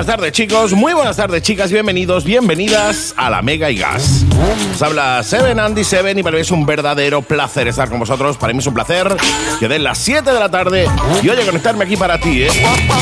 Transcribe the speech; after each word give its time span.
buenas 0.00 0.16
tardes 0.16 0.32
chicos, 0.32 0.72
muy 0.72 0.94
buenas 0.94 1.18
tardes 1.18 1.42
chicas, 1.42 1.70
bienvenidos, 1.70 2.24
bienvenidas 2.24 3.12
a 3.18 3.28
la 3.28 3.42
Mega 3.42 3.70
y 3.70 3.76
Gas. 3.76 4.24
Os 4.74 4.80
habla 4.80 5.22
Seven 5.22 5.60
Andy 5.60 5.84
Seven 5.84 6.18
y 6.18 6.22
para 6.22 6.36
mí 6.36 6.40
es 6.40 6.50
un 6.50 6.64
verdadero 6.64 7.20
placer 7.20 7.68
estar 7.68 7.90
con 7.90 7.98
vosotros, 7.98 8.38
para 8.38 8.54
mí 8.54 8.60
es 8.60 8.66
un 8.66 8.72
placer 8.72 9.14
que 9.58 9.68
den 9.68 9.84
las 9.84 9.98
7 9.98 10.32
de 10.32 10.40
la 10.40 10.48
tarde 10.48 10.88
y 11.22 11.28
oye 11.28 11.44
conectarme 11.44 11.84
aquí 11.84 11.98
para 11.98 12.18
ti. 12.18 12.44
¿eh? 12.44 12.48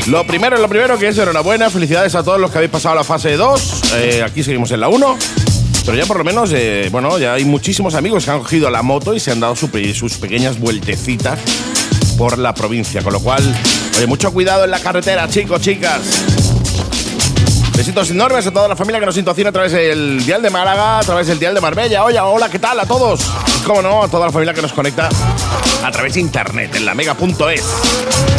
Lo 0.08 0.26
primero, 0.26 0.56
lo 0.58 0.68
primero 0.68 0.98
que 0.98 1.06
es 1.06 1.18
enhorabuena, 1.18 1.70
felicidades 1.70 2.16
a 2.16 2.24
todos 2.24 2.40
los 2.40 2.50
que 2.50 2.58
habéis 2.58 2.72
pasado 2.72 2.96
la 2.96 3.04
fase 3.04 3.36
2, 3.36 3.82
eh, 3.94 4.22
aquí 4.24 4.42
seguimos 4.42 4.72
en 4.72 4.80
la 4.80 4.88
1. 4.88 5.18
Pero 5.86 5.96
ya 5.96 6.04
por 6.04 6.18
lo 6.18 6.24
menos, 6.24 6.50
eh, 6.52 6.88
bueno, 6.90 7.16
ya 7.20 7.34
hay 7.34 7.44
muchísimos 7.44 7.94
amigos 7.94 8.24
que 8.24 8.32
han 8.32 8.40
cogido 8.40 8.70
la 8.70 8.82
moto 8.82 9.14
y 9.14 9.20
se 9.20 9.30
han 9.30 9.38
dado 9.38 9.54
sus 9.54 9.70
pequeñas 10.18 10.58
vueltecitas 10.58 11.38
por 12.18 12.38
la 12.38 12.52
provincia. 12.54 13.02
Con 13.02 13.12
lo 13.12 13.20
cual, 13.20 13.42
oye, 13.96 14.06
mucho 14.08 14.32
cuidado 14.32 14.64
en 14.64 14.72
la 14.72 14.80
carretera, 14.80 15.28
chicos, 15.28 15.60
chicas. 15.60 16.37
Besitos 17.78 18.10
enormes 18.10 18.44
a 18.44 18.50
toda 18.50 18.66
la 18.66 18.74
familia 18.74 18.98
que 18.98 19.06
nos 19.06 19.14
sintoniza 19.14 19.50
a 19.50 19.52
través 19.52 19.70
del 19.70 20.26
Dial 20.26 20.42
de 20.42 20.50
Málaga, 20.50 20.98
a 20.98 21.02
través 21.04 21.28
del 21.28 21.38
Dial 21.38 21.54
de 21.54 21.60
Marbella. 21.60 22.02
Oye, 22.02 22.18
hola, 22.18 22.48
¿qué 22.48 22.58
tal 22.58 22.80
a 22.80 22.86
todos? 22.86 23.20
Y 23.56 23.62
cómo 23.64 23.82
no, 23.82 24.02
a 24.02 24.08
toda 24.08 24.26
la 24.26 24.32
familia 24.32 24.52
que 24.52 24.60
nos 24.60 24.72
conecta 24.72 25.08
a 25.84 25.90
través 25.92 26.14
de 26.14 26.20
internet 26.20 26.74
en 26.74 26.84
la 26.84 26.92
mega.es. 26.96 28.37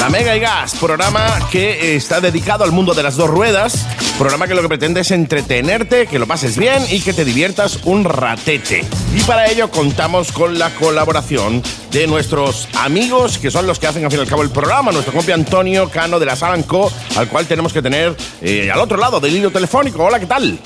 La 0.00 0.08
Mega 0.08 0.34
y 0.34 0.40
Gas, 0.40 0.76
programa 0.76 1.26
que 1.50 1.94
está 1.94 2.22
dedicado 2.22 2.64
al 2.64 2.72
mundo 2.72 2.94
de 2.94 3.02
las 3.02 3.16
dos 3.16 3.28
ruedas, 3.28 3.86
programa 4.16 4.48
que 4.48 4.54
lo 4.54 4.62
que 4.62 4.68
pretende 4.68 5.02
es 5.02 5.10
entretenerte, 5.10 6.06
que 6.06 6.18
lo 6.18 6.26
pases 6.26 6.56
bien 6.56 6.82
y 6.90 7.02
que 7.02 7.12
te 7.12 7.22
diviertas 7.22 7.80
un 7.84 8.04
ratete. 8.04 8.82
Y 9.14 9.20
para 9.24 9.50
ello 9.50 9.70
contamos 9.70 10.32
con 10.32 10.58
la 10.58 10.70
colaboración 10.70 11.62
de 11.90 12.06
nuestros 12.06 12.66
amigos, 12.78 13.36
que 13.36 13.50
son 13.50 13.66
los 13.66 13.78
que 13.78 13.88
hacen 13.88 14.02
al 14.02 14.10
fin 14.10 14.20
y 14.20 14.22
al 14.22 14.28
cabo 14.28 14.42
el 14.42 14.48
programa, 14.48 14.90
nuestro 14.90 15.12
compi 15.12 15.32
Antonio 15.32 15.90
Cano 15.90 16.18
de 16.18 16.24
la 16.24 16.34
Salanco, 16.34 16.90
al 17.16 17.28
cual 17.28 17.44
tenemos 17.44 17.74
que 17.74 17.82
tener 17.82 18.16
eh, 18.40 18.70
al 18.72 18.80
otro 18.80 18.96
lado 18.96 19.20
del 19.20 19.36
hilo 19.36 19.50
telefónico. 19.50 20.02
Hola, 20.02 20.18
¿qué 20.18 20.26
tal? 20.26 20.58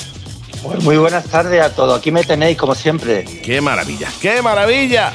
Pues 0.65 0.83
muy 0.83 0.97
buenas 0.97 1.25
tardes 1.27 1.61
a 1.61 1.75
todos. 1.75 1.99
Aquí 1.99 2.11
me 2.11 2.25
tenéis, 2.25 2.57
como 2.57 2.75
siempre. 2.75 3.25
¡Qué 3.43 3.61
maravilla! 3.61 4.09
¡Qué 4.19 4.41
maravilla! 4.41 5.13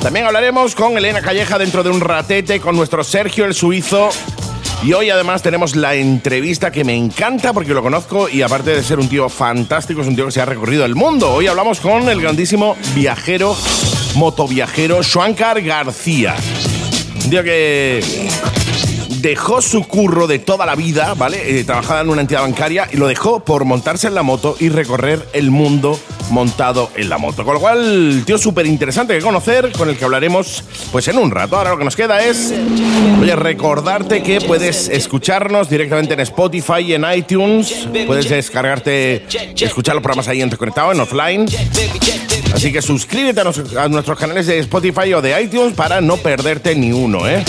También 0.00 0.24
hablaremos 0.24 0.76
con 0.76 0.96
Elena 0.96 1.20
Calleja 1.20 1.58
dentro 1.58 1.82
de 1.82 1.90
un 1.90 2.00
ratete, 2.00 2.60
con 2.60 2.76
nuestro 2.76 3.02
Sergio 3.02 3.44
el 3.44 3.54
Suizo. 3.54 4.10
Y 4.84 4.92
hoy 4.92 5.10
además 5.10 5.42
tenemos 5.42 5.74
la 5.74 5.94
entrevista 5.96 6.70
que 6.70 6.84
me 6.84 6.94
encanta 6.94 7.52
porque 7.52 7.74
lo 7.74 7.82
conozco 7.82 8.28
y 8.28 8.42
aparte 8.42 8.70
de 8.70 8.84
ser 8.84 9.00
un 9.00 9.08
tío 9.08 9.28
fantástico, 9.28 10.02
es 10.02 10.06
un 10.06 10.14
tío 10.14 10.26
que 10.26 10.32
se 10.32 10.40
ha 10.40 10.44
recorrido 10.44 10.84
el 10.84 10.94
mundo. 10.94 11.32
Hoy 11.32 11.48
hablamos 11.48 11.80
con 11.80 12.08
el 12.08 12.20
grandísimo 12.20 12.76
viajero, 12.94 13.56
motoviajero, 14.14 15.02
Shuankar 15.02 15.60
García. 15.60 16.36
Un 17.24 17.30
tío 17.30 17.42
que 17.42 18.28
dejó 19.24 19.62
su 19.62 19.88
curro 19.88 20.26
de 20.26 20.38
toda 20.38 20.66
la 20.66 20.74
vida, 20.74 21.14
¿vale? 21.14 21.58
Eh, 21.58 21.64
trabajaba 21.64 22.02
en 22.02 22.10
una 22.10 22.20
entidad 22.20 22.42
bancaria 22.42 22.86
y 22.92 22.98
lo 22.98 23.06
dejó 23.06 23.40
por 23.40 23.64
montarse 23.64 24.06
en 24.06 24.14
la 24.14 24.22
moto 24.22 24.54
y 24.60 24.68
recorrer 24.68 25.26
el 25.32 25.50
mundo 25.50 25.98
montado 26.30 26.90
en 26.96 27.08
la 27.08 27.18
moto. 27.18 27.44
Con 27.44 27.54
lo 27.54 27.60
cual, 27.60 28.22
tío 28.26 28.38
súper 28.38 28.66
interesante 28.66 29.14
que 29.14 29.20
conocer, 29.20 29.72
con 29.72 29.88
el 29.88 29.96
que 29.96 30.04
hablaremos 30.04 30.64
pues 30.92 31.08
en 31.08 31.18
un 31.18 31.30
rato. 31.30 31.56
Ahora 31.56 31.70
lo 31.70 31.78
que 31.78 31.84
nos 31.84 31.96
queda 31.96 32.24
es, 32.24 32.52
oye, 33.20 33.36
recordarte 33.36 34.22
que 34.22 34.40
puedes 34.40 34.88
escucharnos 34.88 35.68
directamente 35.68 36.14
en 36.14 36.20
Spotify 36.20 36.80
y 36.80 36.94
en 36.94 37.04
iTunes. 37.14 37.88
Puedes 38.06 38.28
descargarte, 38.28 39.26
escuchar 39.56 39.94
los 39.94 40.02
programas 40.02 40.28
ahí 40.28 40.42
en 40.42 40.50
Conectado, 40.50 40.92
en 40.92 41.00
offline. 41.00 41.46
Así 42.54 42.72
que 42.72 42.80
suscríbete 42.80 43.40
a, 43.40 43.88
nuestros 43.88 44.18
canales 44.18 44.46
de 44.46 44.60
Spotify 44.60 45.12
o 45.14 45.20
de 45.20 45.42
iTunes 45.42 45.74
para 45.74 46.00
no 46.00 46.16
perderte 46.16 46.74
ni 46.74 46.92
uno, 46.92 47.28
¿eh? 47.28 47.44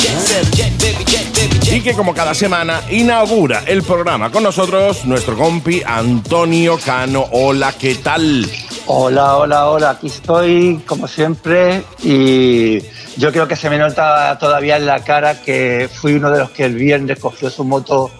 Y 1.71 1.81
que 1.81 1.93
como 1.93 2.13
cada 2.13 2.33
semana 2.33 2.81
inaugura 2.89 3.63
el 3.67 3.83
programa 3.83 4.31
con 4.31 4.43
nosotros 4.43 5.05
nuestro 5.05 5.37
compi 5.37 5.83
Antonio 5.85 6.79
Cano. 6.83 7.27
Hola, 7.31 7.73
¿qué 7.77 7.95
tal? 7.95 8.49
Hola, 8.87 9.37
hola, 9.37 9.67
hola. 9.69 9.89
Aquí 9.91 10.07
estoy, 10.07 10.81
como 10.85 11.07
siempre. 11.07 11.83
Y 12.03 12.79
yo 13.17 13.31
creo 13.31 13.47
que 13.47 13.55
se 13.55 13.69
me 13.69 13.77
nota 13.77 14.37
todavía 14.39 14.77
en 14.77 14.85
la 14.85 15.03
cara 15.03 15.41
que 15.41 15.89
fui 15.91 16.13
uno 16.13 16.29
de 16.31 16.39
los 16.39 16.51
que 16.51 16.65
el 16.65 16.75
viernes 16.75 17.19
cogió 17.19 17.49
su 17.49 17.63
moto 17.63 18.11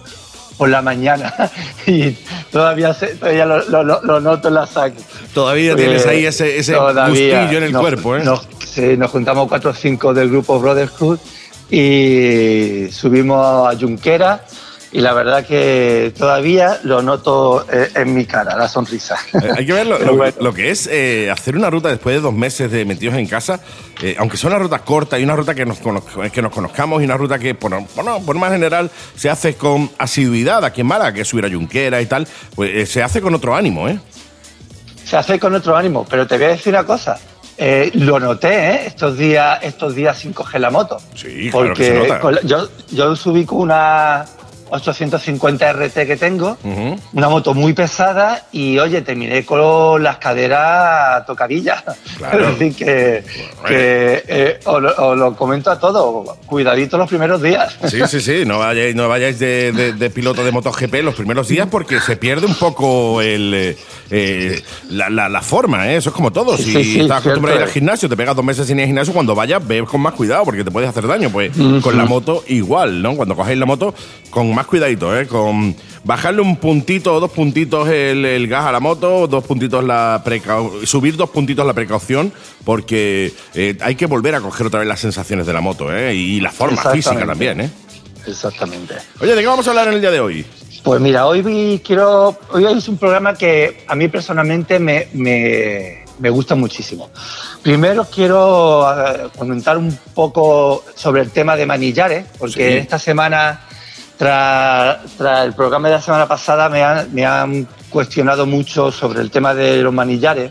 por 0.56 0.68
la 0.68 0.82
mañana. 0.82 1.32
Y 1.86 2.10
todavía, 2.50 2.92
se- 2.94 3.14
todavía 3.14 3.46
lo, 3.46 3.62
lo- 3.68 3.84
lo- 3.84 4.02
lo 4.02 4.20
noto 4.20 4.48
en 4.48 4.54
la 4.54 4.66
sangre. 4.66 5.00
Todavía 5.32 5.72
Eh, 5.72 5.76
tienes 5.76 6.04
ahí 6.06 6.26
ese, 6.26 6.58
ese 6.58 6.72
todavía 6.72 7.08
gustillo 7.10 7.58
en 7.58 7.62
el 7.64 7.72
nos- 7.72 7.80
cuerpo, 7.82 8.16
¿eh? 8.16 8.24
Nos, 8.24 8.48
sí, 8.64 8.96
nos 8.96 9.10
juntamos 9.12 9.46
cuatro 9.48 9.70
o 9.70 9.74
cinco 9.74 10.12
del 10.12 10.28
grupo 10.28 10.58
Brotherhood 10.58 11.18
y 11.70 12.88
subimos 12.90 13.72
a 13.72 13.78
Junquera 13.78 14.44
y 14.92 15.00
la 15.00 15.12
verdad 15.12 15.44
que 15.44 16.12
todavía 16.16 16.78
lo 16.84 17.02
noto 17.02 17.66
eh, 17.70 17.90
en 17.94 18.14
mi 18.14 18.24
cara, 18.24 18.56
la 18.56 18.68
sonrisa. 18.68 19.16
Eh, 19.34 19.50
Hay 19.56 19.66
que 19.66 19.72
ver 19.72 19.86
lo, 20.40 20.54
que 20.54 20.70
es 20.70 20.86
eh, 20.90 21.30
hacer 21.30 21.56
una 21.56 21.68
ruta 21.70 21.88
después 21.88 22.14
de 22.16 22.20
dos 22.22 22.32
meses 22.32 22.70
de 22.70 22.84
metidos 22.84 23.14
en 23.16 23.26
casa, 23.26 23.60
eh, 24.02 24.14
aunque 24.18 24.36
sea 24.36 24.48
una 24.48 24.58
ruta 24.58 24.78
corta 24.78 25.18
y 25.18 25.24
una 25.24 25.36
ruta 25.36 25.54
que 25.54 25.66
nos, 25.66 25.78
que 26.32 26.40
nos 26.42 26.52
conozcamos 26.52 27.02
y 27.02 27.04
una 27.04 27.16
ruta 27.16 27.38
que, 27.38 27.54
por, 27.54 27.72
bueno, 27.94 28.20
por 28.24 28.36
más 28.36 28.52
general, 28.52 28.90
se 29.16 29.28
hace 29.28 29.54
con 29.54 29.90
asiduidad 29.98 30.64
aquí 30.64 30.80
en 30.82 30.86
Málaga, 30.86 31.12
que 31.12 31.20
es 31.22 31.28
subir 31.28 31.44
a 31.44 31.50
Junquera 31.50 32.00
y 32.00 32.06
tal, 32.06 32.26
pues 32.54 32.70
eh, 32.74 32.86
se 32.86 33.02
hace 33.02 33.20
con 33.20 33.34
otro 33.34 33.54
ánimo, 33.54 33.88
¿eh? 33.88 33.98
Se 35.04 35.16
hace 35.16 35.38
con 35.38 35.54
otro 35.54 35.76
ánimo, 35.76 36.04
pero 36.08 36.26
te 36.26 36.36
voy 36.36 36.46
a 36.46 36.48
decir 36.50 36.72
una 36.72 36.84
cosa. 36.84 37.18
eh, 37.58 37.90
lo 37.94 38.18
noté 38.20 38.48
¿eh? 38.70 38.80
estos 38.86 39.16
días 39.16 39.58
estos 39.62 39.94
días 39.94 40.18
sin 40.18 40.32
coger 40.32 40.60
la 40.60 40.70
moto. 40.70 40.98
Sí, 41.14 41.48
claro 41.50 41.74
que 41.74 41.84
se 41.84 41.90
Porque 41.92 42.08
nota. 42.08 42.20
con 42.20 42.34
la- 42.34 42.42
yo, 42.42 42.68
yo 42.90 43.16
subí 43.16 43.44
con 43.46 43.58
una 43.60 44.26
850 44.70 45.72
RT 45.72 45.94
que 46.06 46.16
tengo, 46.16 46.56
una 47.12 47.28
moto 47.28 47.54
muy 47.54 47.72
pesada 47.72 48.46
y 48.52 48.78
oye, 48.78 49.02
terminé 49.02 49.44
con 49.44 50.02
las 50.02 50.16
caderas 50.18 51.24
tocadillas. 51.26 51.82
Claro. 52.18 52.48
Es 52.56 52.58
decir, 52.58 52.74
que, 52.76 53.24
que, 53.66 54.24
eh, 54.28 54.60
os, 54.64 54.82
lo, 54.82 54.94
os 54.96 55.16
lo 55.18 55.36
comento 55.36 55.70
a 55.70 55.78
todos, 55.78 56.36
cuidadito 56.46 56.96
los 56.98 57.08
primeros 57.08 57.40
días. 57.42 57.76
Sí, 57.88 58.00
sí, 58.08 58.20
sí, 58.20 58.44
no 58.46 58.58
vayáis, 58.58 58.94
no 58.94 59.08
vayáis 59.08 59.38
de, 59.38 59.72
de- 59.72 59.92
de 59.92 60.10
piloto 60.10 60.44
de 60.44 60.52
MotoGP 60.52 60.94
los 61.02 61.14
primeros 61.14 61.48
días 61.48 61.68
porque 61.70 62.00
se 62.00 62.16
pierde 62.16 62.46
un 62.46 62.54
poco 62.54 63.20
el, 63.22 63.52
eh, 63.54 63.76
eh, 64.10 64.62
la, 64.90 65.08
la- 65.10 65.28
la 65.28 65.42
forma, 65.42 65.90
¿eh? 65.92 65.96
eso 65.96 66.10
es 66.10 66.14
como 66.14 66.32
todo. 66.32 66.56
Si 66.56 66.64
sí, 66.64 66.84
sí, 66.84 67.00
estás 67.00 67.20
acostumbrado 67.20 67.58
a 67.58 67.62
ir 67.62 67.66
al 67.66 67.72
gimnasio, 67.72 68.08
te 68.08 68.16
pegas 68.16 68.34
dos 68.36 68.44
meses 68.44 68.66
sin 68.66 68.78
ir 68.78 68.82
al 68.84 68.86
gimnasio, 68.88 69.12
cuando 69.12 69.34
vayas, 69.34 69.66
ve 69.66 69.84
con 69.84 70.00
más 70.00 70.14
cuidado 70.14 70.44
porque 70.44 70.64
te 70.64 70.70
puedes 70.70 70.88
hacer 70.90 71.06
daño. 71.06 71.30
Pues 71.30 71.52
con 71.82 71.96
la 71.96 72.04
moto 72.04 72.42
igual, 72.48 73.02
¿no? 73.02 73.14
Cuando 73.16 73.36
cogéis 73.36 73.58
la 73.58 73.66
moto, 73.66 73.94
con 74.30 74.54
más 74.56 74.66
cuidadito, 74.66 75.16
¿eh? 75.16 75.26
Con 75.28 75.76
bajarle 76.02 76.40
un 76.40 76.56
puntito 76.56 77.14
o 77.14 77.20
dos 77.20 77.30
puntitos 77.30 77.88
el, 77.88 78.24
el 78.24 78.48
gas 78.48 78.66
a 78.66 78.72
la 78.72 78.80
moto, 78.80 79.26
dos 79.28 79.44
puntitos 79.44 79.84
la 79.84 80.22
subir 80.84 81.16
dos 81.16 81.30
puntitos 81.30 81.64
la 81.66 81.74
precaución 81.74 82.32
porque 82.64 83.32
eh, 83.54 83.76
hay 83.80 83.94
que 83.94 84.06
volver 84.06 84.34
a 84.34 84.40
coger 84.40 84.66
otra 84.66 84.80
vez 84.80 84.88
las 84.88 85.00
sensaciones 85.00 85.46
de 85.46 85.52
la 85.52 85.60
moto, 85.60 85.94
¿eh? 85.94 86.14
Y 86.14 86.40
la 86.40 86.50
forma 86.50 86.82
física 86.90 87.24
también, 87.26 87.60
¿eh? 87.60 87.70
Exactamente. 88.26 88.94
Oye, 89.20 89.34
¿de 89.34 89.40
qué 89.40 89.46
vamos 89.46 89.66
a 89.66 89.70
hablar 89.70 89.88
en 89.88 89.94
el 89.94 90.00
día 90.00 90.10
de 90.10 90.20
hoy? 90.20 90.44
Pues 90.82 91.00
mira, 91.00 91.26
hoy 91.26 91.42
vi- 91.42 91.80
quiero. 91.84 92.36
Hoy 92.50 92.64
es 92.64 92.88
un 92.88 92.96
programa 92.96 93.34
que 93.34 93.84
a 93.86 93.94
mí 93.94 94.08
personalmente 94.08 94.78
me, 94.78 95.08
me- 95.12 96.04
me 96.18 96.30
gusta 96.30 96.54
muchísimo. 96.54 97.10
Primero 97.62 98.06
quiero 98.12 98.86
eh, 98.90 99.28
comentar 99.36 99.76
un 99.76 99.96
poco 100.14 100.84
sobre 100.94 101.22
el 101.22 101.30
tema 101.30 101.56
de 101.56 101.66
manillares, 101.66 102.24
porque 102.38 102.70
Sí. 102.72 102.76
esta 102.78 102.98
semana, 102.98 103.66
tras, 104.16 104.98
tras 105.16 105.46
el 105.46 105.54
programa 105.54 105.88
de 105.88 105.94
la 105.94 106.00
semana 106.00 106.26
pasada, 106.26 106.68
me 106.68 106.82
han, 106.82 107.14
me 107.14 107.24
han 107.24 107.68
cuestionado 107.90 108.46
mucho 108.46 108.90
sobre 108.90 109.20
el 109.20 109.30
tema 109.30 109.54
de 109.54 109.82
los 109.82 109.92
manillares, 109.92 110.50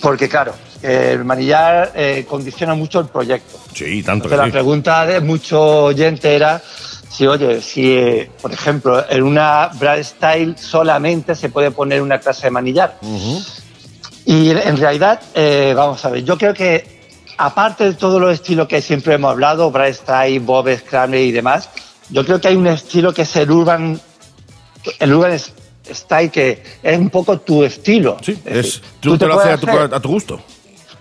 porque 0.00 0.28
claro, 0.28 0.54
el 0.82 1.24
manillar 1.24 1.92
eh, 1.94 2.24
condiciona 2.28 2.74
mucho 2.74 3.00
el 3.00 3.06
proyecto. 3.06 3.58
Sí, 3.74 4.02
tanto 4.02 4.26
Entonces, 4.26 4.38
la 4.38 4.44
que 4.44 4.50
sí. 4.50 4.52
pregunta 4.52 5.06
de 5.06 5.20
muchos 5.20 5.60
oyentes 5.60 6.30
era 6.30 6.62
si, 7.10 7.26
oye, 7.26 7.60
si, 7.60 7.92
eh, 7.92 8.30
por 8.40 8.52
ejemplo, 8.52 9.04
en 9.08 9.22
una 9.22 9.70
Brad 9.74 10.02
Style 10.02 10.56
solamente 10.56 11.34
se 11.34 11.48
puede 11.48 11.70
poner 11.70 12.00
una 12.00 12.18
clase 12.20 12.46
de 12.46 12.50
manillar. 12.50 12.98
Y 14.24 14.50
en 14.50 14.76
realidad, 14.76 15.20
eh, 15.34 15.72
vamos 15.74 16.04
a 16.04 16.10
ver, 16.10 16.22
yo 16.22 16.36
creo 16.38 16.54
que 16.54 16.98
aparte 17.38 17.84
de 17.84 17.94
todos 17.94 18.20
los 18.20 18.32
estilos 18.32 18.68
que 18.68 18.82
siempre 18.82 19.14
hemos 19.14 19.32
hablado, 19.32 19.70
Brad 19.70 19.92
Style, 19.92 20.38
Bob 20.40 20.68
Scramble 20.76 21.24
y 21.24 21.32
demás, 21.32 21.68
yo 22.10 22.24
creo 22.24 22.40
que 22.40 22.48
hay 22.48 22.56
un 22.56 22.66
estilo 22.66 23.12
que 23.12 23.22
es 23.22 23.36
el 23.36 23.50
Urban, 23.50 24.00
el 24.98 25.14
Urban 25.14 25.38
Style, 25.38 26.30
que 26.30 26.62
es 26.82 26.98
un 26.98 27.10
poco 27.10 27.38
tu 27.38 27.64
estilo. 27.64 28.16
Sí, 28.22 28.38
Es 28.44 28.54
decir, 28.54 28.82
tú, 29.00 29.18
te, 29.18 29.26
lo 29.26 29.38
haces 29.38 29.54
a 29.54 29.58
tu, 29.58 29.94
a 29.94 30.00
tu 30.00 30.08
gusto. 30.08 30.40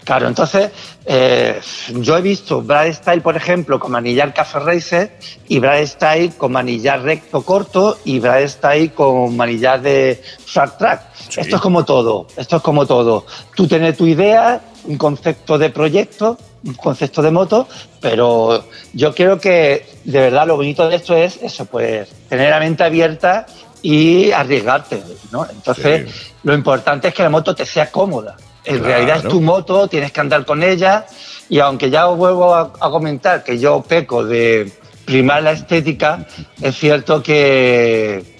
Claro, 0.07 0.30
entonces 0.30 0.71
eh, 1.06 1.59
yo 1.95 2.18
he 2.18 2.21
visto 2.21 2.62
Brad 2.62 2.94
Style, 2.94 3.19
por 3.19 3.36
ejemplo, 3.36 3.77
con 3.77 3.92
manillar 3.92 4.33
Café 4.33 4.59
Racer 4.59 5.19
y 5.50 5.59
Brad 5.59 5.86
Style 5.86 6.31
con 6.38 6.54
manillar 6.54 7.01
recto 7.01 7.42
corto 7.42 8.00
y 8.06 8.19
Brad 8.19 8.48
Style 8.48 8.94
con 8.94 9.36
manillar 9.36 9.81
de 9.81 10.24
short 10.45 10.77
track. 10.77 11.01
Sí. 11.27 11.42
Esto 11.42 11.57
es 11.57 11.62
como 11.62 11.83
todo, 11.83 12.27
esto 12.38 12.56
es 12.56 12.62
como 12.62 12.86
todo. 12.86 13.25
Tú 13.54 13.68
tienes 13.68 13.98
tu 13.98 14.07
idea, 14.07 14.62
un 14.88 14.98
concepto 14.98 15.57
de 15.57 15.69
proyecto, 15.69 16.38
un 16.63 16.74
concepto 16.74 17.22
de 17.22 17.31
moto, 17.31 17.68
pero 18.01 18.66
yo 18.94 19.13
creo 19.13 19.39
que 19.39 19.86
de 20.04 20.19
verdad 20.19 20.48
lo 20.48 20.56
bonito 20.56 20.88
de 20.89 20.95
esto 20.95 21.16
es 21.16 21.39
eso, 21.42 21.66
pues 21.66 22.10
tener 22.30 22.50
la 22.50 22.60
mente 22.60 22.84
abierta 22.84 23.45
y 23.81 24.31
arriesgarte, 24.31 25.01
¿no? 25.31 25.45
Entonces, 25.50 26.34
lo 26.44 26.54
importante 26.54 27.10
es 27.10 27.13
que 27.13 27.24
la 27.24 27.30
moto 27.30 27.54
te 27.54 27.66
sea 27.66 27.92
cómoda. 27.92 28.36
En 28.66 28.84
realidad 28.84 29.18
es 29.18 29.30
tu 29.30 29.39
moto, 29.39 29.88
tienes 29.88 30.12
que 30.12 30.19
andar 30.19 30.44
con 30.45 30.62
ella 30.62 31.06
y 31.48 31.60
aunque 31.60 31.90
ya 31.90 32.07
os 32.07 32.18
vuelvo 32.18 32.54
a, 32.54 32.74
comentar 32.74 33.44
que 33.44 33.57
yo 33.60 33.81
peco 33.81 34.25
de 34.25 34.72
primar 35.06 35.44
la 35.44 35.51
estética, 35.51 36.25
es 36.62 36.75
cierto 36.75 37.24
que 37.24 38.37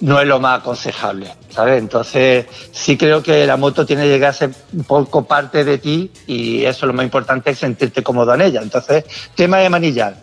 no 0.00 0.20
es 0.20 0.26
lo 0.26 0.40
más 0.40 0.60
aconsejable, 0.60 1.30
¿sabes? 1.50 1.78
Entonces, 1.78 2.46
sí 2.72 2.96
creo 2.96 3.22
que 3.22 3.46
la 3.46 3.56
moto 3.56 3.84
tiene 3.84 4.02
que 4.02 4.08
llegar 4.08 4.30
a 4.30 4.34
ser 4.34 4.50
un 4.72 4.84
poco 4.84 5.24
parte 5.24 5.64
de 5.64 5.78
ti 5.78 6.10
y 6.26 6.64
eso 6.64 6.86
es 6.86 6.88
lo 6.88 6.92
más 6.94 7.04
importante, 7.04 7.50
es 7.50 7.58
sentirte 7.58 8.02
cómodo 8.02 8.34
en 8.34 8.40
ella. 8.42 8.60
Entonces, 8.62 9.04
tema 9.34 9.58
de 9.58 9.68
manillar. 9.68 10.16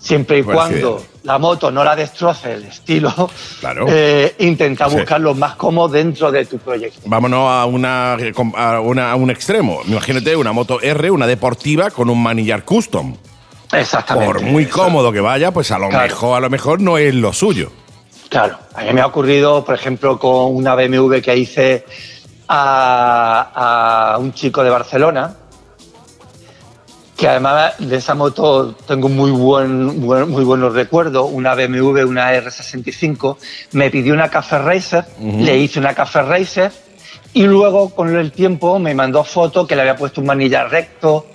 Siempre 0.00 0.40
y 0.40 0.42
cuando 0.42 1.00
la 1.22 1.38
moto 1.38 1.70
no 1.70 1.84
la 1.84 1.94
destroce 1.94 2.54
el 2.54 2.64
estilo, 2.64 3.30
eh, 3.88 4.34
intenta 4.40 4.88
buscar 4.88 5.20
lo 5.20 5.32
más 5.32 5.54
cómodo 5.54 5.90
dentro 5.90 6.32
de 6.32 6.44
tu 6.44 6.58
proyecto. 6.58 7.02
Vámonos 7.04 7.48
a, 7.48 7.66
una, 7.66 8.16
a, 8.56 8.80
un 8.80 9.30
extremo. 9.30 9.80
Imagínate 9.86 10.34
una 10.34 10.52
moto 10.52 10.80
R, 10.82 11.08
una 11.08 11.28
deportiva 11.28 11.90
con 11.90 12.10
un 12.10 12.20
manillar 12.20 12.64
custom. 12.64 13.14
Exactamente. 13.70 14.26
Por 14.26 14.42
muy 14.42 14.66
cómodo 14.66 15.12
que 15.12 15.20
vaya, 15.20 15.52
pues 15.52 15.70
a 15.70 15.78
lo 15.78 15.88
mejor 15.88 16.36
a 16.36 16.40
lo 16.40 16.50
mejor 16.50 16.80
no 16.80 16.98
es 16.98 17.14
lo 17.14 17.32
suyo. 17.32 17.70
Claro, 18.32 18.56
a 18.72 18.82
mí 18.82 18.94
me 18.94 19.02
ha 19.02 19.06
ocurrido, 19.06 19.62
por 19.62 19.74
ejemplo, 19.74 20.18
con 20.18 20.56
una 20.56 20.74
BMW 20.74 21.20
que 21.20 21.36
hice 21.36 21.84
a, 22.48 24.16
un 24.18 24.32
chico 24.32 24.64
de 24.64 24.70
Barcelona, 24.70 25.34
que 27.14 27.28
además 27.28 27.74
de 27.78 27.94
esa 27.94 28.14
moto 28.14 28.74
tengo 28.86 29.10
muy, 29.10 29.30
buen, 29.30 30.00
muy 30.00 30.44
buenos 30.44 30.72
recuerdos, 30.72 31.28
una 31.30 31.54
BMW, 31.54 32.08
una 32.08 32.32
R65, 32.32 33.36
me 33.72 33.90
pidió 33.90 34.14
una 34.14 34.30
Café 34.30 34.60
Racer, 34.60 35.04
le 35.20 35.58
hice 35.58 35.78
una 35.78 35.92
Café 35.92 36.22
Racer 36.22 36.72
y 37.34 37.42
luego 37.42 37.90
con 37.90 38.16
el 38.16 38.32
tiempo 38.32 38.78
me 38.78 38.94
mandó 38.94 39.24
fotos 39.24 39.68
que 39.68 39.76
le 39.76 39.82
había 39.82 39.96
puesto 39.96 40.22
un 40.22 40.28
manillar 40.28 40.70
recto, 40.70 41.26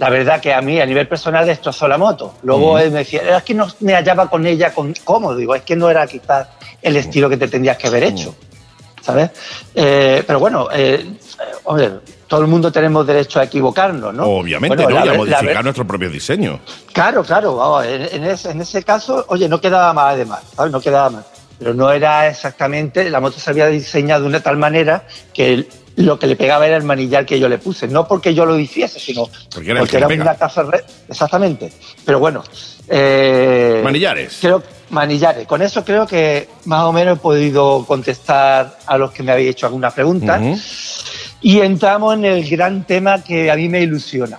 la 0.00 0.08
verdad 0.08 0.40
que 0.40 0.54
a 0.54 0.62
mí 0.62 0.80
a 0.80 0.86
nivel 0.86 1.06
personal 1.06 1.44
destrozó 1.44 1.86
la 1.86 1.98
moto. 1.98 2.36
Luego 2.42 2.78
él 2.78 2.90
me 2.90 3.00
decía, 3.00 3.36
es 3.36 3.42
que 3.42 3.52
no 3.52 3.68
me 3.80 3.92
hallaba 3.92 4.30
con 4.30 4.46
ella 4.46 4.72
con, 4.72 4.94
cómodo, 5.04 5.36
digo, 5.36 5.54
es 5.54 5.60
que 5.60 5.76
no 5.76 5.90
era 5.90 6.06
quizás 6.06 6.48
el 6.80 6.96
estilo 6.96 7.28
que 7.28 7.36
te 7.36 7.48
tendrías 7.48 7.76
que 7.76 7.86
haber 7.86 8.04
hecho, 8.04 8.34
¿sabes? 9.02 9.30
Eh, 9.74 10.24
pero 10.26 10.40
bueno, 10.40 10.68
eh, 10.72 11.06
hombre, 11.64 11.90
todo 12.26 12.40
el 12.40 12.46
mundo 12.46 12.72
tenemos 12.72 13.06
derecho 13.06 13.40
a 13.40 13.44
equivocarnos, 13.44 14.14
¿no? 14.14 14.24
Obviamente, 14.24 14.86
¿no? 14.86 15.04
y 15.04 15.08
a 15.08 15.12
modificar 15.12 15.62
nuestro 15.62 15.86
propio 15.86 16.08
diseño. 16.08 16.60
Claro, 16.94 17.22
claro, 17.22 17.82
en, 17.82 18.24
ese, 18.24 18.52
en, 18.52 18.62
ese, 18.62 18.82
caso, 18.82 19.26
oye, 19.28 19.50
no 19.50 19.60
quedaba 19.60 19.92
mal 19.92 20.16
de 20.16 20.24
mal, 20.24 20.40
¿sabes? 20.56 20.72
No 20.72 20.80
quedaba 20.80 21.10
mal. 21.10 21.24
Pero 21.58 21.74
no 21.74 21.92
era 21.92 22.26
exactamente, 22.26 23.10
la 23.10 23.20
moto 23.20 23.38
se 23.38 23.50
había 23.50 23.66
diseñado 23.66 24.22
de 24.22 24.28
una 24.28 24.40
tal 24.40 24.56
manera 24.56 25.04
que 25.34 25.68
lo 25.96 26.18
que 26.18 26.26
le 26.26 26.36
pegaba 26.36 26.66
era 26.66 26.76
el 26.76 26.84
manillar 26.84 27.26
que 27.26 27.38
yo 27.38 27.48
le 27.48 27.58
puse. 27.58 27.88
No 27.88 28.06
porque 28.06 28.34
yo 28.34 28.46
lo 28.46 28.58
hiciese, 28.58 28.98
sino 28.98 29.28
porque 29.52 29.70
era, 29.70 30.06
una 30.06 30.34
casa. 30.36 30.64
Exactamente. 31.08 31.72
Pero 32.04 32.18
bueno. 32.18 32.42
Eh, 32.88 33.80
manillares. 33.84 34.38
Creo, 34.40 34.62
manillares. 34.90 35.46
Con 35.46 35.62
eso 35.62 35.84
creo 35.84 36.06
que 36.06 36.48
más 36.64 36.84
o 36.84 36.92
menos 36.92 37.18
he 37.18 37.20
podido 37.20 37.84
contestar 37.86 38.78
a 38.86 38.98
los 38.98 39.10
que 39.12 39.22
me 39.22 39.32
habéis 39.32 39.50
hecho 39.50 39.66
alguna 39.66 39.90
pregunta. 39.90 40.40
Y 41.42 41.60
entramos 41.60 42.14
en 42.14 42.24
el 42.24 42.48
gran 42.48 42.84
tema 42.84 43.22
que 43.22 43.50
a 43.50 43.56
mí 43.56 43.68
me 43.68 43.80
ilusiona. 43.80 44.38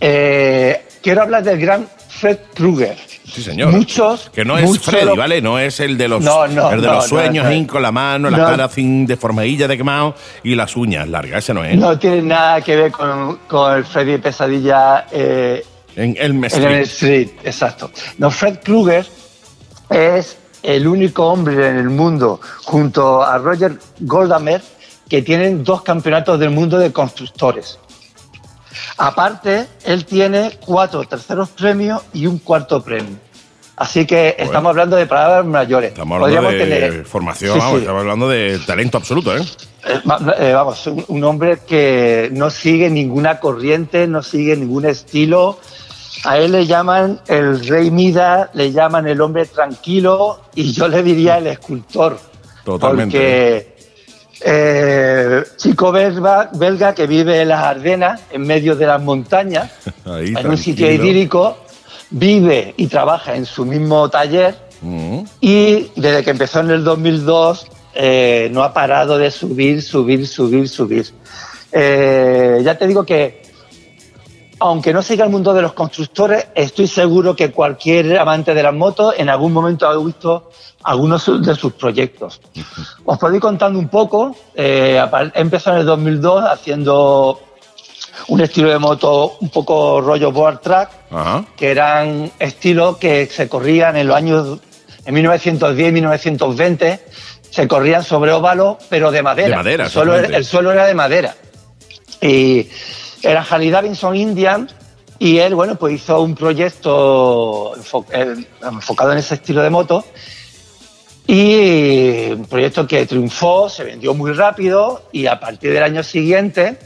Eh, 0.00 0.84
quiero 1.02 1.22
hablar 1.22 1.42
del 1.42 1.58
gran 1.58 1.88
Fred 2.08 2.38
Krueger. 2.54 2.96
Sí, 3.32 3.42
señor. 3.42 3.72
Muchos. 3.72 4.30
Que 4.32 4.44
no 4.44 4.56
es 4.56 4.78
Freddy, 4.80 5.16
¿vale? 5.16 5.42
No 5.42 5.58
es 5.58 5.80
el 5.80 5.98
de 5.98 6.08
los, 6.08 6.24
el 6.24 6.80
de 6.80 6.86
los 6.86 7.06
sueños, 7.06 7.46
con 7.66 7.82
la 7.82 7.92
mano, 7.92 8.30
la 8.30 8.38
cara 8.38 8.68
sin 8.68 9.06
deformadilla 9.06 9.68
de 9.68 9.76
quemado 9.76 10.14
y 10.42 10.54
las 10.54 10.76
uñas 10.76 11.08
largas. 11.08 11.44
Ese 11.44 11.54
no 11.54 11.64
es. 11.64 11.76
No 11.76 11.98
tiene 11.98 12.22
nada 12.22 12.60
que 12.60 12.76
ver 12.76 12.92
con, 12.92 13.38
con 13.48 13.74
el 13.74 13.84
Freddy 13.84 14.18
Pesadilla. 14.18 15.06
Eh, 15.10 15.64
en 15.96 16.16
el 16.18 16.44
Street. 16.44 16.66
En 16.66 16.72
el 16.72 16.82
Street, 16.82 17.28
exacto. 17.44 17.90
No, 18.18 18.30
Fred 18.30 18.58
Krueger 18.62 19.06
es 19.90 20.36
el 20.62 20.86
único 20.86 21.26
hombre 21.26 21.68
en 21.68 21.76
el 21.76 21.90
mundo, 21.90 22.40
junto 22.64 23.22
a 23.22 23.38
Roger 23.38 23.78
Goldamer, 24.00 24.60
que 25.08 25.22
tienen 25.22 25.64
dos 25.64 25.82
campeonatos 25.82 26.38
del 26.38 26.50
mundo 26.50 26.78
de 26.78 26.92
constructores. 26.92 27.78
Aparte, 28.98 29.66
él 29.84 30.04
tiene 30.04 30.58
cuatro 30.64 31.04
terceros 31.04 31.50
premios 31.50 32.02
y 32.12 32.26
un 32.26 32.38
cuarto 32.38 32.82
premio. 32.82 33.26
Así 33.76 34.06
que 34.06 34.36
estamos 34.38 34.70
hablando 34.70 34.96
de 34.96 35.06
palabras 35.06 35.44
mayores. 35.44 35.90
Estamos 35.90 36.22
hablando 36.22 36.48
de 36.50 37.04
formación, 37.04 37.58
estamos 37.58 38.00
hablando 38.00 38.28
de 38.28 38.58
talento 38.60 38.96
absoluto, 38.96 39.36
¿eh? 39.36 39.42
eh, 39.86 40.00
eh 40.38 40.52
vamos, 40.54 40.86
un, 40.86 41.24
hombre 41.24 41.58
que 41.66 42.30
no 42.32 42.48
sigue 42.48 42.88
ninguna 42.88 43.38
corriente, 43.38 44.06
no 44.06 44.22
sigue 44.22 44.56
ningún 44.56 44.86
estilo. 44.86 45.58
A 46.24 46.38
él 46.38 46.52
le 46.52 46.64
llaman 46.64 47.20
el 47.26 47.66
rey 47.68 47.90
Mida, 47.90 48.50
le 48.54 48.72
llaman 48.72 49.06
el 49.08 49.20
hombre 49.20 49.44
tranquilo 49.44 50.40
y 50.54 50.72
yo 50.72 50.88
le 50.88 51.02
diría 51.02 51.36
el 51.36 51.48
escultor. 51.48 52.18
Totalmente. 52.64 53.18
Porque 53.18 53.75
eh, 54.40 55.42
chico 55.56 55.92
belga, 55.92 56.50
belga, 56.54 56.94
que 56.94 57.06
vive 57.06 57.42
en 57.42 57.48
las 57.48 57.62
Ardenas, 57.62 58.20
en 58.30 58.42
medio 58.42 58.76
de 58.76 58.86
las 58.86 59.02
montañas, 59.02 59.70
en 60.06 60.46
un 60.46 60.58
sitio 60.58 60.90
idílico, 60.90 61.58
vive 62.10 62.74
y 62.76 62.86
trabaja 62.86 63.34
en 63.34 63.46
su 63.46 63.64
mismo 63.64 64.08
taller 64.08 64.54
mm. 64.80 65.20
y 65.40 65.90
desde 65.96 66.22
que 66.22 66.30
empezó 66.30 66.60
en 66.60 66.70
el 66.70 66.84
2002 66.84 67.66
eh, 67.94 68.48
no 68.52 68.62
ha 68.62 68.72
parado 68.72 69.18
de 69.18 69.30
subir, 69.30 69.82
subir, 69.82 70.26
subir, 70.26 70.68
subir. 70.68 71.06
Eh, 71.72 72.60
ya 72.62 72.76
te 72.76 72.86
digo 72.86 73.04
que 73.04 73.42
aunque 74.58 74.92
no 74.92 75.02
siga 75.02 75.24
el 75.24 75.30
mundo 75.30 75.52
de 75.52 75.62
los 75.62 75.72
constructores, 75.72 76.46
estoy 76.54 76.86
seguro 76.86 77.36
que 77.36 77.50
cualquier 77.50 78.18
amante 78.18 78.54
de 78.54 78.62
las 78.62 78.74
motos 78.74 79.14
en 79.18 79.28
algún 79.28 79.52
momento 79.52 79.86
ha 79.86 79.96
visto 79.96 80.50
algunos 80.84 81.44
de 81.44 81.54
sus 81.54 81.74
proyectos. 81.74 82.40
Os 83.04 83.18
podéis 83.18 83.40
contando 83.40 83.78
un 83.78 83.88
poco. 83.88 84.34
Eh, 84.54 85.02
empezó 85.34 85.72
en 85.72 85.78
el 85.78 85.86
2002 85.86 86.44
haciendo 86.44 87.40
un 88.28 88.40
estilo 88.40 88.70
de 88.70 88.78
moto 88.78 89.36
un 89.40 89.50
poco 89.50 90.00
rollo 90.00 90.32
board 90.32 90.60
track, 90.60 90.90
que 91.54 91.70
eran 91.70 92.30
estilos 92.38 92.96
que 92.96 93.26
se 93.26 93.48
corrían 93.48 93.96
en 93.96 94.06
los 94.06 94.16
años 94.16 94.58
en 95.04 95.14
1910 95.14 95.88
y 95.88 95.92
1920, 95.92 97.00
se 97.50 97.68
corrían 97.68 98.02
sobre 98.02 98.32
óvalo, 98.32 98.78
pero 98.88 99.10
de 99.10 99.22
madera. 99.22 99.48
De 99.48 99.56
madera 99.56 99.84
el, 99.84 99.90
suelo 99.90 100.16
era, 100.16 100.36
el 100.36 100.44
suelo 100.44 100.72
era 100.72 100.86
de 100.86 100.94
madera. 100.94 101.34
Y 102.20 102.68
era 103.26 103.42
Harley 103.42 103.70
Davidson 103.70 104.16
Indian 104.16 104.68
y 105.18 105.38
él, 105.38 105.54
bueno, 105.54 105.76
pues 105.76 105.94
hizo 105.94 106.20
un 106.20 106.34
proyecto 106.34 107.72
enfocado 108.62 109.12
en 109.12 109.18
ese 109.18 109.34
estilo 109.34 109.62
de 109.62 109.70
moto 109.70 110.04
y 111.26 112.30
un 112.30 112.44
proyecto 112.44 112.86
que 112.86 113.04
triunfó, 113.06 113.68
se 113.68 113.84
vendió 113.84 114.14
muy 114.14 114.32
rápido 114.32 115.08
y 115.10 115.26
a 115.26 115.40
partir 115.40 115.72
del 115.72 115.82
año 115.82 116.02
siguiente, 116.02 116.78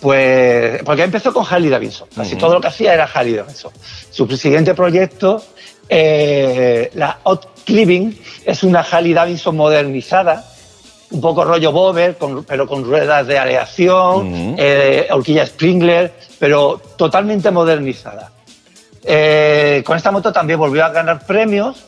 pues, 0.00 0.82
porque 0.84 1.02
empezó 1.02 1.32
con 1.32 1.44
Harley 1.48 1.68
Davidson, 1.68 2.08
casi 2.14 2.36
todo 2.36 2.54
lo 2.54 2.60
que 2.60 2.68
hacía 2.68 2.94
era 2.94 3.04
Harley 3.12 3.34
Davidson. 3.34 3.72
Su 4.10 4.26
siguiente 4.36 4.74
proyecto, 4.74 5.42
eh, 5.88 6.90
la 6.94 7.18
Hot 7.24 7.64
Clipping, 7.64 8.18
es 8.46 8.62
una 8.62 8.80
Harley 8.80 9.12
Davidson 9.12 9.56
modernizada, 9.56 10.53
un 11.10 11.20
poco 11.20 11.44
rollo 11.44 11.72
Bober, 11.72 12.16
pero 12.46 12.66
con 12.66 12.84
ruedas 12.84 13.26
de 13.26 13.38
aleación, 13.38 14.56
eh, 14.58 15.08
horquilla 15.10 15.44
Springler, 15.44 16.12
pero 16.38 16.80
totalmente 16.96 17.50
modernizada. 17.50 18.32
Eh, 19.02 19.82
con 19.84 19.96
esta 19.96 20.10
moto 20.10 20.32
también 20.32 20.58
volvió 20.58 20.84
a 20.84 20.88
ganar 20.88 21.24
premios. 21.26 21.84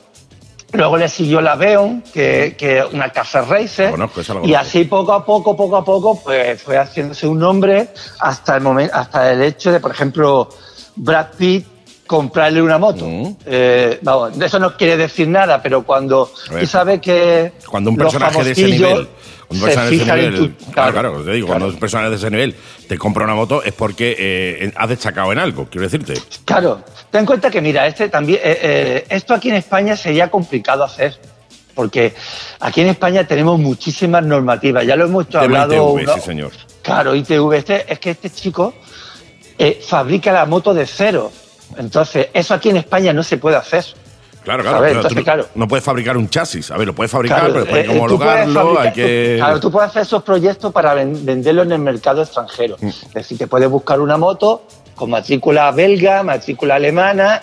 Luego 0.73 0.97
le 0.97 1.09
siguió 1.09 1.41
la 1.41 1.55
Beon, 1.55 2.03
que, 2.13 2.57
que 2.59 2.85
una 2.93 3.11
Café 3.11 3.41
Racer. 3.43 3.95
y 4.43 4.55
así 4.55 4.85
poco 4.85 5.13
a 5.13 5.25
poco, 5.25 5.57
poco 5.57 5.77
a 5.77 5.85
poco, 5.85 6.21
pues 6.23 6.61
fue 6.61 6.77
haciéndose 6.77 7.27
un 7.27 7.39
nombre 7.39 7.89
hasta 8.19 8.57
el 8.57 8.63
momento, 8.63 8.95
hasta 8.95 9.33
el 9.33 9.43
hecho 9.43 9.73
de, 9.73 9.81
por 9.81 9.93
ejemplo, 9.93 10.49
Brad 10.97 11.29
Pitt 11.39 11.67
comprarle 12.07 12.63
una 12.63 12.79
moto. 12.79 13.07
Mm. 13.07 13.37
Eh, 13.45 14.01
eso 14.41 14.59
no 14.59 14.77
quiere 14.77 14.97
decir 14.97 15.29
nada, 15.29 15.61
pero 15.63 15.83
cuando 15.83 16.31
tú 16.59 16.67
sabes 16.67 17.01
que. 17.01 17.53
Cuando 17.69 17.91
un 17.91 17.97
personaje 17.97 18.45
de 18.45 18.53
ese 18.53 18.67
nivel. 18.67 19.09
Un 19.49 19.61
personaje 19.61 19.91
de 19.91 19.97
ese 19.97 20.17
nivel, 20.17 20.57
claro, 20.73 20.93
claro, 20.93 21.23
te 21.23 21.31
digo, 21.31 21.47
cuando 21.47 21.69
un 21.69 21.77
personaje 21.77 22.11
de 22.11 22.17
ese 22.17 22.31
nivel 22.33 22.57
te 22.89 22.99
compra 22.99 23.23
una 23.23 23.37
moto 23.37 23.63
es 23.63 23.73
porque 23.75 24.17
eh, 24.19 24.73
has 24.75 24.89
destacado 24.89 25.31
en 25.31 25.39
algo, 25.39 25.69
quiero 25.71 25.87
decirte. 25.89 26.15
Claro, 26.45 26.83
ten 27.13 27.21
en 27.21 27.27
cuenta 27.27 27.49
que, 27.49 27.61
mira, 27.61 27.87
este 27.87 28.09
también, 28.09 28.41
eh, 28.43 29.07
esto 29.09 29.35
aquí 29.35 29.51
en 29.51 29.55
España 29.57 29.97
sería 29.97 30.29
complicado 30.33 30.83
hacer 30.83 31.17
porque 31.77 32.15
aquí 32.59 32.81
en 32.81 32.89
España 32.89 33.25
tenemos 33.25 33.61
muchísimas 33.61 34.25
normativas. 34.25 34.85
Ya 34.85 34.97
lo 34.97 35.05
hemos 35.05 35.33
hablado. 35.35 35.97
sí, 36.15 36.21
señor. 36.23 36.51
Claro, 36.83 37.15
ITV. 37.15 37.53
Este, 37.53 37.93
es 37.93 37.99
que 38.01 38.11
este 38.11 38.31
chico 38.31 38.75
fabrica 39.87 40.33
la 40.33 40.47
moto 40.47 40.75
de 40.75 40.87
cero. 40.87 41.31
Entonces, 41.77 42.29
eso 42.33 42.55
aquí 42.55 42.71
en 42.71 42.79
España 42.79 43.13
no 43.13 43.23
se 43.23 43.39
puede 43.39 43.57
hacer. 43.57 43.85
Claro, 44.45 44.63
claro, 44.63 44.87
Entonces, 44.87 45.17
no- 45.17 45.25
claro. 45.25 45.47
no 45.57 45.67
puedes 45.67 45.85
fabricar 45.85 46.17
un 46.17 46.29
chasis. 46.29 46.71
A 46.71 46.77
ver, 46.77 46.87
lo 46.87 46.95
puedes 46.95 47.11
fabricar, 47.11 47.41
Claro, 47.41 47.53
pero 47.55 47.65
después 47.65 47.83
hay 47.83 47.91
eh, 47.91 48.01
que 48.01 48.07
tú 48.07 48.17
puedes 48.19 48.33
homologarlo, 48.47 48.75
fabricar- 48.75 48.87
hay 48.87 48.93
que... 48.93 49.33
tú- 49.35 49.39
claro, 49.45 49.61
tú 49.61 49.71
puedes 49.73 49.91
hacer 49.91 50.03
esos 50.03 50.23
proyectos 50.23 50.73
para 50.73 50.95
ven- 50.95 51.27
venderlo 51.27 51.63
en 51.63 51.73
el 51.73 51.79
mercado 51.81 52.23
extranjero. 52.23 52.77
Mm. 52.81 52.87
Es 52.89 53.13
decir, 53.13 53.39
te 53.39 53.49
puedes 53.49 53.69
buscar 53.69 54.01
una 54.01 54.17
moto 54.17 54.63
con 54.95 55.11
matrícula 55.11 55.71
belga, 55.73 56.23
matrícula 56.23 56.77
alemana, 56.77 57.43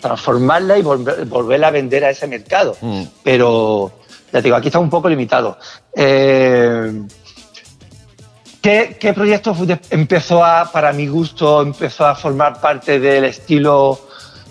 transformarla 0.00 0.76
y 0.78 0.82
volver- 0.82 1.24
volverla 1.28 1.68
a 1.68 1.70
vender 1.70 2.04
a 2.04 2.10
ese 2.10 2.26
mercado. 2.26 2.76
Mm. 2.80 3.02
Pero, 3.22 3.92
ya 4.32 4.40
te 4.40 4.42
digo, 4.42 4.56
aquí 4.56 4.68
está 4.68 4.80
un 4.80 4.90
poco 4.90 5.08
limitado. 5.08 5.56
Eh, 5.94 7.02
¿Qué, 8.60 8.96
qué 9.00 9.12
proyecto 9.14 9.54
fue 9.54 9.66
de- 9.66 9.80
empezó 9.90 10.44
a, 10.44 10.70
para 10.70 10.92
mi 10.92 11.06
gusto, 11.06 11.62
empezó 11.62 12.06
a 12.06 12.14
formar 12.14 12.60
parte 12.60 13.00
del 13.00 13.24
estilo 13.24 13.98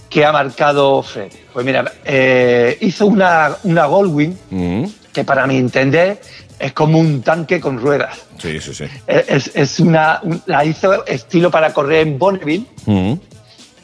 que 0.10 0.25
ha 0.25 0.32
marcado 0.32 1.04
Fred? 1.04 1.32
Pues 1.54 1.66
mira, 1.66 1.92
eh, 2.06 2.78
hizo 2.82 3.06
una, 3.06 3.56
una 3.63 3.86
Goldwing 3.86 4.38
Mm, 4.50 4.86
que 5.13 5.24
para 5.24 5.46
mi 5.46 5.58
entender 5.58 6.20
es 6.58 6.74
como 6.74 6.98
un 7.00 7.22
tanque 7.22 7.60
con 7.60 7.78
ruedas. 7.80 8.18
Sí, 8.39 8.60
sí, 8.60 8.74
sí. 8.74 8.86
Es, 9.06 9.51
es 9.54 9.80
una, 9.80 10.20
un- 10.24 10.42
la 10.48 10.66
hizo 10.66 11.06
estilo 11.06 11.51
para 11.51 11.72
correr 11.74 12.08
en 12.08 12.18
Bonneville 12.18 12.66
Mm, 12.88 13.13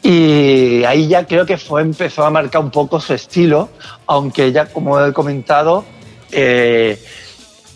y 0.01 0.83
ahí 0.85 1.07
ya 1.07 1.25
creo 1.25 1.45
que 1.45 1.57
fue 1.57 1.81
empezó 1.81 2.25
a 2.25 2.29
marcar 2.29 2.61
un 2.61 2.71
poco 2.71 2.99
su 2.99 3.13
estilo, 3.13 3.69
aunque 4.07 4.51
ya 4.51 4.65
como 4.67 5.03
he 5.03 5.11
comentado 5.13 5.83
eh, 6.31 6.99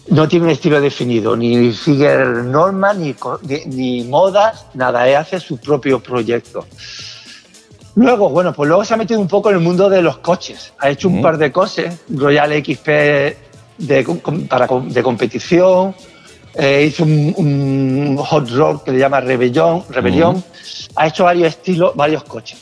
no 0.10 0.28
tiene 0.28 0.46
un 0.46 0.52
estilo 0.52 0.80
definido, 0.82 1.36
ni 1.36 1.74
sigue 1.74 2.16
normas, 2.46 2.98
ni, 2.98 3.16
ni, 3.44 3.66
ni 3.66 4.04
modas, 4.04 4.66
nada, 4.74 5.08
él 5.08 5.16
hace 5.16 5.40
su 5.40 5.58
propio 5.58 6.00
proyecto. 6.00 6.66
Luego, 7.96 8.30
bueno, 8.30 8.54
pues 8.54 8.68
luego 8.68 8.86
se 8.86 8.94
ha 8.94 8.98
metido 8.98 9.20
un 9.20 9.28
poco 9.28 9.50
en 9.50 9.58
el 9.58 9.62
mundo 9.62 9.90
de 9.90 10.02
los 10.02 10.20
coches. 10.20 10.74
Ha 10.80 10.90
hecho 10.90 11.10
un 11.10 11.20
Mm. 11.20 11.22
par 11.22 11.38
de 11.38 11.52
cosas, 11.52 11.98
Royal 12.10 12.52
XP 12.64 12.88
de, 13.78 14.18
para, 14.48 14.68
de 14.68 15.04
competición, 15.04 15.96
eh, 16.56 16.86
hizo 16.88 17.04
un, 17.04 17.34
un 17.38 18.18
hot 18.18 18.50
rod 18.52 18.82
que 18.84 18.92
le 18.92 19.00
llama 19.00 19.20
Rebellion, 19.22 19.84
Rebellion. 19.90 20.44
ha 20.96 21.08
hecho 21.08 21.24
varios 21.26 21.50
estilos, 21.50 21.96
varios 21.96 22.24
coches. 22.24 22.58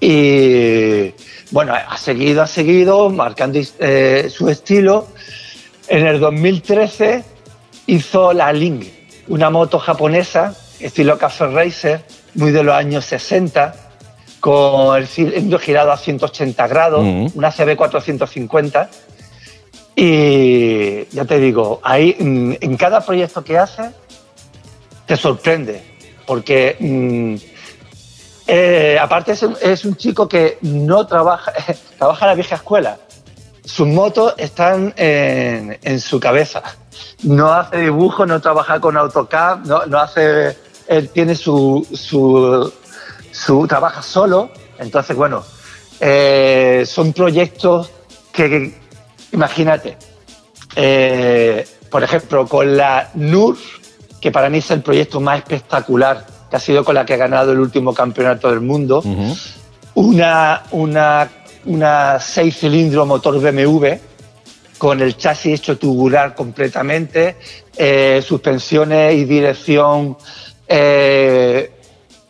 Y 0.00 1.12
bueno, 1.50 1.74
ha 1.74 1.96
seguido, 1.96 2.42
ha 2.42 2.46
seguido, 2.46 3.08
marcando 3.10 3.58
eh, 3.78 4.28
su 4.30 4.48
estilo. 4.48 5.08
En 5.88 6.06
el 6.06 6.18
2013 6.20 7.24
hizo 7.86 8.32
la 8.32 8.52
Ling, 8.52 8.84
una 9.28 9.50
moto 9.50 9.78
japonesa, 9.78 10.54
estilo 10.80 11.16
Café 11.18 11.46
Racer, 11.46 12.00
muy 12.34 12.50
de 12.50 12.62
los 12.62 12.74
años 12.74 13.04
60, 13.04 13.74
con 14.40 14.96
el 14.96 15.06
cilindro 15.06 15.58
girado 15.58 15.92
a 15.92 15.96
180 15.96 16.66
grados, 16.66 17.04
Mm. 17.04 17.26
una 17.34 17.50
CB 17.50 17.76
450. 17.76 18.90
Y 19.94 21.06
ya 21.14 21.24
te 21.24 21.38
digo, 21.38 21.80
ahí 21.82 22.16
mm, 22.18 22.52
en 22.60 22.76
cada 22.76 23.00
proyecto 23.00 23.42
que 23.42 23.56
hace 23.56 23.90
te 25.06 25.16
sorprende, 25.16 25.82
porque 26.26 26.76
mm, 26.78 27.34
eh, 28.48 28.98
aparte 29.00 29.32
es 29.32 29.42
un, 29.42 29.56
es 29.62 29.84
un 29.84 29.96
chico 29.96 30.28
que 30.28 30.58
no 30.62 31.06
trabaja, 31.06 31.52
trabaja 31.98 32.24
en 32.26 32.28
la 32.28 32.34
vieja 32.34 32.56
escuela. 32.56 32.98
Sus 33.66 33.86
motos 33.88 34.32
están 34.38 34.94
en, 34.96 35.78
en 35.82 36.00
su 36.00 36.18
cabeza. 36.18 36.62
No 37.24 37.52
hace 37.52 37.78
dibujo, 37.78 38.24
no 38.24 38.40
trabaja 38.40 38.80
con 38.80 38.96
AutoCAD, 38.96 39.58
no, 39.66 39.84
no 39.86 39.98
hace. 39.98 40.56
Él 40.88 41.08
tiene 41.10 41.34
su, 41.34 41.86
su, 41.92 42.72
su 43.32 43.66
trabaja 43.66 44.00
solo. 44.02 44.50
Entonces, 44.78 45.14
bueno, 45.16 45.42
eh, 46.00 46.84
son 46.86 47.12
proyectos 47.12 47.90
que, 48.32 48.48
que- 48.48 48.78
imagínate, 49.32 49.96
eh, 50.76 51.66
por 51.90 52.02
ejemplo, 52.04 52.46
con 52.46 52.76
la 52.76 53.10
NUR, 53.14 53.56
que 54.20 54.30
para 54.30 54.48
mí 54.48 54.58
es 54.58 54.70
el 54.70 54.82
proyecto 54.82 55.20
más 55.20 55.38
espectacular, 55.38 56.24
que 56.50 56.56
ha 56.56 56.60
sido 56.60 56.84
con 56.84 56.94
la 56.94 57.04
que 57.04 57.14
ha 57.14 57.16
ganado 57.16 57.52
el 57.52 57.58
último 57.58 57.92
campeonato 57.94 58.48
del 58.50 58.60
mundo, 58.60 59.02
una, 59.94 60.62
una, 60.70 61.28
una 61.66 62.18
seis 62.20 62.56
cilindros 62.58 63.06
motor 63.06 63.40
BMW 63.40 63.86
con 64.78 65.00
el 65.00 65.16
chasis 65.16 65.60
hecho 65.60 65.78
tubular 65.78 66.34
completamente, 66.34 67.36
eh, 67.76 68.22
suspensiones 68.26 69.14
y 69.14 69.24
dirección. 69.24 70.16
eh, 70.68 71.70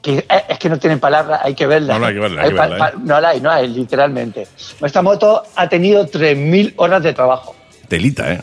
que, 0.02 0.18
eh, 0.18 0.44
es 0.50 0.58
que 0.58 0.68
no 0.68 0.78
tienen 0.78 1.00
palabras, 1.00 1.40
hay 1.42 1.54
que 1.54 1.66
verla. 1.66 1.94
No, 1.94 2.00
no, 2.00 2.06
hay 2.06 2.14
que 2.14 2.20
verla, 2.20 2.42
hay 2.42 2.48
que 2.50 2.54
verla, 2.54 2.78
pa- 2.78 2.92
no 3.02 3.20
la 3.20 3.28
hay, 3.30 3.40
no 3.40 3.50
hay, 3.50 3.66
literalmente. 3.66 4.46
Esta 4.80 5.02
moto 5.02 5.42
ha 5.56 5.68
tenido 5.68 6.06
3.000 6.06 6.74
horas 6.76 7.02
de 7.02 7.12
trabajo. 7.12 7.56
Telita, 7.88 8.32
¿eh? 8.32 8.42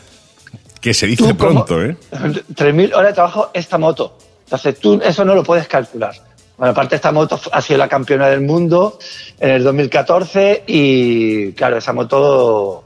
Que 0.82 0.92
se 0.92 1.06
dice 1.06 1.22
Tú 1.22 1.36
como- 1.38 1.64
pronto, 1.64 1.82
¿eh? 1.82 1.96
3.000 2.54 2.92
horas 2.94 3.12
de 3.12 3.14
trabajo 3.14 3.50
esta 3.54 3.78
moto. 3.78 4.18
Entonces 4.44 4.78
tú 4.78 5.00
eso 5.02 5.24
no 5.24 5.34
lo 5.34 5.42
puedes 5.42 5.66
calcular. 5.66 6.12
Bueno, 6.56 6.72
aparte 6.72 6.96
esta 6.96 7.10
moto 7.10 7.40
ha 7.50 7.60
sido 7.60 7.78
la 7.78 7.88
campeona 7.88 8.28
del 8.28 8.40
mundo 8.40 8.98
en 9.40 9.50
el 9.50 9.64
2014 9.64 10.64
y 10.66 11.52
claro, 11.52 11.78
esa 11.78 11.92
moto 11.92 12.84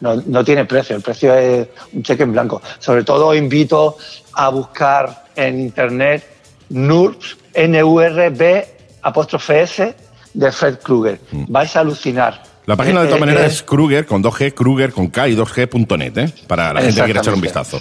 no, 0.00 0.22
no 0.26 0.44
tiene 0.44 0.64
precio, 0.64 0.96
el 0.96 1.02
precio 1.02 1.34
es 1.34 1.68
un 1.92 2.02
cheque 2.02 2.22
en 2.22 2.32
blanco. 2.32 2.62
Sobre 2.78 3.04
todo 3.04 3.28
os 3.28 3.36
invito 3.36 3.98
a 4.32 4.48
buscar 4.48 5.26
en 5.36 5.60
internet 5.60 6.24
NURB, 6.70 7.18
N-U-R-B 7.52 8.76
apóstrofe 9.06 9.62
S 9.62 9.94
de 10.34 10.52
Fred 10.52 10.78
Krueger. 10.78 11.20
Vais 11.48 11.74
a 11.76 11.80
alucinar. 11.80 12.42
La 12.66 12.76
página 12.76 13.02
de 13.02 13.06
todas 13.06 13.18
eh, 13.18 13.20
maneras 13.20 13.44
eh, 13.44 13.46
es 13.46 13.62
Kruger 13.62 14.06
con 14.06 14.22
2G, 14.22 14.52
Kruger 14.52 14.92
con 14.92 15.08
K 15.08 15.28
y 15.28 15.36
2G.net, 15.36 16.18
¿eh? 16.18 16.32
Para 16.48 16.72
la 16.74 16.80
gente 16.80 17.00
que 17.00 17.04
quiera 17.04 17.20
echar 17.20 17.34
un 17.34 17.40
vistazo. 17.40 17.78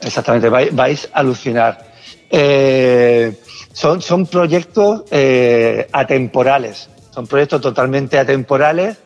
Exactamente, 0.00 0.48
vais, 0.48 0.74
vais 0.74 1.08
a 1.12 1.18
alucinar. 1.18 1.84
Eh, 2.30 3.36
son, 3.72 4.02
son 4.02 4.26
proyectos 4.26 5.04
eh, 5.10 5.88
atemporales, 5.92 6.88
son 7.10 7.26
proyectos 7.26 7.60
totalmente 7.60 8.18
atemporales, 8.18 8.96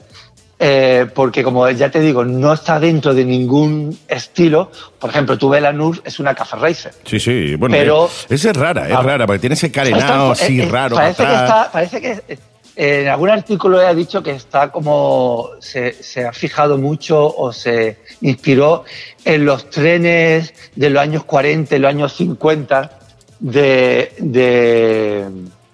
eh, 0.58 1.06
porque 1.12 1.42
como 1.42 1.68
ya 1.70 1.90
te 1.90 1.98
digo, 1.98 2.24
no 2.24 2.52
está 2.52 2.78
dentro 2.78 3.12
de 3.14 3.24
ningún 3.24 3.98
estilo. 4.06 4.70
Por 4.98 5.10
ejemplo, 5.10 5.36
tú 5.36 5.48
ves 5.48 5.60
la 5.60 5.72
NUR, 5.72 6.00
es 6.04 6.20
una 6.20 6.34
Cafe 6.36 6.56
Racer. 6.56 6.94
Sí, 7.04 7.18
sí, 7.18 7.56
bueno, 7.56 7.74
Pero- 7.76 8.06
eh, 8.06 8.34
esa 8.34 8.50
es 8.50 8.56
rara, 8.56 8.86
es 8.88 8.94
Ah. 8.94 9.02
rara, 9.02 9.26
porque 9.26 9.40
tiene 9.40 9.54
ese 9.54 9.72
carenado 9.72 10.30
así 10.30 10.60
raro 10.62 10.94
Parece 10.96 11.24
que, 11.26 11.32
está, 11.32 11.70
parece 11.72 12.00
que 12.00 12.38
en 12.76 13.08
algún 13.08 13.30
artículo 13.30 13.82
he 13.82 13.94
dicho 13.94 14.22
que 14.22 14.30
está 14.30 14.70
como 14.70 15.50
se, 15.60 15.92
se 16.00 16.24
ha 16.26 16.32
fijado 16.32 16.78
mucho 16.78 17.26
o 17.36 17.52
se 17.52 17.98
inspiró 18.20 18.84
en 19.24 19.44
los 19.44 19.68
trenes 19.68 20.54
de 20.76 20.90
los 20.90 21.02
años 21.02 21.24
40 21.24 21.74
y 21.74 21.78
los 21.80 21.88
años 21.90 22.12
50 22.14 22.98
de, 23.42 24.12
de, 24.18 25.26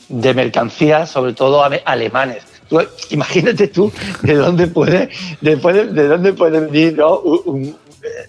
de 0.09 0.35
mercancías, 0.35 1.11
sobre 1.11 1.35
todo 1.35 1.63
alemanes. 1.85 2.43
Tú, 2.69 2.81
imagínate 3.11 3.69
tú 3.69 3.91
de 4.23 4.35
dónde 4.35 4.67
puede, 4.67 5.09
de, 5.41 5.57
dónde 5.57 6.33
puede 6.33 6.61
venir 6.61 6.97
¿no? 6.99 7.19
un, 7.21 7.41
un- 7.47 7.77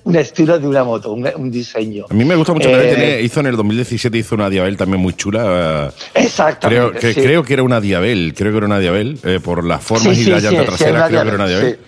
un 0.03 0.15
estilo 0.15 0.57
de 0.59 0.67
una 0.67 0.83
moto, 0.83 1.11
un, 1.13 1.29
un 1.35 1.51
diseño. 1.51 2.05
A 2.09 2.13
mí 2.13 2.25
me 2.25 2.35
gusta 2.35 2.53
mucho 2.53 2.67
Eh, 2.69 2.95
tiene- 2.95 3.21
hizo 3.21 3.39
en 3.39 3.45
el 3.45 3.55
2017 3.55 4.17
hizo 4.17 4.35
una 4.35 4.49
Diabel 4.49 4.75
también 4.75 4.99
muy 5.01 5.13
chula. 5.13 5.93
Exactamente. 6.15 6.89
Creo 6.89 6.99
que, 6.99 7.13
sí. 7.13 7.21
creo 7.21 7.43
que 7.43 7.53
era 7.53 7.63
una 7.63 7.79
Diabel, 7.79 8.33
creo 8.35 8.51
que 8.51 8.57
era 8.57 8.65
una 8.65 8.79
Diabel, 8.79 9.19
eh, 9.23 9.39
por 9.41 9.63
las 9.63 9.81
formas 9.83 10.15
Sí, 10.15 10.21
y 10.21 10.25
sí, 10.25 10.31
la 10.31 10.39
llanta 10.39 10.65
trasera, 10.65 11.07
creo 11.07 11.21
que 11.21 11.27
era 11.27 11.35
una 11.35 11.47
Diabel. 11.47 11.79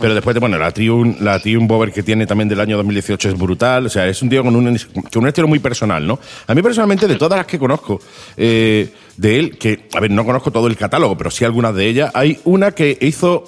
Pero 0.00 0.14
después, 0.14 0.38
bueno, 0.40 0.58
la 0.58 0.72
Triumph, 0.72 1.20
la 1.20 1.38
Triumph 1.38 1.68
Bover 1.68 1.92
que 1.92 2.02
tiene 2.02 2.26
también 2.26 2.48
del 2.48 2.60
año 2.60 2.76
2018 2.76 3.28
es 3.28 3.38
brutal. 3.38 3.86
O 3.86 3.88
sea, 3.88 4.06
es 4.08 4.20
un 4.22 4.28
tío 4.28 4.42
con 4.42 4.56
un, 4.56 4.78
con 5.12 5.22
un 5.22 5.28
estilo 5.28 5.46
muy 5.46 5.60
personal, 5.60 6.06
¿no? 6.06 6.18
A 6.46 6.54
mí 6.54 6.62
personalmente, 6.62 7.06
de 7.06 7.16
todas 7.16 7.38
las 7.38 7.46
que 7.46 7.58
conozco 7.58 8.00
eh, 8.36 8.92
de 9.16 9.38
él, 9.38 9.56
que, 9.56 9.88
a 9.94 10.00
ver, 10.00 10.10
no 10.10 10.24
conozco 10.24 10.50
todo 10.50 10.66
el 10.66 10.76
catálogo, 10.76 11.16
pero 11.16 11.30
sí 11.30 11.44
algunas 11.44 11.74
de 11.74 11.86
ellas, 11.86 12.10
hay 12.14 12.40
una 12.44 12.72
que 12.72 12.98
hizo 13.00 13.44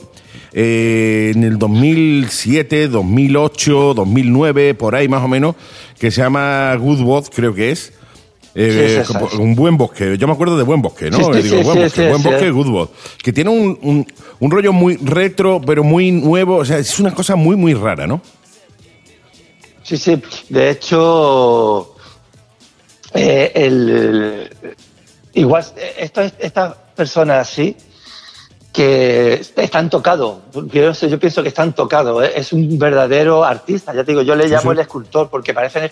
eh, 0.53 1.33
en 1.35 1.43
el 1.43 1.59
2007, 1.59 2.89
2008, 2.89 3.95
2009, 3.95 4.75
por 4.75 4.95
ahí 4.95 5.09
más 5.09 5.23
o 5.23 5.29
menos, 5.29 5.57
que 5.99 6.11
se 6.11 6.23
llama 6.23 6.75
Good 6.77 7.27
creo 7.35 7.55
que 7.55 7.73
es. 7.73 7.93
Eh, 8.59 9.05
Sí, 9.07 9.13
sí. 9.13 9.37
un 9.37 9.55
buen 9.55 9.77
bosque, 9.77 10.17
yo 10.17 10.27
me 10.27 10.33
acuerdo 10.33 10.57
de 10.57 10.63
buen 10.63 10.81
bosque, 10.81 11.11
¿no? 11.11 11.19
Digo, 11.31 11.63
buen 11.63 11.83
bosque, 11.83 12.09
buen 12.09 12.23
bosque, 12.23 12.51
Goodwood, 12.51 12.89
que 13.23 13.31
tiene 13.31 13.51
un, 13.51 13.79
un, 13.83 14.07
un 14.41 14.51
rollo 14.51 14.73
muy 14.73 14.97
retro, 14.97 15.61
pero 15.61 15.85
muy 15.85 16.11
nuevo, 16.11 16.57
o 16.57 16.65
sea, 16.65 16.79
es 16.79 16.99
una 16.99 17.13
cosa 17.13 17.37
muy, 17.37 17.55
muy 17.55 17.75
rara, 17.75 18.07
¿no? 18.07 18.23
Sí, 19.83 19.99
sí. 19.99 20.21
De 20.49 20.71
hecho, 20.71 21.95
eh, 23.13 23.53
el, 23.55 24.51
igual, 25.35 25.65
esto, 25.99 26.23
estas 26.39 26.75
personas 26.97 27.49
así 27.49 27.77
que 28.77 29.41
están 29.57 29.89
tocados. 29.89 30.37
Yo, 30.53 30.93
yo 30.93 31.19
pienso 31.19 31.43
que 31.43 31.49
están 31.49 31.73
tocados. 31.73 32.23
¿eh? 32.23 32.33
Es 32.37 32.53
un 32.53 32.79
verdadero 32.79 33.43
artista. 33.43 33.95
Ya 33.95 34.05
te 34.05 34.13
digo, 34.13 34.21
yo 34.21 34.37
le 34.37 34.47
llamo 34.49 34.73
el 34.73 34.81
escultor 34.81 35.31
porque 35.31 35.55
parecen 35.55 35.91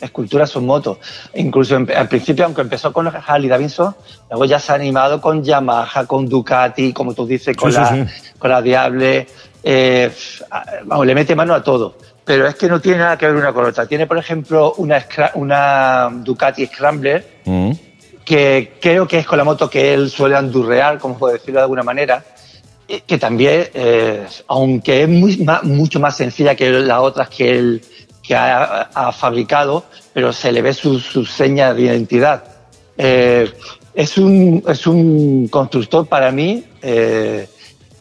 esculturas 0.00 0.48
sus 0.48 0.62
motos. 0.62 0.96
Incluso 1.34 1.76
al 1.76 2.08
principio, 2.08 2.46
aunque 2.46 2.62
empezó 2.62 2.94
con 2.94 3.08
Harley 3.08 3.50
Davidson, 3.50 3.94
luego 4.30 4.46
ya 4.46 4.58
se 4.58 4.72
ha 4.72 4.76
animado 4.76 5.20
con 5.20 5.44
Yamaha, 5.44 6.06
con 6.06 6.26
Ducati, 6.26 6.94
como 6.94 7.12
tú 7.12 7.26
dices, 7.26 7.54
con, 7.54 7.70
la, 7.74 8.06
con 8.38 8.50
la 8.50 8.62
Diable. 8.62 9.26
Eh, 9.62 10.10
vamos, 10.86 11.06
le 11.06 11.14
mete 11.14 11.36
mano 11.36 11.52
a 11.52 11.62
todo. 11.62 11.98
Pero 12.24 12.46
es 12.46 12.54
que 12.54 12.68
no 12.68 12.80
tiene 12.80 13.00
nada 13.00 13.18
que 13.18 13.26
ver 13.26 13.36
una 13.36 13.52
con 13.52 13.66
otra. 13.66 13.84
Tiene, 13.84 14.06
por 14.06 14.16
ejemplo, 14.16 14.72
una, 14.78 15.04
una 15.34 16.08
Ducati 16.10 16.64
Scrambler. 16.68 17.42
Mm 17.44 17.72
que 18.24 18.74
creo 18.80 19.06
que 19.06 19.18
es 19.18 19.26
con 19.26 19.38
la 19.38 19.44
moto 19.44 19.68
que 19.68 19.92
él 19.94 20.10
suele 20.10 20.36
andurrear, 20.36 20.98
como 20.98 21.18
puedo 21.18 21.34
decirlo 21.34 21.60
de 21.60 21.64
alguna 21.64 21.82
manera, 21.82 22.24
que 23.06 23.18
también, 23.18 23.68
eh, 23.74 24.26
aunque 24.46 25.02
es 25.02 25.08
mucho 25.08 26.00
más 26.00 26.16
sencilla 26.16 26.54
que 26.54 26.70
las 26.70 27.00
otras 27.00 27.28
que 27.28 27.50
él 27.50 27.82
que 28.22 28.34
ha, 28.34 29.12
fabricado, 29.12 29.84
pero 30.14 30.32
se 30.32 30.50
le 30.50 30.62
ve 30.62 30.72
su, 30.72 30.98
seña 31.26 31.74
de 31.74 31.82
identidad. 31.82 32.44
Eh, 32.96 33.52
es, 33.92 34.16
un, 34.16 34.64
es 34.66 34.86
un 34.86 35.48
constructor 35.48 36.06
para 36.06 36.30
mí, 36.32 36.64
eh, 36.80 37.46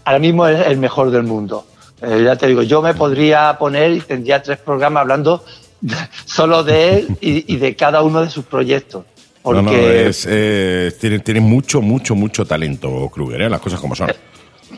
ahora 0.05 0.19
mismo 0.19 0.47
es 0.47 0.65
el 0.67 0.77
mejor 0.77 1.11
del 1.11 1.23
mundo. 1.23 1.65
ya 2.01 2.37
te 2.37 2.47
digo, 2.47 2.61
yo 2.61 2.81
me 2.81 2.93
podría 2.93 3.57
poner 3.57 3.91
y 3.91 3.99
tendría 3.99 4.41
tres 4.41 4.59
programas 4.59 5.01
hablando 5.01 5.43
solo 6.25 6.63
de 6.63 6.93
él 6.93 7.17
y 7.19 7.57
de 7.57 7.75
cada 7.75 8.01
uno 8.01 8.21
de 8.21 8.29
sus 8.29 8.45
proyectos. 8.45 9.03
Porque 9.43 10.09
eh, 10.27 11.19
tiene, 11.21 11.41
mucho, 11.41 11.81
mucho, 11.81 12.15
mucho 12.15 12.45
talento 12.45 13.09
Kruger, 13.09 13.41
¿eh? 13.41 13.49
las 13.49 13.59
cosas 13.59 13.81
como 13.81 13.93
son. 13.93 14.09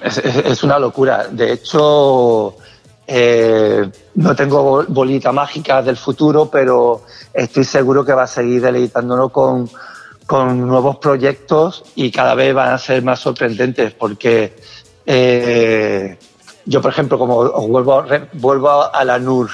Es, 0.04 0.64
una 0.64 0.80
locura. 0.80 1.28
De 1.28 1.54
hecho, 1.54 2.58
eh, 3.06 3.88
no 4.16 4.36
tengo 4.36 4.84
bolita 4.88 5.32
mágica 5.32 5.84
del 5.84 5.98
futuro, 5.98 6.50
pero 6.50 7.04
estoy 7.32 7.64
seguro 7.64 8.04
que 8.04 8.14
va 8.14 8.24
a 8.24 8.28
seguir 8.28 8.60
deleitándonos 8.60 9.32
con, 9.32 9.70
con 10.26 10.68
nuevos 10.68 10.98
proyectos 10.98 11.84
y 11.94 12.10
cada 12.10 12.34
vez 12.34 12.52
van 12.56 12.74
a 12.74 12.80
ser 12.80 13.04
más 13.04 13.20
sorprendentes 13.20 13.94
porque 13.94 14.56
yo, 16.66 16.82
por 16.82 16.92
ejemplo, 16.92 17.20
como 17.20 17.38
os 17.38 17.68
vuelvo, 17.68 18.04
vuelvo 18.34 18.96
a 18.96 19.04
la 19.06 19.20
NUR, 19.20 19.52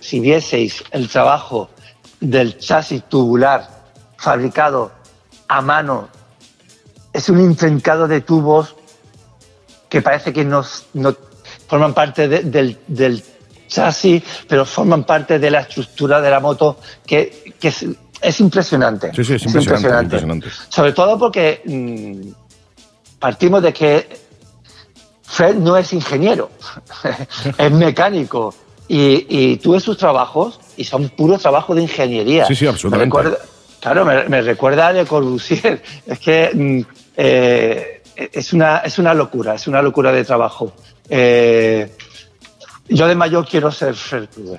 si 0.00 0.18
vieseis 0.18 0.82
el 0.90 1.08
trabajo 1.08 1.70
del 2.20 2.58
chasis 2.58 3.04
tubular 3.08 3.73
fabricado 4.24 4.90
a 5.48 5.60
mano. 5.60 6.08
Es 7.12 7.28
un 7.28 7.40
intrincado 7.40 8.08
de 8.08 8.22
tubos 8.22 8.74
que 9.88 10.02
parece 10.02 10.32
que 10.32 10.44
no, 10.44 10.64
forman 11.68 11.94
parte 11.94 12.26
del, 12.26 13.22
chasis, 13.68 14.22
pero 14.48 14.64
forman 14.64 15.04
parte 15.04 15.38
de 15.38 15.50
la 15.50 15.60
estructura 15.60 16.20
de 16.20 16.30
la 16.30 16.40
moto, 16.40 16.78
que, 17.06 17.54
es, 17.60 18.40
impresionante. 18.40 19.12
Sí, 19.14 19.24
sí, 19.24 19.34
es, 19.34 19.44
impresionante, 19.44 20.50
Sobre 20.68 20.92
todo 20.92 21.18
porque 21.18 21.62
mm, 21.64 23.18
partimos 23.20 23.62
de 23.62 23.72
que 23.72 24.08
Fred 25.22 25.56
no 25.56 25.76
es 25.76 25.92
ingeniero, 25.92 26.50
es 27.58 27.70
mecánico. 27.70 28.54
Y, 28.86 29.26
y 29.28 29.56
tú 29.58 29.72
ves 29.72 29.82
sus 29.82 29.96
trabajos 29.96 30.60
y 30.76 30.84
son 30.84 31.08
puros 31.10 31.40
trabajos 31.40 31.76
de 31.76 31.82
ingeniería. 31.82 32.46
Sí, 32.46 32.54
sí, 32.54 32.66
absolutamente. 32.66 33.38
Claro, 33.84 34.06
me, 34.06 34.40
recuerda 34.40 34.86
a 34.86 34.92
Le 34.94 35.04
Corbusier. 35.04 35.82
Es 36.06 36.18
que 36.18 36.50
mm, 36.54 36.80
eh, 37.18 38.00
es, 38.16 38.54
una, 38.54 38.78
es 38.78 38.98
una 38.98 39.12
locura, 39.12 39.56
es 39.56 39.68
una 39.68 39.82
locura 39.82 40.10
de 40.10 40.24
trabajo. 40.24 40.72
Eh, 41.06 41.94
yo 42.88 43.08
de 43.08 43.14
mayor 43.14 43.46
quiero 43.48 43.72
ser 43.72 43.94
Fred 43.94 44.28
Krueger. 44.28 44.58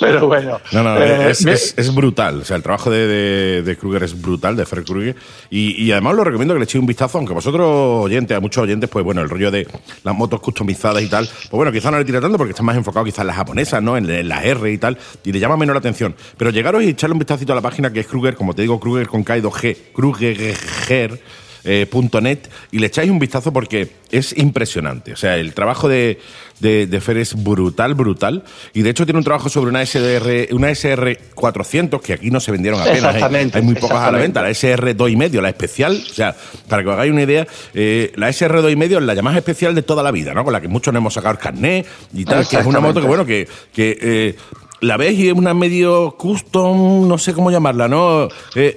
Pero 0.00 0.26
bueno. 0.26 0.58
No, 0.72 0.82
no, 0.82 0.96
eh, 0.98 1.30
es, 1.30 1.94
brutal. 1.94 2.40
O 2.40 2.44
sea, 2.44 2.56
el 2.56 2.62
trabajo 2.62 2.90
de, 2.90 3.62
de, 3.62 3.76
Kruger 3.76 4.02
es 4.02 4.20
brutal, 4.20 4.56
de 4.56 4.64
Fred 4.64 4.84
Krueger. 4.84 5.16
Y, 5.50 5.90
además 5.92 6.14
lo 6.14 6.24
recomiendo 6.24 6.54
que 6.54 6.60
le 6.60 6.64
echéis 6.64 6.80
un 6.80 6.86
vistazo, 6.86 7.18
aunque 7.18 7.34
vosotros, 7.34 8.04
oyentes, 8.04 8.36
a 8.36 8.40
muchos 8.40 8.62
oyentes, 8.62 8.88
pues 8.88 9.04
bueno, 9.04 9.20
el 9.20 9.28
rollo 9.28 9.50
de 9.50 9.66
las 10.04 10.14
motos 10.14 10.40
customizadas 10.40 11.02
y 11.02 11.08
tal, 11.08 11.26
pues 11.26 11.50
bueno, 11.50 11.70
quizás 11.70 11.92
no 11.92 11.98
le 11.98 12.04
tira 12.04 12.20
tanto 12.20 12.38
porque 12.38 12.52
está 12.52 12.62
más 12.62 12.76
enfocado 12.76 13.04
quizás 13.04 13.20
en 13.20 13.26
las 13.26 13.36
japonesas, 13.36 13.82
¿no? 13.82 13.96
En, 13.96 14.06
las 14.28 14.44
R 14.44 14.72
y 14.72 14.78
tal, 14.78 14.96
y 15.24 15.32
le 15.32 15.38
llama 15.38 15.56
menos 15.56 15.74
la 15.74 15.78
atención. 15.80 16.14
Pero 16.38 16.50
llegaros 16.50 16.82
y 16.82 16.88
echarle 16.88 17.12
un 17.12 17.18
vistacito 17.18 17.52
a 17.52 17.56
la 17.56 17.62
página 17.62 17.92
que 17.92 18.00
es 18.00 18.06
Kruger, 18.06 18.36
como 18.36 18.54
te 18.54 18.62
digo, 18.62 18.80
Kruger 18.80 19.06
con 19.06 19.24
K2G, 19.24 19.92
Kruger 19.92 21.20
eh, 21.66 21.86
.net 22.22 22.48
y 22.70 22.78
le 22.78 22.86
echáis 22.86 23.10
un 23.10 23.18
vistazo 23.18 23.52
porque 23.52 23.90
es 24.10 24.36
impresionante. 24.38 25.12
O 25.12 25.16
sea, 25.16 25.36
el 25.36 25.52
trabajo 25.52 25.88
de, 25.88 26.18
de, 26.60 27.00
Fer 27.00 27.18
es 27.18 27.42
brutal, 27.42 27.94
brutal. 27.94 28.44
Y 28.72 28.82
de 28.82 28.90
hecho 28.90 29.04
tiene 29.04 29.18
un 29.18 29.24
trabajo 29.24 29.48
sobre 29.48 29.70
una 29.70 29.82
SR, 29.82 30.48
una 30.52 30.70
SR400 30.70 32.00
que 32.00 32.12
aquí 32.12 32.30
no 32.30 32.40
se 32.40 32.52
vendieron 32.52 32.80
apenas. 32.80 33.22
Hay, 33.22 33.62
muy 33.62 33.74
pocas 33.74 33.98
a 33.98 34.12
la 34.12 34.18
venta. 34.18 34.42
La 34.42 34.50
SR2,5, 34.50 35.40
la 35.40 35.48
especial. 35.48 36.02
O 36.08 36.14
sea, 36.14 36.36
para 36.68 36.82
que 36.82 36.88
os 36.88 36.94
hagáis 36.94 37.12
una 37.12 37.22
idea, 37.22 37.46
eh, 37.74 38.12
la 38.16 38.28
SR2,5 38.28 38.96
es 38.98 39.02
la 39.02 39.14
llamada 39.14 39.38
especial 39.38 39.74
de 39.74 39.82
toda 39.82 40.02
la 40.02 40.10
vida, 40.10 40.34
¿no? 40.34 40.44
Con 40.44 40.52
la 40.52 40.60
que 40.60 40.68
muchos 40.68 40.92
no 40.92 40.98
hemos 40.98 41.14
sacado 41.14 41.32
el 41.32 41.38
carnet 41.38 41.86
y 42.14 42.24
tal, 42.24 42.46
que 42.46 42.56
es 42.56 42.66
una 42.66 42.80
moto 42.80 43.00
que, 43.00 43.06
bueno, 43.06 43.26
que, 43.26 43.48
que 43.72 43.98
eh, 44.00 44.36
la 44.80 44.96
ves 44.96 45.14
y 45.14 45.28
es 45.28 45.34
una 45.34 45.54
medio 45.54 46.16
custom, 46.18 47.08
no 47.08 47.18
sé 47.18 47.32
cómo 47.32 47.50
llamarla, 47.50 47.88
¿no? 47.88 48.28
Eh, 48.54 48.76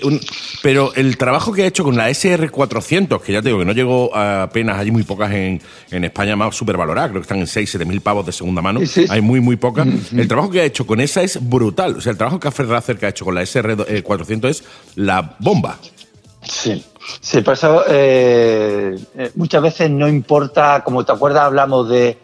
pero 0.61 0.93
el 0.95 1.17
trabajo 1.17 1.51
que 1.53 1.63
ha 1.63 1.67
hecho 1.67 1.83
con 1.83 1.97
la 1.97 2.09
SR400, 2.09 3.21
que 3.21 3.33
ya 3.33 3.41
te 3.41 3.49
digo 3.49 3.59
que 3.59 3.65
no 3.65 3.73
llegó 3.73 4.15
apenas, 4.15 4.77
hay 4.77 4.91
muy 4.91 5.03
pocas 5.03 5.31
en, 5.31 5.61
en 5.91 6.03
España 6.03 6.35
más 6.35 6.55
súper 6.55 6.77
valoradas, 6.77 7.09
creo 7.09 7.21
que 7.21 7.25
están 7.25 7.39
en 7.39 7.47
6, 7.47 7.69
7 7.69 7.85
mil 7.85 8.01
pavos 8.01 8.25
de 8.25 8.31
segunda 8.31 8.61
mano, 8.61 8.79
hay 9.09 9.21
muy, 9.21 9.39
muy 9.39 9.55
pocas. 9.55 9.87
El 10.11 10.27
trabajo 10.27 10.49
que 10.49 10.61
ha 10.61 10.65
hecho 10.65 10.85
con 10.85 11.01
esa 11.01 11.21
es 11.21 11.39
brutal. 11.41 11.97
O 11.97 12.01
sea, 12.01 12.11
el 12.11 12.17
trabajo 12.17 12.39
que 12.39 12.49
que 12.49 13.05
ha 13.05 13.09
hecho 13.09 13.25
con 13.25 13.35
la 13.35 13.41
SR400 13.41 14.49
es 14.49 14.63
la 14.95 15.35
bomba. 15.39 15.77
Sí. 16.43 16.83
Sí, 17.21 17.41
por 17.41 17.53
eso 17.53 17.83
eh, 17.87 18.95
eh, 19.17 19.31
muchas 19.35 19.61
veces 19.61 19.89
no 19.89 20.07
importa, 20.07 20.83
como 20.83 21.03
te 21.03 21.11
acuerdas, 21.11 21.43
hablamos 21.43 21.89
de 21.89 22.17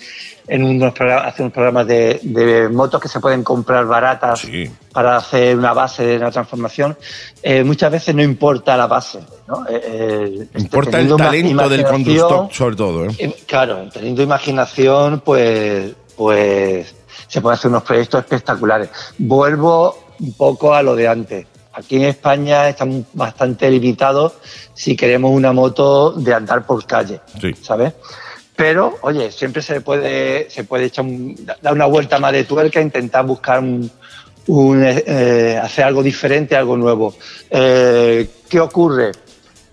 en 0.48 0.64
unos 0.64 0.94
programas, 0.94 1.28
hace 1.28 1.42
unos 1.42 1.54
programas 1.54 1.88
de, 1.88 2.70
motos 2.72 3.02
que 3.02 3.08
se 3.08 3.20
pueden 3.20 3.44
comprar 3.44 3.86
baratas 3.86 4.48
para 4.92 5.18
hacer 5.18 5.58
una 5.58 5.74
base 5.74 6.06
de 6.06 6.18
una 6.18 6.32
transformación. 6.32 6.98
Eh, 7.42 7.64
muchas 7.64 7.92
veces 7.92 8.16
no 8.16 8.24
importa 8.24 8.78
la 8.78 8.88
base. 8.88 9.20
¿no? 9.48 9.66
Este, 9.68 10.60
importa 10.60 11.00
el 11.00 11.16
talento 11.16 11.70
del 11.70 11.84
conductor, 11.86 12.48
sobre 12.52 12.76
todo. 12.76 13.08
Claro, 13.46 13.90
teniendo 13.92 14.22
imaginación, 14.22 15.22
pues, 15.22 15.94
pues 16.16 16.96
se 17.28 17.42
pueden 17.42 17.58
hacer 17.58 17.70
unos 17.70 17.84
proyectos 17.84 18.22
espectaculares. 18.22 18.90
Vuelvo 19.18 19.98
un 20.20 20.34
poco 20.34 20.74
a 20.74 20.82
lo 20.82 20.96
de 20.96 21.08
antes. 21.08 21.48
Aquí 21.74 21.98
en 21.98 22.04
España 22.04 22.70
estamos 22.70 23.04
bastante 23.14 23.70
limitados 23.70 24.34
si 24.74 24.96
queremos 24.96 25.32
una 25.32 25.52
moto 25.52 26.14
de 26.14 26.34
andar 26.34 26.66
por 26.66 26.86
calle, 26.86 27.20
¿sabes? 27.62 27.94
Pero, 28.56 28.98
oye, 29.02 29.32
siempre 29.32 29.62
se 29.62 29.82
puede, 29.82 30.50
se 30.50 30.64
puede 30.64 30.86
echar 30.86 31.06
dar 31.62 31.74
una 31.74 31.86
vuelta 31.86 32.20
más 32.20 32.32
de 32.32 32.46
tuerca, 32.46 32.80
intentar 32.80 33.26
buscar 33.26 33.60
un, 33.60 33.92
eh, 34.86 35.60
hacer 35.62 35.86
algo 35.86 36.02
diferente, 36.02 36.56
algo 36.56 36.78
nuevo. 36.78 37.16
Eh, 37.50 38.30
¿Qué 38.48 38.60
ocurre? 38.60 39.12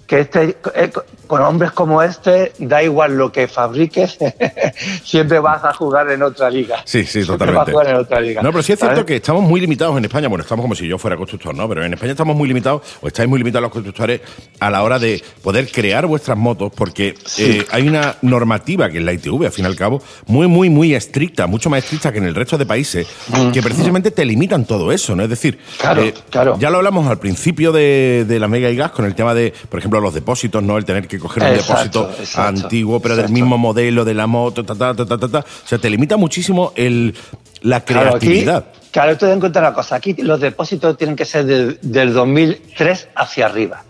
Que 0.07 0.21
este, 0.21 0.57
eh, 0.75 0.91
con 1.33 1.41
hombres 1.41 1.73
como 1.73 2.03
este, 2.03 2.53
da 2.59 2.83
igual 2.83 3.17
lo 3.17 3.33
que 3.33 3.49
fabriques, 3.49 4.19
siempre 5.03 5.39
vas 5.39 5.65
a 5.65 5.73
jugar 5.73 6.11
en 6.11 6.23
otra 6.23 6.51
liga. 6.51 6.83
Sí, 6.85 7.05
sí, 7.07 7.25
totalmente. 7.25 7.59
Vas 7.59 7.69
a 7.69 7.73
jugar 7.73 7.89
en 7.89 7.97
otra 7.97 8.21
liga. 8.21 8.43
No, 8.43 8.51
pero 8.51 8.63
sí 8.63 8.75
es 8.75 8.79
cierto 8.79 9.07
que 9.07 9.17
estamos 9.17 9.43
muy 9.43 9.59
limitados 9.59 9.97
en 9.97 10.05
España. 10.05 10.29
Bueno, 10.29 10.43
estamos 10.43 10.63
como 10.63 10.75
si 10.75 10.87
yo 10.87 10.99
fuera 10.99 11.17
constructor, 11.17 11.55
¿no? 11.55 11.67
Pero 11.71 11.87
en 11.87 11.95
España 11.95 12.13
estamos 12.13 12.37
muy 12.37 12.49
limitados, 12.49 12.83
o 13.01 13.07
estáis 13.07 13.31
muy 13.31 13.39
limitados 13.39 13.63
los 13.63 13.73
constructores 13.73 14.21
a 14.61 14.69
la 14.69 14.83
hora 14.83 14.99
de 14.99 15.25
poder 15.43 15.71
crear 15.73 16.05
vuestras 16.05 16.37
motos, 16.37 16.71
porque 16.77 17.15
eh, 17.39 17.67
hay 17.71 17.89
una 17.89 18.17
normativa 18.21 18.91
que 18.91 18.99
es 18.99 19.03
la 19.03 19.15
ITV, 19.15 19.47
al 19.47 19.53
fin 19.53 19.65
y 19.65 19.69
al 19.69 19.77
cabo, 19.77 20.03
muy, 20.27 20.49
muy, 20.49 20.69
muy 20.69 20.95
estricta, 20.95 21.47
mucho 21.47 21.71
más 21.71 21.83
estricta 21.83 22.13
que 22.13 22.19
en 22.19 22.27
el 22.27 22.35
resto 22.35 22.59
de 22.59 22.67
países, 22.67 23.09
que 23.55 23.63
precisamente 23.63 24.11
te 24.11 24.27
limitan 24.27 24.67
todo 24.67 24.93
eso, 24.93 25.17
¿no? 25.17 25.23
Es 25.23 25.31
decir, 25.31 25.59
claro, 25.79 26.03
eh, 26.03 26.13
claro. 26.29 26.59
ya 26.59 26.69
lo 26.69 26.77
hablamos 26.77 27.07
al 27.07 27.19
principio 27.19 27.73
de, 27.73 28.27
la 28.39 28.49
Mega 28.49 28.69
y 28.69 28.77
Gas 28.77 28.91
con 28.91 29.07
el 29.07 29.15
tema 29.15 29.33
de, 29.33 29.55
por 29.71 29.79
ejemplo, 29.79 29.99
los 29.99 30.13
depósitos, 30.13 30.63
¿no? 30.63 30.77
El 30.77 30.85
tener 30.85 31.09
que 31.09 31.22
coger 31.23 31.43
un 31.45 31.55
depósito 31.55 32.11
antiguo, 32.37 33.01
pero 33.01 33.17
del 33.17 33.31
mismo 33.31 33.57
modelo 33.57 34.05
de 34.05 34.15
la 34.15 34.27
moto, 34.27 34.65
ta, 34.65 34.75
ta, 34.75 34.95
ta, 34.95 35.07
ta, 35.07 35.29
ta, 35.29 35.39
O 35.39 35.69
sea, 35.69 35.79
te 35.79 35.89
limita 35.89 36.17
muchísimo 36.17 36.73
el, 36.77 37.15
la 37.63 37.85
creatividad. 37.85 38.67
Claro, 38.91 39.13
esto 39.13 39.27
te 39.27 39.33
en 39.33 39.41
cuenta 39.41 39.61
una 39.61 39.73
cosa. 39.73 39.97
Aquí 39.97 40.15
los 40.15 40.41
depósitos 40.41 40.99
tienen 40.99 41.17
que 41.17 41.25
ser 41.25 41.47
del 41.81 42.13
2003 42.13 43.09
hacia 43.15 43.47
arriba. 43.47 43.85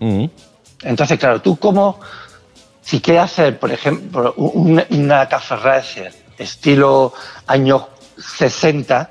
Entonces, 0.83 1.19
claro, 1.19 1.41
tú 1.41 1.57
como, 1.57 1.99
si 2.81 3.01
quieres 3.01 3.25
hacer, 3.25 3.59
por 3.59 3.73
ejemplo, 3.73 4.35
una, 4.37 4.87
una 4.91 5.29
Café 5.29 5.57
Racer 5.57 6.13
estilo 6.39 7.13
años 7.47 7.83
60, 8.19 9.09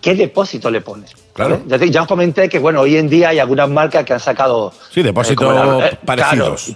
¿qué 0.00 0.14
depósito 0.14 0.70
le 0.70 0.80
pones? 0.80 1.14
Claro. 1.32 1.62
Ya, 1.66 2.02
os 2.02 2.08
comenté 2.08 2.48
que, 2.48 2.58
bueno, 2.58 2.80
hoy 2.80 2.96
en 2.96 3.08
día 3.08 3.28
hay 3.28 3.38
algunas 3.38 3.68
marcas 3.68 4.04
que 4.04 4.12
han 4.12 4.18
sacado... 4.18 4.72
Sí, 4.90 5.02
depósitos 5.02 5.84
eh, 5.84 5.96
parecidos. 6.04 6.74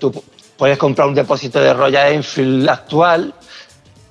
Puedes 0.57 0.79
comprar 0.79 1.09
un 1.09 1.15
depósito 1.15 1.61
de 1.61 1.73
Royal 1.75 2.13
Enfield 2.13 2.69
actual 2.69 3.35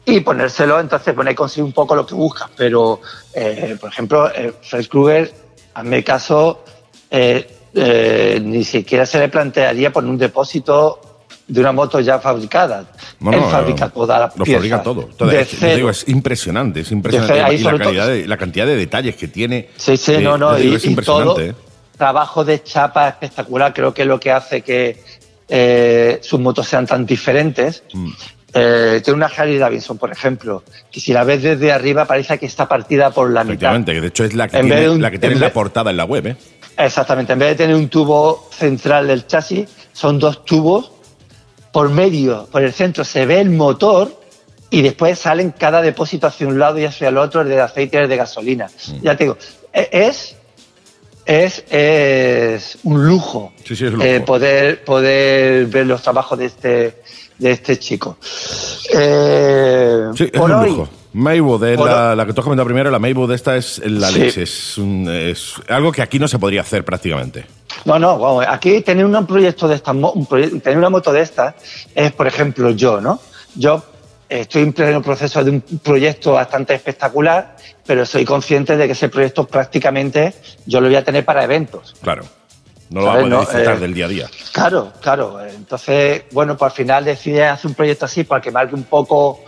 y 0.05 0.19
ponérselo, 0.21 0.79
entonces 0.79 1.15
bueno, 1.15 1.29
ahí 1.29 1.35
conseguir 1.35 1.63
un 1.63 1.73
poco 1.73 1.95
lo 1.95 2.05
que 2.05 2.15
buscas. 2.15 2.49
Pero, 2.57 3.01
eh, 3.33 3.77
por 3.79 3.89
ejemplo, 3.89 4.29
eh, 4.33 4.53
Fred 4.61 4.87
Krueger, 4.87 5.33
a 5.75 5.83
mi 5.83 6.01
caso, 6.03 6.63
eh, 7.09 7.57
eh, 7.73 8.39
ni 8.43 8.63
siquiera 8.63 9.05
se 9.05 9.19
le 9.19 9.29
plantearía 9.29 9.91
poner 9.93 10.09
un 10.09 10.17
depósito 10.17 10.99
de 11.47 11.59
una 11.59 11.71
moto 11.71 11.99
ya 11.99 12.19
fabricada. 12.19 12.85
No, 13.19 13.31
Él 13.31 13.41
no, 13.41 13.49
fabrica 13.49 13.89
toda 13.89 14.19
la 14.19 14.33
Lo 14.35 14.43
pieza. 14.43 14.57
fabrica 14.59 14.83
todo. 14.83 15.09
Es, 15.31 15.49
cero. 15.59 15.75
digo, 15.75 15.89
es 15.89 16.07
impresionante, 16.07 16.79
es 16.81 16.91
impresionante. 16.91 17.33
Cero, 17.35 17.53
y 17.53 17.57
la, 17.57 17.63
sobre 17.63 17.77
todo- 17.77 17.85
calidad 17.93 18.07
de- 18.07 18.27
la 18.27 18.37
cantidad 18.37 18.65
de 18.65 18.75
detalles 18.75 19.15
que 19.15 19.27
tiene. 19.27 19.69
Sí, 19.77 19.97
sí, 19.97 20.17
no, 20.19 20.37
no, 20.37 20.51
ya 20.51 20.57
te 20.57 20.61
digo, 20.63 20.73
y, 20.73 20.77
es 20.77 20.85
y 20.85 20.95
todo 20.95 21.21
impresionante. 21.21 21.55
trabajo 21.97 22.43
de 22.45 22.63
chapa 22.63 23.09
espectacular, 23.09 23.73
creo 23.73 23.93
que 23.93 24.01
es 24.03 24.07
lo 24.07 24.19
que 24.19 24.31
hace 24.31 24.61
que 24.61 25.03
eh, 25.53 26.19
sus 26.23 26.39
motos 26.39 26.65
sean 26.67 26.87
tan 26.87 27.05
diferentes. 27.05 27.83
Mm. 27.93 28.09
Eh, 28.53 29.01
tiene 29.03 29.17
una 29.17 29.27
Harley 29.27 29.57
Davidson, 29.57 29.97
por 29.97 30.11
ejemplo, 30.11 30.63
que 30.91 30.99
si 30.99 31.13
la 31.13 31.23
ves 31.23 31.41
desde 31.43 31.71
arriba 31.71 32.05
parece 32.05 32.37
que 32.39 32.45
está 32.45 32.67
partida 32.67 33.11
por 33.11 33.29
la 33.31 33.43
mitad. 33.43 33.83
Que 33.85 34.01
de 34.01 34.07
hecho 34.07 34.23
es 34.23 34.33
la 34.33 34.47
que 34.47 34.57
En 34.57 34.65
tiene, 34.67 34.89
un- 34.89 35.01
la, 35.01 35.11
que 35.11 35.19
tiene 35.19 35.35
en 35.35 35.41
la 35.41 35.53
portada 35.53 35.91
en 35.91 35.97
la 35.97 36.05
web. 36.05 36.27
¿eh? 36.27 36.35
Exactamente, 36.77 37.33
en 37.33 37.39
vez 37.39 37.49
de 37.49 37.55
tener 37.55 37.75
un 37.75 37.87
tubo 37.89 38.49
central 38.57 39.07
del 39.07 39.27
chasis, 39.27 39.69
son 39.93 40.17
dos 40.19 40.43
tubos. 40.45 40.91
Por 41.71 41.89
medio, 41.89 42.47
por 42.51 42.63
el 42.63 42.73
centro, 42.73 43.05
se 43.05 43.25
ve 43.25 43.39
el 43.39 43.49
motor 43.49 44.19
y 44.69 44.81
después 44.81 45.17
salen 45.19 45.51
cada 45.51 45.81
depósito 45.81 46.27
hacia 46.27 46.45
un 46.47 46.59
lado 46.59 46.77
y 46.79 46.83
hacia 46.85 47.07
el 47.09 47.17
otro, 47.17 47.41
el 47.41 47.47
de 47.49 47.61
aceite 47.61 47.97
y 47.97 48.01
el 48.01 48.09
de 48.09 48.17
gasolina. 48.17 48.67
Mm. 48.87 49.01
Ya 49.03 49.15
te 49.15 49.23
digo, 49.23 49.37
e- 49.71 49.89
es, 49.91 50.35
es, 51.25 51.63
es 51.69 52.77
un 52.83 53.05
lujo, 53.07 53.53
Sí, 53.65 53.75
sí, 53.75 53.85
es 53.85 53.93
un 53.93 54.01
eh, 54.01 54.21
poder, 54.21 54.83
poder 54.83 55.65
ver 55.67 55.85
los 55.85 56.01
trabajos 56.01 56.37
de 56.39 56.45
este, 56.45 57.01
de 57.37 57.51
este 57.51 57.77
chico. 57.79 58.17
Eh, 58.93 60.05
Sí, 60.15 60.25
es 60.25 60.31
por 60.31 60.49
un 60.51 60.57
hoy, 60.57 60.69
lujo. 60.69 60.89
Maywood, 61.13 61.63
es 61.65 61.79
la, 61.79 62.15
la 62.15 62.25
que 62.25 62.33
tú 62.33 62.39
has 62.41 62.43
comentado 62.45 62.65
primero, 62.65 62.89
la 62.89 62.99
Maywood 62.99 63.31
esta 63.33 63.57
es 63.57 63.79
la 63.83 64.09
leche. 64.11 64.43
Es, 64.43 64.77
un- 64.77 65.09
es 65.09 65.55
algo 65.67 65.91
que 65.91 66.01
aquí 66.01 66.19
no 66.19 66.27
se 66.27 66.39
podría 66.39 66.61
hacer 66.61 66.85
prácticamente. 66.85 67.45
No, 67.85 67.99
no, 67.99 68.41
aquí 68.41 68.81
tener 68.81 69.05
un 69.05 69.25
proyecto 69.27 69.67
de 69.67 69.75
estas, 69.75 69.93
un 69.95 70.25
proye- 70.27 70.61
tener 70.61 70.77
una 70.77 70.89
moto 70.89 71.11
de 71.11 71.21
estas 71.21 71.55
es, 71.95 72.11
por 72.13 72.27
ejemplo, 72.27 72.69
yo, 72.71 73.01
¿no? 73.01 73.19
Yo 73.55 73.83
estoy 74.29 74.61
en 74.63 74.71
pleno 74.71 75.01
proceso 75.01 75.43
de 75.43 75.51
un 75.51 75.61
proyecto 75.61 76.33
bastante 76.33 76.73
espectacular, 76.75 77.57
pero 77.85 78.05
soy 78.05 78.25
consciente 78.25 78.77
de 78.77 78.85
que 78.87 78.93
ese 78.93 79.09
proyecto 79.09 79.45
prácticamente 79.47 80.33
yo 80.65 80.79
lo 80.81 80.87
voy 80.87 80.95
a 80.95 81.03
tener 81.03 81.25
para 81.25 81.43
eventos. 81.43 81.95
Claro. 82.01 82.23
No 82.89 82.99
lo 83.01 83.05
va 83.07 83.13
a 83.13 83.15
¿Sabes? 83.15 83.23
poder 83.23 83.33
No, 83.37 83.39
disfrutar 83.45 83.75
eh, 83.75 83.79
del 83.79 83.93
día 83.93 84.05
a 84.05 84.09
día. 84.09 84.29
Claro, 84.51 84.91
claro. 85.01 85.39
Entonces, 85.45 86.23
bueno, 86.31 86.57
pues 86.57 86.71
al 86.71 86.75
final 86.75 87.05
decides 87.05 87.43
hacer 87.49 87.67
un 87.69 87.75
proyecto 87.75 88.05
así 88.05 88.23
para 88.25 88.41
que 88.41 88.51
marque 88.51 88.75
un 88.75 88.83
poco 88.83 89.39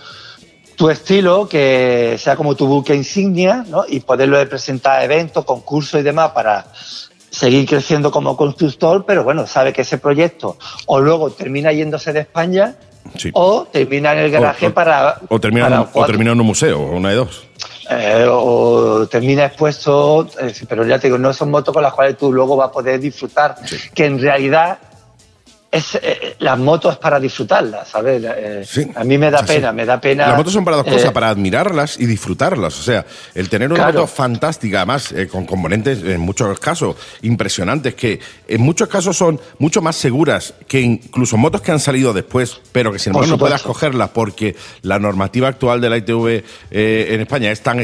tu 0.76 0.89
estilo, 0.89 1.48
que 1.48 2.15
sea 2.17 2.36
como 2.36 2.56
tu 2.56 2.65
buque 2.67 2.96
insignia, 2.96 3.65
¿no? 3.67 3.84
Y 3.88 4.00
poderlo 4.00 4.48
presentar 4.48 5.00
a 5.00 5.04
eventos, 5.04 5.43
concursos 5.46 6.00
y 6.00 6.04
demás 6.04 6.32
para 6.32 6.65
seguir 7.30 7.67
creciendo 7.67 8.12
como 8.12 8.38
constructor, 8.38 9.06
pero 9.06 9.24
bueno, 9.24 9.46
sabe 9.46 9.74
que 9.74 9.82
ese 9.82 9.98
proyecto 9.98 10.58
o 10.86 11.00
luego 11.02 11.32
termina 11.32 11.72
yéndose 11.72 12.13
de 12.13 12.22
España 12.22 12.76
Sí. 13.17 13.30
o 13.34 13.65
termina 13.65 14.13
en 14.13 14.19
el 14.19 14.32
garaje 14.32 14.67
O- 14.67 14.69
o- 14.69 14.74
para... 14.74 15.19
O 15.28 15.39
termina, 15.39 15.65
en 15.65 15.72
para 15.74 15.82
un- 15.84 15.89
o 15.93 16.06
termina 16.06 16.32
en 16.32 16.39
un 16.39 16.46
museo, 16.48 16.80
o 16.80 16.96
una 16.96 17.10
de 17.10 17.15
dos. 17.15 17.43
Eh, 17.89 18.26
o 18.30 19.08
termina 19.08 19.46
expuesto, 19.46 20.28
eh, 20.39 20.54
pero 20.67 20.86
ya 20.86 21.00
te 21.00 21.08
digo, 21.08 21.17
no 21.17 21.34
son 21.34 21.52
motos 21.52 21.74
con 21.74 21.84
las 21.84 21.93
cuales 21.93 22.17
tú 22.17 22.32
luego 22.32 22.56
vas 22.56 22.69
a 22.69 22.72
poder 22.72 23.00
disfrutar, 23.00 23.56
Sí. 23.65 23.78
que 23.93 24.06
en 24.06 24.19
realidad 24.19 24.78
es, 25.74 25.96
eh, 25.96 26.36
las 26.40 26.58
motos 26.60 26.98
para 27.00 27.20
disfrutarlas, 27.20 27.90
¿sabes? 27.90 28.24
Eh, 28.24 28.64
Sí. 28.66 28.88
A 28.96 29.04
mí 29.04 29.18
me 29.18 29.32
da 29.32 29.40
sí. 29.40 29.46
pena, 29.48 29.72
me 29.72 29.86
da 29.86 30.00
pena. 30.00 30.28
Las 30.28 30.38
motos 30.38 30.54
son 30.54 30.64
para 30.64 30.78
dos 30.78 30.86
eh, 30.88 30.92
cosas, 30.92 31.12
para 31.12 31.30
admirarlas 31.30 32.00
y 32.00 32.06
disfrutarlas. 32.06 32.80
O 32.80 32.84
sea, 32.84 33.06
el 33.34 33.50
tener 33.50 33.70
una 33.72 33.84
Claro. 33.86 34.02
moto 34.02 34.08
fantástica, 34.08 34.78
además, 34.78 35.12
eh, 35.12 35.28
con 35.28 35.46
componentes 35.48 36.04
en 36.04 36.22
muchos 36.22 36.60
casos 36.60 36.96
impresionantes, 37.24 37.96
que 37.96 38.20
en 38.48 38.62
muchos 38.62 38.88
casos 38.88 39.18
son 39.18 39.40
mucho 39.58 39.82
más 39.82 39.96
seguras 39.96 40.54
que 40.68 40.80
incluso 40.80 41.38
motos 41.38 41.62
que 41.62 41.72
han 41.72 41.80
salido 41.80 42.14
después, 42.14 42.60
pero 42.72 42.92
que 42.92 43.00
sin 43.00 43.12
embargo 43.12 43.32
no 43.32 43.38
puedas 43.40 43.64
cogerlas 43.64 44.10
porque 44.10 44.56
la 44.84 45.00
normativa 45.00 45.48
actual 45.48 45.82
de 45.82 45.90
la 45.90 45.98
ITV 45.98 46.44
eh, 46.70 47.08
en 47.10 47.22
España 47.22 47.50
es 47.52 47.62
tan 47.62 47.80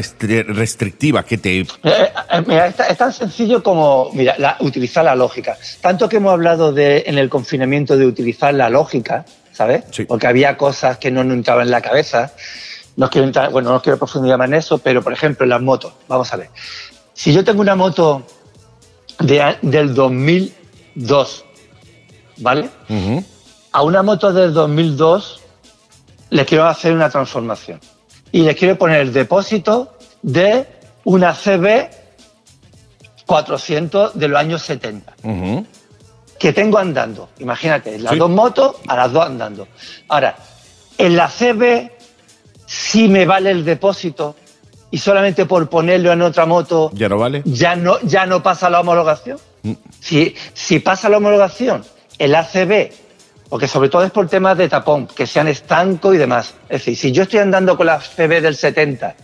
restrictiva 0.48 1.24
que 1.24 1.38
te 1.38 1.60
Eh, 1.60 1.66
eh, 1.82 2.42
mira, 2.46 2.66
es 2.68 2.96
tan 2.96 3.12
sencillo 3.12 3.62
como 3.62 4.10
mira, 4.14 4.36
la- 4.38 4.56
utilizar 4.60 5.04
la 5.04 5.16
lógica. 5.16 5.56
Tanto 5.80 6.08
que 6.08 6.18
hemos 6.18 6.32
hablado 6.32 6.72
de, 6.72 7.02
en 7.06 7.18
el 7.18 7.28
confinamiento 7.28 7.79
de 7.86 8.06
utilizar 8.06 8.54
la 8.54 8.70
lógica, 8.70 9.24
¿sabes? 9.52 9.84
Sí. 9.90 10.04
Porque 10.04 10.26
había 10.26 10.56
cosas 10.56 10.98
que 10.98 11.10
no 11.10 11.24
nos 11.24 11.34
entraban 11.34 11.64
en 11.64 11.70
la 11.70 11.80
cabeza. 11.80 12.32
No 12.96 13.08
quiero 13.08 13.26
entrar, 13.26 13.50
bueno, 13.50 13.70
no 13.72 13.80
quiero 13.80 13.98
profundizar 13.98 14.38
más 14.38 14.48
en 14.48 14.54
eso, 14.54 14.78
pero 14.78 15.02
por 15.02 15.12
ejemplo, 15.12 15.46
las 15.46 15.60
motos, 15.62 15.92
vamos 16.08 16.32
a 16.32 16.36
ver. 16.36 16.50
Si 17.14 17.32
yo 17.32 17.44
tengo 17.44 17.60
una 17.60 17.76
moto 17.76 18.24
de 19.18 19.56
del 19.62 19.94
2002, 19.94 21.44
¿vale? 22.38 22.70
A 23.72 23.82
una 23.82 24.02
moto 24.02 24.32
del 24.32 24.52
2002 24.52 25.40
le 26.30 26.44
quiero 26.44 26.66
hacer 26.66 26.92
una 26.92 27.10
transformación 27.10 27.80
y 28.32 28.42
le 28.42 28.54
quiero 28.54 28.78
poner 28.78 29.00
el 29.00 29.12
depósito 29.12 29.96
de 30.22 30.66
una 31.04 31.34
CB 31.34 31.90
400 33.26 34.18
de 34.18 34.28
los 34.28 34.38
años 34.38 34.62
70 34.62 35.14
Ujú. 35.22 35.66
Que 36.40 36.54
tengo 36.54 36.78
andando. 36.78 37.28
Imagínate, 37.38 37.98
las 37.98 38.14
Sí. 38.14 38.18
dos 38.18 38.30
motos 38.30 38.76
a 38.88 38.96
las 38.96 39.12
dos 39.12 39.26
andando. 39.26 39.68
Ahora, 40.08 40.36
en 40.96 41.14
la 41.14 41.28
CB 41.28 41.92
sí 42.64 43.08
me 43.08 43.26
vale 43.26 43.50
el 43.50 43.62
depósito 43.62 44.34
y 44.90 44.96
solamente 44.96 45.44
por 45.44 45.68
ponerlo 45.68 46.10
en 46.10 46.22
otra 46.22 46.46
moto 46.46 46.90
¿Ya 46.94 47.10
no 47.10 47.18
vale? 47.18 47.42
ya 47.44 47.76
no, 47.76 48.00
ya 48.00 48.24
no 48.24 48.42
pasa 48.42 48.70
la 48.70 48.80
homologación. 48.80 49.38
Mm. 49.62 49.72
Si, 50.00 50.34
si 50.54 50.78
pasa 50.78 51.10
la 51.10 51.18
homologación, 51.18 51.84
el 52.18 52.34
ACB, 52.34 52.90
porque 53.50 53.68
sobre 53.68 53.90
todo 53.90 54.02
es 54.04 54.10
por 54.10 54.26
temas 54.26 54.56
de 54.56 54.66
tapón, 54.70 55.08
que 55.08 55.26
sean 55.26 55.46
estancos 55.46 56.14
y 56.14 56.18
demás. 56.18 56.54
Es 56.70 56.80
decir, 56.80 56.96
si 56.96 57.12
yo 57.12 57.24
estoy 57.24 57.40
andando 57.40 57.76
con 57.76 57.84
la 57.84 57.98
CB 58.00 58.40
del 58.40 58.56
70 58.56 59.14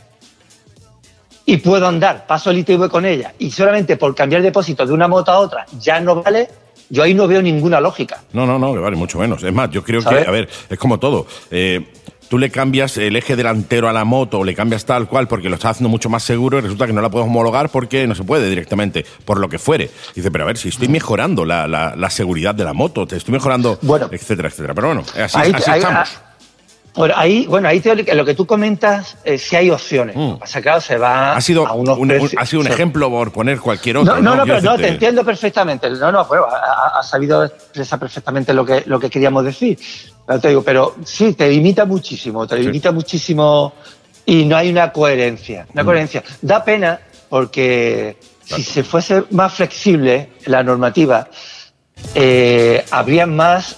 y 1.46 1.56
puedo 1.56 1.86
andar, 1.86 2.26
paso 2.26 2.50
el 2.50 2.58
ITV 2.58 2.90
con 2.90 3.06
ella, 3.06 3.32
y 3.38 3.50
solamente 3.50 3.96
por 3.96 4.14
cambiar 4.14 4.42
depósito 4.42 4.84
de 4.84 4.92
una 4.92 5.08
moto 5.08 5.30
a 5.32 5.38
otra 5.38 5.64
ya 5.80 5.98
no 6.00 6.22
vale, 6.22 6.48
yo 6.90 7.02
ahí 7.02 7.14
no 7.14 7.26
veo 7.26 7.42
ninguna 7.42 7.80
lógica. 7.80 8.22
No, 8.32 8.46
no, 8.46 8.58
no, 8.58 8.72
que 8.72 8.78
vale, 8.80 8.96
mucho 8.96 9.18
menos. 9.18 9.42
Es 9.42 9.52
más, 9.52 9.70
yo 9.70 9.82
creo 9.82 10.00
¿Sabes? 10.02 10.24
que, 10.24 10.28
a 10.28 10.32
ver, 10.32 10.48
es 10.70 10.78
como 10.78 10.98
todo. 10.98 11.26
Eh, 11.50 11.84
tú 12.28 12.38
le 12.38 12.50
cambias 12.50 12.96
el 12.96 13.14
eje 13.16 13.36
delantero 13.36 13.88
a 13.88 13.92
la 13.92 14.04
moto 14.04 14.40
o 14.40 14.44
le 14.44 14.54
cambias 14.54 14.84
tal 14.84 15.06
cual 15.06 15.28
porque 15.28 15.48
lo 15.48 15.54
estás 15.54 15.72
haciendo 15.72 15.88
mucho 15.88 16.08
más 16.08 16.22
seguro 16.24 16.58
y 16.58 16.60
resulta 16.60 16.86
que 16.86 16.92
no 16.92 17.00
la 17.00 17.08
puedes 17.08 17.26
homologar 17.28 17.68
porque 17.68 18.06
no 18.06 18.14
se 18.16 18.24
puede 18.24 18.48
directamente, 18.50 19.06
por 19.24 19.38
lo 19.38 19.48
que 19.48 19.58
fuere. 19.60 19.90
Dice, 20.14 20.30
pero 20.30 20.44
a 20.44 20.46
ver, 20.48 20.56
si 20.58 20.68
estoy 20.70 20.88
mejorando 20.88 21.44
la, 21.44 21.68
la- 21.68 21.94
la 21.96 22.10
seguridad 22.10 22.54
de 22.54 22.64
la 22.64 22.72
moto, 22.72 23.06
te 23.06 23.16
estoy 23.16 23.32
mejorando, 23.32 23.78
Bueno. 23.82 24.08
etcétera, 24.10 24.48
etcétera. 24.48 24.74
Pero 24.74 24.88
bueno, 24.88 25.02
así, 25.22 25.38
Ahí- 25.38 25.52
así 25.54 25.70
ahí- 25.70 25.78
estamos. 25.78 26.18
Bueno, 26.96 27.14
ahí, 27.16 27.46
bueno, 27.46 27.68
ahí 27.68 27.80
teórica- 27.80 28.14
lo 28.14 28.24
que 28.24 28.34
tú 28.34 28.46
comentas, 28.46 29.18
eh, 29.22 29.36
sí 29.38 29.54
hay 29.54 29.70
opciones. 29.70 30.16
Mm. 30.16 30.36
Pasa 30.38 30.62
claro, 30.62 30.80
se 30.80 30.96
va 30.96 31.36
Ha 31.36 31.40
sido 31.40 31.66
a 31.66 31.74
unos 31.74 31.98
un, 31.98 32.10
ha 32.38 32.46
sido 32.46 32.60
un 32.62 32.66
ejemplo 32.68 33.10
por 33.10 33.30
poner 33.32 33.60
cualquier 33.60 33.98
otro. 33.98 34.14
No, 34.16 34.20
no, 34.22 34.34
no, 34.36 34.44
Quiero 34.44 34.60
pero 34.60 34.72
no, 34.72 34.78
te 34.78 34.88
entiendo 34.88 35.24
perfectamente. 35.24 35.90
No, 35.90 36.10
no, 36.10 36.24
bueno, 36.24 36.46
ha, 36.46 37.02
sabido 37.02 37.44
expresar 37.44 37.98
perfectamente 37.98 38.54
lo 38.54 38.64
que, 38.64 38.82
lo 38.86 38.98
que 38.98 39.10
queríamos 39.10 39.44
decir. 39.44 39.78
Pero 40.26 40.40
te 40.40 40.48
digo, 40.48 40.62
pero 40.62 40.96
sí, 41.04 41.34
te 41.34 41.48
limita 41.50 41.84
muchísimo, 41.84 42.46
te 42.46 42.56
Sí. 42.56 42.62
limita 42.62 42.90
muchísimo 42.92 43.74
y 44.24 44.44
no 44.46 44.56
hay 44.56 44.70
una 44.70 44.90
coherencia. 44.90 45.66
Una 45.74 45.82
Mm. 45.82 45.86
coherencia. 45.86 46.24
Da 46.40 46.64
pena 46.64 46.98
porque 47.28 48.16
si 48.42 48.62
se 48.62 48.82
fuese 48.82 49.24
más 49.32 49.52
flexible 49.52 50.30
la 50.46 50.62
normativa, 50.62 51.28
eh, 52.14 52.84
habría 52.90 53.26
más, 53.26 53.76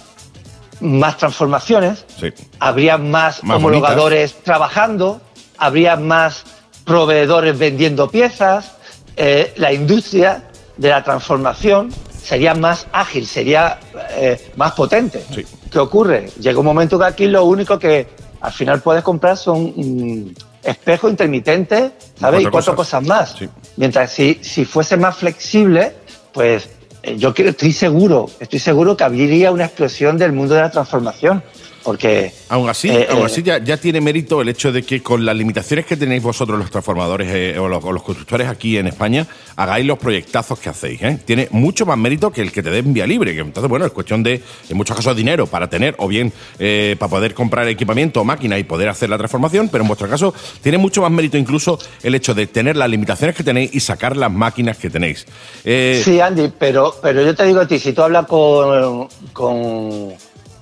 más 0.81 1.17
transformaciones, 1.17 2.05
Sí. 2.19 2.31
habría 2.59 2.97
más, 2.97 3.43
Más 3.43 3.57
homologadores 3.57 4.35
trabajando, 4.43 5.21
habría 5.57 5.95
más 5.95 6.43
proveedores 6.85 7.57
vendiendo 7.57 8.09
piezas, 8.09 8.71
eh, 9.15 9.53
la 9.57 9.73
industria 9.73 10.43
de 10.77 10.89
la 10.89 11.03
transformación 11.03 11.91
sería 12.23 12.53
más 12.53 12.87
ágil, 12.93 13.25
sería 13.27 13.79
eh, 14.11 14.51
más 14.55 14.71
potente. 14.73 15.23
Sí. 15.33 15.45
¿Qué 15.71 15.79
ocurre? 15.79 16.29
Llega 16.39 16.59
un 16.59 16.65
momento 16.65 16.97
que 16.97 17.05
aquí 17.05 17.27
lo 17.27 17.43
único 17.45 17.77
que 17.77 18.07
al 18.41 18.51
final 18.53 18.81
puedes 18.81 19.03
comprar 19.03 19.35
son 19.37 19.73
mm, 19.75 20.33
espejos 20.63 21.11
intermitentes, 21.11 21.91
¿sabes? 22.19 22.41
Y 22.41 22.43
Cuatro 22.45 22.73
cosas. 22.73 22.75
cosas 22.75 23.03
más. 23.03 23.35
Sí. 23.37 23.49
Mientras 23.77 24.11
si, 24.11 24.39
si 24.41 24.65
fuese 24.65 24.95
más 24.97 25.17
flexible, 25.17 25.93
pues 26.33 26.69
yo 27.17 27.33
creo- 27.33 27.49
estoy 27.49 27.71
seguro, 27.71 28.29
estoy 28.39 28.59
seguro 28.59 28.95
que 28.97 29.03
habría 29.03 29.51
una 29.51 29.65
explosión 29.65 30.17
del 30.17 30.31
mundo 30.33 30.55
de 30.55 30.61
la 30.61 30.71
transformación. 30.71 31.43
Porque. 31.83 32.33
Aún 32.49 32.69
así, 32.69 32.89
eh, 32.89 33.07
aún 33.09 33.21
eh, 33.21 33.25
así 33.25 33.43
ya, 33.43 33.57
ya 33.63 33.77
tiene 33.77 34.01
mérito 34.01 34.41
el 34.41 34.49
hecho 34.49 34.71
de 34.71 34.83
que 34.83 35.01
con 35.01 35.25
las 35.25 35.35
limitaciones 35.35 35.85
que 35.85 35.97
tenéis 35.97 36.21
vosotros 36.21 36.57
los 36.57 36.69
transformadores 36.69 37.29
eh, 37.31 37.59
o, 37.59 37.67
los, 37.67 37.83
o 37.83 37.91
los 37.91 38.03
constructores 38.03 38.47
aquí 38.47 38.77
en 38.77 38.87
España, 38.87 39.27
hagáis 39.55 39.85
los 39.85 39.97
proyectazos 39.97 40.59
que 40.59 40.69
hacéis. 40.69 41.01
¿eh? 41.01 41.19
Tiene 41.25 41.47
mucho 41.51 41.85
más 41.85 41.97
mérito 41.97 42.31
que 42.31 42.41
el 42.41 42.51
que 42.51 42.63
te 42.63 42.69
den 42.69 42.93
vía 42.93 43.07
libre. 43.07 43.33
Que 43.33 43.41
entonces, 43.41 43.69
bueno, 43.69 43.85
es 43.85 43.91
cuestión 43.91 44.23
de, 44.23 44.41
en 44.69 44.77
muchos 44.77 44.95
casos, 44.95 45.15
dinero 45.15 45.47
para 45.47 45.69
tener 45.69 45.95
o 45.97 46.07
bien 46.07 46.31
para 46.57 47.09
poder 47.09 47.33
comprar 47.33 47.67
equipamiento 47.67 48.21
o 48.21 48.23
máquina 48.23 48.57
y 48.57 48.63
poder 48.63 48.89
hacer 48.89 49.09
la 49.09 49.17
transformación, 49.17 49.69
pero 49.69 49.83
en 49.83 49.87
vuestro 49.87 50.09
caso 50.09 50.33
tiene 50.61 50.77
mucho 50.77 51.01
más 51.01 51.11
mérito 51.11 51.37
incluso 51.37 51.79
el 52.03 52.15
hecho 52.15 52.33
de 52.33 52.47
tener 52.47 52.75
las 52.75 52.89
limitaciones 52.89 53.35
que 53.35 53.43
tenéis 53.43 53.73
y 53.73 53.79
sacar 53.79 54.15
las 54.17 54.31
máquinas 54.31 54.77
que 54.77 54.89
tenéis. 54.89 55.25
Sí, 55.63 56.19
Andy, 56.19 56.51
pero, 56.57 56.95
pero 57.01 57.23
yo 57.23 57.35
te 57.35 57.45
digo 57.45 57.61
a 57.61 57.67
ti, 57.67 57.79
si 57.79 57.93
tú 57.93 58.03
hablas 58.03 58.25
con, 58.27 59.07
con, 59.33 60.13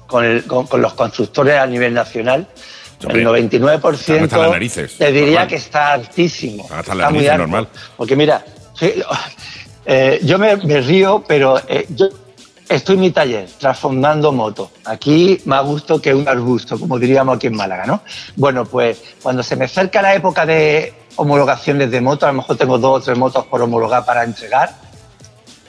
con, 0.08 0.26
el- 0.26 0.44
con- 0.46 0.66
con 0.68 0.82
los 0.82 0.94
constructores 0.94 1.56
a 1.60 1.66
nivel 1.68 1.94
nacional, 1.94 2.48
el 3.10 3.26
99% 3.28 3.94
están 3.94 4.24
hasta 4.24 4.38
las 4.40 4.50
narices, 4.52 4.98
te 4.98 5.12
diría 5.12 5.30
normal. 5.32 5.48
que 5.48 5.56
está 5.56 5.94
altísimo. 5.94 6.64
Hasta 6.72 6.94
está 6.94 7.10
muy 7.12 7.28
alto. 7.28 7.38
normal. 7.44 7.68
Porque 7.96 8.16
mira, 8.16 8.44
eh, 9.86 10.20
yo 10.24 10.38
me, 10.40 10.56
me 10.58 10.82
río, 10.82 11.24
pero 11.28 11.62
eh, 11.68 11.86
yo 11.90 12.08
estoy 12.68 12.96
en 12.96 13.02
mi 13.02 13.12
taller 13.12 13.48
transformando 13.60 14.32
motos. 14.32 14.70
Aquí 14.86 15.40
más 15.46 15.64
gusto 15.66 16.02
que 16.02 16.14
un 16.14 16.28
arbusto, 16.28 16.80
como 16.80 16.98
diríamos 17.00 17.38
aquí 17.38 17.48
en 17.48 17.56
Málaga, 17.56 17.86
¿no? 17.86 18.02
Bueno, 18.36 18.66
pues 18.66 19.02
cuando 19.22 19.44
se 19.44 19.56
me 19.56 19.66
acerca 19.66 20.02
la 20.02 20.16
época 20.16 20.46
de 20.46 20.94
homologaciones 21.16 21.90
de 21.92 22.02
moto, 22.02 22.26
a 22.26 22.30
lo 22.32 22.38
mejor 22.40 22.58
tengo 22.58 22.78
dos 22.78 23.02
o 23.02 23.04
tres 23.06 23.18
motos 23.18 23.46
por 23.48 23.62
homologar 23.62 24.06
para 24.06 24.24
entregar, 24.24 24.76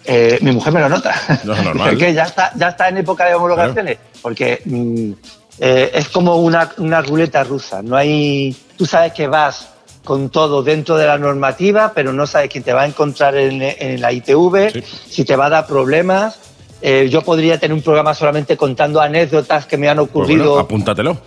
eh, 0.08 0.38
mi 0.40 0.50
mujer 0.52 0.72
me 0.72 0.80
lo 0.80 0.88
nota. 0.88 1.14
No, 1.44 1.52
es 1.54 1.62
normal. 1.62 1.96
Ya 2.14 2.24
está, 2.24 2.50
ya 2.56 2.68
está 2.70 2.88
en 2.88 2.96
época 2.98 3.26
de 3.26 3.34
homologaciones, 3.34 3.98
porque 4.22 4.60
mm, 4.64 5.12
eh, 5.60 5.90
es 5.94 6.08
como 6.08 6.36
una, 6.36 6.70
una 6.78 7.00
ruleta 7.02 7.44
rusa. 7.44 7.82
No 7.82 7.94
hay, 7.96 8.56
tú 8.76 8.86
sabes 8.86 9.12
que 9.12 9.26
vas 9.28 9.68
con 10.04 10.30
todo 10.30 10.62
dentro 10.62 10.96
de 10.96 11.06
la 11.06 11.18
normativa, 11.18 11.92
pero 11.94 12.12
no 12.14 12.26
sabes 12.26 12.48
quién 12.50 12.64
te 12.64 12.72
va 12.72 12.82
a 12.82 12.86
encontrar 12.86 13.36
en, 13.36 13.60
en 13.62 14.00
la 14.00 14.10
ITV, 14.10 14.72
Sí. 14.72 14.82
si 15.10 15.24
te 15.24 15.36
va 15.36 15.46
a 15.46 15.50
dar 15.50 15.66
problemas. 15.66 16.38
Eh, 16.80 17.08
yo 17.10 17.22
podría 17.22 17.58
tener 17.58 17.74
un 17.74 17.82
programa 17.82 18.14
solamente 18.14 18.56
contando 18.56 19.00
anécdotas 19.00 19.66
que 19.66 19.76
me 19.76 19.88
han 19.88 19.96
pues 19.98 20.08
ocurrido 20.10 20.44
bueno, 20.52 20.60
apúntatelo. 20.60 21.18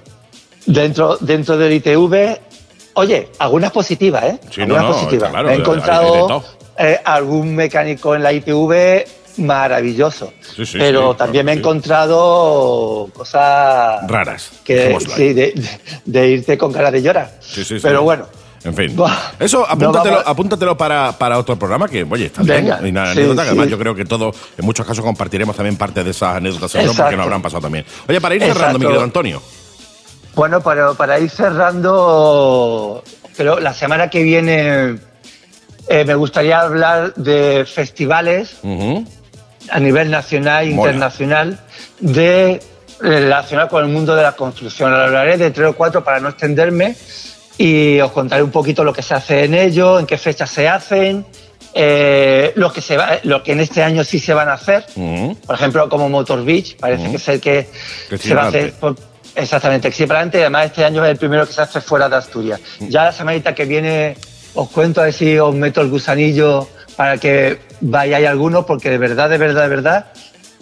dentro, 0.66 1.18
dentro 1.20 1.58
del 1.58 1.74
ITV. 1.74 2.40
Oye, 2.96 3.30
algunas 3.38 3.72
positivas, 3.72 4.24
¿eh? 4.24 4.40
Sí, 4.50 4.62
no, 4.66 4.76
algunas 4.76 4.84
no, 4.84 4.92
positivas. 4.94 5.28
está 5.30 5.32
claro, 5.32 5.50
He 5.50 5.56
encontrado. 5.56 6.44
Eh, 6.82 7.00
algún 7.04 7.56
mecánico 7.56 8.16
en 8.16 8.24
la 8.24 8.34
ITV 8.34 9.06
maravilloso. 9.38 10.34
Sí, 10.56 10.66
sí, 10.66 10.78
pero 10.78 11.12
sí, 11.14 11.18
también 11.18 11.46
me 11.46 11.54
he 11.54 11.56
encontrado 11.56 13.10
cosas 13.14 14.06
Raras. 14.10 14.52
que 14.64 14.98
de, 15.16 15.34
de- 15.34 15.70
de 16.06 16.28
irte 16.30 16.58
con 16.58 16.74
cara 16.74 16.92
de 16.92 17.02
llorar. 17.02 17.32
Pero 17.82 18.04
bueno, 18.04 18.28
En 18.64 18.76
fin. 18.76 18.96
Eso, 19.40 19.66
apúntatelo, 19.68 20.22
apúntatelo 20.28 20.78
para, 20.78 21.14
para 21.18 21.40
otro 21.40 21.58
programa 21.58 21.88
que, 21.88 22.04
oye, 22.10 22.26
está 22.28 22.44
Venga, 22.44 22.78
bien. 22.78 22.88
Y 22.88 22.92
una 22.92 23.06
sí, 23.08 23.12
anécdota 23.20 23.42
que 23.42 23.48
sí. 23.48 23.50
además 23.50 23.70
yo 23.70 23.80
creo 23.80 23.96
que 23.96 24.06
todos, 24.06 24.36
en 24.58 24.66
muchos 24.66 24.86
casos, 24.86 25.04
compartiremos 25.04 25.56
también 25.56 25.78
parte 25.78 26.04
de 26.04 26.12
esas 26.12 26.36
anécdotas 26.36 26.72
porque 26.72 27.16
nos 27.16 27.26
habrán 27.26 27.42
pasado 27.42 27.62
también. 27.62 27.86
Oye, 28.08 28.20
para 28.22 28.36
ir 28.36 28.42
cerrando, 28.42 28.78
mi 28.80 28.86
Exacto. 28.86 28.88
querido 28.88 29.04
Antonio. 29.04 29.42
Bueno, 30.36 30.62
para, 30.62 30.94
para 30.94 31.20
ir 31.20 31.30
cerrando, 31.32 33.04
pero 33.36 33.60
la 33.60 33.74
semana 33.74 34.10
que 34.10 34.24
viene 34.24 34.98
eh, 35.92 36.06
me 36.06 36.16
gustaría 36.16 36.62
hablar 36.62 37.14
de 37.16 37.66
festivales 37.66 38.56
a 39.70 39.80
nivel 39.80 40.10
nacional 40.10 40.64
e 40.66 40.70
internacional 40.72 41.60
de 42.00 42.62
relacionado 43.00 43.68
con 43.68 43.84
el 43.84 43.90
mundo 43.92 44.16
de 44.16 44.24
la 44.24 44.32
construcción. 44.32 44.94
Hablaré 44.94 45.38
de 45.38 45.52
tres 45.52 45.68
o 45.68 45.74
cuatro 45.74 46.02
para 46.04 46.20
no 46.22 46.30
extenderme 46.30 46.96
y 47.58 48.00
os 48.00 48.12
contaré 48.12 48.42
un 48.42 48.52
poquito 48.52 48.84
lo 48.86 48.94
que 48.94 49.02
se 49.02 49.14
hace 49.16 49.44
en 49.44 49.54
ello, 49.54 50.00
en 50.00 50.06
qué 50.06 50.18
fechas 50.18 50.50
se 50.50 50.70
hacen, 50.70 51.26
eh, 51.74 52.54
lo, 52.56 52.72
que 52.72 52.80
se 52.82 52.96
va, 52.96 53.20
lo 53.24 53.44
que 53.44 53.52
en 53.52 53.60
este 53.60 53.84
año 53.84 54.04
sí 54.06 54.18
se 54.20 54.34
van 54.34 54.48
a 54.48 54.54
hacer. 54.54 54.86
Por 55.46 55.56
ejemplo, 55.56 55.90
como 55.90 56.08
Motor 56.08 56.46
Beach, 56.46 56.78
parece 56.78 57.04
Ujú. 57.04 57.12
que 57.12 57.18
es 57.18 57.28
el 57.28 57.42
que, 57.42 57.70
se 58.18 58.34
va 58.34 58.44
a 58.44 58.48
hacer. 58.48 58.74
por- 58.74 58.96
exactamente, 59.36 59.92
Además, 60.40 60.68
este 60.68 60.86
año 60.86 61.04
es 61.04 61.12
el 61.12 61.18
primero 61.18 61.46
que 61.46 61.54
se 61.54 61.62
hace 61.62 61.82
fuera 61.82 62.08
de 62.08 62.16
Asturias. 62.16 62.62
Ya 62.80 63.04
la 63.04 63.12
semanita 63.12 63.54
que 63.54 63.66
viene 63.66 64.16
os 64.54 64.70
cuento 64.70 65.02
a 65.02 65.06
ver 65.06 65.14
si 65.14 65.38
os 65.38 65.54
meto 65.56 65.82
el 65.82 65.90
gusanillo 65.90 66.68
para 66.96 67.18
que 67.18 67.60
vayáis 67.82 68.28
algunos, 68.28 68.66
porque 68.66 68.90
de 68.90 68.98
verdad, 68.98 69.30
de 69.30 69.38
verdad, 69.38 69.64
de 69.64 69.68
verdad, 69.70 70.06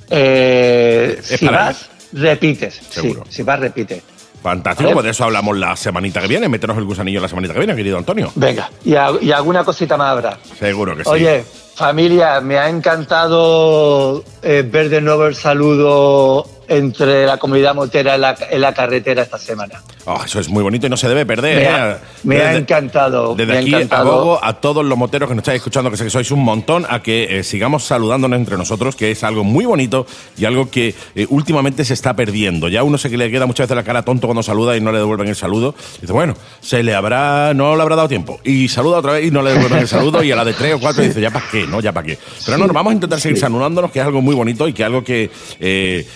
eh, 0.09 1.19
si 1.23 1.45
vas, 1.47 1.89
repites. 2.13 2.79
Seguro. 2.89 3.23
Sí, 3.27 3.35
si 3.37 3.43
vas, 3.43 3.59
repites. 3.59 4.01
Fantástico, 4.41 4.91
pues 4.93 5.03
de 5.03 5.11
eso 5.11 5.25
hablamos 5.25 5.57
la 5.57 5.75
semanita 5.75 6.21
que 6.21 6.27
viene. 6.27 6.47
Métenos 6.47 6.77
el 6.77 6.85
gusanillo 6.85 7.19
la 7.19 7.27
semanita 7.27 7.53
que 7.53 7.59
viene, 7.59 7.75
querido 7.75 7.97
Antonio. 7.97 8.31
Venga, 8.35 8.69
y, 8.85 8.95
a- 8.95 9.11
y 9.19 9.31
alguna 9.31 9.65
cosita 9.65 9.97
más 9.97 10.11
habrá. 10.11 10.37
Seguro 10.57 10.95
que 10.95 11.03
sí. 11.03 11.09
Oye, 11.09 11.43
familia, 11.75 12.39
me 12.39 12.57
ha 12.57 12.69
encantado 12.69 14.23
eh, 14.41 14.63
ver 14.69 14.87
de 14.89 15.01
nuevo 15.01 15.25
el 15.25 15.35
saludo 15.35 16.45
entre 16.69 17.25
la 17.25 17.37
comunidad 17.37 17.75
motera 17.75 18.15
en 18.15 18.21
la, 18.21 18.35
en 18.49 18.61
la 18.61 18.73
carretera 18.73 19.23
esta 19.23 19.37
semana. 19.37 19.81
Oh, 20.05 20.21
eso 20.23 20.39
es 20.39 20.49
muy 20.49 20.63
bonito 20.63 20.87
y 20.87 20.89
no 20.89 20.97
se 20.97 21.07
debe 21.09 21.25
perder. 21.25 21.57
Me 21.57 21.63
¿eh? 21.63 21.67
ha, 21.69 21.99
Desde- 22.23 22.57
encantado. 22.59 23.35
Desde 23.35 23.51
me 23.51 23.57
aquí 23.59 23.73
encantado. 23.75 24.11
abogo 24.13 24.39
a 24.43 24.53
todos 24.61 24.85
los 24.85 24.97
moteros 24.97 25.27
que 25.29 25.35
nos 25.35 25.41
estáis 25.43 25.57
escuchando, 25.57 25.91
que 25.91 25.97
sé 25.97 26.03
que 26.05 26.09
sois 26.09 26.31
un 26.31 26.43
montón, 26.43 26.85
a 26.89 27.01
que 27.01 27.39
eh, 27.39 27.43
sigamos 27.43 27.83
saludándonos 27.85 28.37
entre 28.39 28.57
nosotros, 28.57 28.95
que 28.95 29.11
es 29.11 29.23
algo 29.23 29.43
muy 29.43 29.65
bonito 29.65 30.05
y 30.37 30.45
algo 30.45 30.69
que 30.69 30.95
eh, 31.15 31.25
últimamente 31.29 31.83
se 31.85 31.93
está 31.93 32.15
perdiendo. 32.15 32.67
Ya 32.69 32.83
uno 32.83 32.97
se 32.97 33.09
que 33.09 33.17
le 33.17 33.29
queda 33.31 33.45
muchas 33.45 33.65
veces 33.67 33.75
la 33.75 33.83
cara 33.83 34.03
tonto 34.03 34.27
cuando 34.27 34.43
saluda 34.43 34.77
y 34.77 34.81
no 34.81 34.91
le 34.91 34.99
devuelven 34.99 35.27
el 35.27 35.35
saludo. 35.35 35.75
Dice, 36.01 36.13
bueno, 36.13 36.35
se 36.61 36.83
le 36.83 36.95
habrá, 36.95 37.53
no 37.53 37.75
le 37.75 37.81
habrá 37.81 37.95
dado 37.95 38.07
tiempo. 38.07 38.39
Y 38.43 38.67
saluda 38.67 38.97
otra 38.99 39.13
vez 39.13 39.25
y 39.27 39.31
no 39.31 39.41
le 39.41 39.51
devuelven 39.53 39.79
el 39.79 39.87
saludo. 39.87 40.23
Y 40.23 40.31
a 40.31 40.35
la 40.35 40.45
de 40.45 40.53
tres 40.53 40.75
o 40.75 40.79
cuatro 40.79 41.03
dice, 41.03 41.19
ya 41.21 41.31
para 41.31 41.45
qué, 41.49 41.65
¿no? 41.67 41.79
Ya 41.81 41.91
para 41.91 42.05
qué. 42.05 42.17
Pero 42.45 42.57
no, 42.57 42.67
vamos 42.67 42.91
a 42.91 42.93
intentar 42.93 43.19
seguir 43.19 43.37
saludándonos, 43.39 43.91
que 43.91 43.99
es 43.99 44.05
algo 44.05 44.21
muy 44.21 44.35
bonito 44.35 44.67
y 44.67 44.73
que 44.73 44.83
es 44.83 44.85
algo 44.87 45.03
que 45.03 45.29
eh, 45.59 46.07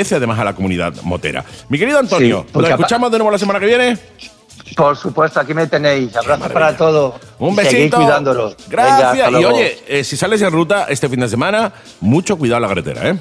engrandece 0.00 0.14
además 0.16 0.38
a 0.38 0.44
la 0.44 0.54
comunidad 0.54 0.94
motera. 1.02 1.44
Mi 1.68 1.78
querido 1.78 1.98
Antonio, 1.98 2.44
Sí, 2.52 2.58
¿nos 2.58 2.70
escuchamos 2.70 3.10
de 3.12 3.18
nuevo 3.18 3.30
la 3.30 3.38
semana 3.38 3.60
que 3.60 3.66
viene? 3.66 3.98
Por 4.76 4.96
supuesto, 4.96 5.40
aquí 5.40 5.52
me 5.52 5.66
tenéis. 5.66 6.14
Abrazos 6.16 6.48
para 6.52 6.76
todos. 6.76 7.14
Un 7.38 7.56
seguid 7.56 7.70
besito. 7.72 7.96
cuidándolos. 7.98 8.56
Gracias. 8.68 9.30
y 9.32 9.44
oye, 9.44 9.78
eh, 9.88 10.04
si 10.04 10.16
sales 10.16 10.40
en 10.42 10.52
ruta 10.52 10.86
este 10.88 11.08
fin 11.08 11.20
de 11.20 11.28
semana, 11.28 11.72
mucho 12.00 12.36
cuidado 12.38 12.58
en 12.58 12.62
la 12.62 12.68
carretera, 12.68 13.08
¿eh? 13.10 13.18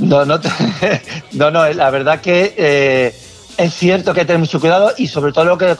No, 0.00 0.24
no, 0.24 0.40
te- 0.40 0.48
no, 1.32 1.50
no, 1.50 1.68
la 1.72 1.90
verdad 1.90 2.20
que 2.20 2.54
eh, 2.56 3.14
es 3.58 3.74
cierto 3.74 4.14
que 4.14 4.20
hay 4.20 4.24
que 4.24 4.28
tener 4.28 4.40
mucho 4.40 4.60
cuidado 4.60 4.92
y 4.96 5.06
sobre 5.08 5.32
todo 5.32 5.44
lo 5.44 5.58
que 5.58 5.74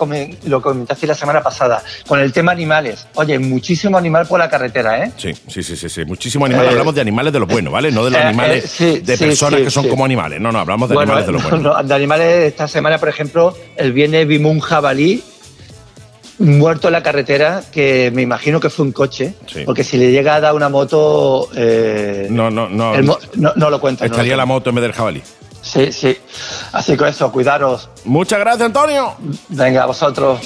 lo 0.45 0.61
comentaste 0.61 1.07
la 1.07 1.15
semana 1.15 1.41
pasada, 1.43 1.83
con 2.07 2.19
el 2.21 2.33
tema 2.33 2.53
animales. 2.53 3.07
Oye, 3.15 3.39
muchísimo 3.39 3.97
animal 3.97 4.27
por 4.27 4.39
la 4.41 4.51
carretera, 4.51 5.05
¿eh? 5.05 5.13
Sí, 5.17 5.33
sí, 5.47 5.63
sí, 5.63 5.77
sí, 5.77 5.89
sí. 5.89 6.05
Muchísimo 6.05 6.45
animal. 6.45 6.67
Eh, 6.67 6.71
hablamos 6.71 6.95
de 6.95 7.01
animales 7.01 7.33
de 7.33 7.39
los 7.41 7.49
buenos, 7.49 7.73
¿vale? 7.73 7.91
No 7.93 8.05
de 8.05 8.11
los 8.11 8.21
eh, 8.21 8.25
animales 8.25 8.65
eh, 8.65 8.69
sí, 8.69 8.99
de 9.01 9.17
sí, 9.17 9.25
personas 9.25 9.61
que 9.61 9.71
son 9.71 9.89
como 9.89 10.05
animales. 10.05 10.41
No, 10.41 10.51
no, 10.53 10.59
hablamos 10.59 10.89
de 10.89 10.97
Bueno, 10.97 11.13
animales 11.13 11.27
de 11.27 11.33
los 11.33 11.43
no, 11.45 11.49
buenos. 11.51 11.77
no, 11.83 11.83
de 11.89 11.95
animales, 11.95 12.45
esta 12.49 12.67
semana, 12.69 12.99
por 12.99 13.09
ejemplo, 13.09 13.57
el 13.77 13.93
viernes 13.93 14.27
vimos 14.27 14.51
un 14.53 14.61
jabalí 14.61 15.23
muerto 16.41 16.89
en 16.89 16.93
la 16.93 17.03
carretera 17.03 17.63
que 17.73 18.13
me 18.15 18.23
imagino 18.23 18.61
que 18.61 18.71
fue 18.71 18.85
un 18.87 18.93
coche, 18.93 19.35
Sí. 19.47 19.63
porque 19.65 19.83
si 19.83 19.97
le 19.99 20.11
llega 20.13 20.37
a 20.37 20.41
dar 20.41 20.55
una 20.55 20.69
moto, 20.69 21.49
eh, 21.57 22.29
No, 22.31 22.51
no, 22.51 22.69
no. 22.69 22.95
mo- 23.03 23.19
no, 23.35 23.53
no 23.57 23.71
lo 23.71 23.81
cuenta. 23.81 24.05
no 24.05 24.09
lo 24.09 24.15
Estaría 24.15 24.37
la 24.37 24.47
moto 24.47 24.71
en 24.71 24.77
vez 24.77 24.83
del 24.83 24.93
jabalí. 24.93 25.23
Sí, 25.69 25.93
sí. 25.93 26.17
Así 26.73 26.97
que 26.97 27.09
eso, 27.09 27.31
cuidaros. 27.31 27.91
Muchas 28.05 28.39
gracias, 28.39 28.65
Antonio. 28.67 29.15
Venga, 29.49 29.85
vosotros. 29.85 30.41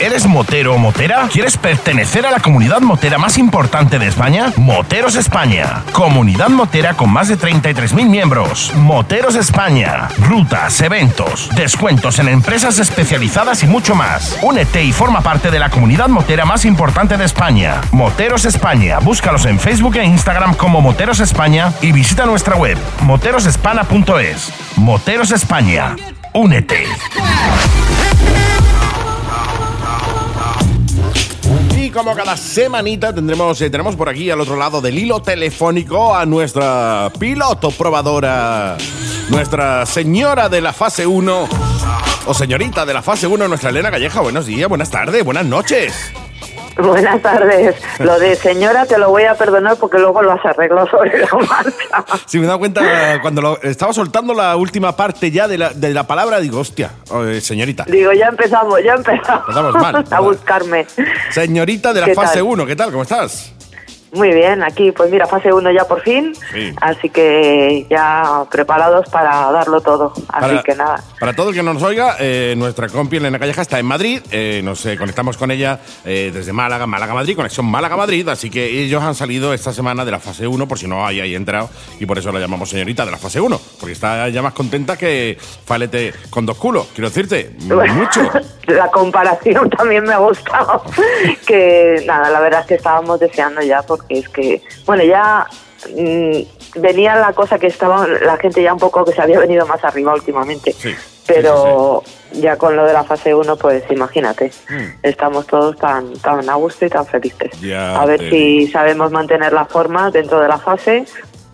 ¿Eres 0.00 0.26
motero 0.26 0.74
o 0.74 0.78
motera? 0.78 1.28
¿Quieres 1.30 1.58
pertenecer 1.58 2.24
a 2.24 2.30
la 2.30 2.40
comunidad 2.40 2.80
motera 2.80 3.18
más 3.18 3.36
importante 3.36 3.98
de 3.98 4.06
España? 4.06 4.50
Moteros 4.56 5.14
España. 5.14 5.82
Comunidad 5.92 6.48
motera 6.48 6.94
con 6.94 7.10
más 7.10 7.28
de 7.28 7.36
33.000 7.36 8.08
miembros. 8.08 8.72
Moteros 8.76 9.34
España. 9.34 10.08
Rutas, 10.18 10.80
eventos, 10.80 11.50
descuentos 11.54 12.18
en 12.18 12.28
empresas 12.28 12.78
especializadas 12.78 13.62
y 13.62 13.66
mucho 13.66 13.94
más. 13.94 14.38
Únete 14.40 14.82
y 14.82 14.92
forma 14.92 15.20
parte 15.20 15.50
de 15.50 15.58
la 15.58 15.68
comunidad 15.68 16.08
motera 16.08 16.46
más 16.46 16.64
importante 16.64 17.18
de 17.18 17.26
España. 17.26 17.82
Moteros 17.92 18.46
España. 18.46 19.00
Búscalos 19.00 19.44
en 19.44 19.60
Facebook 19.60 19.96
e 19.96 20.04
Instagram 20.04 20.54
como 20.54 20.80
Moteros 20.80 21.20
España 21.20 21.74
y 21.82 21.92
visita 21.92 22.24
nuestra 22.24 22.56
web 22.56 22.78
moterosespana.es. 23.02 24.50
Moteros 24.76 25.30
España. 25.30 25.94
Únete. 26.32 26.86
Como 31.92 32.14
cada 32.14 32.36
semanita 32.36 33.12
tendremos, 33.12 33.60
eh, 33.60 33.68
tenemos 33.68 33.96
por 33.96 34.08
aquí 34.08 34.30
al 34.30 34.40
otro 34.40 34.56
lado 34.56 34.80
del 34.80 34.96
hilo 34.96 35.20
telefónico 35.22 36.14
a 36.14 36.24
nuestra 36.24 37.10
piloto 37.18 37.72
probadora, 37.72 38.76
nuestra 39.28 39.84
señora 39.86 40.48
de 40.48 40.60
la 40.60 40.72
fase 40.72 41.06
1, 41.06 41.48
o 42.26 42.34
señorita 42.34 42.86
de 42.86 42.94
la 42.94 43.02
fase 43.02 43.26
1, 43.26 43.48
nuestra 43.48 43.70
Elena 43.70 43.90
Calleja. 43.90 44.20
Buenos 44.20 44.46
días, 44.46 44.68
buenas 44.68 44.90
tardes, 44.90 45.24
buenas 45.24 45.46
noches. 45.46 46.12
Buenas 46.84 47.20
tardes. 47.22 47.76
Lo 47.98 48.18
de 48.18 48.34
señora 48.36 48.86
te 48.86 48.98
lo 48.98 49.10
voy 49.10 49.24
a 49.24 49.34
perdonar 49.34 49.76
porque 49.76 49.98
luego 49.98 50.22
lo 50.22 50.32
has 50.32 50.44
arreglado 50.44 50.88
sobre 50.88 51.18
la 51.18 51.28
marcha. 51.48 52.18
Sí, 52.26 52.38
me 52.38 52.44
he 52.44 52.46
dado 52.46 52.58
cuenta 52.58 53.20
cuando 53.22 53.42
lo, 53.42 53.62
estaba 53.62 53.92
soltando 53.92 54.34
la 54.34 54.56
última 54.56 54.96
parte 54.96 55.30
ya 55.30 55.48
de 55.48 55.58
la, 55.58 55.70
de 55.70 55.92
la 55.92 56.06
palabra, 56.06 56.40
digo, 56.40 56.60
hostia, 56.60 56.92
eh, 57.26 57.40
señorita. 57.40 57.84
Digo, 57.86 58.12
ya 58.12 58.28
empezamos, 58.28 58.82
ya 58.82 58.94
empezamos. 58.94 59.42
Empezamos 59.48 59.74
mal. 59.74 60.04
a 60.10 60.20
buscarme. 60.20 60.86
Señorita 61.30 61.92
de 61.92 62.00
la 62.00 62.06
¿Qué 62.06 62.14
fase 62.14 62.34
tal? 62.34 62.42
1, 62.44 62.66
¿qué 62.66 62.76
tal? 62.76 62.90
¿Cómo 62.90 63.02
estás? 63.02 63.52
Muy 64.12 64.32
bien, 64.34 64.62
aquí 64.64 64.90
pues 64.90 65.08
mira, 65.10 65.26
fase 65.26 65.52
1 65.52 65.70
ya 65.70 65.84
por 65.86 66.00
fin, 66.02 66.32
Sí. 66.52 66.72
así 66.80 67.08
que 67.10 67.86
ya 67.88 68.44
preparados 68.50 69.08
para 69.08 69.52
darlo 69.52 69.80
todo. 69.80 70.12
Así 70.28 70.48
Para, 70.48 70.62
que 70.62 70.74
nada. 70.74 71.04
para 71.20 71.32
todo 71.32 71.50
el 71.50 71.54
que 71.54 71.62
no 71.62 71.72
nos 71.74 71.82
oiga, 71.84 72.16
eh, 72.18 72.54
nuestra 72.56 72.88
compi 72.88 73.18
Elena 73.18 73.38
Calleja 73.38 73.62
está 73.62 73.78
en 73.78 73.86
Madrid. 73.86 74.20
eh, 74.32 74.62
nos 74.64 74.84
eh, 74.86 74.96
conectamos 74.96 75.36
con 75.36 75.50
ella 75.52 75.78
eh, 76.04 76.30
desde 76.34 76.52
Málaga, 76.52 76.86
Málaga-Madrid, 76.86 77.36
conexión 77.36 77.66
Málaga-Madrid. 77.66 78.28
Así 78.28 78.50
que 78.50 78.66
ellos 78.82 79.02
han 79.02 79.14
salido 79.14 79.54
esta 79.54 79.72
semana 79.72 80.04
de 80.04 80.10
la 80.10 80.18
fase 80.18 80.46
1, 80.46 80.66
por 80.66 80.78
si 80.78 80.88
no 80.88 81.06
hay 81.06 81.20
ahí 81.20 81.34
entrado. 81.36 81.70
Y 82.00 82.06
por 82.06 82.18
eso 82.18 82.32
la 82.32 82.40
llamamos 82.40 82.68
señorita 82.70 83.04
de 83.04 83.12
la 83.12 83.16
fase 83.18 83.40
1, 83.40 83.60
porque 83.78 83.92
está 83.92 84.28
ya 84.28 84.42
más 84.42 84.54
contenta 84.54 84.96
que 84.96 85.38
Falete 85.64 86.12
con 86.30 86.44
dos 86.46 86.56
culos. 86.56 86.88
Quiero 86.94 87.08
decirte, 87.10 87.50
mucho. 87.60 88.20
La 88.66 88.88
comparación 88.88 89.68
también 89.70 90.04
me 90.04 90.12
ha 90.12 90.18
gustado. 90.18 90.84
que 91.46 92.04
nada, 92.06 92.30
la 92.30 92.38
verdad 92.40 92.60
es 92.60 92.66
que 92.66 92.74
estábamos 92.74 93.18
deseando 93.18 93.60
ya, 93.62 93.82
porque 93.82 93.99
es 94.08 94.28
que, 94.28 94.62
bueno, 94.86 95.04
ya 95.04 95.46
mm, 95.96 96.80
venía 96.80 97.16
la 97.16 97.32
cosa 97.32 97.58
que 97.58 97.66
estaba 97.68 98.06
la 98.06 98.36
gente 98.36 98.62
ya 98.62 98.72
un 98.72 98.78
poco 98.78 99.04
que 99.04 99.12
se 99.12 99.22
había 99.22 99.38
venido 99.40 99.66
más 99.66 99.82
arriba 99.84 100.14
últimamente. 100.14 100.72
Sí, 100.72 100.90
sí, 100.90 100.96
Pero 101.26 102.02
ya 102.32 102.56
con 102.56 102.76
lo 102.76 102.84
de 102.84 102.92
la 102.92 103.04
fase 103.04 103.34
1, 103.34 103.56
pues 103.56 103.84
imagínate, 103.90 104.50
Mm. 104.68 104.98
estamos 105.02 105.46
todos 105.46 105.76
tan, 105.76 106.12
tan 106.18 106.48
a 106.48 106.54
gusto 106.54 106.86
y 106.86 106.88
tan 106.88 107.06
felices. 107.06 107.50
Ya 107.60 108.00
a 108.00 108.04
ver 108.06 108.20
si 108.30 108.66
sabemos 108.68 109.10
mantener 109.10 109.52
la 109.52 109.64
forma 109.64 110.10
dentro 110.10 110.40
de 110.40 110.48
la 110.48 110.58
fase, 110.58 111.04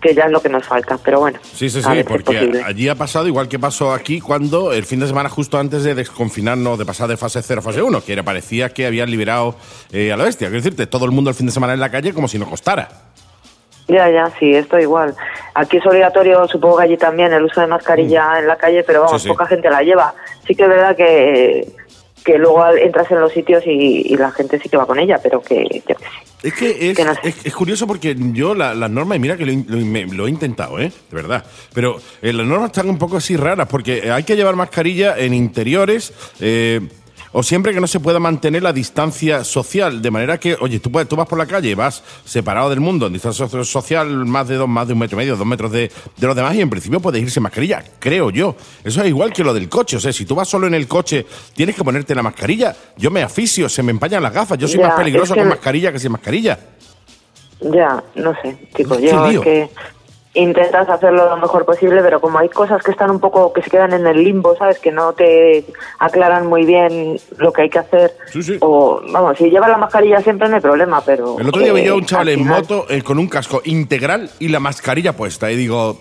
que 0.01 0.13
ya 0.13 0.25
es 0.25 0.31
lo 0.31 0.41
que 0.41 0.49
nos 0.49 0.65
falta. 0.65 0.97
Pero 1.03 1.19
bueno, 1.19 1.39
Sí, 1.41 1.69
sí, 1.69 1.81
sí, 1.81 1.89
porque 2.07 2.61
allí 2.65 2.87
ha 2.89 2.95
pasado 2.95 3.27
igual 3.27 3.47
que 3.47 3.57
pasó 3.59 3.93
aquí 3.93 4.19
cuando 4.21 4.71
el 4.73 4.85
fin 4.85 4.99
de 4.99 5.07
semana 5.07 5.29
justo 5.29 5.57
antes 5.57 5.83
de 5.83 5.95
desconfinarnos, 5.95 6.77
de 6.77 6.85
pasar 6.85 7.07
de 7.07 7.17
fase 7.17 7.41
0 7.41 7.59
a 7.59 7.63
fase 7.63 7.81
1, 7.81 8.03
que 8.03 8.13
era, 8.13 8.23
parecía 8.23 8.69
que 8.69 8.85
habían 8.85 9.09
liberado 9.09 9.55
eh, 9.91 10.11
a 10.11 10.17
la 10.17 10.23
bestia. 10.23 10.47
Quiero 10.47 10.61
decirte, 10.63 10.87
todo 10.87 11.05
el 11.05 11.11
mundo 11.11 11.29
el 11.29 11.35
fin 11.35 11.45
de 11.47 11.51
semana 11.51 11.73
en 11.73 11.79
la 11.79 11.89
calle 11.89 12.13
como 12.13 12.27
si 12.27 12.37
no 12.37 12.47
costara. 12.49 12.89
Ya, 13.87 14.09
ya, 14.11 14.29
sí, 14.37 14.53
esto 14.53 14.77
igual. 14.77 15.15
Aquí 15.53 15.77
es 15.77 15.85
obligatorio, 15.85 16.45
supongo 16.47 16.77
que 16.77 16.83
allí 16.83 16.97
también, 16.97 17.31
el 17.31 17.43
uso 17.43 17.61
de 17.61 17.67
mascarilla 17.67 18.37
en 18.37 18.45
la 18.47 18.57
calle, 18.57 18.83
pero 18.83 19.01
vamos, 19.03 19.13
Mm. 19.13 19.17
Sí, 19.19 19.23
sí. 19.23 19.29
poca 19.29 19.45
gente 19.45 19.69
la 19.69 19.81
lleva. 19.81 20.13
Sí 20.45 20.53
que 20.55 20.63
es 20.63 20.69
verdad 20.69 20.95
que, 20.95 21.67
que 22.27 22.37
luego 22.37 22.61
entras 22.75 23.09
en 23.09 23.21
los 23.21 23.31
sitios 23.31 23.63
y, 23.65 24.03
y 24.05 24.17
la 24.17 24.31
gente 24.31 24.59
sí 24.59 24.67
que 24.67 24.75
va 24.75 24.85
con 24.85 24.99
ella, 24.99 25.17
pero 25.23 25.41
que, 25.41 25.81
yo. 25.87 25.95
Es 26.43 26.53
que 26.53 26.89
es, 26.91 26.97
Que 26.97 27.05
no 27.05 27.13
sé. 27.15 27.21
es- 27.23 27.45
es 27.45 27.55
curioso 27.55 27.87
porque 27.87 28.15
yo 28.33 28.53
la- 28.53 28.75
las 28.75 28.91
normas, 28.91 29.15
y 29.15 29.19
mira 29.19 29.37
que 29.37 29.45
lo, 29.45 29.51
he- 29.53 29.63
lo 29.65 29.77
he- 29.77 29.85
me- 29.85 30.05
lo 30.05 30.27
he 30.27 30.29
intentado, 30.29 30.77
¿eh? 30.79 30.91
De 31.09 31.15
verdad. 31.15 31.45
Pero 31.73 31.95
eh, 32.21 32.33
las 32.33 32.45
normas 32.45 32.71
están 32.71 32.89
un 32.89 32.97
poco 32.97 33.15
así 33.17 33.37
raras 33.37 33.67
porque 33.69 34.11
hay 34.11 34.23
que 34.23 34.35
llevar 34.35 34.55
mascarilla 34.57 35.17
en 35.17 35.33
interiores. 35.33 36.13
eh, 36.41 36.81
o 37.31 37.43
siempre 37.43 37.73
que 37.73 37.79
no 37.81 37.87
se 37.87 37.99
pueda 37.99 38.19
mantener 38.19 38.63
la 38.63 38.73
distancia 38.73 39.43
social, 39.43 40.01
de 40.01 40.11
manera 40.11 40.39
que, 40.39 40.55
oye, 40.59 40.79
tú, 40.79 40.91
puedes, 40.91 41.07
tú 41.09 41.15
vas 41.15 41.27
por 41.27 41.37
la 41.37 41.45
calle, 41.45 41.75
vas 41.75 42.03
separado 42.25 42.69
del 42.69 42.79
mundo, 42.79 43.07
en 43.07 43.13
distancia 43.13 43.47
so- 43.47 43.63
social 43.65 44.07
más 44.25 44.47
de 44.47 44.55
dos, 44.55 44.67
más 44.67 44.87
de 44.87 44.93
un 44.93 44.99
metro 44.99 45.17
y 45.17 45.19
medio, 45.23 45.35
dos 45.35 45.45
metros 45.47 45.71
de, 45.71 45.91
de 46.17 46.27
los 46.27 46.35
demás, 46.35 46.55
y 46.55 46.61
en 46.61 46.69
principio 46.69 46.99
puedes 46.99 47.21
irse 47.21 47.39
mascarilla, 47.39 47.83
creo 47.99 48.29
yo. 48.29 48.55
Eso 48.83 49.01
es 49.01 49.07
igual 49.07 49.33
que 49.33 49.43
lo 49.43 49.53
del 49.53 49.69
coche, 49.69 49.97
o 49.97 49.99
sea, 49.99 50.13
si 50.13 50.25
tú 50.25 50.35
vas 50.35 50.47
solo 50.47 50.67
en 50.67 50.73
el 50.73 50.87
coche, 50.87 51.25
tienes 51.53 51.75
que 51.75 51.83
ponerte 51.83 52.15
la 52.15 52.23
mascarilla. 52.23 52.75
Yo 52.97 53.11
me 53.11 53.21
aficio, 53.23 53.67
se 53.69 53.83
me 53.83 53.91
empañan 53.91 54.23
las 54.23 54.33
gafas, 54.33 54.57
yo 54.57 54.67
soy 54.67 54.79
Ya, 54.79 54.87
más 54.89 54.97
peligroso 54.97 55.33
es 55.33 55.35
que- 55.35 55.39
con 55.41 55.49
mascarilla 55.49 55.91
que 55.91 55.99
sin 55.99 56.11
mascarilla. 56.11 56.59
Ya, 57.59 58.03
no 58.15 58.33
sé, 58.41 58.57
chicos, 58.75 58.99
yo 59.01 59.27
es 59.27 59.39
que 59.41 59.69
intentas 60.37 60.87
hacerlo 60.89 61.29
lo 61.29 61.37
mejor 61.37 61.65
posible, 61.65 62.01
pero 62.01 62.21
como 62.21 62.39
hay 62.39 62.49
cosas 62.49 62.83
que 62.83 62.91
están 62.91 63.11
un 63.11 63.19
poco, 63.19 63.51
que 63.53 63.61
se 63.61 63.69
quedan 63.69 63.93
en 63.93 64.05
el 64.05 64.23
limbo, 64.23 64.55
¿sabes? 64.55 64.79
Que 64.79 64.91
no 64.91 65.13
te 65.13 65.65
aclaran 65.99 66.47
muy 66.47 66.65
bien 66.65 67.17
lo 67.37 67.51
que 67.51 67.63
hay 67.63 67.69
que 67.69 67.79
hacer. 67.79 68.15
Sí, 68.31 68.43
sí. 68.43 68.57
O, 68.61 69.01
vamos, 69.11 69.37
si 69.37 69.49
llevas 69.49 69.69
la 69.69 69.77
mascarilla 69.77 70.21
siempre 70.21 70.47
no 70.47 70.55
hay 70.55 70.61
problema, 70.61 71.01
pero... 71.01 71.39
El 71.39 71.49
otro 71.49 71.61
día 71.61 71.73
eh, 71.73 71.89
a 71.89 71.95
un 71.95 72.05
chaval 72.05 72.27
al 72.29 72.33
en 72.35 72.47
moto 72.47 72.85
eh, 72.89 73.01
con 73.01 73.17
un 73.17 73.27
casco 73.27 73.61
integral 73.65 74.29
y 74.39 74.49
la 74.49 74.59
mascarilla 74.59 75.13
puesta. 75.13 75.51
Y 75.51 75.55
digo, 75.55 75.97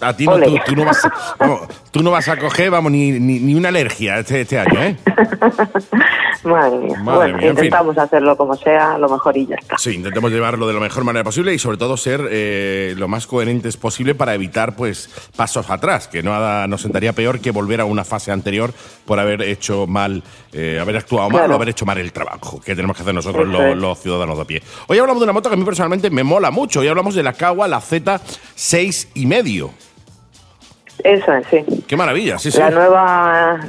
a 0.00 0.16
ti 0.16 0.26
no, 0.26 0.38
tú, 0.40 0.58
tú 0.66 0.76
no 0.76 0.84
vas, 0.84 1.08
vamos, 1.38 1.60
tú 1.90 2.02
no 2.02 2.10
vas 2.10 2.28
a 2.28 2.36
coger, 2.36 2.70
vamos, 2.70 2.90
ni, 2.92 3.12
ni, 3.12 3.38
ni 3.38 3.54
una 3.54 3.68
alergia 3.68 4.18
este, 4.18 4.42
este 4.42 4.58
año, 4.58 4.82
¿eh? 4.82 4.96
Madre 6.44 6.78
mía. 6.78 6.98
Madre 6.98 7.04
bueno, 7.04 7.38
mía, 7.38 7.48
en 7.48 7.56
fin. 7.56 7.64
intentamos 7.66 7.98
hacerlo 7.98 8.36
como 8.36 8.56
sea, 8.56 8.98
lo 8.98 9.08
mejor 9.08 9.36
y 9.36 9.46
ya 9.46 9.56
está. 9.56 9.78
Sí, 9.78 9.90
intentemos 9.94 10.32
llevarlo 10.32 10.66
de 10.66 10.74
la 10.74 10.80
mejor 10.80 11.04
manera 11.04 11.22
posible 11.22 11.54
y 11.54 11.58
sobre 11.58 11.76
todo 11.76 11.96
ser 11.96 12.26
eh, 12.30 12.94
lo 12.96 13.06
más 13.06 13.26
coherentes 13.26 13.76
posible 13.76 14.14
para 14.14 14.34
evitar 14.34 14.74
pues 14.74 15.08
pasos 15.36 15.70
atrás, 15.70 16.08
que 16.08 16.22
nada 16.22 16.66
nos 16.66 16.82
sentaría 16.82 17.12
peor 17.12 17.40
que 17.40 17.50
volver 17.52 17.80
a 17.80 17.84
una 17.84 18.04
fase 18.04 18.32
anterior 18.32 18.72
por 19.04 19.20
haber 19.20 19.42
hecho 19.42 19.86
mal, 19.86 20.22
eh, 20.52 20.78
haber 20.80 20.96
actuado 20.96 21.30
mal 21.30 21.50
o 21.50 21.54
haber 21.54 21.68
hecho 21.68 21.86
mal 21.86 21.98
el 21.98 22.12
trabajo 22.12 22.60
que 22.60 22.74
tenemos 22.74 22.96
que 22.96 23.02
hacer 23.02 23.14
nosotros 23.14 23.46
los 23.46 23.98
ciudadanos 24.00 24.36
de 24.36 24.42
a 24.42 24.46
pie. 24.46 24.62
Hoy 24.88 24.98
hablamos 24.98 25.20
de 25.20 25.24
una 25.24 25.32
moto 25.32 25.48
que 25.48 25.54
a 25.54 25.58
mí 25.58 25.64
personalmente 25.64 26.10
me 26.10 26.24
mola 26.24 26.50
mucho. 26.50 26.80
Hoy 26.80 26.88
hablamos 26.88 27.14
de 27.14 27.22
la 27.22 27.34
Kawa, 27.34 27.68
la 27.68 27.80
Z6 27.80 29.08
y 29.14 29.26
medio. 29.26 29.51
Eso 29.60 31.32
es, 31.32 31.46
sí. 31.48 31.84
Qué 31.86 31.96
maravilla, 31.96 32.38
sí, 32.38 32.50
sí. 32.50 32.58
La 32.58 32.70
nueva... 32.70 33.60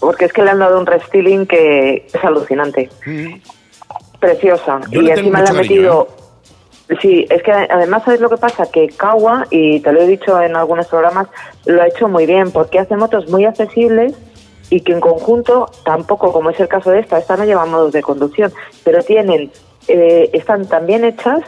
Porque 0.00 0.24
es 0.24 0.32
que 0.32 0.42
le 0.42 0.50
han 0.50 0.58
dado 0.58 0.78
un 0.78 0.86
restyling 0.86 1.46
que 1.46 2.06
es 2.12 2.24
alucinante. 2.24 2.88
Preciosa. 4.18 4.80
Yo 4.90 5.02
y 5.02 5.10
encima 5.10 5.42
le 5.42 5.48
han 5.48 5.56
metido... 5.56 6.08
Sí, 7.00 7.26
es 7.30 7.42
que 7.42 7.52
además 7.52 8.02
sabes 8.04 8.20
lo 8.20 8.28
que 8.28 8.36
pasa, 8.36 8.70
que 8.70 8.88
Kawa, 8.88 9.46
y 9.50 9.80
te 9.80 9.92
lo 9.92 10.02
he 10.02 10.06
dicho 10.06 10.40
en 10.42 10.56
algunos 10.56 10.88
programas, 10.88 11.28
lo 11.64 11.80
ha 11.80 11.86
hecho 11.86 12.06
muy 12.06 12.26
bien, 12.26 12.50
porque 12.50 12.78
hace 12.78 12.96
motos 12.96 13.30
muy 13.30 13.46
accesibles 13.46 14.14
y 14.68 14.80
que 14.80 14.92
en 14.92 15.00
conjunto, 15.00 15.70
tampoco 15.84 16.32
como 16.32 16.50
es 16.50 16.60
el 16.60 16.68
caso 16.68 16.90
de 16.90 17.00
esta, 17.00 17.18
esta 17.18 17.36
no 17.36 17.44
lleva 17.44 17.64
modos 17.64 17.92
de 17.92 18.02
conducción, 18.02 18.52
pero 18.84 19.02
tienen, 19.02 19.50
eh, 19.88 20.28
están 20.34 20.66
tan 20.66 20.86
bien 20.86 21.04
hechas 21.04 21.40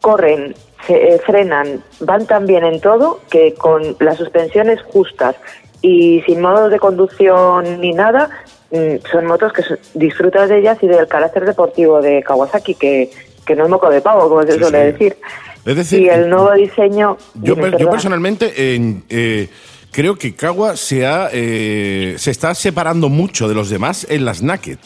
corren, 0.00 0.54
eh, 0.88 1.20
frenan, 1.24 1.82
van 2.00 2.26
tan 2.26 2.46
bien 2.46 2.64
en 2.64 2.80
todo 2.80 3.20
que 3.30 3.54
con 3.54 3.96
las 4.00 4.16
suspensiones 4.18 4.80
justas 4.82 5.36
y 5.82 6.22
sin 6.26 6.40
modos 6.40 6.70
de 6.70 6.78
conducción 6.78 7.80
ni 7.80 7.92
nada, 7.92 8.30
mm, 8.70 9.06
son 9.10 9.26
motos 9.26 9.52
que 9.52 9.62
disfrutas 9.94 10.48
de 10.48 10.58
ellas 10.58 10.78
y 10.82 10.86
del 10.86 11.06
carácter 11.06 11.44
deportivo 11.44 12.00
de 12.00 12.22
Kawasaki, 12.22 12.74
que, 12.74 13.10
que 13.44 13.54
no 13.54 13.64
es 13.64 13.70
moco 13.70 13.90
de 13.90 14.00
pavo, 14.00 14.28
como 14.28 14.42
se 14.42 14.52
Sí, 14.52 14.58
suele 14.58 14.78
sí. 14.78 14.92
decir. 14.92 15.16
Es 15.64 15.76
decir, 15.76 16.00
y 16.02 16.08
el 16.08 16.30
nuevo 16.30 16.52
diseño... 16.52 17.16
Yo, 17.34 17.54
Dime, 17.56 17.72
yo 17.78 17.90
personalmente 17.90 18.74
en, 18.74 19.02
eh, 19.08 19.48
creo 19.90 20.16
que 20.16 20.34
Kawa 20.34 20.76
se, 20.76 21.04
ha, 21.04 21.28
eh, 21.32 22.14
se 22.18 22.30
está 22.30 22.54
separando 22.54 23.08
mucho 23.08 23.48
de 23.48 23.54
los 23.54 23.68
demás 23.68 24.06
en 24.08 24.24
las 24.24 24.42
naked. 24.42 24.78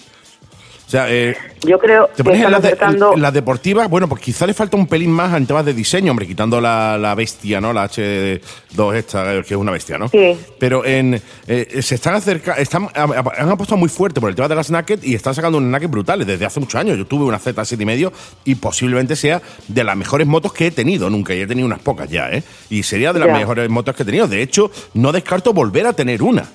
O 0.91 0.93
sea, 0.93 1.07
eh, 1.09 1.37
Yo 1.63 1.79
creo 1.79 2.09
te 2.17 2.25
que 2.25 2.33
en 2.33 2.51
las, 2.51 2.61
de- 2.61 3.31
deportivas, 3.33 3.89
bueno, 3.89 4.09
pues 4.09 4.21
quizá 4.21 4.45
le 4.45 4.55
falta 4.55 4.77
un 4.77 4.89
pelín 4.89 5.13
más 5.13 5.33
en 5.37 5.47
temas 5.47 5.65
de 5.65 5.73
diseño, 5.73 6.11
hombre, 6.11 6.27
quitando 6.27 6.61
la, 6.61 6.99
la 6.99 7.15
bestia, 7.15 7.61
¿no? 7.61 7.73
La 7.73 7.89
H2 7.89 8.95
esta, 8.97 9.37
eh, 9.37 9.43
que 9.47 9.55
es 9.55 9.61
una 9.61 9.71
bestia, 9.71 9.99
¿no? 9.99 10.09
Sí. 10.09 10.37
Pero 10.59 10.85
en, 10.85 11.23
eh, 11.47 11.79
se 11.81 11.95
están 11.95 12.17
acercando, 12.17 12.61
están, 12.61 12.89
han 12.93 13.49
apostado 13.49 13.77
muy 13.77 13.89
fuerte 13.89 14.21
por 14.21 14.31
el 14.31 14.35
tema 14.35 14.49
de 14.49 14.57
las 14.57 14.69
naked 14.73 14.99
y 15.05 15.15
están 15.15 15.33
sacando 15.33 15.59
unas 15.59 15.71
naked 15.71 15.89
brutales 15.89 16.27
desde 16.27 16.45
hace 16.45 16.59
muchos 16.59 16.81
años. 16.81 16.99
Yo 16.99 17.07
tuve 17.07 17.25
una 17.25 17.39
Z7 17.39 17.81
y 17.81 17.85
medio 17.87 18.13
y 18.45 18.57
posiblemente 18.57 19.15
sea 19.15 19.41
de 19.69 19.85
las 19.85 19.97
mejores 19.97 20.27
motos 20.27 20.53
que 20.53 20.67
he 20.67 20.71
tenido 20.73 21.09
nunca. 21.09 21.33
Y 21.37 21.41
he 21.43 21.47
tenido 21.47 21.67
unas 21.67 21.79
pocas 21.79 22.11
ya, 22.11 22.31
¿eh? 22.33 22.43
Y 22.69 22.83
sería 22.83 23.13
de 23.13 23.21
las 23.21 23.29
Ya. 23.29 23.35
mejores 23.35 23.71
motos 23.71 23.95
que 23.95 24.03
he 24.03 24.07
tenido. 24.07 24.27
De 24.27 24.43
hecho, 24.43 24.73
no 24.95 25.13
descarto 25.13 25.53
volver 25.53 25.87
a 25.87 25.93
tener 25.93 26.21
una. 26.21 26.49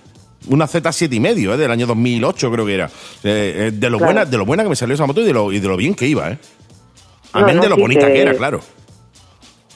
Una 0.49 0.65
Z7 0.67 1.13
y 1.13 1.19
medio, 1.19 1.53
¿eh? 1.53 1.57
del 1.57 1.71
año 1.71 1.85
2008 1.87 2.51
creo 2.51 2.65
que 2.65 2.75
era. 2.75 2.85
Eh, 3.23 3.67
eh, 3.67 3.71
de 3.73 3.89
lo 3.89 3.97
Claro. 3.97 4.13
buena, 4.13 4.25
de 4.25 4.37
lo 4.37 4.45
buena 4.45 4.63
que 4.63 4.69
me 4.69 4.75
salió 4.75 4.95
esa 4.95 5.05
moto 5.05 5.21
y 5.21 5.25
de 5.25 5.33
lo, 5.33 5.51
y 5.51 5.59
de 5.59 5.67
lo 5.67 5.77
bien 5.77 5.95
que 5.95 6.05
iba, 6.07 6.29
¿eh? 6.31 6.37
Amén 7.33 7.55
No, 7.57 7.61
no, 7.61 7.61
de 7.63 7.69
lo 7.69 7.75
sí, 7.75 7.81
bonita 7.81 8.07
que- 8.07 8.13
que 8.13 8.21
era, 8.21 8.33
claro. 8.35 8.59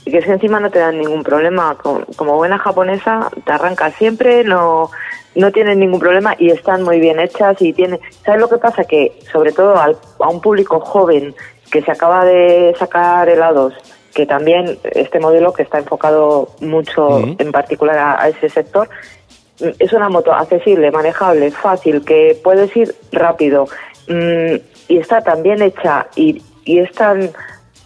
Y 0.06 0.12
que 0.12 0.18
es 0.20 0.26
que 0.26 0.32
encima 0.32 0.60
no 0.60 0.70
te 0.72 0.80
dan 0.80 0.98
ningún 0.98 1.24
problema. 1.24 1.76
Como, 1.76 2.06
como 2.16 2.36
buena 2.36 2.58
japonesa, 2.58 3.30
te 3.46 3.52
arrancas 3.52 3.94
siempre, 3.96 4.44
no, 4.44 4.90
no 5.36 5.52
tienen 5.52 5.80
ningún 5.80 6.00
problema 6.00 6.36
y 6.40 6.50
están 6.52 6.84
muy 6.84 7.00
bien 7.00 7.20
hechas. 7.20 7.62
y 7.62 7.74
tiene 7.74 8.00
¿Sabes 8.26 8.40
lo 8.42 8.50
que 8.50 8.58
pasa? 8.58 8.84
Que 8.86 9.20
sobre 9.32 9.52
todo 9.52 9.78
al- 9.78 9.98
a 10.20 10.30
un 10.30 10.40
público 10.42 10.80
joven 10.80 11.36
que 11.72 11.82
se 11.82 11.92
acaba 11.92 12.26
de 12.26 12.74
sacar 12.80 13.28
helados, 13.30 13.74
que 14.14 14.26
también 14.26 14.80
este 14.94 15.20
modelo 15.20 15.54
que 15.54 15.62
está 15.64 15.78
enfocado 15.80 16.50
mucho 16.62 17.20
en 17.38 17.52
particular 17.52 17.98
a, 17.98 18.22
a 18.24 18.30
ese 18.30 18.50
sector, 18.50 18.90
es 19.80 19.94
una 19.94 20.10
moto 20.10 20.34
accesible, 20.34 20.92
manejable, 20.92 21.52
fácil, 21.52 22.04
que 22.04 22.40
puedes 22.44 22.76
ir 22.76 22.96
rápido 23.12 23.68
mm, 24.08 24.56
y 24.88 24.98
está 24.98 25.22
tan 25.22 25.44
bien 25.44 25.62
hecha 25.62 26.08
y, 26.16 26.42
y 26.66 26.80
es 26.80 26.92
tan, 26.94 27.30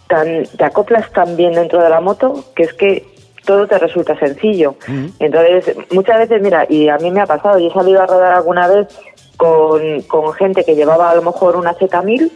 tan, 0.08 0.44
te 0.44 0.64
acoplas 0.64 1.12
tan 1.12 1.36
bien 1.36 1.54
dentro 1.54 1.82
de 1.82 1.90
la 1.90 2.02
moto 2.02 2.46
que 2.56 2.64
es 2.64 2.74
que 2.74 3.14
todo 3.46 3.68
te 3.68 3.78
resulta 3.78 4.18
sencillo. 4.18 4.76
Entonces, 5.20 5.76
muchas 5.92 6.18
veces, 6.18 6.42
mira, 6.42 6.66
y 6.70 6.88
a 6.88 6.98
mí 6.98 7.12
me 7.12 7.22
ha 7.22 7.26
pasado, 7.26 7.60
yo 7.60 7.68
he 7.68 7.74
salido 7.74 8.02
a 8.02 8.06
rodar 8.06 8.34
alguna 8.34 8.68
vez 8.68 8.88
con, 9.36 10.02
con 10.04 10.32
gente 10.34 10.64
que 10.64 10.76
llevaba 10.76 11.10
a 11.10 11.16
lo 11.16 11.22
mejor 11.24 11.58
una 11.58 11.76
Z1000 11.76 12.32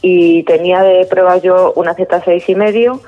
y 0.00 0.44
tenía 0.44 0.82
de 0.82 1.06
pruebas 1.06 1.42
yo 1.42 1.72
una 1.74 1.96
Z6 1.96 2.44
y 2.46 2.54
medio. 2.54 3.00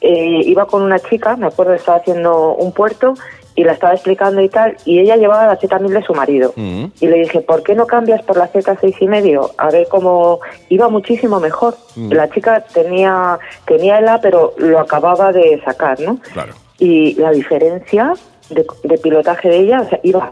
Eh, 0.00 0.40
iba 0.46 0.66
con 0.66 0.82
una 0.82 0.98
chica, 0.98 1.36
me 1.36 1.46
acuerdo, 1.46 1.74
estaba 1.74 1.98
haciendo 1.98 2.54
un 2.54 2.72
puerto 2.72 3.14
y 3.60 3.64
la 3.64 3.72
estaba 3.72 3.92
explicando 3.92 4.40
y 4.40 4.48
tal, 4.48 4.74
y 4.86 5.00
ella 5.00 5.16
llevaba 5.16 5.46
la 5.46 5.58
Z1000 5.58 5.88
de 5.88 6.02
su 6.02 6.14
marido. 6.14 6.54
Mm. 6.56 6.84
Y 6.98 7.06
le 7.08 7.18
dije, 7.18 7.42
¿por 7.42 7.62
qué 7.62 7.74
no 7.74 7.86
cambias 7.86 8.22
por 8.22 8.38
la 8.38 8.50
Z6 8.50 8.96
y 9.00 9.06
medio? 9.06 9.50
A 9.58 9.68
ver 9.68 9.86
cómo 9.90 10.40
iba 10.70 10.88
muchísimo 10.88 11.40
mejor. 11.40 11.76
Mm. 11.94 12.12
La 12.12 12.30
chica 12.30 12.64
tenía 12.72 13.38
tenía 13.66 13.98
el 13.98 14.08
A, 14.08 14.18
pero 14.18 14.54
lo 14.56 14.78
acababa 14.80 15.30
de 15.30 15.60
sacar, 15.62 16.00
¿no? 16.00 16.18
Claro. 16.32 16.54
Y 16.78 17.14
la 17.16 17.32
diferencia 17.32 18.14
de, 18.48 18.64
de 18.82 18.96
pilotaje 18.96 19.50
de 19.50 19.58
ella, 19.58 19.82
o 19.82 19.88
sea, 19.90 20.00
iba 20.02 20.30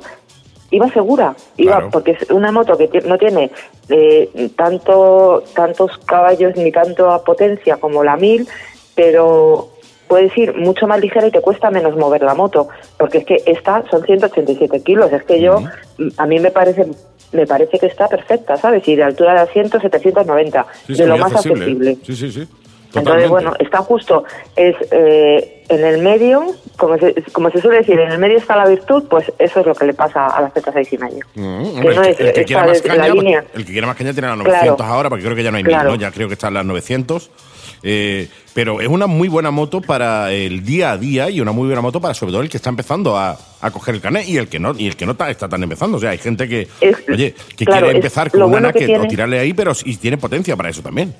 iba 0.71 0.89
segura, 0.91 1.35
iba 1.59 1.77
Claro. 1.77 1.91
porque 1.91 2.13
es 2.13 2.31
una 2.31 2.51
moto 2.51 2.79
que 2.79 2.89
no 3.05 3.19
tiene 3.19 3.51
eh, 3.91 4.51
tanto 4.57 5.43
tantos 5.55 5.99
caballos 6.07 6.57
ni 6.57 6.73
tanta 6.73 7.19
potencia 7.25 7.77
como 7.77 8.03
la 8.03 8.17
1000, 8.17 8.49
pero 8.95 9.69
puedes 10.09 10.37
ir 10.37 10.55
mucho 10.57 10.87
más 10.87 11.01
ligera 11.01 11.27
y 11.27 11.31
te 11.31 11.41
cuesta 11.41 11.71
menos 11.71 11.97
mover 11.97 12.23
la 12.23 12.35
moto, 12.35 12.69
porque 12.97 13.19
es 13.19 13.25
que 13.27 13.43
esta 13.47 13.85
son 13.91 14.05
187 14.05 14.83
kilos, 14.83 15.13
es 15.13 15.23
que 15.25 15.41
yo, 15.41 15.63
a 16.17 16.27
mí 16.27 16.39
me 16.41 16.51
parece 16.51 16.87
me 17.31 17.47
parece 17.47 17.79
que 17.79 17.87
está 17.87 18.09
perfecta, 18.09 18.57
¿sabes? 18.57 18.89
Y 18.89 18.97
de 18.97 19.03
altura 19.05 19.35
de 19.35 19.41
asiento 19.41 19.79
790, 19.79 20.67
Sí, 20.87 20.95
de 20.95 21.07
lo 21.07 21.19
más 21.19 21.31
accesible. 21.33 21.65
accesible. 21.65 21.99
Sí, 22.03 22.17
sí, 22.17 22.33
sí. 22.33 22.49
Entonces, 22.95 23.29
bueno, 23.29 23.53
está 23.59 23.79
justo, 23.79 24.25
es 24.57 24.75
eh, 24.91 25.63
en 25.69 25.85
el 25.85 26.01
medio, 26.03 26.47
como 26.79 26.97
se, 26.97 27.15
como 27.33 27.51
se 27.51 27.61
suele 27.61 27.79
decir, 27.79 28.01
en 28.01 28.11
el 28.13 28.19
medio 28.19 28.39
está 28.39 28.57
la 28.57 28.67
virtud, 28.67 29.05
pues 29.11 29.31
eso 29.39 29.61
es 29.61 29.67
lo 29.67 29.75
que 29.75 29.85
le 29.85 29.93
pasa 29.93 30.27
a 30.27 30.41
la 30.41 30.51
Z6 30.51 30.89
y 30.93 30.97
medio. 30.99 31.27
El 31.37 32.33
que, 32.33 32.45
quiera 32.47 32.65
más 32.65 32.83
la 32.83 32.97
caña, 32.97 34.13
tiene 34.15 34.29
las 34.29 34.39
900 34.39 34.77
Claro. 34.77 34.85
ahora, 34.93 35.11
porque 35.11 35.25
creo 35.25 35.37
que 35.37 35.43
ya 35.43 35.51
no 35.51 35.59
hay 35.59 35.65
Claro. 35.65 35.91
1000, 35.91 35.99
¿no? 35.99 36.01
Ya 36.07 36.11
creo 36.13 36.29
que 36.29 36.35
están 36.35 36.55
las 36.55 36.65
900. 36.65 37.31
Eh, 37.83 38.29
pero 38.55 38.81
es 38.81 38.89
una 38.89 39.07
muy 39.07 39.29
buena 39.29 39.51
moto 39.51 39.81
para 39.81 40.33
el 40.33 40.65
día 40.65 40.93
a 40.93 40.97
día 40.99 41.31
y 41.31 41.41
una 41.41 41.53
muy 41.53 41.67
buena 41.67 41.81
moto 41.81 42.01
para 42.01 42.13
sobre 42.15 42.33
todo 42.33 42.43
el 42.43 42.49
que 42.49 42.57
está 42.57 42.71
empezando 42.71 43.17
a, 43.17 43.39
a 43.61 43.71
coger 43.71 43.95
el 43.95 44.01
carnet 44.01 44.27
y 44.29 44.37
el 44.37 44.49
que 44.49 44.59
no 44.59 44.75
y 44.77 44.89
el 44.89 44.97
que 44.97 45.07
no 45.07 45.13
está, 45.13 45.31
está 45.31 45.49
tan 45.49 45.63
empezando. 45.63 45.97
O 45.97 46.01
sea, 46.01 46.11
hay 46.11 46.19
gente 46.19 46.49
que, 46.49 46.67
Es- 46.81 46.97
oye, 47.09 47.35
que 47.57 47.65
claro, 47.65 47.83
quiere 47.87 47.99
empezar 47.99 48.31
con 48.31 48.43
una 48.43 48.73
que 48.73 48.81
naked 48.81 48.83
o 48.83 48.87
tiene- 48.87 49.09
tirarle 49.09 49.39
ahí, 49.39 49.53
pero 49.53 49.73
y 49.85 49.97
tiene 49.97 50.17
potencia 50.19 50.57
para 50.57 50.71
eso 50.71 50.83
también. 50.83 51.15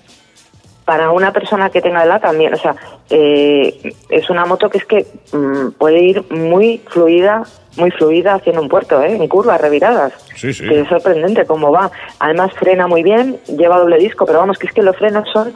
Para 0.85 1.11
una 1.11 1.33
persona 1.35 1.69
que 1.69 1.83
tenga 1.83 2.03
edad 2.03 2.19
también, 2.21 2.55
o 2.55 2.57
sea, 2.57 2.75
eh, 3.11 3.93
es 4.09 4.31
una 4.31 4.47
moto 4.47 4.71
que 4.71 4.79
es 4.79 4.87
que 4.87 5.07
mm, 5.33 5.73
puede 5.79 6.03
ir 6.03 6.25
muy 6.33 6.81
fluida, 6.89 7.43
muy 7.77 7.91
fluida 7.91 8.35
haciendo 8.37 8.63
un 8.63 8.71
puerto, 8.71 9.03
¿eh? 9.03 9.15
en 9.15 9.29
curvas, 9.29 9.61
reviradas. 9.61 10.15
Sí, 10.35 10.53
sí. 10.55 10.67
Que 10.67 10.81
es 10.81 10.89
sorprendente 10.89 11.45
cómo 11.45 11.71
va. 11.71 11.91
Además 12.21 12.53
frena 12.59 12.87
muy 12.87 13.03
bien, 13.03 13.39
lleva 13.47 13.79
doble 13.79 13.99
disco, 13.99 14.25
pero 14.25 14.39
vamos, 14.39 14.57
que 14.59 14.67
es 14.67 14.73
que 14.73 14.83
los 14.83 14.97
frenos 14.97 15.29
son 15.31 15.53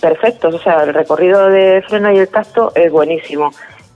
perfectos, 0.00 0.54
o 0.54 0.58
sea, 0.58 0.82
el 0.84 0.94
recorrido 0.94 1.48
de 1.48 1.82
freno 1.88 2.12
y 2.12 2.18
el 2.18 2.28
tacto 2.28 2.72
es 2.74 2.90
buenísimo. 2.90 3.52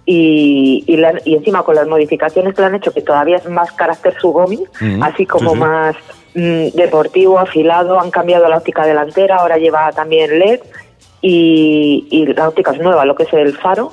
Y, 0.06 0.84
y, 0.86 0.96
la- 0.98 1.20
y 1.24 1.34
encima 1.34 1.62
con 1.62 1.74
las 1.76 1.86
modificaciones 1.86 2.54
que 2.54 2.60
le 2.60 2.66
han 2.66 2.74
hecho, 2.74 2.92
que 2.92 3.00
todavía 3.00 3.36
es 3.36 3.48
más 3.48 3.72
carácter 3.72 4.14
Sugomi, 4.20 4.62
Mm, 4.80 5.02
así 5.02 5.24
como 5.26 5.50
sí, 5.50 5.56
sí. 5.56 5.60
más 5.62 5.96
mm, 6.34 6.68
deportivo, 6.76 7.38
afilado, 7.38 7.98
han 7.98 8.10
cambiado 8.10 8.46
la 8.48 8.58
óptica 8.58 8.84
delantera, 8.84 9.36
ahora 9.36 9.56
lleva 9.56 9.90
también 9.92 10.38
LED 10.38 10.60
y, 11.22 12.06
y 12.10 12.26
la 12.26 12.48
óptica 12.48 12.72
es 12.72 12.80
nueva, 12.80 13.04
lo 13.06 13.14
que 13.14 13.22
es 13.22 13.32
el 13.32 13.56
faro. 13.56 13.92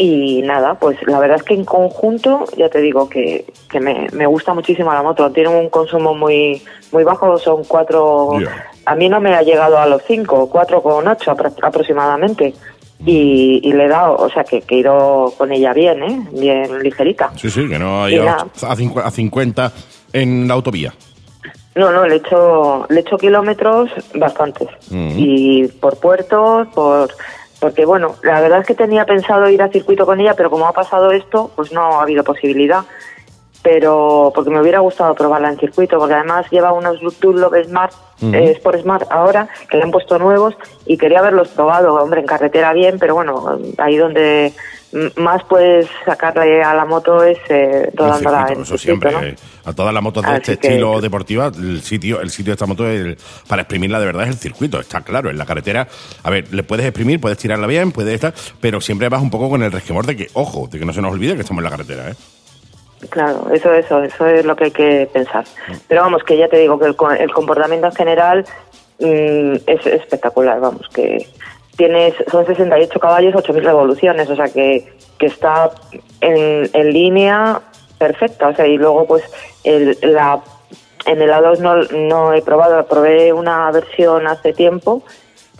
Y 0.00 0.42
nada, 0.42 0.74
pues 0.78 0.96
la 1.08 1.18
verdad 1.18 1.38
es 1.38 1.42
que 1.42 1.54
en 1.54 1.64
conjunto, 1.64 2.44
ya 2.56 2.68
te 2.68 2.80
digo 2.80 3.08
que, 3.08 3.44
que 3.68 3.80
me, 3.80 4.06
me 4.12 4.26
gusta 4.26 4.54
muchísimo 4.54 4.92
la 4.92 5.02
moto. 5.02 5.28
Tiene 5.32 5.48
un 5.48 5.68
consumo 5.70 6.14
muy 6.14 6.62
muy 6.92 7.02
bajo, 7.02 7.36
son 7.38 7.64
cuatro. 7.64 8.38
A 8.86 8.94
mí 8.94 9.08
no 9.08 9.20
me 9.20 9.34
ha 9.34 9.42
llegado 9.42 9.76
a 9.76 9.86
los 9.86 10.02
cinco, 10.06 10.48
cuatro 10.48 10.80
con 10.82 11.08
ocho 11.08 11.32
apro- 11.32 11.52
aproximadamente. 11.60 12.54
Y, 13.04 13.60
y 13.62 13.72
le 13.72 13.86
he 13.86 13.88
dado, 13.88 14.14
o 14.16 14.28
sea 14.30 14.44
que, 14.44 14.60
que 14.62 14.76
he 14.76 14.78
ido 14.78 15.32
con 15.36 15.50
ella 15.50 15.72
bien, 15.72 16.02
¿eh? 16.02 16.26
Bien 16.32 16.78
ligerita. 16.80 17.30
Sí, 17.36 17.50
sí, 17.50 17.68
que 17.68 17.78
no 17.78 18.08
Y 18.08 18.18
hay 18.18 18.26
a, 18.26 18.46
a 19.04 19.10
50 19.10 19.72
en 20.12 20.46
la 20.46 20.54
autovía. 20.54 20.94
No, 21.74 21.90
no, 21.92 22.06
le 22.06 22.14
he 22.14 22.18
hecho, 22.18 22.86
le 22.88 22.96
he 22.98 23.00
hecho 23.00 23.16
kilómetros 23.18 23.90
bastantes. 24.14 24.68
Mm. 24.90 25.10
Y 25.16 25.68
por 25.80 25.96
puertos, 25.98 26.66
por 26.68 27.08
porque 27.60 27.84
bueno, 27.84 28.16
la 28.22 28.40
verdad 28.40 28.60
es 28.60 28.66
que 28.66 28.74
tenía 28.74 29.04
pensado 29.04 29.48
ir 29.48 29.62
a 29.62 29.68
circuito 29.68 30.06
con 30.06 30.20
ella, 30.20 30.34
pero 30.34 30.50
como 30.50 30.66
ha 30.66 30.72
pasado 30.72 31.10
esto, 31.10 31.50
pues 31.56 31.72
no 31.72 31.98
ha 31.98 32.02
habido 32.02 32.24
posibilidad. 32.24 32.84
Pero 33.62 34.30
porque 34.34 34.50
me 34.50 34.60
hubiera 34.60 34.78
gustado 34.78 35.14
probarla 35.14 35.50
en 35.50 35.58
circuito, 35.58 35.98
porque 35.98 36.14
además 36.14 36.46
lleva 36.50 36.72
unos 36.72 37.00
Dunlop 37.20 37.54
Smart, 37.64 37.92
eh, 38.22 38.52
Sport 38.52 38.80
Smart 38.82 39.06
ahora, 39.10 39.48
que 39.68 39.76
le 39.76 39.82
han 39.82 39.90
puesto 39.90 40.18
nuevos 40.18 40.54
y 40.86 40.96
quería 40.96 41.18
haberlos 41.18 41.48
probado, 41.48 41.94
hombre, 41.94 42.20
en 42.20 42.26
carretera 42.26 42.72
bien, 42.72 42.98
pero 43.00 43.16
bueno, 43.16 43.58
ahí 43.78 43.96
donde 43.96 44.54
más 45.16 45.44
puedes 45.44 45.86
sacarle 46.06 46.62
a 46.62 46.72
la 46.74 46.84
moto 46.86 47.22
es 47.22 47.38
eh, 47.50 47.90
rodándola 47.94 48.38
circuito, 48.46 48.58
en 48.60 48.62
eso 48.64 48.78
siempre. 48.78 49.12
¿no? 49.12 49.22
eh, 49.22 49.36
A 49.66 49.72
todas 49.74 49.92
las 49.92 50.02
motos 50.02 50.22
de 50.24 50.30
Así 50.30 50.38
este 50.52 50.56
que- 50.58 50.68
estilo 50.68 51.00
deportiva, 51.00 51.48
el 51.54 51.82
sitio, 51.82 52.20
el 52.22 52.30
sitio 52.30 52.52
de 52.52 52.54
esta 52.54 52.66
moto 52.66 52.88
es 52.88 53.00
el- 53.00 53.18
para 53.48 53.62
exprimirla 53.62 54.00
de 54.00 54.06
verdad 54.06 54.22
es 54.24 54.30
el 54.30 54.36
circuito, 54.38 54.80
está 54.80 55.02
claro. 55.02 55.28
En 55.28 55.36
la 55.36 55.44
carretera, 55.44 55.86
a 56.22 56.30
ver, 56.30 56.52
le 56.54 56.62
puedes 56.62 56.86
exprimir, 56.86 57.20
puedes 57.20 57.36
tirarla 57.38 57.66
bien, 57.66 57.92
puedes 57.92 58.14
estar, 58.14 58.32
pero 58.60 58.80
siempre 58.80 59.08
vas 59.10 59.20
un 59.20 59.30
poco 59.30 59.50
con 59.50 59.62
el 59.62 59.70
resquemor 59.72 60.06
de 60.06 60.16
que, 60.16 60.28
ojo, 60.32 60.68
de 60.70 60.78
que 60.78 60.84
no 60.86 60.92
se 60.94 61.02
nos 61.02 61.12
olvide 61.12 61.34
que 61.34 61.42
estamos 61.42 61.60
en 61.60 61.64
la 61.64 61.70
carretera, 61.70 62.10
¿eh? 62.10 62.14
Claro, 63.10 63.48
eso, 63.52 63.72
eso, 63.74 64.02
eso 64.02 64.26
es 64.26 64.44
lo 64.44 64.56
que 64.56 64.64
hay 64.64 64.70
que 64.72 65.08
pensar. 65.12 65.44
Pero 65.86 66.00
vamos, 66.02 66.24
que 66.24 66.36
ya 66.36 66.48
te 66.48 66.56
digo 66.58 66.78
que 66.80 66.86
el, 66.86 66.96
el 67.20 67.30
comportamiento 67.32 67.86
en 67.86 67.92
general 67.94 68.44
mm, 68.98 69.54
es 69.66 69.86
espectacular, 69.86 70.58
vamos, 70.58 70.88
que 70.92 71.28
tienes, 71.78 72.12
son 72.30 72.44
68 72.44 72.98
caballos, 72.98 73.34
8.000 73.34 73.62
revoluciones, 73.62 74.28
o 74.28 74.34
sea 74.34 74.48
que, 74.48 74.92
que 75.16 75.26
está 75.26 75.70
en, 76.20 76.68
en 76.72 76.92
línea 76.92 77.62
perfecta, 77.98 78.48
o 78.48 78.54
sea, 78.54 78.66
y 78.66 78.76
luego 78.76 79.06
pues 79.06 79.22
el, 79.62 79.96
la, 80.02 80.40
en 81.06 81.22
el 81.22 81.30
A2 81.30 81.60
no, 81.60 81.76
no 82.08 82.32
he 82.32 82.42
probado, 82.42 82.84
probé 82.86 83.32
una 83.32 83.70
versión 83.70 84.26
hace 84.26 84.52
tiempo, 84.52 85.04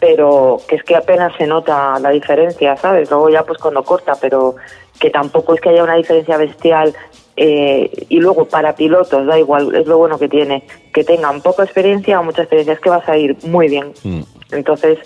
pero 0.00 0.60
que 0.68 0.74
es 0.74 0.82
que 0.82 0.96
apenas 0.96 1.32
se 1.36 1.46
nota 1.46 2.00
la 2.00 2.10
diferencia, 2.10 2.76
¿sabes? 2.76 3.08
Luego 3.10 3.30
ya 3.30 3.44
pues 3.44 3.58
cuando 3.58 3.84
corta, 3.84 4.14
pero 4.20 4.56
que 4.98 5.10
tampoco 5.10 5.54
es 5.54 5.60
que 5.60 5.68
haya 5.68 5.84
una 5.84 5.94
diferencia 5.94 6.36
bestial 6.36 6.96
eh, 7.36 8.06
y 8.08 8.18
luego 8.18 8.46
para 8.46 8.74
pilotos, 8.74 9.24
da 9.24 9.38
igual, 9.38 9.72
es 9.72 9.86
lo 9.86 9.98
bueno 9.98 10.18
que 10.18 10.28
tiene, 10.28 10.64
que 10.92 11.04
tengan 11.04 11.40
poca 11.42 11.62
experiencia 11.62 12.18
o 12.18 12.24
mucha 12.24 12.42
experiencia, 12.42 12.74
es 12.74 12.80
que 12.80 12.90
vas 12.90 13.08
a 13.08 13.16
ir 13.16 13.36
muy 13.44 13.68
bien. 13.68 13.92
Mm. 14.02 14.22
Entonces, 14.50 14.98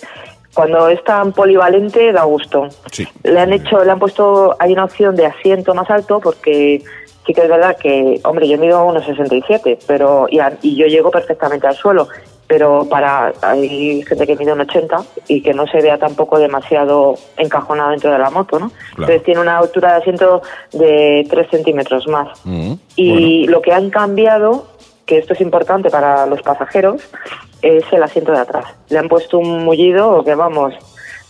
cuando 0.54 0.88
es 0.88 1.02
tan 1.04 1.32
polivalente, 1.32 2.12
da 2.12 2.24
gusto. 2.24 2.68
Sí. 2.90 3.06
Le 3.24 3.40
han 3.40 3.52
hecho, 3.52 3.82
le 3.84 3.90
han 3.90 3.98
puesto, 3.98 4.54
hay 4.58 4.72
una 4.72 4.84
opción 4.84 5.16
de 5.16 5.26
asiento 5.26 5.74
más 5.74 5.88
alto 5.90 6.20
porque 6.20 6.82
sí 7.26 7.32
que 7.32 7.40
es 7.42 7.48
verdad 7.48 7.76
que, 7.76 8.20
hombre, 8.24 8.48
yo 8.48 8.58
mido 8.58 8.84
unos 8.84 9.04
67, 9.06 9.78
pero 9.86 10.26
y, 10.28 10.40
a- 10.40 10.58
y 10.62 10.76
yo 10.76 10.86
llego 10.86 11.10
perfectamente 11.10 11.66
al 11.66 11.74
suelo, 11.76 12.08
pero 12.48 12.86
para 12.90 13.32
hay 13.40 14.02
gente 14.02 14.26
que 14.26 14.36
mide 14.36 14.52
un 14.52 14.60
80 14.60 14.98
y 15.28 15.40
que 15.40 15.54
no 15.54 15.66
se 15.68 15.80
vea 15.80 15.96
tampoco 15.96 16.38
demasiado 16.38 17.14
encajonado 17.38 17.90
dentro 17.90 18.10
de 18.12 18.18
la 18.18 18.28
moto, 18.28 18.58
¿no? 18.58 18.70
Entonces 18.90 19.22
tiene 19.22 19.40
una 19.40 19.56
altura 19.58 19.92
de 19.92 19.98
asiento 19.98 20.42
de 20.72 21.26
3 21.30 21.48
centímetros 21.50 22.06
más. 22.08 22.28
Mm, 22.44 22.74
Y 22.96 23.46
lo 23.46 23.62
que 23.62 23.72
han 23.72 23.88
cambiado, 23.88 24.66
que 25.06 25.16
esto 25.18 25.32
es 25.32 25.40
importante 25.40 25.88
para 25.88 26.26
los 26.26 26.42
pasajeros, 26.42 27.00
es 27.62 27.84
el 27.92 28.02
asiento 28.02 28.32
de 28.32 28.38
atrás. 28.38 28.66
Le 28.88 28.98
han 28.98 29.08
puesto 29.08 29.38
un 29.38 29.64
mullido 29.64 30.22
que 30.24 30.34
vamos, 30.34 30.74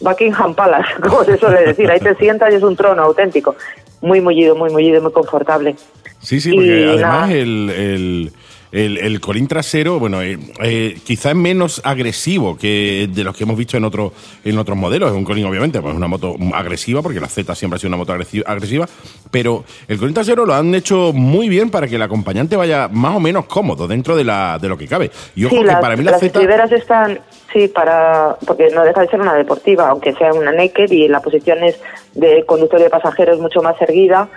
Buckingham 0.00 0.54
Palace, 0.54 0.88
como 1.02 1.24
se 1.24 1.38
suele 1.38 1.66
decir. 1.66 1.90
Ahí 1.90 2.00
te 2.00 2.14
sientas 2.16 2.52
y 2.52 2.56
es 2.56 2.62
un 2.62 2.76
trono 2.76 3.02
auténtico. 3.02 3.54
Muy 4.00 4.20
mullido, 4.20 4.56
muy 4.56 4.70
mullido, 4.70 5.00
muy 5.00 5.12
confortable. 5.12 5.76
Sí, 6.20 6.40
sí, 6.40 6.52
porque 6.52 6.80
Y 6.80 6.88
además 6.88 7.30
el, 7.30 8.32
el, 8.72 8.98
el 8.98 9.20
colín 9.20 9.46
trasero, 9.46 9.98
bueno, 9.98 10.22
eh, 10.22 10.38
eh, 10.62 10.98
quizá 11.04 11.30
es 11.30 11.36
menos 11.36 11.80
agresivo 11.84 12.56
que 12.56 13.08
de 13.12 13.22
los 13.22 13.36
que 13.36 13.44
hemos 13.44 13.56
visto 13.56 13.76
en, 13.76 13.84
otro, 13.84 14.12
en 14.44 14.58
otros 14.58 14.76
modelos. 14.76 15.10
Es 15.10 15.16
un 15.16 15.24
colín, 15.24 15.44
obviamente, 15.44 15.80
pues 15.80 15.92
es 15.92 15.96
una 15.96 16.08
moto 16.08 16.34
agresiva, 16.54 17.02
porque 17.02 17.20
la 17.20 17.28
Z 17.28 17.54
siempre 17.54 17.76
ha 17.76 17.78
sido 17.78 17.88
una 17.88 17.98
moto 17.98 18.14
agresi- 18.14 18.42
agresiva, 18.44 18.88
pero 19.30 19.64
el 19.86 19.98
colín 19.98 20.14
trasero 20.14 20.46
lo 20.46 20.54
han 20.54 20.74
hecho 20.74 21.12
muy 21.12 21.48
bien 21.48 21.70
para 21.70 21.86
que 21.86 21.96
el 21.96 22.02
acompañante 22.02 22.56
vaya 22.56 22.88
más 22.88 23.14
o 23.14 23.20
menos 23.20 23.44
cómodo 23.44 23.86
dentro 23.86 24.16
de, 24.16 24.24
la, 24.24 24.58
de 24.60 24.68
lo 24.68 24.78
que 24.78 24.88
cabe. 24.88 25.10
Y 25.36 25.44
ojo 25.44 25.54
sí, 25.54 25.60
que 25.60 25.66
las, 25.66 25.80
para 25.80 25.96
mí 25.96 26.04
la 26.04 26.12
las 26.12 26.20
Z... 26.20 26.26
estriberas 26.26 26.72
están, 26.72 27.20
sí, 27.52 27.68
para, 27.68 28.36
porque 28.46 28.68
no 28.74 28.82
deja 28.84 29.02
de 29.02 29.08
ser 29.08 29.20
una 29.20 29.34
deportiva, 29.34 29.90
aunque 29.90 30.14
sea 30.14 30.32
una 30.32 30.50
naked 30.50 30.90
y 30.90 31.08
la 31.08 31.20
posición 31.20 31.62
es 31.62 31.78
de 32.14 32.44
conductor 32.46 32.80
y 32.80 32.84
de 32.84 32.90
pasajeros 32.90 33.38
mucho 33.38 33.60
más 33.62 33.80
erguida, 33.82 34.28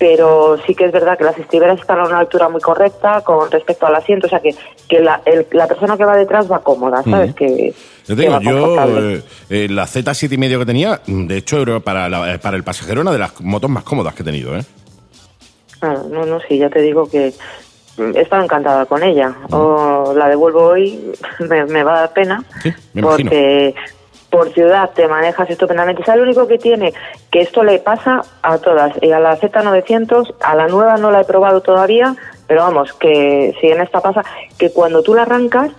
pero 0.00 0.56
sí 0.66 0.74
que 0.74 0.86
es 0.86 0.92
verdad 0.92 1.18
que 1.18 1.24
las 1.24 1.36
estriberas 1.38 1.78
están 1.78 2.00
a 2.00 2.04
una 2.06 2.18
altura 2.20 2.48
muy 2.48 2.62
correcta 2.62 3.20
con 3.20 3.50
respecto 3.50 3.86
al 3.86 3.94
asiento, 3.94 4.26
o 4.26 4.30
sea 4.30 4.40
que, 4.40 4.54
que 4.88 4.98
la, 5.00 5.20
el- 5.26 5.46
la 5.52 5.66
persona 5.68 5.94
que 5.98 6.06
va 6.06 6.16
detrás 6.16 6.50
va 6.50 6.60
cómoda, 6.60 7.02
¿sabes? 7.02 7.34
Que, 7.34 7.74
Yo 8.08 8.16
que 8.16 8.22
digo, 8.22 8.40
yo 8.40 8.76
eh, 8.98 9.22
eh, 9.50 9.66
la 9.68 9.84
Z7 9.84 10.32
y 10.32 10.38
medio 10.38 10.58
que 10.58 10.64
tenía, 10.64 11.02
de 11.06 11.36
hecho, 11.36 11.60
era 11.60 11.80
para, 11.80 12.08
la- 12.08 12.38
para 12.38 12.56
el 12.56 12.64
pasajero 12.64 13.02
una 13.02 13.12
de 13.12 13.18
las 13.18 13.38
motos 13.42 13.68
más 13.68 13.84
cómodas 13.84 14.14
que 14.14 14.22
he 14.22 14.24
tenido, 14.24 14.56
¿eh? 14.56 14.64
Ah, 15.82 15.96
no, 16.10 16.24
no, 16.24 16.40
sí, 16.48 16.56
ya 16.56 16.70
te 16.70 16.80
digo 16.80 17.06
que 17.08 17.34
he 17.98 18.20
estado 18.20 18.42
encantada 18.42 18.86
con 18.86 19.02
ella. 19.02 19.34
O 19.50 20.14
la 20.16 20.28
devuelvo 20.30 20.62
hoy, 20.62 21.12
me, 21.40 21.66
me 21.66 21.82
va 21.82 21.96
a 21.96 22.00
dar 22.00 22.12
pena, 22.14 22.42
Sí, 22.62 22.72
me 22.94 23.02
imagino. 23.02 23.30
Por 24.30 24.52
ciudad 24.52 24.90
te 24.94 25.08
manejas 25.08 25.50
estupendamente. 25.50 26.04
¿Sabes 26.04 26.20
lo 26.20 26.26
único 26.26 26.46
que 26.46 26.58
tiene? 26.58 26.94
Que 27.30 27.40
esto 27.40 27.62
le 27.62 27.78
pasa 27.80 28.22
a 28.42 28.58
todas. 28.58 28.92
Y 29.02 29.10
a 29.10 29.18
la 29.18 29.36
Z900, 29.38 30.34
a 30.40 30.54
la 30.54 30.68
nueva 30.68 30.96
no 30.96 31.10
la 31.10 31.22
he 31.22 31.24
probado 31.24 31.60
todavía, 31.60 32.14
pero 32.46 32.62
vamos, 32.62 32.92
que 32.94 33.54
si 33.60 33.68
en 33.68 33.80
esta 33.80 34.00
pasa, 34.00 34.24
que 34.58 34.72
cuando 34.72 35.02
tú 35.02 35.14
la 35.14 35.22
arrancas, 35.22 35.72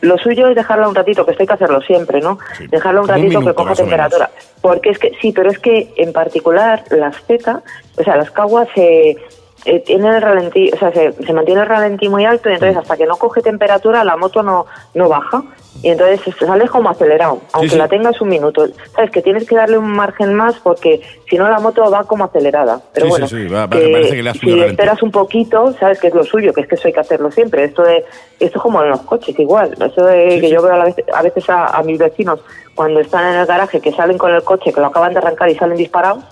lo 0.00 0.18
suyo 0.18 0.48
es 0.48 0.56
dejarla 0.56 0.88
un 0.88 0.94
ratito, 0.94 1.24
que 1.24 1.32
esto 1.32 1.42
hay 1.42 1.46
que 1.46 1.54
hacerlo 1.54 1.80
siempre, 1.82 2.20
¿no? 2.20 2.38
Sí, 2.56 2.66
Dejarla 2.66 3.02
un 3.02 3.08
ratito 3.08 3.40
que 3.40 3.54
coja 3.54 3.74
temperatura. 3.74 4.30
Porque 4.60 4.90
es 4.90 4.98
que, 4.98 5.12
sí, 5.20 5.32
pero 5.32 5.50
es 5.50 5.58
que 5.58 5.92
en 5.96 6.12
particular 6.12 6.82
las 6.90 7.16
Z, 7.26 7.62
o 7.98 8.02
sea, 8.02 8.16
las 8.16 8.30
caguas 8.30 8.68
se 8.74 9.16
eh, 9.64 9.80
tienen 9.80 10.14
el 10.14 10.22
ralentí, 10.22 10.70
o 10.72 10.76
sea, 10.76 10.92
se, 10.92 11.12
se 11.12 11.32
mantiene 11.32 11.60
el 11.60 11.68
ralentí 11.68 12.08
muy 12.08 12.24
alto 12.24 12.50
y 12.50 12.54
entonces 12.54 12.76
hasta 12.76 12.96
que 12.96 13.06
no 13.06 13.16
coge 13.16 13.42
temperatura 13.42 14.02
la 14.02 14.16
moto 14.16 14.42
no, 14.42 14.66
no 14.94 15.08
baja 15.08 15.44
y 15.82 15.88
entonces 15.88 16.20
se 16.38 16.46
sale 16.46 16.68
como 16.68 16.90
acelerado, 16.90 17.40
aunque 17.52 17.70
sí. 17.70 17.76
la 17.76 17.88
tengas 17.88 18.20
un 18.20 18.28
minuto. 18.28 18.66
Sabes 18.94 19.10
que 19.10 19.22
tienes 19.22 19.46
que 19.48 19.56
darle 19.56 19.78
un 19.78 19.90
margen 19.90 20.34
más 20.34 20.54
porque 20.62 21.00
si 21.28 21.36
no 21.38 21.48
la 21.48 21.58
moto 21.60 21.90
va 21.90 22.04
como 22.04 22.24
acelerada. 22.24 22.80
Pero 22.92 23.06
Sí, 23.06 23.10
bueno, 23.10 23.26
sí, 23.28 23.36
sí, 23.42 23.48
va- 23.52 23.60
va- 23.66 23.68
parece 23.70 24.16
que 24.16 24.22
le 24.22 24.32
si 24.34 24.60
esperas 24.60 25.02
un 25.02 25.10
poquito, 25.10 25.72
sabes 25.80 25.98
que 25.98 26.08
es 26.08 26.14
lo 26.14 26.24
suyo, 26.24 26.52
que 26.52 26.60
es 26.62 26.66
que 26.68 26.74
eso 26.74 26.88
hay 26.88 26.92
que 26.94 27.00
hacerlo 27.00 27.30
siempre. 27.30 27.64
Esto 27.64 27.82
de 27.82 28.04
esto 28.38 28.58
es 28.58 28.62
como 28.62 28.82
en 28.82 28.90
los 28.90 29.00
coches 29.02 29.38
igual. 29.38 29.72
Eso 29.80 30.04
de 30.04 30.40
que 30.40 30.50
yo 30.50 30.60
veo 30.62 30.72
a, 30.74 30.78
la 30.78 30.84
vez- 30.84 31.04
a 31.12 31.22
veces 31.22 31.48
a, 31.48 31.66
a 31.66 31.82
mis 31.82 31.98
vecinos 31.98 32.40
cuando 32.74 33.00
están 33.00 33.32
en 33.32 33.40
el 33.40 33.46
garaje 33.46 33.80
que 33.80 33.92
salen 33.92 34.18
con 34.18 34.32
el 34.32 34.42
coche, 34.44 34.72
que 34.72 34.80
lo 34.80 34.86
acaban 34.86 35.12
de 35.12 35.18
arrancar 35.18 35.48
y 35.48 35.54
salen 35.54 35.76
disparados. 35.78 36.22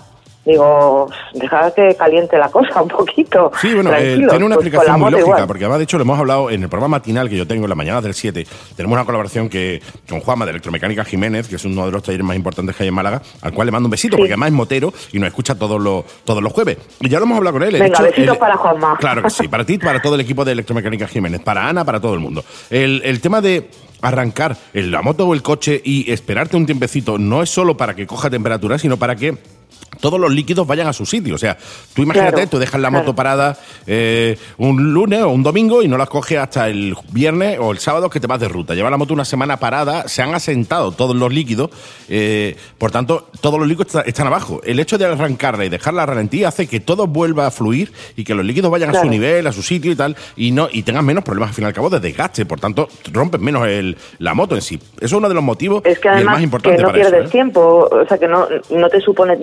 Digo, 0.42 1.06
dejad 1.34 1.74
que 1.74 1.94
caliente 1.96 2.38
la 2.38 2.48
cosa 2.48 2.80
un 2.80 2.88
poquito. 2.88 3.52
Sí, 3.60 3.74
bueno, 3.74 3.92
eh, 3.94 4.16
tiene 4.28 4.44
una 4.46 4.54
pues 4.56 4.66
explicación 4.68 4.92
la 4.92 4.96
muy 4.98 5.10
lógica, 5.10 5.28
igual. 5.28 5.46
porque 5.46 5.64
además, 5.64 5.78
de 5.78 5.84
hecho, 5.84 5.98
lo 5.98 6.02
hemos 6.04 6.18
hablado 6.18 6.50
en 6.50 6.62
el 6.62 6.68
programa 6.70 6.96
matinal 6.96 7.28
que 7.28 7.36
yo 7.36 7.46
tengo 7.46 7.64
en 7.64 7.68
la 7.68 7.74
mañana 7.74 8.00
del 8.00 8.14
7. 8.14 8.46
Tenemos 8.74 8.96
una 8.96 9.04
colaboración 9.04 9.50
que 9.50 9.82
con 10.08 10.20
Juanma 10.20 10.46
de 10.46 10.52
Electromecánica 10.52 11.04
Jiménez, 11.04 11.46
que 11.46 11.56
es 11.56 11.64
uno 11.66 11.84
de 11.84 11.92
los 11.92 12.02
talleres 12.02 12.24
más 12.24 12.36
importantes 12.36 12.74
que 12.74 12.84
hay 12.84 12.88
en 12.88 12.94
Málaga, 12.94 13.20
al 13.42 13.52
cual 13.52 13.66
le 13.66 13.72
mando 13.72 13.86
un 13.88 13.90
besito, 13.90 14.16
Sí. 14.16 14.20
porque 14.22 14.32
además 14.32 14.48
es 14.48 14.54
motero 14.54 14.92
y 15.12 15.18
nos 15.18 15.28
escucha 15.28 15.54
todos 15.56 15.78
los, 15.80 16.04
todos 16.24 16.42
los 16.42 16.52
jueves. 16.54 16.78
Y 17.00 17.08
ya 17.10 17.18
lo 17.18 17.26
hemos 17.26 17.36
hablado 17.36 17.58
con 17.58 17.62
él. 17.64 17.72
Venga, 17.72 17.86
hecho- 17.88 18.02
besitos 18.04 18.38
para 18.38 18.56
Juanma. 18.56 18.96
Claro 18.98 19.22
que 19.22 19.30
sí, 19.30 19.46
para 19.46 19.64
ti, 19.66 19.76
para 19.76 20.00
todo 20.00 20.14
el 20.14 20.22
equipo 20.22 20.44
de 20.46 20.52
Electromecánica 20.52 21.06
Jiménez, 21.06 21.42
para 21.42 21.68
Ana, 21.68 21.84
para 21.84 22.00
todo 22.00 22.14
el 22.14 22.20
mundo. 22.20 22.42
El, 22.70 23.02
el 23.04 23.20
tema 23.20 23.42
de 23.42 23.68
arrancar 24.00 24.56
en 24.72 24.90
la 24.90 25.02
moto 25.02 25.26
o 25.28 25.34
el 25.34 25.42
coche 25.42 25.80
y 25.84 26.10
esperarte 26.10 26.56
un 26.56 26.64
tiempecito 26.64 27.18
no 27.18 27.42
es 27.42 27.50
solo 27.50 27.76
para 27.76 27.94
que 27.94 28.06
coja 28.06 28.30
temperatura, 28.30 28.78
sino 28.78 28.96
para 28.96 29.14
que 29.16 29.36
todos 30.00 30.18
los 30.20 30.32
líquidos 30.32 30.66
vayan 30.66 30.86
a 30.88 30.92
su 30.92 31.06
sitio. 31.06 31.34
O 31.34 31.38
sea, 31.38 31.56
tú 31.94 32.02
imagínate, 32.02 32.32
Claro, 32.34 32.48
tú 32.50 32.58
dejas 32.58 32.80
la 32.80 32.88
claro. 32.88 33.04
moto 33.04 33.14
parada 33.16 33.58
eh, 33.86 34.36
un 34.58 34.92
lunes 34.92 35.22
o 35.22 35.28
un 35.28 35.42
domingo 35.42 35.82
y 35.82 35.88
no 35.88 35.96
la 35.98 36.06
coges 36.06 36.38
hasta 36.38 36.68
el 36.68 36.94
viernes 37.12 37.58
o 37.60 37.70
el 37.72 37.78
sábado 37.78 38.08
que 38.10 38.20
te 38.20 38.26
vas 38.26 38.40
de 38.40 38.48
ruta. 38.48 38.74
Lleva 38.74 38.90
la 38.90 38.96
moto 38.96 39.14
una 39.14 39.24
semana 39.24 39.58
parada, 39.58 40.08
se 40.08 40.22
han 40.22 40.34
asentado 40.34 40.92
todos 40.92 41.14
los 41.16 41.32
líquidos, 41.32 41.70
eh, 42.08 42.56
por 42.78 42.90
tanto, 42.90 43.28
todos 43.40 43.58
los 43.58 43.68
líquidos 43.68 43.88
está- 43.88 44.00
están 44.02 44.26
abajo. 44.26 44.60
El 44.64 44.78
hecho 44.80 44.98
de 44.98 45.04
arrancarla 45.06 45.64
y 45.64 45.68
dejarla 45.68 46.02
a 46.02 46.06
ralentí 46.06 46.44
hace 46.44 46.66
que 46.66 46.80
todo 46.80 47.06
vuelva 47.06 47.46
a 47.46 47.50
fluir 47.50 47.92
y 48.16 48.24
que 48.24 48.34
los 48.34 48.44
líquidos 48.44 48.70
vayan 48.70 48.94
a 48.94 49.00
su 49.00 49.08
nivel, 49.08 49.46
a 49.46 49.52
su 49.52 49.62
sitio 49.62 49.92
y 49.92 49.96
tal, 49.96 50.16
y 50.36 50.50
no 50.52 50.68
y 50.72 50.82
tengas 50.82 51.02
menos 51.04 51.24
problemas 51.24 51.50
al 51.50 51.54
fin 51.54 51.64
y 51.64 51.66
al 51.68 51.72
cabo 51.72 51.90
de 51.90 52.00
desgaste. 52.00 52.46
Por 52.46 52.60
tanto, 52.60 52.88
rompes 53.12 53.40
menos 53.40 53.66
el- 53.66 53.96
la 54.18 54.34
moto 54.34 54.54
en 54.54 54.62
sí. 54.62 54.76
Eso 54.76 55.06
es 55.06 55.12
uno 55.12 55.28
de 55.28 55.34
los 55.34 55.42
motivos 55.44 55.82
Es 55.84 55.98
que 55.98 56.08
y 56.08 56.18
el 56.20 56.24
más 56.24 56.42
importante 56.42 56.76
que 56.76 56.82
no 56.82 56.88
para 56.88 56.98
pierdes 57.00 57.20
eso. 57.20 57.28
¿eh? 57.28 57.30
tiempo, 57.30 57.88
o 57.90 58.06
sea 58.06 58.18
que 58.18 58.28
no, 58.28 58.46
no 58.70 58.88
te 58.88 59.00
supone 59.00 59.36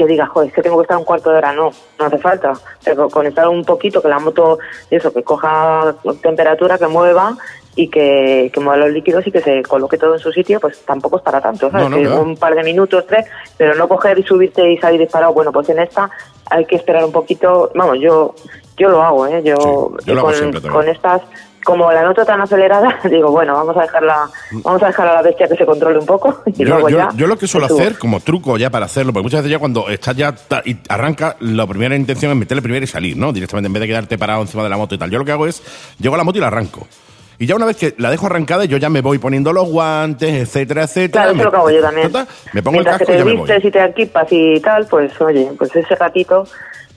que 0.00 0.06
digas, 0.06 0.30
joder, 0.30 0.48
es 0.48 0.54
que 0.54 0.62
tengo 0.62 0.78
que 0.78 0.84
estar 0.84 0.96
un 0.96 1.04
cuarto 1.04 1.30
de 1.30 1.36
hora, 1.36 1.52
no, 1.52 1.70
no 1.98 2.04
hace 2.06 2.16
falta. 2.16 2.54
Pero 2.82 3.10
con 3.10 3.26
estar 3.26 3.46
un 3.46 3.62
poquito, 3.66 4.00
que 4.00 4.08
la 4.08 4.18
moto, 4.18 4.58
eso, 4.90 5.12
que 5.12 5.22
coja 5.22 5.94
temperatura, 6.22 6.78
que 6.78 6.86
mueva 6.86 7.36
y 7.76 7.88
que, 7.88 8.50
que 8.52 8.60
mueva 8.60 8.78
los 8.78 8.92
líquidos 8.92 9.26
y 9.26 9.30
que 9.30 9.42
se 9.42 9.62
coloque 9.62 9.98
todo 9.98 10.14
en 10.14 10.20
su 10.20 10.32
sitio, 10.32 10.58
pues 10.58 10.80
tampoco 10.86 11.18
es 11.18 11.22
para 11.22 11.42
tanto, 11.42 11.70
¿sabes? 11.70 11.90
No, 11.90 11.90
no, 11.90 11.96
Que 11.96 12.06
claro. 12.06 12.22
un 12.22 12.36
par 12.38 12.54
de 12.54 12.62
minutos, 12.62 13.04
tres, 13.06 13.26
pero 13.58 13.74
no 13.74 13.88
coger 13.88 14.18
y 14.18 14.22
subirte 14.22 14.72
y 14.72 14.78
salir 14.78 15.00
disparado. 15.00 15.34
Bueno, 15.34 15.52
pues 15.52 15.68
en 15.68 15.80
esta 15.80 16.10
hay 16.48 16.64
que 16.64 16.76
esperar 16.76 17.04
un 17.04 17.12
poquito, 17.12 17.70
vamos, 17.74 17.98
yo 18.00 18.34
yo 18.78 18.88
lo 18.88 19.02
hago, 19.02 19.26
¿eh? 19.26 19.42
Yo, 19.44 19.92
Sí, 19.98 20.06
yo 20.06 20.14
lo 20.14 20.26
hago 20.26 20.72
con 20.72 20.88
estas 20.88 21.20
como 21.64 21.90
la 21.92 22.02
noto 22.02 22.24
tan 22.24 22.40
acelerada, 22.40 22.98
digo, 23.10 23.30
bueno, 23.30 23.54
vamos 23.54 23.76
a 23.76 23.82
dejarla, 23.82 24.30
vamos 24.64 24.82
a 24.82 24.86
dejar 24.86 25.08
a 25.08 25.14
la 25.14 25.22
bestia 25.22 25.46
que 25.48 25.56
se 25.56 25.66
controle 25.66 25.98
un 25.98 26.06
poco 26.06 26.42
y 26.46 26.52
Yo, 26.64 26.68
luego 26.68 26.88
yo- 26.88 26.98
ya. 26.98 27.08
yo 27.14 27.26
lo 27.26 27.36
que 27.38 27.46
suelo 27.46 27.66
hacer 27.66 27.98
como 27.98 28.20
truco 28.20 28.56
ya 28.58 28.70
para 28.70 28.86
hacerlo, 28.86 29.12
porque 29.12 29.24
muchas 29.24 29.40
veces 29.40 29.52
ya 29.52 29.58
cuando 29.58 29.88
estás 29.88 30.16
ya 30.16 30.34
y 30.64 30.76
arranca, 30.88 31.36
la 31.40 31.66
primera 31.66 31.94
intención 31.96 32.32
es 32.32 32.36
meterle 32.38 32.62
primero 32.62 32.84
y 32.84 32.88
salir, 32.88 33.16
¿no? 33.16 33.32
Directamente 33.32 33.66
en 33.66 33.72
vez 33.72 33.80
de 33.80 33.86
quedarte 33.88 34.18
parado 34.18 34.42
encima 34.42 34.62
de 34.62 34.68
la 34.70 34.76
moto 34.76 34.94
y 34.94 34.98
tal. 34.98 35.10
Yo 35.10 35.18
lo 35.18 35.24
que 35.24 35.32
hago 35.32 35.46
es, 35.46 35.62
llego 35.98 36.14
a 36.14 36.18
la 36.18 36.24
moto 36.24 36.38
y 36.38 36.40
la 36.40 36.46
arranco. 36.48 36.86
Y 37.38 37.46
ya 37.46 37.56
una 37.56 37.64
vez 37.64 37.78
que 37.78 37.94
la 37.96 38.10
dejo 38.10 38.26
arrancada, 38.26 38.66
yo 38.66 38.76
ya 38.76 38.90
me 38.90 39.00
voy 39.00 39.16
poniendo 39.16 39.50
los 39.54 39.66
guantes, 39.70 40.30
etcétera, 40.42 40.82
etcétera. 40.82 41.24
Claro, 41.24 41.36
eso 41.36 41.44
lo 41.44 41.50
que 41.50 41.56
hago 41.56 41.70
yo 41.70 41.80
también. 41.82 42.12
ta, 42.12 42.26
ta, 42.26 42.32
Me 42.52 42.62
pongo 42.62 42.80
el 42.80 42.84
Mientras 42.84 42.98
casco 42.98 43.12
y 43.12 43.14
que 43.14 43.18
ya 43.18 43.24
te 43.24 43.30
me 43.30 43.36
voy. 43.38 43.46
vistes 43.48 43.64
y 43.64 43.70
te 43.70 43.84
equipas 43.84 44.26
y 44.30 44.60
tal, 44.60 44.86
pues 44.86 45.18
oye, 45.22 45.50
pues 45.56 45.74
ese 45.74 45.94
ratito, 45.94 46.46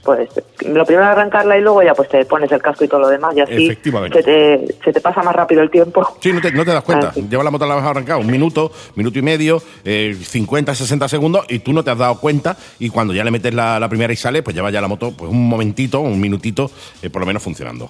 pues 0.04 0.30
lo 0.66 0.86
primero 0.86 1.06
es 1.06 1.12
arrancarla 1.12 1.58
y 1.58 1.62
luego 1.62 1.82
ya 1.82 1.94
pues 1.94 2.10
te 2.10 2.26
pones 2.26 2.52
el 2.52 2.62
casco 2.62 2.84
y 2.84 2.88
todo 2.88 3.02
lo 3.02 3.08
demás 3.08 3.36
y 3.36 3.42
así 3.42 3.66
Efectivamente. 3.66 4.22
se 4.22 4.24
te, 4.24 4.76
se 4.84 4.94
te 4.94 5.02
pasa 5.02 5.24
más 5.24 5.36
rápido 5.36 5.62
el 5.62 5.72
tiempo. 5.72 6.18
Sí, 6.20 6.34
no 6.34 6.42
te, 6.42 6.52
no 6.52 6.66
te 6.66 6.72
das 6.72 6.84
cuenta. 6.84 7.14
Lleva 7.14 7.44
la 7.44 7.52
moto 7.52 7.66
a 7.66 7.68
la 7.68 7.76
baja 7.76 7.92
arrancada 7.92 8.20
un 8.20 8.28
minuto, 8.28 8.72
minuto 8.96 9.18
y 9.18 9.22
medio, 9.22 9.62
eh, 9.86 10.16
50, 10.20 10.76
60 10.76 11.08
segundos 11.08 11.46
y 11.48 11.60
tú 11.60 11.72
no 11.72 11.84
te 11.84 11.92
has 11.92 11.98
dado 11.98 12.20
cuenta 12.20 12.58
y 12.80 12.90
cuando 12.90 13.14
ya 13.14 13.24
le 13.24 13.32
metes 13.32 13.54
la, 13.54 13.80
la 13.80 13.88
primera 13.88 14.12
y 14.12 14.18
sale, 14.18 14.44
pues 14.44 14.56
lleva 14.56 14.70
ya 14.72 14.82
la 14.82 14.88
moto 14.88 15.14
pues 15.16 15.32
un 15.32 15.48
momentito, 15.48 16.02
un 16.02 16.20
minutito, 16.20 16.70
eh, 17.02 17.10
por 17.10 17.22
lo 17.22 17.26
menos 17.26 17.42
funcionando. 17.42 17.90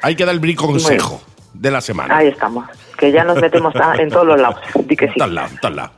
Hay 0.00 0.16
que 0.16 0.24
dar 0.24 0.34
el 0.34 0.56
consejo 0.56 1.22
de 1.52 1.70
la 1.70 1.80
semana. 1.80 2.16
Ahí 2.16 2.28
estamos, 2.28 2.66
que 2.98 3.12
ya 3.12 3.24
nos 3.24 3.40
metemos 3.40 3.74
en 3.98 4.10
todos 4.10 4.26
los 4.26 4.40
lados, 4.40 4.60
di 4.86 4.96
que 4.96 5.08
sí. 5.08 5.14
Tal 5.18 5.34
lado, 5.34 5.50
tal 5.60 5.76
lado. 5.76 5.92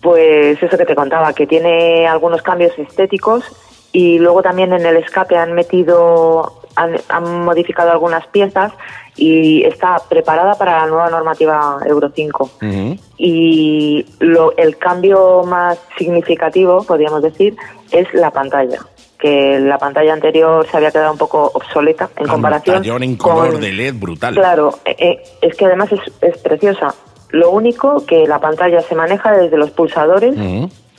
Pues 0.00 0.62
eso 0.62 0.78
que 0.78 0.86
te 0.86 0.94
contaba, 0.94 1.32
que 1.32 1.46
tiene 1.46 2.06
algunos 2.06 2.42
cambios 2.42 2.78
estéticos 2.78 3.44
y 3.92 4.18
luego 4.18 4.42
también 4.42 4.72
en 4.72 4.86
el 4.86 4.96
escape 4.96 5.36
han 5.36 5.52
metido, 5.52 6.60
han, 6.76 6.96
han 7.08 7.44
modificado 7.44 7.90
algunas 7.90 8.26
piezas 8.28 8.72
y 9.16 9.64
está 9.64 10.00
preparada 10.08 10.54
para 10.54 10.78
la 10.80 10.86
nueva 10.86 11.10
normativa 11.10 11.78
Euro 11.86 12.10
5. 12.14 12.50
Ujú. 12.62 12.96
Y 13.18 14.06
lo, 14.20 14.56
el 14.56 14.78
cambio 14.78 15.42
más 15.44 15.78
significativo, 15.98 16.84
podríamos 16.84 17.22
decir, 17.22 17.56
es 17.90 18.12
la 18.14 18.30
pantalla. 18.30 18.78
Que 19.18 19.60
la 19.60 19.76
pantalla 19.76 20.14
anterior 20.14 20.66
se 20.70 20.76
había 20.76 20.90
quedado 20.90 21.12
un 21.12 21.18
poco 21.18 21.50
obsoleta 21.52 22.08
en 22.16 22.26
comparación 22.26 22.76
Pantallón 22.76 23.02
en 23.02 23.16
color 23.16 23.52
con, 23.52 23.60
de 23.60 23.72
LED 23.72 23.94
brutal. 23.96 24.34
Claro, 24.34 24.78
eh, 24.86 24.96
eh, 24.98 25.22
es 25.42 25.54
que 25.56 25.66
además 25.66 25.92
es, 25.92 26.00
es 26.22 26.38
preciosa. 26.38 26.94
Lo 27.32 27.50
único 27.50 28.04
que 28.06 28.26
la 28.26 28.38
pantalla 28.38 28.80
se 28.82 28.94
maneja 28.94 29.32
desde 29.32 29.56
los 29.56 29.70
pulsadores 29.70 30.34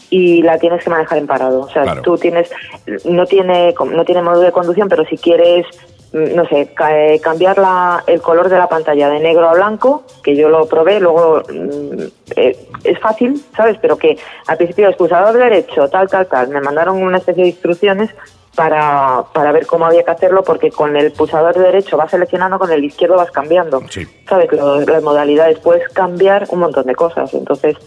y 0.09 0.41
la 0.41 0.57
tienes 0.57 0.83
que 0.83 0.89
manejar 0.89 1.17
en 1.17 1.27
parado. 1.27 1.61
O 1.61 1.69
sea, 1.69 1.83
Claro. 1.83 2.01
tú 2.01 2.17
tienes, 2.17 2.49
no 3.05 3.25
tiene, 3.25 3.73
no 3.91 4.03
tiene 4.05 4.21
modo 4.21 4.41
de 4.41 4.51
conducción, 4.51 4.89
pero 4.89 5.05
si 5.05 5.17
quieres, 5.17 5.65
mm, 6.13 6.35
no 6.35 6.45
sé, 6.47 6.73
eh, 6.89 7.19
cambiar 7.21 7.57
la, 7.57 8.03
el 8.07 8.21
color 8.21 8.49
de 8.49 8.57
la 8.57 8.67
pantalla 8.67 9.09
de 9.09 9.19
negro 9.19 9.49
a 9.49 9.53
blanco, 9.53 10.03
que 10.23 10.35
yo 10.35 10.49
lo 10.49 10.65
probé, 10.67 10.99
luego 10.99 11.41
mm, 11.49 12.03
eh, 12.35 12.57
es 12.83 12.99
fácil, 12.99 13.41
¿sabes? 13.55 13.77
Pero 13.81 13.97
que 13.97 14.17
al 14.47 14.57
principio 14.57 14.89
el 14.89 14.95
pulsador 14.95 15.37
derecho, 15.37 15.87
tal, 15.89 16.09
tal, 16.09 16.27
tal, 16.27 16.49
me 16.49 16.59
mandaron 16.59 17.01
una 17.01 17.17
especie 17.17 17.43
de 17.43 17.49
instrucciones 17.49 18.09
para, 18.55 19.23
para 19.33 19.51
ver 19.51 19.65
cómo 19.65 19.85
había 19.85 20.03
que 20.03 20.11
hacerlo, 20.11 20.43
porque 20.43 20.71
con 20.71 20.95
el 20.97 21.11
pulsador 21.11 21.55
derecho 21.57 21.97
vas 21.97 22.11
seleccionando, 22.11 22.59
con 22.59 22.71
el 22.71 22.83
izquierdo 22.83 23.15
vas 23.15 23.31
cambiando. 23.31 23.81
Sí. 23.89 24.05
¿Sabes? 24.27 24.51
Lo- 24.51 24.81
las 24.81 25.03
modalidades, 25.03 25.59
puedes 25.59 25.87
cambiar 25.89 26.45
un 26.49 26.59
montón 26.59 26.85
de 26.85 26.95
cosas. 26.95 27.33
Entonces, 27.33 27.77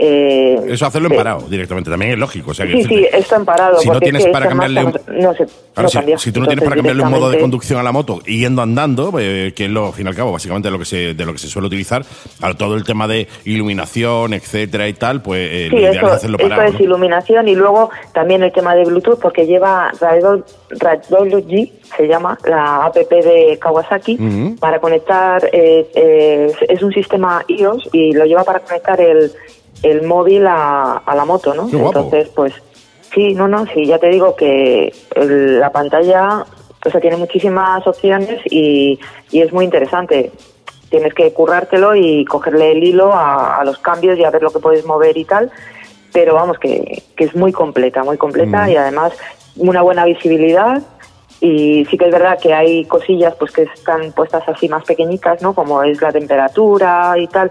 eh, 0.00 0.56
Eso 0.68 0.86
hacerlo 0.86 1.08
en 1.10 1.16
parado 1.16 1.46
directamente 1.48 1.90
también 1.90 2.12
es 2.12 2.18
lógico. 2.18 2.52
O 2.52 2.54
sea, 2.54 2.66
que 2.66 2.72
Sí, 2.72 2.82
sí, 2.84 2.94
decirte, 2.96 3.18
esto 3.18 3.34
en 3.36 3.44
parado. 3.44 3.78
Si 3.80 3.88
no 3.88 3.94
es 3.94 4.00
tienes 4.00 4.24
que 4.24 4.30
para 4.30 4.48
cambiarle 4.48 4.84
no, 4.84 4.92
no 5.08 5.34
se 5.34 5.46
Claro, 5.46 5.82
no 5.82 5.88
si, 5.88 5.96
cambia. 5.98 6.18
si 6.18 6.32
tú 6.32 6.40
no 6.40 6.46
tienes 6.46 6.64
para 6.64 6.76
cambiarle 6.76 7.02
un 7.02 7.10
modo 7.10 7.30
de 7.30 7.38
conducción 7.40 7.78
a 7.80 7.82
la 7.82 7.92
moto 7.92 8.20
yendo 8.20 8.62
andando, 8.62 9.12
eh, 9.18 9.52
que 9.56 9.64
es 9.64 9.70
lo, 9.70 9.86
al 9.86 9.92
fin 9.92 10.06
y 10.06 10.08
al 10.10 10.14
cabo, 10.14 10.32
básicamente 10.32 10.70
lo 10.70 10.78
que 10.78 10.84
se, 10.84 11.14
de 11.14 11.26
lo 11.26 11.32
que 11.32 11.38
se 11.38 11.48
suele 11.48 11.66
utilizar, 11.66 12.04
a 12.40 12.54
todo 12.54 12.74
el 12.76 12.84
tema 12.84 13.06
de 13.08 13.26
iluminación, 13.44 14.34
etcétera 14.34 14.88
y 14.88 14.92
tal, 14.94 15.20
pues 15.22 15.40
eh, 15.50 15.66
Sí, 15.70 15.74
lo 15.74 15.80
ideal 15.80 15.96
eso, 15.96 16.06
es 16.06 16.12
hacerlo 16.12 16.38
parado. 16.38 16.62
es 16.62 16.74
¿no? 16.74 16.80
iluminación 16.84 17.48
y 17.48 17.54
luego 17.54 17.90
también 18.12 18.42
el 18.42 18.52
tema 18.52 18.74
de 18.74 18.84
Bluetooth 18.84 19.18
porque 19.20 19.46
lleva 19.46 19.90
Radology, 20.70 21.72
se 21.96 22.06
llama 22.06 22.38
la 22.44 22.86
app 22.86 22.96
de 22.96 23.58
Kawasaki, 23.60 24.56
para 24.60 24.78
conectar, 24.80 25.44
eh, 25.52 25.88
eh, 25.94 26.52
es 26.68 26.82
un 26.82 26.92
sistema 26.92 27.44
iOS 27.48 27.88
y 27.92 28.12
lo 28.12 28.24
lleva 28.24 28.44
para 28.44 28.60
conectar 28.60 29.00
el, 29.00 29.32
el 29.82 30.02
móvil 30.06 30.46
a, 30.46 30.98
a 30.98 31.14
la 31.14 31.24
moto, 31.24 31.54
¿no? 31.54 31.68
Qué 31.68 31.76
guapo. 31.76 31.98
Entonces, 32.00 32.28
pues 32.34 32.52
sí, 33.14 33.34
no, 33.34 33.48
no, 33.48 33.66
sí, 33.66 33.86
ya 33.86 33.98
te 33.98 34.08
digo 34.08 34.34
que 34.36 34.92
el- 35.14 35.60
la 35.60 35.70
pantalla 35.70 36.44
o 36.86 36.90
sea, 36.90 37.00
tiene 37.00 37.16
muchísimas 37.16 37.84
opciones 37.86 38.40
y, 38.46 38.98
y 39.32 39.40
es 39.40 39.52
muy 39.52 39.64
interesante. 39.64 40.30
Tienes 40.90 41.12
que 41.12 41.32
currártelo 41.32 41.94
y 41.96 42.24
cogerle 42.24 42.72
el 42.72 42.84
hilo 42.84 43.12
a, 43.12 43.56
a 43.56 43.64
los 43.64 43.78
cambios 43.78 44.18
y 44.18 44.24
a 44.24 44.30
ver 44.30 44.42
lo 44.42 44.50
que 44.50 44.60
puedes 44.60 44.86
mover 44.86 45.16
y 45.16 45.24
tal. 45.24 45.50
Pero 46.12 46.34
vamos, 46.34 46.58
que, 46.58 47.02
que 47.16 47.24
es 47.24 47.34
muy 47.34 47.52
completa, 47.52 48.02
muy 48.04 48.16
completa 48.16 48.64
Mm. 48.64 48.70
y 48.70 48.76
además 48.76 49.12
una 49.56 49.82
buena 49.82 50.04
visibilidad 50.04 50.80
y 51.40 51.84
sí 51.90 51.98
que 51.98 52.06
es 52.06 52.12
verdad 52.12 52.38
que 52.40 52.54
hay 52.54 52.84
cosillas 52.86 53.34
pues 53.38 53.50
que 53.52 53.62
están 53.62 54.12
puestas 54.12 54.42
así 54.48 54.68
más 54.68 54.84
pequeñitas, 54.84 55.42
¿no? 55.42 55.52
Como 55.54 55.82
es 55.82 56.00
la 56.00 56.10
temperatura 56.12 57.14
y 57.18 57.26
tal. 57.26 57.50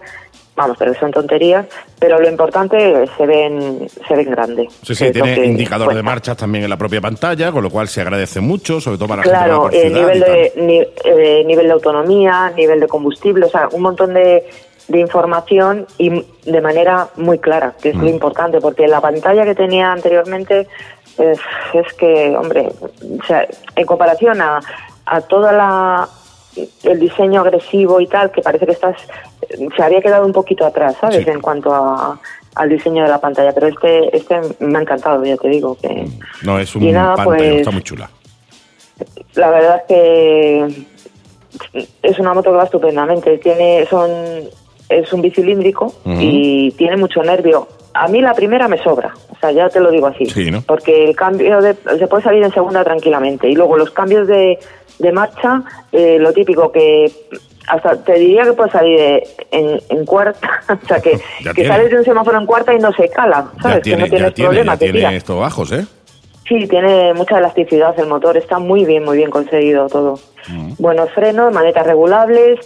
Vamos, 0.57 0.75
pero 0.79 0.91
son 0.95 1.11
tonterías, 1.11 1.67
pero 1.99 2.19
lo 2.19 2.27
importante 2.27 3.07
se 3.15 3.25
ven 3.27 3.87
se 4.07 4.15
ven 4.15 4.31
grandes. 4.31 4.73
Sí, 4.81 4.95
sí, 4.95 5.11
tiene 5.11 5.45
indicador 5.45 5.93
de 5.93 6.01
marchas 6.01 6.35
también 6.35 6.63
en 6.63 6.71
la 6.71 6.77
propia 6.77 6.99
pantalla, 6.99 7.51
con 7.51 7.63
lo 7.63 7.69
cual 7.69 7.87
se 7.87 8.01
agradece 8.01 8.41
mucho, 8.41 8.81
sobre 8.81 8.97
todo 8.97 9.07
para 9.07 9.21
claro, 9.21 9.65
la 9.65 9.71
gente 9.71 9.93
que 9.93 9.99
va 9.99 10.07
por 10.07 10.15
nivel 10.15 10.19
de 10.19 10.91
eh, 11.05 11.43
nivel 11.45 11.67
de 11.67 11.71
autonomía, 11.73 12.51
nivel 12.57 12.79
de 12.79 12.87
combustible, 12.87 13.45
o 13.45 13.49
sea, 13.49 13.69
un 13.71 13.83
montón 13.83 14.15
de, 14.15 14.49
de 14.87 14.99
información 14.99 15.85
y 15.99 16.25
de 16.43 16.61
manera 16.61 17.07
muy 17.17 17.37
clara, 17.37 17.75
que 17.79 17.89
es 17.89 17.95
mm. 17.95 18.07
importante, 18.07 18.59
porque 18.59 18.87
la 18.87 18.99
pantalla 18.99 19.45
que 19.45 19.53
tenía 19.53 19.91
anteriormente 19.91 20.67
es, 21.19 21.39
es 21.73 21.93
que, 21.93 22.35
hombre, 22.35 22.67
o 23.21 23.23
sea, 23.27 23.45
en 23.75 23.85
comparación 23.85 24.41
a, 24.41 24.59
a 25.05 25.21
toda 25.21 25.51
la 25.51 26.09
el 26.83 26.99
diseño 26.99 27.41
agresivo 27.41 27.99
y 27.99 28.07
tal, 28.07 28.31
que 28.31 28.41
parece 28.41 28.65
que 28.65 28.71
estás 28.73 28.95
se 29.75 29.83
había 29.83 30.01
quedado 30.01 30.25
un 30.25 30.33
poquito 30.33 30.65
atrás, 30.65 30.95
¿sabes? 30.99 31.27
En 31.27 31.41
cuanto 31.41 31.73
a, 31.73 32.19
al 32.55 32.69
diseño 32.69 33.03
de 33.03 33.09
la 33.09 33.19
pantalla, 33.19 33.53
pero 33.53 33.67
este 33.67 34.15
este 34.15 34.39
me 34.59 34.77
ha 34.77 34.81
encantado, 34.81 35.23
ya 35.23 35.37
te 35.37 35.47
digo 35.49 35.77
que 35.81 36.07
no 36.43 36.59
es 36.59 36.75
un 36.75 36.91
nada, 36.91 37.15
pantalla, 37.15 37.37
pues, 37.37 37.57
está 37.57 37.71
muy 37.71 37.83
chula. 37.83 38.09
La 39.35 39.49
verdad 39.51 39.77
es 39.77 39.83
que 39.87 40.85
es 42.01 42.19
una 42.19 42.33
moto 42.33 42.51
que 42.51 42.57
va 42.57 42.63
estupendamente, 42.63 43.37
tiene 43.37 43.85
son 43.89 44.09
es 44.89 45.11
un 45.13 45.21
bicilíndrico 45.21 45.93
y 46.05 46.71
tiene 46.71 46.97
mucho 46.97 47.21
nervio. 47.21 47.67
A 47.99 48.07
mí 48.07 48.21
la 48.21 48.33
primera 48.33 48.67
me 48.67 48.81
sobra, 48.83 49.13
o 49.29 49.39
sea, 49.39 49.51
ya 49.51 49.69
te 49.69 49.79
lo 49.79 49.91
digo 49.91 50.07
así, 50.07 50.25
porque 50.65 51.05
el 51.05 51.15
cambio 51.15 51.61
de, 51.61 51.75
se 51.97 52.07
puede 52.07 52.23
salir 52.23 52.43
en 52.43 52.53
segunda 52.53 52.83
tranquilamente 52.83 53.49
y 53.49 53.55
luego 53.55 53.77
los 53.77 53.91
cambios 53.91 54.27
de, 54.27 54.59
de 54.99 55.11
marcha, 55.11 55.63
eh, 55.91 56.17
lo 56.19 56.31
típico 56.33 56.71
que 56.71 57.11
hasta 57.67 58.01
te 58.03 58.13
diría 58.13 58.43
que 58.43 58.53
puede 58.53 58.71
salir 58.71 59.23
en, 59.51 59.79
en 59.89 60.05
cuarta, 60.05 60.61
o 60.83 60.87
sea, 60.87 60.99
que, 60.99 61.19
que 61.53 61.67
sales 61.67 61.91
de 61.91 61.97
un 61.97 62.05
semáforo 62.05 62.37
en 62.37 62.45
cuarta 62.45 62.73
y 62.73 62.79
no 62.79 62.91
se 62.93 63.09
cala, 63.09 63.51
¿sabes? 63.61 63.83
que 63.83 63.97
no 63.97 64.07
tienes 64.07 64.31
problema. 64.31 64.77
Tiene, 64.77 64.99
tiene 64.99 65.15
estos 65.17 65.39
bajos, 65.39 65.71
¿eh? 65.71 65.85
Sí, 66.47 66.65
tiene 66.67 67.13
mucha 67.13 67.39
elasticidad 67.39 67.99
el 67.99 68.07
motor, 68.07 68.37
está 68.37 68.57
muy 68.57 68.85
bien, 68.85 69.03
muy 69.03 69.17
bien 69.17 69.29
conseguido 69.29 69.87
todo. 69.87 70.17
Mm. 70.47 70.73
Buenos 70.79 71.11
frenos, 71.11 71.53
manetas 71.53 71.85
regulables, 71.85 72.59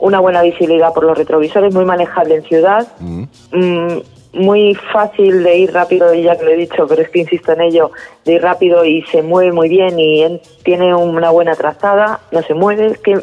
una 0.00 0.18
buena 0.18 0.42
visibilidad 0.42 0.92
por 0.92 1.04
los 1.04 1.16
retrovisores, 1.16 1.72
muy 1.72 1.84
manejable 1.84 2.36
en 2.36 2.42
ciudad, 2.42 2.88
mm. 2.98 3.22
Mm, 3.52 4.02
muy 4.32 4.74
fácil 4.92 5.42
de 5.42 5.58
ir 5.58 5.72
rápido, 5.72 6.12
ya 6.14 6.36
que 6.36 6.44
lo 6.44 6.50
he 6.50 6.56
dicho, 6.56 6.86
pero 6.86 7.02
es 7.02 7.08
que 7.10 7.20
insisto 7.20 7.52
en 7.52 7.62
ello, 7.62 7.90
de 8.24 8.34
ir 8.34 8.42
rápido 8.42 8.84
y 8.84 9.02
se 9.02 9.22
mueve 9.22 9.52
muy 9.52 9.68
bien 9.68 9.98
y 9.98 10.40
tiene 10.62 10.94
una 10.94 11.30
buena 11.30 11.54
trazada, 11.54 12.20
no 12.30 12.42
se 12.42 12.54
mueve, 12.54 12.86
es 12.86 12.98
que 12.98 13.22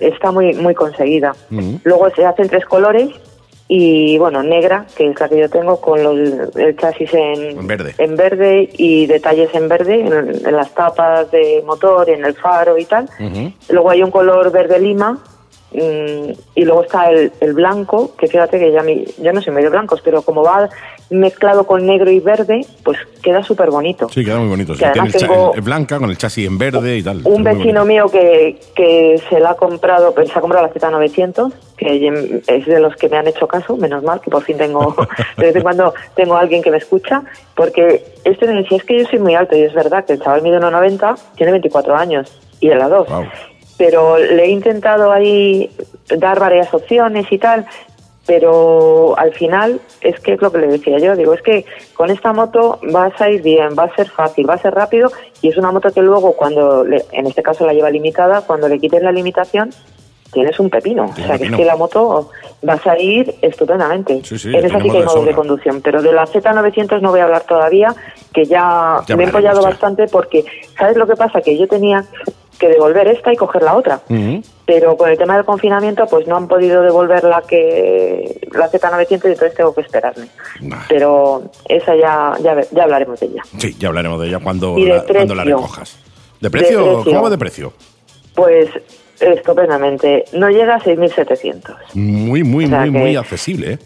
está 0.00 0.32
muy 0.32 0.54
muy 0.54 0.74
conseguida. 0.74 1.34
Luego 1.84 2.10
se 2.10 2.26
hacen 2.26 2.48
tres 2.48 2.64
colores 2.64 3.10
y 3.70 4.16
bueno, 4.16 4.42
negra, 4.42 4.86
que 4.96 5.10
es 5.10 5.20
la 5.20 5.28
que 5.28 5.38
yo 5.38 5.50
tengo, 5.50 5.78
con 5.78 6.02
los, 6.02 6.56
el 6.56 6.74
chasis 6.76 7.12
en, 7.12 7.66
verde. 7.66 7.94
en 7.98 8.16
verde 8.16 8.70
y 8.72 9.06
detalles 9.06 9.54
en 9.54 9.68
verde, 9.68 10.00
en, 10.00 10.56
las 10.56 10.74
tapas 10.74 11.30
de 11.30 11.62
motor, 11.66 12.08
en 12.08 12.24
el 12.24 12.34
faro 12.34 12.78
y 12.78 12.86
tal. 12.86 13.08
Luego 13.68 13.90
hay 13.90 14.02
un 14.02 14.10
color 14.10 14.50
verde 14.50 14.78
lima, 14.78 15.22
y 15.70 16.64
luego 16.64 16.82
está 16.82 17.10
el, 17.10 17.30
el, 17.40 17.52
blanco, 17.52 18.14
que 18.16 18.26
fíjate 18.26 18.58
que 18.58 18.72
ya 18.72 18.82
mi, 18.82 19.04
yo 19.18 19.32
no 19.32 19.42
soy 19.42 19.52
medio 19.52 19.70
blancos, 19.70 20.00
pero 20.02 20.22
como 20.22 20.42
va 20.42 20.70
mezclado 21.10 21.66
con 21.66 21.86
negro 21.86 22.10
y 22.10 22.20
verde, 22.20 22.64
pues 22.84 22.98
queda 23.22 23.42
súper 23.42 23.70
bonito. 23.70 24.08
Sí, 24.08 24.24
queda 24.24 24.38
muy 24.38 24.48
bonito. 24.48 24.74
Sí. 24.74 24.84
blanca 25.62 25.98
con 25.98 26.10
el 26.10 26.16
chasis 26.16 26.46
en 26.46 26.58
verde 26.58 26.98
y 26.98 27.02
tal. 27.02 27.20
Un 27.24 27.42
vecino 27.44 27.84
mío 27.84 28.06
que, 28.10 28.58
que 28.74 29.20
se 29.28 29.40
la 29.40 29.50
ha 29.50 29.54
comprado, 29.56 30.14
pero 30.14 30.26
se 30.26 30.38
ha 30.38 30.40
comprado 30.40 30.66
la 30.66 30.72
Z900, 30.72 31.52
que 31.76 32.42
es 32.46 32.66
de 32.66 32.80
los 32.80 32.96
que 32.96 33.08
me 33.08 33.18
han 33.18 33.26
hecho 33.26 33.46
caso, 33.46 33.76
menos 33.76 34.02
mal, 34.02 34.20
que 34.20 34.30
por 34.30 34.42
fin 34.42 34.56
tengo, 34.56 34.94
de 35.36 35.46
vez 35.46 35.56
en 35.56 35.62
cuando 35.62 35.94
tengo 36.14 36.34
a 36.34 36.40
alguien 36.40 36.62
que 36.62 36.70
me 36.70 36.78
escucha, 36.78 37.22
porque 37.54 38.04
este 38.24 38.46
me 38.46 38.54
decía, 38.54 38.78
es 38.78 38.84
que 38.84 38.98
yo 38.98 39.06
soy 39.06 39.18
muy 39.18 39.34
alto, 39.34 39.56
y 39.56 39.62
es 39.62 39.74
verdad 39.74 40.04
que 40.04 40.14
el 40.14 40.20
chaval 40.20 40.42
mide 40.42 40.58
1,90, 40.58 41.18
tiene 41.36 41.52
24 41.52 41.94
años, 41.94 42.38
y 42.60 42.70
en 42.70 42.78
la 42.78 42.88
2 42.88 43.08
pero 43.78 44.18
le 44.18 44.44
he 44.44 44.50
intentado 44.50 45.10
ahí 45.10 45.70
dar 46.16 46.38
varias 46.38 46.74
opciones 46.74 47.26
y 47.30 47.38
tal, 47.38 47.64
pero 48.26 49.18
al 49.18 49.32
final 49.32 49.80
es 50.02 50.20
que 50.20 50.34
es 50.34 50.42
lo 50.42 50.52
que 50.52 50.58
le 50.58 50.66
decía 50.66 50.98
yo, 50.98 51.16
digo, 51.16 51.32
es 51.32 51.40
que 51.40 51.64
con 51.94 52.10
esta 52.10 52.34
moto 52.34 52.78
vas 52.92 53.18
a 53.20 53.30
ir 53.30 53.40
bien, 53.40 53.70
va 53.78 53.84
a 53.84 53.96
ser 53.96 54.10
fácil, 54.10 54.50
va 54.50 54.54
a 54.54 54.58
ser 54.58 54.74
rápido 54.74 55.10
y 55.40 55.48
es 55.48 55.56
una 55.56 55.72
moto 55.72 55.90
que 55.90 56.02
luego 56.02 56.32
cuando, 56.32 56.84
en 56.84 57.26
este 57.26 57.42
caso 57.42 57.64
la 57.64 57.72
lleva 57.72 57.88
limitada, 57.88 58.42
cuando 58.42 58.68
le 58.68 58.78
quites 58.78 59.02
la 59.02 59.12
limitación, 59.12 59.70
tienes 60.32 60.58
un 60.60 60.68
pepino. 60.68 61.06
O 61.06 61.14
sea, 61.14 61.38
que 61.38 61.46
es 61.46 61.52
que 61.56 61.64
la 61.64 61.76
moto 61.76 62.30
vas 62.62 62.86
a 62.86 62.98
ir 62.98 63.34
estupendamente. 63.40 64.20
Sí, 64.24 64.38
sí, 64.38 64.54
en 64.54 64.64
esa 64.64 64.80
sí 64.80 64.90
que 64.90 64.98
hay 64.98 65.04
modos 65.04 65.24
de 65.24 65.34
conducción. 65.34 65.80
Pero 65.80 66.02
de 66.02 66.12
la 66.12 66.26
Z900 66.26 67.00
no 67.00 67.10
voy 67.10 67.20
a 67.20 67.24
hablar 67.24 67.44
todavía, 67.44 67.94
que 68.32 68.44
ya, 68.44 69.00
me 69.16 69.22
he 69.22 69.26
empollado 69.26 69.62
bastante 69.62 70.06
porque, 70.06 70.44
¿sabes 70.78 70.96
lo 70.96 71.06
que 71.06 71.16
pasa? 71.16 71.40
Que 71.40 71.56
yo 71.56 71.66
tenía 71.66 72.04
que 72.58 72.68
devolver 72.68 73.08
esta 73.08 73.32
y 73.32 73.36
coger 73.36 73.62
la 73.62 73.74
otra. 73.74 74.00
Pero 74.66 74.96
con 74.96 75.10
el 75.10 75.16
tema 75.16 75.36
del 75.36 75.44
confinamiento, 75.44 76.06
pues 76.06 76.26
no 76.26 76.36
han 76.36 76.48
podido 76.48 76.82
devolver 76.82 77.24
la 77.24 77.42
que 77.42 78.40
la 78.52 78.70
Z900 78.70 79.10
y 79.10 79.14
entonces 79.14 79.54
tengo 79.54 79.74
que 79.74 79.80
esperarme. 79.82 80.26
Pero 80.88 81.50
esa 81.68 81.96
ya, 81.96 82.34
ya, 82.42 82.82
hablaremos 82.82 83.20
de 83.20 83.26
ella. 83.26 83.42
Sí, 83.58 83.74
ya 83.78 83.88
hablaremos 83.88 84.20
de 84.20 84.28
ella 84.28 84.40
cuando, 84.40 84.76
la, 84.76 85.04
cuando 85.04 85.34
la 85.34 85.44
recojas. 85.44 85.98
¿De 86.40 86.50
precio? 86.50 87.02
¿Cómo 87.04 87.22
va 87.22 87.30
de 87.30 87.38
precio? 87.38 87.72
Pues 88.34 88.68
estupendamente. 89.20 90.24
No 90.32 90.48
llega 90.48 90.76
a 90.76 90.80
6.700. 90.80 91.94
Muy, 91.94 92.42
muy, 92.42 92.66
muy, 92.66 92.90
muy 92.90 93.16
accesible, 93.16 93.72
¿eh? 93.72 93.78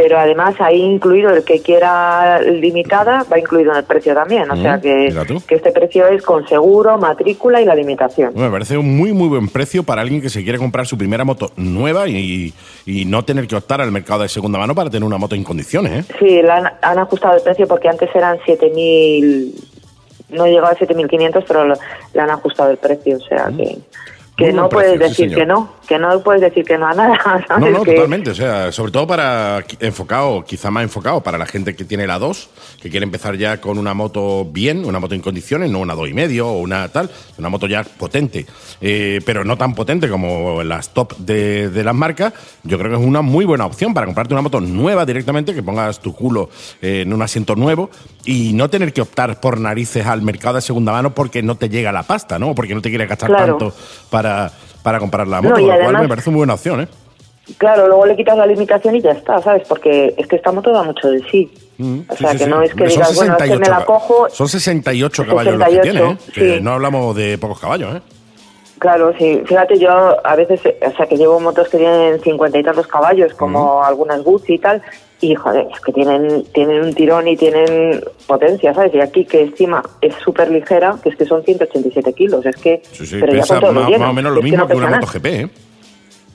Pero 0.00 0.16
además 0.16 0.54
ahí 0.60 0.80
incluido 0.80 1.30
el 1.30 1.42
que 1.42 1.60
quiera 1.60 2.40
limitada, 2.40 3.24
va 3.30 3.36
incluido 3.36 3.72
en 3.72 3.78
el 3.78 3.84
precio 3.84 4.14
también. 4.14 4.48
O 4.48 4.56
sea 4.56 4.76
mm, 4.76 4.80
que, 4.80 5.42
que, 5.46 5.54
este 5.56 5.72
precio 5.72 6.06
es 6.06 6.22
con 6.22 6.46
seguro, 6.46 6.96
matrícula 6.98 7.60
y 7.60 7.64
la 7.64 7.74
limitación. 7.74 8.32
me 8.36 8.48
parece 8.48 8.78
un 8.78 8.96
muy, 8.96 9.12
muy 9.12 9.26
buen 9.26 9.48
precio 9.48 9.82
para 9.82 10.02
alguien 10.02 10.22
que 10.22 10.30
se 10.30 10.44
quiere 10.44 10.56
comprar 10.58 10.86
su 10.86 10.96
primera 10.96 11.24
moto 11.24 11.50
nueva 11.56 12.06
y, 12.08 12.54
y 12.86 13.04
no 13.06 13.24
tener 13.24 13.48
que 13.48 13.56
optar 13.56 13.80
al 13.80 13.90
mercado 13.90 14.22
de 14.22 14.28
segunda 14.28 14.56
mano 14.56 14.72
para 14.72 14.88
tener 14.88 15.04
una 15.04 15.18
moto 15.18 15.34
en 15.34 15.42
condiciones. 15.42 16.08
¿eh? 16.08 16.14
Sí, 16.20 16.40
han, 16.48 16.70
han 16.80 16.98
ajustado 16.98 17.36
el 17.36 17.42
precio 17.42 17.66
porque 17.66 17.88
antes 17.88 18.08
eran 18.14 18.38
7.000, 18.38 19.52
no 20.30 20.46
llegaba 20.46 20.70
a 20.70 20.76
7.500, 20.76 21.44
pero 21.48 21.64
le 21.66 22.20
han 22.20 22.30
ajustado 22.30 22.70
el 22.70 22.76
precio. 22.76 23.16
O 23.16 23.20
sea 23.20 23.50
mm. 23.50 23.56
que 23.56 23.78
que 24.38 24.52
no 24.52 24.68
puedes 24.68 24.98
decir 24.98 25.34
que 25.34 25.44
no, 25.44 25.68
que 25.88 25.98
no 25.98 26.20
puedes 26.20 26.42
decir 26.42 26.64
que 26.64 26.76
no 26.76 26.86
a 26.86 26.94
nada. 26.94 27.18
No, 27.58 27.70
no, 27.70 27.82
totalmente. 27.82 28.30
O 28.30 28.34
sea, 28.34 28.70
sobre 28.72 28.92
todo 28.92 29.06
para 29.06 29.64
enfocado, 29.80 30.44
quizá 30.44 30.70
más 30.70 30.82
enfocado 30.82 31.22
para 31.22 31.38
la 31.38 31.46
gente 31.46 31.74
que 31.74 31.84
tiene 31.84 32.06
la 32.06 32.18
2, 32.18 32.50
que 32.80 32.90
quiere 32.90 33.04
empezar 33.04 33.36
ya 33.36 33.60
con 33.60 33.78
una 33.78 33.94
moto 33.94 34.44
bien, 34.44 34.84
una 34.84 35.00
moto 35.00 35.14
en 35.14 35.22
condiciones, 35.22 35.70
no 35.70 35.80
una 35.80 35.94
2,5 35.94 36.10
y 36.10 36.14
medio 36.14 36.48
o 36.48 36.58
una 36.58 36.88
tal, 36.88 37.10
una 37.38 37.48
moto 37.48 37.66
ya 37.66 37.82
potente, 37.82 38.46
eh, 38.80 39.20
pero 39.24 39.44
no 39.44 39.56
tan 39.56 39.74
potente 39.74 40.08
como 40.08 40.62
las 40.62 40.90
top 40.90 41.16
de, 41.16 41.70
las 41.82 41.94
marcas. 41.94 42.34
Yo 42.64 42.78
creo 42.78 42.90
que 42.90 42.98
es 42.98 43.06
una 43.06 43.22
muy 43.22 43.46
buena 43.46 43.64
opción 43.64 43.94
para 43.94 44.06
comprarte 44.06 44.34
una 44.34 44.42
moto 44.42 44.60
nueva 44.60 45.06
directamente, 45.06 45.54
que 45.54 45.62
pongas 45.62 46.00
tu 46.00 46.14
culo 46.14 46.50
en 46.82 47.12
un 47.12 47.22
asiento 47.22 47.56
nuevo 47.56 47.90
y 48.24 48.52
no 48.52 48.68
tener 48.68 48.92
que 48.92 49.00
optar 49.00 49.40
por 49.40 49.58
narices 49.58 50.06
al 50.06 50.20
mercado 50.20 50.56
de 50.56 50.60
segunda 50.60 50.92
mano 50.92 51.14
porque 51.14 51.42
no 51.42 51.56
te 51.56 51.68
llega 51.70 51.92
la 51.92 52.02
pasta, 52.02 52.38
¿no? 52.38 52.54
Porque 52.54 52.74
no 52.74 52.82
te 52.82 52.90
quieres 52.90 53.08
gastar 53.08 53.30
tanto 53.30 53.72
para 54.10 54.52
para, 54.82 54.98
comprar 54.98 55.26
la 55.28 55.40
moto, 55.40 55.58
lo 55.58 55.66
cual 55.66 56.00
me 56.00 56.08
parece 56.08 56.30
muy 56.30 56.38
buena 56.38 56.54
opción, 56.54 56.80
¿eh? 56.82 56.88
Claro, 57.56 57.86
luego 57.86 58.04
le 58.04 58.14
quitas 58.16 58.36
la 58.36 58.46
limitación 58.46 58.96
y 58.96 59.00
ya 59.00 59.12
está, 59.12 59.40
¿sabes? 59.40 59.66
Porque 59.66 60.14
es 60.16 60.26
que 60.26 60.36
esta 60.36 60.52
moto 60.52 60.70
da 60.70 60.82
mucho 60.82 61.08
de 61.10 61.22
sí. 61.30 61.50
Mm, 61.78 62.00
o 62.08 62.16
sea, 62.16 62.34
que 62.34 62.46
no 62.46 62.60
es 62.60 62.74
que 62.74 62.84
digas, 62.84 63.14
bueno, 63.14 63.36
es 63.38 63.50
que 63.50 63.58
me 63.58 63.68
la 63.68 63.84
cojo... 63.84 64.28
Son 64.28 64.48
68 64.48 65.26
caballos 65.26 65.54
los 65.56 65.68
que 65.68 65.78
tiene, 65.78 66.10
¿eh? 66.10 66.16
Que 66.34 66.60
no 66.60 66.72
hablamos 66.72 67.16
de 67.16 67.38
pocos 67.38 67.58
caballos, 67.58 67.96
¿eh? 67.96 68.00
Claro, 68.78 69.12
sí. 69.18 69.42
Fíjate, 69.46 69.78
yo 69.78 70.16
a 70.24 70.36
veces, 70.36 70.60
o 70.64 70.96
sea, 70.96 71.06
que 71.06 71.16
llevo 71.16 71.40
motos 71.40 71.68
que 71.68 71.78
tienen 71.78 72.20
50 72.20 72.58
y 72.58 72.62
tantos 72.62 72.86
caballos, 72.86 73.32
como 73.34 73.82
algunas 73.82 74.22
Gucci 74.22 74.54
y 74.54 74.58
tal, 74.58 74.82
y 75.20 75.34
joder, 75.34 75.66
es 75.72 75.80
que 75.80 75.92
tienen, 75.92 76.44
tienen 76.52 76.82
un 76.82 76.94
tirón 76.94 77.26
y 77.26 77.36
tienen 77.36 78.00
potencia, 78.26 78.72
¿sabes? 78.72 78.94
Y 78.94 79.00
aquí 79.00 79.24
que 79.24 79.42
encima 79.42 79.82
es 80.00 80.14
súper 80.16 80.50
ligera, 80.50 80.96
que 81.02 81.08
es 81.08 81.16
que 81.16 81.24
son 81.24 81.42
187 81.42 82.12
kilos, 82.12 82.46
es 82.46 82.56
que... 82.56 82.82
Sí, 82.92 83.06
sí, 83.06 83.16
pero 83.20 83.32
pesa 83.32 83.60
más, 83.60 84.10
o 84.10 84.12
menos 84.12 84.32
lo 84.32 84.42
mismo 84.42 84.66
que, 84.66 84.74
una 84.74 84.90
moto 84.90 85.06
GP, 85.06 85.26
¿eh? 85.26 85.48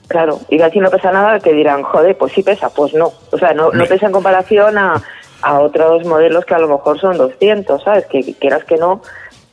Claro, 0.06 0.38
y 0.50 0.60
aquí 0.60 0.80
no 0.80 0.90
pesa 0.90 1.10
nada, 1.12 1.40
que 1.40 1.54
dirán, 1.54 1.82
joder, 1.82 2.16
pues 2.18 2.32
sí 2.34 2.42
pesa, 2.42 2.68
pues 2.68 2.92
no. 2.92 3.10
O 3.30 3.38
sea, 3.38 3.54
no, 3.54 3.72
no 3.72 3.86
pesa 3.86 4.06
en 4.06 4.12
comparación 4.12 4.76
a, 4.76 5.02
a 5.40 5.60
otros 5.60 6.04
modelos 6.04 6.44
que 6.44 6.54
a 6.54 6.58
lo 6.58 6.68
mejor 6.68 7.00
son 7.00 7.16
200, 7.16 7.82
¿sabes? 7.82 8.04
Que 8.06 8.34
quieras 8.34 8.64
que 8.64 8.76
no, 8.76 9.00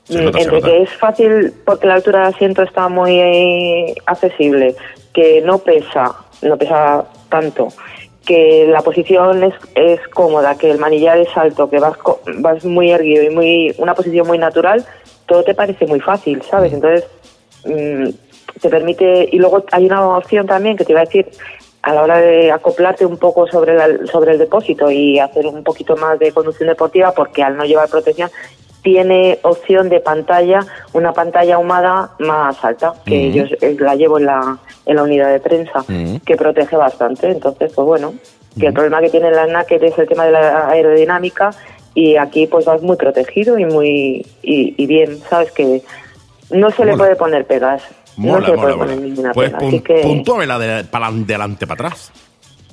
entre 0.09 0.61
que 0.61 0.81
es 0.83 0.89
fácil 0.97 1.53
porque 1.65 1.87
la 1.87 1.95
altura 1.95 2.19
del 2.19 2.33
asiento 2.33 2.63
está 2.63 2.89
muy 2.89 3.93
accesible, 4.05 4.75
que 5.13 5.41
no 5.41 5.59
pesa, 5.59 6.15
no 6.41 6.57
pesa 6.57 7.05
tanto, 7.29 7.69
que 8.25 8.67
la 8.67 8.81
posición 8.81 9.43
es, 9.43 9.53
es 9.75 9.99
cómoda, 10.09 10.55
que 10.57 10.69
el 10.71 10.77
manillar 10.79 11.17
es 11.17 11.35
alto, 11.35 11.69
que 11.69 11.79
vas, 11.79 11.93
vas 12.37 12.63
muy 12.63 12.91
erguido 12.91 13.23
y 13.23 13.29
muy 13.29 13.75
una 13.79 13.95
posición 13.95 14.27
muy 14.27 14.37
natural, 14.37 14.85
todo 15.25 15.43
te 15.43 15.55
parece 15.55 15.87
muy 15.87 15.99
fácil, 15.99 16.41
¿sabes? 16.43 16.73
Entonces, 16.73 17.07
mm, 17.65 18.09
te 18.61 18.69
permite, 18.69 19.27
y 19.31 19.37
luego 19.39 19.63
hay 19.71 19.85
una 19.85 20.17
opción 20.17 20.45
también 20.45 20.77
que 20.77 20.85
te 20.85 20.91
iba 20.91 21.01
a 21.01 21.05
decir, 21.05 21.27
a 21.83 21.93
la 21.95 22.03
hora 22.03 22.17
de 22.19 22.51
acoplarte 22.51 23.07
un 23.07 23.17
poco 23.17 23.47
sobre, 23.47 23.73
la- 23.73 24.05
sobre 24.05 24.33
el 24.33 24.37
depósito 24.37 24.91
y 24.91 25.17
hacer 25.17 25.47
un 25.47 25.63
poquito 25.63 25.95
más 25.97 26.19
de 26.19 26.31
conducción 26.31 26.69
deportiva, 26.69 27.11
porque 27.11 27.41
al 27.41 27.57
no 27.57 27.63
llevar 27.65 27.89
protección, 27.89 28.29
tiene 28.81 29.39
opción 29.43 29.89
de 29.89 29.99
pantalla, 29.99 30.65
una 30.93 31.13
pantalla 31.13 31.55
ahumada 31.55 32.11
más 32.19 32.63
alta, 32.63 32.93
que 33.05 33.27
Ujú. 33.29 33.37
yo 33.37 33.43
eh, 33.61 33.75
la 33.79 33.95
llevo 33.95 34.17
en 34.17 34.25
la, 34.25 34.57
en 34.85 34.95
la 34.95 35.03
unidad 35.03 35.29
de 35.31 35.39
prensa, 35.39 35.85
que 36.25 36.35
protege 36.35 36.75
bastante. 36.75 37.29
Entonces, 37.29 37.71
pues 37.75 37.85
bueno, 37.85 38.13
que 38.59 38.67
el 38.67 38.73
problema 38.73 38.99
que 39.01 39.09
tiene 39.09 39.31
la 39.31 39.45
Naked 39.47 39.83
es 39.83 39.97
el 39.97 40.07
tema 40.07 40.25
de 40.25 40.31
la 40.31 40.67
aerodinámica 40.69 41.51
y 41.93 42.15
aquí 42.17 42.47
pues 42.47 42.65
vas 42.65 42.81
muy 42.81 42.95
protegido 42.95 43.57
y 43.59 43.65
muy 43.65 44.25
y, 44.41 44.73
y 44.81 44.85
bien, 44.87 45.19
¿sabes? 45.29 45.51
Que 45.51 45.81
no 46.49 46.71
se 46.71 46.83
le 46.85 46.97
puede 46.97 47.15
poner 47.15 47.45
pegas. 47.45 47.83
no 48.17 48.33
Mola, 48.33 48.45
se 48.47 48.51
le 48.53 48.57
puede 48.57 48.73
poner 48.75 48.97
ninguna 48.99 49.31
Pues 49.33 49.49
pega. 49.49 49.59
pun- 49.61 49.67
Así 49.67 49.79
que, 49.81 50.01
puntúamela 50.01 50.57
de, 50.59 50.83
para 50.85 51.07
adelante, 51.07 51.67
para 51.67 51.85
atrás. 51.87 52.11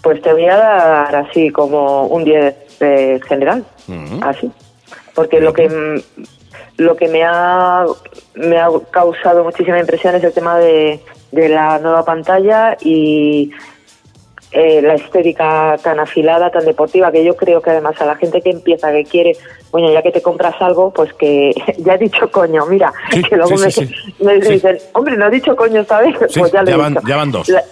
pues 0.02 0.22
te 0.22 0.32
voy 0.32 0.46
a 0.46 0.56
dar 0.56 1.16
así 1.16 1.50
como 1.50 2.06
un 2.06 2.24
10 2.24 2.54
eh, 2.80 3.20
general, 3.28 3.64
así. 4.22 4.50
Porque 5.18 5.40
lo 5.40 5.52
que 5.52 5.68
mm, 5.68 6.00
lo 6.76 6.94
que 6.96 7.08
me 7.08 7.24
ha 7.24 7.84
me 8.36 8.56
ha 8.60 8.68
causado 8.92 9.42
muchísima 9.42 9.80
impresión 9.80 10.14
es 10.14 10.22
el 10.22 10.32
tema 10.32 10.56
de, 10.58 11.00
de 11.32 11.48
la 11.48 11.80
nueva 11.80 12.04
pantalla 12.04 12.76
y 12.80 13.50
eh, 14.52 14.80
la 14.80 14.94
estética 14.94 15.76
tan 15.82 15.98
afilada, 15.98 16.50
tan 16.52 16.64
deportiva, 16.64 17.10
que 17.10 17.24
yo 17.24 17.34
creo 17.36 17.60
que 17.60 17.70
además 17.70 18.00
a 18.00 18.06
la 18.06 18.14
gente 18.14 18.40
que 18.42 18.50
empieza, 18.50 18.92
que 18.92 19.02
quiere, 19.04 19.32
bueno, 19.72 19.92
ya 19.92 20.02
que 20.02 20.12
te 20.12 20.22
compras 20.22 20.54
algo, 20.60 20.92
pues 20.92 21.12
que 21.14 21.52
ya 21.78 21.94
he 21.94 21.98
dicho 21.98 22.30
coño, 22.30 22.64
mira, 22.66 22.92
Sí, 23.10 23.22
que 23.24 23.36
luego 23.36 23.58
sí, 23.58 23.90
me, 24.20 24.40
sí, 24.40 24.52
dicen, 24.52 24.78
hombre, 24.94 25.16
no 25.16 25.26
he 25.26 25.30
dicho 25.30 25.56
coño 25.56 25.80
esta 25.80 26.00
vez, 26.00 26.14
pues 26.38 26.52
ya 26.52 26.62
lo 26.62 26.68
ya 26.70 26.74
he 26.76 26.78
van- 26.78 26.94
dicho. 26.94 27.08
ya 27.08 27.16
van 27.16 27.32
dos. 27.32 27.48
La, 27.48 27.64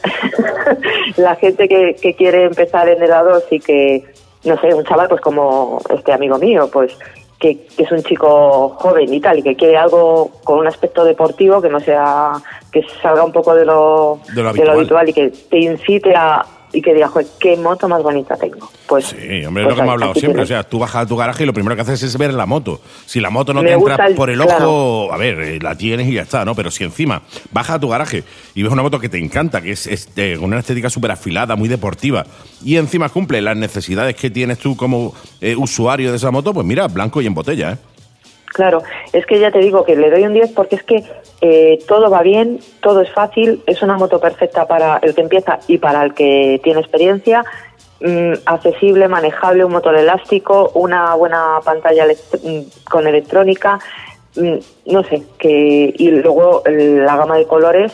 la 1.16 1.36
gente 1.36 1.68
que, 1.68 1.94
que 2.02 2.14
quiere 2.14 2.42
empezar 2.44 2.88
en 2.88 3.00
el 3.00 3.10
A2 3.10 3.42
y 3.52 3.60
que, 3.60 4.04
no 4.44 4.60
sé, 4.60 4.74
un 4.74 4.84
chaval 4.84 5.08
pues 5.08 5.20
como 5.20 5.80
este 5.96 6.12
amigo 6.12 6.38
mío, 6.38 6.68
pues 6.72 6.92
que, 7.38 7.66
que 7.76 7.82
es 7.82 7.92
un 7.92 8.02
chico 8.02 8.70
joven 8.78 9.12
y 9.12 9.20
tal, 9.20 9.38
y 9.38 9.42
que 9.42 9.56
quiere 9.56 9.76
algo 9.76 10.30
con 10.44 10.58
un 10.58 10.66
aspecto 10.66 11.04
deportivo 11.04 11.60
que 11.60 11.68
no 11.68 11.80
sea, 11.80 12.32
que 12.72 12.82
salga 13.02 13.24
un 13.24 13.32
poco 13.32 13.54
de 13.54 13.64
lo, 13.64 14.18
De 14.34 14.42
lo 14.42 14.48
habitual. 14.72 15.08
y 15.08 15.12
que 15.12 15.30
te 15.50 15.58
incite 15.58 16.14
a 16.14 16.44
y 16.76 16.82
que 16.82 16.92
diga, 16.92 17.08
joder, 17.08 17.26
qué 17.40 17.56
moto 17.56 17.88
más 17.88 18.02
bonita 18.02 18.36
tengo. 18.36 18.70
Pues, 18.86 19.06
Sí, 19.06 19.44
hombre, 19.46 19.62
es 19.62 19.66
pues 19.66 19.68
lo 19.68 19.74
que 19.74 19.80
hemos 19.80 19.92
hablado 19.92 20.14
siempre. 20.14 20.42
O 20.42 20.46
sea, 20.46 20.62
tú 20.62 20.78
bajas 20.78 21.04
a 21.04 21.06
tu 21.06 21.16
garaje 21.16 21.44
y 21.44 21.46
lo 21.46 21.54
primero 21.54 21.74
que 21.74 21.80
haces 21.80 22.02
es 22.02 22.18
ver 22.18 22.34
la 22.34 22.44
moto. 22.44 22.80
Si 23.06 23.18
la 23.18 23.30
moto 23.30 23.54
no 23.54 23.62
Me 23.62 23.68
te 23.68 23.74
entra 23.74 24.06
el- 24.08 24.14
por 24.14 24.28
el 24.28 24.38
ojo, 24.40 24.48
claro. 24.48 25.12
a 25.12 25.16
ver, 25.16 25.40
eh, 25.40 25.58
la 25.60 25.74
tienes 25.74 26.06
y 26.08 26.12
ya 26.12 26.22
está, 26.22 26.44
¿no? 26.44 26.54
Pero 26.54 26.70
si 26.70 26.84
encima 26.84 27.22
bajas 27.50 27.76
a 27.76 27.80
tu 27.80 27.88
garaje 27.88 28.24
y 28.54 28.62
ves 28.62 28.70
una 28.70 28.82
moto 28.82 29.00
que 29.00 29.08
te 29.08 29.16
encanta, 29.18 29.62
que 29.62 29.72
es 29.72 29.86
este, 29.86 30.34
con 30.36 30.44
una 30.44 30.58
estética 30.58 30.90
súper 30.90 31.10
afilada, 31.12 31.56
muy 31.56 31.68
deportiva, 31.68 32.26
y 32.62 32.76
encima 32.76 33.08
cumple 33.08 33.40
las 33.40 33.56
necesidades 33.56 34.14
que 34.14 34.28
tienes 34.28 34.58
tú 34.58 34.76
como 34.76 35.14
eh, 35.40 35.56
usuario 35.56 36.10
de 36.10 36.18
esa 36.18 36.30
moto, 36.30 36.52
pues 36.52 36.66
mira, 36.66 36.86
blanco 36.88 37.22
y 37.22 37.26
en 37.26 37.32
botella, 37.34 37.72
¿eh? 37.72 37.76
Claro, 38.56 38.82
es 39.12 39.26
que 39.26 39.38
ya 39.38 39.50
te 39.50 39.58
digo 39.58 39.84
que 39.84 39.96
le 39.96 40.10
doy 40.10 40.22
un 40.22 40.32
10 40.32 40.52
porque 40.52 40.76
es 40.76 40.82
que 40.82 41.04
eh, 41.42 41.78
todo 41.86 42.08
va 42.08 42.22
bien, 42.22 42.58
todo 42.80 43.02
es 43.02 43.12
fácil, 43.12 43.62
es 43.66 43.82
una 43.82 43.98
moto 43.98 44.18
perfecta 44.18 44.66
para 44.66 44.96
el 45.02 45.14
que 45.14 45.20
empieza 45.20 45.58
y 45.68 45.76
para 45.76 46.02
el 46.02 46.14
que 46.14 46.58
tiene 46.64 46.80
experiencia, 46.80 47.44
mm, 48.00 48.32
accesible, 48.46 49.08
manejable, 49.08 49.62
un 49.62 49.72
motor 49.72 49.94
elástico, 49.94 50.70
una 50.72 51.14
buena 51.16 51.58
pantalla 51.62 52.06
elect- 52.06 52.40
mm, 52.42 52.88
con 52.90 53.06
electrónica, 53.06 53.78
mm, 54.36 54.54
no 54.86 55.02
sé, 55.04 55.24
que 55.38 55.92
y 55.94 56.10
luego 56.12 56.62
el- 56.64 57.04
la 57.04 57.14
gama 57.16 57.36
de 57.36 57.46
colores, 57.46 57.92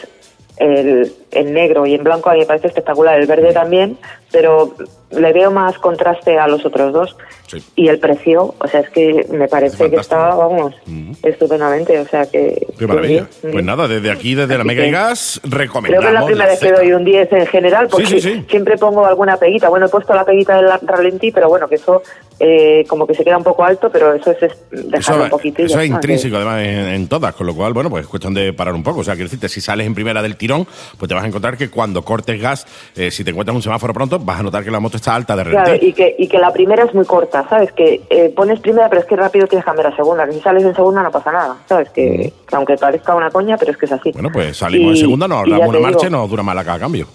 el, 0.59 1.13
en 1.33 1.55
negro 1.55 1.87
y 1.87 1.95
en 1.95 2.05
blanco 2.05 2.31
a 2.31 2.35
mí 2.35 2.39
me 2.39 2.47
parece 2.47 2.69
espectacular, 2.69 3.19
el 3.21 3.27
verde 3.27 3.53
también, 3.53 3.99
pero 4.31 4.75
le 5.13 5.33
veo 5.33 5.51
más 5.51 5.79
contraste 5.79 6.39
a 6.39 6.47
los 6.49 6.65
otros 6.65 6.93
dos. 6.93 7.17
Sí. 7.47 7.63
Y 7.77 7.89
el 7.89 7.99
precio, 7.99 8.55
o 8.59 8.67
sea, 8.67 8.81
es 8.81 8.89
que 8.91 9.27
me 9.31 9.47
parece 9.47 9.77
que 9.91 9.97
fantástico. 9.97 10.01
está, 10.01 10.35
vamos, 10.35 10.75
Ujú. 10.87 11.13
estupendamente, 11.23 11.99
o 11.99 12.07
sea 12.07 12.25
que... 12.25 12.67
Qué 12.79 12.87
maravilla. 12.87 13.27
sí, 13.31 13.49
Pues 13.53 13.63
nada, 13.63 13.87
desde 13.89 14.11
aquí, 14.11 14.35
desde 14.35 14.55
la 14.55 14.61
Así 14.61 14.69
Mega 14.69 14.83
y 14.83 14.87
que 14.87 14.91
Gas, 14.93 15.41
Creo 15.43 15.59
recomendamos 15.59 16.05
que 16.05 16.09
es 16.09 16.15
la 16.21 16.27
primera 16.27 16.47
vez 16.51 16.61
que 16.61 16.73
doy 16.73 16.93
un 16.95 17.05
10 17.05 17.33
en 17.33 17.47
general, 17.49 17.89
porque 17.91 18.07
Sí, 18.07 18.45
siempre 18.49 18.79
pongo 18.79 19.05
alguna 19.05 19.37
peguita. 19.37 19.69
Bueno, 19.69 19.85
he 19.85 19.89
puesto 19.91 20.15
la 20.15 20.25
peguita 20.25 20.57
del 20.57 20.71
ralentí, 20.83 21.31
pero 21.31 21.51
bueno, 21.51 21.69
que 21.69 21.75
eso 21.75 22.03
eh, 22.41 22.85
como 22.89 23.07
que 23.07 23.15
se 23.15 23.23
queda 23.23 23.37
un 23.37 23.45
poco 23.45 23.65
alto, 23.65 23.91
pero 23.93 24.15
eso 24.15 24.31
es, 24.31 24.43
es 24.45 24.53
dejarlo 24.71 24.99
Eso, 24.99 25.25
un 25.25 25.31
poquito. 25.31 25.63
eso 25.63 25.79
es 25.79 25.89
intrínseco, 25.91 26.37
además, 26.37 26.63
en, 26.63 26.89
en 26.89 27.07
todas, 27.09 27.35
con 27.35 27.47
lo 27.47 27.55
cual, 27.55 27.75
bueno, 27.75 27.91
pues 27.91 28.05
es 28.05 28.09
cuestión 28.09 28.33
de 28.33 28.55
parar 28.55 28.73
un 28.75 28.83
poco. 28.83 29.01
O 29.01 29.05
sea, 29.05 29.13
quiero 29.15 29.27
decirte, 29.27 29.51
si 29.51 29.61
sales 29.61 29.87
en 29.87 29.95
primera 29.95 30.23
del 30.23 30.37
tirón, 30.37 30.67
pues 30.99 31.07
te 31.09 31.15
vas 31.15 31.23
a 31.23 31.27
encontrar 31.27 31.59
que 31.59 31.69
cuando 31.69 32.03
cortes 32.03 32.41
gas, 32.41 32.67
eh, 32.97 33.11
si 33.11 33.25
te 33.25 33.31
encuentras 33.31 33.55
un 33.55 33.63
semáforo 33.63 33.93
pronto, 33.93 34.19
vas 34.19 34.41
a 34.41 34.43
notar 34.43 34.65
que 34.65 34.71
la 34.71 34.81
moto 34.81 34.97
alta 35.09 35.37
de 35.37 35.45
que- 35.45 35.51
Claro, 35.51 35.75
y 35.81 35.93
que, 35.93 36.15
y 36.19 36.29
que 36.29 36.39
la 36.39 36.53
primera 36.53 36.85
es 36.85 36.95
muy 36.95 37.05
corta, 37.05 37.47
¿sabes? 37.49 37.73
Que 37.73 38.01
eh, 38.11 38.33
pones 38.35 38.61
primera, 38.61 38.89
pero 38.89 39.01
es 39.01 39.07
que 39.07 39.17
rápido 39.17 39.47
tienes 39.47 39.65
que 39.65 39.69
cambiar 39.71 39.93
a 39.93 39.97
segunda. 39.97 40.27
Que 40.27 40.33
si 40.33 40.41
sales 40.41 40.65
en 40.65 40.75
segunda 40.75 41.03
no 41.03 41.11
pasa 41.11 41.33
nada, 41.33 41.57
¿sabes? 41.69 41.91
Que, 41.91 42.33
que 42.47 42.57
aunque 42.57 42.77
parezca 42.77 43.15
una 43.15 43.31
coña, 43.31 43.57
pero 43.57 43.73
es 43.73 43.77
que 43.79 43.87
es 43.87 43.93
así. 43.93 44.13
Bueno, 44.13 44.31
pues 44.33 44.57
salimos 44.57 44.93
en 44.93 44.97
segunda, 44.99 45.27
nos 45.29 45.49
damos 45.49 45.69
una 45.69 45.79
marcha 45.81 46.07
y 46.07 46.11
nos 46.11 46.29
dura 46.31 46.43
más 46.43 46.55
la 46.55 46.65
cada 46.65 46.79
cambio. 46.79 47.07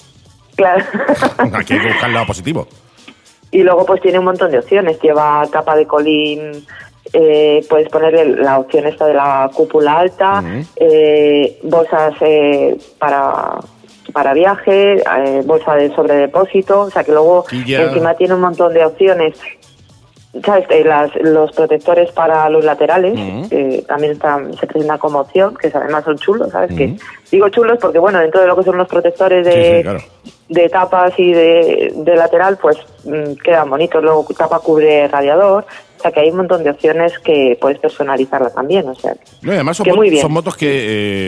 Claro. 0.56 0.84
Aquí 1.54 1.74
hay 1.74 1.80
que 1.82 1.88
buscar 1.88 2.08
el 2.10 2.14
lado 2.14 2.28
positivo. 2.28 2.68
Y 3.52 3.64
luego 3.64 3.86
pues 3.86 4.02
tiene 4.02 4.20
un 4.20 4.26
montón 4.26 4.52
de 4.52 4.60
opciones. 4.60 5.00
Lleva 5.02 5.44
tapa 5.52 5.76
de 5.76 5.86
colín, 5.86 6.52
eh, 7.14 7.66
puedes 7.70 7.88
ponerle 7.90 8.26
la 8.42 8.60
opción 8.60 8.86
esta 8.86 9.06
de 9.06 9.14
la 9.14 9.50
cúpula 9.54 10.00
alta, 10.00 10.44
eh, 10.76 11.58
bolsas 11.64 12.14
eh, 12.22 12.76
para 13.00 13.54
para 14.14 14.34
viaje, 14.34 14.96
eh, 15.02 15.42
bolsa 15.46 15.76
de 15.76 15.94
sobredepósito, 15.96 16.82
o 16.82 16.90
sea 16.90 17.04
que 17.04 17.12
luego 17.12 17.46
encima 17.88 18.14
tiene 18.16 18.34
un 18.36 18.42
montón 18.42 18.74
de 18.74 18.86
opciones. 18.86 19.38
¿Sabes? 20.46 20.66
Eh, 20.70 20.84
las- 20.84 21.16
los 21.16 21.52
protectores 21.54 22.12
para 22.12 22.48
los 22.50 22.64
laterales 22.64 23.14
Ujú. 23.14 23.48
eh, 23.50 23.84
también 23.88 24.12
están, 24.14 24.54
se 24.58 24.68
presentan 24.68 25.00
como 25.00 25.20
opción, 25.20 25.56
que 25.56 25.72
además 25.74 26.04
son 26.04 26.18
chulos, 26.18 26.52
¿sabes? 26.52 26.76
Que 26.78 26.96
Digo 27.32 27.50
chulos 27.50 27.80
porque, 27.82 27.98
bueno, 27.98 28.20
dentro 28.20 28.42
de 28.42 28.48
lo 28.48 28.56
que 28.56 28.64
son 28.64 28.78
los 28.78 28.88
protectores 28.88 29.44
de, 29.46 29.52
Sí, 29.54 29.78
sí, 29.78 29.84
claro. 29.84 30.00
de 30.50 30.70
tapas 30.70 31.14
y 31.18 31.34
de, 31.34 31.92
de 31.96 32.16
lateral, 32.16 32.58
pues 32.62 32.78
mm, 33.06 33.34
quedan 33.44 33.70
bonitos. 33.70 34.04
Luego 34.04 34.26
tapa 34.38 34.60
cubre 34.60 35.08
radiador. 35.08 35.66
O 35.98 36.02
sea 36.02 36.12
que 36.12 36.20
hay 36.20 36.30
un 36.30 36.38
montón 36.38 36.64
de 36.64 36.70
opciones 36.70 37.14
que 37.20 37.58
puedes 37.60 37.80
personalizarla 37.80 38.50
también. 38.52 38.88
O 38.88 38.96
sea, 38.96 39.14
No, 39.42 39.52
y 39.52 39.56
además 39.56 39.78
son, 39.78 39.84
que 39.86 39.92
mo- 39.92 39.98
muy 39.98 40.10
bien. 40.10 40.22
son 40.22 40.32
motos 40.32 40.56
que, 40.56 40.68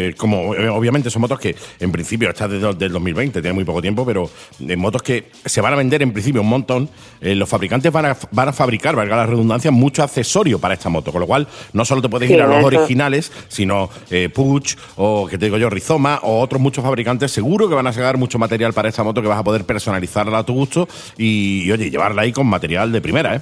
eh, 0.10 0.16
como 0.18 0.54
eh, 0.56 0.70
obviamente 0.70 1.10
son 1.10 1.22
motos 1.22 1.40
que 1.40 1.56
en 1.80 1.92
principio 1.92 2.30
está 2.30 2.48
desde 2.48 2.74
del 2.76 2.92
2020, 2.92 3.42
tiene 3.42 3.54
muy 3.54 3.64
poco 3.64 3.82
tiempo, 3.82 4.06
pero 4.06 4.30
de 4.60 4.78
motos 4.78 5.02
que 5.02 5.26
se 5.46 5.62
van 5.62 5.74
a 5.74 5.76
vender 5.76 6.02
en 6.02 6.12
principio 6.14 6.42
un 6.42 6.50
montón. 6.50 6.90
Eh, 7.22 7.36
los 7.36 7.50
fabricantes 7.50 7.92
van 7.92 8.06
a, 8.06 8.18
van 8.32 8.50
a 8.50 8.54
fabricar, 8.54 8.96
valga 8.96 9.16
la 9.16 9.26
redundancia, 9.26 9.72
mucho 9.72 10.04
accesorio 10.04 10.60
para 10.60 10.74
esta 10.76 10.90
moto, 10.90 11.12
con 11.12 11.22
lo 11.22 11.28
cual 11.28 11.48
no 11.74 11.84
solo 11.86 12.02
te 12.02 12.10
puedes 12.10 12.28
Sí, 12.28 12.36
ir 12.36 12.42
a 12.42 12.48
los 12.48 12.58
eso. 12.60 12.68
originales, 12.68 13.32
sino 13.48 13.90
eh, 14.12 14.30
Puch 14.34 14.76
o 14.98 15.28
que 15.28 15.38
te 15.38 15.46
digo 15.46 15.58
yo, 15.58 15.70
Rizoma 15.70 16.20
o 16.24 16.40
otros 16.42 16.62
muchos 16.62 16.84
fabricantes, 16.84 17.32
seguro 17.32 17.68
que 17.68 17.76
van 17.76 17.88
a 17.88 17.94
sacar 17.94 18.18
mucho 18.18 18.38
material 18.40 18.74
para 18.74 18.90
esta 18.90 19.04
moto 19.04 19.22
que 19.22 19.28
vas 19.28 19.40
a 19.40 19.44
poder 19.44 19.64
personalizarla 19.66 20.38
a 20.40 20.44
tu 20.46 20.54
gusto 20.54 20.88
y, 21.18 21.64
y, 21.66 21.72
oye, 21.72 21.90
llevarla 21.90 22.22
ahí 22.22 22.32
con 22.32 22.46
material 22.48 22.92
de 22.92 23.02
primera, 23.02 23.36
¿eh? 23.36 23.42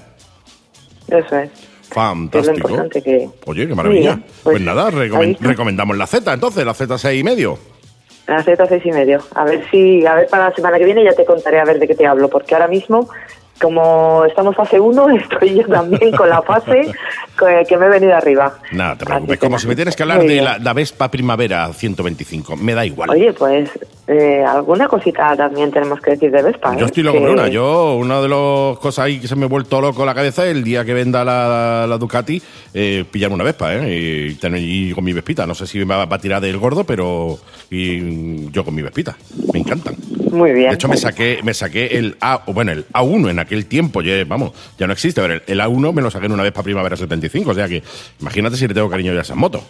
Eso 1.09 1.37
es. 1.37 1.49
Es 1.51 1.93
Fantástico. 1.93 2.57
importante 2.69 3.01
que... 3.01 3.29
Oye, 3.45 3.67
qué 3.67 3.73
maravilla. 3.73 4.15
Pues, 4.43 4.55
pues, 4.55 4.61
nada, 4.61 4.89
recomen- 4.91 5.21
ahí 5.23 5.31
está. 5.31 5.47
recomendamos 5.47 5.97
la 5.97 6.05
Z, 6.07 6.33
entonces, 6.33 6.65
la 6.65 6.73
Z 6.73 6.97
6 6.97 7.19
y 7.19 7.23
medio. 7.23 7.57
La 8.27 8.43
Z 8.43 8.65
seis 8.67 8.85
y 8.85 8.91
medio. 8.91 9.19
A 9.35 9.45
ver 9.45 9.63
si, 9.71 10.05
a 10.05 10.15
ver 10.15 10.27
para 10.27 10.49
la 10.49 10.53
semana 10.55 10.77
que 10.77 10.83
viene 10.83 11.01
ya 11.01 11.13
te 11.13 11.23
contaré 11.23 11.61
a 11.61 11.63
ver 11.63 11.79
de 11.79 11.87
qué 11.87 11.95
te 11.95 12.05
hablo, 12.05 12.27
porque 12.29 12.55
ahora 12.55 12.67
mismo, 12.67 13.07
como 13.61 14.23
estamos 14.25 14.55
fase 14.55 14.79
1, 14.79 15.09
estoy 15.17 15.55
yo 15.55 15.67
también 15.67 16.11
con 16.11 16.29
la 16.29 16.41
fase 16.41 16.91
que, 17.67 17.77
me 17.77 17.85
he 17.85 17.89
venido 17.89 18.15
arriba. 18.15 18.57
Nada, 18.71 18.97
te 18.97 19.05
preocupes. 19.05 19.39
Como 19.39 19.59
si 19.59 19.67
me 19.67 19.75
tienes 19.75 19.95
que 19.95 20.03
hablar 20.03 20.23
de 20.23 20.41
la, 20.41 20.57
la 20.59 20.73
Vespa 20.73 21.09
Primavera 21.09 21.71
125, 21.73 22.55
me 22.57 22.73
da 22.73 22.85
igual. 22.85 23.09
Oye, 23.09 23.33
pues 23.33 23.69
eh, 24.07 24.43
alguna 24.43 24.87
cosita 24.87 25.35
también 25.35 25.71
tenemos 25.71 25.99
que 25.99 26.11
decir 26.11 26.31
de 26.31 26.41
Vespa. 26.41 26.73
Yo 26.75 26.83
¿eh? 26.83 26.85
estoy 26.85 27.03
loco 27.03 27.17
Que- 27.17 27.23
por 27.25 27.31
una. 27.31 27.47
Yo, 27.47 27.95
una 27.95 28.21
de 28.21 28.29
las 28.29 28.79
cosas 28.79 29.05
ahí 29.05 29.19
que 29.19 29.27
se 29.27 29.35
me 29.35 29.45
ha 29.45 29.49
vuelto 29.49 29.81
loco 29.81 30.05
la 30.05 30.15
cabeza 30.15 30.45
el 30.45 30.63
día 30.63 30.85
que 30.85 30.93
venda 30.93 31.23
la, 31.23 31.85
la 31.87 31.97
Ducati, 31.97 32.41
eh, 32.73 33.05
pillarme 33.09 33.35
una 33.35 33.43
Vespa, 33.43 33.75
¿eh? 33.75 34.27
Y, 34.29 34.35
tener, 34.35 34.61
y 34.63 34.91
con 34.93 35.03
mi 35.03 35.13
Vespita. 35.13 35.45
No 35.45 35.53
sé 35.55 35.67
si 35.67 35.79
me 35.79 35.85
va, 35.85 36.05
va 36.05 36.15
a 36.15 36.19
tirar 36.19 36.41
del 36.41 36.57
gordo, 36.57 36.83
pero 36.83 37.37
y, 37.69 37.99
mm, 37.99 38.51
yo 38.51 38.63
con 38.63 38.73
mi 38.73 38.81
Vespita. 38.81 39.15
Me 39.53 39.59
encantan. 39.59 39.95
Muy 40.31 40.51
bien. 40.53 40.69
De 40.69 40.75
hecho, 40.75 40.87
me 40.87 40.97
saqué, 40.97 41.39
me 41.43 41.53
saqué 41.53 41.97
el 41.97 42.17
A, 42.21 42.43
bueno, 42.47 42.71
el 42.71 42.85
A1 42.89 43.29
en 43.29 43.39
aquel 43.39 43.46
tiempo, 43.67 44.01
ya, 44.01 44.23
vamos, 44.25 44.51
ya 44.77 44.87
no 44.87 44.93
existe, 44.93 45.23
el, 45.23 45.41
el 45.45 45.59
A1 45.59 45.93
me 45.93 46.01
lo 46.01 46.11
saqué 46.11 46.25
en 46.27 46.31
una 46.33 46.43
vez 46.43 46.51
para 46.51 46.63
Primavera 46.63 46.95
75, 46.95 47.51
o 47.51 47.53
sea 47.53 47.67
que 47.67 47.81
imagínate 48.19 48.55
si 48.57 48.67
le 48.67 48.73
tengo 48.73 48.89
cariño 48.89 49.13
ya 49.13 49.19
a 49.19 49.21
esas 49.23 49.37
motos. 49.37 49.61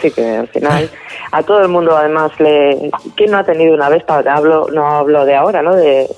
Sí, 0.00 0.10
que 0.10 0.36
al 0.36 0.48
final 0.48 0.90
a 1.30 1.42
todo 1.42 1.60
el 1.60 1.68
mundo 1.68 1.94
además 1.94 2.32
le... 2.38 2.90
¿Quién 3.16 3.32
no 3.32 3.36
ha 3.36 3.44
tenido 3.44 3.74
una 3.74 3.90
Vespa? 3.90 4.22
Hablo, 4.26 4.68
no 4.72 4.86
hablo 4.86 5.26
de 5.26 5.34
ahora, 5.34 5.60
¿no? 5.60 5.76
De, 5.76 6.08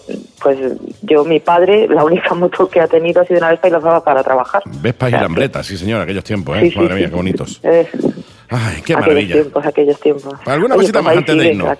pues 0.40 0.56
yo, 1.02 1.24
mi 1.24 1.40
padre, 1.40 1.88
la 1.88 2.04
única 2.04 2.32
moto 2.34 2.68
que 2.68 2.80
ha 2.80 2.86
tenido 2.86 3.22
ha 3.22 3.24
sido 3.24 3.38
una 3.38 3.50
Vespa 3.50 3.66
y 3.66 3.70
la 3.72 3.78
usaba 3.78 4.04
para 4.04 4.22
trabajar. 4.22 4.62
Vespa 4.66 5.08
y 5.08 5.12
Lambreta, 5.12 5.64
sí 5.64 5.76
señor, 5.76 6.00
aquellos 6.00 6.22
tiempos, 6.22 6.56
¿eh? 6.58 6.60
Sí, 6.60 6.70
sí, 6.70 6.78
Madre 6.78 6.94
mía, 6.94 7.08
qué 7.08 7.16
bonitos. 7.16 7.60
Eh, 7.64 7.88
Ay, 8.48 8.82
qué 8.82 8.92
aquellos 8.92 9.00
maravilla. 9.00 9.34
tiempos, 9.34 9.66
aquellos 9.66 10.00
tiempos. 10.00 10.34
¿Alguna 10.44 10.74
Oye, 10.76 10.82
cosita 10.82 11.02
pues 11.02 11.04
más 11.04 11.16
antes 11.16 11.36
de 11.36 11.46
irnos? 11.48 11.78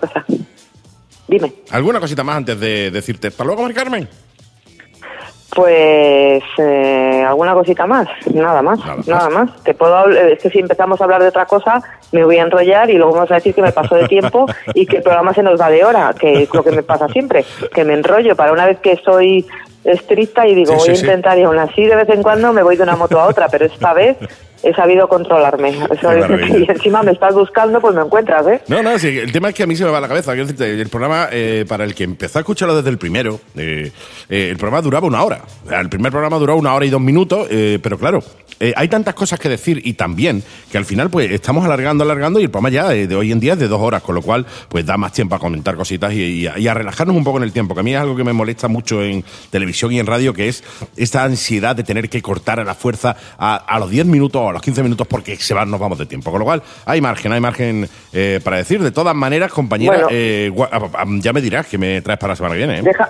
Dime. 1.29 1.53
¿Alguna 1.71 1.99
cosita 2.01 2.23
más 2.25 2.35
antes 2.37 2.59
de 2.59 2.91
decirte 2.91 3.27
hasta 3.27 3.45
luego, 3.45 3.61
Mari 3.61 3.73
Carmen? 3.73 4.09
Pues 5.55 6.43
eh, 6.57 7.23
alguna 7.27 7.53
cosita 7.53 7.85
más, 7.87 8.07
nada 8.33 8.61
más, 8.61 8.79
Nada 8.79 8.97
nada, 9.07 9.29
más. 9.29 9.49
más. 9.49 9.63
Te 9.63 9.73
puedo 9.73 10.09
es 10.09 10.39
que 10.43 10.49
si 10.49 10.59
empezamos 10.59 10.99
a 10.99 11.05
hablar 11.05 11.21
de 11.21 11.29
otra 11.29 11.45
cosa 11.45 11.81
me 12.11 12.23
voy 12.25 12.37
a 12.37 12.43
enrollar 12.43 12.89
y 12.89 12.93
luego 12.97 13.13
vamos 13.13 13.31
a 13.31 13.35
decir 13.35 13.55
que 13.55 13.61
me 13.61 13.71
pasó 13.71 13.95
de 13.95 14.07
tiempo 14.07 14.45
y 14.73 14.85
que 14.85 14.97
el 14.97 15.03
programa 15.03 15.33
se 15.33 15.43
nos 15.43 15.59
va 15.59 15.69
de 15.69 15.83
hora, 15.85 16.13
que 16.19 16.43
es 16.43 16.53
lo 16.53 16.63
que 16.63 16.71
me 16.71 16.83
pasa 16.83 17.07
siempre, 17.07 17.45
que 17.73 17.83
me 17.85 17.93
enrollo 17.93 18.35
para 18.35 18.51
una 18.51 18.65
vez 18.65 18.79
que 18.79 18.97
soy 18.97 19.45
estricta 19.83 20.45
y 20.45 20.53
digo 20.53 20.73
Sí, 20.73 20.77
voy 20.77 20.85
sí, 20.85 20.91
a 20.91 20.95
sí. 20.95 21.01
intentar 21.05 21.37
y 21.39 21.43
aún 21.43 21.57
así 21.59 21.85
de 21.85 21.95
vez 21.95 22.09
en 22.09 22.23
cuando 22.23 22.51
me 22.51 22.61
voy 22.61 22.75
de 22.75 22.83
una 22.83 22.97
moto 22.97 23.19
a 23.19 23.25
otra, 23.27 23.47
pero 23.47 23.65
esta 23.65 23.93
vez 23.93 24.17
he 24.63 24.73
sabido 24.73 25.07
controlarme. 25.07 25.69
Eso 25.91 26.11
es- 26.11 26.49
y 26.49 26.63
encima 26.69 27.03
me 27.03 27.11
estás 27.11 27.33
buscando, 27.33 27.79
pues 27.81 27.95
me 27.95 28.01
encuentras, 28.01 28.45
¿eh? 28.47 28.61
No, 28.67 28.81
no, 28.83 28.97
sí, 28.99 29.07
el 29.17 29.31
tema 29.31 29.49
es 29.49 29.55
que 29.55 29.63
a 29.63 29.67
mí 29.67 29.75
se 29.75 29.83
me 29.85 29.91
va 29.91 29.99
la 29.99 30.07
cabeza. 30.07 30.33
El 30.33 30.89
programa, 30.89 31.27
eh, 31.31 31.65
para 31.67 31.83
el 31.83 31.93
que 31.95 32.03
empezó 32.03 32.39
a 32.39 32.41
escucharlo 32.41 32.75
desde 32.75 32.89
el 32.89 32.97
primero, 32.97 33.39
eh, 33.55 33.91
eh, 34.29 34.49
el 34.51 34.57
programa 34.57 34.81
duraba 34.81 35.07
una 35.07 35.23
hora. 35.23 35.41
El 35.71 35.89
primer 35.89 36.11
programa 36.11 36.37
duró 36.37 36.55
una 36.55 36.73
hora 36.73 36.85
y 36.85 36.89
dos 36.89 37.01
minutos, 37.01 37.47
eh, 37.49 37.79
pero 37.81 37.97
claro, 37.97 38.23
eh, 38.59 38.73
hay 38.75 38.87
tantas 38.87 39.13
cosas 39.13 39.39
que 39.39 39.49
decir 39.49 39.81
y 39.83 39.93
también 39.93 40.43
que 40.71 40.77
al 40.79 40.85
final 40.85 41.09
pues 41.11 41.29
estamos 41.31 41.63
alargando, 41.63 42.03
alargando 42.03 42.39
y 42.39 42.43
el 42.43 42.49
programa 42.49 42.69
ya 42.69 42.89
de 42.89 43.15
hoy 43.15 43.31
en 43.31 43.39
día 43.39 43.53
es 43.53 43.59
de 43.59 43.67
dos 43.67 43.79
horas, 43.81 44.01
con 44.01 44.15
lo 44.15 44.21
cual 44.23 44.45
pues 44.69 44.85
da 44.85 44.97
más 44.97 45.11
tiempo 45.13 45.35
a 45.35 45.39
comentar 45.39 45.75
cositas 45.75 46.11
y, 46.13 46.23
y 46.23 46.47
a, 46.47 46.57
y 46.57 46.67
a 46.67 46.73
relajarnos 46.73 47.15
un 47.15 47.23
poco 47.23 47.37
en 47.37 47.43
el 47.43 47.51
tiempo, 47.51 47.73
que 47.75 47.81
a 47.81 47.83
mí 47.83 47.93
es 47.93 47.99
algo 48.01 48.15
que 48.15 48.23
me 48.23 48.33
molesta 48.33 48.67
mucho 48.67 49.03
en 49.03 49.23
televisión 49.51 49.91
y 49.91 49.99
en 49.99 50.07
radio, 50.07 50.33
que 50.33 50.47
es 50.47 50.63
esta 50.95 51.23
ansiedad 51.23 51.75
de 51.75 51.83
tener 51.83 52.09
que 52.09 52.21
cortar 52.21 52.59
a 52.59 52.63
la 52.63 52.73
fuerza 52.73 53.15
a, 53.37 53.55
a 53.57 53.79
los 53.79 53.91
10 53.91 54.07
minutos 54.07 54.41
a 54.49 54.53
los 54.53 54.61
15 54.61 54.83
minutos 54.83 55.07
porque 55.07 55.35
se 55.37 55.53
van, 55.53 55.69
nos 55.71 55.79
vamos 55.79 55.97
de 55.97 56.05
tiempo. 56.05 56.29
Con 56.31 56.39
lo 56.39 56.45
cual 56.45 56.61
hay 56.85 57.01
margen, 57.01 57.31
hay 57.33 57.39
margen 57.41 57.87
eh, 58.13 58.39
para 58.43 58.57
decir. 58.57 58.81
De 58.81 58.91
todas 58.91 59.15
maneras, 59.15 59.51
compañera, 59.51 59.93
Bueno. 59.93 60.07
eh, 60.11 60.51
ah, 60.71 60.81
ah, 60.93 61.05
ya 61.19 61.33
me 61.33 61.41
dirás 61.41 61.67
que 61.67 61.77
me 61.77 62.01
traes 62.01 62.19
para 62.19 62.31
la 62.33 62.35
semana 62.35 62.53
que 62.55 62.59
viene. 62.59 62.79
¿eh? 62.79 62.83
Deja, 62.83 63.09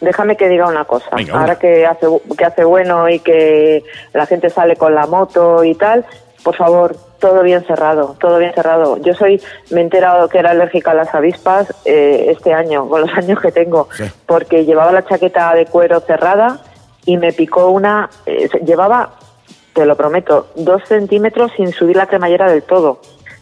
déjame 0.00 0.36
que 0.36 0.48
diga 0.48 0.66
una 0.68 0.84
cosa. 0.84 1.06
Venga, 1.16 1.32
una. 1.34 1.40
Ahora 1.42 1.58
que 1.58 1.86
hace, 1.86 2.06
que 2.36 2.44
hace 2.44 2.64
bueno 2.64 3.08
y 3.08 3.18
que 3.20 3.82
la 4.12 4.26
gente 4.26 4.50
sale 4.50 4.76
con 4.76 4.94
la 4.94 5.06
moto 5.06 5.64
y 5.64 5.74
tal, 5.74 6.04
por 6.42 6.54
favor, 6.56 6.96
todo 7.20 7.42
bien 7.42 7.64
cerrado, 7.64 8.16
todo 8.20 8.38
bien 8.38 8.52
cerrado. 8.54 8.98
Yo 8.98 9.14
soy, 9.14 9.40
me 9.70 9.80
he 9.80 9.84
enterado 9.84 10.28
que 10.28 10.38
era 10.38 10.50
alérgica 10.50 10.90
a 10.90 10.94
las 10.94 11.14
avispas 11.14 11.72
eh, 11.86 12.26
este 12.28 12.52
año, 12.52 12.86
con 12.86 13.00
los 13.00 13.10
años 13.16 13.40
que 13.40 13.50
tengo, 13.50 13.88
Sí. 13.96 14.04
porque 14.26 14.66
llevaba 14.66 14.92
la 14.92 15.06
chaqueta 15.06 15.54
de 15.54 15.64
cuero 15.64 16.00
cerrada 16.00 16.58
y 17.06 17.16
me 17.16 17.32
picó 17.32 17.68
una, 17.68 18.10
eh, 18.26 18.48
llevaba, 18.64 19.14
te 19.74 19.84
lo 19.84 19.96
prometo, 19.96 20.46
dos 20.54 20.82
centímetros 20.88 21.52
sin 21.56 21.72
subir 21.72 21.96
la 21.96 22.06
cremallera 22.06 22.50
del 22.50 22.62
todo. 22.62 23.00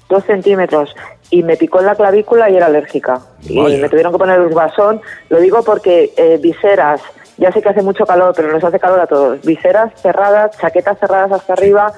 Dos 0.09 0.25
centímetros. 0.25 0.95
Y 1.31 1.43
me 1.43 1.57
picó 1.57 1.81
en 1.81 1.87
la 1.87 1.95
clavícula 1.95 2.51
y 2.51 2.57
era 2.57 2.67
alérgica. 2.67 3.21
Vaya. 3.55 3.77
Y 3.77 3.81
me 3.81 3.89
tuvieron 3.89 4.13
que 4.13 4.19
poner 4.19 4.41
un 4.41 4.55
vasón. 4.55 5.01
Lo 5.29 5.41
digo 5.41 5.63
porque 5.63 6.13
eh, 6.17 6.39
viseras, 6.43 7.01
ya 7.37 7.53
sé 7.53 7.63
que 7.63 7.69
hace 7.69 7.83
mucho 7.83 8.05
calor, 8.05 8.33
pero 8.35 8.51
nos 8.51 8.65
hace 8.65 8.79
calor 8.79 9.01
a 9.01 9.07
todos. 9.07 9.41
Viseras 9.43 9.93
cerradas, 10.01 10.59
chaquetas 10.59 10.99
cerradas 10.99 11.33
hasta 11.33 11.53
arriba, 11.53 11.93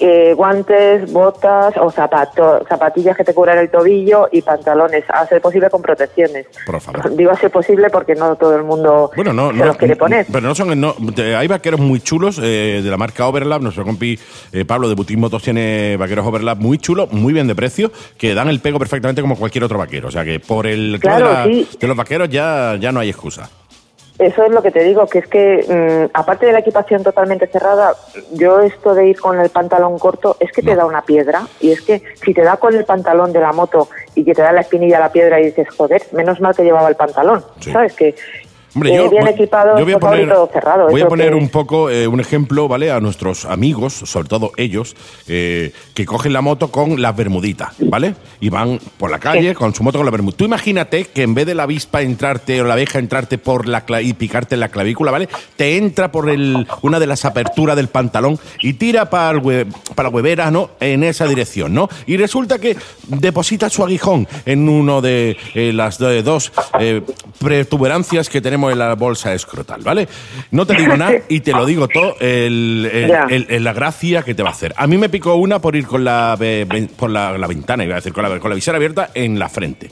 eh, 0.00 0.32
guantes, 0.34 1.12
botas 1.12 1.74
o 1.76 1.90
zapatos, 1.90 2.66
zapatillas 2.68 3.16
que 3.16 3.24
te 3.24 3.34
cubran 3.34 3.58
el 3.58 3.70
tobillo 3.70 4.28
y 4.32 4.42
pantalones, 4.42 5.04
a 5.08 5.26
ser 5.26 5.40
posible 5.40 5.68
con 5.70 5.82
protecciones. 5.82 6.46
Por 6.66 6.80
favor. 6.80 7.14
Digo 7.16 7.30
a 7.30 7.36
ser 7.36 7.50
posible 7.50 7.90
porque 7.90 8.14
no 8.14 8.34
todo 8.36 8.56
el 8.56 8.62
mundo 8.64 9.10
Bueno, 9.14 9.32
no, 9.32 9.50
se 9.50 9.56
no, 9.58 9.64
los 9.66 9.76
quiere 9.76 9.96
poner. 9.96 10.26
Pero 10.32 10.40
no 10.48 10.54
son. 10.54 10.80
No, 10.80 10.94
hay 11.36 11.46
vaqueros 11.48 11.80
muy 11.80 12.00
chulos 12.00 12.40
eh, 12.42 12.80
de 12.82 12.90
la 12.90 12.96
marca 12.96 13.26
Overlap. 13.28 13.60
Nuestro 13.62 13.84
compi 13.84 14.18
eh, 14.52 14.64
Pablo 14.64 14.88
de 14.88 14.94
Butín 14.94 15.20
Motos 15.20 15.42
tiene 15.42 15.96
vaqueros 15.98 16.26
Overlap 16.26 16.58
muy 16.58 16.78
chulos, 16.78 17.12
muy 17.12 17.32
bien 17.32 17.46
de 17.46 17.54
precio, 17.54 17.92
que 18.16 18.34
dan 18.34 18.48
el 18.48 18.60
pego 18.60 18.78
perfectamente 18.78 19.20
como 19.20 19.36
cualquier 19.36 19.64
otro 19.64 19.78
vaquero. 19.78 20.08
O 20.08 20.10
sea 20.10 20.24
que 20.24 20.40
por 20.40 20.66
el 20.66 20.98
tema 21.00 21.16
Claro, 21.16 21.28
de, 21.28 21.34
la- 21.34 21.44
sí. 21.44 21.68
de 21.78 21.86
los 21.86 21.96
vaqueros 21.96 22.28
ya, 22.30 22.76
ya 22.80 22.90
no 22.92 23.00
hay 23.00 23.10
excusa. 23.10 23.48
Eso 24.20 24.44
es 24.44 24.50
lo 24.52 24.62
que 24.62 24.70
te 24.70 24.84
digo, 24.84 25.06
que 25.06 25.20
es 25.20 25.26
que 25.26 25.64
mm, 25.66 26.10
aparte 26.12 26.44
de 26.44 26.52
la 26.52 26.58
equipación 26.58 27.02
totalmente 27.02 27.46
cerrada, 27.46 27.94
yo 28.32 28.60
esto 28.60 28.94
de 28.94 29.06
ir 29.08 29.18
con 29.18 29.40
el 29.40 29.48
pantalón 29.48 29.98
corto 29.98 30.36
es 30.40 30.52
que 30.52 30.62
te 30.62 30.76
da 30.76 30.84
una 30.84 31.00
piedra 31.02 31.46
y 31.58 31.72
es 31.72 31.80
que 31.80 32.02
si 32.22 32.34
te 32.34 32.42
da 32.42 32.58
con 32.58 32.74
el 32.74 32.84
pantalón 32.84 33.32
de 33.32 33.40
la 33.40 33.52
moto 33.52 33.88
y 34.14 34.22
que 34.24 34.34
te 34.34 34.42
da 34.42 34.52
la 34.52 34.60
espinilla 34.60 35.00
la 35.00 35.10
piedra 35.10 35.40
y 35.40 35.46
dices, 35.46 35.68
joder, 35.74 36.02
menos 36.12 36.38
mal 36.38 36.54
que 36.54 36.64
llevaba 36.64 36.88
el 36.90 36.96
pantalón, 36.96 37.42
Sí. 37.60 37.72
¿sabes? 37.72 37.94
Que 37.94 38.14
Hombre, 38.74 38.90
eh, 38.92 38.96
yo 38.96 39.10
bien 39.10 39.24
voy- 39.24 39.32
equipado, 39.32 39.78
yo 39.78 39.84
voy 39.84 39.92
a 39.94 39.96
y 39.96 39.98
poner, 40.00 40.28
todo 40.28 40.50
cerrado. 40.52 40.88
voy 40.88 41.00
a 41.00 41.08
poner 41.08 41.34
un 41.34 41.48
poco 41.48 41.90
eh, 41.90 42.06
un 42.06 42.20
ejemplo, 42.20 42.68
¿vale? 42.68 42.90
A 42.92 43.00
nuestros 43.00 43.44
amigos, 43.44 43.92
sobre 43.94 44.28
todo 44.28 44.52
ellos, 44.56 44.94
eh, 45.26 45.72
que 45.94 46.06
cogen 46.06 46.32
la 46.32 46.40
moto 46.40 46.70
con 46.70 47.02
las 47.02 47.16
bermuditas, 47.16 47.70
¿vale? 47.80 48.14
Y 48.40 48.48
van 48.48 48.78
por 48.96 49.10
la 49.10 49.18
calle 49.18 49.54
con 49.54 49.74
su 49.74 49.82
moto 49.82 49.98
con 49.98 50.04
la 50.06 50.12
bermudita. 50.12 50.38
Tú 50.38 50.44
imagínate 50.44 51.04
que 51.06 51.22
en 51.22 51.34
vez 51.34 51.46
de 51.46 51.54
la 51.56 51.64
avispa 51.64 52.02
entrarte 52.02 52.60
o 52.60 52.64
la 52.64 52.74
abeja 52.74 52.98
entrarte 53.00 53.38
por 53.38 53.66
la 53.66 53.84
y 54.02 54.12
picarte 54.12 54.54
en 54.54 54.60
la 54.60 54.68
clavícula, 54.68 55.10
¿vale? 55.10 55.28
Te 55.56 55.76
entra 55.76 56.12
por 56.12 56.30
el, 56.30 56.66
una 56.82 57.00
de 57.00 57.06
las 57.08 57.24
aperturas 57.24 57.74
del 57.74 57.88
pantalón 57.88 58.38
y 58.62 58.74
tira 58.74 59.10
para, 59.10 59.32
el 59.32 59.42
hue- 59.42 59.66
para 59.96 60.08
la 60.10 60.14
huevera, 60.14 60.50
¿no? 60.52 60.70
En 60.78 61.02
esa 61.02 61.26
dirección, 61.26 61.74
¿no? 61.74 61.88
Y 62.06 62.16
resulta 62.18 62.58
que 62.60 62.76
deposita 63.08 63.68
su 63.68 63.82
aguijón 63.82 64.28
en 64.46 64.68
uno 64.68 65.00
de 65.00 65.36
las 65.74 65.98
de- 65.98 66.22
dos 66.22 66.52
protuberancias 67.38 68.28
que 68.28 68.40
tenemos 68.40 68.59
en 68.68 68.80
la 68.80 68.96
bolsa 68.96 69.32
escrotal, 69.32 69.82
¿vale? 69.82 70.08
No 70.50 70.66
te 70.66 70.74
digo 70.74 70.96
nada 70.96 71.12
y 71.28 71.38
te 71.38 71.52
lo 71.52 71.64
digo 71.64 71.86
todo, 71.86 72.16
el- 72.18 72.90
el- 72.92 73.08
Ya. 73.08 73.26
el- 73.30 73.46
el- 73.48 73.62
la 73.62 73.72
gracia 73.72 74.22
que 74.22 74.34
te 74.34 74.42
va 74.42 74.48
a 74.48 74.52
hacer. 74.52 74.74
A 74.76 74.88
mí 74.88 74.98
me 74.98 75.08
picó 75.08 75.36
una 75.36 75.60
por 75.60 75.76
ir 75.76 75.86
con 75.86 76.02
la, 76.04 76.36
por 76.96 77.10
la, 77.10 77.38
la 77.38 77.46
ventana, 77.46 77.84
iba 77.84 77.94
a 77.94 77.98
decir, 77.98 78.12
con 78.12 78.24
la, 78.28 78.40
con 78.40 78.50
la 78.50 78.56
visera 78.56 78.76
abierta 78.76 79.10
en 79.14 79.38
la 79.38 79.48
frente. 79.48 79.90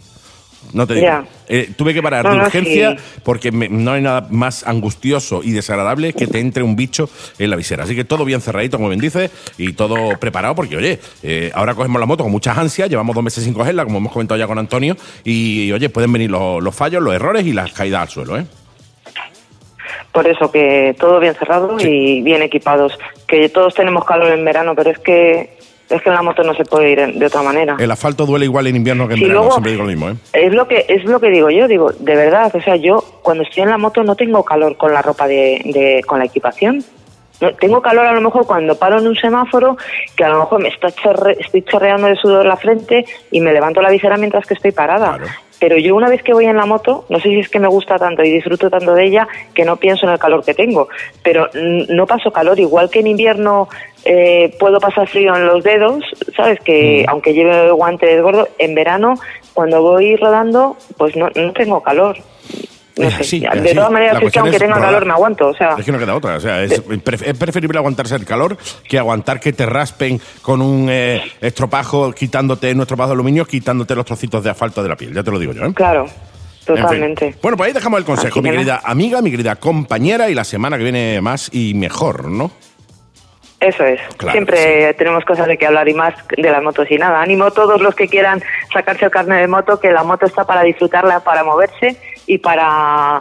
No 0.75 0.87
te 0.87 0.95
digo. 0.95 1.07
Eh, 1.49 1.71
tuve 1.77 1.95
que 1.95 2.03
parar 2.03 2.25
No, 2.27 2.33
de 2.33 2.41
urgencia 2.41 2.91
sí. 2.91 3.21
porque 3.23 3.51
me- 3.53 3.71
no 3.71 3.93
hay 3.93 4.03
nada 4.03 4.27
más 4.29 4.67
angustioso 4.67 5.41
y 5.43 5.53
desagradable 5.53 6.13
que 6.13 6.27
te 6.27 6.41
entre 6.41 6.63
un 6.63 6.77
bicho 6.77 7.09
en 7.39 7.49
la 7.49 7.57
visera. 7.57 7.85
Así 7.85 7.95
que 7.95 8.05
todo 8.05 8.25
bien 8.27 8.43
cerradito, 8.43 8.77
como 8.77 8.91
bien 8.91 9.01
dices, 9.01 9.31
y 9.57 9.73
todo 9.73 10.19
preparado 10.19 10.55
porque, 10.55 10.77
oye, 10.77 10.99
eh, 11.23 11.51
ahora 11.55 11.75
cogemos 11.75 11.99
la 12.01 12.07
moto 12.07 12.25
con 12.25 12.33
muchas 12.33 12.59
ansias, 12.59 12.91
llevamos 12.91 13.15
dos 13.15 13.25
meses 13.25 13.45
sin 13.45 13.55
cogerla, 13.55 13.85
como 13.85 13.97
hemos 13.97 14.13
comentado 14.13 14.39
ya 14.39 14.47
con 14.47 14.59
Antonio, 14.59 14.95
y, 15.25 15.73
oye, 15.73 15.89
pueden 15.89 16.13
venir 16.13 16.31
los, 16.31 16.63
los 16.63 16.75
fallos, 16.75 17.03
los 17.03 17.15
errores 17.15 17.47
y 17.47 17.53
las 17.55 17.73
caídas 17.73 18.03
al 18.03 18.09
suelo, 18.11 18.37
¿eh? 18.37 18.45
Por 20.13 20.27
eso 20.27 20.51
que 20.51 20.95
todo 20.99 21.21
bien 21.21 21.35
cerrado 21.35 21.77
y 21.81 22.23
bien 22.23 22.43
equipados. 22.43 22.99
Que 23.27 23.49
todos 23.49 23.75
tenemos 23.75 24.05
calor 24.05 24.31
en 24.33 24.45
verano, 24.45 24.75
pero 24.75 24.91
es 24.91 24.99
que 24.99 25.57
es 25.91 26.03
que 26.03 26.09
en 26.11 26.15
la 26.17 26.23
moto 26.23 26.43
no 26.43 26.53
se 26.55 26.65
puede 26.67 26.91
ir 26.91 27.15
de 27.15 27.27
otra 27.27 27.41
manera. 27.43 27.77
El 27.79 27.91
asfalto 27.91 28.27
duele 28.27 28.45
igual 28.45 28.67
en 28.67 28.77
invierno 28.77 29.09
que 29.09 29.15
en 29.15 29.21
verano, 29.21 29.41
luego- 29.41 29.53
siempre 29.53 29.73
digo 29.73 29.85
lo 29.85 29.89
mismo, 29.89 30.09
¿eh? 30.11 30.15
Es 30.35 30.53
lo 30.53 30.69
que 30.69 30.85
es 30.87 31.03
lo 31.05 31.19
que 31.19 31.31
digo 31.31 31.49
yo, 31.51 31.67
digo, 31.67 31.91
de 31.93 32.15
verdad, 32.15 32.55
o 32.55 32.61
sea, 32.61 32.77
yo 32.77 33.03
cuando 33.23 33.43
estoy 33.45 33.63
en 33.63 33.71
la 33.71 33.79
moto 33.79 34.03
no 34.05 34.15
tengo 34.15 34.45
calor 34.45 34.77
con 34.77 34.93
la 34.93 35.01
ropa 35.01 35.27
de, 35.27 35.63
de- 35.65 36.03
con 36.07 36.19
la 36.19 36.27
equipación. 36.27 36.85
No, 37.41 37.55
tengo 37.55 37.81
calor 37.81 38.05
a 38.05 38.13
lo 38.13 38.21
mejor 38.21 38.47
cuando 38.47 38.75
paro 38.79 38.99
en 38.99 39.07
un 39.07 39.15
semáforo, 39.17 39.77
que 40.17 40.25
a 40.25 40.29
lo 40.29 40.41
mejor 40.41 40.61
me 40.61 40.69
está 40.69 40.89
chorre- 40.91 41.37
estoy 41.39 41.63
chorreando 41.63 42.09
de 42.09 42.17
sudor 42.17 42.45
la 42.45 42.57
frente 42.57 43.07
y 43.31 43.41
me 43.41 43.53
levanto 43.53 43.81
la 43.81 43.91
visera 43.91 44.17
mientras 44.17 44.45
que 44.45 44.55
estoy 44.55 44.73
parada. 44.73 45.17
Claro. 45.17 45.33
Pero 45.61 45.77
yo 45.77 45.97
una 45.97 46.09
vez 46.09 46.23
que 46.23 46.33
voy 46.33 46.47
en 46.47 46.57
la 46.57 46.67
moto, 46.67 47.05
no 47.09 47.19
sé 47.19 47.29
si 47.31 47.41
es 47.41 47.49
que 47.49 47.59
me 47.59 47.69
gusta 47.69 47.99
tanto 47.99 48.23
y 48.23 48.31
disfruto 48.31 48.71
tanto 48.71 48.95
de 48.95 49.05
ella 49.05 49.27
que 49.55 49.65
no 49.65 49.77
pienso 49.77 50.07
en 50.07 50.13
el 50.13 50.19
calor 50.19 50.45
que 50.45 50.55
tengo. 50.55 50.89
Pero 51.23 51.49
no 51.55 52.07
paso 52.07 52.31
calor, 52.31 52.59
igual 52.61 52.91
que 52.91 53.01
en 53.01 53.09
invierno 53.09 53.69
eh, 54.05 54.55
puedo 54.59 54.79
pasar 54.79 55.09
frío 55.09 55.35
en 55.35 55.47
los 55.47 55.65
dedos, 55.65 56.05
¿sabes? 56.37 56.61
Que 56.61 57.05
Mm. 57.07 57.11
aunque 57.11 57.35
lleve 57.35 57.71
guantes 57.73 58.23
gordos, 58.23 58.49
en 58.59 58.75
verano 58.75 59.15
cuando 59.55 59.83
voy 59.83 60.17
rodando, 60.17 60.77
pues 60.97 61.17
no, 61.17 61.29
no 61.35 61.53
tengo 61.53 61.83
calor. 61.83 62.17
No 62.99 63.09
Es 63.09 63.15
sé. 63.15 63.21
así, 63.23 63.41
de 63.41 63.47
así. 63.49 63.75
todas 63.75 63.91
maneras, 63.91 64.21
La 64.21 64.27
es 64.27 64.33
que 64.33 64.39
aunque 64.41 64.59
tenga 64.59 64.75
calor 64.81 65.07
me 65.07 65.13
aguanto, 65.13 65.49
o 65.49 65.55
sea. 65.55 65.77
Es 65.79 65.85
que 65.85 65.93
no 65.93 65.99
queda 65.99 66.15
otra. 66.17 66.37
O 66.37 66.41
sea, 66.41 66.63
es, 66.63 66.73
es 66.73 67.39
preferible 67.39 67.79
aguantarse 67.79 68.15
el 68.17 68.25
calor 68.25 68.57
que 68.89 68.99
aguantar 68.99 69.41
que 69.41 69.53
te 69.53 69.65
raspen 69.67 70.21
con 70.43 70.61
un 70.61 70.89
eh, 70.91 71.23
estropajo, 71.41 72.13
quitándote 72.13 72.67
nuestro 72.75 72.95
estropajo 72.95 73.11
de 73.11 73.15
aluminio, 73.15 73.45
quitándote 73.45 73.95
los 73.95 74.05
trocitos 74.05 74.43
de 74.43 74.51
asfalto 74.51 74.83
de 74.83 74.89
la 74.89 74.97
piel. 74.97 75.15
Ya 75.15 75.23
te 75.23 75.31
lo 75.31 75.39
digo 75.39 75.53
yo, 75.53 75.65
¿eh? 75.65 75.73
Claro, 75.75 76.03
En 76.05 76.09
fin. 76.11 76.77
totalmente. 76.77 77.35
Bueno, 77.41 77.57
pues 77.57 77.69
ahí 77.69 77.73
dejamos 77.73 77.99
el 78.01 78.05
consejo, 78.05 78.43
mi 78.43 78.51
que 78.51 78.57
querida 78.57 78.81
amiga, 78.85 79.23
mi 79.23 79.31
querida 79.31 79.57
compañera, 79.57 80.29
y 80.29 80.35
la 80.35 80.45
semana 80.45 80.77
que 80.77 80.83
viene 80.85 81.21
más 81.21 81.49
y 81.53 81.75
mejor, 81.75 82.27
¿no? 82.29 82.51
Eso 83.61 83.85
es. 83.85 84.01
Claro 84.17 84.33
Siempre 84.33 84.95
tenemos 84.95 85.25
cosas 85.25 85.49
de 85.49 85.59
que 85.59 85.67
hablar 85.67 85.89
y 85.89 85.95
más 85.95 86.15
de 86.37 86.49
las 86.49 86.63
motos 86.63 86.87
y 86.91 86.97
nada. 86.97 87.21
Animo 87.21 87.47
a 87.47 87.51
todos 87.51 87.81
los 87.81 87.93
que 87.97 88.07
quieran 88.07 88.41
sacarse 88.73 89.07
el 89.07 89.11
carnet 89.11 89.41
de 89.41 89.49
moto, 89.49 89.81
que 89.81 89.91
la 89.91 90.05
moto 90.05 90.27
está 90.27 90.45
para 90.47 90.63
disfrutarla, 90.63 91.19
para 91.21 91.43
moverse 91.43 91.97
y 92.29 92.39
para 92.39 93.21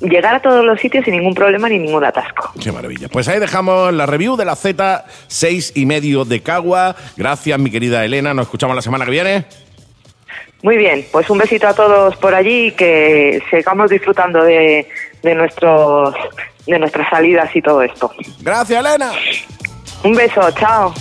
llegar 0.00 0.36
a 0.36 0.40
todos 0.40 0.64
los 0.64 0.80
sitios 0.80 1.04
sin 1.04 1.16
ningún 1.16 1.34
problema 1.34 1.68
ni 1.68 1.78
ningún 1.78 2.04
atasco. 2.04 2.52
Qué 2.60 2.70
maravilla. 2.70 3.08
Pues 3.08 3.26
ahí 3.28 3.40
dejamos 3.40 3.92
la 3.92 4.06
review 4.06 4.36
de 4.36 4.44
la 4.44 4.54
Z6 4.54 5.72
y 5.74 5.86
medio 5.86 6.24
de 6.24 6.42
Cagua. 6.42 6.94
Gracias, 7.16 7.58
mi 7.58 7.70
querida 7.70 8.04
Elena. 8.04 8.34
Nos 8.34 8.46
escuchamos 8.46 8.76
la 8.76 8.82
semana 8.82 9.04
que 9.04 9.10
viene. 9.10 9.44
Muy 10.62 10.76
bien, 10.76 11.04
pues 11.12 11.28
un 11.28 11.38
besito 11.38 11.68
a 11.68 11.74
todos 11.74 12.16
por 12.16 12.34
allí 12.34 12.68
y 12.68 12.70
que 12.72 13.42
sigamos 13.50 13.90
disfrutando 13.90 14.42
de, 14.42 14.88
de, 15.22 15.34
nuestros, 15.34 16.14
de 16.66 16.78
nuestras 16.78 17.08
salidas 17.10 17.54
y 17.54 17.60
todo 17.60 17.82
esto. 17.82 18.10
Gracias, 18.40 18.80
Elena. 18.80 19.12
Un 20.02 20.14
beso, 20.14 20.50
chao. 20.52 20.94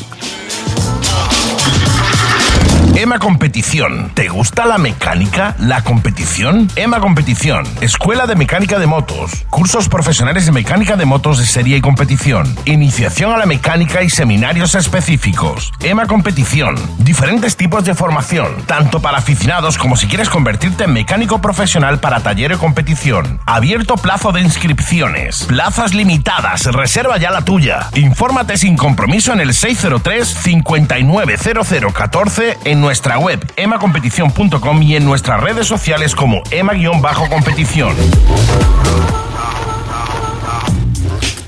EMA 2.96 3.18
Competición. 3.18 4.12
¿Te 4.14 4.30
gusta 4.30 4.68
la 4.68 4.78
mecánica? 4.78 5.56
¿La 5.58 5.84
competición? 5.84 6.70
EMA 6.76 7.00
Competición. 7.00 7.66
Escuela 7.82 8.28
de 8.28 8.36
Mecánica 8.36 8.78
de 8.78 8.86
Motos. 8.86 9.32
Cursos 9.50 9.90
profesionales 9.90 10.46
de 10.46 10.52
mecánica 10.52 10.96
de 10.96 11.06
motos 11.06 11.40
de 11.40 11.48
serie 11.48 11.78
y 11.78 11.82
competición. 11.82 12.56
Iniciación 12.66 13.34
a 13.34 13.38
la 13.38 13.48
mecánica 13.48 14.04
y 14.04 14.12
seminarios 14.12 14.76
específicos. 14.76 15.72
EMA 15.80 16.06
Competición. 16.06 16.76
Diferentes 17.00 17.58
tipos 17.58 17.84
de 17.84 17.96
formación, 17.96 18.62
tanto 18.68 19.02
para 19.02 19.18
aficionados 19.18 19.80
como 19.80 19.98
si 19.98 20.06
quieres 20.06 20.30
convertirte 20.30 20.84
en 20.84 20.94
mecánico 20.94 21.42
profesional 21.42 22.00
para 22.00 22.20
taller 22.20 22.54
o 22.54 22.60
competición. 22.60 23.40
Abierto 23.48 23.96
plazo 23.96 24.32
de 24.32 24.42
inscripciones. 24.42 25.46
Plazas 25.46 25.96
limitadas. 25.96 26.66
Reserva 26.66 27.18
ya 27.18 27.32
la 27.32 27.44
tuya. 27.44 27.90
Infórmate 27.96 28.56
sin 28.56 28.78
compromiso 28.78 29.34
en 29.34 29.42
el 29.42 29.56
603 29.56 30.28
590014 30.28 32.60
en 32.66 32.83
nuestra 32.84 33.18
web 33.18 33.40
emacompetición.com 33.56 34.82
y 34.84 34.98
en 34.98 35.06
nuestras 35.06 35.40
redes 35.40 35.66
sociales 35.66 36.14
como 36.14 36.44
ema-competición. 36.52 37.96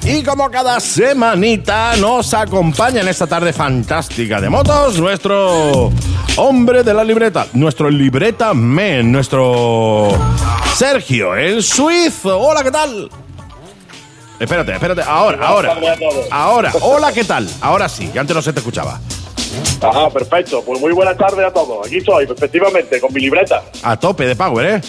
Y 0.06 0.24
como 0.24 0.50
cada 0.50 0.80
semanita 0.80 1.98
nos 1.98 2.34
acompaña 2.34 3.02
en 3.02 3.10
esta 3.10 3.28
tarde 3.28 3.52
fantástica 3.52 4.40
de 4.40 4.50
motos, 4.50 4.98
nuestro 4.98 5.92
hombre 6.38 6.84
de 6.84 6.94
la 6.94 7.04
libreta, 7.04 7.48
nuestro 7.52 7.90
libreta 7.90 8.54
men, 8.54 9.12
nuestro 9.12 10.18
Sergio, 10.74 11.36
el 11.36 11.62
suizo. 11.62 12.40
Hola, 12.40 12.64
¿qué 12.64 12.72
tal? 12.72 13.10
Espérate, 14.40 14.72
espérate, 14.72 15.02
ahora, 15.02 15.46
ahora. 15.46 15.76
Ahora, 16.32 16.72
hola, 16.80 17.12
¿qué 17.12 17.26
tal? 17.26 17.50
Ahora 17.60 17.90
sí, 17.90 18.08
que 18.08 18.20
antes 18.20 18.34
no 18.34 18.42
se 18.42 18.54
te 18.54 18.60
escuchaba. 18.60 19.02
Ajá, 19.82 20.10
perfecto. 20.10 20.64
Pues 20.64 20.80
muy 20.80 20.94
buenas 20.94 21.18
tardes 21.18 21.46
a 21.46 21.52
todos. 21.52 21.86
Aquí 21.86 21.98
estoy, 21.98 22.26
efectivamente, 22.26 23.00
con 23.00 23.14
mi 23.14 23.22
libreta. 23.22 23.64
A 23.84 23.98
tope 23.98 24.26
de 24.26 24.36
Power, 24.36 24.66
¿eh? 24.66 24.82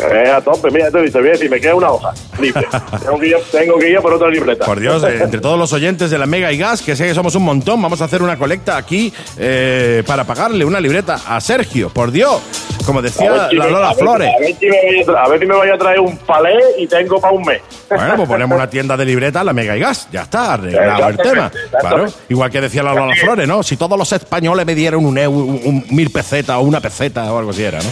Eh, 0.00 0.30
a 0.30 0.40
tope, 0.40 0.70
mira, 0.70 0.90
te 0.90 0.98
voy 0.98 1.28
a 1.28 1.32
decir, 1.32 1.50
me 1.50 1.60
queda 1.60 1.74
una 1.74 1.90
hoja 1.90 2.12
libre. 2.40 2.66
tengo, 3.02 3.18
que 3.18 3.26
ir, 3.26 3.36
tengo 3.50 3.78
que 3.78 3.90
ir 3.90 3.98
por 4.00 4.12
otra 4.14 4.28
libreta. 4.28 4.64
Por 4.64 4.78
Dios, 4.78 5.02
eh, 5.04 5.18
entre 5.22 5.40
todos 5.40 5.58
los 5.58 5.72
oyentes 5.72 6.10
de 6.10 6.18
la 6.18 6.26
Mega 6.26 6.52
y 6.52 6.58
Gas, 6.58 6.82
que 6.82 6.94
sé 6.94 7.06
que 7.08 7.14
somos 7.14 7.34
un 7.34 7.42
montón, 7.44 7.82
vamos 7.82 8.00
a 8.00 8.04
hacer 8.04 8.22
una 8.22 8.36
colecta 8.38 8.76
aquí 8.76 9.12
eh, 9.38 10.02
para 10.06 10.24
pagarle 10.24 10.64
una 10.64 10.80
libreta 10.80 11.18
a 11.26 11.40
Sergio, 11.40 11.90
por 11.90 12.12
Dios. 12.12 12.40
Como 12.86 13.02
decía 13.02 13.48
si 13.50 13.56
la 13.56 13.64
me- 13.64 13.70
Lola 13.72 13.86
a 13.90 13.94
ver- 13.94 13.98
Flores. 13.98 14.30
A 14.34 14.40
ver, 14.40 14.56
si 14.56 14.66
me 14.66 14.76
voy 14.80 15.00
a 15.00 15.04
tra- 15.06 15.24
a 15.24 15.28
ver 15.28 15.40
si 15.40 15.46
me 15.46 15.54
voy 15.56 15.68
a 15.68 15.76
traer 15.78 16.00
un 16.00 16.16
palé 16.18 16.54
y 16.78 16.86
tengo 16.86 17.20
para 17.20 17.34
un 17.34 17.42
mes. 17.42 17.60
Bueno, 17.90 18.16
pues 18.16 18.28
ponemos 18.28 18.56
una 18.56 18.70
tienda 18.70 18.96
de 18.96 19.04
libretas, 19.04 19.44
la 19.44 19.52
Mega 19.52 19.76
y 19.76 19.80
Gas. 19.80 20.08
Ya 20.12 20.22
está, 20.22 20.54
arreglado 20.54 21.08
el 21.08 21.16
tema. 21.18 21.50
Claro. 21.80 22.06
Igual 22.30 22.50
que 22.50 22.60
decía 22.62 22.82
la 22.82 22.94
Lola 22.94 23.14
Flores, 23.20 23.46
¿no? 23.46 23.62
Si 23.62 23.76
todos 23.76 23.98
los 23.98 24.10
españoles 24.12 24.64
me 24.64 24.74
dieran 24.74 25.04
un, 25.04 25.18
euro, 25.18 25.38
un, 25.38 25.60
un 25.64 25.84
mil 25.90 26.10
pesetas 26.10 26.56
o 26.56 26.60
una 26.60 26.80
peseta 26.80 27.30
o 27.32 27.38
algo 27.38 27.50
así 27.50 27.64
era, 27.64 27.78
¿no? 27.80 27.90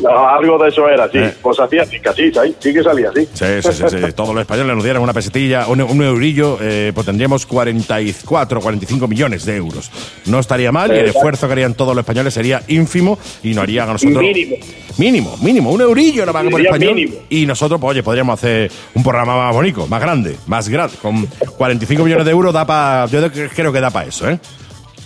No, 0.00 0.28
algo 0.28 0.58
de 0.62 0.68
eso 0.68 0.88
era, 0.88 1.08
sí. 1.10 1.18
Eh. 1.18 1.34
Pues 1.42 1.58
hacía 1.60 1.82
así, 1.82 2.00
casi, 2.00 2.32
sí, 2.32 2.56
sí 2.58 2.74
que 2.74 2.82
salía 2.82 3.10
así. 3.10 3.28
Sí, 3.32 3.44
sí, 3.62 3.68
sí, 3.72 3.84
sí. 3.88 4.12
Todos 4.16 4.34
los 4.34 4.40
españoles 4.42 4.74
nos 4.74 4.84
dieran 4.84 5.02
una 5.02 5.12
pesetilla, 5.12 5.66
un, 5.68 5.80
un 5.82 6.02
eurillo, 6.02 6.58
eh, 6.60 6.92
pues 6.94 7.06
tendríamos 7.06 7.46
44, 7.46 8.60
45 8.60 9.08
millones 9.08 9.44
de 9.44 9.56
euros. 9.56 9.90
No 10.26 10.38
estaría 10.38 10.72
mal 10.72 10.94
y 10.94 10.98
el 10.98 11.06
esfuerzo 11.06 11.46
que 11.46 11.52
harían 11.52 11.74
todos 11.74 11.94
los 11.94 12.02
españoles 12.02 12.34
sería 12.34 12.62
ínfimo 12.68 13.18
y 13.42 13.54
nos 13.54 13.62
harían 13.62 13.88
a 13.88 13.92
nosotros. 13.92 14.22
Mínimo. 14.22 14.56
Mínimo, 14.98 15.36
mínimo, 15.38 15.70
un 15.70 15.80
eurillo 15.80 16.26
más 16.32 16.44
que 16.44 16.50
por 16.50 16.60
español. 16.60 16.94
mínimo. 16.94 17.16
Y 17.30 17.46
nosotros, 17.46 17.80
pues 17.80 17.92
oye, 17.92 18.02
podríamos 18.02 18.34
hacer 18.34 18.70
un 18.94 19.02
programa 19.02 19.36
más 19.36 19.54
bonito, 19.54 19.86
más 19.86 20.00
grande, 20.00 20.36
más 20.46 20.68
grande. 20.68 20.96
Con 21.00 21.26
45 21.56 22.04
millones 22.04 22.24
de 22.24 22.30
euros 22.30 22.52
da 22.52 22.66
para. 22.66 23.06
Yo 23.06 23.20
creo 23.30 23.72
que 23.72 23.80
da 23.80 23.90
para 23.90 24.08
eso, 24.08 24.28
¿eh? 24.28 24.38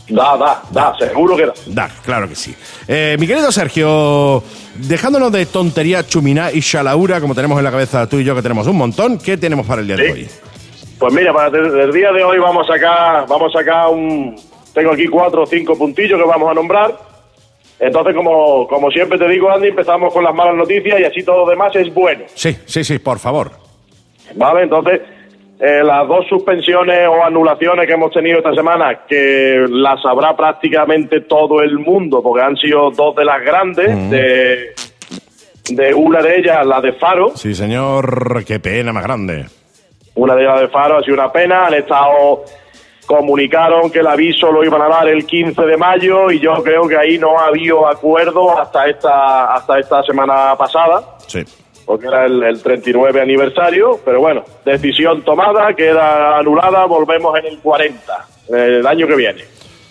Da, 0.09 0.36
da, 0.36 0.62
da, 0.70 0.96
seguro 0.98 1.36
que 1.36 1.46
da. 1.46 1.52
Da, 1.66 1.90
claro 2.04 2.28
que 2.28 2.36
sí. 2.36 2.54
Eh, 2.86 3.16
mi 3.18 3.26
querido 3.26 3.50
Sergio, 3.50 4.42
dejándonos 4.76 5.32
de 5.32 5.46
tontería, 5.46 6.07
chumina 6.07 6.50
y 6.52 6.61
chalaura, 6.61 7.20
como 7.20 7.34
tenemos 7.34 7.59
en 7.59 7.64
la 7.64 7.70
cabeza 7.72 8.09
tú 8.09 8.18
y 8.18 8.24
yo, 8.24 8.34
que 8.34 8.42
tenemos 8.42 8.66
un 8.68 8.76
montón, 8.76 9.18
¿qué 9.18 9.36
tenemos 9.36 9.66
para 9.66 9.80
el 9.80 9.88
día 9.88 9.96
de 9.96 10.12
hoy? 10.12 10.28
Pues 10.98 11.12
mira, 11.12 11.32
para 11.32 11.48
el 11.48 11.80
el 11.80 11.92
día 11.92 12.12
de 12.12 12.22
hoy 12.22 12.38
vamos 12.38 12.68
a 12.68 12.74
sacar, 12.74 13.26
vamos 13.28 13.54
a 13.54 13.59
sacar 13.59 13.88
un. 13.88 14.36
Tengo 14.72 14.92
aquí 14.92 15.07
cuatro 15.09 15.42
o 15.42 15.46
cinco 15.46 15.76
puntillos 15.76 16.20
que 16.20 16.26
vamos 16.26 16.50
a 16.50 16.54
nombrar. 16.54 16.96
Entonces, 17.78 18.14
como, 18.14 18.66
como 18.68 18.90
siempre 18.90 19.18
te 19.18 19.28
digo, 19.28 19.50
Andy, 19.50 19.68
empezamos 19.68 20.12
con 20.12 20.24
las 20.24 20.34
malas 20.34 20.54
noticias 20.54 20.98
y 21.00 21.04
así 21.04 21.22
todo 21.22 21.44
lo 21.44 21.50
demás 21.50 21.74
es 21.76 21.92
bueno. 21.92 22.24
Sí, 22.34 22.57
sí, 22.64 22.84
sí, 22.84 22.98
por 22.98 23.18
favor. 23.18 23.50
¿Vale? 24.34 24.62
Entonces, 24.62 25.00
eh, 25.59 25.82
las 25.82 26.07
dos 26.07 26.26
suspensiones 26.28 27.09
o 27.09 27.24
anulaciones 27.24 27.86
que 27.86 27.94
hemos 27.94 28.11
tenido 28.12 28.38
esta 28.38 28.54
semana, 28.54 29.00
que 29.09 29.64
las 29.68 30.02
sabrá 30.02 30.36
prácticamente 30.36 31.22
todo 31.22 31.62
el 31.62 31.78
mundo, 31.78 32.22
porque 32.22 32.44
han 32.44 32.57
sido 32.57 32.90
dos 32.90 33.16
de 33.16 33.24
las 33.24 33.42
grandes, 33.42 34.11
de, 34.11 34.74
de 35.70 35.94
una 35.94 36.20
de 36.22 36.38
ellas, 36.38 36.66
la 36.66 36.80
de 36.80 36.92
Faro, 36.92 37.30
Sí, 37.34 37.54
señor, 37.54 38.44
qué 38.44 38.61
pena 38.61 38.92
más 38.92 39.04
grande. 39.04 39.46
una 40.14 40.34
de 40.34 40.42
ellas 40.42 40.61
de 40.61 40.68
Faro 40.68 40.98
ha 40.98 41.02
sido 41.02 41.14
una 41.14 41.32
pena, 41.32 41.66
han 41.66 41.74
estado 41.74 42.44
comunicaron 43.07 43.88
que 43.90 44.00
el 44.00 44.07
aviso 44.09 44.50
lo 44.50 44.64
iban 44.64 44.82
a 44.82 44.88
dar 44.88 45.09
el 45.09 45.24
15 45.24 45.62
de 45.62 45.76
mayo 45.76 46.28
y 46.30 46.40
yo 46.40 46.54
creo 46.64 46.88
que 46.88 46.96
ahí 46.96 47.18
no 47.18 47.38
ha 47.38 47.46
habido 47.46 47.86
acuerdo 47.88 48.59
hasta 48.59 48.88
esta 48.88 49.54
hasta 49.54 49.78
esta 49.78 50.02
semana 50.02 50.57
pasada 50.59 51.16
Sí. 51.28 51.44
Porque 51.87 52.07
era 52.09 52.26
el, 52.26 52.43
el 52.43 52.61
39 52.62 53.20
aniversario, 53.22 53.99
pero 54.05 54.20
bueno, 54.20 54.45
decisión 54.64 55.22
tomada, 55.22 55.72
queda 55.74 56.39
anulada, 56.39 56.84
volvemos 56.84 57.39
en 57.39 57.47
el 57.47 57.59
40, 57.61 58.26
el 58.49 58.87
año 58.87 59.07
que 59.07 59.14
viene. 59.16 59.45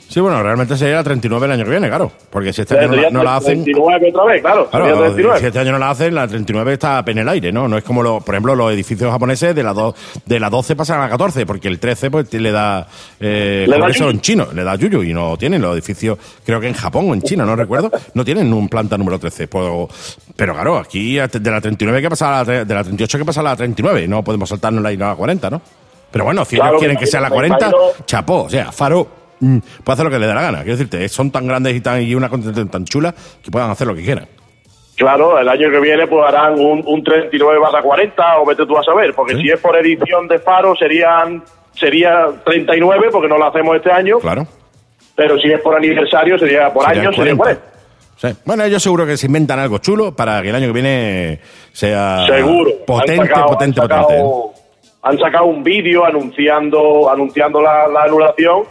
Sí, 0.08 0.20
bueno, 0.20 0.42
realmente 0.44 0.78
sería 0.78 0.98
la 0.98 1.04
39 1.04 1.48
el 1.48 1.52
año 1.54 1.64
que 1.66 1.72
viene, 1.72 1.88
claro. 1.88 2.12
Porque 2.30 2.54
si 2.54 2.62
este 2.62 2.78
año 2.78 2.90
no, 2.96 3.10
no 3.10 3.24
la 3.24 3.38
hacen. 3.38 3.64
39 3.64 4.12
otra 4.14 4.26
vez, 4.26 4.42
claro, 4.44 4.70
Claro, 4.70 4.86
sería 4.86 4.98
si 5.08 5.14
39. 5.16 5.48
este 5.48 5.60
año 5.60 5.72
no 5.72 5.78
la 5.80 5.90
hacen, 5.90 6.16
la 6.16 6.28
39 6.28 6.74
está 6.74 7.04
en 7.08 7.18
el 7.18 7.28
aire, 7.28 7.52
¿no? 7.52 7.68
No 7.68 7.76
es 7.76 7.84
como, 7.84 8.04
lo, 8.04 8.22
por 8.22 8.36
ejemplo, 8.36 8.54
los 8.56 8.72
edificios 8.72 9.12
japoneses 9.12 9.56
de 9.56 9.64
la, 9.64 9.74
do- 9.74 9.96
de 10.28 10.40
la 10.40 10.52
12 10.52 10.76
pasan 10.76 11.00
a 11.00 11.06
la 11.06 11.10
14, 11.10 11.48
porque 11.48 11.68
el 11.68 11.80
13 11.80 12.12
pues 12.12 12.32
le 12.32 12.52
da... 12.52 12.88
Eh, 13.20 13.66
Le 13.68 13.74
da 13.74 13.80
congreso 13.80 14.00
yuyu. 14.06 14.12
en 14.12 14.22
chino, 14.22 14.48
le 14.54 14.64
da 14.64 14.76
yuyu 14.76 15.02
y 15.02 15.12
no 15.12 15.36
tienen 15.38 15.60
los 15.60 15.74
edificios, 15.74 16.20
creo 16.46 16.60
que 16.60 16.68
en 16.68 16.76
Japón 16.76 17.10
o 17.10 17.14
en 17.16 17.24
China, 17.24 17.44
no 17.44 17.56
recuerdo, 17.56 17.92
no 18.14 18.24
tienen 18.24 18.54
un 18.54 18.70
planta 18.70 19.00
número 19.00 19.18
13. 19.18 19.48
Pues, 19.48 20.25
pero 20.36 20.54
claro, 20.54 20.78
aquí 20.78 21.16
de 21.18 21.52
la 21.52 21.62
39 21.62 22.02
que 22.02 22.10
pasa 22.10 22.40
a 22.40 22.44
la, 22.44 22.66
de 22.66 22.74
la 22.74 22.84
38 22.84 23.18
que 23.18 23.26
pasa 23.26 23.40
a 23.42 23.44
la 23.44 23.56
39, 23.56 24.08
no 24.08 24.24
podemos 24.24 24.50
saltarnos 24.50 24.84
la, 24.84 24.92
la 24.94 25.16
40, 25.16 25.50
¿no? 25.50 25.62
Pero 26.12 26.26
bueno, 26.26 26.46
si 26.46 26.56
Claro, 26.56 26.72
ellos 26.72 26.80
quieren 26.80 26.98
que 26.98 27.08
sea 27.08 27.20
la 27.22 27.28
imagino- 27.28 27.58
40, 27.58 27.70
me 27.70 27.76
imagino- 27.78 28.06
chapó, 28.06 28.44
o 28.44 28.50
sea, 28.50 28.72
Faro 28.72 29.08
mm, 29.40 29.58
puede 29.84 29.94
hacer 29.94 30.06
lo 30.06 30.12
que 30.12 30.20
le 30.20 30.28
dé 30.28 30.34
la 30.34 30.42
gana. 30.42 30.58
Quiero 30.60 30.78
decirte, 30.78 31.08
son 31.10 31.30
tan 31.32 31.46
grandes 31.48 31.76
y, 31.76 31.82
tan, 31.82 32.02
y 32.02 32.16
una 32.16 32.30
concentración 32.30 32.70
tan 32.70 32.86
chula 32.86 33.14
que 33.44 33.52
puedan 33.52 33.70
hacer 33.70 33.86
lo 33.88 33.96
que 33.96 34.04
quieran. 34.04 34.28
Claro, 34.96 35.38
el 35.38 35.50
año 35.50 35.70
que 35.70 35.80
viene 35.82 36.08
pues 36.08 36.26
harán 36.26 36.54
un, 36.58 36.82
un 36.86 37.04
39 37.04 37.60
barra 37.60 37.82
40 37.82 38.40
o 38.40 38.46
vete 38.46 38.66
tú 38.66 38.78
a 38.78 38.84
saber, 38.84 39.14
porque 39.14 39.36
Sí. 39.36 39.42
si 39.42 39.50
es 39.52 39.60
por 39.60 39.76
edición 39.76 40.28
de 40.30 40.40
Faro 40.40 40.74
serían 40.76 41.44
sería 41.74 42.28
39 42.46 43.10
porque 43.12 43.28
no 43.28 43.38
lo 43.38 43.46
hacemos 43.48 43.76
este 43.76 43.92
año, 43.92 44.20
Claro. 44.20 44.48
pero 45.16 45.38
si 45.38 45.52
es 45.52 45.60
por 45.60 45.76
aniversario 45.76 46.40
sería 46.40 46.72
por 46.72 46.86
Serían 46.86 47.08
año 47.08 47.14
sería 47.18 47.36
40. 47.36 47.62
40. 48.20 48.40
Sí. 48.40 48.42
Bueno, 48.46 48.64
ellos 48.64 48.82
seguro 48.82 49.06
que 49.06 49.18
se 49.18 49.28
inventan 49.28 49.60
algo 49.60 49.78
chulo 49.80 50.16
para 50.16 50.42
que 50.42 50.50
el 50.50 50.56
año 50.56 50.68
que 50.68 50.74
viene 50.74 51.40
sea 51.72 52.26
Seguro. 52.28 52.72
potente, 52.86 53.22
Han 53.22 53.28
sacado- 53.28 53.48
potente, 53.48 53.82
han 53.82 53.88
sacado, 53.88 54.08
potente. 54.08 54.62
Han 55.04 55.20
sacado 55.20 55.46
un 55.46 55.64
vídeo 55.64 56.06
anunciando 56.06 57.10
anunciando 57.12 57.62
la, 57.62 57.88
la 57.88 58.04
anulación 58.04 58.64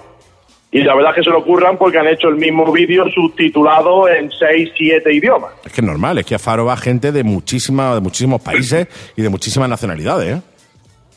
y 0.73 0.83
la 0.83 0.95
verdad 0.97 1.13
es 1.13 1.17
que 1.19 1.23
se 1.25 1.31
lo 1.31 1.39
ocurran 1.39 1.79
porque 1.79 1.99
han 1.99 2.09
hecho 2.09 2.27
el 2.29 2.35
mismo 2.35 2.73
vídeo 2.73 3.05
subtitulado 3.15 4.09
en 4.09 4.29
6, 4.31 4.71
7 4.77 5.15
idiomas. 5.15 5.53
Es 5.65 5.73
que 5.73 5.81
es 5.81 5.87
normal, 5.87 6.19
es 6.19 6.27
que 6.27 6.35
a 6.35 6.39
Faro 6.41 6.65
va 6.65 6.77
gente 6.77 7.13
de, 7.13 7.23
muchísima, 7.23 7.95
de 7.95 8.01
muchísimos 8.01 8.43
países 8.43 8.89
y 9.17 9.23
de 9.23 9.29
muchísimas 9.29 9.69
nacionalidades. 9.69 10.39
¿eh? 10.39 10.43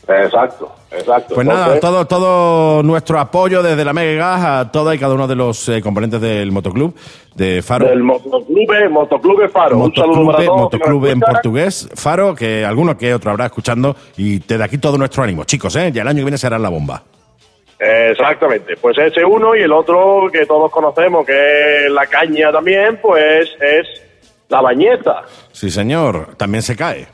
Exacto, 0.10 0.74
exacto. 0.90 1.36
Pues 1.36 1.46
nada, 1.46 1.74
Entonces, 1.76 1.82
todo, 1.82 2.08
todo 2.08 2.84
nuestro 2.84 3.20
apoyo 3.20 3.62
desde 3.62 3.84
la 3.84 3.92
Mega 3.92 4.14
Gas 4.38 4.46
a 4.46 4.72
toda 4.72 4.96
y 4.96 4.98
cada 5.00 5.14
uno 5.16 5.28
de 5.28 5.36
los 5.36 5.68
eh, 5.68 5.82
componentes 5.82 6.22
del 6.22 6.52
motoclub 6.52 6.96
de 7.36 7.62
Faro. 7.62 7.88
del 7.88 8.04
motoclube, 8.04 8.88
motoclube 8.90 9.50
Faro. 9.50 9.78
un 9.80 9.94
saludo 9.94 10.14
para 10.14 10.38
Motoclube, 10.38 10.46
todos. 10.46 10.62
motoclube 10.62 11.12
en 11.12 11.20
portugués, 11.20 11.90
Faro, 11.96 12.34
que 12.34 12.64
alguno 12.64 12.98
que 12.98 13.14
otro 13.14 13.32
habrá 13.32 13.48
escuchando 13.48 13.96
y 14.16 14.40
desde 14.40 14.64
aquí 14.64 14.78
todo 14.78 14.98
nuestro 14.98 15.24
ánimo. 15.24 15.44
Chicos, 15.44 15.76
¿eh? 15.76 15.92
ya 15.92 16.04
el 16.04 16.08
año 16.08 16.20
que 16.20 16.24
viene 16.26 16.38
será 16.38 16.58
la 16.58 16.70
bomba. 16.70 17.04
Exactamente, 17.80 18.76
pues 18.78 18.98
ese 18.98 19.24
uno 19.24 19.56
y 19.56 19.62
el 19.62 19.72
otro 19.72 20.30
que 20.32 20.46
todos 20.46 20.72
conocemos, 20.72 21.26
que 21.26 21.86
es 21.86 21.92
la 21.92 22.08
caña 22.08 22.52
también, 22.52 22.98
pues 23.02 23.50
es 23.62 23.86
la 24.50 24.62
bañeta. 24.62 25.24
Sí, 25.52 25.70
señor, 25.70 26.36
también 26.38 26.64
se 26.64 26.76
cae. 26.76 27.08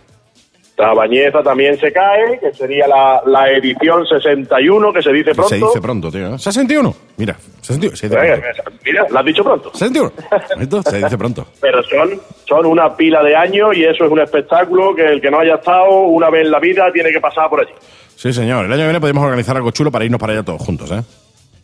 Trabañeza 0.76 1.44
también 1.44 1.78
se 1.80 1.92
cae, 1.92 2.40
que 2.40 2.52
sería 2.54 2.88
la, 2.88 3.22
la 3.28 3.52
edición 3.52 4.08
61, 4.08 4.92
que 4.92 5.02
se 5.04 5.12
dice 5.12 5.34
pronto. 5.36 5.50
Se 5.50 5.56
dice 5.58 5.82
pronto, 5.82 6.12
tío. 6.12 6.34
¿eh? 6.34 6.40
61. 6.40 6.96
Mira, 7.18 7.38
61. 7.62 7.96
Se 7.96 8.08
dice 8.10 8.18
pronto. 8.20 8.72
Mira, 8.84 9.06
lo 9.10 9.20
has 9.20 9.26
dicho 9.26 9.44
pronto. 9.44 9.70
61. 9.72 10.12
Esto 10.60 10.82
se 10.82 10.98
dice 10.98 11.18
pronto. 11.18 11.46
Pero 11.62 11.84
son, 11.84 12.20
son 12.48 12.66
una 12.66 12.96
pila 12.96 13.22
de 13.22 13.36
años 13.36 13.78
y 13.78 13.84
eso 13.84 14.06
es 14.06 14.12
un 14.12 14.20
espectáculo 14.20 14.96
que 14.96 15.06
el 15.06 15.22
que 15.22 15.30
no 15.30 15.40
haya 15.40 15.56
estado 15.56 15.90
una 16.08 16.32
vez 16.32 16.46
en 16.46 16.52
la 16.52 16.60
vida 16.60 16.92
tiene 16.92 17.12
que 17.12 17.20
pasar 17.22 17.50
por 17.50 17.62
allí. 17.62 17.74
Sí, 18.16 18.34
señor. 18.34 18.66
El 18.66 18.72
año 18.72 18.82
que 18.82 18.88
viene 18.88 19.00
podemos 19.00 19.24
organizar 19.24 19.56
algo 19.56 19.70
chulo 19.72 19.92
para 19.92 20.06
irnos 20.06 20.20
para 20.20 20.34
allá 20.34 20.44
todos 20.44 20.62
juntos, 20.62 20.92
¿eh? 20.92 21.02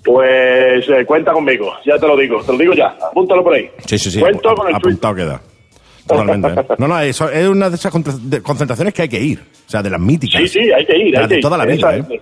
Pues 0.03 0.87
eh, 0.87 1.05
cuenta 1.05 1.33
conmigo, 1.33 1.73
ya 1.85 1.97
te 1.97 2.07
lo 2.07 2.15
digo, 2.15 2.41
te 2.43 2.51
lo 2.53 2.57
digo 2.57 2.73
ya, 2.73 2.95
apúntalo 3.11 3.43
por 3.43 3.53
ahí. 3.53 3.69
Sí, 3.85 3.97
sí, 3.97 4.09
sí. 4.11 4.19
Cuento 4.19 4.55
con 4.55 4.69
el 4.69 4.75
apuntado 4.75 5.13
queda. 5.15 5.41
Totalmente. 6.09 6.61
¿eh? 6.61 6.65
No, 6.77 6.87
no, 6.87 6.99
eso 6.99 7.29
es 7.29 7.47
una 7.47 7.69
de 7.69 7.75
esas 7.75 7.91
concentraciones 7.91 8.93
que 8.93 9.03
hay 9.03 9.09
que 9.09 9.19
ir. 9.19 9.39
O 9.39 9.69
sea, 9.69 9.83
de 9.83 9.89
las 9.89 9.99
míticas. 9.99 10.41
Sí, 10.41 10.47
sí, 10.47 10.71
hay 10.71 10.85
que 10.85 10.97
ir. 10.97 11.17
Hay 11.17 11.23
de 11.23 11.29
que 11.29 11.35
ir. 11.35 11.41
toda 11.41 11.57
la 11.57 11.65
vida, 11.65 11.97
¿eh? 11.97 12.21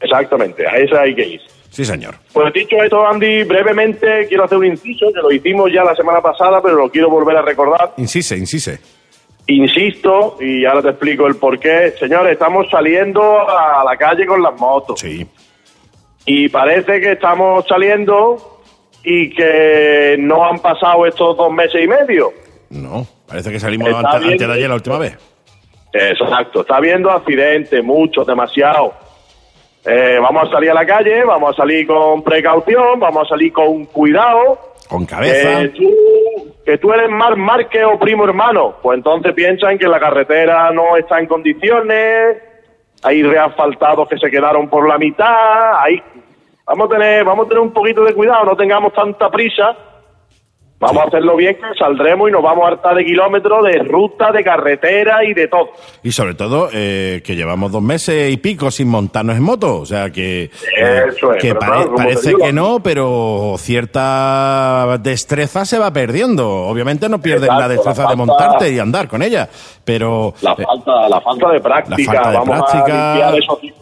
Exactamente, 0.00 0.66
a 0.66 0.76
esa 0.76 1.02
hay 1.02 1.14
que 1.14 1.26
ir. 1.26 1.40
Sí, 1.70 1.84
señor. 1.84 2.16
Pues 2.32 2.52
dicho 2.52 2.76
esto, 2.82 3.06
Andy, 3.06 3.44
brevemente 3.44 4.26
quiero 4.28 4.44
hacer 4.44 4.58
un 4.58 4.66
inciso, 4.66 5.12
que 5.12 5.20
lo 5.20 5.30
hicimos 5.30 5.70
ya 5.72 5.84
la 5.84 5.94
semana 5.94 6.20
pasada, 6.20 6.60
pero 6.60 6.74
lo 6.74 6.90
quiero 6.90 7.10
volver 7.10 7.36
a 7.36 7.42
recordar. 7.42 7.92
Insiste, 7.98 8.36
insiste. 8.36 8.80
Insisto, 9.46 10.36
y 10.40 10.64
ahora 10.64 10.82
te 10.82 10.88
explico 10.90 11.26
el 11.26 11.36
porqué. 11.36 11.94
Señores, 11.98 12.32
estamos 12.32 12.66
saliendo 12.70 13.48
a 13.48 13.84
la 13.84 13.96
calle 13.96 14.26
con 14.26 14.42
las 14.42 14.58
motos. 14.58 15.00
Sí. 15.00 15.26
Y 16.26 16.48
parece 16.48 17.00
que 17.00 17.12
estamos 17.12 17.64
saliendo 17.66 18.60
y 19.04 19.30
que 19.30 20.16
no 20.18 20.44
han 20.44 20.58
pasado 20.58 21.06
estos 21.06 21.36
dos 21.36 21.52
meses 21.52 21.82
y 21.82 21.86
medio. 21.86 22.32
No, 22.70 23.06
parece 23.26 23.50
que 23.50 23.60
salimos 23.60 23.88
antes 23.94 24.38
de 24.38 24.52
ayer 24.52 24.68
la 24.68 24.74
última 24.74 24.98
vez. 24.98 25.16
Exacto, 25.92 26.60
está 26.60 26.76
habiendo 26.76 27.10
accidentes, 27.10 27.82
muchos, 27.82 28.26
demasiado. 28.26 28.92
Eh, 29.84 30.18
vamos 30.20 30.48
a 30.48 30.52
salir 30.52 30.70
a 30.70 30.74
la 30.74 30.84
calle, 30.84 31.24
vamos 31.24 31.54
a 31.54 31.56
salir 31.56 31.86
con 31.86 32.22
precaución, 32.22 33.00
vamos 33.00 33.24
a 33.24 33.28
salir 33.28 33.52
con 33.52 33.86
cuidado. 33.86 34.58
Con 34.88 35.06
cabeza. 35.06 35.60
Que 35.60 35.68
tú, 35.68 36.54
que 36.64 36.78
tú 36.78 36.92
eres 36.92 37.08
Mar 37.10 37.36
Márquez 37.36 37.84
o 37.84 37.98
primo 37.98 38.24
hermano, 38.24 38.76
pues 38.82 38.98
entonces 38.98 39.32
piensan 39.32 39.78
que 39.78 39.88
la 39.88 39.98
carretera 39.98 40.70
no 40.72 40.96
está 40.96 41.18
en 41.18 41.26
condiciones, 41.26 42.36
hay 43.02 43.22
reasfaltados 43.22 44.08
que 44.08 44.18
se 44.18 44.30
quedaron 44.30 44.68
por 44.68 44.86
la 44.86 44.98
mitad, 44.98 45.80
hay, 45.80 46.02
vamos 46.66 46.90
a 46.90 46.94
tener, 46.94 47.24
vamos 47.24 47.46
a 47.46 47.48
tener 47.48 47.62
un 47.62 47.72
poquito 47.72 48.04
de 48.04 48.12
cuidado, 48.12 48.44
no 48.44 48.56
tengamos 48.56 48.92
tanta 48.92 49.30
prisa. 49.30 49.76
Vamos 50.80 51.02
a 51.02 51.06
hacerlo 51.08 51.34
bien, 51.34 51.56
que 51.56 51.76
saldremos 51.76 52.28
y 52.28 52.32
nos 52.32 52.40
vamos 52.40 52.64
a 52.64 52.68
hartar 52.68 52.94
de 52.94 53.04
kilómetros 53.04 53.64
de 53.64 53.78
ruta, 53.80 54.30
de 54.30 54.44
carretera 54.44 55.24
y 55.24 55.34
de 55.34 55.48
todo. 55.48 55.70
Y 56.04 56.12
sobre 56.12 56.34
todo, 56.34 56.68
eh, 56.72 57.20
que 57.24 57.34
llevamos 57.34 57.72
dos 57.72 57.82
meses 57.82 58.32
y 58.32 58.36
pico 58.36 58.70
sin 58.70 58.86
montarnos 58.88 59.36
en 59.36 59.42
moto. 59.42 59.78
O 59.80 59.84
sea, 59.86 60.10
que, 60.10 60.44
eh, 60.44 61.02
Eso 61.08 61.32
es, 61.34 61.42
que 61.42 61.54
pare- 61.56 61.72
claro, 61.72 61.94
parece 61.96 62.32
que 62.34 62.52
no, 62.52 62.80
pero 62.80 63.56
cierta 63.58 64.98
destreza 65.00 65.64
se 65.64 65.78
va 65.80 65.92
perdiendo. 65.92 66.48
Obviamente 66.48 67.08
no 67.08 67.20
pierdes 67.20 67.44
Exacto, 67.48 67.60
la 67.60 67.68
destreza 67.68 68.04
la 68.04 68.10
de 68.10 68.16
montarte 68.16 68.70
y 68.72 68.78
andar 68.78 69.08
con 69.08 69.22
ella, 69.22 69.48
pero... 69.84 70.34
La 70.42 70.52
eh, 70.52 70.62
falta, 70.64 71.08
la 71.08 71.20
falta 71.20 71.50
de 71.50 71.60
práctica. 71.60 72.12
La 72.12 72.20
falta 72.22 72.30
de 72.30 72.36
vamos 72.38 72.56
práctica. 72.70 73.12
a 73.12 73.14
limpiar 73.14 73.38
esos 73.42 73.60
discos. 73.60 73.77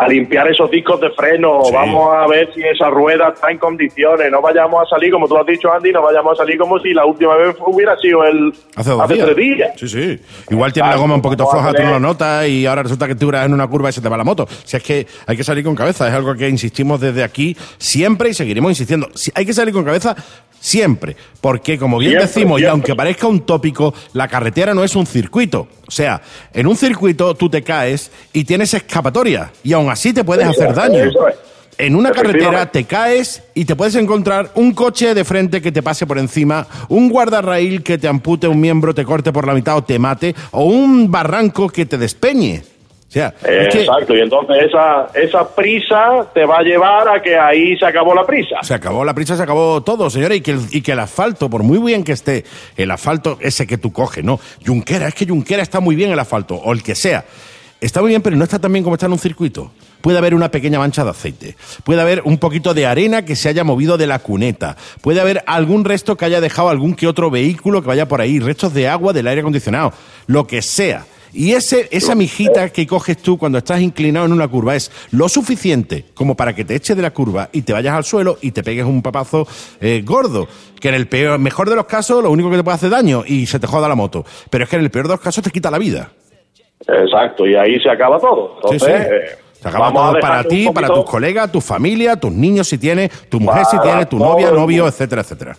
A 0.00 0.06
limpiar 0.06 0.46
esos 0.48 0.70
discos 0.70 1.00
de 1.00 1.10
freno, 1.10 1.60
Sí. 1.64 1.72
vamos 1.74 2.08
a 2.14 2.26
ver 2.28 2.48
si 2.54 2.62
esa 2.62 2.88
rueda 2.88 3.30
está 3.34 3.50
en 3.50 3.58
condiciones, 3.58 4.30
no 4.30 4.40
vayamos 4.40 4.80
a 4.86 4.88
salir, 4.88 5.10
como 5.10 5.26
tú 5.26 5.36
has 5.36 5.44
dicho 5.46 5.72
Andy, 5.72 5.90
no 5.92 6.02
vayamos 6.02 6.32
a 6.34 6.36
salir 6.44 6.56
como 6.56 6.78
si 6.78 6.94
la 6.94 7.04
última 7.04 7.34
vez 7.36 7.56
hubiera 7.66 7.96
sido 7.98 8.22
el 8.24 8.52
Hace 8.76 8.90
dos 8.90 9.08
días. 9.08 9.24
tres 9.26 9.36
días. 9.36 9.70
Sí, 9.76 9.88
sí. 9.88 10.20
Igual 10.50 10.72
tiene 10.72 10.86
la 10.88 10.92
Exacto, 10.94 11.00
goma 11.02 11.14
un 11.16 11.22
poquito 11.22 11.46
floja, 11.50 11.72
tú 11.72 11.82
no 11.82 11.90
lo 11.90 12.00
notas 12.00 12.46
y 12.46 12.64
ahora 12.66 12.84
resulta 12.84 13.08
que 13.08 13.16
tú 13.16 13.28
eras 13.30 13.46
en 13.46 13.52
una 13.54 13.66
curva 13.66 13.88
y 13.90 13.92
se 13.92 14.00
te 14.00 14.08
va 14.08 14.16
la 14.16 14.24
moto. 14.24 14.46
Si 14.64 14.76
es 14.76 14.82
que 14.84 15.06
hay 15.26 15.36
que 15.36 15.42
salir 15.44 15.64
con 15.64 15.74
cabeza, 15.74 16.06
es 16.06 16.14
algo 16.14 16.32
que 16.36 16.48
insistimos 16.48 17.00
desde 17.00 17.24
aquí 17.24 17.56
siempre 17.78 18.28
y 18.30 18.34
seguiremos 18.34 18.70
insistiendo. 18.70 19.08
Si- 19.14 19.32
Hay 19.34 19.44
que 19.44 19.52
salir 19.52 19.74
con 19.74 19.84
cabeza 19.84 20.14
siempre, 20.60 21.16
porque 21.40 21.78
como 21.78 21.98
bien 21.98 22.12
Siempre, 22.12 22.26
decimos, 22.28 22.60
y 22.60 22.64
aunque 22.66 22.94
parezca 22.94 23.26
un 23.26 23.40
tópico, 23.46 23.94
la 24.12 24.26
carretera 24.28 24.74
no 24.74 24.82
es 24.84 24.96
un 24.96 25.06
circuito. 25.06 25.68
O 25.86 25.90
sea, 25.90 26.20
en 26.52 26.66
un 26.66 26.76
circuito 26.76 27.34
tú 27.34 27.48
te 27.48 27.62
caes 27.62 28.10
y 28.32 28.44
tienes 28.44 28.74
escapatoria 28.74 29.50
y 29.62 29.72
aún 29.88 29.92
así 29.92 30.12
te 30.12 30.24
puedes 30.24 30.46
hacer 30.46 30.74
daño. 30.74 31.10
En 31.78 31.94
una 31.94 32.10
carretera 32.10 32.66
te 32.66 32.84
caes 32.84 33.42
y 33.54 33.64
te 33.64 33.76
puedes 33.76 33.94
encontrar 33.94 34.50
un 34.56 34.72
coche 34.72 35.14
de 35.14 35.24
frente 35.24 35.62
que 35.62 35.70
te 35.70 35.80
pase 35.80 36.06
por 36.06 36.18
encima, 36.18 36.66
un 36.88 37.08
guardarraíl 37.08 37.84
que 37.84 37.98
te 37.98 38.08
ampute 38.08 38.48
un 38.48 38.60
miembro, 38.60 38.94
te 38.94 39.04
corte 39.04 39.32
por 39.32 39.46
la 39.46 39.54
mitad 39.54 39.76
o 39.76 39.82
te 39.82 39.98
mate, 39.98 40.34
o 40.50 40.64
un 40.64 41.10
barranco 41.10 41.68
que 41.68 41.86
te 41.86 41.96
despeñe. 41.96 42.62
O 43.08 43.10
sea, 43.10 43.32
es 43.42 43.72
que 43.72 43.80
Exacto, 43.82 44.14
y 44.14 44.20
entonces 44.20 44.56
esa, 44.66 45.08
esa 45.14 45.48
prisa 45.54 46.26
te 46.34 46.44
va 46.44 46.58
a 46.58 46.62
llevar 46.62 47.08
a 47.08 47.22
que 47.22 47.38
ahí 47.38 47.74
se 47.78 47.86
acabó 47.86 48.14
la 48.14 48.26
prisa. 48.26 48.56
se 48.62 48.74
acabó 48.74 49.02
la 49.02 49.14
prisa, 49.14 49.34
se 49.34 49.42
acabó 49.44 49.80
todo, 49.82 50.10
señores, 50.10 50.38
y 50.38 50.40
que, 50.42 50.50
el, 50.50 50.60
y 50.72 50.82
que 50.82 50.92
el 50.92 50.98
asfalto, 50.98 51.48
por 51.48 51.62
muy 51.62 51.78
bien 51.78 52.04
que 52.04 52.12
esté, 52.12 52.44
el 52.76 52.90
asfalto 52.90 53.38
ese 53.40 53.66
que 53.66 53.78
tú 53.78 53.92
coges, 53.92 54.24
¿no? 54.24 54.40
Junquera, 54.66 55.08
es 55.08 55.14
que 55.14 55.26
Junquera 55.26 55.62
está 55.62 55.80
muy 55.80 55.96
bien 55.96 56.10
el 56.10 56.18
asfalto, 56.18 56.56
o 56.56 56.72
el 56.72 56.82
que 56.82 56.94
sea. 56.94 57.24
Está 57.80 58.00
muy 58.00 58.08
bien, 58.08 58.22
pero 58.22 58.34
no 58.34 58.42
está 58.42 58.58
tan 58.58 58.72
bien 58.72 58.82
como 58.82 58.96
está 58.96 59.06
en 59.06 59.12
un 59.12 59.20
circuito. 59.20 59.70
Puede 60.00 60.18
haber 60.18 60.34
una 60.34 60.50
pequeña 60.50 60.80
mancha 60.80 61.04
de 61.04 61.10
aceite. 61.10 61.56
Puede 61.84 62.00
haber 62.00 62.22
un 62.24 62.38
poquito 62.38 62.74
de 62.74 62.86
arena 62.86 63.24
que 63.24 63.36
se 63.36 63.48
haya 63.48 63.62
movido 63.62 63.96
de 63.96 64.08
la 64.08 64.18
cuneta. 64.18 64.76
Puede 65.00 65.20
haber 65.20 65.44
algún 65.46 65.84
resto 65.84 66.16
que 66.16 66.24
haya 66.24 66.40
dejado 66.40 66.70
algún 66.70 66.94
que 66.94 67.06
otro 67.06 67.30
vehículo 67.30 67.80
que 67.80 67.88
vaya 67.88 68.08
por 68.08 68.20
ahí. 68.20 68.40
Restos 68.40 68.74
de 68.74 68.88
agua 68.88 69.12
del 69.12 69.28
aire 69.28 69.42
acondicionado. 69.42 69.92
Lo 70.26 70.44
que 70.46 70.60
sea. 70.60 71.06
Y 71.32 71.52
ese, 71.52 71.88
esa 71.92 72.16
mijita 72.16 72.70
que 72.70 72.86
coges 72.86 73.18
tú 73.18 73.38
cuando 73.38 73.58
estás 73.58 73.80
inclinado 73.80 74.26
en 74.26 74.32
una 74.32 74.48
curva 74.48 74.74
es 74.74 74.90
lo 75.10 75.28
suficiente 75.28 76.06
como 76.14 76.36
para 76.36 76.54
que 76.54 76.64
te 76.64 76.74
eches 76.74 76.96
de 76.96 77.02
la 77.02 77.12
curva 77.12 77.50
y 77.52 77.62
te 77.62 77.72
vayas 77.72 77.94
al 77.94 78.04
suelo 78.04 78.38
y 78.40 78.50
te 78.52 78.62
pegues 78.62 78.86
un 78.86 79.02
papazo 79.02 79.46
eh, 79.80 80.02
gordo. 80.04 80.48
Que 80.80 80.88
en 80.88 80.94
el 80.94 81.06
peor, 81.06 81.38
mejor 81.38 81.68
de 81.68 81.76
los 81.76 81.86
casos, 81.86 82.24
lo 82.24 82.30
único 82.30 82.50
que 82.50 82.56
te 82.56 82.64
puede 82.64 82.76
hacer 82.76 82.90
daño 82.90 83.22
y 83.24 83.46
se 83.46 83.60
te 83.60 83.68
joda 83.68 83.88
la 83.88 83.94
moto. 83.94 84.24
Pero 84.50 84.64
es 84.64 84.70
que 84.70 84.76
en 84.76 84.82
el 84.82 84.90
peor 84.90 85.06
de 85.06 85.14
los 85.14 85.20
casos 85.20 85.44
te 85.44 85.50
quita 85.50 85.70
la 85.70 85.78
vida. 85.78 86.10
Exacto, 86.86 87.46
y 87.46 87.54
ahí 87.54 87.78
se 87.80 87.90
acaba 87.90 88.18
todo. 88.18 88.52
Entonces, 88.56 88.82
sí. 88.82 88.90
eh, 89.12 89.36
Se 89.60 89.68
acaba 89.68 89.86
vamos 89.90 90.12
todo 90.12 90.20
para 90.20 90.44
ti, 90.44 90.68
para 90.72 90.88
tus 90.88 91.04
colegas, 91.04 91.50
tu 91.52 91.60
familia, 91.60 92.16
tus 92.16 92.32
niños 92.32 92.68
si 92.68 92.78
tienes, 92.78 93.10
tu 93.28 93.40
mujer 93.40 93.64
si 93.66 93.76
Para 93.76 93.88
tiene, 93.90 94.06
tu 94.06 94.18
novia, 94.18 94.50
novio, 94.50 94.86
etcétera, 94.86 95.22
etcétera. 95.22 95.56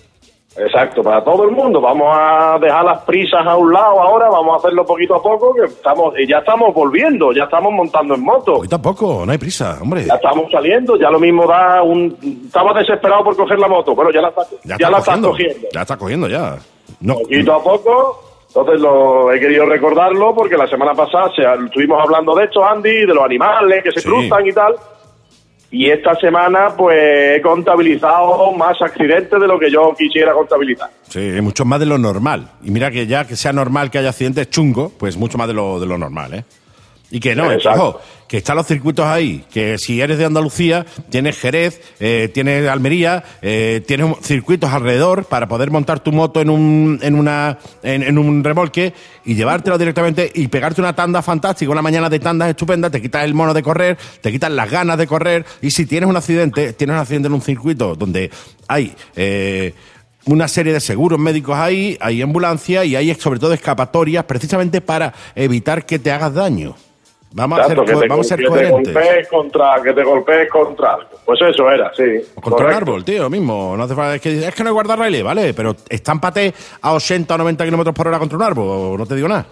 Exacto, 0.58 1.02
para 1.04 1.24
todo 1.24 1.44
el 1.46 1.52
mundo. 1.52 1.80
Vamos 1.80 2.08
a 2.12 2.58
dejar 2.60 2.84
las 2.84 3.00
prisas 3.04 3.46
a 3.46 3.56
un 3.56 3.72
lado 3.72 4.02
ahora, 4.02 4.30
vamos 4.30 4.56
a 4.56 4.58
hacerlo 4.58 4.86
poquito 4.86 5.16
a 5.16 5.22
poco, 5.22 5.54
que 5.54 5.66
estamos, 5.66 6.14
y 6.20 6.28
ya 6.28 6.40
estamos 6.40 6.74
volviendo, 6.74 7.32
ya 7.32 7.44
estamos 7.44 7.72
montando 7.72 8.16
en 8.16 8.22
moto, 8.22 8.56
Poquito 8.56 8.76
a 8.76 8.82
poco, 8.82 9.24
no 9.26 9.32
hay 9.32 9.38
prisa, 9.38 9.78
hombre. 9.82 10.06
ya 10.06 10.16
estamos 10.16 10.52
saliendo, 10.52 10.98
ya 10.98 11.10
lo 11.12 11.20
mismo 11.20 11.46
da 11.48 11.82
un... 11.84 12.18
Estaba 12.48 12.74
desesperado 12.78 13.24
por 13.24 13.38
coger 13.38 13.58
la 13.60 13.68
moto, 13.70 13.96
bueno, 13.96 14.12
ya 14.12 14.22
la, 14.22 14.30
está- 14.30 14.48
ya 14.66 14.76
está 14.76 14.90
la 14.90 14.98
estás 14.98 15.06
cogiendo, 15.20 15.30
cogiendo. 15.32 15.68
Ya 15.74 15.82
está 15.82 15.98
cogiendo, 15.98 16.28
ya. 16.28 16.58
No, 17.00 17.14
Poquito 17.20 17.54
a 17.54 17.64
poco, 17.64 18.24
entonces 18.50 18.82
lo 18.82 19.32
he 19.32 19.40
querido 19.40 19.66
recordarlo 19.66 20.36
porque 20.36 20.58
la 20.58 20.68
semana 20.68 20.94
pasada 20.94 21.32
se, 21.36 21.44
estuvimos 21.66 22.02
hablando 22.02 22.36
de 22.36 22.46
esto, 22.46 22.66
Andy, 22.66 23.06
de 23.06 23.14
los 23.14 23.24
animales 23.24 23.84
que 23.84 23.92
se 23.92 24.02
Sí. 24.02 24.08
cruzan 24.08 24.46
y 24.48 24.52
tal. 24.52 24.76
Y 25.72 25.92
esta 25.92 26.16
semana, 26.16 26.70
pues, 26.76 26.98
he 27.38 27.42
contabilizado 27.44 28.52
más 28.54 28.82
accidentes 28.82 29.40
de 29.40 29.48
lo 29.48 29.60
que 29.60 29.70
yo 29.70 29.94
quisiera 29.96 30.34
contabilizar. 30.34 30.90
Sí, 31.04 31.20
mucho 31.44 31.64
más 31.64 31.80
de 31.80 31.86
lo 31.86 32.00
normal. 32.00 32.48
Y 32.64 32.72
mira 32.72 32.90
que 32.90 33.06
ya 33.06 33.26
que 33.28 33.36
sea 33.36 33.54
normal 33.54 33.92
que 33.92 34.00
haya 34.00 34.10
accidentes 34.10 34.50
chungos, 34.50 34.92
pues 34.98 35.16
mucho 35.16 35.38
más 35.38 35.48
de 35.48 35.54
lo, 35.54 35.80
de 35.80 35.86
lo 35.86 36.00
normal, 36.00 36.34
¿eh? 36.34 36.44
Y 37.12 37.20
que 37.20 37.36
no, 37.36 37.48
ojo, 37.48 38.00
que 38.28 38.38
están 38.38 38.56
los 38.56 38.68
circuitos 38.68 39.04
ahí, 39.04 39.44
que 39.52 39.80
si 39.80 40.00
eres 40.00 40.20
de 40.20 40.26
Andalucía, 40.26 40.86
tienes 41.10 41.40
Jerez, 41.40 41.82
eh, 42.00 42.30
tienes 42.32 42.70
Almería, 42.70 43.24
eh, 43.42 43.82
tienes 43.88 44.16
circuitos 44.22 44.72
alrededor 44.72 45.26
para 45.26 45.48
poder 45.48 45.72
montar 45.72 46.02
tu 46.02 46.12
moto 46.12 46.40
en 46.40 46.52
un, 46.52 47.00
en 47.02 47.16
una, 47.16 47.58
en, 47.82 48.04
en 48.04 48.20
un 48.20 48.44
remolque 48.44 48.94
y 49.26 49.34
llevártelo 49.34 49.80
directamente 49.80 50.32
y 50.36 50.48
pegarte 50.50 50.82
una 50.82 50.94
tanda 50.94 51.24
fantástica, 51.24 51.72
una 51.72 51.82
mañana 51.82 52.10
de 52.10 52.20
tandas 52.20 52.50
estupenda, 52.50 52.92
te 52.92 53.02
quitas 53.02 53.24
el 53.26 53.34
mono 53.34 53.56
de 53.56 53.64
correr, 53.64 53.98
te 54.22 54.32
quitas 54.32 54.52
las 54.52 54.70
ganas 54.70 55.00
de 55.00 55.08
correr 55.08 55.46
y 55.64 55.72
si 55.72 55.88
tienes 55.88 56.08
un 56.08 56.16
accidente, 56.16 56.74
tienes 56.74 56.94
un 56.94 57.00
accidente 57.00 57.28
en 57.28 57.34
un 57.34 57.42
circuito 57.42 57.96
donde 57.96 58.30
hay... 58.68 58.94
eh, 59.16 59.74
una 60.26 60.48
serie 60.48 60.74
de 60.74 60.80
seguros 60.80 61.18
médicos 61.18 61.58
ahí, 61.58 61.98
hay 62.00 62.22
ambulancia 62.22 62.86
y 62.86 62.96
hay 62.96 63.16
sobre 63.16 63.40
todo 63.40 63.54
escapatorias 63.54 64.26
precisamente 64.26 64.80
para 64.80 65.14
evitar 65.34 65.88
que 65.88 65.98
te 65.98 66.12
hagas 66.12 66.34
daño. 66.34 66.76
Vamos, 67.32 67.60
a, 67.60 67.68
ser, 67.68 67.86
te, 67.86 68.08
vamos 68.08 68.26
a 68.26 68.30
ser 68.30 68.40
que 68.40 68.46
te 68.46 68.50
coherentes. 68.50 68.94
golpees 68.94 69.28
contra, 69.28 69.82
que 69.84 69.94
te 69.94 70.04
golpees 70.04 70.50
contra 70.50 70.94
algo. 70.96 71.10
Pues 71.26 71.40
eso 71.42 71.70
era, 71.70 71.92
sí. 71.96 72.04
Contra 72.42 72.66
un 72.66 72.74
árbol, 72.74 73.06
tío, 73.06 73.30
mismo. 73.30 73.76
No 73.78 73.84
hace 73.84 73.94
falta, 73.94 74.16
es, 74.16 74.22
que, 74.22 74.48
es 74.48 74.56
que 74.56 74.64
no 74.64 74.70
hay 74.70 74.74
guardarraíles, 74.74 75.24
¿vale? 75.24 75.54
Pero 75.54 75.76
estámpate 75.90 76.54
a 76.82 76.94
80 76.94 77.36
o 77.36 77.38
90 77.38 77.66
kilómetros 77.66 77.96
por 77.96 78.08
hora 78.08 78.18
contra 78.18 78.38
un 78.38 78.44
árbol, 78.44 78.98
no 78.98 79.06
te 79.06 79.16
digo 79.16 79.28
nada. 79.28 79.46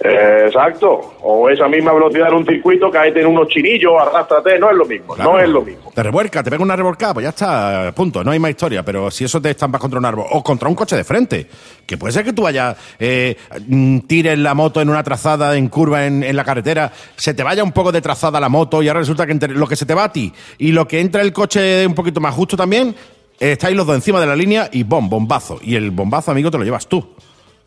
Eh, 0.00 0.44
exacto. 0.46 1.16
O 1.22 1.48
esa 1.48 1.66
misma 1.66 1.92
velocidad 1.92 2.28
en 2.28 2.34
un 2.34 2.46
circuito 2.46 2.90
que 2.90 2.98
ahí 2.98 3.12
tiene 3.12 3.26
unos 3.26 3.48
chinillos, 3.48 3.92
arrástrate, 4.00 4.58
no 4.58 4.70
es 4.70 4.76
lo 4.76 4.86
mismo. 4.86 5.14
Claro. 5.14 5.32
No 5.32 5.40
es 5.40 5.48
lo 5.48 5.62
mismo. 5.62 5.90
Te 5.92 6.02
revuelca, 6.02 6.42
te 6.42 6.50
pega 6.50 6.62
una 6.62 6.76
revolcada, 6.76 7.14
pues 7.14 7.24
ya 7.24 7.30
está, 7.30 7.92
punto, 7.94 8.22
no 8.22 8.30
hay 8.30 8.38
más 8.38 8.50
historia. 8.50 8.84
Pero 8.84 9.10
si 9.10 9.24
eso 9.24 9.42
te 9.42 9.50
estampas 9.50 9.80
contra 9.80 9.98
un 9.98 10.04
árbol 10.04 10.26
o 10.30 10.42
contra 10.42 10.68
un 10.68 10.74
coche 10.74 10.96
de 10.96 11.04
frente, 11.04 11.46
que 11.84 11.98
puede 11.98 12.12
ser 12.12 12.24
que 12.24 12.32
tú 12.32 12.42
vayas, 12.42 12.76
eh, 12.98 13.36
mm, 13.66 14.00
tires 14.00 14.38
la 14.38 14.54
moto 14.54 14.80
en 14.80 14.88
una 14.88 15.02
trazada, 15.02 15.56
en 15.56 15.68
curva, 15.68 16.06
en, 16.06 16.22
en 16.22 16.36
la 16.36 16.44
carretera, 16.44 16.92
se 17.16 17.34
te 17.34 17.42
vaya 17.42 17.64
un 17.64 17.72
poco 17.72 17.90
de 17.90 18.00
trazada 18.00 18.38
la 18.38 18.48
moto 18.48 18.82
y 18.82 18.88
ahora 18.88 19.00
resulta 19.00 19.26
que 19.26 19.32
entre 19.32 19.54
lo 19.54 19.66
que 19.66 19.76
se 19.76 19.86
te 19.86 19.94
va 19.94 20.04
a 20.04 20.12
ti 20.12 20.32
y 20.58 20.70
lo 20.70 20.86
que 20.86 21.00
entra 21.00 21.22
el 21.22 21.32
coche 21.32 21.86
un 21.86 21.94
poquito 21.94 22.20
más 22.20 22.34
justo 22.34 22.56
también, 22.56 22.94
eh, 23.40 23.52
estáis 23.52 23.76
los 23.76 23.86
dos 23.86 23.96
encima 23.96 24.20
de 24.20 24.26
la 24.26 24.36
línea 24.36 24.68
y 24.72 24.82
bom, 24.82 25.08
bombazo. 25.08 25.58
Y 25.62 25.74
el 25.76 25.90
bombazo, 25.90 26.30
amigo, 26.30 26.50
te 26.50 26.58
lo 26.58 26.64
llevas 26.64 26.86
tú, 26.86 27.14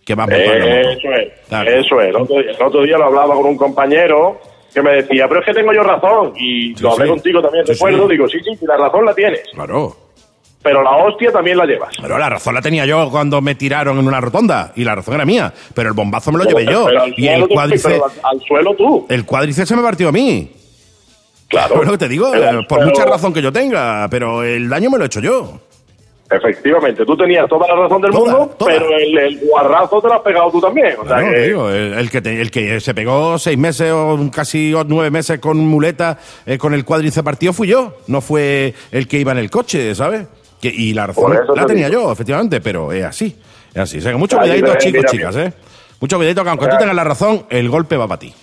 que 0.06 0.16
vas 0.16 0.28
moto. 0.28 0.40
Eso 0.42 1.12
es. 1.14 1.48
Claro. 1.48 1.70
Eso 1.72 2.02
es. 2.02 2.08
El 2.10 2.16
otro, 2.16 2.42
día, 2.42 2.52
el 2.52 2.64
otro 2.64 2.82
día 2.84 2.98
lo 2.98 3.06
hablaba 3.06 3.36
con 3.36 3.46
un 3.46 3.58
compañero 3.58 4.40
que 4.74 4.82
me 4.82 4.92
decía, 4.96 5.28
pero 5.28 5.42
es 5.42 5.46
que 5.46 5.54
tengo 5.54 5.74
yo 5.74 5.84
razón. 5.84 6.34
Y 6.38 6.76
Sí, 6.76 6.84
lo 6.84 6.92
hablé 6.94 7.06
sí. 7.06 7.10
contigo 7.12 7.42
también, 7.42 7.66
Sí, 7.68 7.74
recuerdo. 7.74 8.08
Digo, 8.08 8.28
sí, 8.28 8.40
sí, 8.44 8.58
la 8.66 8.78
razón 8.78 9.06
la 9.06 9.14
tienes. 9.14 9.42
Claro. 9.54 9.96
Pero 10.64 10.84
la 10.84 10.92
hostia 10.98 11.32
también 11.32 11.58
la 11.58 11.66
llevas. 11.66 11.94
Pero 12.00 12.18
la 12.20 12.30
razón 12.30 12.54
la 12.54 12.62
tenía 12.62 12.86
yo 12.86 13.10
cuando 13.10 13.42
me 13.42 13.56
tiraron 13.56 13.98
en 13.98 14.08
una 14.08 14.22
rotonda 14.22 14.72
y 14.76 14.84
la 14.84 14.94
razón 14.96 15.16
era 15.16 15.26
mía. 15.26 15.52
Pero 15.74 15.90
el 15.90 15.96
bombazo 15.96 16.32
me 16.32 16.38
lo 16.38 16.44
llevé 16.46 16.66
yo. 16.72 16.86
Pero 16.86 17.06
Y 17.18 17.28
el 17.28 17.48
cuádriceps, 17.48 17.96
al, 17.96 18.12
al 18.24 18.42
suelo 18.42 18.76
tú. 18.76 19.08
el 19.10 19.26
cuádriceps 19.26 19.68
se 19.70 19.76
me 19.76 19.82
partió 19.82 20.10
a 20.10 20.12
mí. 20.12 20.52
Claro. 21.48 21.76
Bueno, 21.78 21.98
te 21.98 22.08
digo, 22.08 22.34
eh, 22.34 22.64
por 22.70 22.86
mucha 22.86 23.06
razón 23.06 23.34
que 23.34 23.42
yo 23.42 23.52
tenga, 23.52 24.08
pero 24.10 24.44
el 24.44 24.70
daño 24.70 24.90
me 24.92 24.98
lo 25.00 25.04
he 25.04 25.08
hecho 25.08 25.20
yo. 25.20 25.60
Efectivamente, 26.32 27.06
tú 27.06 27.18
tenías 27.18 27.48
toda 27.50 27.68
la 27.68 27.76
razón 27.76 28.02
del 28.02 28.12
Toda, 28.12 28.38
mundo, 28.38 28.56
toda. 28.58 28.72
pero 28.72 28.86
el, 28.98 29.18
el 29.18 29.40
guarrazo 29.40 30.02
te 30.02 30.08
lo 30.08 30.14
has 30.14 30.22
pegado 30.22 30.50
tú 30.52 30.62
también. 30.62 30.94
O 31.00 31.06
sea 31.06 31.18
Claro, 31.18 31.32
que- 31.34 31.40
digo, 31.42 31.70
el, 31.70 31.94
el 31.94 32.10
que 32.10 32.22
te- 32.22 32.42
el 32.42 32.50
que 32.52 32.80
se 32.80 32.94
pegó 32.94 33.38
seis 33.38 33.58
meses 33.58 33.92
o 33.92 34.18
casi 34.34 34.74
o 34.74 34.84
nueve 34.86 35.12
meses 35.12 35.40
con 35.40 35.58
muleta, 35.58 36.18
eh, 36.46 36.58
con 36.58 36.74
el 36.74 36.86
cuádriceps 36.86 37.26
partido, 37.26 37.52
fui 37.54 37.68
yo. 37.68 37.98
No 38.08 38.22
fue 38.22 38.74
el 38.92 39.08
que 39.08 39.18
iba 39.20 39.32
en 39.34 39.40
el 39.40 39.50
coche, 39.50 39.94
¿sabes? 39.94 40.26
Que- 40.62 40.70
y 40.74 40.94
la 40.94 41.08
razón 41.08 41.34
la 41.56 41.62
te 41.66 41.74
tenía 41.74 41.90
digo. 41.90 42.04
yo, 42.04 42.12
efectivamente, 42.14 42.62
pero 42.62 42.92
es 42.94 43.04
así. 43.04 43.36
Es 43.74 43.78
así. 43.82 43.98
O 43.98 44.02
sea, 44.02 44.12
que 44.12 44.18
mucho 44.18 44.38
cuidadito, 44.38 44.74
chicos, 44.78 45.06
chicas. 45.12 45.36
¿eh? 45.36 45.54
Mucho 46.00 46.18
cuidadito, 46.18 46.44
que 46.44 46.50
aunque 46.50 46.66
tú 46.66 46.70
Claro. 46.70 46.80
tengas 46.80 46.96
la 46.96 47.04
razón, 47.04 47.46
el 47.50 47.70
golpe 47.70 47.98
va 47.98 48.08
para 48.08 48.20
ti. 48.20 48.34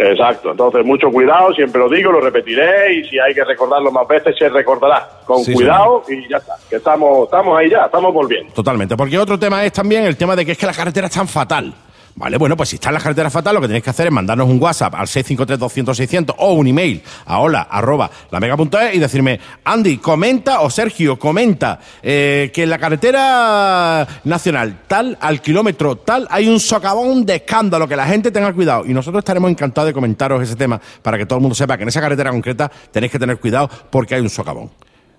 Exacto, 0.00 0.52
entonces 0.52 0.84
mucho 0.84 1.10
cuidado, 1.10 1.52
siempre 1.52 1.80
lo 1.80 1.88
digo, 1.88 2.12
lo 2.12 2.20
repetiré 2.20 2.94
y 2.94 3.04
si 3.08 3.18
hay 3.18 3.34
que 3.34 3.44
recordarlo 3.44 3.90
más 3.90 4.06
veces 4.06 4.36
se 4.38 4.48
recordará. 4.48 5.08
Con 5.24 5.42
Sí, 5.42 5.52
cuidado 5.52 6.04
y 6.08 6.28
ya 6.28 6.36
está, 6.36 6.54
que 6.70 6.76
estamos, 6.76 7.24
estamos 7.24 7.58
ahí 7.58 7.68
ya, 7.68 7.86
estamos 7.86 8.14
volviendo. 8.14 8.52
Totalmente, 8.52 8.96
porque 8.96 9.18
otro 9.18 9.36
tema 9.36 9.64
es 9.64 9.72
también 9.72 10.04
el 10.04 10.16
tema 10.16 10.36
de 10.36 10.46
que 10.46 10.52
es 10.52 10.58
que 10.58 10.66
la 10.66 10.72
carretera 10.72 11.08
es 11.08 11.12
tan 11.12 11.26
fatal. 11.26 11.74
Vale, 12.20 12.36
bueno, 12.36 12.56
pues 12.56 12.70
si 12.70 12.74
está 12.76 12.88
en 12.88 12.94
la 12.94 13.00
carretera 13.00 13.30
fatal, 13.30 13.54
lo 13.54 13.60
que 13.60 13.68
tenéis 13.68 13.84
que 13.84 13.90
hacer 13.90 14.08
es 14.08 14.12
mandarnos 14.12 14.48
un 14.48 14.60
WhatsApp 14.60 14.92
al 14.96 15.06
653-200-600 15.06 16.34
o 16.38 16.52
un 16.54 16.66
email 16.66 17.00
a 17.26 17.38
hola 17.38 17.68
arroba 17.70 18.10
la 18.32 18.40
mega.es 18.40 18.94
y 18.94 18.98
decirme, 18.98 19.38
Andy, 19.62 19.98
comenta 19.98 20.60
o 20.62 20.68
Sergio, 20.70 21.16
comenta 21.16 21.78
eh, 22.02 22.50
que 22.52 22.64
en 22.64 22.70
la 22.70 22.78
carretera 22.78 24.04
nacional 24.24 24.80
tal, 24.88 25.16
al 25.20 25.40
kilómetro 25.40 25.96
tal, 25.98 26.26
hay 26.28 26.48
un 26.48 26.58
socavón 26.58 27.24
de 27.24 27.36
escándalo, 27.36 27.86
que 27.86 27.94
la 27.94 28.06
gente 28.06 28.32
tenga 28.32 28.52
cuidado. 28.52 28.84
Y 28.84 28.92
nosotros 28.92 29.20
estaremos 29.20 29.48
encantados 29.50 29.86
de 29.86 29.94
comentaros 29.94 30.42
ese 30.42 30.56
tema 30.56 30.80
para 31.02 31.18
que 31.18 31.24
todo 31.26 31.36
el 31.38 31.42
mundo 31.42 31.54
sepa 31.54 31.76
que 31.76 31.84
en 31.84 31.88
esa 31.88 32.00
carretera 32.00 32.30
concreta 32.30 32.68
tenéis 32.90 33.12
que 33.12 33.20
tener 33.20 33.38
cuidado 33.38 33.70
porque 33.90 34.16
hay 34.16 34.20
un 34.22 34.30
socavón. 34.30 34.70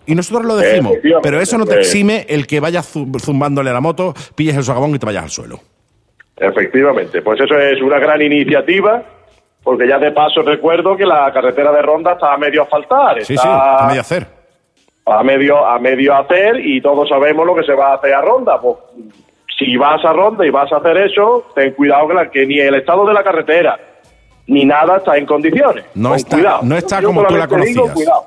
Y 0.05 0.15
nosotros 0.15 0.43
lo 0.45 0.57
decimos, 0.57 0.93
pero 1.23 1.39
eso 1.39 1.57
no 1.57 1.65
te 1.65 1.76
eh. 1.76 1.80
exime 1.80 2.26
el 2.27 2.45
que 2.45 2.59
vayas 2.59 2.93
zu- 2.93 3.19
zumbándole 3.21 3.69
a 3.69 3.73
la 3.73 3.80
moto, 3.80 4.13
pilles 4.35 4.57
el 4.57 4.65
socavón 4.65 4.93
y 4.95 4.99
te 4.99 5.05
vayas 5.05 5.23
al 5.23 5.30
suelo. 5.30 5.61
Efectivamente, 6.40 7.22
pues 7.22 7.40
eso 7.41 7.57
es 7.57 7.82
una 7.82 7.99
gran 7.99 8.22
iniciativa, 8.22 9.02
porque 9.64 9.88
ya 9.88 9.98
de 9.99 10.11
paso 10.11 10.41
recuerdo 10.41 10.95
que 10.95 11.06
la 11.06 11.32
carretera 11.34 11.72
de 11.72 11.82
Ronda 11.82 12.14
está 12.14 12.34
a 12.34 12.38
medio 12.38 12.64
asfaltar, 12.64 13.18
Sí, 13.20 13.26
sí, 13.26 13.34
está 13.36 13.84
a 13.86 13.88
medio 13.88 14.02
hacer. 14.02 14.28
a 15.06 15.24
medio 15.24 15.66
a 15.66 15.80
medio 15.80 16.16
hacer 16.16 16.60
y 16.66 16.82
todos 16.82 17.10
sabemos 17.10 17.45
lo 17.45 17.56
que 17.56 17.64
se 17.64 17.74
va 17.74 17.91
a 17.91 17.95
hacer 17.95 18.14
a 18.14 18.22
Ronda. 18.22 18.60
Pues, 18.61 18.78
si 19.57 19.76
vas 19.76 20.03
a 20.06 20.14
Ronda 20.14 20.45
y 20.45 20.49
vas 20.49 20.72
a 20.72 20.78
hacer 20.78 20.95
eso, 20.98 21.48
ten 21.56 21.74
cuidado 21.74 22.07
que, 22.07 22.14
la- 22.14 22.30
que 22.32 22.45
ni 22.45 22.60
el 22.60 22.76
estado 22.76 23.06
de 23.06 23.14
la 23.14 23.24
carretera 23.24 23.78
ni 24.48 24.64
nada 24.66 24.98
está 24.98 25.18
en 25.18 25.26
condiciones. 25.26 25.86
No 25.95 26.10
Con 26.10 26.18
está, 26.18 26.36
cuidado. 26.38 26.60
no 26.64 26.76
está 26.78 27.02
Yo 27.02 27.07
como 27.10 27.24
tú 27.26 27.36
la 27.36 27.45
digo, 27.48 27.84
conocías. 27.84 27.91
cuidado. 27.94 28.24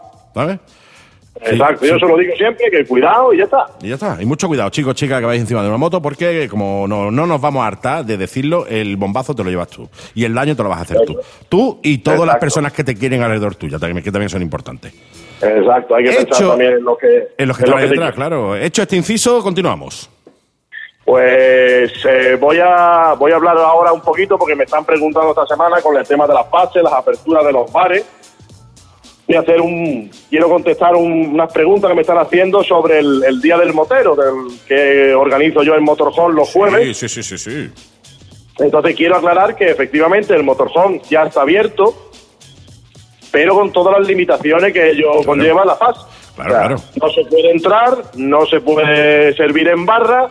Exacto, 1.44 1.84
Sí, 1.84 1.90
yo 1.90 1.98
se 1.98 2.06
lo 2.06 2.16
digo 2.16 2.34
siempre, 2.36 2.70
que 2.70 2.84
cuidado 2.86 3.32
y 3.34 3.38
ya 3.38 3.44
está. 3.44 3.66
Y 3.82 3.88
ya 3.88 3.94
está. 3.94 4.16
Y 4.20 4.24
mucho 4.26 4.46
cuidado, 4.48 4.70
chicos, 4.70 4.94
chicas, 4.94 5.20
que 5.20 5.26
vais 5.26 5.40
encima 5.40 5.62
de 5.62 5.68
una 5.68 5.76
moto, 5.76 6.00
porque 6.00 6.48
como 6.48 6.86
no, 6.86 7.10
no 7.10 7.26
nos 7.26 7.40
vamos 7.40 7.62
a 7.64 7.66
hartar 7.66 8.04
de 8.04 8.16
decirlo, 8.16 8.66
el 8.68 8.96
bombazo 8.96 9.34
te 9.34 9.42
lo 9.42 9.50
llevas 9.50 9.68
tú. 9.68 9.88
Y 10.14 10.24
el 10.24 10.34
daño 10.34 10.54
te 10.54 10.62
lo 10.62 10.68
vas 10.68 10.78
a 10.78 10.82
hacer 10.82 10.98
tú. 11.06 11.18
Tú 11.48 11.80
y 11.82 11.98
todas 11.98 12.20
las 12.20 12.26
Exacto. 12.28 12.40
personas 12.40 12.72
que 12.72 12.84
te 12.84 12.94
quieren 12.96 13.22
alrededor 13.22 13.54
tuya, 13.56 13.78
que 13.78 14.10
también 14.12 14.28
son 14.28 14.42
importantes. 14.42 14.92
Exacto, 15.40 15.96
hay 15.96 16.04
que 16.04 16.10
pensar 16.10 16.26
Hecho- 16.28 16.48
también 16.50 16.72
en 16.74 16.84
lo 16.84 16.96
que, 16.96 17.28
En 17.36 17.48
los 17.48 17.58
que 17.58 17.64
en 17.64 17.70
lo 17.70 17.76
te 17.76 17.86
detrás, 17.88 18.14
claro. 18.14 18.54
Hecho 18.56 18.82
este 18.82 18.96
inciso, 18.96 19.42
continuamos. 19.42 20.08
Pues 21.04 21.92
eh, 22.08 22.36
voy 22.40 22.58
a 22.62 23.14
voy 23.18 23.32
a 23.32 23.34
hablar 23.34 23.56
ahora 23.58 23.92
un 23.92 24.00
poquito 24.00 24.38
porque 24.38 24.54
me 24.54 24.62
están 24.64 24.84
preguntando 24.84 25.30
esta 25.30 25.46
semana 25.48 25.80
con 25.80 25.96
el 25.96 26.06
tema 26.06 26.28
de 26.28 26.34
las 26.34 26.48
bases, 26.48 26.80
las 26.82 26.92
aperturas 26.92 27.44
de 27.44 27.52
los 27.52 27.72
bares. 27.72 28.04
Voy 29.26 29.36
a 29.36 29.40
hacer 29.40 29.60
un 29.60 30.10
quiero 30.28 30.48
contestar 30.48 30.94
un- 30.96 31.28
unas 31.34 31.52
preguntas 31.52 31.88
que 31.88 31.94
me 31.94 32.00
están 32.02 32.18
haciendo 32.18 32.62
sobre 32.64 32.98
el, 32.98 33.22
el 33.24 33.40
día 33.40 33.56
del 33.56 33.72
motero, 33.72 34.14
del 34.16 34.58
que 34.66 35.14
organizo 35.14 35.62
yo 35.62 35.74
en 35.74 35.84
Motorhome 35.84 36.34
los 36.34 36.50
jueves. 36.50 36.96
Sí, 36.98 37.08
sí, 37.08 37.22
sí, 37.22 37.38
sí, 37.38 37.50
sí. 37.50 37.70
Entonces 38.58 38.94
quiero 38.94 39.16
aclarar 39.16 39.56
que 39.56 39.70
efectivamente 39.70 40.34
el 40.34 40.42
motorhome 40.42 41.00
ya 41.08 41.22
está 41.22 41.40
abierto, 41.42 42.10
pero 43.30 43.54
con 43.54 43.72
todas 43.72 43.98
las 43.98 44.06
limitaciones 44.06 44.72
que 44.72 44.90
ello 44.90 45.22
conlleva 45.24 45.64
la 45.64 45.76
fase. 45.76 46.00
Claro, 46.36 46.50
claro. 46.50 46.76
No 47.00 47.08
se 47.10 47.24
puede 47.24 47.50
entrar, 47.50 48.02
no 48.16 48.46
se 48.46 48.60
puede 48.60 49.34
servir 49.36 49.68
en 49.68 49.86
barra, 49.86 50.28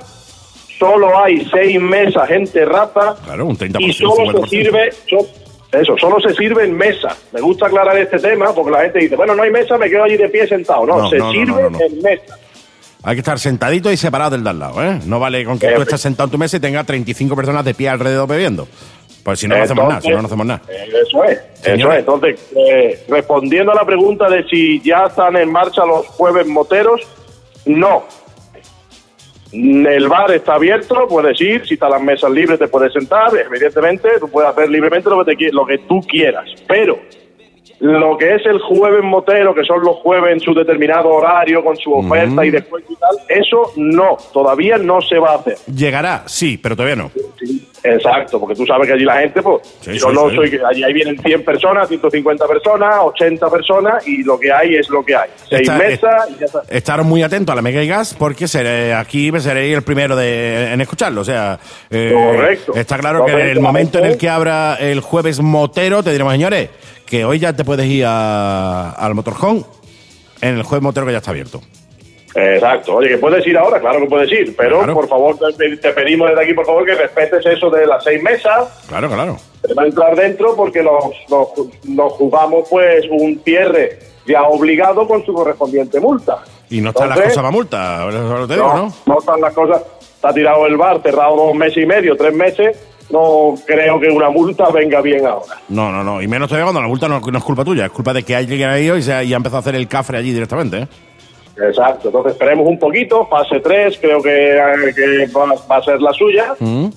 solo 0.80 1.18
hay 1.19 1.45
seis 1.51 1.80
mesas 1.81 2.30
en 2.30 2.45
terraza 2.47 3.15
Claro, 3.23 3.45
un 3.47 3.57
30%, 3.57 3.80
y 3.81 3.93
solo 3.93 4.15
50%. 4.34 4.43
se 4.43 4.49
sirve, 4.49 4.89
eso, 5.72 5.98
solo 5.98 6.19
se 6.19 6.34
sirve 6.35 6.65
en 6.65 6.76
mesa. 6.76 7.15
Me 7.31 7.41
gusta 7.41 7.68
aclarar 7.68 7.98
este 7.98 8.19
tema 8.19 8.53
porque 8.53 8.72
la 8.72 8.81
gente 8.81 8.99
dice, 8.99 9.15
bueno, 9.15 9.35
no 9.35 9.43
hay 9.43 9.52
mesa, 9.52 9.77
me 9.77 9.89
quedo 9.89 10.03
allí 10.03 10.18
de 10.18 10.30
pie 10.30 10.48
sentado. 10.48 10.85
No, 10.85 10.98
No, 10.98 11.10
se 11.10 11.18
no, 11.18 11.31
sirve 11.31 11.69
no, 11.69 11.80
en 11.80 12.02
mesa. 12.02 12.38
Hay 13.03 13.15
que 13.15 13.19
estar 13.19 13.39
sentadito 13.39 13.91
y 13.91 13.98
separado 13.98 14.31
del 14.31 14.43
de 14.43 14.49
al 14.52 14.60
lado, 14.60 14.84
¿eh? 14.84 14.99
No 15.06 15.19
vale 15.19 15.43
con 15.43 15.57
que 15.57 15.69
tú 15.69 15.81
estés 15.81 16.02
sentado 16.02 16.26
en 16.27 16.31
tu 16.31 16.38
mesa 16.38 16.57
y 16.57 16.60
tengas 16.60 16.85
35 16.85 17.35
personas 17.35 17.65
de 17.65 17.73
pie 17.73 17.89
alrededor 17.89 18.27
bebiendo. 18.27 18.68
Pues 19.23 19.39
si 19.39 19.48
no, 19.48 19.56
no 19.57 19.64
hacemos 19.64 19.88
nada, 19.88 20.02
si 20.02 20.10
no, 20.10 20.22
no 20.22 20.26
hacemos 20.27 20.45
nada. 20.45 20.61
Eso 20.68 21.23
es, 21.23 21.39
eso 21.64 21.91
es. 21.91 21.99
Entonces, 21.99 22.39
eh, 22.56 23.03
respondiendo 23.07 23.72
a 23.72 23.76
la 23.76 23.85
pregunta 23.85 24.30
de 24.30 24.43
si 24.48 24.81
ya 24.81 25.06
están 25.06 25.35
en 25.35 25.52
marcha 25.52 25.85
los 25.85 26.06
jueves 26.07 26.48
moteros, 26.48 27.02
no. 27.65 28.03
El 29.52 30.07
bar 30.07 30.32
está 30.32 30.56
abierto, 30.56 31.07
puedes 31.10 31.40
ir, 31.41 31.65
si 31.68 31.73
están 31.73 31.91
las 31.91 32.02
mesas 32.02 32.32
libres 32.32 32.57
te 32.57 32.68
puedes 32.68 32.94
sentar, 32.94 33.32
evidentemente, 33.36 34.10
tú 34.19 34.30
puedes 34.30 34.49
hacer 34.49 34.69
libremente 34.69 35.10
lo 35.10 35.26
que, 35.26 35.36
te, 35.36 35.52
lo 35.52 35.65
que 35.65 35.78
tú 35.80 36.02
quieras, 36.02 36.49
pero 36.68 36.99
lo 37.82 38.16
que 38.18 38.36
es 38.36 38.45
el 38.45 38.60
jueves 38.60 39.03
motero, 39.03 39.53
que 39.56 39.64
son 39.64 39.82
los 39.82 39.95
jueves 39.98 40.34
en 40.34 40.40
su 40.40 40.53
determinado 40.53 41.10
horario, 41.10 41.64
con 41.64 41.76
su 41.76 41.91
oferta 41.94 42.45
y 42.45 42.52
después 42.52 42.84
y 42.88 42.95
tal, 42.95 43.18
eso 43.28 43.72
no, 43.76 44.18
todavía 44.32 44.78
no 44.78 45.02
se 45.02 45.18
va 45.18 45.32
a 45.32 45.36
hacer. 45.38 45.58
Llegará, 45.74 46.24
sí, 46.28 46.58
pero 46.62 46.76
todavía 46.76 46.95
no. 46.95 47.12
Exacto, 47.84 48.40
porque 48.40 48.53
tú 48.53 48.64
sabes 48.68 48.86
que 48.88 48.94
allí 48.94 49.03
la 49.03 49.18
gente, 49.22 49.41
pues, 49.41 49.62
Sí, 49.82 49.94
yo 49.98 50.10
sí, 50.10 50.14
no 50.16 50.30
soy, 50.30 50.60
allí 50.70 50.84
ahí 50.84 50.94
vienen 50.94 51.18
100 51.18 51.44
personas, 51.44 51.88
150 51.88 52.45
personas, 52.48 52.95
80 53.02 53.49
personas, 53.49 54.08
y 54.08 54.22
lo 54.24 54.40
que 54.40 54.52
hay 54.52 54.76
es 54.76 54.88
lo 54.90 55.03
que 55.03 55.16
hay. 55.16 55.30
Seis 55.49 55.62
Está- 55.62 55.78
mesas 55.80 56.30
y 56.30 56.40
ya 56.40 56.45
está. 56.45 56.62
Estaros 56.70 57.06
muy 57.08 57.24
atentos 57.24 57.52
a 57.52 57.56
la 57.56 57.64
Mega 57.64 57.82
y 57.82 57.88
Gas 57.88 58.16
porque 58.18 58.48
seré, 58.48 58.94
aquí 58.94 59.32
seréis 59.40 59.76
el 59.76 59.82
primero 59.82 60.16
de, 60.16 60.72
en 60.74 60.82
escucharlo. 60.82 61.22
O 61.22 61.26
sea, 61.26 61.58
eh, 61.90 62.12
Correcto. 62.14 62.74
está 62.76 62.99
claro 62.99 63.26
que 63.26 63.32
en 63.32 63.40
el 63.48 63.60
momento 63.60 63.98
en 63.98 64.06
el 64.06 64.18
que 64.20 64.30
abra 64.30 64.76
el 64.80 64.99
jueves 64.99 65.40
motero, 65.41 66.03
te 66.03 66.12
diremos, 66.12 66.34
señores, 66.34 66.70
que 67.12 67.26
hoy 67.26 67.40
ya 67.40 67.54
te 67.54 67.66
puedes 67.66 67.86
ir 67.88 68.06
a- 68.08 68.92
al 68.92 69.14
motorhome 69.14 69.64
en 70.42 70.56
el 70.58 70.64
jueves 70.64 70.82
motero 70.82 71.06
que 71.06 71.12
ya 71.12 71.18
está 71.18 71.32
abierto. 71.32 71.62
Exacto. 72.34 72.96
Oye, 72.96 73.10
que 73.10 73.18
puedes 73.18 73.46
ir 73.46 73.58
ahora, 73.58 73.82
claro 73.82 74.00
que 74.00 74.06
puedes 74.08 74.32
ir, 74.32 74.56
pero 74.56 74.78
Claro. 74.78 74.94
por 74.94 75.10
favor, 75.10 75.38
te, 75.58 75.76
te 75.76 75.92
pedimos 75.92 76.30
desde 76.30 76.44
aquí, 76.44 76.54
por 76.54 76.66
favor, 76.66 76.86
que 76.86 76.96
respetes 76.96 77.46
eso 77.46 77.70
de 77.70 77.86
las 77.86 78.02
seis 78.06 78.24
mesas, 78.24 78.86
Claro, 78.88 79.10
claro. 79.10 79.36
te 79.62 79.74
va 79.74 79.84
a 79.84 79.86
entrar 79.88 80.16
dentro 80.16 80.56
porque 80.56 80.82
nos, 80.82 81.04
nos, 81.30 81.50
nos 81.84 82.14
jugamos, 82.14 82.70
pues, 82.70 83.04
un 83.12 83.42
cierre 83.44 84.00
ya 84.26 84.44
obligado 84.44 85.06
con 85.06 85.26
su 85.26 85.34
correspondiente 85.34 86.00
multa. 86.00 86.38
Y 86.70 86.80
no 86.80 86.92
están 86.92 87.10
las 87.10 87.18
Entonces, 87.18 87.34
cosas 87.38 87.44
para 87.44 87.52
multa, 87.52 88.08
eso 88.10 88.48
te 88.48 88.54
digo, 88.54 88.68
No, 88.70 88.76
¿no? 88.86 88.94
no 89.08 89.20
están 89.20 89.42
las 89.42 89.54
cosas. 89.54 89.82
Está 90.16 90.34
tirado 90.34 90.66
el 90.68 90.78
bar, 90.78 91.02
cerrado 91.04 91.36
dos 91.36 91.54
meses 91.56 91.84
y 91.84 91.86
medio, 91.86 92.16
tres 92.16 92.34
meses. 92.34 92.78
No 93.12 93.56
creo 93.66 94.00
que 94.00 94.08
una 94.10 94.30
multa 94.30 94.70
venga 94.70 95.02
bien 95.02 95.26
ahora. 95.26 95.56
No, 95.70 95.92
no, 95.92 96.04
no. 96.04 96.22
Y 96.22 96.28
menos 96.28 96.48
todavía 96.48 96.66
cuando 96.66 96.82
la 96.82 96.88
multa 96.88 97.08
no, 97.08 97.20
no 97.20 97.38
es 97.38 97.44
culpa 97.44 97.64
tuya, 97.66 97.86
es 97.86 97.92
culpa 97.92 98.14
de 98.14 98.24
que 98.24 98.36
alguien 98.36 98.70
ha 98.70 98.80
ido 98.80 98.98
y, 98.98 99.02
se 99.02 99.14
ha, 99.14 99.24
y 99.24 99.34
ha 99.34 99.38
empezado 99.38 99.58
a 99.58 99.62
hacer 99.62 99.76
el 99.76 99.88
cafre 99.88 100.18
allí 100.18 100.32
directamente, 100.32 100.80
¿eh? 100.80 100.88
Exacto. 101.68 102.08
Entonces 102.08 102.34
esperemos 102.34 102.66
un 102.68 102.80
poquito. 102.80 103.28
Fase 103.28 103.60
3, 103.60 103.98
creo 104.00 104.22
que, 104.22 104.60
que 104.96 105.28
va, 105.36 105.54
va 105.70 105.78
a 105.78 105.84
ser 105.84 106.02
la 106.02 106.12
suya. 106.14 106.56
Mm. 106.60 106.88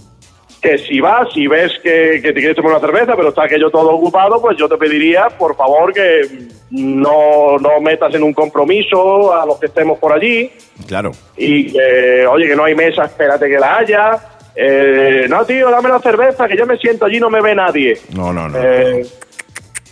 que 0.63 0.79
si 0.79 0.99
vas 0.99 1.29
y 1.35 1.47
ves 1.47 1.73
que, 1.83 2.21
que 2.23 2.33
te 2.33 2.41
quieres 2.41 2.57
tomar 2.57 2.73
una 2.73 2.81
cerveza, 2.81 3.15
pero 3.15 3.29
está 3.29 3.45
aquello 3.45 3.69
todo 3.71 3.91
ocupado, 3.91 4.41
pues 4.41 4.57
yo 4.57 4.67
te 4.67 4.79
pediría, 4.79 5.29
por 5.37 5.55
favor, 5.57 5.93
que 5.93 6.23
no, 6.71 7.59
no 7.59 7.81
metas 7.83 8.15
en 8.15 8.23
un 8.23 8.33
compromiso 8.33 9.35
a 9.35 9.45
los 9.45 9.59
que 9.61 9.67
estemos 9.67 9.99
por 9.99 10.13
allí. 10.15 10.51
Claro. 10.87 11.11
Y 11.37 11.71
que, 11.71 12.27
oye, 12.27 12.49
que 12.49 12.57
no 12.57 12.65
hay 12.65 12.75
mesa, 12.75 13.05
espérate 13.05 13.47
que 13.47 13.59
la 13.59 13.77
haya. 13.77 14.21
Eh, 14.57 15.27
no, 15.29 15.45
tío, 15.45 15.71
dame 15.71 15.89
la 15.89 15.99
cerveza, 15.99 16.47
que 16.47 16.57
yo 16.57 16.67
me 16.67 16.77
siento 16.77 17.07
allí, 17.07 17.19
no 17.19 17.31
me 17.31 17.41
ve 17.43 17.55
nadie. 17.55 17.99
No, 18.15 18.33
no, 18.33 18.49
no. 18.49 18.59
Eh, 18.63 19.07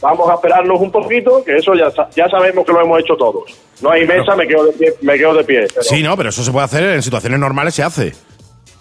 vamos 0.01 0.31
a 0.31 0.35
esperarnos 0.35 0.81
un 0.81 0.91
poquito, 0.91 1.43
que 1.45 1.57
eso 1.57 1.75
ya, 1.75 1.91
ya 2.15 2.29
sabemos 2.29 2.65
que 2.65 2.73
lo 2.73 2.81
hemos 2.83 3.01
hecho 3.01 3.17
todos. 3.17 3.45
No 3.81 3.91
hay 3.91 4.07
mesa, 4.07 4.37
me 4.37 4.47
quedo 4.47 4.67
de 4.67 4.73
pie. 4.73 4.95
Me 5.03 5.19
quedo 5.19 5.35
de 5.35 5.45
pie 5.45 5.67
pero- 5.69 5.83
Sí, 5.83 6.03
no, 6.03 6.17
pero 6.17 6.29
eso 6.29 6.45
se 6.45 6.53
puede 6.53 6.65
hacer 6.65 6.85
en 6.85 7.03
situaciones 7.03 7.41
normales, 7.41 7.75
se 7.75 7.83
hace. 7.83 8.13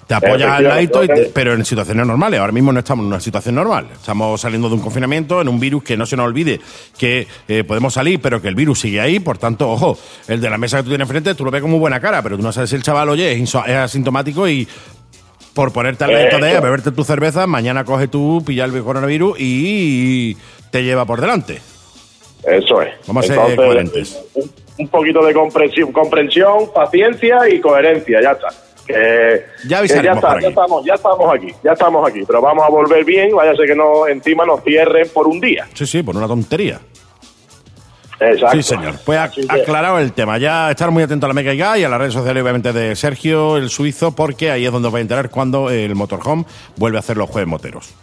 Te 0.07 0.15
apoyas 0.15 0.51
al 0.51 0.83
y 0.83 0.87
ok. 0.87 1.31
pero 1.33 1.53
en 1.53 1.63
situaciones 1.63 2.05
normales. 2.05 2.37
Ahora 2.39 2.51
mismo 2.51 2.73
no 2.73 2.79
estamos 2.79 3.03
en 3.03 3.07
una 3.07 3.21
situación 3.21 3.55
normal. 3.55 3.87
Estamos 3.93 4.41
saliendo 4.41 4.67
de 4.67 4.75
un 4.75 4.81
confinamiento, 4.81 5.39
en 5.39 5.47
un 5.47 5.57
virus 5.57 5.83
que 5.83 5.95
no 5.95 6.05
se 6.05 6.17
nos 6.17 6.25
olvide 6.25 6.59
que 6.97 7.27
eh, 7.47 7.63
podemos 7.63 7.93
salir, 7.93 8.19
pero 8.21 8.41
que 8.41 8.49
el 8.49 8.55
virus 8.55 8.81
sigue 8.81 8.99
ahí. 8.99 9.21
Por 9.21 9.37
tanto, 9.37 9.69
ojo, 9.71 9.97
el 10.27 10.41
de 10.41 10.49
la 10.49 10.57
mesa 10.57 10.77
que 10.77 10.83
tú 10.83 10.89
tienes 10.89 11.05
enfrente, 11.05 11.33
tú 11.33 11.45
lo 11.45 11.51
ves 11.51 11.61
con 11.61 11.71
muy 11.71 11.79
buena 11.79 12.01
cara, 12.01 12.21
pero 12.21 12.35
tú 12.35 12.43
no 12.43 12.51
sabes 12.51 12.69
si 12.69 12.75
el 12.75 12.83
chaval, 12.83 13.07
oye, 13.07 13.31
es 13.41 13.55
asintomático 13.55 14.49
y 14.49 14.67
por 15.53 15.73
ponerte 15.73 16.03
al 16.03 16.13
ladito 16.13 16.37
de 16.37 16.59
beberte 16.59 16.91
tu 16.91 17.03
cerveza, 17.03 17.47
mañana 17.47 17.83
coge 17.83 18.07
tú, 18.07 18.43
pilla 18.45 18.65
el 18.65 18.83
coronavirus 18.83 19.37
y 19.39 20.37
te 20.69 20.83
lleva 20.83 21.05
por 21.05 21.21
delante. 21.21 21.61
Eso 22.43 22.81
es. 22.81 22.93
Vamos 23.07 23.29
a 23.29 23.33
ser 23.33 23.55
coherentes. 23.55 24.19
Un, 24.77 24.87
poquito 24.87 25.23
de 25.23 25.33
comprensión, 25.33 25.91
comprensión, 25.91 26.71
paciencia 26.73 27.47
y 27.49 27.59
coherencia, 27.59 28.19
ya 28.21 28.31
está. 28.31 28.47
Que, 28.87 29.45
Ya 29.63 29.67
que 29.67 29.75
avisaremos 29.75 30.17
está, 30.17 30.39
ya 30.41 30.47
estamos, 30.47 30.85
ya 30.85 30.93
estamos 30.95 31.35
aquí, 31.35 31.47
ya 31.63 31.71
estamos 31.73 32.09
aquí, 32.09 32.21
pero 32.25 32.41
vamos 32.41 32.65
a 32.65 32.69
volver 32.69 33.05
bien, 33.05 33.35
vaya 33.35 33.51
a 33.51 33.55
ser 33.55 33.67
que 33.67 33.75
no 33.75 34.07
encima 34.07 34.43
nos 34.43 34.63
cierren 34.63 35.07
por 35.13 35.27
un 35.27 35.39
día. 35.39 35.67
Sí, 35.75 35.85
sí, 35.85 36.01
por 36.01 36.17
una 36.17 36.27
tontería. 36.27 36.79
Exacto. 38.21 38.55
Sí, 38.55 38.63
señor. 38.63 38.95
Pues 39.03 39.19
que- 39.31 39.45
aclarado 39.49 39.97
el 39.99 40.13
tema. 40.13 40.37
Ya 40.37 40.69
estar 40.69 40.91
muy 40.91 41.01
atento 41.03 41.25
a 41.25 41.29
la 41.29 41.33
Mega 41.33 41.53
y 41.77 41.83
a 41.83 41.89
las 41.89 41.99
redes 41.99 42.13
sociales, 42.13 42.41
obviamente, 42.43 42.71
de 42.71 42.95
Sergio, 42.95 43.57
el 43.57 43.69
suizo, 43.69 44.11
porque 44.15 44.51
ahí 44.51 44.65
es 44.65 44.71
donde 44.71 44.87
os 44.89 44.93
vais 44.93 45.01
a 45.01 45.03
enterar 45.03 45.29
cuando 45.31 45.69
el 45.71 45.95
Motorhome 45.95 46.45
vuelve 46.77 46.97
a 46.97 46.99
hacer 46.99 47.17
los 47.17 47.29
jueves 47.29 47.47
moteros. 47.47 47.93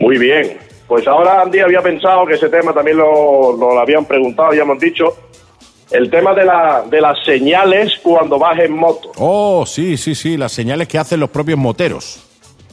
Muy 0.00 0.18
bien. 0.18 0.58
Pues 0.88 1.06
ahora 1.06 1.42
Andy 1.42 1.60
había 1.60 1.80
pensado 1.80 2.26
que 2.26 2.34
ese 2.34 2.48
tema 2.48 2.72
también 2.74 2.96
lo, 2.98 3.56
lo 3.56 3.78
habían 3.78 4.04
preguntado, 4.04 4.48
habíamos 4.48 4.78
dicho. 4.78 5.16
El 5.90 6.10
tema 6.10 6.34
de, 6.34 6.44
la, 6.44 6.82
de 6.90 7.00
las 7.00 7.16
señales 7.24 7.92
cuando 8.02 8.38
vas 8.38 8.58
en 8.58 8.72
moto. 8.72 9.12
Oh, 9.16 9.64
sí, 9.64 9.96
sí, 9.96 10.14
sí, 10.14 10.36
las 10.36 10.50
señales 10.50 10.88
que 10.88 10.98
hacen 10.98 11.20
los 11.20 11.30
propios 11.30 11.58
moteros. 11.58 12.20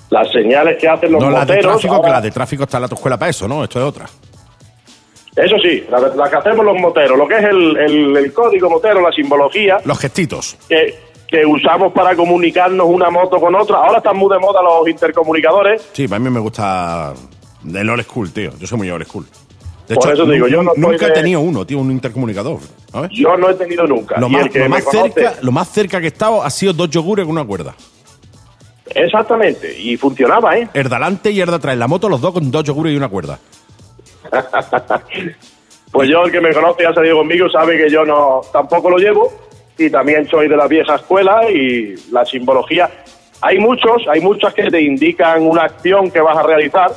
Las 0.09 0.29
señales 0.31 0.77
que 0.79 0.87
hacen 0.89 1.11
los 1.11 1.21
no 1.21 1.29
las 1.29 1.45
de 1.47 1.53
moteros. 1.55 1.73
tráfico, 1.73 1.93
ahora- 1.95 2.07
que 2.07 2.11
las 2.13 2.23
de 2.23 2.31
tráfico 2.31 2.63
está 2.63 2.77
en 2.77 2.81
la 2.81 2.87
tu 2.89 2.95
escuela 2.95 3.17
para 3.19 3.29
eso, 3.29 3.47
¿no? 3.47 3.63
Esto 3.63 3.79
es 3.79 3.85
otra. 3.85 4.05
Eso 5.35 5.55
sí, 5.63 5.83
la, 5.89 5.99
la 5.99 6.29
que 6.29 6.35
hacemos 6.35 6.65
los 6.65 6.77
moteros, 6.77 7.17
lo 7.17 7.27
que 7.27 7.37
es 7.37 7.43
el, 7.45 7.77
el- 7.77 8.17
el 8.17 8.33
código 8.33 8.69
motero, 8.69 9.01
la 9.01 9.11
simbología 9.11 9.77
Los 9.85 9.97
gestitos. 9.99 10.57
que, 10.67 10.93
que 11.27 11.45
usamos 11.45 11.93
para 11.93 12.15
comunicarnos 12.15 12.85
una 12.89 13.09
moto 13.09 13.39
con 13.39 13.55
otra. 13.55 13.77
Ahora 13.77 13.99
están 13.99 14.17
muy 14.17 14.29
de 14.33 14.39
moda 14.39 14.61
los 14.61 14.87
intercomunicadores. 14.89 15.87
Sí, 15.93 16.07
para 16.07 16.19
mí 16.19 16.29
me 16.29 16.39
gusta 16.41 17.13
el 17.73 17.89
old 17.89 18.03
school, 18.03 18.31
tío. 18.31 18.51
Yo 18.59 18.67
soy 18.67 18.77
muy 18.77 18.89
old 18.91 19.05
school. 19.07 19.25
De 19.87 19.95
Por 19.95 20.11
eso 20.13 20.25
te 20.25 20.33
digo, 20.33 20.47
yo 20.47 20.63
no 20.63 20.71
nunca 20.75 21.07
he 21.07 21.11
tenido 21.11 21.39
uno, 21.41 21.65
tío, 21.65 21.79
un 21.79 21.91
intercomunicador. 21.91 22.59
¿sabes? 22.91 23.11
Yo 23.13 23.35
no 23.37 23.49
he 23.49 23.53
tenido 23.55 23.85
nunca. 23.87 24.19
Lo 24.19 24.27
más, 24.29 24.53
lo, 24.53 24.69
más 24.69 24.83
conoce- 24.85 25.13
cerca, 25.13 25.33
lo 25.41 25.51
más 25.53 25.69
cerca 25.69 25.99
que 25.99 26.05
he 26.05 26.09
estado 26.09 26.43
ha 26.43 26.49
sido 26.49 26.73
dos 26.73 26.89
yogures 26.89 27.25
con 27.25 27.31
una 27.37 27.45
cuerda. 27.45 27.73
Exactamente, 28.93 29.77
y 29.79 29.95
funcionaba, 29.95 30.57
¿eh? 30.57 30.67
El 30.73 30.89
de 30.89 30.95
adelante 30.95 31.31
y 31.31 31.39
el 31.39 31.49
de 31.49 31.55
atrás. 31.55 31.73
En 31.73 31.79
la 31.79 31.87
moto, 31.87 32.09
los 32.09 32.19
dos 32.19 32.33
con 32.33 32.51
dos 32.51 32.63
yogures 32.65 32.93
y 32.93 32.97
una 32.97 33.07
cuerda. 33.07 33.39
Pues 35.91 36.09
yo, 36.09 36.23
el 36.23 36.31
que 36.31 36.39
me 36.39 36.53
conoce 36.53 36.83
y 36.83 36.85
ha 36.85 36.93
salido 36.93 37.17
conmigo, 37.17 37.49
sabe 37.49 37.77
que 37.77 37.89
yo 37.89 38.05
no 38.05 38.41
tampoco 38.53 38.89
lo 38.89 38.97
llevo 38.97 39.31
y 39.77 39.89
también 39.89 40.27
soy 40.29 40.47
de 40.47 40.55
la 40.55 40.67
vieja 40.67 40.95
escuela 40.95 41.49
y 41.51 41.95
la 42.11 42.25
simbología. 42.25 42.89
Hay 43.41 43.57
muchos, 43.57 44.07
hay 44.07 44.21
muchas 44.21 44.53
que 44.53 44.69
te 44.69 44.81
indican 44.81 45.45
una 45.45 45.63
acción 45.63 46.09
que 46.09 46.21
vas 46.21 46.37
a 46.37 46.43
realizar 46.43 46.91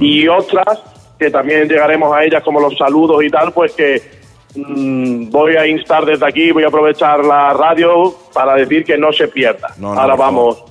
y 0.00 0.28
otras 0.28 0.82
que 1.18 1.30
también 1.30 1.68
llegaremos 1.68 2.14
a 2.14 2.22
ellas 2.22 2.42
como 2.42 2.60
los 2.60 2.76
saludos 2.76 3.22
y 3.24 3.30
tal, 3.30 3.52
pues 3.52 3.72
que 3.72 4.02
mm, 4.56 5.30
voy 5.30 5.56
a 5.56 5.66
instar 5.66 6.04
desde 6.04 6.26
aquí, 6.26 6.50
voy 6.50 6.64
a 6.64 6.68
aprovechar 6.68 7.24
la 7.24 7.54
radio 7.54 8.14
para 8.34 8.56
decir 8.56 8.84
que 8.84 8.98
no 8.98 9.10
se 9.10 9.28
pierda. 9.28 9.68
No, 9.78 9.94
no, 9.94 10.00
ahora 10.00 10.16
vamos, 10.16 10.64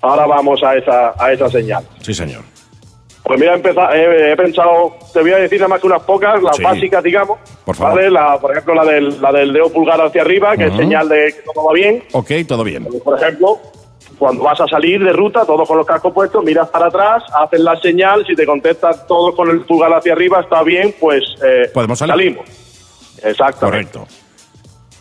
ahora 0.00 0.26
vamos 0.26 0.60
a 0.64 0.74
esa, 0.74 1.14
a 1.16 1.32
esa 1.32 1.48
señal. 1.48 1.84
Sí, 2.00 2.14
señor. 2.14 2.42
Pues 3.28 3.38
mira, 3.38 3.52
he, 3.52 3.56
empezado- 3.56 3.92
he, 3.92 4.32
he 4.32 4.36
pensado, 4.36 4.96
te 5.12 5.20
voy 5.20 5.32
a 5.32 5.36
decir 5.36 5.58
nada 5.60 5.68
más 5.68 5.80
que 5.80 5.86
unas 5.86 6.02
pocas, 6.02 6.42
las 6.42 6.56
Sí. 6.56 6.62
básicas, 6.62 7.02
digamos. 7.04 7.38
Por 7.64 7.76
favor. 7.76 7.96
¿vale? 7.96 8.10
La, 8.10 8.38
por 8.40 8.50
ejemplo, 8.52 8.74
la 8.74 8.84
del, 8.84 9.20
la 9.20 9.30
del 9.30 9.52
dedo 9.52 9.70
pulgar 9.70 10.00
hacia 10.00 10.22
arriba, 10.22 10.56
que 10.56 10.64
es 10.66 10.74
señal 10.74 11.08
de 11.08 11.26
que 11.34 11.42
todo 11.54 11.66
va 11.66 11.72
bien. 11.74 12.02
Ok, 12.12 12.30
todo 12.48 12.64
bien. 12.64 12.88
Por 13.04 13.20
ejemplo, 13.22 13.58
cuando 14.18 14.42
vas 14.44 14.60
a 14.60 14.66
salir 14.66 15.04
de 15.04 15.12
ruta, 15.12 15.44
todos 15.44 15.68
con 15.68 15.76
los 15.76 15.86
cascos 15.86 16.12
puestos, 16.12 16.42
miras 16.42 16.68
para 16.70 16.86
atrás, 16.86 17.22
haces 17.34 17.60
la 17.60 17.76
señal, 17.80 18.24
si 18.26 18.34
te 18.34 18.46
contestas 18.46 19.06
todos 19.06 19.34
con 19.36 19.50
el 19.50 19.60
pulgar 19.60 19.92
hacia 19.92 20.14
arriba, 20.14 20.40
está 20.40 20.62
bien, 20.62 20.94
pues 20.98 21.22
eh, 21.44 21.70
Podemos 21.72 21.98
salir. 21.98 22.12
salimos. 22.14 22.48
Exactamente. 23.22 23.92
Correcto. 23.98 24.14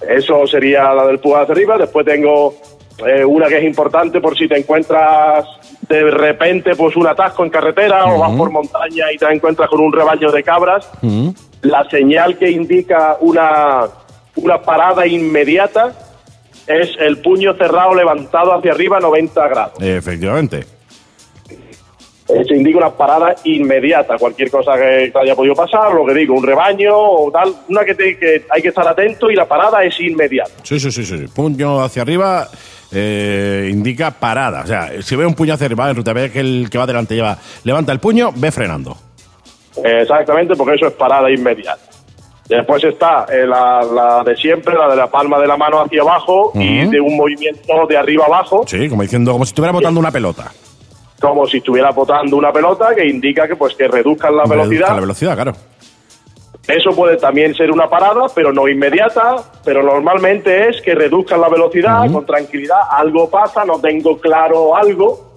Eso 0.08 0.46
sería 0.46 0.94
la 0.94 1.08
del 1.08 1.20
pulgar 1.20 1.44
hacia 1.44 1.54
arriba. 1.54 1.78
Después 1.78 2.06
tengo 2.06 2.54
eh, 3.06 3.24
una 3.26 3.48
que 3.48 3.58
es 3.58 3.64
importante 3.64 4.20
por 4.22 4.38
si 4.38 4.48
te 4.48 4.58
encuentras 4.58 5.46
de 5.88 6.10
repente 6.12 6.76
pues 6.76 6.96
un 6.96 7.08
atasco 7.08 7.44
en 7.44 7.50
carretera 7.50 8.06
o 8.06 8.20
vas 8.20 8.32
por 8.36 8.50
montaña 8.50 9.12
y 9.14 9.18
te 9.18 9.26
encuentras 9.32 9.70
con 9.70 9.80
un 9.82 9.92
rebaño 9.94 10.32
de 10.32 10.44
cabras. 10.44 10.90
La 11.62 11.88
señal 11.90 12.38
que 12.38 12.50
indica 12.52 13.18
una, 13.22 13.86
una 14.36 14.62
parada 14.62 15.06
inmediata 15.08 15.94
es 16.66 16.90
el 17.00 17.20
puño 17.20 17.54
cerrado 17.54 17.94
levantado 17.96 18.54
hacia 18.54 18.72
arriba 18.72 19.00
90 19.00 19.48
grados. 19.48 19.74
Efectivamente. 19.82 20.66
Eh, 22.30 22.44
se 22.46 22.56
indica 22.58 22.78
una 22.80 22.90
parada 22.90 23.34
inmediata, 23.46 24.18
cualquier 24.18 24.52
cosa 24.52 24.74
que 24.76 25.10
te 25.14 25.20
haya 25.20 25.34
podido 25.34 25.56
pasar, 25.56 25.94
lo 25.94 26.06
que 26.06 26.14
digo, 26.14 26.36
un 26.36 26.44
rebaño 26.46 26.92
o 26.94 27.32
tal, 27.32 27.54
una 27.70 27.86
que, 27.86 27.96
te- 27.96 28.18
que 28.18 28.44
hay 28.50 28.62
que 28.62 28.68
estar 28.68 28.86
atento 28.86 29.32
y 29.32 29.36
la 29.36 29.46
parada 29.46 29.82
es 29.86 29.98
inmediata. 30.02 30.52
Sí, 30.64 30.78
sí, 30.78 30.92
sí, 30.92 31.06
sí. 31.06 31.26
Puño 31.34 31.82
hacia 31.82 32.02
arriba 32.02 32.50
eh, 32.92 33.70
indica 33.72 34.12
parada. 34.12 34.62
O 34.62 34.68
sea, 34.68 34.90
si 35.02 35.16
ve 35.16 35.26
un 35.26 35.34
puño 35.36 35.54
hacia 35.54 35.66
arriba 35.66 35.90
en 35.90 35.96
ruta, 35.96 36.14
ve 36.14 36.32
que 36.32 36.40
el 36.40 36.70
que 36.70 36.78
va 36.78 36.86
delante 36.86 37.16
lleva, 37.16 37.38
levanta 37.64 37.92
el 37.92 38.00
puño, 38.00 38.32
ve 38.36 38.52
frenando. 38.52 38.98
Exactamente, 39.84 40.56
porque 40.56 40.76
eso 40.76 40.88
es 40.88 40.94
parada 40.94 41.30
inmediata. 41.30 41.82
Después 42.50 42.82
está 42.84 43.26
eh, 43.30 43.46
la, 43.46 43.82
la 43.84 44.24
de 44.24 44.36
siempre, 44.38 44.74
la 44.74 44.88
de 44.90 44.96
la 44.96 45.08
palma 45.08 45.38
de 45.38 45.48
la 45.48 45.58
mano 45.58 45.82
hacia 45.82 46.02
abajo 46.02 46.52
y 46.56 46.86
de 46.88 47.00
un 47.02 47.18
movimiento 47.18 47.86
de 47.90 47.98
arriba 47.98 48.24
abajo, 48.26 48.64
Sí, 48.66 48.88
como 48.88 49.02
diciendo, 49.02 49.34
como 49.34 49.44
si 49.46 49.50
estuviera 49.50 49.74
botando 49.74 50.00
una 50.00 50.12
pelota. 50.12 50.50
como 51.20 51.46
si 51.46 51.58
estuviera 51.58 51.92
botando 51.92 52.38
una 52.38 52.54
pelota, 52.54 52.96
que 52.96 53.06
indica 53.06 53.48
que 53.50 53.58
pues 53.58 53.76
que 53.76 53.88
reduzcan 53.90 54.34
la 54.36 54.44
Reduzca 54.44 54.56
velocidad. 54.64 54.88
La 54.96 55.02
velocidad, 55.02 55.36
claro. 55.36 55.54
Eso 56.68 56.92
puede 56.92 57.16
también 57.16 57.56
ser 57.56 57.72
una 57.72 57.90
parada, 57.90 58.26
pero 58.36 58.52
no 58.52 58.68
inmediata, 58.68 59.38
pero 59.64 59.82
normalmente 59.82 60.68
es 60.68 60.82
que 60.82 60.96
reduzcan 60.96 61.40
la 61.40 61.48
velocidad 61.48 62.12
con 62.12 62.26
tranquilidad, 62.26 62.80
algo 62.92 63.30
pasa, 63.30 63.64
no 63.64 63.80
tengo 63.80 64.18
claro 64.18 64.76
algo, 64.76 65.32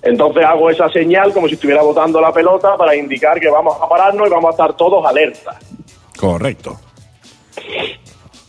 entonces 0.00 0.44
hago 0.44 0.70
esa 0.70 0.88
señal 0.88 1.32
como 1.34 1.48
si 1.48 1.54
estuviera 1.54 1.82
botando 1.82 2.18
la 2.20 2.32
pelota 2.32 2.76
para 2.78 2.96
indicar 2.96 3.38
que 3.38 3.50
vamos 3.50 3.76
a 3.80 3.88
pararnos 3.88 4.26
y 4.26 4.30
vamos 4.30 4.48
a 4.48 4.50
estar 4.52 4.74
todos 4.74 5.04
alerta. 5.04 5.58
Correcto. 6.18 6.78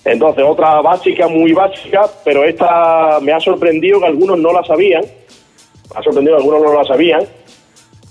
Entonces, 0.06 0.46
otra 0.48 0.82
básica, 0.82 1.28
muy 1.28 1.52
básica, 1.52 2.04
pero 2.24 2.44
esta 2.44 3.20
me 3.22 3.34
ha 3.34 3.40
sorprendido 3.40 4.00
que 4.00 4.06
algunos 4.06 4.38
no 4.38 4.54
la 4.54 4.64
sabían, 4.64 5.02
me 5.02 6.00
ha 6.00 6.04
sorprendido 6.04 6.38
que 6.38 6.44
algunos 6.44 6.62
no 6.62 6.74
la 6.74 6.84
sabían, 6.86 7.24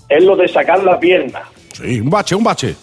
es 0.09 0.23
lo 0.23 0.35
de 0.35 0.47
sacar 0.47 0.83
la 0.83 0.99
pierna. 0.99 1.41
Sí, 1.73 2.01
un 2.01 2.09
bache, 2.09 2.35
un 2.35 2.43
bache. 2.43 2.75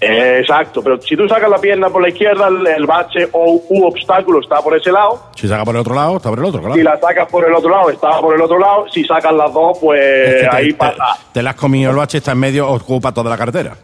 Exacto, 0.00 0.82
pero 0.82 1.00
si 1.02 1.14
tú 1.14 1.28
sacas 1.28 1.50
la 1.50 1.58
pierna 1.58 1.90
por 1.90 2.00
la 2.00 2.08
izquierda, 2.08 2.48
el, 2.48 2.86
bache 2.86 3.28
o 3.32 3.60
u 3.68 3.84
obstáculo 3.84 4.40
está 4.40 4.62
por 4.62 4.74
ese 4.74 4.90
lado. 4.90 5.26
Si 5.36 5.46
saca 5.46 5.62
por 5.64 5.74
el 5.74 5.80
otro 5.82 5.94
lado, 5.94 6.16
está 6.16 6.30
por 6.30 6.38
el 6.38 6.44
otro, 6.46 6.60
claro. 6.60 6.74
Si 6.74 6.82
la 6.82 6.98
sacas 6.98 7.28
por 7.30 7.46
el 7.46 7.52
otro 7.54 7.68
lado, 7.70 7.90
está 7.90 8.18
por 8.20 8.34
el 8.34 8.40
otro 8.40 8.58
lado. 8.58 8.86
Si 8.90 9.04
sacas 9.04 9.32
las 9.34 9.52
dos, 9.52 9.76
pues 9.78 10.00
Es 10.00 10.34
que 10.44 10.48
te, 10.48 10.56
ahí 10.56 10.68
te- 10.72 10.74
pasa. 10.78 11.04
te 11.32 11.42
la 11.42 11.50
has 11.50 11.56
comido 11.56 11.90
el 11.90 11.96
bache, 11.98 12.18
está 12.18 12.32
en 12.32 12.38
medio, 12.38 12.68
ocupa 12.70 13.12
toda 13.12 13.28
la 13.28 13.36
carretera. 13.36 13.76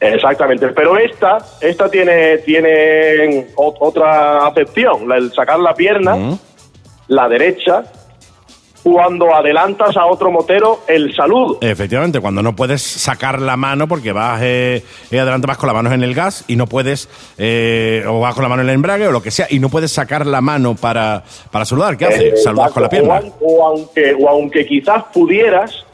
Exactamente, 0.00 0.68
pero 0.68 0.96
esta, 0.98 1.38
esta 1.60 1.88
tiene, 1.90 2.38
tiene 2.38 3.48
otra 3.56 4.46
acepción, 4.46 5.10
el 5.12 5.32
sacar 5.32 5.58
la 5.58 5.74
pierna, 5.74 6.14
Ujú. 6.14 6.38
la 7.08 7.28
derecha, 7.28 7.82
cuando 8.82 9.34
adelantas 9.34 9.96
a 9.96 10.06
otro 10.06 10.30
motero 10.30 10.80
el 10.86 11.14
saludo. 11.14 11.58
Efectivamente, 11.60 12.20
cuando 12.20 12.42
no 12.42 12.54
puedes 12.54 12.80
sacar 12.82 13.40
la 13.40 13.56
mano 13.56 13.88
porque 13.88 14.12
vas 14.12 14.40
eh, 14.42 14.82
eh, 15.10 15.20
adelante 15.20 15.46
vas 15.46 15.58
con 15.58 15.66
las 15.66 15.76
manos 15.76 15.92
en 15.92 16.02
el 16.02 16.14
gas 16.14 16.44
y 16.48 16.56
no 16.56 16.66
puedes, 16.66 17.08
eh, 17.38 18.04
o 18.06 18.20
vas 18.20 18.34
con 18.34 18.42
la 18.44 18.48
mano 18.48 18.62
en 18.62 18.68
el 18.68 18.74
embrague 18.76 19.06
o 19.08 19.12
lo 19.12 19.22
que 19.22 19.30
sea, 19.30 19.46
y 19.50 19.58
no 19.58 19.68
puedes 19.68 19.92
sacar 19.92 20.26
la 20.26 20.40
mano 20.40 20.74
para, 20.74 21.22
para 21.50 21.64
saludar. 21.64 21.96
¿Qué 21.96 22.06
haces? 22.06 22.22
Eh, 22.34 22.36
Saludas 22.36 22.72
con 22.72 22.82
la 22.84 22.88
pierna. 22.88 23.20
O, 23.40 23.66
aunque, 23.66 24.14
o 24.18 24.28
aunque 24.28 24.64
quizás 24.66 25.04
pudieras, 25.12 25.84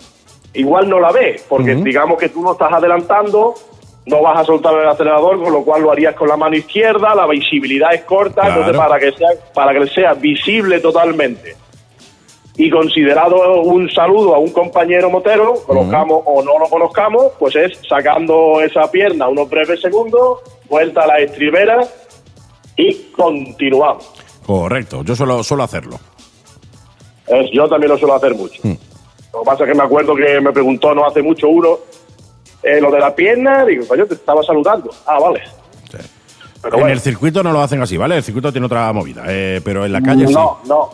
igual 0.52 0.89
no 0.89 1.01
la 1.01 1.11
ves, 1.11 1.44
porque 1.48 1.74
digamos 1.74 2.19
que 2.19 2.28
tú 2.28 2.43
no 2.43 2.52
estás 2.52 2.73
adelantando, 2.73 3.55
no 4.06 4.23
vas 4.23 4.39
a 4.40 4.44
soltar 4.44 4.74
el 4.74 4.86
acelerador, 4.89 5.43
con 5.43 5.52
lo 5.52 5.65
cual 5.65 5.82
lo 5.82 5.90
harías 5.90 6.15
con 6.15 6.28
la 6.28 6.36
mano 6.36 6.55
izquierda, 6.56 7.15
la 7.15 7.27
visibilidad 7.27 7.94
es 7.94 8.02
corta, 8.05 8.43
Claro. 8.43 8.61
entonces 8.61 8.77
para 8.77 8.98
que 9.01 9.12
sea, 9.12 9.28
para 9.55 9.73
que 9.73 9.86
sea 9.89 10.12
visible 10.15 10.78
totalmente 10.81 11.56
y 12.57 12.71
considerado 12.71 13.63
un 13.63 13.91
saludo 13.91 14.35
a 14.35 14.39
un 14.39 14.51
compañero 14.53 15.11
motero, 15.11 15.55
conozcamos 15.67 16.23
o 16.25 16.43
no 16.43 16.59
lo 16.59 16.69
conozcamos, 16.69 17.33
pues 17.39 17.57
es 17.57 17.79
sacando 17.89 18.61
esa 18.61 18.91
pierna 18.91 19.29
unos 19.29 19.49
breves 19.51 19.81
segundos, 19.81 20.39
vuelta 20.69 21.03
a 21.03 21.07
la 21.09 21.19
estribera 21.19 21.81
y 22.77 22.95
continuamos. 23.17 24.09
Correcto, 24.47 25.03
yo 25.05 25.17
suelo, 25.17 25.43
suelo 25.43 25.63
hacerlo. 25.65 25.99
Es- 27.27 27.51
yo 27.53 27.69
también 27.69 27.91
lo 27.93 27.99
suelo 27.99 28.15
hacer 28.15 28.35
mucho. 28.35 28.61
Mm. 28.63 28.75
Lo 29.33 29.41
que 29.41 29.47
pasa 29.47 29.65
es 29.65 29.71
que 29.71 29.77
me 29.77 29.83
acuerdo 29.85 30.15
que 30.15 30.41
me 30.41 30.53
preguntó 30.53 30.95
no 30.95 31.07
hace 31.07 31.23
mucho 31.23 31.49
uno 31.49 31.79
eh, 32.63 32.81
lo 32.81 32.91
de 32.91 33.01
la 33.01 33.15
pierna, 33.15 33.65
digo, 33.65 33.87
coño, 33.87 34.07
te 34.07 34.15
estaba 34.15 34.43
saludando. 34.43 34.91
Ah, 35.07 35.19
vale. 35.19 35.43
Sí. 35.91 35.99
Pero 36.63 36.77
en 36.77 36.81
bueno, 36.81 36.95
el 36.95 37.01
circuito 37.01 37.43
no 37.43 37.53
lo 37.53 37.61
hacen 37.61 37.83
así, 37.83 37.97
¿vale? 37.97 38.17
El 38.17 38.23
circuito 38.23 38.53
tiene 38.53 38.67
otra 38.67 38.91
movida, 38.93 39.25
eh, 39.29 39.61
pero 39.65 39.85
en 39.85 39.93
la 39.93 40.01
calle 40.01 40.25
no, 40.25 40.59
sí. 40.63 40.69
no. 40.69 40.91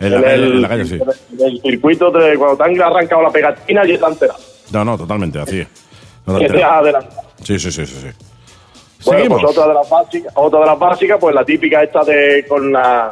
En 0.00 0.10
la, 0.22 0.34
el, 0.34 0.44
en 0.44 0.62
la 0.62 0.68
calle 0.68 0.84
sí. 0.86 0.94
en 0.94 1.46
el 1.46 1.60
circuito, 1.60 2.10
de, 2.10 2.36
cuando 2.38 2.56
te 2.56 2.64
han 2.64 2.82
arrancado 2.82 3.22
la 3.22 3.30
pegatina, 3.30 3.84
ya 3.86 3.94
está 3.94 4.08
enterado. 4.08 4.38
No, 4.72 4.84
no, 4.84 4.96
totalmente, 4.96 5.38
así. 5.38 5.66
No 6.26 6.38
te 6.38 6.46
Que 6.46 6.52
te. 6.54 6.64
Sí, 7.44 7.58
sí, 7.58 7.70
sí, 7.70 7.86
sí. 7.86 7.96
sí. 8.00 8.26
Bueno, 9.04 9.20
Seguimos. 9.20 9.42
pues 9.42 9.56
otra 9.56 9.68
de 9.68 9.74
las 9.74 9.90
básicas, 9.90 10.32
otra 10.36 10.60
de 10.60 10.66
las 10.66 10.78
básicas, 10.78 11.18
pues 11.20 11.34
la 11.34 11.44
típica 11.44 11.82
esta 11.82 12.00
de 12.04 12.44
con 12.48 12.72
la, 12.72 13.10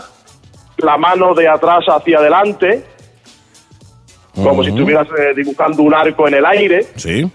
la 0.78 0.97
mano 0.98 1.35
de 1.35 1.48
atrás 1.48 1.85
hacia 1.89 2.19
adelante, 2.19 2.85
como 4.35 4.62
si 4.62 4.70
estuvieras 4.70 5.09
eh, 5.19 5.35
dibujando 5.35 5.82
un 5.82 5.94
arco 5.94 6.28
en 6.28 6.35
el 6.35 6.47
aire. 6.47 6.86
Sí. 6.97 7.31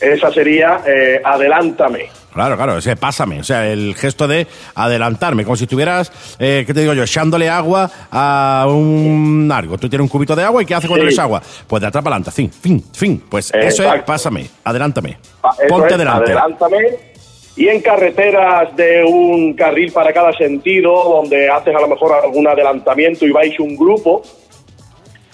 Esa 0.00 0.30
sería 0.32 0.80
eh, 0.86 1.20
adelántame. 1.22 2.08
Claro, 2.32 2.56
claro, 2.56 2.78
ese 2.78 2.96
pásame, 2.96 3.40
o 3.40 3.44
sea, 3.44 3.66
el 3.70 3.94
gesto 3.96 4.28
de 4.28 4.46
adelantarme, 4.74 5.44
como 5.44 5.56
si 5.56 5.64
estuvieras, 5.64 6.12
eh, 6.38 6.64
¿qué 6.66 6.72
te 6.72 6.80
digo 6.80 6.94
yo?, 6.94 7.02
echándole 7.02 7.48
agua 7.48 7.90
a 8.10 8.66
un 8.68 9.50
algo. 9.52 9.78
Tú 9.78 9.88
tienes 9.88 10.04
un 10.04 10.08
cubito 10.08 10.36
de 10.36 10.44
agua 10.44 10.62
y 10.62 10.66
¿qué 10.66 10.74
hace 10.74 10.86
cuando 10.86 11.02
Sí. 11.02 11.08
le 11.08 11.12
echas 11.12 11.24
agua? 11.24 11.42
Pues 11.66 11.80
de 11.80 11.88
atrás 11.88 12.04
para 12.04 12.16
adelante, 12.16 12.30
fin, 12.30 12.50
fin, 12.50 12.84
fin. 12.92 13.24
Pues 13.28 13.52
eso 13.52 13.92
es 13.92 14.02
pásame, 14.02 14.46
adelántame, 14.64 15.18
ponte 15.68 15.92
es, 15.92 15.98
delante. 15.98 16.32
Adelántame. 16.32 16.78
Y 17.56 17.68
en 17.68 17.80
carreteras 17.80 18.74
de 18.76 19.04
un 19.04 19.54
carril 19.54 19.92
para 19.92 20.12
cada 20.12 20.32
sentido, 20.32 20.92
donde 21.04 21.50
haces 21.50 21.74
a 21.74 21.80
lo 21.80 21.88
mejor 21.88 22.12
algún 22.12 22.46
adelantamiento 22.46 23.26
y 23.26 23.32
vais 23.32 23.58
un 23.58 23.76
grupo, 23.76 24.22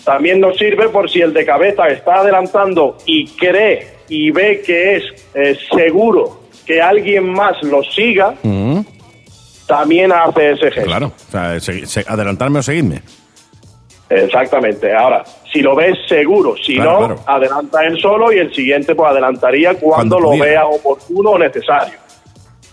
también 0.02 0.40
nos 0.40 0.56
sirve 0.56 0.88
por 0.88 1.10
si 1.10 1.20
el 1.20 1.34
de 1.34 1.44
cabeza 1.44 1.88
está 1.88 2.20
adelantando 2.20 2.96
y 3.04 3.26
cree 3.28 3.96
y 4.08 4.30
ve 4.30 4.62
que 4.64 4.96
es 4.96 5.04
eh, 5.34 5.58
seguro 5.76 6.45
que 6.66 6.82
alguien 6.82 7.32
más 7.32 7.62
lo 7.62 7.82
siga, 7.84 8.34
Ujú, 8.42 8.84
también 9.66 10.12
hace 10.12 10.52
ese 10.52 10.70
gesto. 10.70 10.88
Claro, 10.88 11.06
o 11.28 11.30
sea, 11.30 11.60
se- 11.60 11.86
se- 11.86 12.04
adelantarme 12.06 12.58
o 12.58 12.62
seguirme. 12.62 13.02
Exactamente. 14.08 14.94
Ahora, 14.94 15.24
si 15.52 15.60
lo 15.62 15.74
ves 15.74 15.96
seguro, 16.08 16.54
si 16.56 16.76
Claro, 16.76 16.92
no, 16.92 16.98
claro. 17.06 17.20
adelanta 17.26 17.84
él 17.84 17.98
solo 18.00 18.32
y 18.32 18.38
el 18.38 18.54
siguiente 18.54 18.94
pues 18.94 19.10
adelantaría 19.10 19.70
cuando, 19.74 20.16
Cuando 20.16 20.20
lo 20.20 20.28
pudiera. 20.28 20.46
vea 20.46 20.66
oportuno 20.66 21.30
o 21.30 21.38
necesario. 21.38 21.94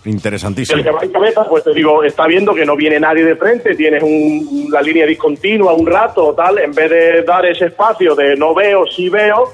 Interesantísimo. 0.04 0.78
El 0.78 0.84
que 0.84 0.90
va 0.90 1.02
en 1.02 1.10
cabeza, 1.12 1.44
pues 1.48 1.64
te 1.64 1.72
digo, 1.72 2.04
está 2.04 2.26
viendo 2.26 2.54
que 2.54 2.64
no 2.66 2.76
viene 2.76 3.00
nadie 3.00 3.24
de 3.24 3.36
frente, 3.36 3.74
tienes 3.74 4.02
un- 4.02 4.68
la 4.70 4.82
línea 4.82 5.06
discontinua 5.06 5.72
un 5.72 5.86
rato 5.86 6.34
tal, 6.34 6.58
en 6.58 6.72
vez 6.72 6.90
de 6.90 7.22
dar 7.22 7.44
ese 7.46 7.66
espacio 7.66 8.14
de 8.14 8.36
no 8.36 8.54
veo, 8.54 8.84
sí 8.86 9.08
veo, 9.08 9.50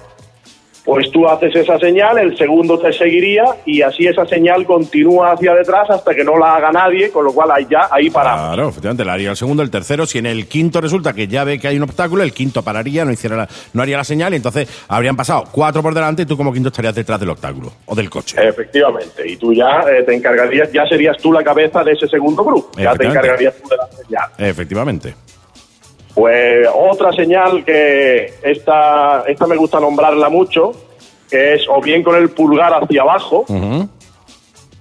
pues 0.85 1.11
tú 1.13 1.29
haces 1.29 1.55
esa 1.55 1.79
señal, 1.79 2.19
el 2.19 2.37
segundo 2.37 2.79
te 2.79 2.93
seguiría 2.93 3.45
y 3.67 3.83
así 3.83 4.07
esa 4.07 4.25
señal 4.27 4.65
continúa 4.65 5.33
hacia 5.33 5.55
detrás 5.55 5.89
hasta 5.91 6.15
que 6.15 6.25
no 6.25 6.39
la 6.39 6.57
haga 6.57 6.73
nadie, 6.73 7.11
con 7.11 7.25
lo 7.25 7.33
cual 7.33 7.51
ahí 7.53 7.67
ya, 7.71 7.89
ahí 7.91 8.09
paramos. 8.11 8.47
Claro, 8.55 8.69
efectivamente, 8.71 9.05
le 9.05 9.11
haría 9.11 9.31
el 9.31 9.37
segundo, 9.37 9.63
el 9.63 9.71
tercero. 9.71 10.07
Si 10.07 10.19
en 10.19 10.27
el 10.27 10.47
quinto 10.49 10.81
resulta 10.81 11.13
que 11.13 11.29
ya 11.29 11.45
ve 11.45 11.59
que 11.59 11.69
hay 11.69 11.77
un 11.77 11.83
obstáculo, 11.83 12.23
el 12.23 12.33
quinto 12.33 12.63
pararía, 12.63 13.05
no, 13.05 13.13
hiciera 13.13 13.37
la- 13.37 13.49
no 13.75 13.83
haría 13.83 13.99
la 13.99 14.05
señal 14.05 14.33
y 14.33 14.37
entonces 14.37 14.69
habrían 14.89 15.17
pasado 15.17 15.45
cuatro 15.53 15.83
por 15.83 15.93
delante 15.95 16.23
y 16.23 16.27
tú 16.27 16.37
como 16.37 16.53
quinto 16.53 16.69
estarías 16.71 16.95
detrás 16.95 17.21
del 17.21 17.29
obstáculo 17.31 17.73
o 17.87 17.95
del 17.95 18.09
coche. 18.09 18.37
Efectivamente, 18.43 19.29
y 19.29 19.37
tú 19.37 19.53
ya 19.53 19.81
eh, 19.83 20.03
te 20.05 20.15
encargarías, 20.15 20.73
ya 20.73 20.87
serías 20.87 21.17
tú 21.19 21.33
la 21.33 21.45
cabeza 21.45 21.85
de 21.85 21.93
ese 21.93 22.09
segundo 22.09 22.43
grupo, 22.43 22.71
ya 22.79 22.95
te 22.95 23.07
encargarías 23.07 23.55
tú 23.63 23.69
de 23.69 23.77
la 23.77 23.87
señal. 23.89 24.29
Efectivamente. 24.39 25.15
Pues 26.21 26.69
otra 26.75 27.13
señal 27.13 27.65
que 27.65 28.35
esta, 28.43 29.25
esta 29.27 29.47
me 29.47 29.57
gusta 29.57 29.81
nombrarla 29.81 30.29
mucho, 30.29 30.73
que 31.31 31.55
es 31.55 31.63
o 31.67 31.81
bien 31.81 32.03
con 32.03 32.15
el 32.15 32.29
pulgar 32.29 32.75
hacia 32.75 33.01
abajo, 33.01 33.47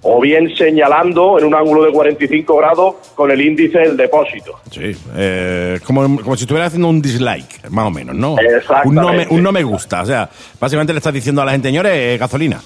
o 0.02 0.20
bien 0.20 0.54
señalando 0.54 1.38
en 1.38 1.46
un 1.46 1.54
ángulo 1.54 1.84
de 1.84 1.92
45 1.92 2.56
grados 2.58 2.94
con 3.14 3.30
el 3.30 3.40
índice 3.40 3.78
del 3.78 3.96
depósito. 3.96 4.58
Sí, 4.70 4.94
eh, 5.16 5.80
como, 5.86 6.02
como 6.20 6.36
si 6.36 6.42
estuviera 6.44 6.66
haciendo 6.66 6.88
un 6.88 7.00
dislike, 7.00 7.70
más 7.70 7.86
o 7.86 7.90
menos, 7.90 8.14
¿no? 8.14 8.36
Un 8.84 8.94
no, 8.96 9.12
me, 9.14 9.26
un 9.28 9.42
no 9.42 9.50
me 9.50 9.62
gusta. 9.62 10.02
O 10.02 10.06
sea, 10.06 10.28
básicamente 10.60 10.92
le 10.92 10.98
estás 10.98 11.14
diciendo 11.14 11.40
a 11.40 11.46
la 11.46 11.52
gente, 11.52 11.68
señores, 11.68 11.92
eh, 11.94 12.18
gasolina. 12.18 12.60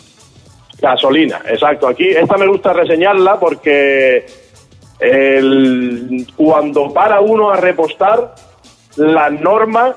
Gasolina, 0.81 1.41
exacto. 1.49 1.87
Aquí 1.87 2.09
esta 2.09 2.37
me 2.37 2.49
gusta 2.49 2.73
reseñarla 2.73 3.39
porque 3.39 4.27
el- 4.99 6.27
cuando 6.37 6.93
para 6.93 7.21
uno 7.21 7.51
a 7.51 7.57
repostar, 7.57 8.35
la 8.97 9.31
norma 9.31 9.95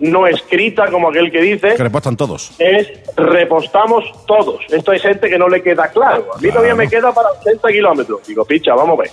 no 0.00 0.26
escrita, 0.26 0.90
como 0.90 1.08
aquel 1.08 1.30
que 1.30 1.40
dice, 1.40 1.74
Que 1.76 1.82
repostan 1.82 2.16
todos. 2.16 2.52
es 2.58 2.88
repostamos 3.16 4.04
todos. 4.26 4.60
Esto 4.68 4.90
hay 4.90 4.98
gente 4.98 5.28
que 5.30 5.38
no 5.38 5.48
le 5.48 5.62
queda 5.62 5.88
claro. 5.88 6.26
A 6.34 6.38
mí 6.38 6.48
todavía 6.48 6.74
me 6.74 6.88
queda 6.88 7.12
para 7.12 7.30
80 7.40 7.68
kilómetros. 7.68 8.26
Digo, 8.26 8.44
picha, 8.44 8.74
vamos 8.74 8.98
a 8.98 9.02
ver. 9.02 9.10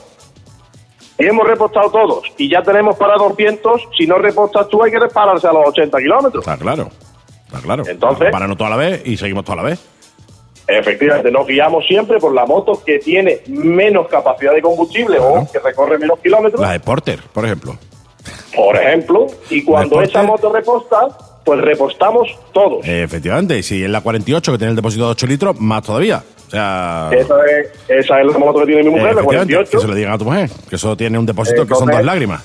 Y 1.20 1.26
hemos 1.28 1.46
repostado 1.48 1.92
todos 1.92 2.24
y 2.38 2.50
ya 2.50 2.64
tenemos 2.64 2.96
para 2.98 3.16
200. 3.16 3.90
Si 3.98 4.08
no 4.08 4.18
repostas 4.18 4.68
tú, 4.70 4.84
hay 4.84 4.90
que 4.92 5.00
repararse 5.00 5.48
a 5.48 5.54
los 5.54 5.68
80 5.68 5.98
kilómetros. 6.00 6.42
Está 6.46 6.58
claro. 6.58 6.90
Está 7.46 7.60
claro. 7.62 7.84
Entonces- 7.88 8.32
Paranos 8.32 8.58
toda 8.58 8.72
la 8.72 8.78
vez 8.78 9.04
y 9.06 9.18
seguimos 9.18 9.46
toda 9.46 9.58
la 9.58 9.64
vez. 9.64 9.80
Efectivamente, 10.68 11.32
nos 11.32 11.46
guiamos 11.46 11.86
siempre 11.86 12.18
por 12.18 12.34
la 12.34 12.46
moto 12.46 12.82
que 12.84 12.98
tiene 13.00 13.42
menos 13.48 14.08
capacidad 14.08 14.54
de 14.54 14.62
combustible 14.62 15.20
o 15.20 15.46
que 15.52 15.60
recorre 15.60 15.98
menos 16.00 16.18
kilómetros, 16.20 16.62
La 16.62 16.72
de 16.72 16.80
Porter, 16.80 17.20
por 17.34 17.46
ejemplo. 17.46 17.78
Por 18.56 18.76
ejemplo. 18.76 19.28
Y 19.50 19.64
cuando 19.64 20.02
esa 20.02 20.24
moto 20.24 20.52
reposta, 20.52 21.08
pues 21.44 21.60
repostamos 21.62 22.28
todos. 22.54 22.86
Efectivamente, 22.88 23.58
y 23.58 23.64
si 23.64 23.84
es 23.84 23.90
la 23.90 24.02
48 24.02 24.52
que 24.52 24.58
tiene 24.58 24.72
el 24.72 24.76
depósito 24.76 25.06
de 25.06 25.12
8 25.12 25.28
litros, 25.28 25.60
más 25.60 25.84
todavía. 25.84 26.24
O 26.48 26.52
sea. 26.52 27.10
Esa, 27.12 27.36
es, 27.46 27.68
esa 27.88 28.22
es 28.22 28.28
la 28.28 28.38
moto 28.38 28.60
que 28.60 28.66
tiene 28.68 28.84
mi 28.84 28.90
mujer, 28.90 29.16
la 29.16 29.22
efectivamente, 29.22 29.54
48. 29.54 29.72
que 29.72 29.80
se 29.80 29.88
lo 29.88 29.96
digan 29.96 30.14
a 30.14 30.18
tu 30.18 30.26
mujer. 30.26 30.50
Que 30.70 30.76
eso 30.76 30.96
tiene 30.98 31.18
un 31.18 31.26
depósito 31.26 31.66
que 31.66 31.76
son 31.76 31.90
dos 31.90 32.04
lágrimas. 32.04 32.44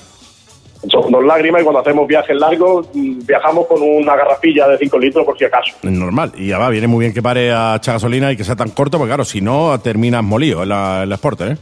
Son 0.91 1.11
dos 1.11 1.25
lágrimas 1.25 1.61
y 1.61 1.63
cuando 1.63 1.81
hacemos 1.81 2.07
viajes 2.07 2.35
largos 2.37 2.87
mm, 2.93 3.25
viajamos 3.25 3.65
con 3.65 3.81
una 3.81 4.15
garrafilla 4.15 4.67
de 4.67 4.77
5 4.77 4.99
litros 4.99 5.25
por 5.25 5.37
si 5.37 5.45
acaso. 5.45 5.73
Normal. 5.81 6.31
Y 6.37 6.47
ya 6.47 6.59
va, 6.59 6.69
viene 6.69 6.87
muy 6.87 7.01
bien 7.01 7.13
que 7.13 7.21
pare 7.21 7.51
a 7.51 7.75
echar 7.77 7.95
gasolina 7.95 8.31
y 8.31 8.37
que 8.37 8.43
sea 8.43 8.55
tan 8.55 8.69
corto, 8.69 8.97
porque 8.97 9.09
claro, 9.09 9.25
si 9.25 9.41
no, 9.41 9.77
terminas 9.79 10.23
molido 10.23 10.63
en 10.63 10.69
la, 10.69 11.03
en 11.03 11.09
la 11.09 11.15
¿eh? 11.15 11.57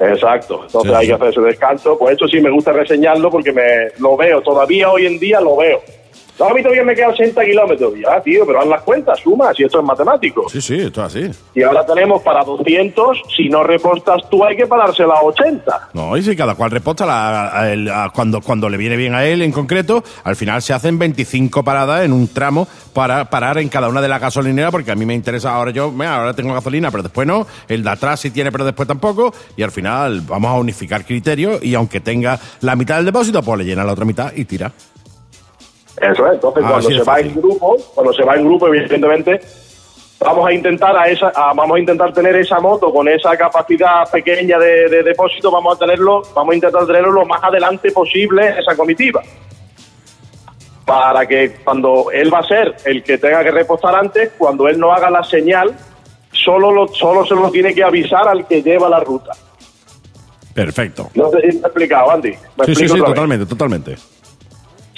Exacto. 0.00 0.62
Entonces 0.66 0.90
Sí, 0.90 0.96
hay 0.96 1.02
sí. 1.02 1.08
que 1.08 1.14
hacer 1.14 1.28
ese 1.28 1.40
descanso. 1.40 1.98
Pues 1.98 2.16
eso 2.16 2.26
sí 2.28 2.40
me 2.40 2.50
gusta 2.50 2.72
reseñarlo 2.72 3.30
porque 3.30 3.52
me 3.52 3.88
lo 3.98 4.16
veo. 4.16 4.42
Todavía 4.42 4.90
hoy 4.90 5.06
en 5.06 5.18
día 5.18 5.40
lo 5.40 5.56
veo. 5.56 5.80
No, 6.38 6.46
a 6.46 6.54
mí 6.54 6.62
todavía 6.62 6.84
me 6.84 6.94
quedan 6.94 7.10
80 7.12 7.44
kilómetros. 7.44 7.94
Ya, 7.98 8.20
tío, 8.22 8.46
pero 8.46 8.60
haz 8.60 8.66
las 8.66 8.82
cuentas, 8.82 9.18
suma, 9.20 9.54
si 9.54 9.64
esto 9.64 9.78
es 9.80 9.84
matemático. 9.86 10.48
Sí, 10.50 10.60
sí, 10.60 10.74
esto 10.80 11.04
es 11.06 11.16
así. 11.16 11.30
Y 11.54 11.62
ahora 11.62 11.84
tenemos 11.86 12.22
para 12.22 12.44
200, 12.44 13.22
si 13.36 13.48
no 13.48 13.62
repostas 13.64 14.28
tú 14.30 14.44
hay 14.44 14.56
que 14.56 14.66
parársela 14.66 15.14
a 15.14 15.22
80. 15.22 15.88
No, 15.94 16.16
y 16.16 16.22
si 16.22 16.36
cada 16.36 16.54
cual 16.54 16.70
reposta 16.70 17.06
la- 17.06 17.58
a 17.58 17.72
él, 17.72 17.88
a- 17.88 18.10
cuando, 18.14 18.40
cuando 18.42 18.68
le 18.68 18.76
viene 18.76 18.96
bien 18.96 19.14
a 19.14 19.24
él 19.24 19.40
en 19.42 19.50
concreto, 19.52 20.04
al 20.24 20.36
final 20.36 20.60
se 20.60 20.72
hacen 20.74 20.98
25 20.98 21.64
paradas 21.64 22.04
en 22.04 22.12
un 22.12 22.28
tramo 22.28 22.68
para 22.92 23.24
parar 23.30 23.58
en 23.58 23.68
cada 23.68 23.88
una 23.88 24.02
de 24.02 24.08
las 24.08 24.20
gasolineras, 24.20 24.70
porque 24.70 24.90
a 24.90 24.94
mí 24.94 25.06
me 25.06 25.14
interesa 25.14 25.54
ahora 25.54 25.70
yo, 25.70 25.90
mira, 25.90 26.16
ahora 26.16 26.34
tengo 26.34 26.52
gasolina, 26.52 26.90
pero 26.90 27.02
después 27.02 27.26
no, 27.26 27.46
el 27.68 27.82
de 27.82 27.90
atrás 27.90 28.20
sí 28.20 28.30
tiene, 28.30 28.52
pero 28.52 28.64
después 28.64 28.86
tampoco, 28.86 29.32
y 29.56 29.62
al 29.62 29.70
final 29.70 30.20
vamos 30.22 30.50
a 30.50 30.54
unificar 30.58 31.04
criterios 31.04 31.62
y 31.62 31.74
aunque 31.74 32.00
tenga 32.00 32.38
la 32.60 32.76
mitad 32.76 32.96
del 32.96 33.06
depósito, 33.06 33.42
pues 33.42 33.58
le 33.58 33.64
llena 33.64 33.84
la 33.84 33.92
otra 33.92 34.04
mitad 34.04 34.32
y 34.36 34.44
tira. 34.44 34.70
Eso 36.00 36.26
es. 36.26 36.34
Entonces 36.34 36.62
Ah, 36.64 36.68
cuando 36.70 36.90
se 36.90 37.02
va 37.02 37.20
en 37.20 37.34
grupo, 37.34 37.76
cuando 37.94 38.12
se 38.12 38.22
va 38.22 38.34
en 38.36 38.44
grupo, 38.44 38.68
evidentemente, 38.68 39.40
vamos 40.20 40.46
a 40.46 40.52
intentar 40.52 40.96
a 40.96 41.08
esa, 41.08 41.28
a- 41.34 41.52
vamos 41.54 41.76
a 41.76 41.80
intentar 41.80 42.12
tener 42.12 42.36
esa 42.36 42.60
moto 42.60 42.92
con 42.92 43.08
esa 43.08 43.36
capacidad 43.36 44.08
pequeña 44.10 44.58
de, 44.58 44.88
de 44.88 45.02
depósito, 45.02 45.50
vamos 45.50 45.76
a 45.76 45.78
tenerlo, 45.78 46.22
vamos 46.34 46.52
a 46.52 46.56
intentar 46.56 46.86
tenerlo 46.86 47.12
lo 47.12 47.24
más 47.26 47.42
adelante 47.42 47.90
posible 47.92 48.46
en 48.48 48.58
esa 48.58 48.74
comitiva. 48.76 49.22
para 50.84 51.26
que 51.26 51.56
cuando 51.64 52.12
él 52.12 52.32
va 52.32 52.38
a 52.38 52.46
ser 52.46 52.76
el 52.84 53.02
que 53.02 53.18
tenga 53.18 53.42
que 53.42 53.50
repostar 53.50 53.94
antes, 53.96 54.30
cuando 54.38 54.68
él 54.68 54.78
no 54.78 54.92
haga 54.92 55.10
la 55.10 55.24
señal, 55.24 55.74
solo, 56.30 56.70
lo, 56.70 56.86
solo 56.88 57.26
se 57.26 57.34
lo 57.34 57.50
tiene 57.50 57.74
que 57.74 57.82
avisar 57.82 58.28
al 58.28 58.46
que 58.46 58.62
lleva 58.62 58.88
la 58.88 59.00
ruta. 59.00 59.32
Perfecto. 60.54 61.10
No 61.14 61.28
sé 61.30 61.40
si 61.40 61.46
me 61.48 61.52
he 61.54 61.66
explicado, 61.66 62.10
Andy. 62.12 62.30
¿Me 62.56 62.64
Sí, 62.66 62.74
sí, 62.76 62.88
sí, 62.88 62.98
totalmente, 63.00 63.46
totalmente. 63.46 63.96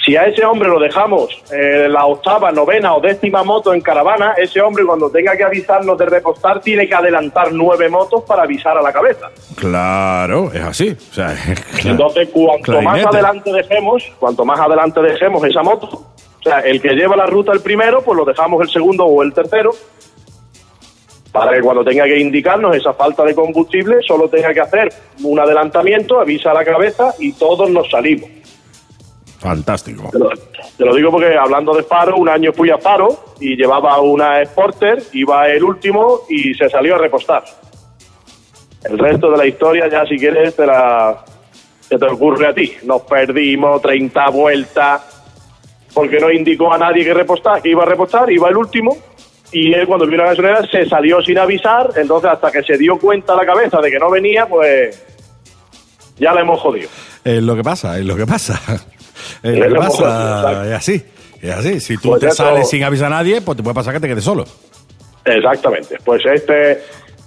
Si 0.09 0.17
a 0.17 0.25
ese 0.25 0.43
hombre 0.43 0.67
lo 0.67 0.79
dejamos 0.79 1.29
eh, 1.51 1.87
la 1.87 2.07
octava, 2.07 2.51
novena 2.51 2.95
o 2.95 2.99
décima 2.99 3.43
moto 3.43 3.75
en 3.75 3.79
caravana, 3.79 4.33
ese 4.39 4.59
hombre 4.59 4.83
cuando 4.83 5.07
tenga 5.11 5.37
que 5.37 5.43
avisarnos 5.43 5.95
de 5.99 6.07
repostar 6.07 6.61
tiene 6.61 6.87
que 6.87 6.95
adelantar 6.95 7.53
nueve 7.53 7.89
motos 7.89 8.23
para 8.23 8.41
avisar 8.41 8.75
a 8.75 8.81
la 8.81 8.91
cabeza. 8.91 9.27
Claro, 9.55 10.51
es 10.51 10.61
así. 10.61 10.97
O 11.11 11.13
sea, 11.13 11.35
claro. 11.35 11.91
Entonces, 11.91 12.29
cuanto 12.33 12.81
más 12.81 13.05
adelante 13.05 13.53
dejemos, 13.53 14.03
cuanto 14.19 14.43
más 14.43 14.59
adelante 14.59 14.99
dejemos 14.99 15.43
esa 15.43 15.61
moto, 15.61 15.85
o 15.85 16.41
sea, 16.43 16.61
el 16.61 16.81
que 16.81 16.95
lleva 16.95 17.15
la 17.15 17.27
ruta 17.27 17.51
el 17.51 17.61
primero, 17.61 18.01
pues 18.01 18.17
lo 18.17 18.25
dejamos 18.25 18.63
el 18.63 18.69
segundo 18.69 19.05
o 19.05 19.21
el 19.21 19.31
tercero, 19.31 19.75
para 21.31 21.53
que 21.53 21.61
cuando 21.61 21.83
tenga 21.83 22.05
que 22.05 22.17
indicarnos 22.17 22.75
esa 22.75 22.93
falta 22.93 23.23
de 23.25 23.35
combustible, 23.35 23.97
solo 24.01 24.27
tenga 24.27 24.55
que 24.55 24.61
hacer 24.61 24.89
un 25.21 25.39
adelantamiento, 25.39 26.19
avisa 26.19 26.49
a 26.49 26.55
la 26.55 26.65
cabeza 26.65 27.13
y 27.19 27.33
todos 27.33 27.69
nos 27.69 27.91
salimos. 27.91 28.38
Fantástico. 29.39 30.09
Te 30.11 30.19
lo, 30.19 30.29
te 30.29 30.85
lo 30.85 30.95
digo 30.95 31.11
porque 31.11 31.37
hablando 31.37 31.73
de 31.73 31.83
Faro, 31.83 32.17
un 32.17 32.29
año 32.29 32.51
fui 32.53 32.69
a 32.69 32.77
Faro 32.77 33.33
y 33.39 33.55
llevaba 33.55 33.99
una 34.01 34.43
Sporter, 34.45 35.01
iba 35.13 35.47
el 35.47 35.63
último 35.63 36.21
y 36.29 36.53
se 36.53 36.69
salió 36.69 36.95
a 36.95 36.97
repostar. 36.97 37.43
El 38.83 38.97
resto 38.97 39.31
de 39.31 39.37
la 39.37 39.45
historia 39.45 39.89
ya 39.89 40.05
si 40.05 40.17
quieres 40.17 40.55
te 40.55 40.65
la 40.65 41.23
se 41.81 41.97
te 41.97 42.05
ocurre 42.05 42.47
a 42.47 42.53
ti. 42.53 42.73
Nos 42.83 43.01
perdimos 43.01 43.81
30 43.81 44.29
vueltas 44.29 45.01
porque 45.93 46.19
no 46.19 46.31
indicó 46.31 46.71
a 46.71 46.77
nadie 46.77 47.03
que 47.03 47.13
repostar, 47.13 47.61
que 47.61 47.69
iba 47.69 47.83
a 47.83 47.85
repostar, 47.85 48.31
iba 48.31 48.47
el 48.47 48.57
último 48.57 48.95
y 49.51 49.73
él 49.73 49.87
cuando 49.87 50.05
vio 50.05 50.17
la 50.17 50.25
gasolinera 50.25 50.67
se 50.67 50.87
salió 50.87 51.21
sin 51.21 51.39
avisar, 51.39 51.89
entonces 51.95 52.29
hasta 52.29 52.51
que 52.51 52.61
se 52.61 52.77
dio 52.77 52.99
cuenta 52.99 53.35
la 53.35 53.45
cabeza 53.45 53.81
de 53.81 53.89
que 53.89 53.97
no 53.97 54.11
venía, 54.11 54.45
pues 54.45 55.03
ya 56.17 56.33
la 56.33 56.41
hemos 56.41 56.59
jodido. 56.59 56.89
Es 57.23 57.41
lo 57.41 57.55
que 57.55 57.63
pasa, 57.63 57.97
es 57.97 58.05
lo 58.05 58.15
que 58.15 58.27
pasa. 58.27 58.59
Es 59.43 59.57
lo 59.57 59.57
Es 59.57 59.63
que 59.63 59.69
lo 59.69 59.79
pasa, 59.79 60.47
mejor, 60.47 60.67
es 60.67 60.73
así. 60.73 61.03
Es 61.41 61.51
así. 61.51 61.79
Si 61.79 61.97
tú 61.97 62.09
Pues 62.09 62.21
te 62.21 62.31
sales 62.31 62.69
sin 62.69 62.83
avisar 62.83 63.07
a 63.07 63.17
nadie, 63.17 63.41
pues 63.41 63.57
te 63.57 63.63
puede 63.63 63.75
pasar 63.75 63.93
que 63.93 63.99
te 63.99 64.07
quedes 64.07 64.23
solo. 64.23 64.45
Exactamente. 65.25 65.97
Pues 66.03 66.21
este 66.25 66.79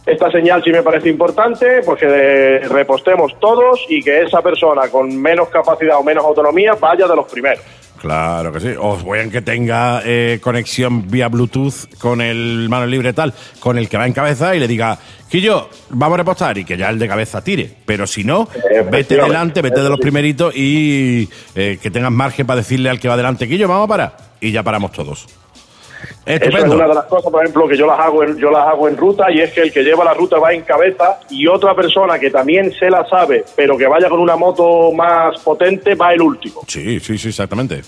esta 0.04 0.30
señal 0.32 0.62
sí 0.64 0.70
me 0.70 0.82
parece 0.82 1.08
importante, 1.08 1.80
porque 1.84 2.06
eh, 2.08 2.58
repostemos 2.68 3.38
todos 3.38 3.80
y 3.88 4.02
que 4.02 4.22
esa 4.22 4.42
persona 4.42 4.88
con 4.88 5.16
menos 5.20 5.48
capacidad 5.48 5.96
o 5.98 6.02
menos 6.02 6.24
autonomía 6.24 6.74
vaya 6.74 7.06
de 7.06 7.14
los 7.14 7.30
primeros. 7.30 7.62
Claro 8.02 8.52
que 8.52 8.58
sí. 8.58 8.70
O 8.76 8.96
bien 8.96 9.30
que 9.30 9.42
tenga 9.42 10.02
eh, 10.04 10.40
conexión 10.42 11.08
vía 11.08 11.28
Bluetooth 11.28 11.96
con 11.98 12.20
el 12.20 12.68
mano 12.68 12.84
libre 12.84 13.12
tal, 13.12 13.32
con 13.60 13.78
el 13.78 13.88
que 13.88 13.96
va 13.96 14.08
en 14.08 14.12
cabeza 14.12 14.56
y 14.56 14.58
le 14.58 14.66
diga, 14.66 14.98
Quillo, 15.28 15.70
vamos 15.90 16.16
a 16.16 16.18
repostar 16.18 16.58
y 16.58 16.64
que 16.64 16.76
ya 16.76 16.90
el 16.90 16.98
de 16.98 17.06
cabeza 17.06 17.44
tire. 17.44 17.72
Pero 17.86 18.08
si 18.08 18.24
no, 18.24 18.48
vete 18.90 19.14
delante, 19.14 19.62
vete 19.62 19.80
de 19.80 19.88
los 19.88 20.00
primeritos 20.00 20.52
y 20.56 21.30
eh, 21.54 21.78
que 21.80 21.92
tengas 21.92 22.10
margen 22.10 22.44
para 22.44 22.56
decirle 22.56 22.90
al 22.90 22.98
que 22.98 23.06
va 23.06 23.16
delante, 23.16 23.46
Quillo, 23.46 23.68
vamos 23.68 23.84
a 23.84 23.88
parar. 23.88 24.16
Y 24.40 24.50
ya 24.50 24.64
paramos 24.64 24.90
todos. 24.90 25.28
Eso 26.26 26.58
es 26.58 26.64
una 26.64 26.86
de 26.86 26.94
las 26.94 27.04
cosas, 27.06 27.30
por 27.30 27.42
ejemplo, 27.42 27.68
que 27.68 27.76
yo 27.76 27.86
las 27.86 27.98
hago 27.98 28.22
en, 28.22 28.36
yo 28.38 28.50
las 28.50 28.66
hago 28.66 28.88
en 28.88 28.96
ruta 28.96 29.30
y 29.30 29.40
es 29.40 29.52
que 29.52 29.62
el 29.62 29.72
que 29.72 29.82
lleva 29.82 30.04
la 30.04 30.14
ruta 30.14 30.38
va 30.38 30.52
en 30.52 30.62
cabeza 30.62 31.20
y 31.30 31.46
otra 31.46 31.74
persona 31.74 32.18
que 32.18 32.30
también 32.30 32.72
se 32.72 32.90
la 32.90 33.08
sabe, 33.08 33.44
pero 33.56 33.76
que 33.76 33.86
vaya 33.86 34.08
con 34.08 34.20
una 34.20 34.36
moto 34.36 34.92
más 34.92 35.38
potente, 35.40 35.94
va 35.94 36.12
el 36.12 36.22
último. 36.22 36.62
Sí, 36.66 37.00
sí, 37.00 37.18
sí, 37.18 37.28
exactamente. 37.28 37.82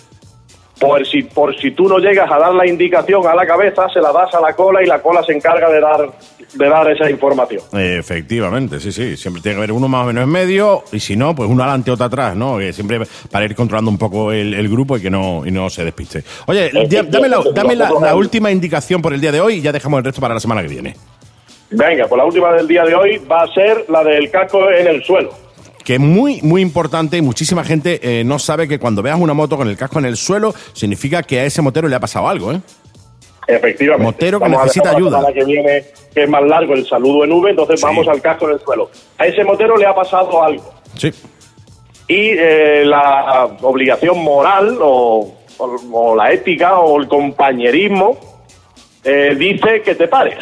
Por 0.79 1.07
si, 1.07 1.23
por 1.23 1.57
si 1.57 1.71
tú 1.71 1.89
no 1.89 1.99
llegas 1.99 2.31
a 2.31 2.39
dar 2.39 2.53
la 2.53 2.67
indicación 2.67 3.27
a 3.27 3.35
la 3.35 3.47
cabeza, 3.47 3.89
se 3.89 4.01
la 4.01 4.13
das 4.13 4.35
a 4.35 4.41
la 4.41 4.55
cola 4.55 4.83
y 4.83 4.87
la 4.87 5.01
cola 5.01 5.23
se 5.23 5.33
encarga 5.33 5.71
de 5.71 5.81
dar, 5.81 6.11
de 6.55 6.69
dar 6.69 6.91
esa 6.91 7.11
información. 7.11 7.61
Efectivamente, 7.73 8.79
sí, 8.81 8.93
sí. 8.93 9.17
Siempre 9.17 9.43
tiene 9.43 9.57
que 9.57 9.59
haber 9.61 9.73
uno 9.73 9.89
más 9.89 10.05
o 10.05 10.07
menos 10.07 10.25
en 10.25 10.29
medio 10.31 10.85
y 10.93 11.01
si 11.01 11.17
no, 11.17 11.35
pues 11.35 11.49
uno 11.51 11.63
adelante, 11.63 11.91
otro 11.91 12.07
atrás, 12.07 12.37
¿no? 12.37 12.59
Que 12.59 12.73
siempre 12.73 13.01
para 13.31 13.45
ir 13.45 13.55
controlando 13.55 13.91
un 13.91 13.99
poco 13.99 14.31
el, 14.33 14.55
el 14.55 14.69
grupo 14.69 14.97
y 14.97 15.01
que 15.03 15.11
no, 15.11 15.43
y 15.47 15.51
no 15.51 15.69
se 15.71 15.85
despiste. 15.85 16.23
Oye, 16.47 16.71
dame, 17.11 17.29
la, 17.29 17.43
dame 17.55 17.75
la- 17.77 17.91
la 18.01 18.15
última 18.15 18.51
indicación 18.51 19.03
por 19.03 19.13
el 19.15 19.21
día 19.21 19.33
de 19.33 19.41
hoy 19.41 19.55
y 19.55 19.61
ya 19.61 19.73
dejamos 19.73 19.99
el 19.99 20.05
resto 20.05 20.21
para 20.21 20.35
la 20.35 20.41
semana 20.41 20.63
que 20.63 20.69
viene. 20.69 20.97
Venga, 21.71 22.07
pues 22.07 22.19
la 22.19 22.25
última 22.25 22.53
del 22.53 22.69
día 22.69 22.85
de 22.85 22.95
hoy 22.95 23.19
va 23.31 23.43
a 23.43 23.49
ser 23.53 23.87
la 23.89 24.05
del 24.05 24.31
casco 24.31 24.71
en 24.71 24.87
el 24.87 25.03
suelo. 25.03 25.31
Que 25.85 25.95
es 25.95 26.01
muy, 26.01 26.41
muy 26.43 26.63
importante 26.63 27.17
y 27.19 27.23
muchísima 27.23 27.63
gente 27.65 28.01
eh, 28.03 28.25
no 28.25 28.39
sabe 28.39 28.67
que 28.69 28.79
cuando 28.79 29.03
veas 29.03 29.19
una 29.21 29.35
moto 29.35 29.57
con 29.57 29.69
el 29.69 29.77
casco 29.77 29.99
en 29.99 30.07
el 30.07 30.17
suelo, 30.17 30.55
significa 30.73 31.23
que 31.23 31.41
a 31.41 31.45
ese 31.45 31.61
motero 31.63 31.89
le 31.89 31.97
ha 31.97 32.01
pasado 32.01 32.29
algo, 32.29 32.53
¿eh? 32.53 32.61
Efectivamente. 33.47 34.05
Motero 34.05 34.39
que 34.39 34.43
Vamos 34.45 34.59
a 34.59 34.63
necesita 34.65 34.89
dejar 34.91 34.97
ayuda. 35.03 35.21
La 35.23 35.33
que 35.33 35.45
viene, 35.45 35.85
que 36.15 36.23
es 36.25 36.29
más 36.29 36.43
largo, 36.45 36.75
el 36.75 36.87
saludo 36.87 37.25
en 37.25 37.33
V, 37.33 37.51
entonces 37.51 37.81
Sí. 37.81 37.87
vamos 37.87 38.09
al 38.09 38.21
casco 38.23 38.47
en 38.47 38.53
el 38.55 38.61
suelo. 38.61 38.91
A 39.19 39.27
ese 39.27 39.45
motero 39.45 39.77
le 39.77 39.87
ha 39.87 39.95
pasado 39.95 40.43
algo. 40.43 40.65
Sí. 40.97 41.11
Y 42.09 42.31
eh, 42.37 42.83
la 42.85 43.49
obligación 43.63 44.19
moral 44.23 44.79
o, 44.81 45.33
o- 45.59 45.77
o 45.93 46.15
la 46.17 46.33
ética 46.33 46.79
o 46.81 47.01
el 47.01 47.09
compañerismo 47.09 48.19
eh, 49.05 49.35
dice 49.39 49.83
que 49.85 49.95
te 49.95 50.09
pares. 50.09 50.37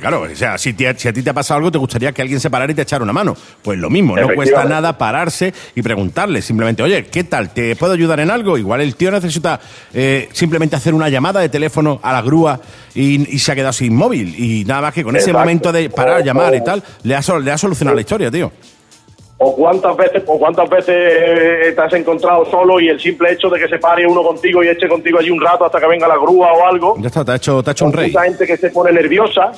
Claro, 0.00 0.22
o 0.22 0.34
sea, 0.34 0.58
si, 0.58 0.72
te- 0.74 0.98
si 0.98 1.08
a 1.08 1.12
ti 1.12 1.22
te 1.22 1.30
ha 1.30 1.34
pasado 1.34 1.58
algo, 1.58 1.70
te 1.72 1.78
gustaría 1.78 2.12
que 2.12 2.20
alguien 2.22 2.40
se 2.40 2.50
parara 2.50 2.70
y 2.72 2.74
te 2.74 2.82
echara 2.82 3.02
una 3.04 3.12
mano. 3.12 3.36
Pues 3.62 3.78
lo 3.78 3.88
mismo, 3.90 4.14
no 4.22 4.28
cuesta 4.34 4.56
nada 4.68 4.98
pararse 4.98 5.54
y 5.74 5.82
preguntarle 5.82 6.42
simplemente, 6.42 6.82
oye, 6.82 7.06
¿qué 7.06 7.24
tal? 7.24 7.50
¿Te 7.54 7.76
puedo 7.76 7.92
ayudar 7.92 8.20
en 8.20 8.30
algo? 8.30 8.58
Igual 8.58 8.80
el 8.80 8.94
tío 8.96 9.10
necesita 9.10 9.60
eh, 9.94 10.28
simplemente 10.32 10.76
hacer 10.76 10.94
una 10.94 11.08
llamada 11.08 11.40
de 11.40 11.48
teléfono 11.48 12.00
a 12.02 12.12
la 12.12 12.22
grúa 12.22 12.60
y, 12.94 13.34
y 13.34 13.38
se 13.38 13.52
ha 13.52 13.54
quedado 13.54 13.72
sin 13.72 13.94
móvil. 13.94 14.34
Y 14.38 14.64
nada 14.64 14.82
más 14.82 14.94
que 14.94 15.04
con 15.04 15.14
ese 15.16 15.32
momento 15.40 15.72
de 15.72 15.88
parar, 15.90 16.24
llamar 16.24 16.54
y 16.54 16.64
tal, 16.64 16.82
le 17.04 17.14
ha, 17.14 17.20
le 17.40 17.52
ha 17.52 17.58
solucionado 17.58 17.94
la 17.94 18.00
historia, 18.00 18.30
tío. 18.30 18.50
¿O 19.40 19.54
cuántas 19.54 19.96
veces 19.96 20.22
o 20.26 20.36
cuántas 20.36 20.68
veces 20.68 20.96
eh, 20.96 21.72
te 21.72 21.80
has 21.80 21.92
encontrado 21.92 22.44
solo 22.50 22.80
y 22.80 22.88
el 22.88 22.98
simple 22.98 23.32
hecho 23.32 23.48
de 23.48 23.60
que 23.60 23.68
se 23.68 23.78
pare 23.78 24.04
uno 24.04 24.22
contigo 24.22 24.64
y 24.64 24.68
eche 24.68 24.88
contigo 24.88 25.20
allí 25.20 25.30
un 25.30 25.40
rato 25.40 25.64
hasta 25.64 25.78
que 25.80 25.86
venga 25.86 26.08
la 26.08 26.16
grúa 26.16 26.52
o 26.52 26.66
algo? 26.66 26.96
Ya 26.98 27.06
está, 27.06 27.24
te 27.24 27.32
ha 27.32 27.36
hecho, 27.36 27.62
te 27.62 27.70
ha 27.70 27.72
hecho 27.72 27.84
un 27.84 27.92
rey. 27.92 28.08
Mucha 28.10 28.24
gente 28.24 28.46
que 28.46 28.56
se 28.56 28.70
pone 28.70 28.90
nerviosa. 28.92 29.52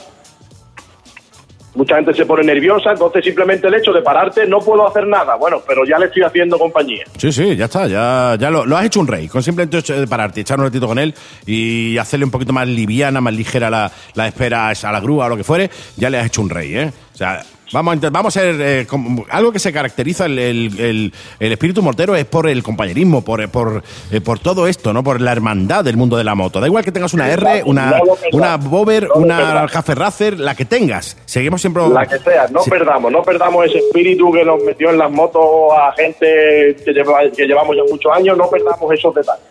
Mucha 1.73 1.94
gente 1.97 2.12
se 2.12 2.27
pone 2.27 2.43
nerviosa, 2.43 2.90
entonces 2.90 3.24
simplemente 3.24 3.69
el 3.69 3.74
hecho 3.74 3.93
de 3.93 4.02
pararte 4.02 4.44
no 4.44 4.59
puedo 4.59 4.86
hacer 4.86 5.07
nada. 5.07 5.36
Bueno, 5.36 5.62
pero 5.66 5.85
ya 5.86 5.98
le 5.98 6.07
estoy 6.07 6.24
haciendo 6.24 6.59
compañía. 6.59 7.05
Sí, 7.16 7.31
sí, 7.31 7.55
ya 7.57 7.66
está, 7.66 7.86
ya, 7.86 8.36
ya 8.39 8.51
lo, 8.51 8.66
lo 8.66 8.77
has 8.77 8.86
hecho 8.86 8.98
un 8.98 9.07
rey. 9.07 9.28
Con 9.28 9.40
simplemente 9.43 9.78
hecho 9.78 9.98
de 9.98 10.07
pararte, 10.07 10.40
echar 10.40 10.59
un 10.59 10.65
ratito 10.66 10.89
con 10.89 10.98
él 10.98 11.15
y 11.47 11.97
hacerle 11.97 12.24
un 12.24 12.32
poquito 12.32 12.52
más 12.52 12.66
liviana, 12.66 13.20
más 13.20 13.32
ligera 13.32 13.70
la, 13.70 13.90
la 14.15 14.27
espera 14.27 14.69
a 14.69 14.93
la 14.93 15.01
grúa 15.01 15.27
o 15.27 15.28
lo 15.28 15.36
que 15.36 15.44
fuere, 15.44 15.70
ya 15.97 16.11
le 16.11 16.19
has 16.19 16.27
hecho 16.27 16.43
un 16.43 16.51
rey, 16.51 16.77
¿eh? 16.77 16.93
O 17.15 17.16
sea, 17.16 17.40
vamos 17.73 17.93
a, 17.93 17.97
intent- 17.97 18.13
vamos 18.13 18.37
a 18.37 18.41
ser. 18.41 18.57
eh, 18.61 18.87
algo 19.31 19.53
que 19.53 19.59
se 19.59 19.73
caracteriza 19.73 20.27
el, 20.27 20.39
el- 20.39 20.81
el- 20.81 21.15
el 21.39 21.53
espíritu 21.53 21.83
mortero 21.83 22.15
es 22.17 22.25
por 22.25 22.49
el 22.49 22.63
compañerismo, 22.63 23.23
por, 23.25 23.49
por, 23.51 23.83
eh, 24.11 24.21
por 24.21 24.39
todo 24.39 24.67
esto, 24.67 24.93
¿no? 24.93 25.03
Por 25.05 25.21
la 25.21 25.33
hermandad 25.33 25.85
del 25.85 25.97
mundo 25.97 26.17
de 26.17 26.25
la 26.25 26.35
moto. 26.35 26.61
Da 26.61 26.67
igual 26.67 26.85
que 26.85 26.93
tengas 26.93 27.15
una 27.15 27.29
R, 27.31 27.63
una, 27.65 28.01
una 28.33 28.57
Bober, 28.57 29.09
una. 29.15 29.67
Jaffe 29.69 29.95
Racer, 29.95 30.39
la 30.39 30.55
que 30.55 30.65
tengas. 30.65 31.17
Seguimos 31.25 31.61
siempre. 31.61 31.83
La 31.89 32.07
que 32.07 32.19
sea, 32.19 32.47
no 32.51 32.63
Sí. 32.63 32.71
perdamos, 32.71 33.11
no 33.13 33.23
perdamos 33.23 33.67
ese 33.67 33.79
espíritu 33.79 34.33
que 34.33 34.45
nos 34.45 34.63
metió 34.63 34.91
en 34.91 34.99
las 34.99 35.11
motos 35.11 35.43
a 35.77 35.93
gente 35.93 36.77
que, 36.85 36.93
lleva- 36.93 37.31
que 37.37 37.47
llevamos 37.47 37.77
ya 37.77 37.83
muchos 37.91 38.13
años, 38.13 38.37
no 38.37 38.49
perdamos 38.51 38.93
esos 38.93 39.15
detalles. 39.15 39.45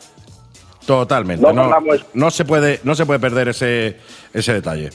Totalmente. 0.86 1.42
No 1.54 1.70
no 2.14 2.32
se 2.32 2.46
puede, 2.46 2.80
no 2.84 2.96
se 2.96 3.06
puede 3.06 3.20
perder 3.20 3.50
ese, 3.50 3.98
ese 4.34 4.54
detalle. 4.54 4.90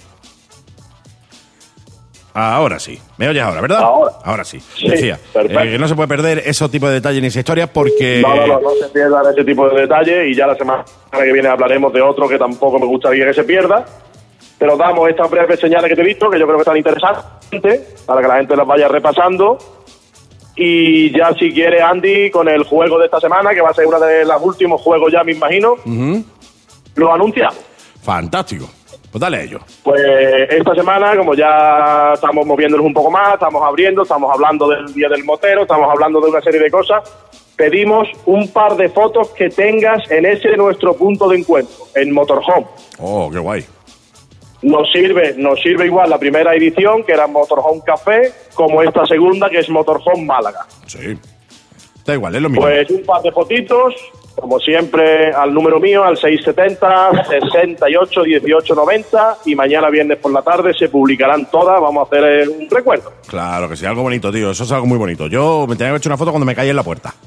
Ahora 2.35 2.81
sí. 2.81 2.99
¿Me 3.17 3.29
oyes 3.29 3.43
ahora, 3.45 3.61
verdad? 3.61 3.79
Ahora. 4.25 4.45
sí. 4.45 4.59
Sí, 4.61 4.89
Decía 4.89 5.19
perfecto. 5.33 5.61
eh, 5.61 5.71
que 5.71 5.79
no 5.79 5.87
se 5.87 5.95
puede 5.95 6.09
perder 6.09 6.43
ese 6.45 6.69
tipo 6.69 6.89
de 6.89 6.95
detalles 6.95 7.23
ni 7.23 7.29
esa 7.29 7.39
historia 7.39 7.73
porque. 7.73 8.21
No, 8.23 8.35
no, 8.35 8.47
no, 8.47 8.61
no 8.61 8.71
se 8.81 8.89
pierdan 8.89 9.23
ese 9.33 9.45
tipo 9.45 9.69
de 9.69 9.83
detalles 9.83 10.27
y 10.29 10.35
ya 10.35 10.47
la 10.49 10.57
semana 10.57 10.85
que 11.13 11.33
viene 11.33 11.49
hablaremos 11.49 11.93
de 11.93 12.03
otro 12.03 12.29
que 12.29 12.37
tampoco 12.37 12.79
me 12.81 12.87
gustaría 12.87 13.25
que 13.27 13.35
se 13.35 13.45
pierda. 13.45 13.85
Pero 14.59 14.77
damos 14.77 15.09
estas 15.09 15.31
breves 15.31 15.61
señales 15.61 15.89
que 15.89 15.95
te 15.97 16.03
he 16.03 16.05
visto, 16.05 16.29
que 16.31 16.39
yo 16.39 16.45
creo 16.47 16.57
que 16.57 16.63
están 16.63 16.77
interesantes, 16.77 18.03
para 18.07 18.21
que 18.23 18.29
la 18.29 18.37
gente 18.37 18.57
las 18.57 18.67
vaya 18.67 18.89
repasando. 18.89 19.59
Y 20.57 21.11
ya 21.17 21.33
si 21.35 21.53
quiere 21.53 21.83
Andy, 21.83 22.31
con 22.31 22.49
el 22.49 22.63
juego 22.65 22.99
de 22.99 23.07
esta 23.07 23.21
semana, 23.21 23.53
que 23.53 23.61
va 23.61 23.71
a 23.71 23.75
ser 23.75 23.87
uno 23.87 23.99
de 24.01 24.25
los 24.25 24.41
últimos 24.43 24.81
juegos 24.81 25.13
ya, 25.13 25.25
me 25.25 25.33
imagino, 25.33 25.73
Ujú. 25.85 26.25
lo 26.95 27.13
anunciamos. 27.13 27.57
Fantástico. 28.03 28.71
Pues 29.15 29.21
dale 29.21 29.37
a 29.37 29.43
ello. 29.43 29.61
Pues 29.85 30.03
esta 30.51 30.75
semana, 30.75 31.17
como 31.17 31.35
ya 31.35 32.15
estamos 32.15 32.45
moviéndonos 32.45 32.85
un 32.85 32.93
poco 32.93 33.13
más, 33.13 33.35
estamos 33.35 33.63
abriendo, 33.63 34.03
estamos 34.03 34.29
hablando 34.35 34.67
del 34.67 34.93
Día 34.93 35.09
del 35.09 35.23
Motero, 35.23 35.63
estamos 35.63 35.89
hablando 35.89 36.21
de 36.21 36.31
una 36.31 36.41
serie 36.41 36.59
de 36.59 36.69
cosas, 36.69 37.05
pedimos 37.55 38.09
un 38.27 38.53
par 38.53 38.75
de 38.77 38.89
fotos 38.89 39.29
que 39.29 39.51
tengas 39.51 40.11
en 40.11 40.27
ese 40.27 40.57
nuestro 40.57 40.97
punto 40.97 41.29
de 41.29 41.39
encuentro, 41.39 41.85
en 41.95 42.13
Motorhome. 42.13 42.67
Oh, 42.99 43.31
qué 43.31 43.39
guay. 43.39 43.65
Nos 44.63 44.91
sirve, 44.91 45.35
nos 45.37 45.61
sirve 45.61 45.87
igual 45.87 46.11
la 46.11 46.19
primera 46.19 46.53
edición, 46.53 47.05
que 47.05 47.13
era 47.13 47.29
Motorhome 47.29 47.83
Café, 47.87 48.33
como 48.55 48.83
esta 48.83 49.07
segunda, 49.07 49.49
que 49.49 49.61
es 49.61 49.71
Motorhome 49.71 50.25
Málaga. 50.25 50.67
Sí. 50.89 51.17
Da 52.05 52.15
igual, 52.15 52.35
es 52.35 52.43
lo 52.43 52.49
mismo. 52.49 52.63
Pues 52.63 52.91
un 52.91 53.05
par 53.05 53.23
de 53.23 53.31
fotitos 53.31 53.95
como 54.35 54.59
siempre, 54.59 55.33
al 55.33 55.55
número 55.55 55.79
mío, 55.81 56.03
al 56.05 56.17
670 56.17 57.27
68 57.29 58.23
18 58.23 58.75
90 58.75 59.39
y 59.47 59.55
mañana 59.55 59.91
viernes 59.91 60.19
por 60.19 60.33
la 60.33 60.43
tarde 60.43 60.75
se 60.75 60.89
publicarán 60.89 61.51
todas. 61.51 61.81
Vamos 61.81 62.05
a 62.05 62.07
hacer 62.07 62.25
eh, 62.25 62.49
un 62.49 62.69
recuerdo. 62.69 63.13
Claro 63.27 63.69
que 63.69 63.77
sí, 63.77 63.87
algo 63.87 64.03
bonito, 64.03 64.33
tío. 64.33 64.51
Eso 64.51 64.65
es 64.65 64.73
algo 64.73 64.87
muy 64.87 64.99
bonito. 64.99 65.27
Yo 65.29 65.67
me 65.69 65.77
tenía 65.77 65.93
que 65.93 65.99
hecho 65.99 66.09
una 66.09 66.17
foto 66.17 66.31
cuando 66.31 66.47
me 66.47 66.55
caí 66.55 66.71
en 66.71 66.77
la 66.77 66.83
puerta. 66.83 67.15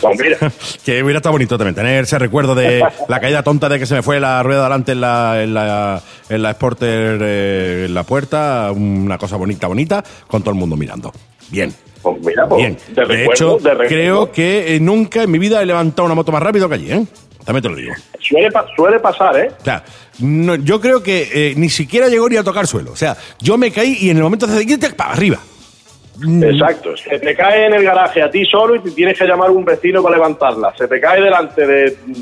Pues 0.00 0.16
mira, 0.20 0.38
Que 0.84 1.02
hubiera 1.02 1.18
estado 1.18 1.32
bonito 1.32 1.58
también 1.58 1.74
tener 1.74 2.04
ese 2.04 2.20
recuerdo 2.20 2.54
de 2.54 2.84
la 3.08 3.20
caída 3.20 3.42
tonta 3.42 3.68
de 3.68 3.80
que 3.80 3.86
se 3.86 3.94
me 3.94 4.02
fue 4.02 4.20
la 4.20 4.42
rueda 4.44 4.62
delante 4.62 4.92
en 4.92 5.00
la, 5.00 5.42
en 5.42 5.54
la, 5.54 6.00
en 6.28 6.40
la 6.40 6.52
Sporter 6.52 7.18
eh, 7.20 7.84
en 7.86 7.94
la 7.94 8.04
puerta. 8.04 8.70
Una 8.70 9.18
cosa 9.18 9.36
bonita, 9.36 9.66
bonita, 9.66 10.04
con 10.28 10.42
todo 10.42 10.52
el 10.52 10.56
mundo 10.56 10.76
mirando. 10.76 11.12
Bien. 11.50 11.74
Pues 12.14 12.26
mira, 12.26 12.48
pues, 12.48 12.58
Bien. 12.62 12.76
de, 12.94 13.04
recuerdo, 13.04 13.32
hecho, 13.32 13.58
de 13.58 13.86
creo 13.86 14.32
que 14.32 14.76
eh, 14.76 14.80
nunca 14.80 15.22
en 15.22 15.30
mi 15.30 15.38
vida 15.38 15.62
he 15.62 15.66
levantado 15.66 16.06
una 16.06 16.14
moto 16.14 16.32
más 16.32 16.42
rápido 16.42 16.68
que 16.68 16.74
allí, 16.74 16.92
¿eh? 16.92 17.04
También 17.44 17.62
te 17.62 17.68
lo 17.70 17.76
digo. 17.76 17.94
Suele, 18.20 18.50
pa- 18.50 18.66
suele 18.76 19.00
pasar, 19.00 19.36
¿eh? 19.38 19.50
O 19.60 19.64
sea, 19.64 19.82
no- 20.20 20.56
yo 20.56 20.80
creo 20.80 21.02
que 21.02 21.30
eh, 21.32 21.54
ni 21.56 21.70
siquiera 21.70 22.08
llegó 22.08 22.28
ni 22.28 22.36
a 22.36 22.44
tocar 22.44 22.66
suelo. 22.66 22.92
O 22.92 22.96
sea, 22.96 23.16
yo 23.40 23.56
me 23.56 23.70
caí 23.70 23.96
y 24.00 24.10
en 24.10 24.18
el 24.18 24.22
momento 24.22 24.46
de 24.46 24.62
hacer 24.62 24.94
para 24.96 25.12
arriba. 25.12 25.38
Mm. 26.18 26.44
Exacto. 26.44 26.96
Se 26.96 27.18
te 27.18 27.34
cae 27.34 27.66
en 27.66 27.74
el 27.74 27.84
garaje 27.84 28.20
a 28.22 28.30
ti 28.30 28.44
solo 28.44 28.74
y 28.76 28.80
te 28.80 28.90
tienes 28.90 29.16
que 29.18 29.24
llamar 29.24 29.48
a 29.48 29.52
un 29.52 29.64
vecino 29.64 30.02
para 30.02 30.16
levantarla. 30.16 30.74
Se 30.76 30.86
te 30.88 31.00
cae 31.00 31.22
delante 31.22 31.66
de 31.66 31.96
mm, 32.06 32.12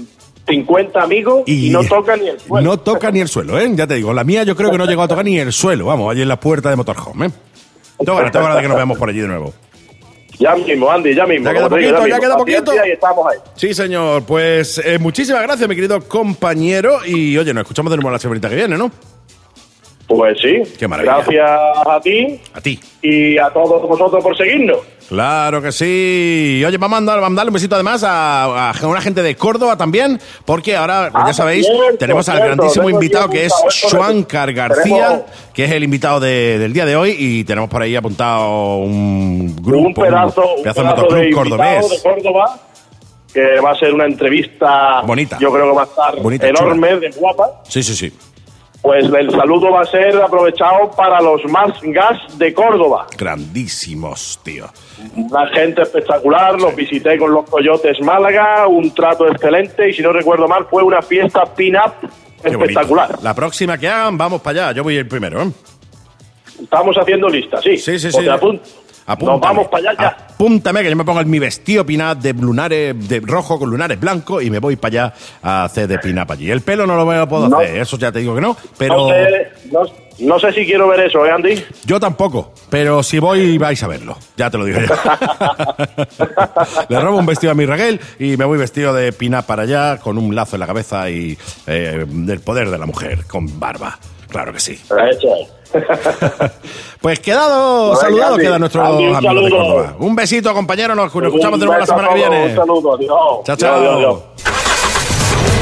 50 0.48 1.02
amigos 1.02 1.42
y, 1.46 1.70
no 1.70 1.82
toca 1.82 2.16
ni 2.16 2.28
el 2.28 2.38
suelo. 2.38 2.64
No 2.64 2.76
toca 2.78 3.10
ni 3.10 3.20
el 3.20 3.28
suelo, 3.28 3.58
¿eh? 3.58 3.68
Ya 3.74 3.86
te 3.86 3.94
digo, 3.94 4.12
la 4.12 4.22
mía 4.22 4.44
yo 4.44 4.54
creo 4.54 4.70
que 4.70 4.78
no 4.78 4.86
llegó 4.86 5.02
a 5.02 5.08
tocar 5.08 5.24
ni 5.24 5.38
el 5.38 5.52
suelo. 5.52 5.86
Vamos, 5.86 6.12
allí 6.12 6.22
en 6.22 6.28
la 6.28 6.38
puerta 6.38 6.70
de 6.70 6.76
Motorhome, 6.76 7.26
¿eh? 7.26 7.30
Tengo 7.98 8.16
ganas, 8.18 8.30
tengo 8.30 8.44
ganas 8.44 8.56
de 8.58 8.62
que 8.62 8.68
nos 8.68 8.76
veamos 8.76 8.98
por 8.98 9.08
allí 9.08 9.20
de 9.20 9.28
nuevo. 9.28 9.54
Ya 10.38 10.54
mismo, 10.54 10.90
Andy, 10.90 11.14
ya 11.14 11.26
mismo. 11.26 11.46
Ya 11.46 11.52
queda 11.52 11.68
digo, 11.68 11.76
poquito, 11.76 12.06
ya 12.06 12.18
queda 12.20 12.36
poquito. 12.36 12.72
Y 12.86 12.90
estamos 12.90 13.26
ahí. 13.32 13.38
Sí, 13.54 13.72
señor. 13.74 14.24
Pues 14.24 14.78
eh, 14.84 14.98
muchísimas 14.98 15.42
gracias, 15.42 15.68
mi 15.68 15.74
querido 15.74 16.00
compañero. 16.02 16.98
Y 17.06 17.36
oye, 17.38 17.54
nos 17.54 17.62
escuchamos 17.62 17.90
de 17.90 17.96
nuevo 17.96 18.10
la 18.10 18.18
semanita 18.18 18.48
que 18.48 18.56
viene, 18.56 18.76
¿no? 18.76 18.90
Pues 20.06 20.38
sí. 20.40 20.62
Qué 20.78 20.86
maravilla. 20.86 21.16
Gracias 21.16 21.50
a 21.86 22.00
ti 22.00 22.40
A 22.54 22.60
ti. 22.60 22.78
y 23.02 23.38
a 23.38 23.48
todos 23.50 23.82
vosotros 23.88 24.22
por 24.22 24.36
seguirnos. 24.36 24.78
Claro 25.09 25.62
que 25.62 25.70
sí. 25.73 26.62
Oye, 26.66 26.78
vamos 26.78 26.97
a, 26.97 27.01
mandar, 27.01 27.20
vamos 27.20 27.37
a 27.37 27.41
darle 27.41 27.51
un 27.51 27.55
besito 27.55 27.74
además 27.77 28.03
a, 28.05 28.70
a 28.70 28.87
una 28.87 29.01
gente 29.01 29.23
de 29.23 29.37
Córdoba 29.37 29.77
también, 29.77 30.20
porque 30.45 30.74
ahora, 30.77 31.11
Ah, 31.15 31.24
ya 31.28 31.33
sabéis, 31.33 31.66
cierto, 31.66 31.99
tenemos 31.99 32.28
al 32.28 32.39
cierto, 32.39 32.57
grandísimo 32.57 32.91
invitado 32.91 33.31
que 33.31 33.45
es. 33.47 33.53
Juancar 33.91 34.53
García, 34.53 35.27
que 35.55 35.65
es 35.65 35.70
el 35.73 35.85
invitado 35.85 36.19
de- 36.20 36.59
del 36.59 36.73
día 36.73 36.85
de 36.87 36.97
hoy, 36.97 37.15
y 37.19 37.45
tenemos 37.45 37.70
por 37.70 37.83
ahí 37.83 37.95
apuntado 37.95 38.78
un 38.78 39.55
grupo, 39.62 39.87
un 39.89 39.95
pedazo, 39.95 40.55
un 40.57 40.62
pedazo 40.62 40.83
de 40.83 40.89
pedazo 40.95 41.15
de 41.15 41.31
cordobés. 41.31 41.91
de 41.91 42.03
Córdoba 42.03 42.61
que 43.33 43.61
va 43.61 43.73
a 43.73 43.74
ser 43.78 43.93
una 43.93 44.07
entrevista 44.07 45.03
Bonita. 45.03 45.37
Yo 45.39 45.53
creo 45.53 45.70
que 45.70 45.77
va 45.77 45.83
a 45.83 45.85
estar 45.85 46.23
Bonita, 46.23 46.49
enorme, 46.49 46.97
de 46.99 47.11
guapa. 47.11 47.62
Sí, 47.69 47.83
sí, 47.83 47.95
sí. 47.95 48.12
Pues 48.86 49.04
el 49.06 49.28
saludo 49.32 49.72
va 49.72 49.80
a 49.80 49.84
ser 49.84 50.14
aprovechado 50.22 50.92
para 50.96 51.20
los 51.20 51.44
más 51.46 51.72
gas 51.82 52.38
de 52.38 52.54
Córdoba. 52.54 53.08
Grandísimos, 53.18 54.38
tío. 54.44 54.66
Una 55.16 55.48
gente 55.48 55.82
espectacular, 55.82 56.54
los 56.60 56.72
visité 56.76 57.18
con 57.18 57.32
los 57.32 57.50
Coyotes 57.50 58.00
Málaga, 58.02 58.68
un 58.68 58.94
trato 58.94 59.26
excelente 59.26 59.90
y 59.90 59.92
si 59.92 60.02
no 60.02 60.12
recuerdo 60.12 60.46
mal 60.46 60.66
fue 60.70 60.84
una 60.84 61.02
fiesta 61.02 61.44
pin-up 61.46 61.94
bonito. 62.00 62.62
espectacular. 62.62 63.18
La 63.24 63.34
próxima 63.34 63.76
que 63.76 63.88
hagan, 63.88 64.16
vamos 64.16 64.40
para 64.40 64.66
allá. 64.66 64.76
Yo 64.76 64.84
voy 64.84 64.96
el 64.98 65.08
primero, 65.08 65.42
¿eh? 65.42 65.50
Estamos 66.62 66.94
haciendo 66.96 67.28
listas, 67.28 67.64
sí. 67.64 67.76
Sí, 67.78 67.98
sí, 67.98 68.06
Pues 68.12 68.14
sí. 68.14 68.22
te 68.22 68.30
apun- 69.07 69.09
Nos 69.27 69.37
Apúntame. 69.37 69.41
vamos 69.41 69.69
para 69.69 69.91
allá 69.91 70.01
ya. 70.03 70.09
Apúntame 70.35 70.83
que 70.83 70.91
yo 70.91 70.97
me 70.97 71.05
pongo 71.05 71.24
mi 71.24 71.39
vestido 71.39 71.87
pinat 71.87 72.19
de 72.19 72.33
lunares 72.35 73.09
de 73.09 73.20
rojo 73.20 73.59
con 73.59 73.70
lunares 73.70 73.99
blancos 73.99 74.43
y 74.43 74.51
me 74.51 74.59
voy 74.59 74.77
para 74.77 75.05
allá 75.07 75.15
a 75.43 75.65
hacer 75.65 75.89
de 75.89 75.99
pinap 75.99 76.31
allí. 76.31 76.51
El 76.51 76.61
pelo 76.61 76.87
no 76.87 76.97
lo 76.97 77.05
voy 77.05 77.16
a 77.16 77.27
puedo 77.27 77.49
No. 77.49 77.59
hacer, 77.59 77.77
eso 77.78 77.97
ya 77.99 78.12
te 78.12 78.19
digo 78.19 78.35
que 78.35 78.41
no, 78.41 78.57
pero 78.77 78.97
No, 78.97 79.09
sé, 79.09 79.49
no, 79.73 79.81
no 80.19 80.39
sé 80.39 80.53
si 80.53 80.66
quiero 80.66 80.89
ver 80.89 81.01
eso, 81.01 81.24
¿eh, 81.24 81.31
Andy? 81.31 81.65
yo 81.85 82.01
tampoco, 82.01 82.53
pero 82.69 83.03
si 83.03 83.19
voy 83.19 83.57
vais 83.59 83.83
a 83.83 83.87
verlo, 83.89 84.16
ya 84.37 84.51
te 84.51 84.59
lo 84.59 84.65
digo 84.65 84.81
yo. 84.81 84.87
Le 86.89 87.01
robo 87.01 87.19
un 87.19 87.27
vestido 87.27 87.53
a 87.53 87.55
mi 87.55 87.66
reguel 87.66 88.01
y 88.19 88.37
me 88.37 88.45
voy 88.45 88.59
vestido 88.59 88.93
de 88.95 89.12
pinap 89.12 89.47
para 89.47 89.62
allá 89.62 89.99
con 89.99 90.19
un 90.19 90.35
lazo 90.35 90.57
en 90.57 90.61
la 90.61 90.66
cabeza 90.66 91.09
y 91.11 91.37
eh, 91.66 92.05
del 92.09 92.41
poder 92.41 92.70
de 92.70 92.78
la 92.78 92.87
mujer 92.87 93.24
con 93.27 93.59
barba. 93.59 93.99
Claro 94.36 94.52
que 94.52 94.60
sí. 94.60 94.78
Pues 97.00 97.20
quedado, 97.20 97.90
Venga, 97.90 98.00
saludado 98.00 98.34
Andy. 98.34 98.44
quedan 98.46 98.60
nuestros 98.60 98.86
Andy, 98.86 99.06
un 99.06 99.16
amigos 99.16 99.44
de. 99.44 99.50
Córdoba. 99.50 99.94
Un 100.00 100.16
besito, 100.16 100.52
compañero, 100.52 100.94
nos, 100.94 101.14
nos 101.14 101.24
escuchamos 101.24 101.58
de 101.60 101.66
nuevo 101.66 101.80
la 101.80 101.86
semana 101.86 102.08
que 102.08 102.14
viene. 102.14 102.44
Un 102.50 102.56
saludo, 102.56 102.94
adiós. 102.94 103.18
Chao, 103.44 103.56
chao. 103.56 103.74
adiós, 103.76 103.94
adiós. 103.96 104.18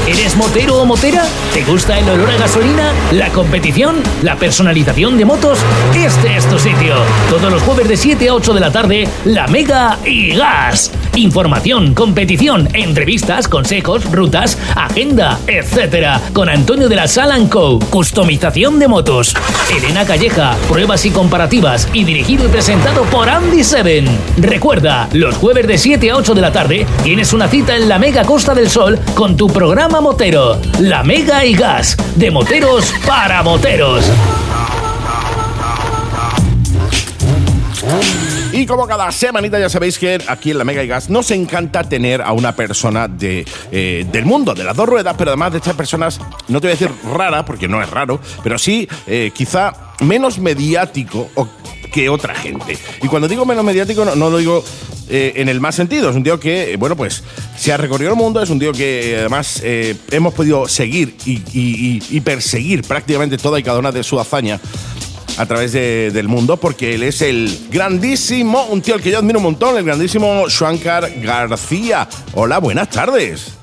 ¿Eres 0.07 0.35
motero 0.35 0.81
o 0.81 0.85
motera? 0.85 1.23
¿Te 1.53 1.63
gusta 1.63 1.97
el 1.97 2.07
olor 2.09 2.29
a 2.29 2.37
gasolina? 2.37 2.91
¿La 3.11 3.29
competición? 3.29 3.95
¿La 4.23 4.35
personalización 4.35 5.17
de 5.17 5.25
motos? 5.25 5.59
Este 5.95 6.37
es 6.37 6.45
tu 6.47 6.59
sitio. 6.59 6.95
Todos 7.29 7.51
los 7.51 7.61
jueves 7.63 7.87
de 7.87 7.97
7 7.97 8.29
a 8.29 8.33
8 8.35 8.53
de 8.53 8.59
la 8.59 8.71
tarde, 8.71 9.07
La 9.25 9.47
Mega 9.47 9.97
y 10.05 10.35
Gas. 10.35 10.91
Información, 11.15 11.93
competición, 11.93 12.67
entrevistas, 12.73 13.47
consejos, 13.47 14.11
rutas, 14.11 14.57
agenda, 14.75 15.39
etc. 15.47 16.21
Con 16.33 16.49
Antonio 16.49 16.89
de 16.89 16.97
la 16.97 17.07
Sala 17.07 17.37
Co. 17.49 17.79
Customización 17.89 18.79
de 18.79 18.89
motos. 18.89 19.33
Elena 19.73 20.05
Calleja, 20.05 20.57
pruebas 20.67 21.05
y 21.05 21.11
comparativas. 21.11 21.87
Y 21.93 22.03
dirigido 22.03 22.45
y 22.45 22.49
presentado 22.49 23.03
por 23.03 23.29
Andy 23.29 23.63
Seven. 23.63 24.05
Recuerda, 24.37 25.07
los 25.13 25.35
jueves 25.37 25.67
de 25.67 25.77
7 25.77 26.11
a 26.11 26.17
8 26.17 26.35
de 26.35 26.41
la 26.41 26.51
tarde 26.51 26.85
tienes 27.03 27.31
una 27.31 27.47
cita 27.47 27.77
en 27.77 27.87
la 27.87 27.97
Mega 27.97 28.25
Costa 28.25 28.53
del 28.53 28.69
Sol 28.69 28.99
con 29.13 29.37
tu 29.37 29.47
programa 29.47 30.01
motero. 30.01 30.59
La 30.79 31.03
Mega 31.03 31.45
y 31.45 31.53
Gas. 31.53 31.95
De 32.15 32.29
moteros 32.29 32.93
para 33.07 33.41
moteros. 33.41 34.03
Y 38.55 38.65
como 38.65 38.87
cada 38.87 39.11
semanita 39.11 39.59
ya 39.59 39.67
sabéis 39.67 39.99
que 39.99 40.17
aquí 40.27 40.51
en 40.51 40.57
la 40.57 40.63
Mega 40.63 40.81
y 40.81 40.87
Gas 40.87 41.09
nos 41.09 41.29
encanta 41.31 41.83
tener 41.83 42.21
a 42.21 42.31
una 42.31 42.55
persona 42.55 43.09
de, 43.09 43.45
eh, 43.69 44.05
del 44.09 44.23
mundo, 44.25 44.53
de 44.53 44.63
las 44.63 44.77
dos 44.77 44.87
ruedas, 44.87 45.13
pero 45.17 45.31
además 45.31 45.51
de 45.51 45.57
estas 45.57 45.75
personas, 45.75 46.21
no 46.47 46.61
te 46.61 46.67
voy 46.67 46.77
a 46.77 46.79
decir 46.79 46.89
rara, 47.13 47.43
porque 47.43 47.67
no 47.67 47.83
es 47.83 47.89
raro, 47.89 48.17
pero 48.43 48.57
sí 48.57 48.87
eh, 49.07 49.31
quizá 49.35 49.73
menos 49.99 50.39
mediático 50.39 51.29
que 51.91 52.07
otra 52.07 52.33
gente. 52.33 52.77
Y 53.03 53.07
cuando 53.09 53.27
digo 53.27 53.45
menos 53.45 53.65
mediático 53.65 54.05
no, 54.05 54.15
lo 54.15 54.37
digo 54.37 54.63
eh, 55.09 55.33
en 55.35 55.49
el 55.49 55.59
más 55.59 55.75
sentido, 55.75 56.09
es 56.09 56.15
un 56.15 56.23
tío 56.23 56.39
que, 56.39 56.77
bueno, 56.79 56.95
pues 56.95 57.23
se 57.57 57.73
ha 57.73 57.77
recorrido 57.77 58.11
el 58.11 58.17
mundo, 58.17 58.41
es 58.41 58.49
un 58.49 58.59
tío 58.59 58.71
que 58.71 59.17
además 59.19 59.61
hemos 59.63 60.33
podido 60.33 60.65
seguir 60.69 61.17
y- 61.25 62.01
y 62.09 62.21
perseguir 62.21 62.83
prácticamente 62.83 63.37
toda 63.37 63.59
y 63.59 63.63
cada 63.63 63.79
una 63.79 63.91
de 63.91 64.01
su 64.01 64.17
hazaña 64.17 64.61
a 65.37 65.45
través 65.45 65.71
de- 65.73 66.11
del 66.11 66.27
mundo, 66.27 66.57
porque 66.57 66.95
él 66.95 67.03
es 67.03 67.21
el 67.21 67.49
grandísimo, 67.71 68.65
un 68.71 68.81
tío 68.81 68.95
al 68.95 69.01
que 69.01 69.11
yo 69.11 69.17
admiro 69.19 69.39
un 69.39 69.43
montón, 69.45 69.77
el 69.77 69.83
grandísimo 69.85 70.47
Shankar 70.47 71.09
García. 71.21 72.07
Hola, 72.33 72.59
buenas 72.59 72.89
tardes. 72.89 73.57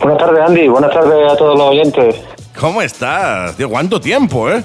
Buenas 0.00 0.18
tardes, 0.18 0.40
Andy. 0.46 0.68
Buenas 0.68 0.90
tardes 0.92 1.30
a 1.32 1.36
todos 1.36 1.56
los 1.58 1.68
oyentes. 1.70 2.16
¿Cómo 2.58 2.82
estás? 2.82 3.56
Tío, 3.56 3.68
¿cuánto 3.70 4.00
tiempo, 4.00 4.50
eh? 4.50 4.62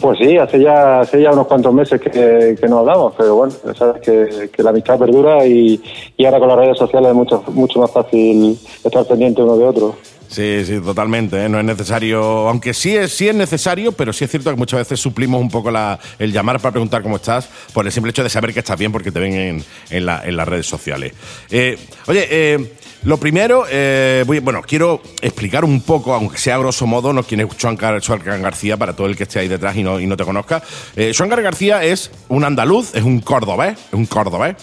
Pues 0.00 0.18
sí, 0.18 0.36
hace 0.36 0.60
ya, 0.60 1.00
hace 1.00 1.22
ya 1.22 1.30
unos 1.30 1.46
cuantos 1.46 1.72
meses 1.72 2.00
que, 2.00 2.56
que 2.60 2.68
no 2.68 2.78
hablamos, 2.80 3.14
pero 3.16 3.36
bueno, 3.36 3.52
sabes 3.78 4.02
que, 4.02 4.50
que 4.50 4.62
la 4.62 4.70
amistad 4.70 4.98
perdura 4.98 5.46
y, 5.46 5.80
y 6.16 6.24
ahora 6.24 6.40
con 6.40 6.48
las 6.48 6.58
redes 6.58 6.78
sociales 6.78 7.10
es 7.10 7.14
mucho, 7.14 7.44
mucho 7.48 7.78
más 7.78 7.92
fácil 7.92 8.58
estar 8.82 9.06
pendiente 9.06 9.40
uno 9.42 9.56
de 9.56 9.64
otro. 9.64 9.96
Sí, 10.34 10.64
sí, 10.66 10.80
totalmente. 10.80 11.44
¿eh? 11.44 11.48
No 11.48 11.60
es 11.60 11.64
necesario, 11.64 12.48
aunque 12.48 12.74
sí 12.74 12.96
es, 12.96 13.12
sí 13.12 13.28
es 13.28 13.34
necesario, 13.36 13.92
pero 13.92 14.12
sí 14.12 14.24
es 14.24 14.30
cierto 14.32 14.50
que 14.50 14.56
muchas 14.56 14.80
veces 14.80 14.98
suplimos 14.98 15.40
un 15.40 15.48
poco 15.48 15.70
la- 15.70 15.96
el 16.18 16.32
llamar 16.32 16.58
para 16.58 16.72
preguntar 16.72 17.02
cómo 17.04 17.16
estás 17.16 17.48
por 17.72 17.86
el 17.86 17.92
simple 17.92 18.10
hecho 18.10 18.24
de 18.24 18.30
saber 18.30 18.52
que 18.52 18.58
estás 18.58 18.76
bien 18.76 18.90
porque 18.90 19.12
te 19.12 19.20
ven 19.20 19.32
en, 19.34 19.64
en 19.90 20.06
la- 20.06 20.24
en 20.24 20.36
las 20.36 20.48
redes 20.48 20.66
sociales. 20.66 21.12
Eh, 21.50 21.78
oye, 22.08 22.26
eh, 22.28 22.72
lo 23.04 23.18
primero, 23.18 23.64
eh, 23.70 24.24
voy- 24.26 24.40
bueno, 24.40 24.60
quiero 24.66 25.00
explicar 25.22 25.64
un 25.64 25.82
poco, 25.82 26.12
aunque 26.14 26.38
sea 26.38 26.58
grosso 26.58 26.84
modo, 26.86 27.12
no 27.12 27.22
quién 27.22 27.40
es 27.42 27.46
Juan 27.60 27.76
García 27.76 28.76
para 28.76 28.96
todo 28.96 29.06
el 29.06 29.16
que 29.16 29.22
esté 29.22 29.38
ahí 29.38 29.46
detrás 29.46 29.76
y 29.76 29.84
no, 29.84 30.00
y 30.00 30.06
no 30.08 30.16
te 30.16 30.24
conozca. 30.24 30.64
Eh, 30.96 31.12
Juan 31.16 31.28
García 31.30 31.84
es 31.84 32.10
un 32.28 32.42
andaluz, 32.42 32.92
es 32.96 33.04
un 33.04 33.20
cordobés, 33.20 33.74
es 33.78 33.92
un 33.94 34.06
cordobés 34.06 34.56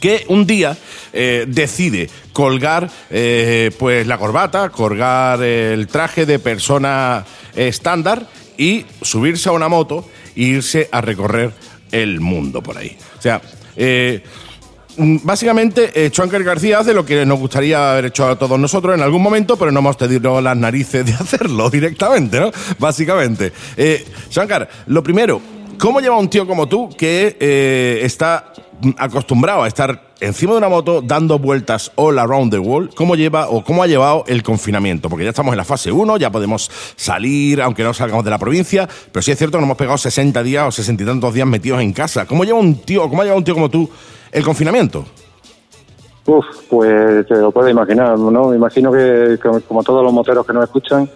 que 0.00 0.24
un 0.28 0.46
día 0.46 0.76
eh, 1.12 1.44
decide 1.46 2.08
colgar 2.32 2.90
eh, 3.10 3.70
pues 3.78 4.06
la 4.06 4.18
corbata, 4.18 4.70
colgar 4.70 5.42
el 5.42 5.86
traje 5.86 6.26
de 6.26 6.38
persona 6.38 7.24
estándar 7.54 8.26
y 8.56 8.84
subirse 9.00 9.48
a 9.48 9.52
una 9.52 9.68
moto 9.68 10.06
e 10.36 10.42
irse 10.42 10.88
a 10.92 11.00
recorrer 11.00 11.50
el 11.90 12.20
mundo 12.20 12.62
por 12.62 12.76
ahí. 12.76 12.96
O 13.18 13.22
sea, 13.22 13.40
eh, 13.76 14.22
mm, 14.96 15.18
Básicamente, 15.22 15.90
eh, 15.94 16.10
García 16.44 16.78
hace 16.78 16.92
lo 16.92 17.04
que 17.04 17.24
nos 17.24 17.38
gustaría 17.38 17.92
haber 17.92 18.06
hecho 18.06 18.28
a 18.28 18.38
todos 18.38 18.58
nosotros 18.58 18.94
en 18.94 19.02
algún 19.02 19.22
momento, 19.22 19.56
pero 19.56 19.72
no 19.72 19.80
hemos 19.80 19.96
tenido 19.96 20.40
las 20.40 20.56
narices 20.56 21.06
de 21.06 21.12
hacerlo 21.18 21.70
directamente, 21.70 22.38
¿no? 22.38 22.50
Básicamente. 22.78 23.52
Eh, 23.76 24.04
lo 24.86 25.02
primero, 25.02 25.40
¿cómo 25.78 26.00
lleva 26.00 26.18
un 26.18 26.28
tío 26.28 26.46
como 26.46 26.68
tú 26.68 26.90
que 26.96 27.36
está 28.02 28.52
acostumbrado 28.96 29.62
a 29.62 29.68
estar 29.68 30.10
encima 30.20 30.52
de 30.52 30.58
una 30.58 30.68
moto 30.68 31.00
dando 31.02 31.38
vueltas 31.38 31.92
all 31.96 32.18
around 32.18 32.52
the 32.52 32.58
world, 32.58 32.94
¿cómo 32.94 33.14
lleva 33.14 33.48
o 33.48 33.64
cómo 33.64 33.82
ha 33.82 33.86
llevado 33.86 34.24
el 34.26 34.42
confinamiento? 34.42 35.08
Porque 35.08 35.24
ya 35.24 35.30
estamos 35.30 35.52
en 35.52 35.58
la 35.58 35.64
fase 35.64 35.90
1, 35.90 36.16
ya 36.18 36.30
podemos 36.30 36.70
salir, 36.96 37.62
aunque 37.62 37.82
no 37.82 37.94
salgamos 37.94 38.24
de 38.24 38.30
la 38.30 38.38
provincia, 38.38 38.88
pero 39.12 39.22
sí 39.22 39.30
es 39.30 39.38
cierto 39.38 39.58
que 39.58 39.62
nos 39.62 39.68
hemos 39.68 39.78
pegado 39.78 39.98
60 39.98 40.42
días 40.42 40.68
o 40.68 40.70
60 40.70 41.02
y 41.02 41.06
tantos 41.06 41.34
días 41.34 41.46
metidos 41.46 41.80
en 41.80 41.92
casa. 41.92 42.26
¿Cómo 42.26 42.44
lleva 42.44 42.58
un 42.58 42.80
tío, 42.82 43.08
cómo 43.08 43.22
ha 43.22 43.24
llevado 43.24 43.38
un 43.38 43.44
tío 43.44 43.54
como 43.54 43.70
tú 43.70 43.88
el 44.32 44.44
confinamiento? 44.44 45.04
Uf, 46.26 46.44
pues 46.68 47.26
te 47.26 47.34
lo 47.36 47.50
puedes 47.50 47.72
imaginar, 47.72 48.18
¿no? 48.18 48.48
Me 48.48 48.56
imagino 48.56 48.92
que, 48.92 49.38
como 49.66 49.82
todos 49.82 50.04
los 50.04 50.12
moteros 50.12 50.46
que 50.46 50.52
nos 50.52 50.64
escuchan, 50.64 51.10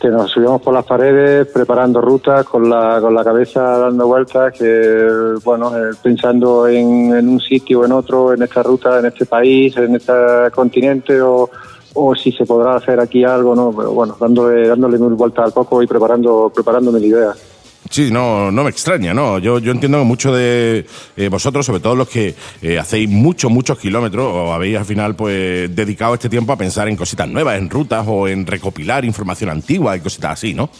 que 0.00 0.08
nos 0.08 0.30
subíamos 0.30 0.62
por 0.62 0.72
las 0.72 0.86
paredes 0.86 1.46
preparando 1.48 2.00
rutas 2.00 2.46
con 2.46 2.70
la, 2.70 2.98
con 3.00 3.14
la 3.14 3.22
cabeza 3.22 3.60
dando 3.78 4.06
vueltas, 4.06 4.54
que 4.56 5.36
bueno, 5.44 5.76
eh, 5.76 5.90
pensando 6.02 6.66
en, 6.66 7.14
en, 7.14 7.28
un 7.28 7.40
sitio 7.40 7.80
o 7.80 7.84
en 7.84 7.92
otro, 7.92 8.32
en 8.32 8.42
esta 8.42 8.62
ruta, 8.62 8.98
en 8.98 9.06
este 9.06 9.26
país, 9.26 9.76
en 9.76 9.96
este 9.96 10.12
continente 10.54 11.20
o, 11.20 11.50
o 11.94 12.14
si 12.14 12.32
se 12.32 12.46
podrá 12.46 12.76
hacer 12.76 12.98
aquí 12.98 13.24
algo, 13.24 13.54
¿no? 13.54 13.72
Pero 13.76 13.92
bueno, 13.92 14.16
dándole, 14.18 14.68
dándole 14.68 14.96
vueltas 14.96 15.46
al 15.46 15.52
poco 15.52 15.82
y 15.82 15.86
preparando, 15.86 16.50
preparando 16.54 16.90
mil 16.92 17.04
ideas. 17.04 17.59
Sí, 17.90 18.08
no, 18.12 18.52
no 18.52 18.62
me 18.62 18.70
extraña, 18.70 19.12
¿no? 19.12 19.40
Yo, 19.40 19.58
yo 19.58 19.72
entiendo 19.72 19.98
que 19.98 20.04
muchos 20.04 20.36
de 20.36 20.86
eh, 21.16 21.28
vosotros, 21.28 21.66
sobre 21.66 21.80
todo 21.80 21.96
los 21.96 22.08
que 22.08 22.36
eh, 22.62 22.78
hacéis 22.78 23.10
muchos, 23.10 23.50
muchos 23.50 23.78
kilómetros, 23.80 24.26
o 24.32 24.52
habéis 24.52 24.78
al 24.78 24.84
final 24.84 25.16
pues 25.16 25.74
dedicado 25.74 26.14
este 26.14 26.28
tiempo 26.28 26.52
a 26.52 26.56
pensar 26.56 26.86
en 26.86 26.94
cositas 26.94 27.28
nuevas, 27.28 27.58
en 27.58 27.68
rutas 27.68 28.06
o 28.06 28.28
en 28.28 28.46
recopilar 28.46 29.04
información 29.04 29.50
antigua 29.50 29.96
y 29.96 30.00
cositas 30.00 30.34
así, 30.34 30.54
¿no? 30.54 30.70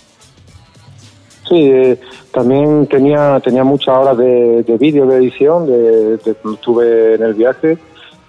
Sí, 1.49 1.69
eh, 1.69 1.99
también 2.32 2.87
tenía 2.87 3.41
tenía 3.41 3.65
muchas 3.65 3.97
horas 3.97 4.16
de, 4.16 4.62
de 4.62 4.78
vídeo, 4.78 5.05
de 5.05 5.16
edición, 5.16 5.66
de, 5.66 6.16
de, 6.16 6.37
estuve 6.55 7.16
en 7.16 7.23
el 7.24 7.35
viaje, 7.35 7.77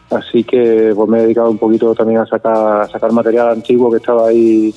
así 0.10 0.44
que 0.44 0.92
pues 0.96 1.08
me 1.08 1.20
he 1.20 1.22
dedicado 1.22 1.52
un 1.52 1.60
poquito 1.60 1.94
también 1.94 2.22
a 2.22 2.26
sacar, 2.26 2.82
a 2.82 2.88
sacar 2.88 3.12
material 3.12 3.50
antiguo 3.50 3.92
que 3.92 3.98
estaba 3.98 4.30
ahí 4.30 4.74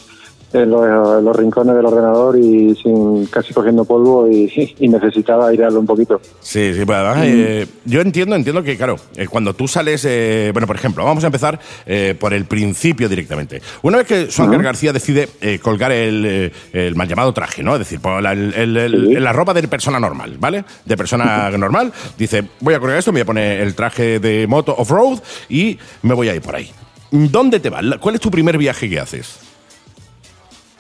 en 0.55 0.71
los, 0.71 0.85
en 0.85 1.25
los, 1.25 1.37
rincones 1.37 1.75
del 1.75 1.87
ordenador 1.87 2.39
y 2.39 2.75
sin 2.77 3.27
casi 3.27 3.53
cogiendo 3.53 3.85
polvo 3.85 4.29
y, 4.29 4.75
y 4.79 4.89
necesitaba 4.89 5.49
airearlo 5.49 5.81
un 5.81 5.87
poquito. 5.87 6.21
Sí, 6.41 6.73
sí, 6.75 6.85
pues 6.85 6.99
además, 6.99 7.19
eh, 7.25 7.67
yo 7.85 8.01
entiendo, 8.01 8.37
entiendo 8.37 8.63
que, 8.63 8.77
claro, 8.77 8.97
eh, 9.17 9.27
cuando 9.27 9.55
tú 9.55 9.69
sales, 9.69 10.05
eh, 10.05 10.51
bueno, 10.53 10.67
por 10.67 10.77
ejemplo, 10.77 11.05
vamos 11.05 11.25
a 11.25 11.29
empezar 11.29 11.59
eh, 11.87 12.15
por 12.19 12.33
el 12.33 12.45
principio 12.47 13.09
directamente. 13.09 13.63
Una 13.83 13.99
vez 13.99 14.07
que 14.07 14.31
Suárez 14.31 14.57
uh 14.57 14.61
-huh. 14.61 14.65
García 14.65 14.93
decide 14.93 15.29
eh, 15.41 15.59
colgar 15.59 15.93
el, 15.93 16.53
el, 16.73 16.95
mal 16.95 17.09
llamado 17.09 17.33
traje, 17.33 17.63
¿no? 17.63 17.75
Es 17.75 17.81
decir, 17.81 18.01
por 18.01 18.23
la, 18.23 18.33
el, 18.33 18.55
el, 18.55 19.07
sí. 19.09 19.15
la 19.15 19.33
ropa 19.33 19.55
de 19.55 19.67
persona 19.69 19.99
normal, 19.99 20.37
¿vale? 20.39 20.65
De 20.85 20.97
persona 20.97 21.51
normal, 21.59 21.93
dice, 22.17 22.45
voy 22.61 22.75
a 22.75 22.81
colgar 22.81 22.99
esto, 22.99 23.13
me 23.13 23.21
voy 23.21 23.23
a 23.23 23.27
poner 23.27 23.61
el 23.61 23.75
traje 23.75 24.19
de 24.21 24.47
moto 24.47 24.75
off-road 24.77 25.19
y 25.49 25.79
me 26.03 26.15
voy 26.15 26.29
a 26.29 26.35
ir 26.35 26.43
por 26.43 26.57
ahí. 26.57 26.71
¿Dónde 27.11 27.61
te 27.61 27.71
vas? 27.71 27.85
¿Cuál 28.01 28.17
es 28.17 28.21
tu 28.21 28.31
primer 28.31 28.59
viaje 28.59 28.89
que 28.89 28.99
haces? 28.99 29.39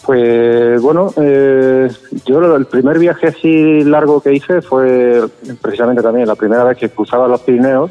Pues 0.04 0.82
bueno, 0.82 1.10
eh, 1.16 1.88
yo 2.26 2.56
el 2.56 2.66
primer 2.66 2.98
viaje 2.98 3.28
así 3.28 3.84
largo 3.84 4.20
que 4.20 4.34
hice 4.34 4.60
fue 4.60 5.22
precisamente 5.62 6.02
también 6.02 6.26
la 6.26 6.34
primera 6.34 6.62
vez 6.64 6.76
que 6.76 6.90
cruzaba 6.90 7.26
los 7.26 7.40
Pirineos. 7.40 7.90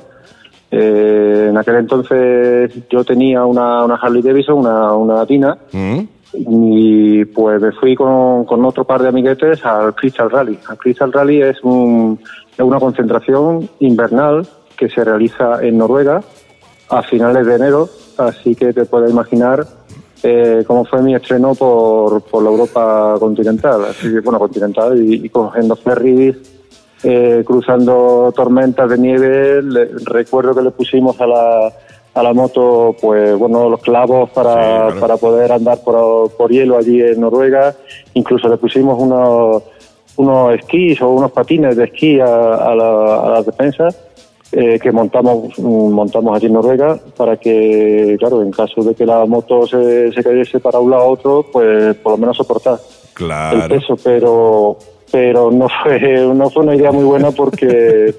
Eh, 0.70 1.48
en 1.50 1.58
aquel 1.58 1.76
entonces 1.78 2.72
yo 2.90 3.04
tenía 3.04 3.46
una, 3.46 3.84
una 3.84 3.96
Harley 3.96 4.22
Davidson, 4.22 4.60
una, 4.60 4.94
una 4.94 5.26
Tina, 5.26 5.58
mm. 5.72 6.00
y 6.34 7.26
pues 7.26 7.62
me 7.62 7.72
fui 7.72 7.96
con, 7.96 8.46
con, 8.46 8.64
otro 8.66 8.84
par 8.84 9.02
de 9.02 9.10
amiguetes 9.10 9.66
al 9.66 9.96
Crystal 9.96 10.30
Rally. 10.30 10.58
El 10.70 10.78
Crystal 10.78 11.12
Rally 11.12 11.42
es, 11.42 11.64
un, 11.64 12.20
es 12.52 12.60
una 12.60 12.80
concentración 12.80 13.70
invernal 13.80 14.48
que 14.78 14.90
se 14.90 15.04
realiza 15.04 15.64
en 15.64 15.78
Noruega 15.78 16.22
a 16.90 17.02
finales 17.04 17.46
de 17.46 17.56
enero, 17.56 17.90
así 18.18 18.56
que 18.56 18.74
te 18.74 18.86
puedes 18.86 19.12
imaginar 19.12 19.66
eh, 20.24 20.64
como 20.66 20.86
fue 20.86 21.02
mi 21.02 21.14
estreno 21.14 21.54
por, 21.54 22.22
por 22.22 22.42
la 22.42 22.50
Europa 22.50 23.16
continental, 23.20 23.84
así 23.86 24.10
que 24.10 24.22
bueno, 24.22 24.40
continental 24.40 24.98
y, 24.98 25.26
y 25.26 25.30
cogiendo 25.30 25.76
ferries, 25.76 26.38
eh, 27.04 27.44
cruzando 27.46 28.32
tormentas 28.34 28.90
de 28.90 28.98
nieve. 28.98 29.62
Le, 29.62 29.86
recuerdo 30.06 30.56
que 30.56 30.62
le 30.62 30.72
pusimos 30.72 31.20
a 31.20 31.28
la, 31.28 31.74
a 32.14 32.24
la 32.24 32.34
moto, 32.34 32.96
pues 33.02 33.38
bueno, 33.38 33.68
los 33.68 33.82
clavos 33.82 34.30
para, 34.30 34.54
sí, 34.54 34.60
claro. 34.60 35.00
para 35.02 35.18
poder 35.18 35.52
andar 35.52 35.84
por, 35.84 36.32
por 36.32 36.50
hielo 36.50 36.78
allí 36.78 37.02
en 37.02 37.20
Noruega. 37.20 37.76
Incluso 38.14 38.48
le 38.48 38.56
pusimos 38.56 38.98
unos, 38.98 39.64
unos 40.16 40.54
esquís 40.56 41.02
o 41.02 41.10
unos 41.10 41.32
patines 41.34 41.76
de 41.76 41.84
esquí 41.84 42.22
a, 42.22 42.26
a, 42.26 42.76
la, 42.76 43.16
a 43.26 43.30
las 43.30 43.46
defensas 43.46 43.98
eh, 44.56 44.80
que 44.80 44.92
montamos 44.92 45.58
montamos 45.58 46.36
allí 46.36 46.46
en 46.46 46.54
Noruega 46.54 46.98
para 47.18 47.38
que, 47.38 48.16
claro, 48.20 48.42
en 48.42 48.52
caso 48.52 48.84
de 48.84 48.94
que 48.94 49.06
la 49.06 49.26
moto 49.26 49.66
se, 49.66 50.12
se 50.12 50.24
cayese 50.24 50.60
para 50.60 50.80
un 50.80 50.92
lado 50.92 51.04
a 51.04 51.08
otro, 51.08 51.46
pues 51.52 51.96
por 51.98 52.14
lo 52.14 52.18
menos 52.20 52.38
soportar 52.38 52.78
claro. 53.14 53.64
el 53.64 53.70
peso, 53.70 53.96
pero 54.04 54.78
pero 55.12 55.52
no 55.52 55.68
fue 55.82 56.00
no 56.36 56.50
fue 56.50 56.64
una 56.64 56.76
idea 56.76 56.92
muy 56.92 57.04
buena 57.04 57.32
porque 57.32 58.14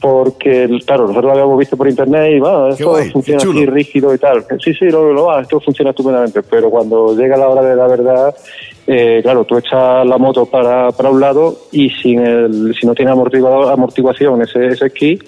porque 0.00 0.68
claro 0.84 1.02
nosotros 1.02 1.26
lo 1.26 1.32
habíamos 1.32 1.58
visto 1.58 1.76
por 1.76 1.88
internet 1.88 2.32
y 2.32 2.40
va 2.40 2.70
esto 2.70 2.90
guay, 2.90 3.10
funciona 3.10 3.40
así 3.40 3.66
rígido 3.66 4.12
y 4.12 4.18
tal 4.18 4.44
sí 4.58 4.74
sí 4.74 4.86
lo, 4.86 5.12
lo 5.12 5.26
va 5.26 5.42
esto 5.42 5.60
funciona 5.60 5.90
estupendamente 5.90 6.42
pero 6.42 6.70
cuando 6.70 7.16
llega 7.16 7.36
la 7.36 7.48
hora 7.48 7.62
de 7.62 7.76
la 7.76 7.86
verdad 7.86 8.34
eh, 8.86 9.20
claro, 9.22 9.44
tú 9.44 9.58
echas 9.58 10.04
la 10.04 10.18
moto 10.18 10.46
para, 10.46 10.90
para 10.90 11.10
un 11.10 11.20
lado 11.20 11.56
y 11.70 11.88
sin 11.90 12.20
el, 12.20 12.74
si 12.78 12.86
no 12.86 12.94
tiene 12.94 13.12
amortiguador, 13.12 13.70
amortiguación 13.70 14.42
ese, 14.42 14.66
ese 14.66 14.86
esquí, 14.86 15.18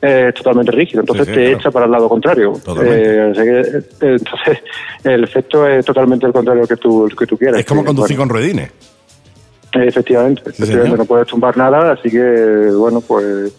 es 0.00 0.34
totalmente 0.34 0.72
rígido, 0.72 1.00
entonces 1.00 1.26
sí, 1.26 1.32
sí, 1.32 1.38
te 1.38 1.44
claro. 1.44 1.58
echa 1.58 1.70
para 1.70 1.86
el 1.86 1.92
lado 1.92 2.08
contrario. 2.08 2.52
Eh, 2.82 3.32
que, 3.34 4.06
entonces, 4.06 4.58
el 5.04 5.24
efecto 5.24 5.66
es 5.66 5.84
totalmente 5.84 6.26
el 6.26 6.32
contrario 6.32 6.66
que 6.66 6.76
tú, 6.76 7.08
que 7.18 7.26
tú 7.26 7.36
quieres. 7.36 7.60
Es 7.60 7.66
como 7.66 7.84
conducir 7.84 8.16
bueno. 8.16 8.30
con 8.30 8.38
ruedines. 8.38 8.70
Efectivamente, 9.72 10.42
efectivamente 10.46 10.96
no 10.96 11.04
puedes 11.04 11.28
tumbar 11.28 11.56
nada, 11.56 11.92
así 11.92 12.10
que, 12.10 12.70
bueno, 12.72 13.00
pues 13.00 13.52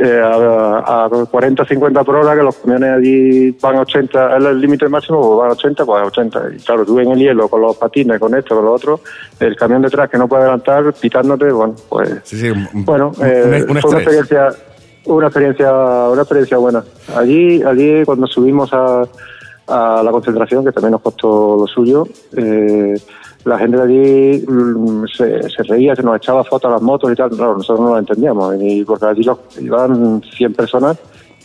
eh, 0.00 0.20
a, 0.22 1.06
a 1.06 1.08
40 1.08 1.64
50 1.64 2.04
por 2.04 2.14
hora, 2.14 2.36
que 2.36 2.42
los 2.42 2.54
camiones 2.56 2.90
allí 2.90 3.50
van 3.60 3.76
a 3.76 3.80
80, 3.80 4.36
es 4.36 4.44
el 4.44 4.60
límite 4.60 4.88
máximo, 4.88 5.20
pues 5.20 5.38
van 5.40 5.48
a 5.50 5.52
80, 5.54 5.84
pues 5.84 6.02
a 6.02 6.06
80. 6.06 6.42
Y 6.54 6.58
claro, 6.58 6.84
tú 6.84 7.00
en 7.00 7.10
el 7.10 7.18
hielo, 7.18 7.48
con 7.48 7.62
los 7.62 7.76
patines, 7.76 8.20
con 8.20 8.32
esto, 8.36 8.54
con 8.54 8.64
lo 8.64 8.74
otro, 8.74 9.00
el 9.40 9.56
camión 9.56 9.82
detrás 9.82 10.08
que 10.08 10.16
no 10.16 10.28
puede 10.28 10.42
adelantar, 10.42 10.92
pitándote, 10.92 11.50
bueno, 11.50 11.74
pues. 11.88 12.10
Sí, 12.22 12.38
sí, 12.38 12.52
bueno, 12.74 13.10
eh, 13.20 13.64
un 13.68 13.80
fue 13.80 13.90
una 13.90 13.98
experiencia, 13.98 14.48
una 15.08 15.26
experiencia, 15.26 15.72
una 15.72 16.22
experiencia 16.22 16.58
buena. 16.58 16.84
Allí, 17.16 17.62
allí 17.62 18.04
cuando 18.04 18.26
subimos 18.26 18.72
a, 18.72 19.04
a 19.66 20.02
la 20.02 20.10
concentración, 20.10 20.64
que 20.64 20.72
también 20.72 20.92
nos 20.92 21.02
costó 21.02 21.56
lo 21.58 21.66
suyo, 21.66 22.06
eh, 22.36 22.94
la 23.44 23.58
gente 23.58 23.76
de 23.76 23.82
allí 23.82 24.44
mmm, 24.46 25.04
se, 25.06 25.48
se, 25.48 25.62
reía, 25.62 25.96
se 25.96 26.02
nos 26.02 26.16
echaba 26.16 26.44
fotos 26.44 26.70
a 26.70 26.74
las 26.74 26.82
motos 26.82 27.12
y 27.12 27.16
tal. 27.16 27.30
Claro, 27.30 27.56
nosotros 27.56 27.80
no 27.80 27.90
lo 27.90 27.98
entendíamos, 27.98 28.54
y 28.60 28.84
porque 28.84 29.06
allí 29.06 29.22
los, 29.22 29.38
iban 29.60 30.22
100 30.22 30.54
personas 30.54 30.98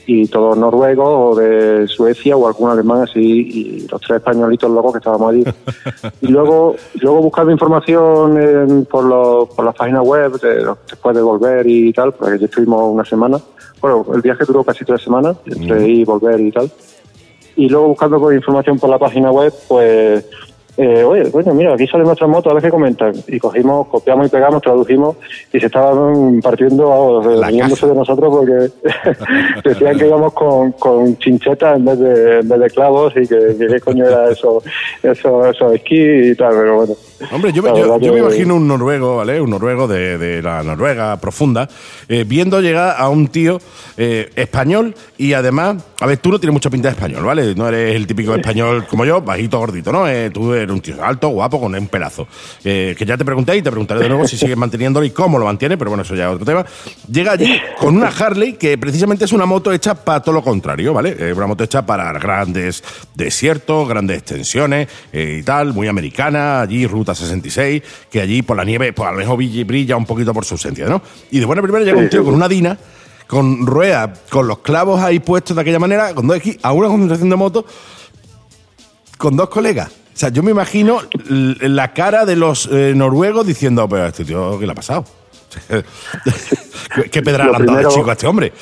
y 0.05 0.27
todos 0.27 0.57
noruegos 0.57 1.07
o 1.07 1.35
de 1.39 1.87
Suecia 1.87 2.35
o 2.35 2.47
algún 2.47 2.69
alemán 2.69 3.03
así 3.03 3.19
y 3.21 3.87
los 3.87 4.01
tres 4.01 4.17
españolitos 4.17 4.69
locos 4.69 4.93
que 4.93 4.97
estábamos 4.97 5.31
allí. 5.31 5.43
y 6.21 6.27
luego 6.27 6.75
luego 7.01 7.21
buscando 7.21 7.51
información 7.51 8.37
en, 8.37 8.85
por, 8.85 9.05
lo, 9.05 9.47
por 9.47 9.65
las 9.65 9.75
páginas 9.75 10.03
web 10.03 10.39
de, 10.41 10.65
después 10.89 11.15
de 11.15 11.21
volver 11.21 11.67
y 11.67 11.93
tal, 11.93 12.13
porque 12.13 12.33
allí 12.33 12.45
estuvimos 12.45 12.81
una 12.83 13.05
semana. 13.05 13.39
Bueno, 13.83 14.05
el 14.15 14.21
viaje 14.21 14.45
duró 14.45 14.63
casi 14.63 14.85
tres 14.85 15.01
semanas, 15.01 15.35
entre 15.45 15.85
ir 15.85 15.97
y 15.99 16.05
volver 16.05 16.39
y 16.39 16.53
tal. 16.53 16.71
Y 17.57 17.67
luego 17.67 17.89
buscando 17.89 18.31
información 18.31 18.79
por 18.79 18.89
la 18.89 18.97
página 18.97 19.29
web, 19.29 19.53
pues 19.67 20.25
eh, 20.75 21.03
oye, 21.03 21.29
bueno, 21.29 21.53
mira, 21.53 21.73
aquí 21.73 21.85
sale 21.85 22.03
nuestra 22.03 22.25
moto, 22.25 22.49
a 22.49 22.53
ver 22.53 22.63
qué 22.63 22.69
comentan. 22.69 23.13
Y 23.27 23.37
cogimos, 23.37 23.87
copiamos 23.87 24.27
y 24.27 24.29
pegamos, 24.29 24.61
tradujimos 24.61 25.17
y 25.51 25.59
se 25.59 25.67
estaban 25.67 26.41
partiendo, 26.41 27.21
riéndose 27.21 27.87
de 27.87 27.93
nosotros 27.93 28.35
porque 28.35 28.71
decían 29.69 29.97
que 29.97 30.07
íbamos 30.07 30.33
con, 30.33 30.71
con 30.73 31.17
chinchetas 31.19 31.77
en 31.77 31.85
vez 31.85 31.99
de, 31.99 32.39
en 32.39 32.49
vez 32.49 32.59
de 32.59 32.69
clavos 32.71 33.13
y 33.15 33.27
que, 33.27 33.55
que 33.57 33.67
qué 33.67 33.79
coño 33.79 34.05
era 34.07 34.31
eso, 34.31 34.63
eso, 35.03 35.47
eso 35.47 35.71
esquí 35.73 36.31
y 36.31 36.35
tal, 36.35 36.53
pero 36.53 36.75
bueno. 36.77 36.95
Hombre, 37.31 37.53
yo, 37.53 37.63
me, 37.63 37.69
yo, 37.69 37.99
yo 37.99 38.13
me 38.13 38.19
imagino 38.19 38.55
un 38.55 38.67
noruego, 38.67 39.17
¿vale? 39.17 39.39
Un 39.39 39.51
noruego 39.51 39.87
de, 39.87 40.17
de 40.17 40.41
la 40.41 40.63
Noruega 40.63 41.17
profunda, 41.17 41.69
eh, 42.09 42.25
viendo 42.27 42.59
llegar 42.61 42.95
a 42.97 43.09
un 43.09 43.27
tío 43.27 43.59
eh, 43.97 44.29
español 44.35 44.95
y 45.17 45.33
además, 45.33 45.83
a 45.99 46.07
ver, 46.07 46.17
tú 46.17 46.31
no 46.31 46.39
tienes 46.39 46.53
mucha 46.53 46.69
pinta 46.69 46.89
de 46.89 46.95
español, 46.95 47.23
¿vale? 47.23 47.55
No 47.55 47.67
eres 47.67 47.95
el 47.95 48.07
típico 48.07 48.35
español 48.35 48.85
como 48.87 49.05
yo, 49.05 49.21
bajito, 49.21 49.59
gordito, 49.59 49.91
¿no? 49.91 50.07
Eh, 50.07 50.31
tú 50.31 50.53
eres 50.53 50.62
un 50.71 50.81
tío 50.81 51.03
alto, 51.03 51.29
guapo, 51.29 51.59
con 51.59 51.75
un 51.75 51.87
pelazo. 51.87 52.27
Eh, 52.63 52.95
que 52.97 53.05
ya 53.05 53.17
te 53.17 53.25
pregunté 53.25 53.55
y 53.57 53.61
te 53.61 53.69
preguntaré 53.71 54.01
de 54.01 54.09
nuevo 54.09 54.27
si 54.27 54.37
sigues 54.37 54.57
manteniéndolo 54.57 55.05
y 55.05 55.11
cómo 55.11 55.37
lo 55.39 55.45
mantiene, 55.45 55.77
pero 55.77 55.91
bueno, 55.91 56.03
eso 56.03 56.15
ya 56.15 56.29
es 56.29 56.35
otro 56.35 56.45
tema. 56.45 56.65
Llega 57.11 57.33
allí 57.33 57.59
con 57.79 57.95
una 57.95 58.07
Harley 58.07 58.53
que 58.53 58.77
precisamente 58.77 59.25
es 59.25 59.31
una 59.31 59.45
moto 59.45 59.71
hecha 59.71 59.95
para 59.95 60.21
todo 60.21 60.35
lo 60.35 60.43
contrario, 60.43 60.93
¿vale? 60.93 61.15
Eh, 61.19 61.33
una 61.33 61.47
moto 61.47 61.63
hecha 61.63 61.85
para 61.85 62.11
grandes 62.13 62.83
desiertos, 63.15 63.87
grandes 63.87 64.19
extensiones 64.19 64.87
eh, 65.11 65.37
y 65.39 65.43
tal, 65.43 65.73
muy 65.73 65.87
americana, 65.87 66.61
allí 66.61 66.87
Ruta 66.87 67.15
66, 67.15 67.83
que 68.09 68.21
allí 68.21 68.41
por 68.41 68.57
la 68.57 68.63
nieve, 68.63 68.93
pues 68.93 69.07
a 69.07 69.11
lo 69.11 69.17
mejor 69.17 69.37
brilla 69.37 69.97
un 69.97 70.05
poquito 70.05 70.33
por 70.33 70.45
su 70.45 70.55
ausencia, 70.55 70.87
¿no? 70.87 71.01
Y 71.31 71.39
de 71.39 71.45
buena 71.45 71.61
primera 71.61 71.83
llega 71.83 71.97
un 71.97 72.09
tío 72.09 72.23
con 72.23 72.33
una 72.33 72.47
Dina 72.47 72.77
con 73.27 73.65
ruedas, 73.65 74.19
con 74.29 74.47
los 74.47 74.59
clavos 74.59 75.01
ahí 75.01 75.19
puestos 75.19 75.55
de 75.55 75.61
aquella 75.61 75.79
manera, 75.79 76.13
con 76.13 76.27
dos 76.27 76.37
esquís, 76.37 76.59
a 76.61 76.71
una 76.71 76.87
concentración 76.87 77.29
de 77.29 77.35
moto, 77.35 77.65
con 79.17 79.35
dos 79.35 79.49
colegas. 79.49 79.91
O 80.13 80.17
sea, 80.17 80.29
yo 80.29 80.43
me 80.43 80.51
imagino 80.51 80.99
la 81.27 81.93
cara 81.93 82.25
de 82.25 82.35
los 82.35 82.67
eh, 82.71 82.93
noruegos 82.95 83.45
diciendo, 83.47 83.87
pero 83.89 84.05
este 84.05 84.23
tío, 84.25 84.59
¿qué 84.59 84.65
le 84.65 84.71
ha 84.71 84.75
pasado? 84.75 85.03
¿Qué- 86.95 87.09
¿Qué 87.09 87.21
pedra 87.21 87.45
le 87.49 87.55
han 87.55 87.65
dado 87.65 87.89
chico 87.89 88.09
a 88.09 88.13
este 88.13 88.27
hombre? 88.27 88.53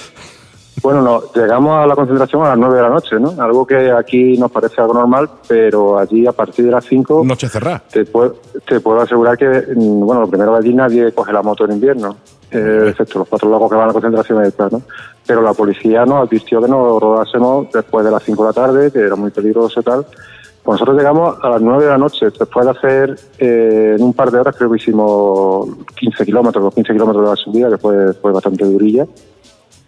Bueno, 0.81 1.01
no, 1.01 1.21
llegamos 1.35 1.83
a 1.83 1.85
la 1.85 1.95
concentración 1.95 2.43
a 2.43 2.49
las 2.49 2.57
9 2.57 2.75
de 2.77 2.81
la 2.81 2.89
noche, 2.89 3.19
¿no? 3.19 3.35
Algo 3.39 3.67
que 3.67 3.91
aquí 3.91 4.37
nos 4.37 4.49
parece 4.51 4.79
algo 4.81 4.93
normal, 4.93 5.29
pero 5.47 5.99
allí 5.99 6.25
a 6.25 6.31
partir 6.31 6.65
de 6.65 6.71
las 6.71 6.85
5 6.85 7.23
Noche 7.25 7.49
cerrada. 7.49 7.83
te, 7.91 8.05
puedo, 8.05 8.37
te 8.65 8.79
puedo 8.79 9.01
asegurar 9.01 9.37
que, 9.37 9.45
mm, 9.75 9.99
bueno, 10.05 10.21
lo 10.21 10.27
primero 10.29 10.55
allí 10.55 10.73
nadie 10.73 11.11
coge 11.11 11.33
la 11.33 11.43
moto 11.43 11.65
en 11.65 11.73
invierno, 11.73 12.15
eh, 12.49 12.85
excepto 12.89 13.19
los 13.19 13.27
cuatro 13.27 13.49
locos 13.49 13.69
que 13.69 13.75
van 13.75 13.83
a 13.83 13.87
la 13.87 13.93
concentración 13.93 14.43
extra, 14.45 14.69
¿no? 14.71 14.81
Pero 15.27 15.41
la 15.41 15.53
policía 15.53 16.05
nos 16.05 16.25
advirtió 16.27 16.61
que 16.61 16.67
nos 16.69 16.99
rodásemos 17.01 17.67
después 17.71 18.03
de 18.05 18.11
las 18.11 18.23
5 18.23 18.41
de 18.41 18.47
la 18.49 18.53
tarde, 18.53 18.91
que 18.91 18.99
era 18.99 19.15
muy 19.15 19.29
peligroso 19.29 19.81
y 19.81 19.83
tal. 19.83 20.05
Pues 20.63 20.75
nosotros 20.75 20.97
llegamos 20.97 21.37
a 21.41 21.49
las 21.49 21.61
9 21.61 21.83
de 21.83 21.89
la 21.89 21.97
noche, 21.97 22.27
después 22.27 22.65
de 22.65 22.71
hacer 22.71 23.19
eh, 23.39 23.95
en 23.97 24.03
un 24.03 24.13
par 24.13 24.29
de 24.29 24.39
horas, 24.39 24.55
creo 24.55 24.69
que 24.69 24.77
hicimos 24.77 25.67
15 25.95 26.23
kilómetros, 26.25 26.63
los 26.63 26.73
15 26.75 26.93
kilómetros 26.93 27.23
de 27.23 27.29
la 27.31 27.35
subida, 27.35 27.69
que 27.69 27.77
fue, 27.77 28.13
fue 28.13 28.31
bastante 28.31 28.65
durilla. 28.65 29.07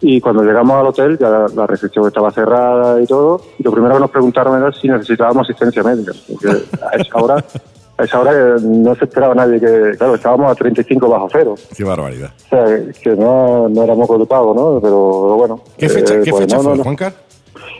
Y 0.00 0.20
cuando 0.20 0.42
llegamos 0.42 0.74
al 0.78 0.86
hotel, 0.88 1.16
ya 1.16 1.30
la, 1.30 1.46
la 1.54 1.66
recepción 1.66 2.06
estaba 2.06 2.30
cerrada 2.32 3.00
y 3.00 3.06
todo, 3.06 3.40
y 3.58 3.62
lo 3.62 3.70
primero 3.70 3.94
que 3.94 4.00
nos 4.00 4.10
preguntaron 4.10 4.60
era 4.60 4.72
si 4.72 4.88
necesitábamos 4.88 5.48
asistencia 5.48 5.82
médica, 5.84 6.12
porque 6.28 6.48
a 6.48 6.96
esa 6.96 7.16
hora, 7.18 7.44
a 7.96 8.04
esa 8.04 8.20
hora 8.20 8.32
eh, 8.32 8.60
no 8.60 8.94
se 8.96 9.04
esperaba 9.04 9.34
nadie 9.34 9.60
que, 9.60 9.96
claro, 9.96 10.16
estábamos 10.16 10.50
a 10.50 10.54
35 10.56 11.08
bajo 11.08 11.28
cero, 11.30 11.54
Qué 11.74 11.84
barbaridad. 11.84 12.32
o 12.46 12.48
sea, 12.48 12.64
que 13.00 13.10
no, 13.10 13.68
no 13.68 13.82
éramos 13.84 14.18
de 14.18 14.26
pago, 14.26 14.52
¿no? 14.52 14.80
Pero 14.80 15.36
bueno. 15.36 15.60
¿Qué 15.78 15.88
fecha, 15.88 16.14
eh, 16.14 16.20
¿qué 16.24 16.32
pues 16.32 16.42
fecha 16.42 16.56
no, 16.56 16.62
no, 16.64 16.68
fue, 16.70 16.78
no. 16.78 16.82
Juancar? 16.82 17.14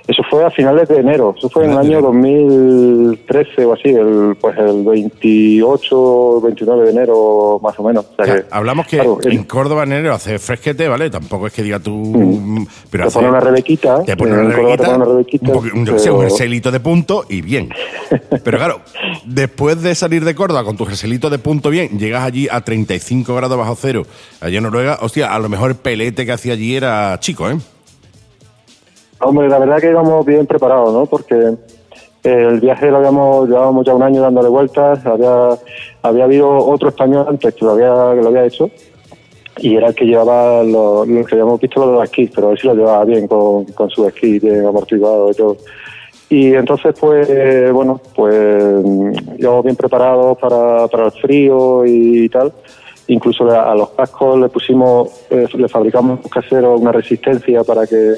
Eso 0.06 0.22
fue 0.30 0.44
a 0.44 0.50
finales 0.50 0.86
de 0.88 0.98
enero, 0.98 1.34
eso 1.36 1.48
fue 1.48 1.64
en 1.64 1.70
el 1.70 1.78
año 1.78 2.02
2013 2.02 3.64
o 3.64 3.72
así, 3.72 3.88
el, 3.88 4.36
pues 4.38 4.56
el 4.58 4.84
28, 4.84 6.40
29 6.42 6.84
de 6.84 6.90
enero 6.90 7.58
más 7.62 7.78
o 7.78 7.82
menos. 7.84 8.04
O 8.04 8.14
sea 8.16 8.24
O 8.24 8.26
sea, 8.26 8.36
que, 8.42 8.46
hablamos 8.50 8.86
que 8.86 8.96
claro, 8.98 9.18
en 9.22 9.32
el- 9.32 9.46
Córdoba 9.46 9.84
en 9.84 9.92
enero 9.92 10.14
hace 10.14 10.38
fresquete, 10.38 10.88
¿vale? 10.88 11.08
Tampoco 11.08 11.46
es 11.46 11.54
que 11.54 11.62
diga 11.62 11.78
tú... 11.80 11.90
Mm. 11.92 12.66
Pero 12.90 13.04
te 13.04 13.08
hace- 13.08 13.18
pone 13.18 13.28
una 13.30 13.40
rebequita, 13.40 14.02
Te 14.04 14.16
pone 14.16 14.32
una 14.34 14.42
rebequita, 14.54 14.84
pone 14.84 14.96
una 14.96 15.04
rebequita, 15.06 15.52
un, 15.52 15.84
qué 15.86 15.98
sé, 15.98 16.10
un 16.10 16.20
jerselito 16.20 16.70
de 16.70 16.80
punto 16.80 17.24
y 17.28 17.40
bien. 17.40 17.70
Pero 18.44 18.58
claro, 18.58 18.80
después 19.24 19.80
de 19.82 19.94
salir 19.94 20.24
de 20.24 20.34
Córdoba 20.34 20.64
con 20.64 20.76
tu 20.76 20.84
jerselito 20.84 21.30
de 21.30 21.38
punto 21.38 21.70
bien, 21.70 21.98
llegas 21.98 22.24
allí 22.24 22.46
a 22.50 22.60
35 22.60 23.34
grados 23.34 23.56
bajo 23.56 23.74
cero, 23.74 24.02
allá 24.42 24.58
en 24.58 24.64
Noruega, 24.64 24.98
hostia, 25.00 25.34
a 25.34 25.38
lo 25.38 25.48
mejor 25.48 25.70
el 25.70 25.76
pelete 25.76 26.26
que 26.26 26.32
hacía 26.32 26.52
allí 26.52 26.76
era 26.76 27.18
chico, 27.20 27.48
¿eh? 27.48 27.56
Hombre, 29.20 29.48
la 29.48 29.58
verdad 29.58 29.80
que 29.80 29.90
íbamos 29.90 30.24
bien 30.26 30.46
preparados, 30.46 30.92
¿no? 30.92 31.06
Porque 31.06 31.34
eh, 31.36 32.46
el 32.48 32.60
viaje 32.60 32.90
lo 32.90 32.98
habíamos 32.98 33.48
llevábamos 33.48 33.86
ya 33.86 33.94
un 33.94 34.02
año 34.02 34.22
dándole 34.22 34.48
vueltas, 34.48 35.04
había 35.06 35.58
había 36.02 36.24
habido 36.24 36.56
otro 36.56 36.88
español 36.88 37.26
antes 37.28 37.54
que 37.54 37.64
lo 37.64 37.72
había 37.72 38.14
que 38.14 38.22
lo 38.22 38.28
había 38.28 38.44
hecho 38.44 38.70
y 39.58 39.76
era 39.76 39.88
el 39.88 39.94
que 39.94 40.04
llevaba 40.04 40.62
lo, 40.62 41.04
lo 41.04 41.24
que 41.24 41.34
habíamos 41.34 41.60
visto 41.60 41.84
los 41.84 42.04
esquís, 42.04 42.30
pero 42.34 42.50
él 42.50 42.58
sí 42.58 42.66
lo 42.66 42.74
llevaba 42.74 43.04
bien 43.04 43.28
con, 43.28 43.64
con 43.66 43.88
su 43.90 44.06
esquí 44.06 44.38
bien 44.38 44.66
amortiguado 44.66 45.30
y 45.30 45.34
todo. 45.34 45.56
Y 46.28 46.54
entonces, 46.54 46.94
pues, 46.98 47.72
bueno, 47.72 48.00
pues 48.16 48.34
íbamos 49.38 49.64
bien 49.64 49.76
preparados 49.76 50.36
para, 50.38 50.88
para 50.88 51.06
el 51.06 51.12
frío 51.12 51.84
y 51.86 52.28
tal. 52.28 52.52
Incluso 53.08 53.50
a, 53.50 53.72
a 53.72 53.74
los 53.74 53.90
cascos 53.90 54.38
le 54.40 54.48
pusimos, 54.48 55.08
eh, 55.30 55.46
le 55.54 55.68
fabricamos 55.68 56.20
un 56.22 56.30
casero 56.30 56.76
una 56.76 56.92
resistencia 56.92 57.62
para 57.62 57.86
que 57.86 58.14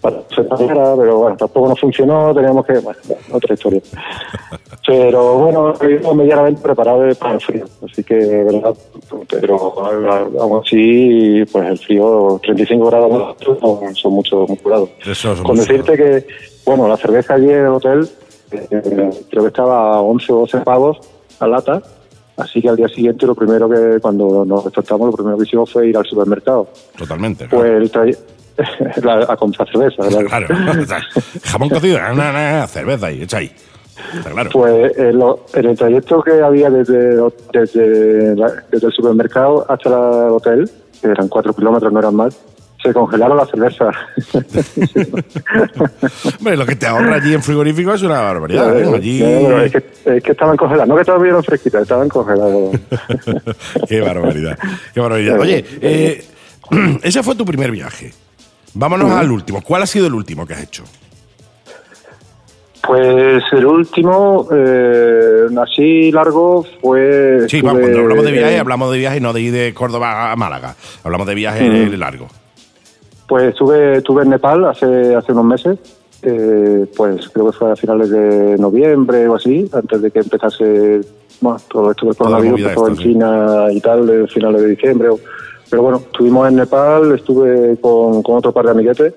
para 0.00 0.18
que 0.22 0.34
se 0.34 0.42
dañara, 0.44 0.94
pero 0.96 1.18
bueno, 1.18 1.36
tampoco 1.36 1.68
nos 1.68 1.80
funcionó, 1.80 2.34
teníamos 2.34 2.64
que, 2.64 2.78
bueno, 2.78 2.98
otra 3.32 3.54
historia. 3.54 3.80
Pero 4.86 5.34
bueno, 5.38 5.74
íbamos 5.86 6.16
medianamente 6.16 6.62
preparados 6.62 7.18
para 7.18 7.34
el 7.34 7.40
frío, 7.42 7.66
así 7.84 8.02
que, 8.02 8.14
verdad, 8.14 8.74
pero 9.28 9.56
aún 10.40 10.62
así, 10.64 11.44
pues 11.52 11.68
el 11.68 11.78
frío, 11.78 12.40
35 12.42 12.86
grados 12.86 13.36
son, 13.44 13.94
son 13.94 14.12
mucho, 14.14 14.46
muy 14.46 14.58
grados. 14.64 14.88
Con 15.42 15.56
decirte 15.56 15.94
que, 15.94 16.26
bueno, 16.64 16.88
la 16.88 16.96
cerveza 16.96 17.34
allí 17.34 17.50
en 17.50 17.66
el 17.66 17.66
hotel, 17.66 18.08
eh, 18.50 19.10
creo 19.28 19.42
que 19.42 19.48
estaba 19.48 19.96
a 19.96 20.00
11 20.00 20.32
o 20.32 20.36
12 20.38 20.58
pavos 20.60 20.98
a 21.38 21.46
lata, 21.46 21.82
así 22.38 22.62
que 22.62 22.68
al 22.68 22.76
día 22.76 22.88
siguiente 22.88 23.26
lo 23.26 23.34
primero 23.34 23.68
que, 23.68 23.98
cuando 24.00 24.44
nos 24.44 24.64
despertamos, 24.64 25.06
lo 25.08 25.12
primero 25.12 25.36
que 25.36 25.44
hicimos 25.44 25.70
fue 25.72 25.88
ir 25.88 25.96
al 25.96 26.06
supermercado. 26.06 26.68
Totalmente. 26.96 27.46
Pues 27.48 27.70
el 27.70 28.16
la- 29.04 29.26
a 29.28 29.36
comprar 29.36 29.68
cerveza. 29.70 30.02
Claro, 30.28 30.46
o 30.82 30.84
sea, 30.86 31.00
jamón 31.44 31.68
cocido, 31.68 31.98
na, 31.98 32.12
na, 32.14 32.32
na, 32.32 32.66
cerveza 32.66 33.06
ahí, 33.06 33.22
echa 33.22 33.38
ahí. 33.38 33.52
Está 34.14 34.30
claro. 34.30 34.50
Pues 34.52 34.96
en, 34.98 35.18
lo- 35.18 35.44
en 35.54 35.66
el 35.66 35.76
trayecto 35.76 36.22
que 36.22 36.40
había 36.40 36.70
desde, 36.70 37.20
desde, 37.52 38.36
la- 38.36 38.64
desde 38.70 38.86
el 38.86 38.92
supermercado 38.92 39.64
hasta 39.68 39.90
la- 39.90 40.26
el 40.26 40.32
hotel, 40.32 40.70
que 41.00 41.06
eran 41.08 41.28
cuatro 41.28 41.52
kilómetros, 41.52 41.92
no 41.92 41.98
eran 42.00 42.14
más, 42.14 42.36
se 42.82 42.92
congelaron 42.92 43.36
las 43.36 43.50
cervezas. 43.50 43.94
Hombre, 46.38 46.56
lo 46.56 46.66
que 46.66 46.76
te 46.76 46.86
ahorra 46.86 47.16
allí 47.16 47.34
en 47.34 47.42
frigorífico 47.42 47.92
es 47.94 48.02
una 48.02 48.20
barbaridad. 48.20 48.78
¿eh? 48.78 48.90
Allí... 48.94 49.22
Es, 49.22 49.72
que, 49.72 49.84
es 50.16 50.22
que 50.22 50.32
estaban 50.32 50.56
congeladas, 50.56 50.88
no 50.88 50.96
que 50.96 51.04
todavía 51.04 51.30
eran 51.30 51.42
fresquitas, 51.42 51.82
estaban 51.82 52.08
congeladas. 52.08 52.80
Qué 53.88 54.00
barbaridad. 54.00 54.58
Qué 54.94 55.00
barbaridad. 55.00 55.40
Oye, 55.40 55.64
eh, 55.80 56.24
ese 57.02 57.22
fue 57.22 57.34
tu 57.34 57.44
primer 57.44 57.70
viaje. 57.70 58.12
Vámonos 58.74 59.10
al 59.10 59.30
último. 59.30 59.62
¿Cuál 59.62 59.82
ha 59.82 59.86
sido 59.86 60.06
el 60.06 60.14
último 60.14 60.46
que 60.46 60.54
has 60.54 60.62
hecho? 60.62 60.84
Pues 62.86 63.42
el 63.52 63.66
último, 63.66 64.48
eh, 64.52 65.46
así 65.60 66.12
largo, 66.12 66.64
fue... 66.80 67.40
Sí, 67.48 67.60
vamos, 67.60 67.80
cuando 67.80 67.98
hablamos 68.00 68.24
de 68.24 68.32
viaje, 68.32 68.58
hablamos 68.58 68.92
de 68.92 68.98
viaje 68.98 69.20
no 69.20 69.32
de 69.32 69.40
ir 69.42 69.52
de 69.52 69.74
Córdoba 69.74 70.30
a 70.32 70.36
Málaga. 70.36 70.74
Hablamos 71.02 71.26
de 71.26 71.34
viaje 71.34 71.68
Mm. 71.68 71.92
largo. 71.98 72.28
Pues 73.28 73.44
estuve, 73.50 73.98
estuve 73.98 74.22
en 74.22 74.30
Nepal 74.30 74.64
hace, 74.64 75.14
hace 75.14 75.32
unos 75.32 75.44
meses, 75.44 75.78
eh, 76.22 76.86
pues 76.96 77.28
creo 77.28 77.46
que 77.46 77.52
fue 77.58 77.70
a 77.72 77.76
finales 77.76 78.10
de 78.10 78.56
noviembre 78.58 79.28
o 79.28 79.34
así, 79.36 79.68
antes 79.72 80.00
de 80.02 80.10
que 80.10 80.20
empezase 80.20 81.00
bueno, 81.40 81.58
todo 81.70 81.90
esto 81.92 82.06
del 82.06 82.16
coronavirus, 82.16 82.60
empezó 82.62 82.88
en 82.88 82.96
sí. 82.96 83.02
China 83.04 83.66
y 83.70 83.80
tal, 83.80 84.28
finales 84.28 84.62
de 84.62 84.68
diciembre. 84.70 85.08
Pero 85.70 85.82
bueno, 85.82 85.98
estuvimos 85.98 86.48
en 86.48 86.56
Nepal, 86.56 87.12
estuve 87.14 87.76
con, 87.80 88.22
con 88.22 88.36
otro 88.38 88.50
par 88.50 88.64
de 88.64 88.70
amiguetes 88.72 89.14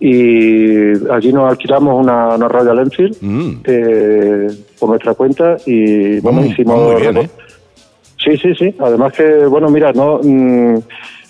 y 0.00 0.92
allí 1.10 1.32
nos 1.32 1.50
alquilamos 1.50 2.00
una, 2.00 2.34
una 2.34 2.48
Royal 2.48 2.78
Enfield 2.80 3.16
Mm. 3.20 3.50
eh, 3.64 4.46
por 4.78 4.90
nuestra 4.90 5.14
cuenta 5.14 5.56
y 5.66 6.20
bueno, 6.20 6.40
muy- 6.40 6.50
hicimos... 6.50 6.92
muy 6.92 7.00
bien, 7.00 7.16
¿eh? 7.18 7.30
Sí, 8.22 8.36
sí, 8.36 8.54
sí. 8.56 8.74
Además 8.80 9.12
que, 9.12 9.46
bueno, 9.46 9.68
mira, 9.70 9.92
no, 9.92 10.18
mm, 10.22 10.78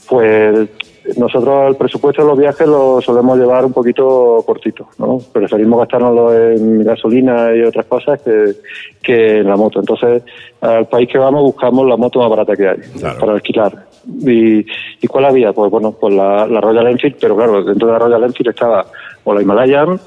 pues 0.09 0.69
nosotros 1.17 1.69
el 1.69 1.77
presupuesto 1.77 2.23
de 2.23 2.29
los 2.29 2.39
viajes 2.39 2.67
lo 2.67 3.01
solemos 3.01 3.39
llevar 3.39 3.65
un 3.65 3.73
poquito 3.73 4.43
cortito, 4.47 4.89
¿no? 4.99 5.19
Preferimos 5.33 5.79
gastárnoslo 5.81 6.35
en 6.35 6.85
gasolina 6.85 7.55
y 7.55 7.63
otras 7.63 7.87
cosas 7.87 8.21
que, 8.23 8.53
que 9.03 9.39
en 9.39 9.49
la 9.49 9.57
moto. 9.57 9.81
Entonces, 9.81 10.23
al 10.61 10.87
país 10.87 11.09
que 11.09 11.19
vamos 11.19 11.43
buscamos 11.43 11.87
la 11.87 11.97
moto 11.97 12.19
más 12.21 12.31
barata 12.31 12.55
que 12.57 12.69
hay 12.69 12.79
Claro. 12.99 13.19
para 13.21 13.33
alquilar. 13.33 13.87
¿Y, 14.21 14.61
¿Y 15.01 15.07
cuál 15.09 15.27
había? 15.27 15.53
Pues 15.53 15.71
bueno, 15.71 15.93
pues 15.93 16.15
la, 16.15 16.47
la 16.47 16.61
Royal 16.61 16.87
Enfield, 16.89 17.17
pero 17.21 17.37
claro, 17.37 17.63
dentro 17.65 17.87
de 17.89 17.93
la 17.93 17.99
Royal 17.99 18.25
Enfield 18.25 18.51
estaba 18.51 18.87
o 19.25 19.35
la 19.35 19.43
Himalayan, 19.43 20.01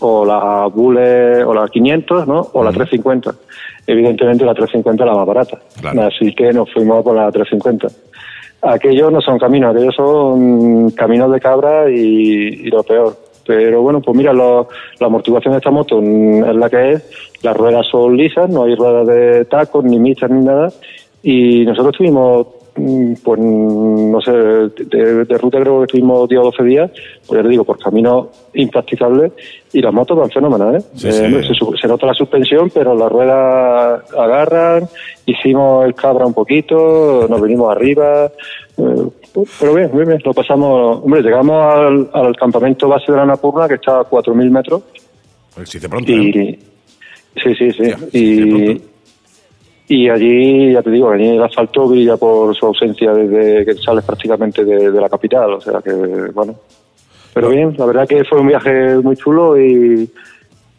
o 0.00 0.24
la 0.24 0.66
Bullet, 0.72 1.42
o 1.44 1.52
la 1.52 1.66
500, 1.68 2.28
¿no? 2.28 2.46
O 2.52 2.62
la 2.62 2.70
350. 2.70 3.34
Evidentemente 3.86 4.44
la 4.44 4.54
350 4.54 5.02
es 5.02 5.10
la 5.10 5.16
más 5.16 5.26
barata. 5.26 5.58
Claro. 5.80 6.02
Así 6.02 6.32
que 6.34 6.52
nos 6.52 6.72
fuimos 6.72 7.02
por 7.02 7.16
la 7.16 7.30
350. 7.32 7.88
Aquellos 8.62 9.12
no 9.12 9.20
son 9.20 9.38
caminos, 9.38 9.74
aquellos 9.74 9.94
son 9.94 10.90
caminos 10.90 11.30
de 11.32 11.40
cabra 11.40 11.88
y, 11.90 11.96
y 11.96 12.70
lo 12.70 12.82
peor. 12.82 13.16
Pero 13.46 13.80
bueno, 13.82 14.00
pues 14.02 14.16
mira, 14.16 14.32
lo- 14.32 14.68
la 15.00 15.06
amortiguación 15.06 15.52
de 15.52 15.58
esta 15.58 15.70
moto 15.70 16.00
mm, 16.02 16.44
es 16.44 16.54
la 16.56 16.68
que 16.68 16.92
es. 16.92 17.10
Las 17.42 17.56
ruedas 17.56 17.86
son 17.90 18.16
lisas, 18.16 18.50
no 18.50 18.64
hay 18.64 18.74
ruedas 18.74 19.06
de 19.06 19.44
tacos, 19.44 19.84
ni 19.84 19.98
mixtas, 19.98 20.30
ni 20.30 20.44
nada. 20.44 20.70
Y 21.22 21.64
nosotros 21.64 21.96
tuvimos, 21.96 22.46
mm, 22.46 22.57
pues 23.22 23.40
mm, 23.40 24.10
no 24.12 24.20
sé, 24.20 24.32
de, 24.32 25.24
de 25.24 25.38
ruta 25.38 25.60
creo 25.60 25.78
que 25.78 25.84
estuvimos 25.84 26.28
10 26.28 26.40
o 26.40 26.44
12 26.44 26.62
días, 26.64 26.90
pues 27.26 27.38
ya 27.38 27.42
te 27.42 27.48
digo, 27.48 27.64
por 27.64 27.78
caminos 27.78 28.26
impracticables. 28.54 29.32
Y 29.72 29.82
las 29.82 29.92
motos 29.92 30.16
van 30.18 30.30
fenómenas, 30.30 30.76
¿eh? 30.76 30.86
Sí, 30.94 31.08
Eh, 31.08 31.42
sí. 31.46 31.54
se, 31.80 31.88
nota 31.88 32.06
la 32.06 32.14
suspensión, 32.14 32.70
pero 32.72 32.94
las 32.94 33.10
ruedas 33.12 34.02
agarran, 34.16 34.88
hicimos 35.26 35.84
el 35.84 35.94
cabra 35.94 36.24
un 36.26 36.32
poquito, 36.34 37.26
nos 37.28 37.40
venimos 37.40 37.70
arriba, 37.70 38.26
eh, 38.78 39.08
pero 39.60 39.74
bien, 39.74 39.90
bien, 39.92 40.08
bien, 40.08 40.20
lo 40.24 40.32
pasamos, 40.32 41.00
hombre, 41.04 41.20
llegamos 41.22 41.74
al, 41.74 42.10
al 42.12 42.34
campamento 42.36 42.88
base 42.88 43.12
de 43.12 43.18
la 43.18 43.26
Napurna, 43.26 43.68
que 43.68 43.74
está 43.74 44.00
a 44.00 44.04
4.000 44.08 44.50
metros, 44.50 44.82
Pues 45.54 45.68
se 45.68 45.78
dice 45.78 45.88
pronto, 45.88 46.10
¿eh? 46.12 46.14
y 46.14 47.40
sí, 47.40 47.54
sí, 47.54 47.70
sí, 47.72 47.82
Ya, 47.90 47.98
sí, 47.98 48.08
y. 48.12 48.82
y 49.88 50.08
allí, 50.10 50.72
ya 50.72 50.82
te 50.82 50.90
digo, 50.90 51.10
allí 51.10 51.28
el 51.28 51.42
asfalto 51.42 51.88
brilla 51.88 52.16
por 52.18 52.54
su 52.54 52.66
ausencia 52.66 53.12
desde 53.14 53.64
que 53.64 53.74
sales 53.74 54.04
prácticamente 54.04 54.62
de, 54.62 54.90
de 54.90 55.00
la 55.00 55.08
capital, 55.08 55.54
o 55.54 55.60
sea 55.60 55.80
que, 55.80 55.92
bueno. 56.34 56.54
Pero 57.32 57.48
bien, 57.48 57.74
la 57.78 57.86
verdad 57.86 58.06
que 58.06 58.24
fue 58.24 58.40
un 58.40 58.48
viaje 58.48 58.96
muy 58.98 59.16
chulo 59.16 59.58
y, 59.58 60.10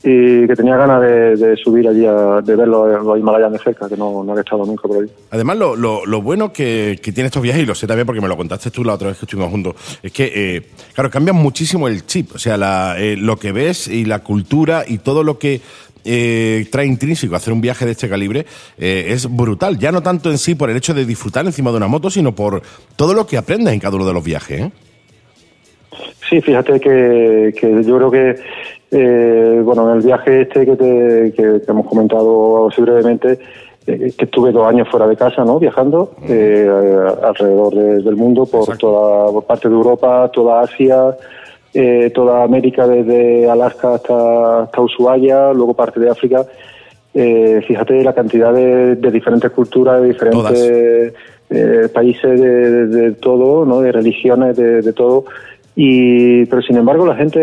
y 0.04 0.48
que 0.48 0.54
tenía 0.56 0.78
ganas 0.78 1.02
de, 1.02 1.36
de 1.36 1.56
subir 1.58 1.88
allí, 1.88 2.06
a, 2.06 2.40
de 2.42 2.56
ver 2.56 2.68
los, 2.68 3.04
los, 3.04 3.20
Himalayas 3.20 3.52
de 3.52 3.60
cerca, 3.60 3.90
que 3.90 3.98
no, 3.98 4.24
no 4.24 4.32
había 4.32 4.44
estado 4.44 4.66
nunca 4.66 4.88
por 4.88 5.04
ahí. 5.04 5.10
Además, 5.32 5.58
lo, 5.58 5.76
lo, 5.76 6.06
lo 6.06 6.22
bueno 6.22 6.54
que, 6.54 7.00
que, 7.02 7.12
tiene 7.12 7.28
estos 7.28 7.42
viajes, 7.42 7.64
y 7.64 7.66
lo 7.66 7.76
sé 7.76 7.88
también 7.88 8.06
porque 8.06 8.22
me 8.22 8.28
lo 8.28 8.38
contaste 8.38 8.72
tú 8.72 8.84
la 8.84 8.94
otra 8.94 9.10
vez 9.10 9.18
que 9.18 9.26
estuvimos 9.26 9.52
juntos, 9.52 9.76
es 10.02 10.12
que, 10.12 10.32
eh, 10.34 10.62
claro, 10.94 11.10
cambia 11.10 11.34
muchísimo 11.34 11.88
el 11.88 12.06
chip, 12.06 12.36
o 12.36 12.40
sea, 12.40 12.58
la, 12.58 12.96
eh, 13.00 13.18
lo 13.18 13.38
que 13.38 13.52
ves 13.52 13.88
y 13.88 14.06
la 14.06 14.20
cultura 14.20 14.84
y 14.88 15.00
todo 15.00 15.24
lo 15.24 15.38
que 15.38 15.62
eh, 16.06 16.68
trae 16.72 16.86
intrínseco 16.86 17.36
hacer 17.36 17.54
un 17.54 17.62
viaje 17.62 17.86
de 17.86 17.92
este 17.92 18.10
calibre 18.10 18.46
eh, 18.78 19.08
es 19.10 19.34
brutal. 19.34 19.78
Ya 19.78 19.92
no 19.92 20.02
tanto 20.02 20.30
en 20.32 20.38
sí 20.38 20.56
por 20.56 20.70
el 20.70 20.78
hecho 20.78 20.94
de 20.94 21.06
disfrutar 21.06 21.46
encima 21.46 21.72
de 21.72 21.78
una 21.78 21.88
moto, 21.88 22.10
sino 22.10 22.34
por 22.34 22.62
todo 22.96 23.14
lo 23.14 23.26
que 23.26 23.38
aprendes 23.38 23.74
en 23.74 23.80
cada 23.80 23.96
uno 23.96 24.06
de 24.06 24.14
los 24.14 24.24
viajes. 24.24 24.62
¿eh? 24.62 24.72
Sí, 26.30 26.42
fíjate 26.42 26.80
que, 26.80 27.54
que 27.60 27.84
yo 27.84 27.98
creo 27.98 28.12
que, 28.12 28.36
eh, 28.92 29.62
bueno, 29.64 29.90
en 29.90 29.98
el 29.98 30.04
viaje 30.04 30.42
este 30.42 30.66
que, 30.66 30.76
te, 30.76 31.34
que, 31.36 31.62
que 31.62 31.72
hemos 31.72 31.88
comentado 31.88 32.68
así 32.68 32.82
brevemente, 32.82 33.40
eh, 33.88 34.14
que 34.16 34.26
estuve 34.26 34.52
dos 34.52 34.68
años 34.68 34.88
fuera 34.90 35.08
de 35.08 35.16
casa, 35.16 35.44
¿no? 35.44 35.58
Viajando 35.58 36.12
eh, 36.28 36.70
alrededor 37.24 37.74
de, 37.74 38.04
del 38.04 38.16
mundo, 38.16 38.46
por 38.46 38.62
Exacto. 38.62 38.88
toda 38.88 39.32
por 39.32 39.46
parte 39.46 39.68
de 39.68 39.74
Europa, 39.74 40.30
toda 40.32 40.62
Asia, 40.62 41.18
eh, 41.74 42.12
toda 42.14 42.44
América, 42.44 42.88
desde 42.88 43.50
Alaska 43.50 43.96
hasta, 43.96 44.64
hasta 44.64 44.82
Ushuaia, 44.82 45.54
luego 45.54 45.74
parte 45.74 46.00
de 46.00 46.10
África. 46.10 46.46
Eh, 47.14 47.62
fíjate 47.68 48.04
la 48.04 48.14
cantidad 48.14 48.54
de, 48.54 48.96
de, 48.96 49.12
diferentes 49.12 49.52
culturas, 49.52 50.02
de 50.02 50.08
diferentes 50.08 51.14
eh, 51.50 51.90
países, 51.94 52.40
de, 52.40 52.88
de, 52.88 53.12
todo, 53.14 53.66
¿no? 53.66 53.82
De 53.82 53.92
religiones, 53.92 54.56
de, 54.56 54.82
de 54.82 54.94
todo 54.94 55.26
y 55.82 56.46
pero 56.48 56.62
sin 56.62 56.76
embargo 56.76 57.06
la 57.06 57.16
gente 57.16 57.40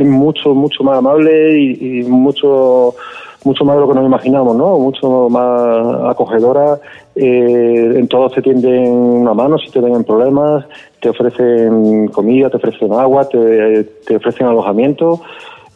es 0.00 0.04
mucho 0.04 0.54
mucho 0.54 0.82
más 0.82 0.98
amable 0.98 1.56
y, 1.56 2.00
y, 2.00 2.02
mucho 2.02 2.96
mucho 3.44 3.64
más 3.64 3.76
de 3.76 3.82
lo 3.82 3.88
que 3.88 3.94
nos 3.94 4.06
imaginamos 4.06 4.56
no 4.56 4.78
mucho 4.78 5.28
más 5.28 6.10
acogedora 6.10 6.78
eh, 7.14 7.92
en 7.96 8.08
todo 8.08 8.28
se 8.30 8.42
tienden 8.42 8.90
una 8.92 9.34
mano 9.34 9.58
si 9.58 9.70
te 9.70 9.80
ven 9.80 10.04
problemas 10.04 10.64
te 11.00 11.10
ofrecen 11.10 12.08
comida 12.08 12.50
te 12.50 12.56
ofrecen 12.56 12.92
agua 12.92 13.28
te, 13.28 13.84
te 14.06 14.16
ofrecen 14.16 14.46
alojamiento 14.46 15.20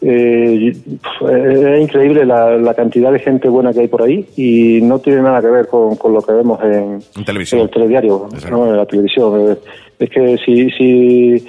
eh, 0.01 0.71
es 0.71 1.81
increíble 1.81 2.25
la, 2.25 2.57
la, 2.57 2.73
cantidad 2.73 3.11
de 3.11 3.19
gente 3.19 3.49
buena 3.49 3.73
que 3.73 3.81
hay 3.81 3.87
por 3.89 4.01
ahí 4.01 4.25
y 4.37 4.81
no 4.81 4.99
tiene 4.99 5.21
nada 5.21 5.41
que 5.41 5.47
ver 5.47 5.67
con, 5.67 5.97
con 5.97 6.13
lo 6.13 6.21
que 6.21 6.31
vemos 6.31 6.57
en, 6.63 6.99
en, 7.17 7.25
televisión. 7.25 7.59
en 7.59 7.65
el 7.65 7.73
telediario, 7.73 8.29
¿no? 8.49 8.67
en 8.67 8.77
la 8.77 8.85
televisión. 8.85 9.57
Es 9.99 10.09
que 10.09 10.37
si, 10.37 10.69
si, 10.71 11.45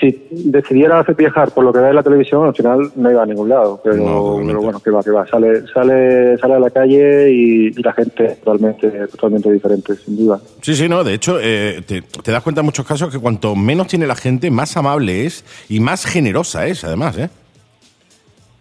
si 0.00 0.26
decidiera 0.30 0.98
hacer 0.98 1.14
viajar 1.14 1.52
por 1.52 1.62
lo 1.62 1.72
que 1.72 1.78
ve 1.78 1.90
en 1.90 1.96
la 1.96 2.02
televisión, 2.02 2.46
al 2.46 2.54
final 2.54 2.90
no 2.96 3.10
iba 3.10 3.22
a 3.22 3.26
ningún 3.26 3.50
lado. 3.50 3.80
Pero, 3.84 3.96
no, 3.96 4.40
pero 4.44 4.62
bueno, 4.62 4.80
que 4.80 4.90
va, 4.90 5.02
que 5.02 5.10
va. 5.10 5.26
Sale, 5.26 5.66
sale, 5.72 6.38
sale 6.38 6.54
a 6.54 6.58
la 6.58 6.70
calle 6.70 7.30
y, 7.30 7.66
y, 7.66 7.82
la 7.82 7.92
gente 7.92 8.24
es 8.24 8.40
totalmente, 8.40 8.88
totalmente 9.08 9.52
diferente, 9.52 9.94
sin 9.96 10.16
duda. 10.16 10.40
Sí, 10.62 10.74
sí, 10.74 10.88
no. 10.88 11.04
De 11.04 11.14
hecho, 11.14 11.38
eh, 11.40 11.82
te, 11.86 12.02
te, 12.02 12.32
das 12.32 12.42
cuenta 12.42 12.62
en 12.62 12.64
muchos 12.64 12.86
casos 12.86 13.12
que 13.12 13.18
cuanto 13.18 13.54
menos 13.54 13.88
tiene 13.88 14.06
la 14.06 14.16
gente, 14.16 14.50
más 14.50 14.76
amable 14.76 15.26
es 15.26 15.44
y 15.68 15.80
más 15.80 16.06
generosa 16.06 16.66
es, 16.66 16.82
además, 16.84 17.18
¿eh? 17.18 17.28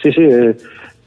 Sí, 0.03 0.11
sí, 0.11 0.21
es, 0.21 0.57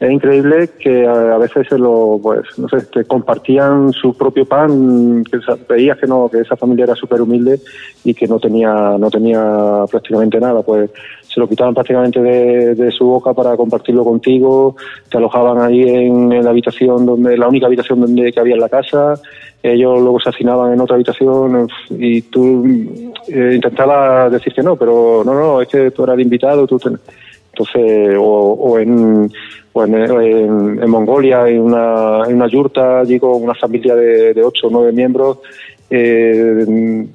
es 0.03 0.11
increíble 0.11 0.69
que 0.81 1.07
a, 1.07 1.39
veces 1.39 1.69
se 1.69 1.79
lo, 1.79 2.19
pues, 2.21 2.59
no 2.59 2.69
sé, 2.69 2.83
te 2.87 3.05
compartían 3.05 3.93
su 3.93 4.15
propio 4.15 4.45
pan, 4.45 5.23
que 5.23 5.39
veías 5.69 5.97
que 5.97 6.09
no, 6.09 6.29
que 6.29 6.41
esa 6.41 6.57
familia 6.57 6.87
era 6.87 6.97
súper 6.97 7.23
humilde 7.23 7.61
y 8.03 8.13
que 8.13 8.27
no 8.27 8.41
tenía, 8.41 8.97
no 8.99 9.09
tenía 9.11 9.85
prácticamente 9.89 10.41
nada, 10.41 10.63
pues 10.63 10.91
se 11.23 11.39
lo 11.39 11.49
quitaban 11.49 11.73
prácticamente 11.73 12.21
de, 12.21 12.91
su 12.91 13.07
boca 13.07 13.33
para 13.33 13.57
compartirlo 13.57 14.03
contigo, 14.03 14.75
te 15.09 15.19
alojaban 15.19 15.61
ahí 15.61 15.83
en, 15.83 16.43
la 16.43 16.51
habitación 16.51 17.07
donde, 17.07 17.39
la 17.39 17.47
única 17.47 17.67
habitación 17.67 18.01
donde 18.01 18.33
que 18.33 18.41
había 18.41 18.55
en 18.55 18.61
la 18.61 18.69
casa, 18.69 19.15
ellos 19.63 20.01
luego 20.01 20.19
se 20.19 20.31
hacinaban 20.31 20.73
en 20.73 20.81
otra 20.81 20.97
habitación 20.97 21.69
y 21.91 22.23
tú 22.23 22.67
eh, 23.29 23.53
intentabas 23.55 24.33
decir 24.33 24.53
que 24.53 24.65
no, 24.65 24.75
pero 24.75 25.23
no, 25.25 25.33
no, 25.33 25.63
es 25.63 25.69
que 25.69 25.93
tú 25.93 26.03
eras 26.03 26.19
invitado, 26.19 26.67
tú 26.67 26.77
ten... 26.81 26.99
entonces, 27.53 28.17
o, 28.19 28.53
o 28.53 28.79
en 28.81 29.31
pues 29.73 29.89
en, 29.89 30.91
Mongolia, 30.91 31.49
en 31.49 31.61
una, 31.61 32.25
en 32.29 32.37
una 32.37 32.47
yurta, 32.47 33.01
allí 33.01 33.19
con 33.19 33.43
una 33.43 33.55
familia 33.55 33.95
de, 33.95 34.35
de 34.35 34.43
ocho 34.43 34.67
o 34.67 34.71
nueve 34.71 34.93
miembros, 34.93 35.39
eh, 35.89 37.07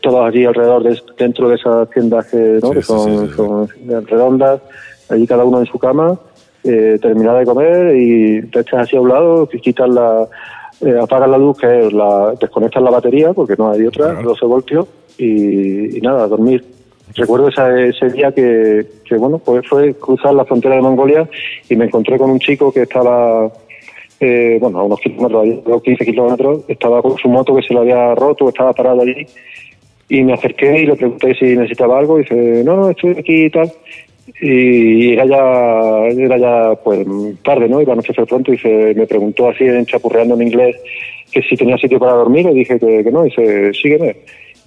todos 0.00 0.26
allí 0.26 0.44
alrededor, 0.44 0.82
de, 0.82 1.00
dentro 1.18 1.48
de 1.48 1.56
esas 1.56 1.88
tiendas 1.90 2.26
que, 2.26 2.58
¿no? 2.62 2.68
sí, 2.68 2.74
que 2.74 2.82
son, 2.82 3.20
sí, 3.20 3.26
sí, 3.28 3.36
son, 3.36 3.68
redondas, 4.06 4.60
allí 5.08 5.26
cada 5.26 5.44
uno 5.44 5.60
en 5.60 5.66
su 5.66 5.78
cama, 5.78 6.18
eh, 6.64 6.98
terminar 7.00 7.38
de 7.38 7.46
comer 7.46 7.96
y 7.96 8.42
te 8.42 8.60
echas 8.60 8.80
así 8.80 8.96
a 8.96 9.00
un 9.00 9.08
lado, 9.08 9.48
quitas 9.48 9.88
la, 9.88 10.26
eh, 10.82 10.98
apagas 11.00 11.30
la 11.30 11.38
luz, 11.38 11.58
que 11.58 11.86
es 11.86 11.92
la, 11.92 12.34
desconectas 12.38 12.82
la 12.82 12.90
batería, 12.90 13.32
porque 13.32 13.54
no 13.56 13.70
hay 13.70 13.86
otra, 13.86 14.12
claro. 14.12 14.30
12 14.30 14.46
voltios, 14.46 14.86
y, 15.16 15.96
y 15.96 16.00
nada, 16.00 16.24
a 16.24 16.28
dormir 16.28 16.62
recuerdo 17.14 17.48
ese, 17.48 18.08
día 18.10 18.32
que, 18.32 18.86
bueno, 19.16 19.38
pues 19.38 19.66
fue 19.68 19.94
cruzar 19.94 20.34
la 20.34 20.44
frontera 20.44 20.76
de 20.76 20.82
Mongolia 20.82 21.28
y 21.68 21.76
me 21.76 21.86
encontré 21.86 22.18
con 22.18 22.30
un 22.30 22.38
chico 22.38 22.72
que 22.72 22.82
estaba, 22.82 23.50
eh, 24.20 24.58
bueno, 24.60 24.80
a 24.80 24.82
unos 24.84 25.00
kilómetros, 25.00 25.78
a 25.78 25.82
15 25.82 26.04
kilómetros, 26.04 26.64
estaba 26.68 27.02
con 27.02 27.16
su 27.18 27.28
moto 27.28 27.54
que 27.54 27.62
se 27.62 27.74
le 27.74 27.80
había 27.80 28.14
roto, 28.14 28.48
estaba 28.48 28.72
parado 28.72 29.02
allí 29.02 29.26
y 30.08 30.22
me 30.22 30.34
acerqué 30.34 30.80
y 30.80 30.86
le 30.86 30.96
pregunté 30.96 31.34
si 31.34 31.56
necesitaba 31.56 31.98
algo 31.98 32.18
y 32.18 32.22
dice, 32.22 32.62
no, 32.64 32.76
no, 32.76 32.90
estoy 32.90 33.12
aquí 33.12 33.46
y 33.46 33.50
tal. 33.50 33.72
Y 34.40 35.12
era 35.14 35.26
ya, 35.26 36.06
era 36.06 36.38
ya 36.38 36.74
pues 36.82 37.06
tarde, 37.42 37.68
¿no? 37.68 37.80
Iba 37.80 37.92
a 37.92 37.94
anochecer 37.94 38.26
pronto 38.26 38.52
y 38.52 38.58
se, 38.58 38.94
me 38.94 39.06
preguntó 39.06 39.48
así, 39.48 39.64
chapurreando 39.86 40.34
en 40.34 40.42
inglés, 40.42 40.76
que 41.30 41.42
si 41.42 41.56
tenía 41.56 41.76
sitio 41.78 41.98
para 41.98 42.12
dormir, 42.12 42.46
y 42.46 42.54
dije 42.54 42.78
que, 42.78 43.02
que 43.02 43.10
no, 43.10 43.24
y 43.24 43.30
dice, 43.30 43.72
sígueme 43.74 44.16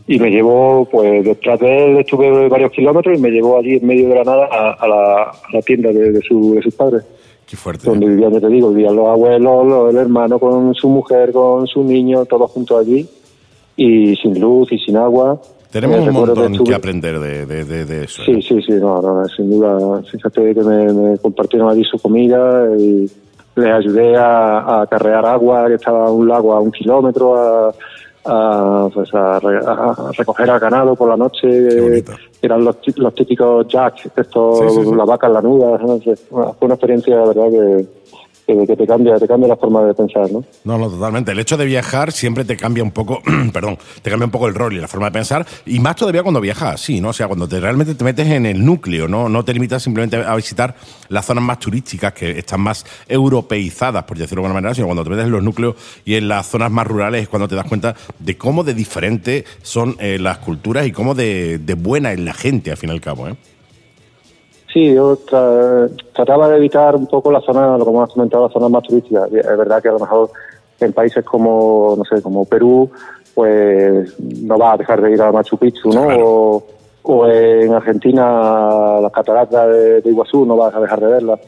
y 0.07 0.19
me 0.19 0.29
llevó, 0.29 0.85
pues 0.85 1.23
detrás 1.23 1.59
de 1.59 1.85
él 1.85 1.97
estuve 1.97 2.47
varios 2.47 2.71
kilómetros 2.71 3.17
y 3.17 3.21
me 3.21 3.31
llevó 3.31 3.57
allí 3.57 3.77
en 3.77 3.87
medio 3.87 4.09
de 4.09 4.15
la 4.15 4.23
nada 4.23 4.47
a, 4.51 4.71
a, 4.73 4.87
la, 4.87 5.23
a 5.23 5.51
la, 5.51 5.61
tienda 5.61 5.91
de, 5.91 6.11
de, 6.11 6.21
su, 6.21 6.53
de, 6.53 6.61
sus 6.61 6.75
padres. 6.75 7.03
Qué 7.47 7.55
fuerte. 7.55 7.89
Donde 7.89 8.07
vivían, 8.07 8.39
te 8.39 8.47
digo, 8.47 8.69
vivían 8.69 8.95
los 8.95 9.07
abuelos, 9.07 9.65
los, 9.65 9.93
el 9.93 9.99
hermano 9.99 10.39
con 10.39 10.73
su 10.75 10.89
mujer, 10.89 11.31
con 11.31 11.65
su 11.65 11.83
niño, 11.83 12.25
todos 12.25 12.51
juntos 12.51 12.79
allí 12.79 13.07
y 13.75 14.15
sin 14.15 14.39
luz 14.39 14.71
y 14.71 14.79
sin 14.79 14.95
agua. 14.97 15.41
Tenemos 15.71 15.97
eh, 15.97 16.09
un 16.09 16.13
montón 16.13 16.35
que, 16.35 16.51
estuve... 16.53 16.69
que 16.69 16.75
aprender 16.75 17.19
de, 17.19 17.45
de, 17.45 17.85
de, 17.85 18.03
eso. 18.03 18.23
Sí, 18.23 18.31
¿eh? 18.31 18.41
sí, 18.41 18.61
sí, 18.61 18.73
no, 18.73 19.01
no, 19.01 19.25
sin 19.27 19.49
duda. 19.49 20.01
Fíjate 20.03 20.53
que 20.53 20.61
me, 20.61 20.93
me 20.93 21.17
compartieron 21.17 21.69
allí 21.69 21.83
su 21.83 21.97
comida 21.97 22.69
y 22.77 23.09
les 23.55 23.73
ayudé 23.73 24.15
a, 24.15 24.59
a 24.59 24.81
acarrear 24.83 25.25
agua, 25.25 25.67
que 25.67 25.75
estaba 25.75 26.11
un 26.11 26.27
lago 26.27 26.53
a 26.53 26.61
un 26.61 26.71
kilómetro, 26.71 27.35
a 27.35 27.73
a, 28.25 28.89
pues 28.93 29.13
a, 29.13 29.37
a, 29.37 30.11
recoger 30.17 30.49
al 30.49 30.59
ganado 30.59 30.95
por 30.95 31.09
la 31.09 31.17
noche, 31.17 31.47
eh, 31.47 32.03
eran 32.41 32.65
los, 32.65 32.77
los 32.97 33.15
típicos 33.15 33.67
jacks, 33.67 34.09
estos, 34.15 34.59
sí, 34.59 34.69
sí, 34.69 34.85
sí. 34.85 34.95
la 34.95 35.05
vaca 35.05 35.27
en 35.27 35.33
la 35.33 35.41
nuda, 35.41 35.77
no 35.77 35.99
sé, 35.99 36.15
fue 36.15 36.55
una 36.61 36.75
experiencia, 36.75 37.15
la 37.17 37.25
verdad, 37.25 37.49
que, 37.49 37.87
que, 38.45 38.67
que, 38.67 38.75
te 38.75 38.85
cambia 38.85 39.17
te 39.17 39.27
cambia 39.27 39.49
la 39.49 39.55
forma 39.55 39.83
de 39.83 39.93
pensar, 39.93 40.31
¿no? 40.31 40.43
No, 40.63 40.77
no, 40.77 40.89
totalmente. 40.89 41.31
El 41.31 41.39
hecho 41.39 41.57
de 41.57 41.65
viajar 41.65 42.11
siempre 42.11 42.45
te 42.45 42.55
cambia 42.55 42.83
un 42.83 42.91
poco, 42.91 43.21
perdón, 43.53 43.77
te 44.01 44.09
cambia 44.09 44.25
un 44.25 44.31
poco 44.31 44.47
el 44.47 44.55
rol 44.55 44.73
y 44.73 44.79
la 44.79 44.87
forma 44.87 45.07
de 45.07 45.11
pensar, 45.11 45.45
y 45.65 45.79
más 45.79 45.95
todavía 45.95 46.23
cuando 46.23 46.41
viajas 46.41 46.75
así, 46.75 47.01
¿no? 47.01 47.09
O 47.09 47.13
sea, 47.13 47.27
cuando 47.27 47.47
te, 47.47 47.59
realmente 47.59 47.95
te 47.95 48.03
metes 48.03 48.27
en 48.27 48.45
el 48.45 48.63
núcleo, 48.63 49.07
¿no? 49.07 49.29
No 49.29 49.43
te 49.43 49.53
limitas 49.53 49.83
simplemente 49.83 50.17
a 50.17 50.35
visitar 50.35 50.75
las 51.09 51.25
zonas 51.25 51.43
más 51.43 51.59
turísticas 51.59 52.13
que 52.13 52.39
están 52.39 52.61
más 52.61 52.85
europeizadas, 53.07 54.03
por 54.03 54.17
decirlo 54.17 54.41
de 54.41 54.47
alguna 54.47 54.61
manera, 54.61 54.75
sino 54.75 54.87
cuando 54.87 55.03
te 55.03 55.09
metes 55.09 55.25
en 55.25 55.31
los 55.31 55.43
núcleos 55.43 55.75
y 56.05 56.15
en 56.15 56.27
las 56.27 56.47
zonas 56.47 56.71
más 56.71 56.87
rurales 56.87 57.23
es 57.23 57.29
cuando 57.29 57.47
te 57.47 57.55
das 57.55 57.65
cuenta 57.65 57.95
de 58.19 58.37
cómo 58.37 58.63
de 58.63 58.73
diferentes 58.73 59.45
son 59.61 59.95
eh, 59.99 60.17
las 60.19 60.39
culturas 60.39 60.85
y 60.85 60.91
cómo 60.91 61.15
de, 61.15 61.57
de 61.57 61.73
buena 61.73 62.11
es 62.11 62.19
la 62.19 62.33
gente, 62.33 62.71
al 62.71 62.77
fin 62.77 62.89
y 62.89 62.93
al 62.93 63.01
cabo, 63.01 63.27
¿eh? 63.27 63.35
Sí, 64.75 64.93
yo 64.93 65.15
tra 65.15 65.87
trataba 66.11 66.49
de 66.49 66.57
evitar 66.57 66.97
un 66.97 67.07
poco 67.07 67.31
la 67.31 67.39
zona, 67.39 67.81
como 67.81 68.03
has 68.03 68.11
comentado, 68.11 68.43
las 68.43 68.51
zonas 68.51 68.69
más 68.69 68.83
turísticas. 68.83 69.31
Es 69.31 69.57
verdad 69.57 69.81
que 69.81 69.87
a 69.87 69.93
lo 69.93 69.99
mejor 69.99 70.29
en 70.81 70.91
países 70.91 71.23
como, 71.23 71.95
no 71.97 72.03
sé, 72.03 72.21
como 72.21 72.43
Perú, 72.43 72.91
pues 73.33 74.19
no 74.19 74.57
vas 74.57 74.73
a 74.73 74.77
dejar 74.77 75.01
de 75.01 75.13
ir 75.13 75.21
a 75.21 75.31
Machu 75.31 75.55
Picchu, 75.55 75.93
¿no? 75.93 76.07
Claro. 76.07 76.29
O, 76.29 76.63
o, 77.03 77.25
en 77.25 77.71
Argentina, 77.71 78.99
las 78.99 79.13
cataratas 79.13 79.65
de, 79.69 80.01
de, 80.01 80.09
Iguazú, 80.09 80.45
no 80.45 80.57
vas 80.57 80.75
a 80.75 80.81
dejar 80.81 80.99
de 80.99 81.07
verlas. 81.07 81.39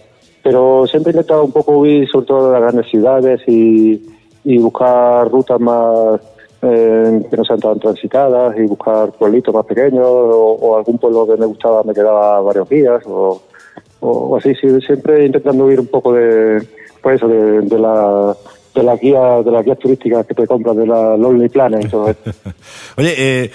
Pero 0.42 0.88
siempre 0.88 1.12
he 1.12 1.16
intentado 1.16 1.44
un 1.44 1.52
poco 1.52 1.80
huir, 1.80 2.08
sobre 2.08 2.28
todo 2.28 2.48
de 2.48 2.54
las 2.54 2.62
grandes 2.62 2.90
ciudades 2.90 3.42
y, 3.46 4.10
y 4.46 4.58
buscar 4.58 5.30
rutas 5.30 5.60
más 5.60 6.22
eh, 6.62 7.22
que 7.30 7.38
no 7.38 7.46
sean 7.46 7.60
tan 7.60 7.80
transitadas 7.80 8.58
y 8.58 8.64
buscar 8.64 9.12
pueblitos 9.12 9.54
más 9.54 9.66
pequeños 9.66 10.06
o, 10.06 10.78
algún 10.78 10.98
pueblo 10.98 11.28
que 11.28 11.38
me 11.38 11.46
gustaba 11.46 11.84
me 11.84 11.94
quedaba 11.94 12.42
varios 12.42 12.68
días 12.70 13.04
o, 13.06 13.42
o 14.00 14.38
así, 14.38 14.54
sí, 14.56 14.68
siempre 14.82 15.26
intentando 15.26 15.66
huir 15.66 15.80
un 15.80 15.88
poco 15.88 16.14
de, 16.14 16.68
pues 17.02 17.22
de, 17.22 17.80
la, 17.80 18.36
de 18.76 18.84
las 18.84 19.00
guías 19.00 19.46
de 19.46 19.52
las 19.52 19.66
guías 19.66 19.80
turísticas 19.80 20.26
que 20.26 20.34
te 20.34 20.48
compras 20.48 20.76
de 20.76 20.88
la 20.88 21.16
Lonely 21.18 21.50
Planet. 21.50 21.94
Oye, 22.98 23.14
eh, 23.18 23.52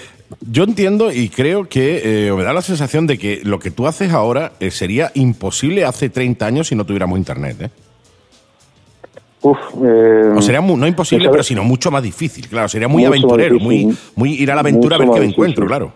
yo 0.49 0.63
entiendo 0.63 1.11
y 1.11 1.29
creo 1.29 1.67
que 1.67 2.27
eh, 2.27 2.31
me 2.33 2.43
da 2.43 2.53
la 2.53 2.61
sensación 2.61 3.07
de 3.07 3.17
que 3.17 3.41
lo 3.43 3.59
que 3.59 3.71
tú 3.71 3.87
haces 3.87 4.11
ahora 4.11 4.53
eh, 4.59 4.71
sería 4.71 5.11
imposible 5.13 5.85
hace 5.85 6.09
30 6.09 6.45
años 6.45 6.67
si 6.67 6.75
no 6.75 6.85
tuviéramos 6.85 7.17
internet. 7.17 7.57
¿eh? 7.61 7.69
Uf, 9.43 9.57
eh, 9.83 10.33
O 10.37 10.41
sería 10.41 10.61
mu- 10.61 10.77
no 10.77 10.87
imposible, 10.87 11.29
pero 11.29 11.43
sino 11.43 11.63
mucho 11.63 11.91
más 11.91 12.01
difícil. 12.01 12.47
Claro, 12.47 12.67
sería 12.69 12.87
muy 12.87 13.03
aventurero, 13.05 13.55
difícil. 13.55 13.87
muy, 13.87 13.97
muy 14.15 14.33
ir 14.41 14.49
a 14.51 14.55
la 14.55 14.61
aventura 14.61 14.95
a 14.95 14.99
ver 14.99 15.09
qué 15.11 15.19
me 15.19 15.25
encuentro, 15.27 15.65
claro. 15.65 15.91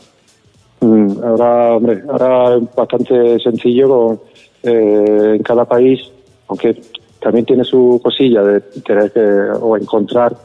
Mm, 0.81 1.23
Ahora, 1.23 1.75
hombre, 1.75 2.03
ahora 2.09 2.57
es 2.57 2.75
bastante 2.75 3.39
sencillo 3.39 3.87
con, 3.89 4.19
eh, 4.63 5.33
en 5.37 5.43
cada 5.43 5.65
país, 5.65 6.01
aunque 6.49 6.79
también 7.21 7.45
tiene 7.45 7.63
su 7.63 7.99
cosilla 8.03 8.43
de 8.43 8.59
tener 8.61 9.11
que 9.11 9.21
o 9.59 9.75
encontrar 9.77 10.35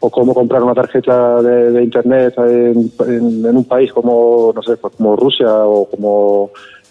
o 0.00 0.10
cómo 0.10 0.34
comprar 0.34 0.62
una 0.62 0.74
tarjeta 0.74 1.40
de, 1.42 1.72
de 1.72 1.82
internet 1.84 2.34
en, 2.38 2.90
en- 3.06 3.46
en 3.46 3.56
un 3.56 3.64
país 3.64 3.92
como 3.92 4.52
no 4.54 4.62
sé, 4.62 4.76
pues 4.76 4.94
como 4.96 5.16
Rusia 5.16 5.48
o 5.64 5.86
como 5.88 6.50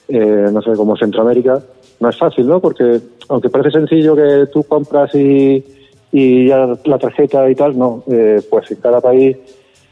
eh, 0.10 0.48
no 0.52 0.62
sé, 0.62 0.72
como 0.72 0.96
Centroamérica. 0.98 1.62
No 2.00 2.10
es 2.10 2.18
fácil, 2.18 2.48
¿no? 2.48 2.60
Porque 2.60 3.00
aunque 3.30 3.50
parece 3.50 3.72
sencillo 3.72 4.16
que 4.16 4.48
tú 4.52 4.64
compras 4.64 5.14
y, 5.16 5.64
y 6.12 6.48
ya 6.48 6.78
la 6.86 6.98
tarjeta 6.98 7.50
y 7.50 7.56
tal, 7.56 7.78
no, 7.78 8.04
eh, 8.08 8.42
pues 8.50 8.70
en 8.72 8.78
cada 8.78 9.02
país 9.02 9.38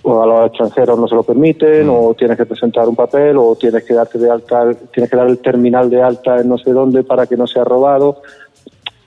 o 0.03 0.21
a 0.21 0.27
los 0.27 0.47
extranjeros 0.47 0.99
no 0.99 1.07
se 1.07 1.15
lo 1.15 1.23
permiten, 1.23 1.89
o 1.89 2.13
tienes 2.13 2.37
que 2.37 2.45
presentar 2.45 2.87
un 2.87 2.95
papel, 2.95 3.37
o 3.37 3.55
tienes 3.55 3.83
que 3.83 3.95
darte 3.95 4.19
de 4.19 4.29
alta, 4.29 4.71
tienes 4.93 5.09
que 5.09 5.17
dar 5.17 5.27
el 5.27 5.39
terminal 5.39 5.89
de 5.89 6.01
alta 6.01 6.37
en 6.37 6.47
no 6.47 6.59
sé 6.59 6.71
dónde 6.71 7.03
para 7.03 7.25
que 7.25 7.35
no 7.35 7.47
sea 7.47 7.63
robado. 7.63 8.21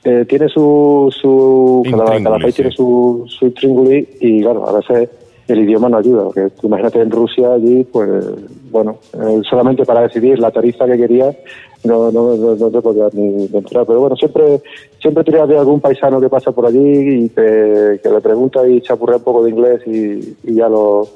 Eh, 0.02 0.24
tiene 0.28 0.48
su, 0.48 1.08
su 1.14 1.84
cada, 1.88 2.38
país 2.38 2.54
tiene 2.54 2.70
su, 2.72 3.24
su 3.26 3.46
y 4.20 4.42
claro, 4.42 4.68
a 4.68 4.72
veces 4.72 5.08
el 5.48 5.60
idioma 5.60 5.88
no 5.88 5.98
ayuda, 5.98 6.24
porque 6.24 6.48
imagínate 6.62 7.00
en 7.00 7.10
Rusia 7.10 7.54
allí, 7.54 7.82
pues 7.84 8.24
bueno, 8.70 8.98
eh, 9.14 9.40
solamente 9.48 9.84
para 9.84 10.02
decidir 10.02 10.38
la 10.38 10.50
tarifa 10.50 10.86
que 10.86 10.98
querías 10.98 11.34
no, 11.84 12.10
no, 12.10 12.36
no, 12.36 12.54
no 12.54 12.70
te 12.70 12.80
podías 12.80 13.14
ni 13.14 13.46
entrar. 13.46 13.86
Pero 13.86 14.00
bueno, 14.00 14.16
siempre 14.16 14.60
siempre 15.00 15.24
tiras 15.24 15.48
de 15.48 15.58
algún 15.58 15.80
paisano 15.80 16.20
que 16.20 16.28
pasa 16.28 16.52
por 16.52 16.66
allí 16.66 16.78
y 17.24 17.28
te, 17.28 18.00
que 18.02 18.10
le 18.10 18.20
pregunta 18.20 18.66
y 18.68 18.80
chapurrea 18.80 19.18
un 19.18 19.22
poco 19.22 19.44
de 19.44 19.50
inglés 19.50 19.80
y, 19.86 20.54
ya 20.54 20.68
lo, 20.68 21.06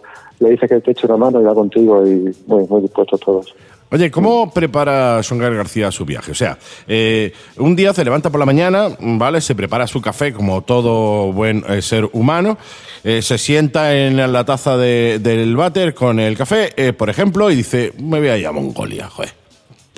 le 0.40 0.50
dice 0.50 0.68
que 0.68 0.80
te 0.80 0.92
eche 0.92 1.06
una 1.06 1.16
mano 1.16 1.40
y 1.40 1.44
va 1.44 1.54
contigo 1.54 2.06
y 2.06 2.34
muy, 2.46 2.66
muy 2.68 2.80
dispuestos 2.82 3.20
todos. 3.20 3.54
Oye, 3.92 4.10
¿cómo 4.10 4.50
prepara 4.50 5.22
Songar 5.22 5.54
García 5.54 5.90
su 5.92 6.06
viaje? 6.06 6.32
O 6.32 6.34
sea, 6.34 6.56
eh, 6.88 7.32
un 7.58 7.76
día 7.76 7.92
se 7.92 8.02
levanta 8.02 8.30
por 8.30 8.40
la 8.40 8.46
mañana, 8.46 8.88
¿vale? 8.98 9.42
Se 9.42 9.54
prepara 9.54 9.86
su 9.86 10.00
café 10.00 10.32
como 10.32 10.62
todo 10.62 11.30
buen 11.30 11.62
eh, 11.68 11.82
ser 11.82 12.08
humano, 12.14 12.56
eh, 13.04 13.20
se 13.20 13.36
sienta 13.36 13.94
en 13.94 14.16
la 14.32 14.44
taza 14.44 14.78
de- 14.78 15.18
del 15.18 15.54
váter 15.56 15.92
con 15.92 16.18
el 16.20 16.38
café, 16.38 16.72
eh, 16.76 16.94
por 16.94 17.10
ejemplo, 17.10 17.50
y 17.50 17.54
dice, 17.56 17.92
me 17.98 18.18
voy 18.18 18.28
a 18.28 18.38
ir 18.38 18.46
a 18.46 18.52
Mongolia, 18.52 19.10
joder. 19.10 19.32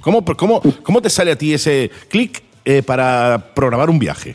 ¿Cómo, 0.03 0.25
cómo, 0.25 0.61
cómo 0.83 1.01
te 1.01 1.09
sale 1.09 1.31
a 1.31 1.37
ti 1.39 1.55
ese 1.55 1.89
clic 2.09 2.43
para 2.85 3.53
programar 3.55 3.91
un 3.91 3.99
viaje? 4.01 4.35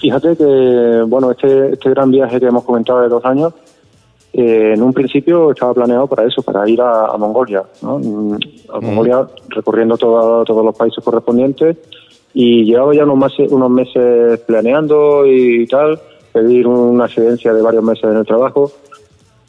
Fíjate 0.00 0.36
que, 0.36 1.02
bueno, 1.08 1.32
este, 1.32 1.72
este 1.72 1.90
gran 1.90 2.10
viaje 2.12 2.38
que 2.38 2.46
hemos 2.46 2.62
comentado 2.64 3.00
de 3.02 3.08
dos 3.08 3.24
años, 3.24 3.54
eh, 4.32 4.72
en 4.74 4.82
un 4.82 4.92
principio 4.92 5.50
estaba 5.50 5.74
planeado 5.74 6.06
para 6.06 6.24
eso, 6.26 6.42
para 6.42 6.68
ir 6.68 6.80
a, 6.80 7.06
a 7.06 7.16
Mongolia, 7.16 7.62
¿no? 7.82 7.96
A 8.72 8.80
Mongolia 8.80 9.26
recorriendo 9.48 9.96
todo- 9.96 10.44
todos 10.44 10.64
los 10.64 10.76
países 10.76 11.02
correspondientes 11.02 11.76
y 12.34 12.64
llevaba 12.64 12.94
ya 12.94 13.04
unos 13.04 13.18
meses, 13.18 13.50
unos 13.50 13.70
meses 13.70 14.38
planeando 14.40 15.24
y 15.26 15.66
tal, 15.66 15.98
pedir 16.32 16.66
una 16.66 17.06
excedencia 17.06 17.52
de 17.54 17.62
varios 17.62 17.82
meses 17.82 18.04
en 18.04 18.16
el 18.18 18.26
trabajo 18.26 18.70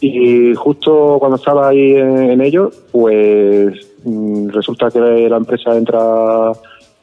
y 0.02 0.56
justo 0.56 1.18
cuando 1.20 1.36
estaba 1.36 1.68
ahí 1.68 1.94
en, 1.96 2.32
en 2.32 2.42
ello, 2.42 2.72
pues 2.92 3.76
mm, 4.06 4.48
resulta 4.48 4.90
que 4.90 5.00
la 5.30 5.38
empresa 5.38 5.76
entra 5.76 6.54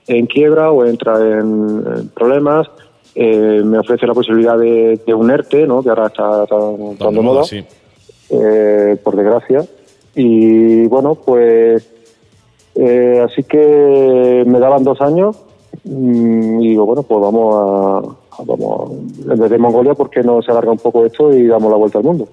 en 0.09 0.24
quiebra 0.27 0.70
o 0.70 0.85
entra 0.85 1.19
en, 1.20 1.85
en 1.94 2.09
problemas. 2.15 2.69
Eh, 3.16 3.62
me 3.64 3.78
ofrece 3.78 4.06
la 4.06 4.12
posibilidad 4.14 4.59
de, 4.59 5.01
de 5.06 5.14
un 5.14 5.30
ERTE, 5.30 5.66
¿no? 5.66 5.82
que 5.82 5.88
ahora 5.88 6.06
está 6.09 6.47
tan, 6.47 6.97
tan 6.98 7.14
de 7.14 7.20
moda, 7.20 7.44
sí. 7.44 7.64
eh, 8.30 8.97
por 9.02 9.16
desgracia. 9.16 9.64
Y 10.14 10.86
bueno, 10.86 11.14
pues 11.14 11.88
eh, 12.74 13.22
así 13.24 13.43
que 13.44 14.44
me 14.47 14.59
daban 14.59 14.84
dos 14.84 15.01
años 15.01 15.36
mm, 15.84 16.60
y 16.60 16.68
digo, 16.70 16.84
bueno, 16.86 17.02
pues 17.02 17.20
vamos 17.20 17.55
a, 17.55 18.43
vamos 18.44 18.90
a- 19.30 19.34
desde 19.34 19.59
Mongolia, 19.59 19.94
¿por 19.94 20.10
qué 20.10 20.22
no 20.22 20.43
se 20.43 20.51
alarga 20.51 20.72
un 20.72 20.78
poco 20.78 21.05
esto 21.06 21.32
y 21.34 21.47
damos 21.47 21.70
la 21.70 21.76
vuelta 21.78 21.98
al 21.98 22.05
mundo? 22.05 22.28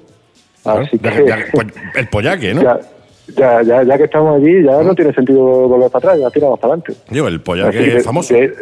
Así 0.65 0.97
que 0.99 1.25
ya- 1.25 1.39
pues, 1.51 1.67
el 1.95 2.07
pollaque, 2.09 2.53
¿no? 2.53 2.61
ya, 2.63 2.79
ya, 3.35 3.61
ya, 3.61 3.83
ya 3.83 3.97
que 3.97 4.03
estamos 4.05 4.35
allí, 4.35 4.63
ya 4.63 4.81
no 4.83 4.93
tiene 4.95 5.13
sentido 5.13 5.41
volver 5.67 5.89
para 5.89 6.09
atrás, 6.11 6.19
ya 6.19 6.29
tiramos 6.29 6.59
para 6.59 6.73
adelante. 6.73 7.01
Digo, 7.09 7.27
el 7.27 7.35
Así 7.35 7.43
pollaque 7.43 7.77
que, 7.77 7.99
famoso. 8.01 8.33
De, 8.33 8.53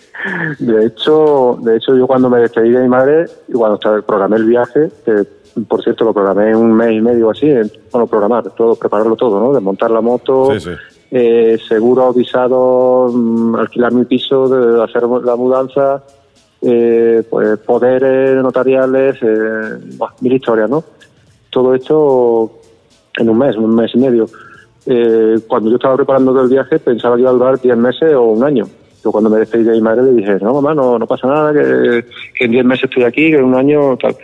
de 0.58 0.86
hecho, 0.86 1.58
de 1.62 1.76
hecho, 1.76 1.96
yo 1.96 2.06
cuando 2.06 2.30
me 2.30 2.38
despedí 2.40 2.70
de 2.70 2.80
mi 2.82 2.88
madre 2.88 3.26
y 3.48 3.52
cuando 3.52 3.78
programé 4.06 4.36
el 4.36 4.44
viaje, 4.46 4.88
que 5.04 5.24
por 5.68 5.82
cierto 5.82 6.04
lo 6.04 6.12
programé 6.12 6.50
en 6.50 6.56
un 6.56 6.72
mes 6.72 6.92
y 6.92 7.00
medio 7.00 7.30
así, 7.30 7.48
en- 7.50 7.70
bueno, 7.92 8.06
programar, 8.06 8.50
todo, 8.50 8.74
prepararlo 8.76 9.16
todo, 9.16 9.38
¿no? 9.40 9.52
Desmontar 9.52 9.90
la 9.90 10.00
moto, 10.00 10.50
Sí, 10.52 10.60
sí. 10.60 10.70
eh, 11.10 11.58
seguro, 11.68 12.12
visado, 12.12 13.08
mm, 13.12 13.54
alquilar 13.56 13.92
mi 13.92 14.04
piso, 14.04 14.48
de 14.48 14.82
hacer 14.82 15.02
la 15.04 15.36
mudanza, 15.36 16.02
eh, 16.62 17.22
pues 17.28 17.58
poderes 17.58 18.42
notariales, 18.42 19.16
eh, 19.22 19.78
mil 20.20 20.32
historias, 20.32 20.70
¿no? 20.70 20.82
Todo 21.50 21.74
esto 21.74 22.50
en 23.18 23.28
un 23.28 23.38
mes, 23.38 23.56
un 23.56 23.74
mes 23.74 23.90
y 23.94 23.98
medio. 23.98 24.26
Eh, 24.86 25.36
cuando 25.46 25.70
yo 25.70 25.76
estaba 25.76 25.96
preparando 25.96 26.32
todo 26.32 26.42
el 26.44 26.50
viaje 26.50 26.78
pensaba 26.78 27.16
que 27.16 27.22
iba 27.22 27.30
a 27.30 27.34
durar 27.34 27.60
10 27.60 27.76
meses 27.76 28.12
o 28.14 28.22
un 28.22 28.44
año. 28.44 28.66
Yo 29.02 29.12
cuando 29.12 29.28
me 29.30 29.38
despedí 29.38 29.64
de 29.64 29.72
mi 29.72 29.80
madre 29.82 30.02
le 30.02 30.12
dije, 30.12 30.36
no 30.40 30.54
mamá, 30.54 30.74
no, 30.74 30.98
no 30.98 31.06
pasa 31.06 31.26
nada, 31.26 31.52
que, 31.52 32.04
que 32.38 32.44
en 32.44 32.50
10 32.50 32.64
meses 32.64 32.84
estoy 32.84 33.04
aquí, 33.04 33.30
que 33.30 33.36
en 33.38 33.44
un 33.44 33.54
año 33.54 33.96
tal. 33.96 34.14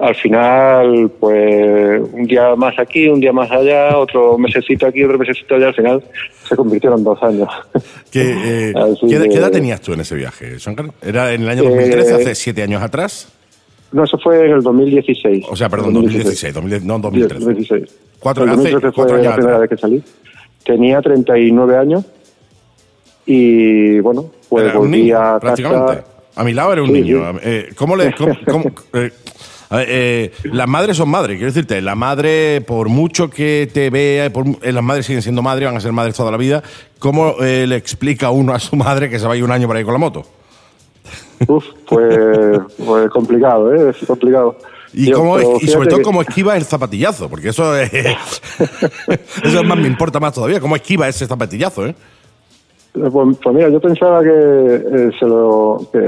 Al 0.00 0.14
final, 0.14 1.10
pues 1.18 2.00
un 2.12 2.24
día 2.26 2.54
más 2.54 2.78
aquí, 2.78 3.08
un 3.08 3.18
día 3.18 3.32
más 3.32 3.50
allá, 3.50 3.98
otro 3.98 4.38
mesecito 4.38 4.86
aquí, 4.86 5.02
otro 5.02 5.18
mesecito 5.18 5.56
allá, 5.56 5.68
al 5.68 5.74
final 5.74 6.02
se 6.48 6.54
convirtieron 6.54 6.98
en 7.00 7.04
dos 7.04 7.20
años. 7.22 7.48
¿Qué, 8.12 8.20
eh, 8.22 8.72
¿qué, 9.08 9.14
edad- 9.16 9.22
que- 9.24 9.28
qué 9.30 9.38
edad 9.38 9.50
tenías 9.50 9.80
tú 9.80 9.92
en 9.94 10.00
ese 10.00 10.14
viaje, 10.14 10.56
Shankar? 10.58 10.86
¿Era 11.02 11.32
en 11.32 11.42
el 11.42 11.48
año 11.48 11.62
Eh, 11.64 11.68
2013, 11.70 12.14
hace 12.14 12.34
siete 12.36 12.62
años 12.62 12.80
atrás? 12.80 13.32
No, 13.92 14.04
eso 14.04 14.18
fue 14.18 14.44
en 14.46 14.52
el 14.52 14.62
2016. 14.62 15.46
O 15.48 15.56
sea, 15.56 15.68
perdón, 15.68 15.94
2016, 15.94 16.52
2010, 16.54 16.84
no 16.84 16.98
2013. 16.98 17.44
2016. 17.44 17.98
Cuatro- 18.18 18.44
el 18.44 18.50
hace 18.50 18.56
2013 18.70 18.94
cuatro 18.94 19.14
fue 19.14 19.20
años 19.20 19.30
la 19.30 19.36
primera 19.36 19.56
atrás. 19.56 19.70
vez 19.70 19.78
que 19.78 19.80
salí. 19.80 20.02
Tenía 20.64 21.00
39 21.00 21.76
años 21.76 22.04
y 23.26 24.00
bueno, 24.00 24.26
pues 24.48 24.64
Era 24.64 24.74
un 24.74 24.86
volví 24.86 25.02
niño, 25.02 25.18
a 25.18 25.40
prácticamente. 25.40 25.86
casa. 26.02 26.04
A 26.36 26.44
mi 26.44 26.52
lado 26.54 26.72
era 26.72 26.82
un 26.82 26.88
Sí, 26.88 26.92
niño. 26.94 27.32
sí. 27.32 27.38
Eh, 27.42 27.68
¿Cómo 27.76 27.96
le.? 27.96 28.14
cómo- 28.14 28.36
cómo- 28.46 28.64
eh, 28.94 29.10
eh, 29.70 30.30
las 30.44 30.68
madres 30.68 30.96
son 30.96 31.08
madres, 31.10 31.36
quiero 31.36 31.52
decirte, 31.52 31.80
la 31.82 31.94
madre, 31.94 32.60
por 32.62 32.88
mucho 32.88 33.28
que 33.28 33.68
te 33.72 33.90
vea, 33.90 34.32
por, 34.32 34.46
eh, 34.62 34.72
las 34.72 34.82
madres 34.82 35.04
siguen 35.06 35.20
siendo 35.22 35.42
madres, 35.42 35.66
van 35.68 35.76
a 35.76 35.80
ser 35.80 35.92
madres 35.92 36.14
toda 36.14 36.30
la 36.30 36.36
vida. 36.38 36.62
¿Cómo 36.98 37.34
eh, 37.40 37.66
le 37.66 37.76
explica 37.76 38.30
uno 38.30 38.54
a 38.54 38.58
su 38.60 38.76
madre 38.76 39.10
que 39.10 39.18
se 39.18 39.26
va 39.26 39.34
a 39.34 39.36
ir 39.36 39.44
un 39.44 39.50
año 39.50 39.66
por 39.66 39.76
ahí 39.76 39.84
con 39.84 39.92
la 39.92 39.98
moto? 39.98 40.24
Uf, 41.46 41.64
pues, 41.88 42.58
pues 42.84 43.08
complicado, 43.10 43.72
¿eh? 43.74 43.90
Es 43.98 44.06
complicado. 44.06 44.56
Y, 44.92 45.10
cómo, 45.12 45.38
y 45.60 45.68
sobre 45.68 45.88
todo 45.88 45.98
que- 45.98 46.04
cómo 46.04 46.22
esquiva 46.22 46.56
el 46.56 46.64
zapatillazo, 46.64 47.28
porque 47.28 47.50
eso 47.50 47.76
es, 47.76 47.92
eso 49.44 49.62
más, 49.64 49.78
me 49.78 49.86
importa 49.86 50.18
más 50.18 50.32
todavía, 50.34 50.60
cómo 50.60 50.76
esquiva 50.76 51.08
ese 51.08 51.26
zapatillazo, 51.26 51.86
¿eh? 51.86 51.94
Pues, 52.92 53.12
pues 53.12 53.54
mira, 53.54 53.68
yo 53.68 53.80
pensaba 53.80 54.22
que, 54.22 54.28
eh, 54.30 55.10
se 55.20 55.26
lo, 55.26 55.86
que 55.92 55.98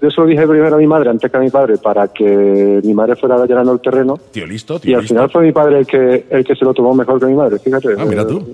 yo 0.00 0.10
se 0.10 0.20
lo 0.20 0.26
dije 0.26 0.46
primero 0.46 0.76
a 0.76 0.78
mi 0.78 0.86
madre 0.86 1.10
antes 1.10 1.30
que 1.30 1.36
a 1.36 1.40
mi 1.40 1.50
padre 1.50 1.76
para 1.78 2.08
que 2.08 2.80
mi 2.84 2.94
madre 2.94 3.16
fuera 3.16 3.44
llenando 3.44 3.72
el 3.72 3.80
terreno 3.80 4.16
Tío 4.30 4.46
listo, 4.46 4.76
y 4.76 4.80
tío 4.80 4.96
al 4.96 5.02
listo. 5.02 5.14
final 5.14 5.30
fue 5.30 5.42
mi 5.42 5.52
padre 5.52 5.80
el 5.80 5.86
que 5.86 6.24
el 6.30 6.44
que 6.44 6.54
se 6.54 6.64
lo 6.64 6.72
tomó 6.72 6.94
mejor 6.94 7.18
que 7.20 7.26
mi 7.26 7.34
madre, 7.34 7.58
fíjate. 7.58 7.88
Ah, 7.98 8.04
mira 8.06 8.22
Eh, 8.22 8.26
tú. 8.26 8.46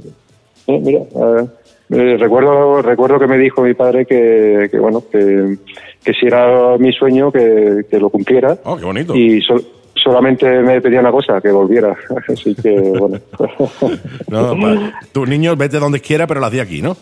eh, 0.66 0.80
mira, 0.82 1.00
eh, 1.00 1.46
eh, 1.90 2.16
recuerdo 2.18 2.80
recuerdo 2.82 3.18
que 3.20 3.26
me 3.28 3.38
dijo 3.38 3.60
mi 3.62 3.74
padre 3.74 4.06
que, 4.06 4.66
que 4.70 4.78
bueno 4.78 5.02
que, 5.12 5.58
que 6.04 6.12
si 6.12 6.26
era 6.26 6.76
mi 6.78 6.92
sueño 6.92 7.32
que, 7.32 7.86
que 7.90 7.98
lo 7.98 8.10
cumpliera 8.10 8.58
Oh, 8.64 8.76
qué 8.76 8.84
bonito. 8.84 9.14
y 9.14 9.40
sol- 9.40 9.64
solamente 9.94 10.46
me 10.60 10.80
pedía 10.80 11.00
una 11.00 11.10
cosa 11.12 11.40
que 11.40 11.50
volviera 11.50 11.96
así 12.28 12.54
que 12.54 12.78
bueno 12.78 13.18
No, 14.28 14.50
pa- 14.60 14.92
tú, 15.12 15.24
niño, 15.26 15.56
vete 15.56 15.78
donde 15.78 16.00
quiera, 16.00 16.26
pero 16.26 16.40
las 16.40 16.52
di 16.52 16.60
aquí, 16.60 16.82
¿no? 16.82 16.96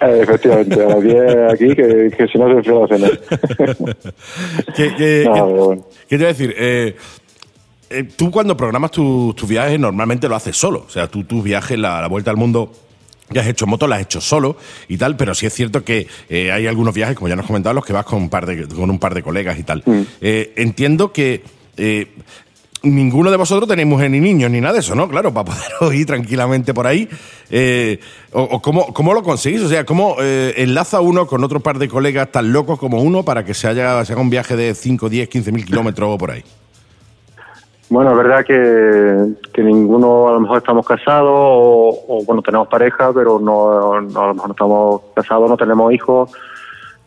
Eh, 0.00 0.20
efectivamente 0.22 0.80
a 0.82 0.88
las 0.88 1.02
10 1.02 1.24
aquí 1.52 1.68
que, 1.74 2.10
que 2.16 2.26
si 2.28 2.38
no 2.38 2.46
se 2.46 2.52
enfría 2.52 2.78
la 2.78 2.86
cena 2.86 3.08
¿Qué, 4.76 4.94
qué- 4.96 5.24
No, 5.26 5.34
qué- 5.34 5.40
pero 5.42 5.64
bueno. 5.66 5.84
qué 6.08 6.16
te 6.16 6.16
voy 6.16 6.24
a 6.24 6.28
decir? 6.28 6.54
Eh, 6.56 6.96
eh, 7.90 8.04
tú 8.16 8.30
cuando 8.30 8.56
programas 8.56 8.90
tu- 8.92 9.34
tus 9.34 9.48
viajes 9.48 9.78
normalmente 9.80 10.28
lo 10.28 10.36
haces 10.36 10.56
solo. 10.56 10.84
O 10.86 10.90
sea, 10.90 11.06
tú 11.08 11.24
tus 11.24 11.42
viajes, 11.42 11.78
la, 11.78 12.00
la 12.00 12.06
vuelta 12.08 12.30
al 12.30 12.36
mundo, 12.36 12.70
ya 13.30 13.42
has 13.42 13.48
hecho 13.48 13.66
moto, 13.66 13.86
la 13.86 13.96
has 13.96 14.02
hecho 14.02 14.20
solo 14.20 14.56
y 14.88 14.96
tal, 14.96 15.16
pero 15.16 15.34
sí 15.34 15.46
es 15.46 15.54
cierto 15.54 15.84
que 15.84 16.06
eh, 16.28 16.52
hay 16.52 16.66
algunos 16.66 16.94
viajes, 16.94 17.16
como 17.16 17.28
ya 17.28 17.36
nos 17.36 17.46
comentado, 17.46 17.74
los 17.74 17.84
que 17.84 17.92
vas 17.92 18.04
con 18.04 18.22
un 18.22 18.30
par 18.30 18.46
de, 18.46 18.66
con 18.66 18.90
un 18.90 18.98
par 18.98 19.14
de 19.14 19.22
colegas 19.22 19.58
y 19.58 19.62
tal. 19.62 19.82
Mm. 19.84 20.02
Eh, 20.20 20.52
entiendo 20.56 21.12
que 21.12 21.42
eh, 21.76 22.08
ninguno 22.82 23.30
de 23.30 23.36
vosotros 23.36 23.68
tenéis 23.68 23.88
mujer 23.88 24.10
ni 24.10 24.20
niños 24.20 24.50
ni 24.50 24.60
nada 24.60 24.74
de 24.74 24.80
eso, 24.80 24.94
¿no? 24.94 25.08
Claro, 25.08 25.32
para 25.32 25.50
poder 25.78 25.94
ir 25.96 26.06
tranquilamente 26.06 26.72
por 26.72 26.86
ahí. 26.86 27.08
O, 28.32 28.42
o 28.42 28.62
cómo, 28.62 28.92
cómo 28.92 29.14
lo 29.14 29.22
conseguís? 29.22 29.62
O 29.62 29.68
sea, 29.68 29.84
¿cómo 29.84 30.16
enlaza 30.20 31.00
uno 31.00 31.26
con 31.26 31.42
otro 31.44 31.60
par 31.60 31.78
de 31.78 31.88
colegas 31.88 32.30
tan 32.30 32.52
locos 32.52 32.78
como 32.78 33.02
uno 33.02 33.24
para 33.24 33.44
que 33.44 33.54
se, 33.54 33.68
haya, 33.68 34.04
se 34.04 34.12
haga 34.12 34.22
un 34.22 34.30
viaje 34.30 34.56
de 34.56 34.74
5, 34.74 35.08
10, 35.08 35.28
15 35.28 35.52
mil 35.52 35.64
kilómetros 35.64 36.14
o 36.14 36.18
por 36.18 36.30
ahí? 36.30 36.44
Bueno, 37.90 38.10
es 38.10 38.16
verdad 38.18 38.44
que, 38.44 39.34
que 39.52 39.62
ninguno 39.62 40.28
a 40.28 40.32
lo 40.32 40.40
mejor 40.40 40.58
estamos 40.58 40.86
casados 40.86 41.30
o, 41.32 42.04
o, 42.08 42.24
bueno, 42.24 42.42
tenemos 42.42 42.68
pareja, 42.68 43.10
pero 43.14 43.38
no, 43.40 44.00
no, 44.02 44.20
a 44.20 44.26
lo 44.28 44.34
mejor 44.34 44.48
no 44.48 44.52
estamos 44.54 45.00
casados, 45.14 45.48
no 45.48 45.56
tenemos 45.56 45.92
hijos. 45.92 46.30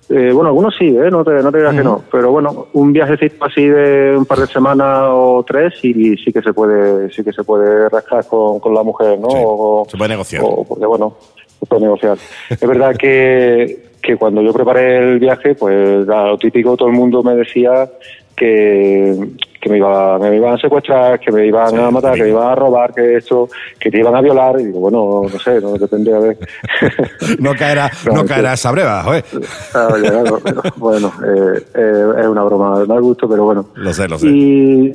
Eh, 0.10 0.32
bueno, 0.34 0.50
algunos 0.50 0.76
sí, 0.78 0.88
¿eh? 0.88 1.10
no 1.10 1.24
te, 1.24 1.32
no 1.42 1.52
te 1.52 1.60
digas 1.60 1.76
que 1.76 1.84
no. 1.84 2.02
Pero 2.12 2.32
bueno, 2.32 2.66
un 2.74 2.92
viajecito 2.92 3.46
así 3.46 3.66
de 3.66 4.16
un 4.18 4.26
par 4.26 4.40
de 4.40 4.48
semanas 4.48 5.04
o 5.10 5.46
tres 5.48 5.74
y 5.86 6.18
sí 6.18 6.34
que 6.34 6.42
se 6.42 6.52
puede, 6.52 7.10
sí 7.14 7.24
que 7.24 7.32
se 7.32 7.44
puede 7.44 7.88
rascar 7.88 8.26
con, 8.28 8.60
con 8.60 8.74
la 8.74 8.84
mujer, 8.84 9.20
¿no? 9.20 9.30
Sí, 9.30 9.38
O- 9.46 9.86
se 9.90 9.98
puede 9.98 10.10
negociar. 10.10 10.42
o- 10.44 10.64
porque 10.66 10.86
bueno, 10.86 11.16
se 11.60 11.66
puede 11.66 11.84
negociar. 11.84 12.18
es 12.50 12.60
verdad 12.68 12.96
que, 12.98 13.92
que 14.02 14.18
cuando 14.18 14.42
yo 14.42 14.52
preparé 14.52 14.98
el 15.14 15.20
viaje, 15.20 15.56
pues 15.56 16.10
a 16.10 16.24
lo 16.28 16.38
típico 16.38 16.76
todo 16.76 16.90
el 16.90 16.96
mundo 16.96 17.24
me 17.24 17.36
decía 17.36 17.88
que, 18.36 19.16
que 19.62 19.70
me, 19.70 19.78
iba, 19.78 20.18
me 20.18 20.36
iban 20.36 20.56
a 20.56 20.58
secuestrar, 20.58 21.20
que 21.20 21.32
me 21.32 21.46
iban 21.46 21.70
Sí, 21.70 21.76
a 21.78 21.92
matar, 21.92 22.16
que 22.16 22.24
me 22.24 22.30
iban 22.30 22.48
a 22.48 22.56
robar, 22.56 22.94
que 22.94 23.18
esto, 23.18 23.48
que 23.80 23.92
te 23.92 24.00
iban 24.00 24.16
a 24.16 24.22
violar. 24.22 24.60
Y 24.60 24.66
digo, 24.66 24.80
bueno, 24.80 25.22
no 25.32 25.40
sé, 25.40 25.62
no 25.62 25.74
depende 25.74 26.14
a 26.14 26.20
ver. 26.20 26.38
No 27.40 27.54
caerá, 27.54 27.90
no 28.14 28.26
caerá 28.26 28.54
esa 28.54 28.72
breva, 28.72 29.04
joder. 29.04 29.24
Bueno, 30.76 31.14
eh, 31.24 31.64
eh, 31.76 32.14
es 32.20 32.28
una 32.28 32.44
broma 32.44 32.80
de 32.80 32.88
mal 32.88 33.02
gusto, 33.02 33.30
pero 33.30 33.46
bueno. 33.46 33.68
Lo 33.76 33.94
sé, 33.94 34.08
lo 34.08 34.18
sé. 34.18 34.28
Y, 34.28 34.94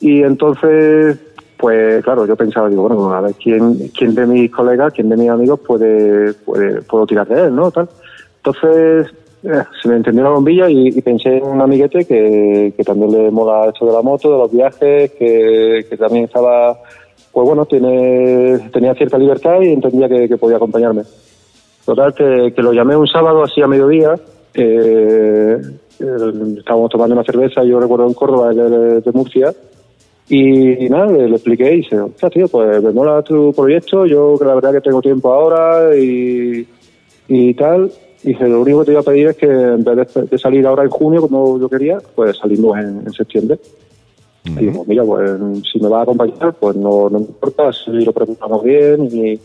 y 0.00 0.22
entonces, 0.22 1.18
pues 1.56 2.04
claro, 2.04 2.26
yo 2.26 2.36
pensaba, 2.36 2.68
digo, 2.68 2.88
bueno, 2.88 3.12
a 3.12 3.20
ver, 3.22 3.34
¿quién, 3.42 3.88
quién 3.96 4.14
de 4.14 4.26
mis 4.26 4.50
colegas, 4.50 4.92
quién 4.92 5.08
de 5.08 5.16
mis 5.16 5.30
amigos 5.30 5.60
puede, 5.60 6.34
puede 6.34 6.82
puedo 6.82 7.06
tirar 7.06 7.26
de 7.26 7.46
él, 7.46 7.56
¿no? 7.56 7.70
Tal. 7.70 7.88
Entonces, 8.44 9.12
eh, 9.44 9.64
se 9.80 9.88
me 9.88 9.96
encendió 9.96 10.22
la 10.22 10.30
bombilla 10.30 10.68
y, 10.70 11.00
pensé 11.02 11.38
en 11.38 11.44
un 11.44 11.60
amiguete 11.60 12.04
que, 12.04 12.72
que 12.76 12.84
también 12.84 13.12
le 13.12 13.30
mola 13.30 13.66
esto 13.66 13.86
de 13.86 13.92
la 13.92 14.02
moto, 14.02 14.32
de 14.32 14.38
los 14.38 14.52
viajes, 14.52 15.10
que, 15.12 15.86
que 15.88 15.96
también 15.96 16.24
estaba, 16.24 16.78
pues 17.32 17.46
bueno, 17.46 17.66
tiene, 17.66 18.58
tenía 18.72 18.94
cierta 18.94 19.18
libertad 19.18 19.60
y 19.60 19.72
entendía 19.72 20.08
que, 20.08 20.28
que 20.28 20.36
podía 20.36 20.56
acompañarme. 20.56 21.02
Total, 21.84 22.14
que, 22.14 22.52
que 22.54 22.62
lo 22.62 22.72
llamé 22.72 22.96
un 22.96 23.08
sábado 23.08 23.42
así 23.42 23.60
a 23.60 23.66
mediodía. 23.66 24.14
eh, 24.54 25.60
estábamos 26.58 26.90
tomando 26.90 27.14
una 27.14 27.24
cerveza, 27.24 27.64
yo 27.64 27.80
recuerdo 27.80 28.06
en 28.06 28.14
Córdoba, 28.14 28.50
es 28.50 28.56
de, 28.56 29.00
de 29.00 29.12
Murcia. 29.12 29.52
Y, 30.28 30.88
nada, 30.88 31.06
le, 31.06 31.34
expliqué 31.34 31.74
y 31.74 31.76
dice, 31.78 32.00
"Ostras, 32.00 32.32
tío, 32.32 32.48
pues 32.48 32.82
me 32.82 32.92
mola 32.92 33.22
tu 33.22 33.52
proyecto, 33.52 34.06
yo 34.06 34.36
que 34.38 34.44
la 34.44 34.54
verdad 34.54 34.72
que 34.72 34.80
tengo 34.80 35.02
tiempo 35.02 35.32
ahora 35.32 35.94
y, 35.96 36.66
y 37.28 37.54
tal. 37.54 37.90
Y 38.24 38.28
dice, 38.28 38.48
lo 38.48 38.60
único 38.60 38.80
que 38.80 38.86
te 38.86 38.92
iba 38.92 39.00
a 39.00 39.04
pedir 39.04 39.26
es 39.28 39.36
que 39.36 39.46
en 39.46 39.82
vez 39.82 40.14
de, 40.14 40.22
de 40.22 40.38
salir 40.38 40.66
ahora 40.66 40.84
en 40.84 40.90
junio, 40.90 41.20
como 41.22 41.58
yo 41.58 41.68
quería, 41.68 41.98
pues 42.14 42.38
salimos 42.38 42.78
en, 42.78 43.02
en 43.04 43.12
septiembre. 43.12 43.58
Y 44.44 44.50
digo, 44.50 44.84
mira, 44.88 45.04
pues 45.04 45.30
si 45.70 45.78
me 45.78 45.88
va 45.88 46.00
a 46.00 46.02
acompañar, 46.02 46.54
pues 46.58 46.74
no, 46.74 47.08
no 47.08 47.20
me 47.20 47.26
importa, 47.26 47.72
si 47.72 47.90
lo 47.92 48.12
preparamos 48.12 48.64
bien 48.64 49.08
y, 49.12 49.40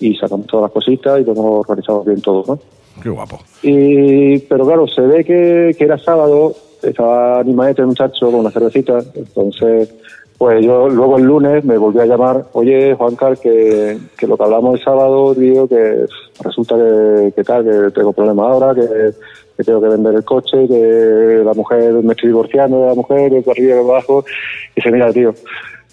y 0.00 0.16
sacamos 0.16 0.46
todas 0.48 0.64
las 0.64 0.72
cositas 0.72 1.20
y 1.20 1.24
lo 1.24 1.32
hemos 1.32 1.60
organizado 1.60 2.02
bien 2.02 2.20
todo, 2.20 2.44
¿no? 2.46 2.58
Qué 3.00 3.08
guapo. 3.08 3.38
Y, 3.62 4.38
pero 4.40 4.66
claro, 4.66 4.88
se 4.88 5.02
ve 5.02 5.24
que, 5.24 5.74
que 5.78 5.84
era 5.84 5.98
sábado, 5.98 6.54
estaba 6.82 7.38
animadete 7.40 7.82
el 7.82 7.88
muchacho 7.88 8.26
con 8.26 8.40
una 8.40 8.50
cervecita, 8.50 8.98
entonces, 9.14 9.94
pues 10.40 10.64
yo 10.64 10.88
luego 10.88 11.18
el 11.18 11.24
lunes 11.24 11.62
me 11.66 11.76
volví 11.76 11.98
a 11.98 12.06
llamar, 12.06 12.46
oye, 12.54 12.94
Juan 12.94 13.14
Carl, 13.14 13.38
que, 13.38 13.98
que 14.16 14.26
lo 14.26 14.38
que 14.38 14.42
hablamos 14.42 14.78
el 14.78 14.82
sábado, 14.82 15.34
digo, 15.34 15.68
que 15.68 16.06
resulta 16.42 16.76
que, 16.76 17.34
que 17.36 17.44
tal, 17.44 17.62
que 17.62 17.90
tengo 17.90 18.14
problemas 18.14 18.46
ahora, 18.46 18.74
que, 18.74 19.10
que 19.54 19.64
tengo 19.64 19.82
que 19.82 19.88
vender 19.88 20.14
el 20.14 20.24
coche, 20.24 20.66
que 20.66 21.42
la 21.44 21.52
mujer, 21.52 21.92
me 21.92 22.14
estoy 22.14 22.30
divorciando 22.30 22.80
de 22.80 22.86
la 22.86 22.94
mujer, 22.94 23.30
por 23.44 23.52
arriba 23.52 23.72
y 23.72 23.74
de 23.74 23.80
abajo, 23.80 24.24
y 24.70 24.76
dice, 24.76 24.90
mira, 24.90 25.12
tío, 25.12 25.34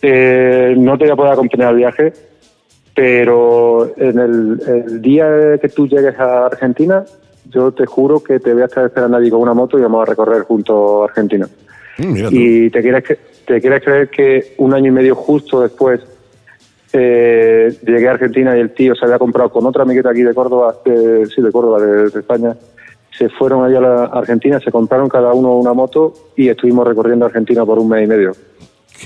eh, 0.02 0.76
no 0.78 0.98
te 0.98 1.04
voy 1.04 1.12
a 1.12 1.18
poder 1.18 1.34
acompañar 1.34 1.68
al 1.68 1.76
viaje, 1.76 2.14
pero 2.96 3.92
en 3.98 4.18
el, 4.18 4.62
el 4.66 5.02
día 5.02 5.58
que 5.62 5.68
tú 5.68 5.90
llegues 5.90 6.18
a 6.22 6.46
Argentina, 6.46 7.04
yo 7.50 7.74
te 7.74 7.86
juro 7.86 8.24
que 8.24 8.40
te 8.40 8.54
voy 8.54 8.62
a 8.62 8.68
estar 8.68 8.86
esperando 8.86 9.18
allí 9.18 9.30
con 9.30 9.42
una 9.42 9.54
moto 9.54 9.78
y 9.78 9.82
vamos 9.82 10.04
a 10.04 10.10
recorrer 10.10 10.44
junto 10.44 11.02
a 11.02 11.08
Argentina. 11.08 11.50
Mm. 11.98 12.28
Y 12.32 12.70
te 12.70 12.82
quieres, 12.82 13.04
te 13.46 13.60
quieres 13.62 13.84
creer 13.84 14.10
que 14.10 14.54
un 14.58 14.74
año 14.74 14.88
y 14.88 14.92
medio 14.92 15.16
justo 15.16 15.62
después 15.62 16.00
eh, 16.94 17.76
llegué 17.86 18.08
a 18.08 18.12
Argentina 18.12 18.56
y 18.58 18.62
el 18.62 18.72
tío 18.74 18.96
se 18.96 19.06
había 19.06 19.20
comprado 19.20 19.50
con 19.50 19.66
otra 19.66 19.84
amigueta 19.84 20.10
aquí 20.12 20.22
de 20.24 20.34
Córdoba, 20.34 20.76
de, 20.86 21.26
sí, 21.28 21.42
de 21.42 21.52
Córdoba, 21.52 21.80
de, 21.82 22.10
de 22.10 22.20
España. 22.20 22.56
Se 23.18 23.30
fueron 23.30 23.66
allá 23.66 23.80
a 23.80 23.82
la 23.82 24.04
Argentina, 24.06 24.60
se 24.60 24.72
compraron 24.72 25.10
cada 25.10 25.34
uno 25.34 25.56
una 25.58 25.74
moto 25.74 26.14
y 26.36 26.50
estuvimos 26.50 26.88
recorriendo 26.88 27.26
Argentina 27.26 27.66
por 27.66 27.80
un 27.80 27.90
mes 27.90 28.04
y 28.04 28.08
medio. 28.08 28.32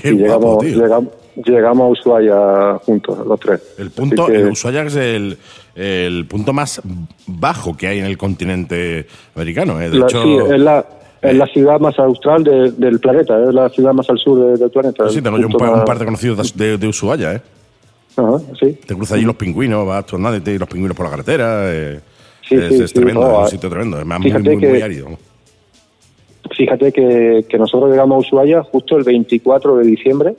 Qué 0.00 0.08
y 0.10 0.12
guapo, 0.26 0.62
llegamos, 0.62 0.74
llegamos, 0.82 1.12
llegamos 1.46 1.84
a 1.84 1.88
Ushuaia 2.00 2.78
juntos, 2.84 3.26
los 3.26 3.40
tres. 3.40 3.74
El 3.78 3.90
punto, 3.90 4.24
Así 4.24 4.32
que- 4.32 4.38
el 4.38 4.48
Ushuaia 4.50 4.82
es 4.82 4.96
el, 4.96 5.38
el 5.74 6.26
punto 6.26 6.52
más 6.52 6.80
bajo 7.26 7.76
que 7.76 7.88
hay 7.88 7.98
en 8.00 8.04
el 8.06 8.16
continente 8.18 9.06
americano. 9.34 9.80
¿eh? 9.80 9.88
De 9.90 9.98
La- 9.98 10.06
hecho, 10.06 10.22
sí, 10.22 10.36
es 10.36 10.60
la, 10.60 10.86
es 11.22 11.36
la 11.36 11.46
ciudad 11.46 11.78
más 11.80 11.98
austral 11.98 12.42
de- 12.44 12.72
del 12.72 12.98
planeta, 13.00 13.42
es 13.42 13.54
la 13.54 13.68
ciudad 13.68 13.92
más 13.92 14.08
al 14.10 14.18
sur 14.18 14.38
de- 14.44 14.56
del 14.58 14.70
planeta. 14.70 15.08
sí, 15.08 15.22
tengo 15.22 15.38
yo 15.38 15.46
un 15.46 15.52
par, 15.54 15.68
un 15.70 15.76
más- 15.76 15.84
par 15.86 15.98
de 15.98 16.04
conocidos 16.04 16.56
de, 16.56 16.76
de 16.78 16.88
Ushuaia, 16.88 17.34
¿eh? 17.34 17.40
Ajá, 18.16 18.38
sí. 18.60 18.78
Te 18.86 18.94
cruzas 18.94 19.12
allí 19.16 19.24
los 19.24 19.36
pingüinos, 19.36 19.86
vas 19.86 20.04
tú 20.04 20.16
andando 20.16 20.50
y 20.50 20.58
los 20.58 20.68
pingüinos 20.68 20.96
por 20.96 21.06
la 21.06 21.10
carretera. 21.12 21.62
eh, 21.72 22.00
Sí, 22.46 22.56
es, 22.56 22.68
sí, 22.76 22.82
es 22.82 22.90
sí, 22.90 22.94
tremendo, 22.96 23.20
no, 23.22 23.32
es 23.38 23.44
un 23.44 23.48
sitio 23.48 23.70
tremendo. 23.70 23.98
Es 24.00 24.04
más, 24.04 24.20
muy, 24.20 24.30
muy, 24.32 24.58
que- 24.58 24.68
muy 24.68 24.82
árido. 24.82 25.06
Fíjate 26.56 26.92
que, 26.92 27.46
que 27.48 27.58
nosotros 27.58 27.90
llegamos 27.90 28.16
a 28.16 28.18
Ushuaia 28.18 28.62
justo 28.64 28.96
el 28.98 29.04
24 29.04 29.76
de 29.76 29.84
diciembre, 29.86 30.34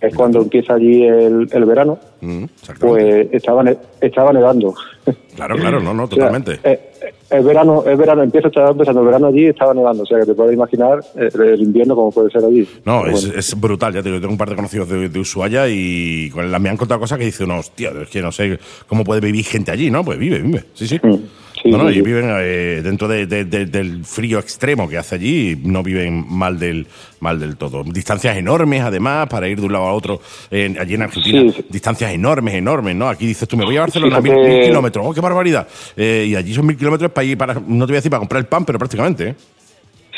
es 0.00 0.14
cuando 0.14 0.40
empieza 0.42 0.74
allí 0.74 1.02
el, 1.04 1.48
el 1.50 1.64
verano, 1.64 1.98
Mm, 2.20 2.44
pues 2.80 3.28
estaba, 3.32 3.64
estaba 4.00 4.32
nevando. 4.32 4.74
Claro, 5.34 5.56
claro, 5.56 5.80
no, 5.80 5.92
no, 5.92 6.04
O 6.04 6.06
sea, 6.06 6.16
totalmente. 6.16 6.60
eh, 6.62 6.80
eh, 7.02 7.14
el 7.30 7.42
verano, 7.44 7.82
el 7.86 7.96
verano 7.96 8.22
empieza, 8.22 8.48
estaba 8.48 8.70
empezando 8.70 9.00
el 9.00 9.06
verano 9.06 9.26
allí 9.26 9.46
y 9.46 9.46
estaba 9.48 9.74
nevando, 9.74 10.04
o 10.04 10.06
sea 10.06 10.20
que 10.20 10.26
te 10.26 10.34
puedes 10.34 10.54
imaginar 10.54 11.00
eh, 11.16 11.30
el 11.34 11.60
invierno 11.62 11.94
como 11.96 12.12
puede 12.12 12.30
ser 12.30 12.44
allí. 12.44 12.68
No, 12.84 13.06
es, 13.06 13.24
es 13.24 13.60
brutal, 13.60 13.92
ya 13.92 14.02
te 14.02 14.08
digo, 14.10 14.20
tengo 14.20 14.32
un 14.32 14.38
par 14.38 14.50
de 14.50 14.56
conocidos 14.56 14.88
de, 14.88 15.08
de 15.08 15.18
Ushuaia 15.18 15.66
y 15.68 16.30
con 16.30 16.50
la, 16.52 16.58
me 16.58 16.68
han 16.68 16.76
contado 16.76 17.00
cosas 17.00 17.18
que 17.18 17.24
dice 17.24 17.44
uno, 17.44 17.58
hostia, 17.58 17.90
es 18.02 18.08
que 18.08 18.22
no 18.22 18.30
sé 18.30 18.58
cómo 18.86 19.02
puede 19.04 19.20
vivir 19.20 19.44
gente 19.44 19.70
allí, 19.72 19.90
¿no? 19.90 20.04
Pues 20.04 20.18
vive, 20.18 20.38
vive, 20.38 20.64
sí, 20.74 20.86
sí. 20.86 21.00
Mm, 21.02 21.16
sí, 21.64 21.70
no, 21.70 21.78
no, 21.78 21.88
sí, 21.88 21.94
y 21.94 21.94
sí. 21.96 22.02
viven 22.02 22.26
eh, 22.38 22.80
dentro 22.84 23.08
de- 23.08 23.26
de- 23.26 23.44
de- 23.44 23.66
del 23.66 24.04
frío 24.04 24.38
extremo 24.38 24.88
que 24.88 24.96
hace 24.98 25.16
allí, 25.16 25.60
no 25.64 25.82
viven 25.82 26.24
mal 26.28 26.58
del, 26.58 26.86
mal 27.20 27.40
del 27.40 27.56
todo. 27.56 27.82
Distancias 27.82 28.36
enormes, 28.36 28.82
además, 28.82 29.26
para 29.28 29.48
ir 29.48 29.58
de 29.58 29.66
un 29.66 29.72
lado 29.72 29.86
a 29.86 29.92
otro, 29.94 30.20
en- 30.50 30.78
allí 30.78 30.94
en 30.94 31.02
Argentina, 31.02 31.40
Sí, 31.40 31.52
sí. 31.56 31.64
distancias 31.70 32.12
enormes, 32.12 32.54
enormes, 32.54 32.94
¿no? 32.94 33.08
Aquí 33.08 33.26
dices 33.26 33.48
tú, 33.48 33.56
me 33.56 33.64
voy 33.64 33.76
a 33.76 33.80
Barcelona, 33.80 34.20
mil, 34.20 34.32
Fíjate- 34.32 34.48
mil 34.48 34.60
kilómetros, 34.68 35.06
¡oh, 35.08 35.12
qué 35.14 35.20
barbaridad! 35.20 35.66
Eh, 35.96 36.26
y 36.28 36.36
allí 36.36 36.54
son 36.54 36.66
mil 36.66 36.76
kilómetros 36.76 37.10
para 37.10 37.24
ir, 37.24 37.36
para, 37.36 37.54
no 37.54 37.60
te 37.86 37.92
voy 37.92 37.94
a 37.94 37.96
decir 37.96 38.10
para 38.10 38.20
comprar 38.20 38.40
el 38.40 38.46
pan, 38.46 38.64
pero 38.64 38.78
prácticamente, 38.78 39.28
¿eh? 39.30 39.34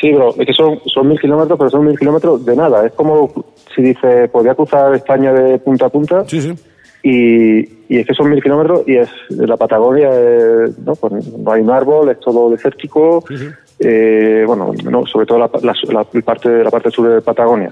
Sí, 0.01 0.11
pero 0.13 0.35
es 0.39 0.47
que 0.47 0.53
son, 0.53 0.79
son 0.93 1.09
mil 1.09 1.19
kilómetros, 1.19 1.59
pero 1.59 1.71
son 1.71 1.87
mil 1.87 1.99
kilómetros 1.99 2.45
de 2.45 2.55
nada. 2.55 2.85
Es 2.87 2.93
como 2.93 3.33
si 3.75 3.81
dice, 3.81 4.29
podría 4.29 4.55
cruzar 4.55 4.95
España 4.95 5.33
de 5.33 5.59
punta 5.59 5.87
a 5.87 5.89
punta 5.89 6.23
Sí, 6.27 6.43
sí. 6.43 6.53
Y, 7.09 7.59
y 7.89 7.99
es 7.99 8.07
que 8.07 8.15
son 8.15 8.29
mil 8.31 8.43
kilómetros 8.43 8.83
y 8.87 8.97
es 8.97 9.09
la 9.31 9.57
Patagonia, 9.57 10.11
eh, 10.13 10.71
¿no? 10.85 10.95
Pues 10.97 11.13
no 11.39 11.53
hay 11.53 11.61
un 11.63 11.71
árbol, 11.71 12.09
es 12.11 12.19
todo 12.21 12.51
desértico. 12.51 13.23
eh, 13.79 14.45
bueno, 14.47 14.73
no, 14.91 15.07
sobre 15.07 15.27
todo 15.27 15.39
la, 15.39 15.51
la- 15.63 15.75
la 15.93 16.23
parte, 16.23 16.65
la 16.65 16.71
parte 16.71 16.91
sur 16.91 17.09
de 17.09 17.21
Patagonia. 17.21 17.71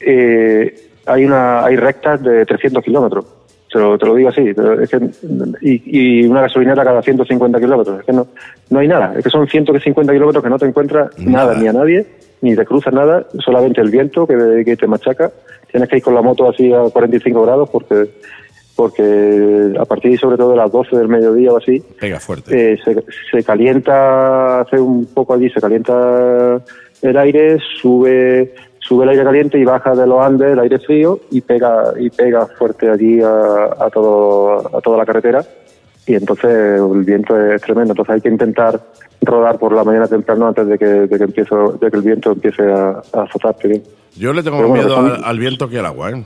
Eh, 0.00 0.74
hay, 1.06 1.24
una, 1.24 1.64
hay 1.64 1.76
rectas 1.76 2.22
de 2.22 2.44
300 2.46 2.84
kilómetros. 2.84 3.24
Te 3.72 3.78
lo, 3.78 3.96
te 3.98 4.06
lo 4.06 4.14
digo 4.14 4.28
así. 4.28 4.52
pero 4.54 4.80
es 4.80 4.90
que- 4.90 5.10
y, 5.62 6.20
y 6.22 6.26
una 6.26 6.42
gasolinera 6.42 6.84
cada 6.84 7.02
150 7.02 7.58
kilómetros. 7.60 8.00
Es 8.00 8.06
que 8.06 8.12
no, 8.12 8.26
no 8.70 8.78
hay 8.80 8.88
nada. 8.88 9.14
Es 9.16 9.24
que 9.24 9.30
son 9.30 9.46
150 9.48 10.12
kilómetros 10.12 10.42
que 10.44 10.50
no 10.50 10.58
te 10.58 10.66
encuentras 10.66 11.10
Nada. 11.18 11.46
nada, 11.54 11.60
ni 11.60 11.68
a 11.68 11.72
nadie, 11.72 12.06
ni 12.42 12.54
te 12.56 12.64
cruzas 12.64 12.92
nada, 12.92 13.26
solamente 13.44 13.80
el 13.80 13.90
viento 13.90 14.26
que, 14.26 14.62
que 14.64 14.76
te 14.76 14.86
machaca. 14.86 15.30
Tienes 15.70 15.88
que 15.88 15.98
ir 15.98 16.02
con 16.02 16.14
la 16.14 16.22
moto 16.22 16.48
así 16.50 16.72
a 16.72 16.80
45 16.92 17.42
grados 17.42 17.70
porque 17.70 18.10
porque 18.80 19.74
a 19.78 19.84
partir 19.84 20.18
sobre 20.18 20.38
todo 20.38 20.52
de 20.52 20.56
las 20.56 20.72
12 20.72 20.96
del 20.96 21.08
mediodía 21.08 21.52
o 21.52 21.58
así, 21.58 21.82
Pega 22.00 22.18
fuerte. 22.18 22.72
eh, 22.72 22.78
se, 22.82 22.96
se 23.30 23.44
calienta, 23.44 24.60
hace 24.60 24.80
un 24.80 25.04
poco 25.12 25.34
allí, 25.34 25.50
se 25.50 25.60
calienta 25.60 26.60
el 27.02 27.16
aire, 27.18 27.58
sube 27.80 28.54
sube 28.78 29.04
el 29.04 29.10
aire 29.10 29.22
caliente 29.24 29.58
y 29.58 29.64
baja 29.64 29.94
de 29.94 30.06
los 30.06 30.20
Andes 30.24 30.52
el 30.52 30.58
aire 30.58 30.78
frío 30.78 31.20
y 31.30 31.42
pega 31.42 31.92
y 31.98 32.08
pega 32.08 32.46
fuerte 32.46 32.88
allí 32.88 33.20
a, 33.20 33.64
a 33.78 33.90
todo 33.92 34.76
a 34.76 34.80
toda 34.80 34.96
la 34.96 35.04
carretera 35.04 35.44
y 36.06 36.14
entonces 36.14 36.80
el 36.80 37.04
viento 37.04 37.38
es 37.38 37.60
tremendo. 37.60 37.92
Entonces 37.92 38.14
hay 38.14 38.20
que 38.22 38.30
intentar 38.30 38.80
rodar 39.20 39.58
por 39.58 39.72
la 39.74 39.84
mañana 39.84 40.08
temprano 40.08 40.46
antes 40.48 40.66
de 40.66 40.78
que, 40.78 40.86
de 40.86 41.18
que, 41.18 41.24
empiece, 41.24 41.54
de 41.80 41.90
que 41.90 41.96
el 41.98 42.02
viento 42.02 42.32
empiece 42.32 42.62
a, 42.62 43.02
a 43.12 43.22
azotarte 43.24 43.68
bien. 43.68 43.82
Yo 44.16 44.32
le 44.32 44.42
tengo 44.42 44.56
más 44.58 44.68
bueno, 44.68 44.82
miedo 44.84 44.96
son- 44.96 45.12
al, 45.12 45.24
al 45.24 45.38
viento 45.38 45.68
que 45.68 45.78
al 45.78 45.86
agua, 45.86 46.10
¿eh? 46.10 46.24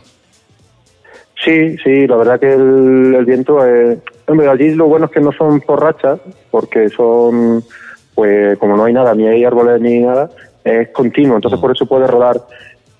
Sí, 1.44 1.76
sí, 1.84 2.06
la 2.06 2.16
verdad 2.16 2.40
que 2.40 2.54
el, 2.54 3.14
el 3.14 3.24
viento 3.24 3.64
es... 3.64 3.98
Hombre, 4.26 4.48
allí 4.48 4.74
lo 4.74 4.86
bueno 4.86 5.06
es 5.06 5.12
que 5.12 5.20
no 5.20 5.32
son 5.32 5.60
por 5.60 5.82
rachas, 5.82 6.18
porque 6.50 6.88
son, 6.88 7.62
pues 8.14 8.56
como 8.58 8.76
no 8.76 8.84
hay 8.84 8.94
nada, 8.94 9.14
ni 9.14 9.28
hay 9.28 9.44
árboles 9.44 9.80
ni 9.80 9.98
nada, 9.98 10.30
es 10.64 10.88
continuo, 10.88 11.36
entonces 11.36 11.60
por 11.60 11.72
eso 11.72 11.84
puede 11.84 12.06
rodar 12.06 12.40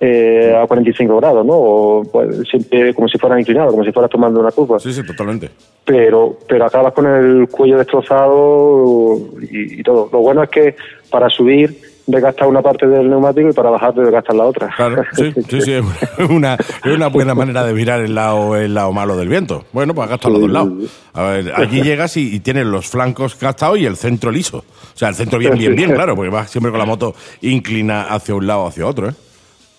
eh, 0.01 0.55
a 0.55 0.67
45 0.67 1.17
grados, 1.17 1.47
¿no? 1.47 1.55
O 1.55 2.03
pues, 2.05 2.47
siempre 2.51 2.93
como 2.93 3.09
si 3.09 3.17
fuera 3.17 3.41
inclinado, 3.41 3.71
como 3.71 3.85
si 3.85 3.93
fuera 3.93 4.09
tomando 4.09 4.41
una 4.41 4.51
curva. 4.51 4.79
Sí, 4.79 4.93
sí, 4.93 5.03
totalmente. 5.07 5.49
Pero, 5.85 6.37
pero 6.47 6.67
acabas 6.67 6.93
con 6.93 7.07
el 7.07 7.49
cuello 7.49 7.79
destrozado 7.79 9.17
y, 9.41 9.81
y 9.81 9.83
todo. 9.83 10.11
Lo 10.13 10.19
bueno 10.19 10.43
es 10.43 10.51
que 10.51 10.77
para 11.09 11.31
subir 11.31 11.94
desgastas 12.07 12.49
una 12.49 12.63
parte 12.63 12.87
del 12.87 13.09
neumático 13.09 13.49
y 13.49 13.53
para 13.53 13.71
bajar 13.71 13.95
desgastas 13.95 14.37
la 14.37 14.45
otra. 14.45 14.71
Claro, 14.77 15.03
sí, 15.13 15.33
sí, 15.49 15.61
sí, 15.61 15.73
es 15.73 16.31
una, 16.31 16.55
es 16.55 16.93
una 16.93 17.09
buena 17.09 17.35
manera 17.35 17.65
de 17.65 17.73
mirar 17.73 18.01
el 18.01 18.15
lado, 18.15 18.57
el 18.57 18.75
lado 18.75 18.93
malo 18.93 19.17
del 19.17 19.29
viento. 19.29 19.65
Bueno, 19.73 19.95
pues 19.95 20.09
gastas 20.09 20.33
los 20.33 20.41
dos 20.41 20.51
lados. 20.51 20.73
A 21.13 21.23
ver, 21.23 21.53
allí 21.55 21.83
llegas 21.83 22.17
y, 22.17 22.35
y 22.35 22.41
tienes 22.41 22.67
los 22.67 22.89
flancos 22.89 23.39
gastados 23.39 23.79
y 23.79 23.87
el 23.87 23.97
centro 23.97 24.31
liso. 24.31 24.59
O 24.59 24.99
sea, 24.99 25.09
el 25.09 25.15
centro 25.15 25.39
bien, 25.39 25.57
bien, 25.57 25.75
bien, 25.75 25.93
claro, 25.93 26.15
porque 26.15 26.31
vas 26.31 26.51
siempre 26.51 26.71
con 26.71 26.79
la 26.79 26.87
moto 26.87 27.15
inclina 27.43 28.03
hacia 28.03 28.35
un 28.35 28.47
lado 28.47 28.63
o 28.63 28.69
hacia 28.69 28.87
otro, 28.87 29.09
¿eh? 29.09 29.15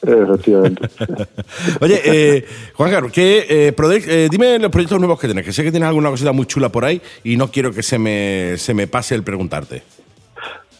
Efectivamente. 0.01 0.87
Oye, 1.81 2.01
eh, 2.03 2.45
Juan 2.73 2.91
Carlos, 2.91 3.11
¿qué, 3.11 3.45
eh, 3.49 3.73
eh, 4.07 4.27
dime 4.29 4.59
los 4.59 4.71
proyectos 4.71 4.99
nuevos 4.99 5.19
que 5.19 5.27
tienes, 5.27 5.45
que 5.45 5.53
sé 5.53 5.63
que 5.63 5.71
tienes 5.71 5.87
alguna 5.87 6.09
cosita 6.09 6.31
muy 6.31 6.45
chula 6.45 6.69
por 6.69 6.85
ahí 6.85 7.01
y 7.23 7.37
no 7.37 7.49
quiero 7.49 7.71
que 7.71 7.81
se 7.81 7.97
me, 7.97 8.55
se 8.57 8.73
me 8.73 8.87
pase 8.87 9.15
el 9.15 9.23
preguntarte. 9.23 9.83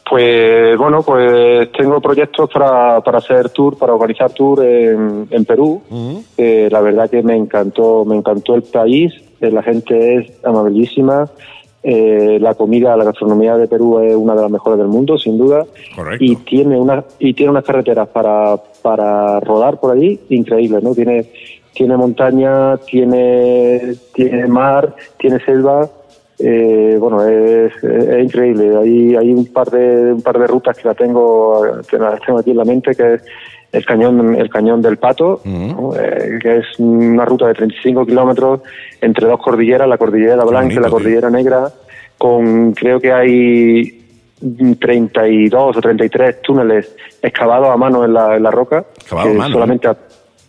Pues 0.07 0.77
bueno, 0.77 1.01
pues 1.01 1.71
tengo 1.71 1.99
proyectos 1.99 2.49
para, 2.51 3.01
para 3.01 3.17
hacer 3.17 3.49
tour, 3.49 3.75
para 3.75 3.93
organizar 3.93 4.31
tour 4.31 4.63
en, 4.63 5.27
en 5.31 5.45
Perú. 5.45 5.81
Eh, 6.37 6.69
la 6.71 6.81
verdad 6.81 7.09
que 7.09 7.23
me 7.23 7.35
encantó, 7.35 8.05
me 8.05 8.15
encantó 8.15 8.53
el 8.53 8.61
país, 8.61 9.13
eh, 9.41 9.49
la 9.49 9.63
gente 9.63 10.17
es 10.17 10.45
amabilísima, 10.45 11.27
eh, 11.81 12.37
la 12.39 12.53
comida, 12.53 12.95
la 12.95 13.03
gastronomía 13.03 13.57
de 13.57 13.67
Perú 13.67 13.99
es 13.99 14.15
una 14.15 14.35
de 14.35 14.41
las 14.43 14.51
mejores 14.51 14.77
del 14.77 14.87
mundo, 14.87 15.17
sin 15.17 15.37
duda. 15.37 15.65
Correcto. 15.95 16.23
Y 16.23 16.35
tiene 16.37 16.79
una 16.79 17.03
y 17.17 17.33
tiene 17.33 17.51
unas 17.51 17.63
carreteras 17.63 18.07
para, 18.07 18.57
para 18.83 19.39
rodar 19.39 19.79
por 19.79 19.95
allí 19.95 20.19
increíbles, 20.29 20.83
¿no? 20.83 20.93
Tiene 20.93 21.31
tiene 21.73 21.97
montaña, 21.97 22.77
tiene 22.77 23.95
tiene 24.13 24.47
mar, 24.47 24.95
tiene 25.17 25.39
selva. 25.45 25.89
Eh, 26.39 26.97
bueno, 26.99 27.25
es, 27.25 27.73
es 27.83 28.23
increíble. 28.23 28.75
Hay, 28.77 29.15
hay 29.15 29.33
un 29.33 29.45
par 29.45 29.69
de 29.69 30.13
un 30.13 30.21
par 30.21 30.37
de 30.37 30.47
rutas 30.47 30.77
que 30.77 30.87
la 30.87 30.93
tengo, 30.93 31.61
que 31.89 31.97
las 31.97 32.19
tengo 32.21 32.39
aquí 32.39 32.51
en 32.51 32.57
la 32.57 32.65
mente, 32.65 32.93
que 32.93 33.15
es 33.15 33.23
el 33.71 33.85
cañón 33.85 34.35
el 34.35 34.49
cañón 34.49 34.81
del 34.81 34.97
Pato, 34.97 35.41
¿no? 35.45 35.93
Eh, 35.97 36.39
que 36.41 36.57
es 36.57 36.65
una 36.79 37.25
ruta 37.25 37.47
de 37.47 37.53
35 37.53 38.05
kilómetros 38.05 38.61
entre 39.01 39.27
dos 39.27 39.39
cordilleras, 39.41 39.87
la 39.87 39.97
cordillera 39.97 40.43
blanca 40.43 40.75
y 40.75 40.79
la 40.79 40.89
cordillera 40.89 41.29
negra, 41.29 41.69
con 42.17 42.73
creo 42.73 42.99
que 42.99 43.11
hay 43.11 44.01
32 44.79 45.77
o 45.77 45.81
33 45.81 46.41
túneles 46.41 46.95
excavados 47.21 47.69
a 47.69 47.77
mano 47.77 48.03
en 48.03 48.13
la, 48.13 48.35
en 48.35 48.43
la 48.43 48.51
roca, 48.51 48.85
a 49.11 49.23
que 49.23 49.33
mano, 49.33 49.53
solamente 49.53 49.87
a, 49.87 49.97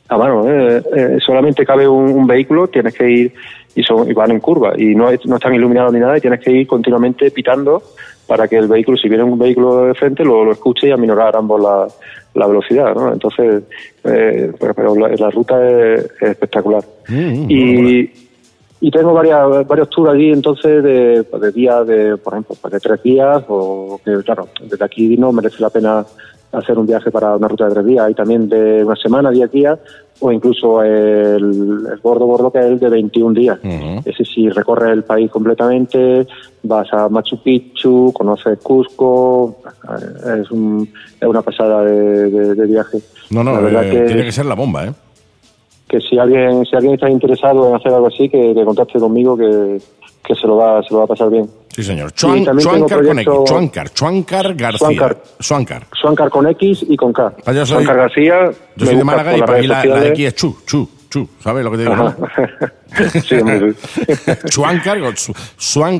a 0.09 0.19
mano, 0.19 0.49
eh, 0.49 0.83
eh, 0.95 1.19
solamente 1.25 1.65
cabe 1.65 1.89
un, 1.89 2.11
un 2.11 2.27
vehículo, 2.27 2.69
tienes 2.69 2.95
que 2.95 3.09
ir 3.09 3.35
y, 3.77 3.82
son, 3.82 4.11
y 4.11 4.15
van 4.15 4.32
en 4.32 4.40
curva 4.40 4.73
y 4.77 4.94
no, 4.94 5.09
no 5.27 5.36
están 5.36 5.55
iluminados 5.55 5.93
ni 5.93 6.01
nada 6.01 6.19
y 6.19 6.20
tienes 6.20 6.40
que 6.40 6.51
ir 6.51 6.66
continuamente 6.66 7.31
pitando 7.31 7.82
para 8.27 8.48
que 8.48 8.57
el 8.57 8.66
vehículo, 8.66 8.97
si 8.97 9.09
viene 9.09 9.23
un 9.23 9.39
vehículo 9.39 9.85
de 9.85 9.94
frente, 9.94 10.24
lo, 10.24 10.44
lo 10.44 10.51
escuche 10.51 10.89
y 10.89 10.90
aminorar 10.90 11.36
ambos 11.36 11.61
la, 11.62 11.86
la 12.35 12.47
velocidad, 12.47 12.94
¿no? 12.94 13.12
Entonces, 13.12 13.62
eh, 14.03 14.53
pero, 14.59 14.74
pero 14.74 14.97
la, 14.97 15.09
la 15.11 15.31
ruta 15.31 15.55
es, 15.69 16.07
es 16.20 16.31
espectacular. 16.31 16.82
Mm, 17.09 17.51
y, 17.51 18.11
y 18.81 18.90
tengo 18.90 19.12
varias, 19.12 19.66
varios 19.66 19.89
tours 19.90 20.11
allí, 20.11 20.31
entonces, 20.31 20.82
de, 20.82 21.23
de 21.23 21.53
días, 21.53 21.86
de, 21.86 22.16
por 22.16 22.32
ejemplo, 22.32 22.57
de 22.69 22.81
tres 22.81 23.03
días, 23.03 23.44
o 23.48 24.01
que, 24.05 24.16
claro, 24.24 24.48
desde 24.61 24.85
aquí 24.85 25.16
no 25.16 25.32
merece 25.32 25.62
la 25.62 25.70
pena 25.70 26.05
hacer 26.59 26.78
un 26.78 26.87
viaje 26.87 27.11
para 27.11 27.37
una 27.37 27.49
ruta 27.49 27.66
de 27.69 27.74
tres 27.74 27.87
días, 27.87 28.11
y 28.11 28.15
también 28.15 28.49
de 28.49 28.83
una 28.85 28.97
semana, 28.97 29.31
diez 29.31 29.51
días, 29.51 29.78
o 30.20 30.33
incluso 30.33 30.83
el, 30.83 31.87
el 31.93 31.99
gordo 32.03 32.24
gordo 32.27 32.51
que 32.51 32.59
es 32.61 32.65
el 32.66 32.78
de 32.78 32.89
21 32.89 33.35
días. 33.35 33.59
Ujú. 33.62 34.01
Ese 34.05 34.24
sí 34.24 34.49
recorre 34.49 34.93
el 34.93 35.05
país 35.05 35.31
completamente, 35.31 36.27
vas 36.62 36.91
a 36.93 37.09
Machu 37.09 37.43
Picchu, 37.43 38.12
conoces 38.15 38.59
Cusco, 38.61 39.57
es, 40.41 40.51
un, 40.51 40.89
es 41.20 41.28
una 41.28 41.43
pasada 41.43 41.85
de, 41.85 42.31
de- 42.31 42.55
de 42.55 42.66
viaje. 42.66 42.99
No, 43.31 43.45
no, 43.45 43.53
La 43.53 43.61
verdad 43.61 43.85
eh, 43.87 43.91
que- 43.91 44.01
tiene 44.07 44.24
que 44.24 44.33
ser 44.33 44.47
la 44.47 44.55
bomba, 44.55 44.87
¿eh? 44.87 44.93
Que 45.89 46.01
si 46.01 46.19
alguien 46.19 46.65
si 46.67 46.75
alguien 46.77 46.95
está 46.95 47.09
interesado 47.11 47.69
en 47.69 47.77
hacer 47.77 47.93
algo 47.93 48.09
así 48.09 48.29
que, 48.29 48.53
que 48.55 48.65
contacte 48.65 48.99
conmigo 48.99 49.37
que, 49.37 49.79
que 50.25 50.35
se 50.35 50.47
lo 50.47 50.57
va 50.57 50.83
se 50.83 50.93
lo 50.93 50.99
va 50.99 51.05
a 51.05 51.09
pasar 51.09 51.31
bien 51.31 51.49
Sí, 51.69 51.83
señor. 51.83 52.11
Chuan, 52.13 52.43
Chuancar 52.59 53.05
con 53.05 53.19
X. 53.19 53.27
proyecto- 53.27 53.45
Chuancar. 53.45 53.91
Chuancar 53.91 54.55
García. 54.55 54.79
Chuancar. 54.89 55.17
Chuancar. 55.41 55.83
Suancar 55.93 56.31
con 56.31 56.47
X 56.49 56.87
y 56.89 56.97
con 56.97 57.13
K 57.13 57.35
Ah, 57.45 57.53
yo 57.53 57.67
soy- 57.67 57.85
Suancar 57.85 57.97
García 57.99 58.51
Yo 58.77 58.87
soy 58.87 58.97
de 58.97 59.05
Málaga 59.05 59.37
y 59.37 59.41
para 59.41 59.53
redes 59.53 59.69
la, 59.69 59.85
la 59.85 60.01
de 60.01 60.09
aquí 60.09 60.25
es 60.25 60.35
Chu, 60.35 60.57
Chu, 60.67 60.89
Chu. 61.11 61.29
¿Sabes 61.39 61.63
lo 61.65 61.71
que 61.73 61.77
te 61.77 61.83
digo? 61.83 61.95
No? 61.97 62.15
sí. 63.23 63.37
Chuancar, 64.49 64.99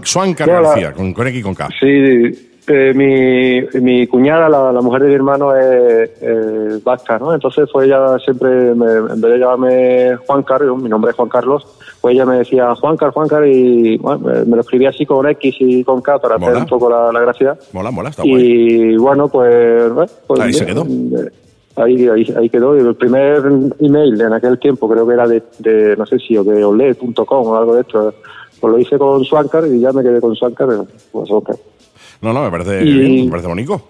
Chuancar 0.07 0.49
la- 0.49 0.61
García, 0.63 0.93
con, 0.93 1.13
con 1.13 1.27
X 1.29 1.41
y 1.41 1.43
con 1.43 1.55
K. 1.55 1.69
Sí, 1.79 2.46
eh, 2.69 2.93
mi, 2.95 3.81
mi 3.81 4.07
cuñada, 4.07 4.49
la, 4.49 4.73
la 4.73 4.81
mujer 4.81 5.03
de 5.03 5.09
mi 5.09 5.15
hermano, 5.15 5.55
es 5.55 6.11
eh, 6.21 6.81
vasca, 6.85 7.19
¿no? 7.19 7.33
Entonces, 7.35 7.69
pues 7.73 7.87
ella 7.87 8.19
siempre, 8.19 8.75
me- 8.75 9.13
en 9.13 9.21
vez 9.21 9.33
de 9.33 9.39
llamarme 9.39 10.17
Juan 10.27 10.43
Carlos, 10.43 10.83
mi 10.83 10.89
nombre 10.89 11.11
es 11.11 11.17
Juan 11.17 11.29
Carlos, 11.29 11.67
pues 12.01 12.15
ella 12.15 12.27
me 12.27 12.39
decía 12.39 12.75
Juan 12.75 12.97
Carlos, 12.97 13.15
Juan 13.15 13.29
Carlos, 13.29 13.49
y 13.53 13.97
bueno, 13.99 14.21
me 14.47 14.57
lo 14.57 14.61
escribía 14.61 14.89
así 14.91 15.07
con 15.07 15.27
X 15.29 15.55
y 15.61 15.85
con 15.85 16.01
K 16.03 16.19
para 16.19 16.39
Mola. 16.39 16.53
hacer 16.53 16.63
un 16.63 16.69
poco 16.69 16.91
la, 16.91 17.13
la 17.13 17.21
gracia. 17.21 17.57
Mola, 17.73 17.91
mola, 17.91 18.11
está 18.11 18.23
guay. 18.23 18.43
Y 18.43 18.97
bueno, 18.97 19.29
pues, 19.29 19.93
bueno, 19.93 20.11
pues 20.27 20.41
Ahí 20.41 20.53
se 20.53 20.67
quedó. 20.67 20.83
eh, 20.85 21.31
Ahí, 21.79 22.09
ahí, 22.09 22.35
ahí 22.39 22.49
quedó. 22.49 22.75
Y 22.75 22.81
el 22.81 22.95
primer 22.95 23.43
email 23.81 24.19
en 24.19 24.33
aquel 24.33 24.59
tiempo 24.59 24.89
creo 24.89 25.07
que 25.07 25.13
era 25.13 25.29
de, 25.29 25.43
de 25.59 25.95
no 25.97 26.07
sé 26.07 26.19
si, 26.19 26.35
o 26.37 26.43
de 26.43 26.65
oled.com 26.65 27.47
o 27.49 27.55
algo 27.55 27.75
de 27.75 27.83
esto. 27.83 28.15
Pues 28.59 28.73
lo 28.73 28.79
hice 28.79 28.97
con 28.97 29.23
Swankar 29.25 29.67
y 29.67 29.81
ya 29.81 29.93
me 29.93 30.03
quedé 30.03 30.19
con 30.19 30.35
Swankar. 30.35 30.69
Pues 31.13 31.31
ok. 31.31 31.51
No, 32.23 32.33
no, 32.33 32.43
me 32.45 32.51
parece 32.51 32.85
Y- 32.85 32.99
bien, 32.99 33.25
me 33.27 33.31
parece 33.31 33.49
bonito. 33.49 33.81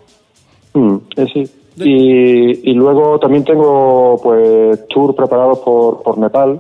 Mm, 0.75 0.97
eh, 1.17 1.27
sí. 1.33 1.51
Y, 1.79 2.71
y 2.71 2.73
luego 2.73 3.19
también 3.19 3.45
tengo 3.45 4.19
pues 4.23 4.89
tour 4.89 5.15
preparados 5.15 5.59
por, 5.59 6.03
por 6.03 6.17
Nepal, 6.17 6.59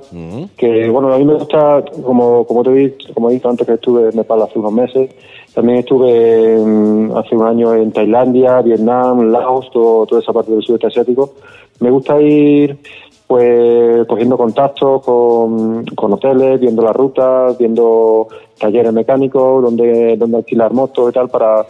que 0.59 0.90
bueno, 0.90 1.10
a 1.12 1.16
mí 1.18 1.24
me 1.24 1.32
gusta, 1.34 1.82
como, 2.05 2.44
como 2.47 2.62
te 2.62 2.70
he 2.70 2.74
dicho, 2.74 3.14
como 3.14 3.30
he 3.30 3.34
dicho 3.34 3.48
antes 3.48 3.66
que 3.66 3.72
estuve 3.74 4.10
en 4.10 4.16
Nepal 4.16 4.43
hace 4.43 4.59
unos 4.59 4.74
meses, 4.74 5.10
también 5.55 5.78
estuve 5.78 6.56
en- 6.60 7.10
hace 7.16 7.34
un 7.34 7.43
año 7.47 7.72
en 7.74 7.93
Tailandia, 7.93 8.60
Vietnam, 8.60 9.30
Laos, 9.32 9.70
todo, 9.72 10.05
toda 10.05 10.20
esa 10.20 10.34
parte 10.34 10.52
del 10.52 10.62
sudeste 10.62 10.88
asiático. 10.88 11.30
Me 11.80 11.90
gusta 11.90 12.20
ir 12.20 12.76
pues 13.26 14.06
cogiendo 14.06 14.36
contactos 14.36 15.02
con, 15.02 15.84
con 15.97 16.12
hoteles, 16.12 16.60
viendo 16.60 16.82
las 16.82 16.94
rutas, 16.94 17.56
viendo 17.56 18.28
talleres 18.59 18.93
mecánicos, 18.93 19.62
donde, 19.62 20.16
donde 20.16 20.39
alquilar 20.39 20.73
motos 20.73 21.11
y 21.11 21.12
tal 21.12 21.28
para 21.28 21.66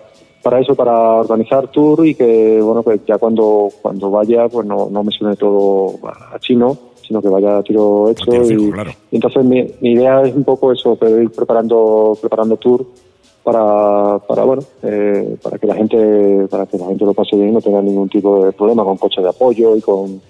para 0.47 0.61
eso, 0.61 0.77
para 0.77 1.17
organizar 1.17 1.67
tour 1.73 2.07
y 2.07 2.15
que, 2.15 2.61
bueno, 2.63 2.85
pues 2.85 3.01
ya 3.05 3.19
cuando, 3.19 3.69
cuando 3.83 4.13
vaya, 4.13 4.49
pues 4.49 4.65
no, 4.65 4.89
no 4.89 5.03
me 5.03 5.11
suene 5.11 5.35
todo 5.35 5.99
a 6.07 6.39
chino, 6.39 6.79
sino 7.03 7.21
que 7.21 7.29
vaya 7.29 7.59
a 7.59 7.63
tiro 7.65 8.11
hecho. 8.11 8.31
tiro 8.31 8.45
fijo, 8.45 8.63
y, 8.63 8.71
claro. 8.71 8.93
y 9.11 9.17
entonces 9.17 9.45
mi, 9.45 9.67
mi 9.81 9.95
idea 9.95 10.23
es 10.23 10.37
un 10.37 10.45
poco 10.45 10.71
eso, 10.71 10.95
pues, 10.95 11.11
ir 11.21 11.31
preparando, 11.31 12.17
preparando 12.21 12.57
tour 12.59 12.87
para, 13.43 14.21
para 14.21 14.45
bueno, 14.45 14.63
eh, 14.85 15.37
para 15.43 15.59
que 15.59 15.67
la 15.67 15.75
gente, 15.75 16.47
para 16.49 16.67
que 16.67 16.79
la 16.79 16.87
gente 16.87 17.05
lo 17.05 17.13
pase 17.13 17.35
bien 17.35 17.49
y 17.49 17.53
no 17.53 17.61
tenga 17.61 17.83
ningún 17.83 18.09
tipo 18.09 18.45
de 18.45 18.53
problema 18.53 18.85
con 18.85 18.99
coches 18.99 19.25
de 19.25 19.31
apoyo 19.31 19.75
y 19.75 19.81
con, 19.81 20.21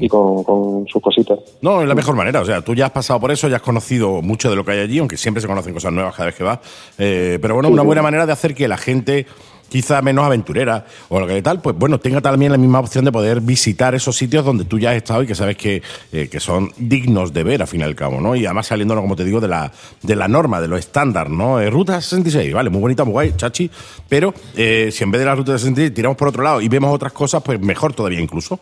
y 0.00 0.08
con, 0.08 0.44
con 0.44 0.86
sus 0.86 1.02
cositas. 1.02 1.38
No, 1.60 1.82
es 1.82 1.88
la 1.88 1.94
mejor 1.94 2.14
manera. 2.14 2.40
O 2.40 2.44
sea, 2.44 2.62
tú 2.62 2.74
ya 2.74 2.86
has 2.86 2.92
pasado 2.92 3.20
por 3.20 3.30
eso, 3.30 3.48
ya 3.48 3.56
has 3.56 3.62
conocido 3.62 4.22
mucho 4.22 4.50
de 4.50 4.56
lo 4.56 4.64
que 4.64 4.72
hay 4.72 4.80
allí, 4.80 4.98
aunque 4.98 5.16
siempre 5.16 5.40
se 5.40 5.46
conocen 5.46 5.74
cosas 5.74 5.92
nuevas 5.92 6.14
cada 6.14 6.26
vez 6.26 6.34
que 6.34 6.44
vas. 6.44 6.58
Eh, 6.98 7.38
pero 7.40 7.54
bueno, 7.54 7.68
una 7.68 7.82
buena 7.82 8.02
manera 8.02 8.26
de 8.26 8.32
hacer 8.32 8.54
que 8.54 8.68
la 8.68 8.76
gente 8.76 9.26
quizá 9.68 10.02
menos 10.02 10.24
aventurera 10.24 10.86
o 11.08 11.20
lo 11.20 11.26
que 11.26 11.40
tal, 11.42 11.60
pues 11.60 11.76
bueno, 11.76 11.98
tenga 11.98 12.20
también 12.20 12.52
la 12.52 12.58
misma 12.58 12.80
opción 12.80 13.04
de 13.04 13.12
poder 13.12 13.40
visitar 13.40 13.94
esos 13.94 14.16
sitios 14.16 14.44
donde 14.44 14.64
tú 14.64 14.78
ya 14.78 14.90
has 14.90 14.96
estado 14.96 15.22
y 15.22 15.26
que 15.26 15.34
sabes 15.34 15.56
que, 15.56 15.82
eh, 16.12 16.28
que 16.28 16.40
son 16.40 16.72
dignos 16.76 17.32
de 17.32 17.44
ver, 17.44 17.62
al 17.62 17.68
fin 17.68 17.80
y 17.80 17.84
al 17.84 17.94
cabo, 17.94 18.20
¿no? 18.20 18.34
Y 18.34 18.46
además 18.46 18.66
saliéndonos, 18.66 19.02
como 19.02 19.16
te 19.16 19.24
digo, 19.24 19.40
de 19.40 19.48
la, 19.48 19.70
de 20.02 20.16
la 20.16 20.28
norma, 20.28 20.60
de 20.60 20.68
lo 20.68 20.76
estándar, 20.76 21.30
¿no? 21.30 21.60
Eh, 21.60 21.70
ruta 21.70 22.00
66, 22.00 22.52
vale, 22.52 22.70
muy 22.70 22.80
bonita, 22.80 23.04
muy 23.04 23.12
guay, 23.12 23.34
chachi, 23.36 23.70
pero 24.08 24.32
eh, 24.56 24.90
si 24.92 25.04
en 25.04 25.10
vez 25.10 25.20
de 25.20 25.26
la 25.26 25.34
ruta 25.34 25.52
66 25.52 25.94
tiramos 25.94 26.16
por 26.16 26.28
otro 26.28 26.42
lado 26.42 26.60
y 26.60 26.68
vemos 26.68 26.94
otras 26.94 27.12
cosas, 27.12 27.42
pues 27.42 27.60
mejor 27.60 27.92
todavía 27.92 28.20
incluso. 28.20 28.58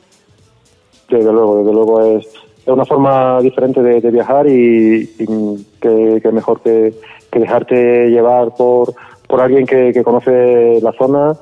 Desde 1.08 1.32
luego, 1.32 1.58
desde 1.58 1.72
luego 1.72 2.00
es, 2.18 2.26
es 2.26 2.66
una 2.68 2.84
forma 2.84 3.40
diferente 3.40 3.80
de, 3.82 4.00
de 4.00 4.10
viajar 4.10 4.46
y, 4.48 5.08
y 5.18 5.66
que, 5.80 6.20
que 6.22 6.32
mejor 6.32 6.60
que, 6.62 6.94
dejarte 7.32 8.08
llevar 8.08 8.54
por, 8.56 8.94
por 9.28 9.40
alguien 9.42 9.66
que, 9.66 9.92
que 9.92 10.02
conoce 10.02 10.80
la 10.80 10.92
zona, 10.92 11.34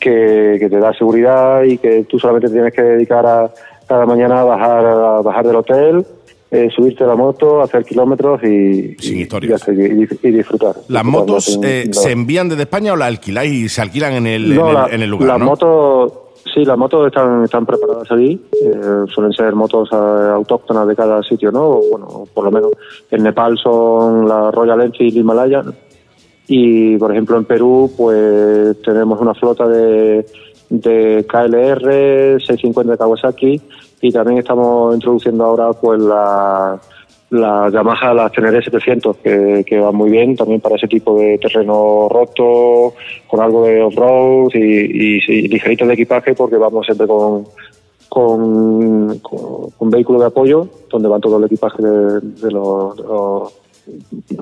que, 0.00 0.56
que 0.58 0.68
te 0.70 0.78
da 0.78 0.94
seguridad 0.94 1.62
y 1.64 1.76
que 1.76 2.04
tú 2.04 2.18
solamente 2.18 2.48
tienes 2.48 2.72
que 2.72 2.80
dedicar 2.82 3.26
a 3.26 3.50
cada 3.86 4.06
mañana 4.06 4.40
a 4.40 4.44
bajar, 4.44 4.86
a 4.86 5.20
bajar 5.20 5.46
del 5.46 5.56
hotel, 5.56 6.06
eh, 6.50 6.68
subirte 6.74 7.04
a 7.04 7.08
la 7.08 7.16
moto, 7.16 7.60
hacer 7.60 7.84
kilómetros 7.84 8.42
y, 8.44 8.94
Sin 8.98 9.20
historias. 9.20 9.50
y, 9.68 9.70
hacer- 9.72 9.92
y- 10.22 10.26
y 10.28 10.30
disfrutar. 10.30 10.74
¿Las 10.88 11.04
motos 11.04 11.44
sin- 11.44 11.64
eh, 11.64 11.88
se 11.92 12.12
envían 12.12 12.48
desde 12.48 12.62
España 12.62 12.94
o 12.94 12.96
las 12.96 13.08
alquiláis 13.08 13.52
y 13.52 13.68
se 13.68 13.82
alquilan 13.82 14.14
en 14.14 14.26
el, 14.26 14.54
No, 14.54 14.68
en, 14.68 14.74
la- 14.74 14.86
el, 14.86 14.94
en 14.94 15.02
el 15.02 15.10
lugar? 15.10 15.28
Las 15.28 15.38
¿no? 15.38 15.44
motos, 15.44 16.12
sí, 16.52 16.64
las 16.64 16.78
motos 16.78 17.06
están, 17.06 17.44
están 17.44 17.66
preparadas 17.66 18.10
allí. 18.10 18.40
eh, 18.62 19.04
suelen 19.12 19.32
ser 19.32 19.54
motos 19.54 19.88
eh, 19.92 19.96
autóctonas 19.96 20.86
de 20.88 20.96
cada 20.96 21.22
sitio, 21.22 21.50
¿no? 21.52 21.62
O, 21.68 21.82
Bueno, 21.90 22.24
por 22.32 22.44
lo 22.44 22.50
menos 22.50 22.72
en 23.10 23.22
Nepal 23.22 23.58
son 23.58 24.28
la 24.28 24.50
Royal 24.50 24.80
Enfield 24.82 25.16
Himalaya. 25.16 25.62
Y, 26.48 26.96
por 26.98 27.12
ejemplo, 27.12 27.36
en 27.36 27.44
Perú, 27.44 27.90
pues 27.96 28.80
tenemos 28.82 29.20
una 29.20 29.34
flota 29.34 29.66
de, 29.66 30.26
de 30.68 31.26
KLR, 31.28 32.40
650 32.40 32.92
de 32.92 32.98
Kawasaki. 32.98 33.60
Y 34.00 34.10
también 34.10 34.38
estamos 34.38 34.94
introduciendo 34.94 35.44
ahora, 35.44 35.72
pues, 35.72 36.00
la, 36.00 36.80
la 37.32 37.70
Yamaha, 37.70 38.12
la 38.12 38.28
Teneré 38.28 38.62
700, 38.62 39.16
que, 39.16 39.64
que 39.66 39.80
va 39.80 39.90
muy 39.90 40.10
bien 40.10 40.36
también 40.36 40.60
para 40.60 40.76
ese 40.76 40.86
tipo 40.86 41.18
de 41.18 41.38
terreno 41.38 42.06
roto, 42.10 42.94
con 43.26 43.40
algo 43.40 43.64
de 43.64 43.82
off-road 43.82 44.50
y, 44.54 44.58
y, 44.58 45.48
ligerito 45.48 45.86
de 45.86 45.94
equipaje, 45.94 46.34
porque 46.34 46.56
vamos 46.56 46.84
siempre 46.84 47.06
con, 47.06 47.46
con, 48.10 49.18
con, 49.18 49.90
vehículo 49.90 50.20
de 50.20 50.26
apoyo, 50.26 50.68
donde 50.90 51.08
van 51.08 51.22
todo 51.22 51.38
el 51.38 51.44
equipaje 51.44 51.82
de, 51.82 52.20
de 52.20 52.50
los, 52.50 52.96
de 52.96 53.02
los, 53.02 53.52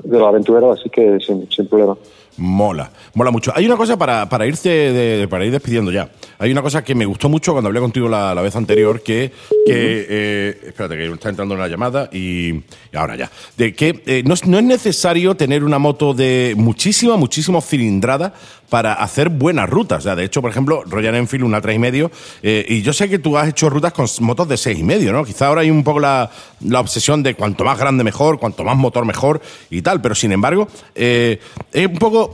de 0.03 0.19
los 0.19 0.27
aventureros, 0.27 0.77
así 0.77 0.89
que 0.89 1.17
sin, 1.21 1.49
sin 1.49 1.67
problema. 1.67 1.95
Mola, 2.37 2.89
mola 3.13 3.29
mucho. 3.29 3.51
Hay 3.55 3.65
una 3.65 3.75
cosa 3.75 3.97
para, 3.97 4.27
para 4.29 4.47
irte 4.47 5.27
para 5.29 5.45
ir 5.45 5.51
despidiendo 5.51 5.91
ya. 5.91 6.09
Hay 6.39 6.51
una 6.51 6.61
cosa 6.61 6.83
que 6.83 6.95
me 6.95 7.05
gustó 7.05 7.27
mucho 7.29 7.51
cuando 7.51 7.67
hablé 7.67 7.81
contigo 7.81 8.07
la, 8.07 8.33
la 8.33 8.41
vez 8.41 8.55
anterior, 8.55 9.03
que, 9.03 9.31
que 9.65 10.05
eh, 10.09 10.59
espérate, 10.67 10.95
que 10.95 11.11
está 11.11 11.29
entrando 11.29 11.53
una 11.55 11.67
llamada 11.67 12.09
y, 12.11 12.53
y 12.53 12.95
ahora 12.95 13.15
ya. 13.15 13.29
De 13.57 13.75
que 13.75 14.01
eh, 14.05 14.23
no, 14.25 14.33
es, 14.33 14.47
no 14.47 14.57
es 14.57 14.63
necesario 14.63 15.35
tener 15.35 15.63
una 15.63 15.77
moto 15.77 16.13
de 16.13 16.53
muchísima, 16.57 17.17
muchísima 17.17 17.59
cilindrada 17.59 18.33
para 18.69 18.93
hacer 18.93 19.27
buenas 19.27 19.69
rutas. 19.69 19.99
O 19.99 20.01
sea, 20.01 20.15
de 20.15 20.23
hecho, 20.23 20.41
por 20.41 20.49
ejemplo, 20.49 20.83
Royal 20.85 21.13
Enfield, 21.15 21.43
una 21.43 21.61
3,5, 21.61 22.09
eh, 22.41 22.65
y 22.69 22.81
yo 22.81 22.93
sé 22.93 23.09
que 23.09 23.19
tú 23.19 23.37
has 23.37 23.49
hecho 23.49 23.69
rutas 23.69 23.91
con 23.91 24.07
motos 24.21 24.47
de 24.47 24.55
6,5, 24.55 25.11
¿no? 25.11 25.25
Quizá 25.25 25.47
ahora 25.47 25.61
hay 25.61 25.69
un 25.69 25.83
poco 25.83 25.99
la, 25.99 26.31
la 26.61 26.79
obsesión 26.79 27.21
de 27.21 27.35
cuanto 27.35 27.65
más 27.65 27.77
grande 27.77 28.05
mejor, 28.05 28.39
cuanto 28.39 28.63
más 28.63 28.77
motor 28.77 29.05
mejor 29.05 29.41
y 29.69 29.81
tal, 29.81 30.01
pero 30.01 30.15
sin 30.15 30.31
embargo, 30.31 30.69
es 30.95 31.39
un 31.73 31.97
poco 31.97 32.30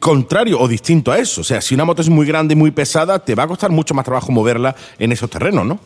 contrario 0.00 0.58
o 0.60 0.68
distinto 0.68 1.12
a 1.12 1.18
eso. 1.18 1.40
O 1.40 1.44
sea, 1.44 1.60
si 1.60 1.74
una 1.74 1.84
moto 1.84 2.02
es 2.02 2.08
muy 2.08 2.26
grande 2.26 2.54
y 2.54 2.56
muy 2.56 2.70
pesada, 2.70 3.18
te 3.18 3.34
va 3.34 3.44
a 3.44 3.46
costar 3.48 3.70
mucho 3.70 3.94
más 3.94 4.04
trabajo 4.04 4.32
moverla 4.32 4.74
en 4.98 5.12
esos 5.12 5.28
terrenos, 5.30 5.64
¿no? 5.66 5.78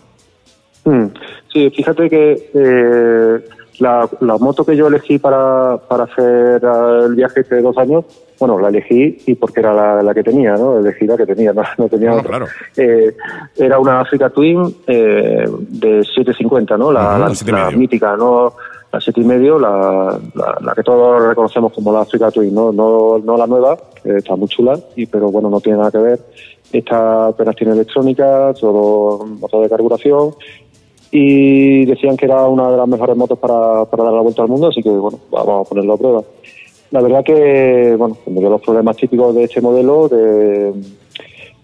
Mm, 0.84 1.06
Sí, 1.52 1.70
fíjate 1.70 2.10
que 2.10 2.50
eh, 2.54 3.44
la, 3.78 4.06
la 4.20 4.36
moto 4.36 4.62
que 4.64 4.76
yo 4.76 4.88
elegí 4.88 5.18
para, 5.18 5.78
para 5.88 6.04
hacer 6.04 6.60
eh, 6.62 7.04
el 7.06 7.14
viaje 7.14 7.40
hace 7.40 7.62
dos 7.62 7.78
años, 7.78 8.04
bueno, 8.38 8.58
la 8.60 8.68
elegí 8.68 9.16
y 9.26 9.34
porque 9.36 9.60
era 9.60 9.72
la, 9.72 10.02
la 10.02 10.12
que 10.12 10.22
tenía, 10.22 10.54
¿no? 10.54 10.78
Elegí 10.78 11.06
la 11.06 11.16
que 11.16 11.24
tenía, 11.24 11.54
no, 11.54 11.62
no 11.78 11.88
tenía 11.88 12.10
Bueno, 12.10 12.20
otra. 12.28 12.38
claro. 12.38 12.46
Eh, 12.76 13.16
era 13.56 13.78
una 13.78 14.00
Africa 14.00 14.28
Twin 14.28 14.76
eh, 14.86 15.46
de 15.60 16.04
750, 16.04 16.76
¿no? 16.76 16.92
La, 16.92 17.26
Ujú, 17.30 17.50
la- 17.52 17.70
mítica, 17.70 18.16
¿no? 18.18 18.52
La 18.96 19.00
siete 19.02 19.20
y 19.20 19.24
medio, 19.24 19.58
la, 19.58 20.18
la, 20.34 20.58
la 20.62 20.74
que 20.74 20.82
todos 20.82 21.22
reconocemos 21.22 21.70
como 21.74 21.92
la 21.92 22.00
Africa 22.00 22.30
Twin, 22.30 22.54
¿no? 22.54 22.72
No, 22.72 23.18
no 23.18 23.36
la 23.36 23.46
nueva, 23.46 23.76
está 24.02 24.36
muy 24.36 24.48
chula, 24.48 24.80
y, 24.96 25.04
pero 25.04 25.30
bueno, 25.30 25.50
no 25.50 25.60
tiene 25.60 25.76
nada 25.76 25.90
que 25.90 25.98
ver. 25.98 26.20
Esta 26.72 27.26
apenas 27.26 27.54
tiene 27.56 27.74
electrónica, 27.74 28.54
todo 28.58 29.26
motor 29.26 29.64
de 29.64 29.68
carburación, 29.68 30.30
y 31.10 31.84
decían 31.84 32.16
que 32.16 32.24
era 32.24 32.46
una 32.48 32.70
de 32.70 32.78
las 32.78 32.88
mejores 32.88 33.14
motos 33.18 33.38
para, 33.38 33.84
para 33.84 34.04
dar 34.04 34.14
la 34.14 34.22
vuelta 34.22 34.40
al 34.40 34.48
mundo, 34.48 34.68
así 34.68 34.82
que 34.82 34.88
bueno, 34.88 35.18
vamos 35.30 35.66
a 35.66 35.68
ponerlo 35.68 35.92
a 35.92 35.98
prueba. 35.98 36.22
La 36.92 37.02
verdad 37.02 37.22
que, 37.22 37.96
bueno, 37.98 38.16
me 38.24 38.40
dio 38.40 38.48
los 38.48 38.62
problemas 38.62 38.96
típicos 38.96 39.34
de 39.34 39.44
este 39.44 39.60
modelo, 39.60 40.08
de 40.08 40.72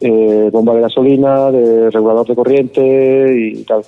eh, 0.01 0.51
bomba 0.53 0.75
de 0.75 0.83
gasolina, 0.83 1.51
de 1.51 1.89
regulador 1.89 2.27
de 2.27 2.35
corriente 2.35 3.35
y 3.39 3.65
tal. 3.65 3.83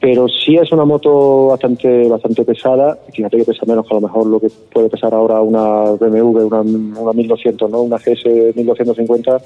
Pero 0.00 0.28
sí 0.28 0.56
es 0.56 0.72
una 0.72 0.86
moto 0.86 1.48
bastante 1.48 2.08
bastante 2.08 2.42
pesada, 2.42 2.98
fíjate 3.12 3.36
que 3.36 3.44
pesa 3.44 3.66
menos 3.66 3.86
que 3.86 3.94
a 3.94 4.00
lo 4.00 4.06
mejor 4.06 4.26
lo 4.26 4.40
que 4.40 4.48
puede 4.72 4.88
pesar 4.88 5.12
ahora 5.12 5.42
una 5.42 5.90
BMW, 5.90 6.46
una, 6.46 6.62
una 6.62 7.12
1200, 7.12 7.70
¿no? 7.70 7.82
Una 7.82 7.98
GS 7.98 8.56
1250, 8.56 9.38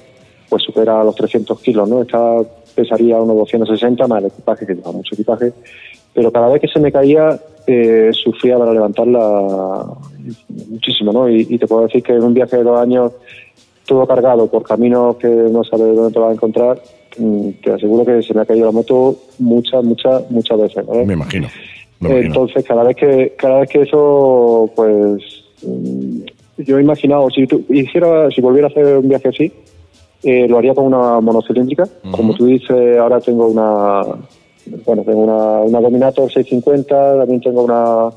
pues 0.48 0.62
supera 0.62 1.02
los 1.02 1.16
300 1.16 1.60
kilos, 1.60 1.88
¿no? 1.88 2.02
Esta 2.02 2.36
pesaría 2.72 3.20
unos 3.20 3.36
260 3.36 4.06
más 4.06 4.20
el 4.20 4.26
equipaje, 4.26 4.64
que 4.64 4.74
lleva 4.74 4.92
mucho 4.92 5.14
equipaje. 5.14 5.52
Pero 6.12 6.30
cada 6.30 6.48
vez 6.48 6.60
que 6.60 6.68
se 6.68 6.78
me 6.78 6.92
caía, 6.92 7.36
eh, 7.66 8.10
sufría 8.12 8.56
para 8.56 8.72
levantarla 8.72 9.86
muchísimo, 10.68 11.12
¿no? 11.12 11.28
Y, 11.28 11.48
y 11.50 11.58
te 11.58 11.66
puedo 11.66 11.82
decir 11.82 12.00
que 12.00 12.12
en 12.12 12.22
un 12.22 12.32
viaje 12.32 12.58
de 12.58 12.62
dos 12.62 12.78
años, 12.78 13.10
todo 13.84 14.06
cargado 14.06 14.46
por 14.46 14.62
caminos 14.62 15.16
que 15.16 15.26
no 15.26 15.64
sabes 15.64 15.96
dónde 15.96 16.12
te 16.12 16.20
vas 16.20 16.30
a 16.30 16.34
encontrar, 16.34 16.80
te 17.62 17.72
aseguro 17.72 18.04
que 18.04 18.22
se 18.22 18.34
me 18.34 18.42
ha 18.42 18.44
caído 18.44 18.66
la 18.66 18.72
moto 18.72 19.16
muchas, 19.38 19.84
muchas, 19.84 20.30
muchas 20.30 20.60
veces, 20.60 20.86
¿no? 20.86 21.04
Me 21.04 21.14
imagino. 21.14 21.48
Me 22.00 22.08
imagino. 22.08 22.26
Entonces, 22.26 22.64
cada 22.64 22.82
vez 22.82 22.96
que 22.96 23.34
cada 23.36 23.60
vez 23.60 23.70
que 23.70 23.82
eso, 23.82 24.70
pues, 24.74 25.22
mm, 25.62 26.20
yo 26.58 26.78
he 26.78 26.82
imaginado, 26.82 27.30
si 27.30 27.46
tú 27.46 27.64
hiciera, 27.68 28.30
si 28.30 28.40
volviera 28.40 28.68
a 28.68 28.70
hacer 28.70 28.98
un 28.98 29.08
viaje 29.08 29.28
así, 29.28 29.52
eh, 30.22 30.48
lo 30.48 30.58
haría 30.58 30.74
con 30.74 30.86
una 30.86 31.20
monocilíndrica. 31.20 31.86
Como 32.10 32.34
tú 32.34 32.46
dices, 32.46 32.98
ahora 32.98 33.20
tengo 33.20 33.46
una, 33.46 34.02
bueno, 34.86 35.02
tengo 35.02 35.20
una, 35.20 35.60
una 35.60 35.80
Dominator 35.80 36.32
650, 36.32 37.18
también 37.18 37.40
tengo 37.40 37.64
una, 37.64 38.10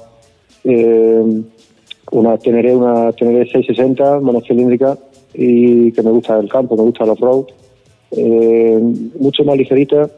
eh, 0.64 1.42
una 2.12 2.38
Teneré, 2.38 2.76
una 2.76 3.12
Teneré 3.12 3.44
660 3.46 4.22
monocilíndrica 4.22 4.98
y 5.34 5.92
que 5.92 6.02
me 6.02 6.12
gusta 6.12 6.40
el 6.40 6.48
campo, 6.48 6.78
me 6.78 6.84
gusta 6.84 7.04
el 7.04 7.12
off-road, 7.12 7.46
eh, 8.12 8.80
mucho 9.20 9.44
más 9.44 9.58
ligerita 9.58 10.10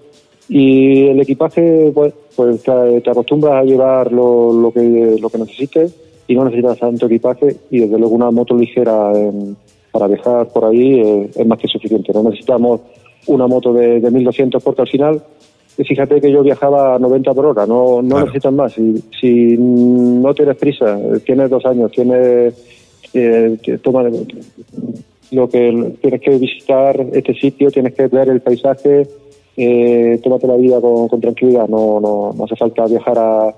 y 0.47 1.07
el 1.07 1.19
equipaje 1.19 1.91
pues, 1.93 2.13
pues 2.35 2.61
te, 2.63 3.01
te 3.01 3.09
acostumbras 3.09 3.55
a 3.55 3.63
llevar 3.63 4.11
lo, 4.11 4.51
lo 4.53 4.71
que 4.71 5.17
lo 5.19 5.29
que 5.29 5.37
necesites 5.37 5.95
y 6.27 6.35
no 6.35 6.45
necesitas 6.45 6.77
tanto 6.79 7.05
equipaje 7.07 7.55
y 7.71 7.79
desde 7.79 7.97
luego 7.99 8.15
una 8.15 8.31
moto 8.31 8.55
ligera 8.55 9.11
en- 9.15 9.55
para 9.91 10.07
viajar 10.07 10.47
por 10.49 10.65
ahí 10.65 10.99
eh, 10.99 11.29
es 11.35 11.47
más 11.47 11.57
que 11.57 11.67
suficiente. 11.67 12.11
No 12.13 12.21
necesitamos 12.23 12.81
una 13.25 13.47
moto 13.47 13.73
de, 13.73 13.99
de 13.99 14.11
1200 14.11 14.61
porque 14.63 14.81
al 14.83 14.87
final 14.87 15.21
fíjate 15.75 16.19
que 16.21 16.31
yo 16.31 16.43
viajaba 16.43 16.95
a 16.95 16.99
90 16.99 17.33
por 17.33 17.45
hora, 17.47 17.65
no, 17.65 18.01
no 18.01 18.09
Claro. 18.09 18.25
necesitas 18.27 18.53
más. 18.53 18.73
Si, 18.73 19.03
si 19.19 19.55
no 19.57 20.31
tienes 20.35 20.57
prisa, 20.57 20.99
tienes 21.25 21.49
dos 21.49 21.65
años, 21.65 21.91
tienes 21.91 22.53
eh, 23.13 23.57
toma 23.81 24.03
lo 25.31 25.47
que 25.47 25.95
tienes 26.01 26.22
que 26.22 26.38
visitar 26.38 26.99
este 27.14 27.34
sitio, 27.35 27.72
tienes 27.72 27.93
que 27.93 28.07
ver 28.07 28.30
el 28.30 28.41
paisaje, 28.41 29.07
eh, 29.57 30.19
tómate 30.23 30.47
la 30.47 30.56
vida 30.56 30.80
con, 30.81 31.07
con 31.07 31.22
tranquilidad, 31.22 31.68
no, 31.68 31.99
no, 31.99 32.34
no 32.35 32.43
hace 32.45 32.56
falta 32.56 32.85
viajar 32.85 33.18
a, 33.18 33.53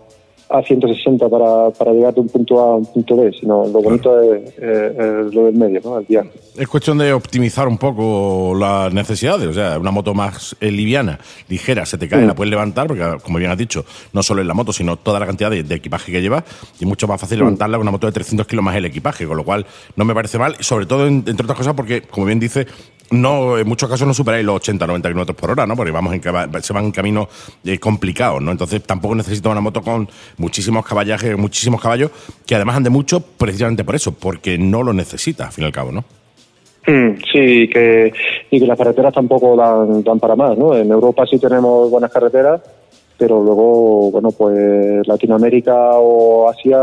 a 0.51 0.61
160 0.61 1.29
para, 1.29 1.69
para 1.71 1.91
llegar 1.93 2.13
de 2.13 2.21
un 2.21 2.27
punto 2.29 2.59
A 2.59 2.73
a 2.73 2.75
un 2.75 2.85
punto 2.85 3.15
B, 3.15 3.31
sino 3.39 3.65
lo 3.67 3.81
bonito 3.81 4.21
es, 4.21 4.53
es 4.57 5.33
lo 5.33 5.45
del 5.45 5.55
medio, 5.55 5.79
¿no? 5.83 5.97
el 5.99 6.05
viaje. 6.05 6.29
Es 6.57 6.67
cuestión 6.67 6.97
de 6.97 7.13
optimizar 7.13 7.67
un 7.67 7.77
poco 7.77 8.53
las 8.59 8.93
necesidades. 8.93 9.47
O 9.47 9.53
sea, 9.53 9.79
una 9.79 9.91
moto 9.91 10.13
más 10.13 10.55
eh, 10.59 10.69
liviana, 10.71 11.19
ligera, 11.47 11.85
se 11.85 11.97
te 11.97 12.07
cae, 12.09 12.23
Mm. 12.23 12.27
la 12.27 12.35
puedes 12.35 12.51
levantar, 12.51 12.87
porque, 12.87 13.03
como 13.23 13.37
bien 13.39 13.49
has 13.51 13.57
dicho, 13.57 13.85
no 14.13 14.21
solo 14.21 14.41
es 14.41 14.47
la 14.47 14.53
moto, 14.53 14.73
sino 14.73 14.97
toda 14.97 15.19
la 15.19 15.25
cantidad 15.25 15.49
de, 15.49 15.63
de 15.63 15.75
equipaje 15.75 16.11
que 16.11 16.21
lleva. 16.21 16.43
Y 16.79 16.83
es 16.83 16.87
mucho 16.87 17.07
más 17.07 17.19
fácil 17.21 17.39
levantarla 17.39 17.77
con 17.77 17.83
una 17.83 17.91
moto 17.91 18.07
de 18.07 18.13
300 18.13 18.45
kilos 18.45 18.63
más 18.65 18.75
el 18.75 18.85
equipaje, 18.85 19.25
con 19.25 19.37
lo 19.37 19.43
cual 19.43 19.65
no 19.95 20.03
me 20.05 20.13
parece 20.13 20.37
mal. 20.37 20.55
Sobre 20.59 20.85
todo, 20.85 21.07
en- 21.07 21.23
entre 21.25 21.43
otras 21.43 21.57
cosas, 21.57 21.73
porque, 21.73 22.01
como 22.01 22.25
bien 22.25 22.39
dice, 22.39 22.67
no, 23.11 23.57
en 23.57 23.67
muchos 23.67 23.89
casos 23.89 24.07
no 24.07 24.13
superáis 24.13 24.45
los 24.45 24.55
80, 24.55 24.87
90 24.87 25.09
kilómetros 25.09 25.37
por 25.37 25.51
hora, 25.51 25.67
¿no? 25.67 25.75
Porque 25.75 25.91
vamos 25.91 26.13
en, 26.13 26.21
se 26.63 26.73
van 26.73 26.85
en 26.85 26.91
caminos 26.91 27.27
eh, 27.63 27.77
complicados, 27.77 28.41
¿no? 28.41 28.51
Entonces 28.51 28.81
tampoco 28.83 29.15
necesita 29.15 29.49
una 29.49 29.61
moto 29.61 29.81
con 29.81 30.07
muchísimos 30.37 30.85
caballajes, 30.85 31.37
muchísimos 31.37 31.81
caballos, 31.81 32.11
que 32.45 32.55
además 32.55 32.77
ande 32.77 32.89
mucho 32.89 33.19
precisamente 33.19 33.83
por 33.83 33.95
eso, 33.95 34.13
porque 34.13 34.57
no 34.57 34.81
lo 34.81 34.93
necesita, 34.93 35.47
al 35.47 35.51
fin 35.51 35.63
y 35.63 35.67
al 35.67 35.73
cabo, 35.73 35.91
¿no? 35.91 36.03
Mm, 36.87 37.17
Sí, 37.31 37.67
que, 37.67 38.11
y 38.49 38.59
que 38.59 38.65
las 38.65 38.77
carreteras 38.77 39.13
tampoco 39.13 39.55
dan, 39.55 40.03
dan 40.03 40.19
para 40.19 40.35
más, 40.35 40.57
¿no? 40.57 40.75
En 40.75 40.89
Europa 40.89 41.25
sí 41.29 41.37
tenemos 41.37 41.91
buenas 41.91 42.11
carreteras, 42.11 42.61
pero 43.17 43.43
luego, 43.43 44.09
bueno, 44.11 44.31
pues 44.31 45.07
Latinoamérica 45.07 45.91
o 45.95 46.49
Asia, 46.49 46.79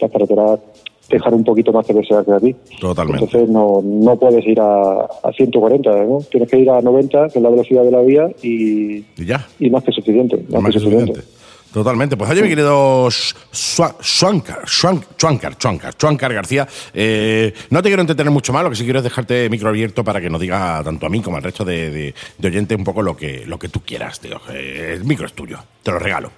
las 0.00 0.10
carreteras 0.10 0.60
dejan 1.08 1.34
un 1.34 1.44
poquito 1.44 1.72
más 1.72 1.86
que 1.86 1.94
desear 1.94 2.24
que 2.24 2.32
aquí. 2.32 2.56
Totalmente. 2.80 3.24
Entonces 3.24 3.48
no, 3.50 3.80
no 3.82 4.16
puedes 4.16 4.46
ir 4.46 4.60
a, 4.60 5.00
a 5.22 5.32
140, 5.36 5.90
¿no? 6.04 6.18
Tienes 6.30 6.50
que 6.50 6.58
ir 6.58 6.70
a 6.70 6.80
90, 6.80 7.28
que 7.28 7.38
es 7.38 7.42
la 7.42 7.50
velocidad 7.50 7.84
de 7.84 7.90
la 7.90 8.00
vía, 8.02 8.28
y, 8.42 8.96
Y 9.16 9.24
ya. 9.24 9.46
y 9.58 9.70
más 9.70 9.84
que 9.84 9.92
suficiente. 9.92 10.36
Más, 10.50 10.62
Más 10.62 10.72
que 10.72 10.78
suficiente. 10.80 11.12
suficiente. 11.14 11.38
Totalmente. 11.72 12.16
Pues 12.16 12.30
oye, 12.30 12.42
mi 12.42 12.48
querido 12.48 13.08
Schwankar, 13.52 14.62
Schwankar, 14.66 16.32
García, 16.32 16.66
eh, 16.94 17.52
no 17.70 17.82
te 17.82 17.90
quiero 17.90 18.00
entretener 18.00 18.32
mucho 18.32 18.54
más, 18.54 18.64
lo 18.64 18.70
que 18.70 18.76
sí 18.76 18.84
quiero 18.84 19.00
es 19.00 19.04
dejarte 19.04 19.50
micro 19.50 19.68
abierto 19.68 20.02
para 20.02 20.18
que 20.20 20.30
nos 20.30 20.40
diga 20.40 20.80
tanto 20.82 21.04
a 21.04 21.10
mí 21.10 21.20
como 21.20 21.36
al 21.36 21.42
resto 21.42 21.64
de, 21.66 22.14
oyentes 22.42 22.78
un 22.78 22.84
poco 22.84 23.02
lo 23.02 23.14
que, 23.14 23.44
lo 23.46 23.58
que 23.58 23.68
tú 23.68 23.80
quieras, 23.84 24.18
tío. 24.18 24.40
El 24.50 25.04
micro 25.04 25.26
es 25.26 25.34
tuyo, 25.34 25.58
te 25.82 25.90
lo 25.92 25.98
regalo. 25.98 26.30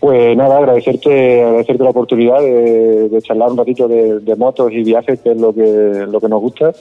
Pues 0.00 0.36
nada, 0.36 0.58
agradecerte, 0.58 1.42
agradecerte 1.42 1.82
la 1.82 1.90
oportunidad 1.90 2.40
de, 2.40 3.18
charlar 3.22 3.50
un 3.50 3.56
ratito 3.56 3.88
de, 3.88 4.36
motos 4.36 4.70
y 4.72 4.82
viajes, 4.82 5.20
que 5.20 5.32
es 5.32 5.40
lo 5.40 5.54
que, 5.54 6.06
lo 6.08 6.20
que 6.20 6.28
nos 6.28 6.40
gusta, 6.40 6.72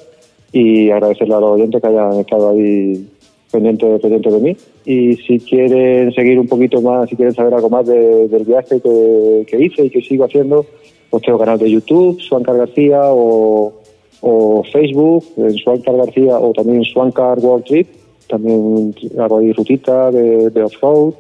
y 0.52 0.90
agradecerle 0.92 1.36
a 1.36 1.40
los 1.40 1.52
oyentes 1.52 1.82
que 1.82 1.88
hayan 1.88 2.20
estado 2.20 2.50
ahí 2.50 3.08
pendientes 3.52 4.02
pendiente 4.02 4.30
de 4.30 4.40
mí. 4.40 4.58
Y 4.86 5.16
si 5.16 5.40
quieren 5.40 6.12
seguir 6.14 6.40
un 6.40 6.48
poquito 6.48 6.82
más, 6.82 7.10
si 7.10 7.16
quieren 7.16 7.34
saber 7.34 7.54
algo 7.54 7.70
más 7.70 7.88
del 7.88 8.44
viaje 8.46 8.82
que, 8.82 9.64
hice 9.64 9.86
y 9.86 9.90
que 9.90 10.02
sigo 10.02 10.26
haciendo, 10.26 10.66
pues 11.10 11.24
tengo 11.24 11.40
canal 11.40 11.58
de 11.58 11.72
YouTube, 11.72 12.20
Swancar 12.22 12.58
García, 12.58 13.00
o, 13.04 13.74
Facebook, 14.74 15.24
en 15.38 15.54
Swancar 15.54 15.96
García, 15.96 16.38
o 16.40 16.52
también 16.52 16.84
Swancar 16.84 17.40
World 17.40 17.66
Trip, 17.66 17.88
también 18.28 18.94
hago 19.20 19.38
ahí 19.38 19.54
rutita 19.54 20.12
de, 20.12 20.50
de 20.50 20.64
off-road 20.64 21.14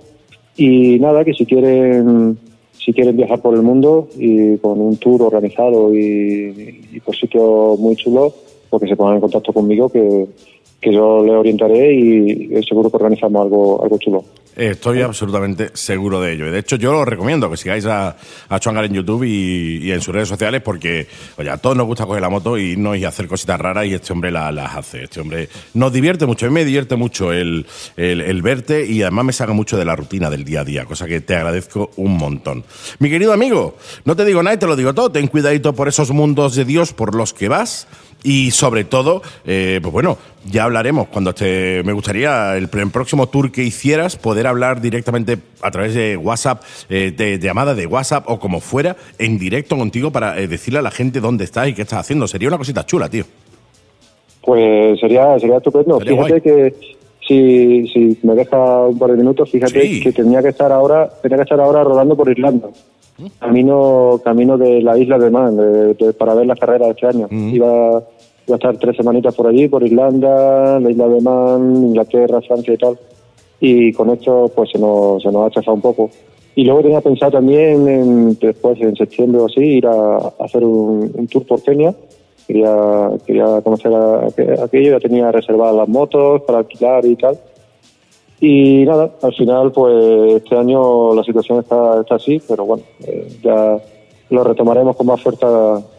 y 0.58 1.00
nada, 1.00 1.24
que 1.24 1.34
si 1.34 1.46
quieren 1.46 2.38
si 2.86 2.94
quieren 2.94 3.18
viajar 3.18 3.42
por 3.42 3.56
el 3.56 3.64
mundo 3.64 4.10
y 4.16 4.58
con 4.58 4.80
un 4.80 4.98
tour 4.98 5.24
organizado 5.24 5.94
y, 5.96 7.02
por 7.04 7.16
sitios 7.16 7.80
muy 7.80 7.96
chulos, 7.96 8.34
pues 8.70 8.84
que 8.84 8.90
se 8.90 8.96
pongan 8.96 9.16
en 9.16 9.22
contacto 9.22 9.52
conmigo 9.52 9.90
que, 9.90 10.28
que 10.86 10.94
yo 10.94 11.26
le 11.26 11.32
orientaré 11.32 11.96
y 11.96 12.64
seguro 12.64 12.92
que 12.92 12.98
organizamos 12.98 13.42
algo, 13.42 13.84
algo 13.84 13.98
chulo. 13.98 14.24
Estoy 14.56 15.02
absolutamente 15.02 15.72
seguro 15.74 16.22
de 16.22 16.34
ello. 16.34 16.50
De 16.50 16.60
hecho, 16.60 16.78
yo 16.78 16.98
os 16.98 17.08
recomiendo 17.08 17.50
que 17.50 17.58
sigáis 17.58 17.86
a, 17.88 18.16
a 18.48 18.60
Chuangar 18.60 18.86
en 18.86 18.94
YouTube 18.94 19.24
y, 19.24 19.92
en 19.92 20.00
sus 20.00 20.14
redes 20.14 20.30
sociales 20.30 20.62
porque, 20.62 21.08
oye, 21.38 21.50
a 21.50 21.58
todos 21.58 21.76
nos 21.76 21.88
gusta 21.88 22.06
coger 22.06 22.22
la 22.22 22.30
moto 22.30 22.58
y 22.58 22.72
irnos 22.72 22.96
y 22.98 23.04
hacer 23.04 23.28
cositas 23.28 23.60
raras 23.60 23.86
y 23.88 23.96
este 23.96 24.14
hombre 24.14 24.32
las 24.32 24.76
hace. 24.76 25.04
Este 25.04 25.20
hombre 25.20 25.50
nos 25.74 25.92
divierte 25.92 26.26
mucho. 26.26 26.46
A 26.46 26.50
mí 26.50 26.54
me 26.54 26.64
divierte 26.64 26.96
mucho 26.96 27.34
el, 27.34 27.66
el, 27.98 28.42
verte 28.44 28.86
y 28.86 29.02
además 29.02 29.26
me 29.26 29.34
saca 29.34 29.52
mucho 29.52 29.76
de 29.76 29.86
la 29.86 29.96
rutina 29.96 30.30
del 30.30 30.46
día 30.46 30.62
a 30.62 30.64
día, 30.64 30.86
cosa 30.86 31.08
que 31.08 31.20
te 31.20 31.36
agradezco 31.36 31.90
un 31.98 32.16
montón. 32.16 32.64
Mi 33.00 33.10
querido 33.10 33.34
amigo, 33.34 33.76
no 34.06 34.16
te 34.16 34.24
digo 34.24 34.42
nada 34.42 34.56
y 34.56 34.60
te 34.60 34.68
lo 34.68 34.76
digo 34.76 34.94
todo. 34.94 35.12
Ten 35.12 35.28
cuidadito 35.28 35.74
por 35.74 35.88
esos 35.88 36.12
mundos 36.12 36.56
de 36.56 36.64
Dios 36.64 36.94
por 36.94 37.16
los 37.16 37.34
que 37.34 37.50
vas 37.50 37.88
y 38.24 38.52
sobre 38.52 38.84
todo, 38.86 39.22
eh, 39.46 39.80
pues 39.82 39.94
bueno, 39.94 40.18
ya 40.50 40.64
hablaremos 40.64 41.08
cuando 41.08 41.34
te. 41.34 41.84
Me 41.84 41.94
gustaría 41.94 42.58
el, 42.58 42.68
próximo 42.68 43.28
tour 43.28 43.52
que 43.52 43.64
hicieras 43.64 44.16
poder 44.16 44.48
hablar 44.48 44.82
directamente 44.82 45.38
a 45.62 45.72
través 45.72 45.94
de 45.94 46.18
WhatsApp, 46.18 46.64
eh, 46.90 47.14
de, 47.16 47.40
llamada 47.40 47.76
de 47.76 47.86
WhatsApp 47.86 48.26
o 48.28 48.40
como 48.40 48.62
fuera, 48.62 48.96
en 49.20 49.38
directo 49.38 49.78
contigo 49.78 50.12
para 50.12 50.40
eh, 50.40 50.48
decirle 50.48 50.80
a 50.80 50.82
la 50.82 50.92
gente 50.92 51.20
dónde 51.20 51.44
estás 51.44 51.68
y 51.68 51.74
qué 51.74 51.84
estás 51.84 52.00
haciendo. 52.00 52.28
Sería 52.28 52.48
una 52.48 52.58
cosita 52.58 52.86
chula, 52.86 53.10
tío. 53.10 53.26
Pues 54.42 55.00
sería, 55.00 55.38
sería 55.40 55.58
estupendo. 55.58 56.00
fíjate 56.00 56.42
que 56.42 56.74
si, 57.28 57.88
si 57.88 58.18
me 58.24 58.36
deja 58.36 58.88
un 58.88 59.00
par 59.00 59.12
de 59.12 59.18
minutos, 59.18 59.50
fíjate 59.50 60.00
que 60.00 60.12
tenía 60.12 60.42
que 60.42 60.50
estar 60.50 60.72
ahora, 60.72 61.10
tenía 61.22 61.38
que 61.38 61.44
estar 61.44 61.60
ahora 61.60 61.84
rodando 61.84 62.16
por 62.16 62.30
Irlanda. 62.30 62.70
¿Mm? 63.18 63.26
Camino, 63.40 64.22
camino 64.24 64.58
de 64.58 64.82
la 64.82 64.98
isla 64.98 65.18
de 65.18 65.30
Man, 65.30 65.58
para 66.18 66.34
ver 66.34 66.46
la 66.46 66.56
carrera 66.56 66.86
de 66.86 66.92
este 66.92 67.08
año. 67.08 67.28
¿Mm? 67.30 67.56
Iba 67.56 68.04
Voy 68.48 68.54
a 68.54 68.58
estar 68.58 68.78
tres 68.78 68.96
semanitas 68.96 69.34
por 69.34 69.48
allí, 69.48 69.68
por 69.68 69.82
Irlanda, 69.82 70.80
la 70.80 70.92
isla 70.92 71.08
de 71.08 71.22
Man, 71.22 71.76
Inglaterra, 71.78 72.42
Francia 72.42 72.74
y 72.76 72.78
tal. 72.78 73.00
Y 73.60 73.92
con 73.94 74.12
esto 74.12 74.52
pues 74.56 74.70
se 74.70 74.78
nos, 74.78 75.24
se 75.24 75.32
nos 75.32 75.48
ha 75.48 75.50
chafado 75.50 75.74
un 75.74 75.82
poco. 75.82 76.12
Y 76.54 76.64
luego 76.64 76.84
tenía 76.84 77.02
pensado 77.02 77.32
también, 77.32 77.88
en, 77.88 78.38
después 78.40 78.80
en 78.80 78.96
septiembre 78.96 79.42
o 79.42 79.48
así, 79.48 79.62
ir 79.62 79.88
a, 79.88 80.18
hacer 80.40 80.64
un, 80.64 81.28
tour 81.28 81.46
por 81.46 81.64
Kenia. 81.64 81.96
Quería, 82.46 83.10
quería 83.26 83.62
conocer 83.62 83.92
aquello, 84.64 84.92
ya 84.92 85.00
tenía 85.00 85.32
reservadas 85.32 85.76
las 85.76 85.88
motos 85.90 86.44
para 86.44 86.60
alquilar 86.60 87.04
y 87.04 87.16
tal. 87.16 87.40
Y 88.40 88.84
nada, 88.86 89.12
al 89.22 89.34
final, 89.34 89.72
pues 89.72 90.36
este 90.36 90.58
año 90.58 91.16
la 91.16 91.24
situación 91.24 91.60
está, 91.60 92.02
está 92.02 92.16
así, 92.16 92.42
pero 92.48 92.66
bueno, 92.66 92.84
eh, 93.06 93.28
ya 93.42 93.80
lo 94.30 94.44
retomaremos 94.44 94.96
con 94.96 95.06
más 95.06 95.22
fuerza 95.22 95.48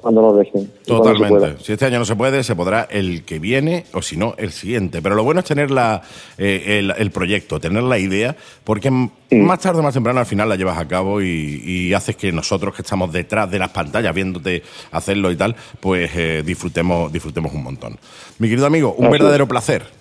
cuando 0.00 0.20
nos 0.20 0.36
dejen. 0.36 0.70
Totalmente. 0.84 1.62
Si 1.62 1.72
este 1.72 1.84
año 1.86 2.00
no 2.00 2.04
se 2.04 2.16
puede, 2.16 2.42
se 2.42 2.56
podrá 2.56 2.88
el 2.90 3.24
que 3.24 3.38
viene 3.38 3.84
o 3.92 4.02
si 4.02 4.16
no, 4.16 4.34
el 4.36 4.50
siguiente. 4.50 5.00
Pero 5.00 5.14
lo 5.14 5.22
bueno 5.22 5.40
es 5.40 5.46
tener 5.46 5.70
la, 5.70 6.02
eh, 6.36 6.92
el, 6.96 7.10
proyecto, 7.10 7.60
tener 7.60 7.84
la 7.84 7.98
idea, 7.98 8.36
porque 8.64 8.90
más 8.90 9.60
tarde 9.60 9.80
o 9.80 9.82
más 9.82 9.94
temprano 9.94 10.18
al 10.18 10.26
final 10.26 10.48
la 10.48 10.56
llevas 10.56 10.78
a 10.78 10.88
cabo 10.88 11.22
y, 11.22 11.92
haces 11.94 12.16
que 12.16 12.30
nosotros 12.32 12.74
que 12.74 12.82
estamos 12.82 13.10
detrás 13.12 13.50
de 13.50 13.58
las 13.58 13.70
pantallas 13.70 14.14
viéndote 14.14 14.62
hacerlo 14.90 15.30
y 15.30 15.36
tal, 15.36 15.54
pues 15.80 16.10
eh, 16.14 16.42
disfrutemos, 16.44 17.10
disfrutemos 17.12 17.54
un 17.54 17.62
montón. 17.62 17.96
Mi 18.38 18.48
querido 18.48 18.66
amigo, 18.66 18.94
un 18.98 19.10
verdadero 19.10 19.46
placer. 19.46 19.95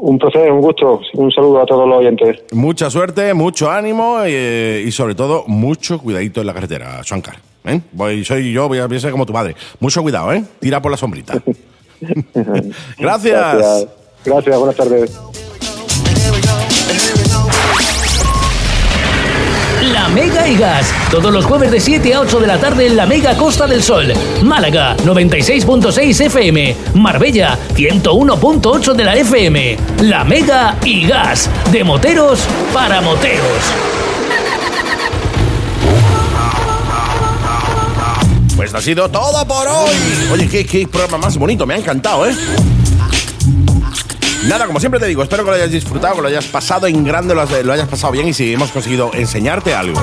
Un 0.00 0.18
placer, 0.18 0.50
un 0.50 0.62
gusto. 0.62 1.00
Un 1.14 1.30
saludo 1.30 1.60
a 1.60 1.66
todos 1.66 1.86
los 1.86 1.98
oyentes. 1.98 2.42
Mucha 2.52 2.88
suerte, 2.88 3.34
mucho 3.34 3.70
ánimo 3.70 4.18
eh, 4.24 4.82
y, 4.86 4.90
sobre 4.92 5.14
todo 5.14 5.44
mucho 5.46 5.98
cuidadito 5.98 6.40
en 6.40 6.46
la 6.46 6.54
carretera, 6.54 7.00
Shankar. 7.04 7.36
¿eh? 7.64 7.80
Voy, 7.92 8.24
soy 8.24 8.50
yo, 8.50 8.66
voy 8.66 8.78
a 8.78 8.88
ser 8.98 9.10
como 9.10 9.26
tu 9.26 9.34
madre. 9.34 9.54
Mucho 9.78 10.00
cuidado, 10.02 10.32
¿eh? 10.32 10.42
Tira 10.58 10.80
por 10.80 10.90
la 10.90 10.96
sombrita. 10.96 11.34
Gracias. 12.98 13.56
Gracias. 13.56 13.88
Gracias, 14.24 14.58
buenas 14.58 14.76
tardes. 14.76 15.20
Mega 20.14 20.48
y 20.48 20.56
Gas. 20.56 20.92
Todos 21.10 21.32
los 21.32 21.44
jueves 21.44 21.70
de 21.70 21.80
7 21.80 22.14
a 22.14 22.20
8 22.20 22.40
de 22.40 22.46
la 22.46 22.58
tarde 22.58 22.86
en 22.86 22.96
la 22.96 23.06
Mega 23.06 23.36
Costa 23.36 23.66
del 23.66 23.82
Sol. 23.82 24.12
Málaga 24.42 24.96
96.6 24.98 26.26
FM. 26.26 26.76
Marbella 26.94 27.56
101.8 27.74 28.94
de 28.94 29.04
la 29.04 29.14
FM. 29.16 29.76
La 30.02 30.24
Mega 30.24 30.76
y 30.84 31.06
Gas. 31.06 31.48
De 31.70 31.84
moteros 31.84 32.40
para 32.72 33.00
moteros. 33.00 33.46
Pues 38.56 38.74
ha 38.74 38.80
sido 38.80 39.08
todo 39.08 39.46
por 39.46 39.66
hoy. 39.68 39.94
Oye, 40.32 40.48
qué, 40.48 40.66
qué 40.66 40.86
programa 40.86 41.18
más 41.18 41.36
bonito, 41.38 41.66
me 41.66 41.74
ha 41.74 41.78
encantado, 41.78 42.26
¿eh? 42.26 42.34
Nada, 44.48 44.66
como 44.66 44.80
siempre 44.80 44.98
te 44.98 45.06
digo, 45.06 45.22
espero 45.22 45.44
que 45.44 45.50
lo 45.50 45.56
hayas 45.56 45.70
disfrutado, 45.70 46.16
que 46.16 46.22
lo 46.22 46.28
hayas 46.28 46.46
pasado 46.46 46.86
en 46.86 47.04
grande, 47.04 47.34
lo, 47.34 47.42
hayas 47.42 47.88
pasado 47.88 48.12
bien 48.12 48.28
y 48.28 48.32
si 48.32 48.52
hemos 48.52 48.70
conseguido 48.70 49.10
enseñarte 49.12 49.74
algo 49.74 50.00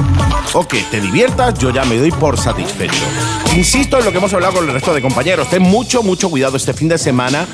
o 0.53 0.67
que 0.67 0.81
te 0.91 1.01
diviertas, 1.01 1.57
yo 1.57 1.71
ya 1.71 1.83
me 1.85 1.97
doy 1.97 2.11
por 2.11 2.37
satisfecho. 2.37 3.03
Insisto 3.55 3.97
en 3.97 4.05
lo 4.05 4.11
que 4.11 4.19
hemos 4.19 4.33
hablado 4.33 4.53
con 4.53 4.67
el 4.67 4.73
resto 4.73 4.93
de 4.93 5.01
compañeros, 5.01 5.49
ten 5.49 5.63
mucho, 5.63 6.03
mucho 6.03 6.29
cuidado 6.29 6.55
este 6.55 6.73
fin 6.73 6.87
de 6.87 6.97
semana 6.97 7.47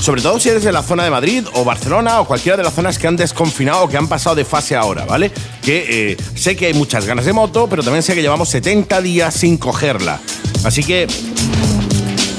sobre 0.00 0.22
todo 0.22 0.38
si 0.38 0.48
eres 0.48 0.62
de 0.62 0.72
la 0.72 0.82
zona 0.82 1.04
de 1.04 1.10
Madrid 1.10 1.44
o 1.54 1.64
Barcelona 1.64 2.20
o 2.20 2.24
cualquiera 2.24 2.56
de 2.56 2.62
las 2.62 2.72
zonas 2.72 2.98
que 2.98 3.06
han 3.06 3.16
desconfinado 3.16 3.82
o 3.82 3.88
que 3.88 3.96
han 3.96 4.08
pasado 4.08 4.36
de 4.36 4.44
fase 4.44 4.76
ahora, 4.76 5.04
¿vale? 5.04 5.30
Que 5.62 6.12
eh, 6.12 6.16
sé 6.34 6.56
que 6.56 6.66
hay 6.66 6.74
muchas 6.74 7.04
ganas 7.04 7.26
de 7.26 7.32
moto, 7.32 7.66
pero 7.68 7.82
también 7.82 8.02
sé 8.02 8.14
que 8.14 8.22
llevamos 8.22 8.48
70 8.48 9.02
días 9.02 9.34
sin 9.34 9.58
cogerla. 9.58 10.20
Así 10.64 10.82
que 10.84 11.08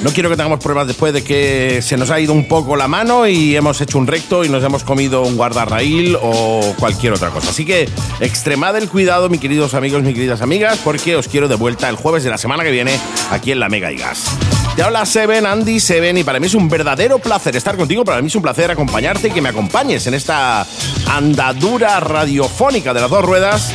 no 0.03 0.11
quiero 0.11 0.29
que 0.29 0.37
tengamos 0.37 0.59
problemas 0.59 0.87
después 0.87 1.13
de 1.13 1.23
que 1.23 1.81
se 1.81 1.97
nos 1.97 2.09
ha 2.09 2.19
ido 2.19 2.33
un 2.33 2.47
poco 2.47 2.75
la 2.75 2.87
mano 2.87 3.27
y 3.27 3.55
hemos 3.55 3.81
hecho 3.81 3.97
un 3.97 4.07
recto 4.07 4.45
y 4.45 4.49
nos 4.49 4.63
hemos 4.63 4.83
comido 4.83 5.23
un 5.23 5.35
guardarraíl 5.35 6.17
o 6.21 6.75
cualquier 6.79 7.13
otra 7.13 7.29
cosa. 7.29 7.49
Así 7.49 7.65
que 7.65 7.89
extremad 8.19 8.77
el 8.77 8.89
cuidado, 8.89 9.29
mis 9.29 9.41
queridos 9.41 9.73
amigos, 9.73 10.03
mis 10.03 10.13
queridas 10.13 10.41
amigas, 10.41 10.79
porque 10.83 11.15
os 11.15 11.27
quiero 11.27 11.47
de 11.47 11.55
vuelta 11.55 11.89
el 11.89 11.95
jueves 11.95 12.23
de 12.23 12.29
la 12.29 12.37
semana 12.37 12.63
que 12.63 12.71
viene 12.71 12.99
aquí 13.31 13.51
en 13.51 13.59
la 13.59 13.69
Mega 13.69 13.91
y 13.91 13.97
Gas. 13.97 14.58
Te 14.75 14.83
habla 14.83 15.05
Seven, 15.05 15.45
Andy 15.45 15.79
Seven, 15.79 16.17
y 16.17 16.23
para 16.23 16.39
mí 16.39 16.47
es 16.47 16.55
un 16.55 16.69
verdadero 16.69 17.19
placer 17.19 17.55
estar 17.55 17.75
contigo. 17.75 18.05
Para 18.05 18.21
mí 18.21 18.27
es 18.27 18.35
un 18.35 18.41
placer 18.41 18.71
acompañarte 18.71 19.27
y 19.27 19.31
que 19.31 19.41
me 19.41 19.49
acompañes 19.49 20.07
en 20.07 20.13
esta 20.13 20.65
andadura 21.07 21.99
radiofónica 21.99 22.93
de 22.93 23.01
las 23.01 23.09
dos 23.09 23.23
ruedas. 23.23 23.73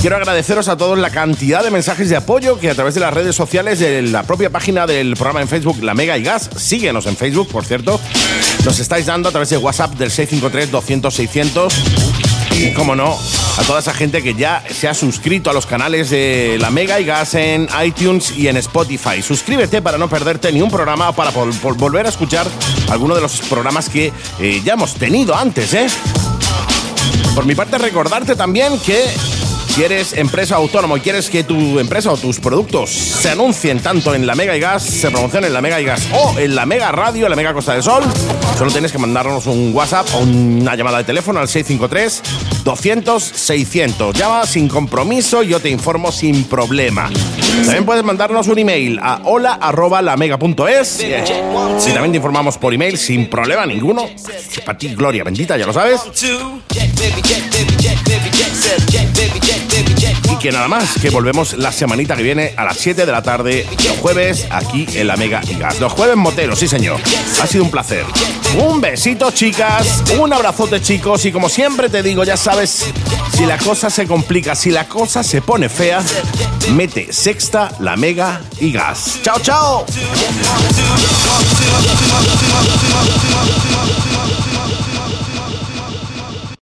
Quiero 0.00 0.16
agradeceros 0.16 0.66
a 0.66 0.76
todos 0.76 0.98
la 0.98 1.10
cantidad 1.10 1.62
de 1.62 1.70
mensajes 1.70 2.08
de 2.08 2.16
apoyo 2.16 2.58
que 2.58 2.70
a 2.70 2.74
través 2.74 2.94
de 2.94 3.00
las 3.00 3.14
redes 3.14 3.36
sociales 3.36 3.78
de 3.78 4.02
la 4.02 4.24
propia 4.24 4.50
página 4.50 4.86
del 4.86 5.14
programa 5.14 5.42
en 5.42 5.48
Facebook, 5.48 5.82
La 5.82 5.94
Mega 5.94 6.18
y 6.18 6.24
Gas, 6.24 6.50
síguenos 6.56 7.06
en 7.06 7.16
Facebook, 7.16 7.48
por 7.48 7.64
cierto, 7.64 8.00
nos 8.64 8.80
estáis 8.80 9.06
dando 9.06 9.28
a 9.28 9.32
través 9.32 9.50
de 9.50 9.58
WhatsApp 9.58 9.94
del 9.94 10.10
653-200-600 10.10 12.31
y, 12.62 12.72
como 12.72 12.94
no, 12.94 13.18
a 13.58 13.62
toda 13.64 13.80
esa 13.80 13.92
gente 13.92 14.22
que 14.22 14.34
ya 14.34 14.62
se 14.70 14.88
ha 14.88 14.94
suscrito 14.94 15.50
a 15.50 15.52
los 15.52 15.66
canales 15.66 16.10
de 16.10 16.56
La 16.60 16.70
Mega 16.70 17.00
y 17.00 17.04
Gas 17.04 17.34
en 17.34 17.68
iTunes 17.84 18.36
y 18.36 18.48
en 18.48 18.56
Spotify. 18.56 19.22
Suscríbete 19.22 19.82
para 19.82 19.98
no 19.98 20.08
perderte 20.08 20.52
ni 20.52 20.62
un 20.62 20.70
programa 20.70 21.12
para 21.12 21.30
volver 21.30 22.06
a 22.06 22.08
escuchar 22.08 22.46
alguno 22.90 23.14
de 23.14 23.20
los 23.20 23.40
programas 23.42 23.88
que 23.88 24.12
eh, 24.38 24.62
ya 24.64 24.74
hemos 24.74 24.94
tenido 24.94 25.34
antes, 25.34 25.74
¿eh? 25.74 25.86
Por 27.34 27.46
mi 27.46 27.54
parte, 27.54 27.78
recordarte 27.78 28.36
también 28.36 28.78
que 28.80 29.04
si 29.72 29.82
eres 29.82 30.12
empresa 30.12 30.56
autónoma 30.56 30.98
y 30.98 31.00
quieres 31.00 31.30
que 31.30 31.44
tu 31.44 31.78
empresa 31.78 32.12
o 32.12 32.18
tus 32.18 32.38
productos 32.38 32.90
se 32.90 33.30
anuncien 33.30 33.80
tanto 33.80 34.14
en 34.14 34.26
la 34.26 34.34
Mega 34.34 34.54
y 34.54 34.60
Gas, 34.60 34.82
se 34.82 35.10
promocionen 35.10 35.48
en 35.48 35.54
la 35.54 35.62
Mega 35.62 35.80
y 35.80 35.84
Gas 35.84 36.02
o 36.12 36.38
en 36.38 36.54
la 36.54 36.66
Mega 36.66 36.92
Radio, 36.92 37.24
en 37.24 37.30
la 37.30 37.36
Mega 37.36 37.54
Costa 37.54 37.72
del 37.72 37.82
Sol, 37.82 38.04
solo 38.58 38.70
tienes 38.70 38.92
que 38.92 38.98
mandarnos 38.98 39.46
un 39.46 39.74
WhatsApp 39.74 40.06
o 40.14 40.18
una 40.18 40.76
llamada 40.76 40.98
de 40.98 41.04
teléfono 41.04 41.40
al 41.40 41.48
653 41.48 42.22
200 42.64 43.22
600. 43.22 44.14
Llama 44.14 44.44
sin 44.44 44.68
compromiso, 44.68 45.42
yo 45.42 45.58
te 45.58 45.70
informo 45.70 46.12
sin 46.12 46.44
problema. 46.44 47.10
También 47.64 47.86
puedes 47.86 48.04
mandarnos 48.04 48.48
un 48.48 48.58
email 48.58 48.98
a 49.02 49.22
hola@lamega.es 49.24 51.00
y 51.02 51.92
también 51.92 52.12
te 52.12 52.16
informamos 52.16 52.58
por 52.58 52.74
email 52.74 52.98
sin 52.98 53.30
problema 53.30 53.64
ninguno. 53.64 54.06
Para 54.66 54.76
ti, 54.76 54.94
Gloria 54.94 55.24
bendita, 55.24 55.56
ya 55.56 55.64
lo 55.64 55.72
sabes. 55.72 56.02
Y 60.30 60.36
que 60.36 60.50
nada 60.52 60.68
más, 60.68 60.98
que 61.00 61.10
volvemos 61.10 61.54
la 61.54 61.72
semanita 61.72 62.16
que 62.16 62.22
viene 62.22 62.54
a 62.56 62.64
las 62.64 62.76
7 62.78 63.06
de 63.06 63.12
la 63.12 63.22
tarde, 63.22 63.66
los 63.86 63.98
jueves, 63.98 64.46
aquí 64.50 64.86
en 64.94 65.06
la 65.06 65.16
Mega 65.16 65.40
y 65.48 65.54
Gas. 65.54 65.80
Los 65.80 65.92
jueves 65.92 66.16
moteros, 66.16 66.58
sí 66.58 66.68
señor. 66.68 67.00
Ha 67.40 67.46
sido 67.46 67.64
un 67.64 67.70
placer. 67.70 68.04
Un 68.58 68.80
besito, 68.80 69.30
chicas. 69.30 70.02
Un 70.18 70.32
abrazote, 70.32 70.80
chicos. 70.80 71.24
Y 71.24 71.32
como 71.32 71.48
siempre 71.48 71.88
te 71.88 72.02
digo, 72.02 72.24
ya 72.24 72.36
sabes, 72.36 72.86
si 73.36 73.46
la 73.46 73.58
cosa 73.58 73.90
se 73.90 74.06
complica, 74.06 74.54
si 74.54 74.70
la 74.70 74.88
cosa 74.88 75.22
se 75.22 75.42
pone 75.42 75.68
fea, 75.68 76.02
mete 76.72 77.12
sexta, 77.12 77.72
la 77.80 77.96
Mega 77.96 78.40
y 78.60 78.72
Gas. 78.72 79.20
¡Chao, 79.22 79.38
chao! 79.40 79.86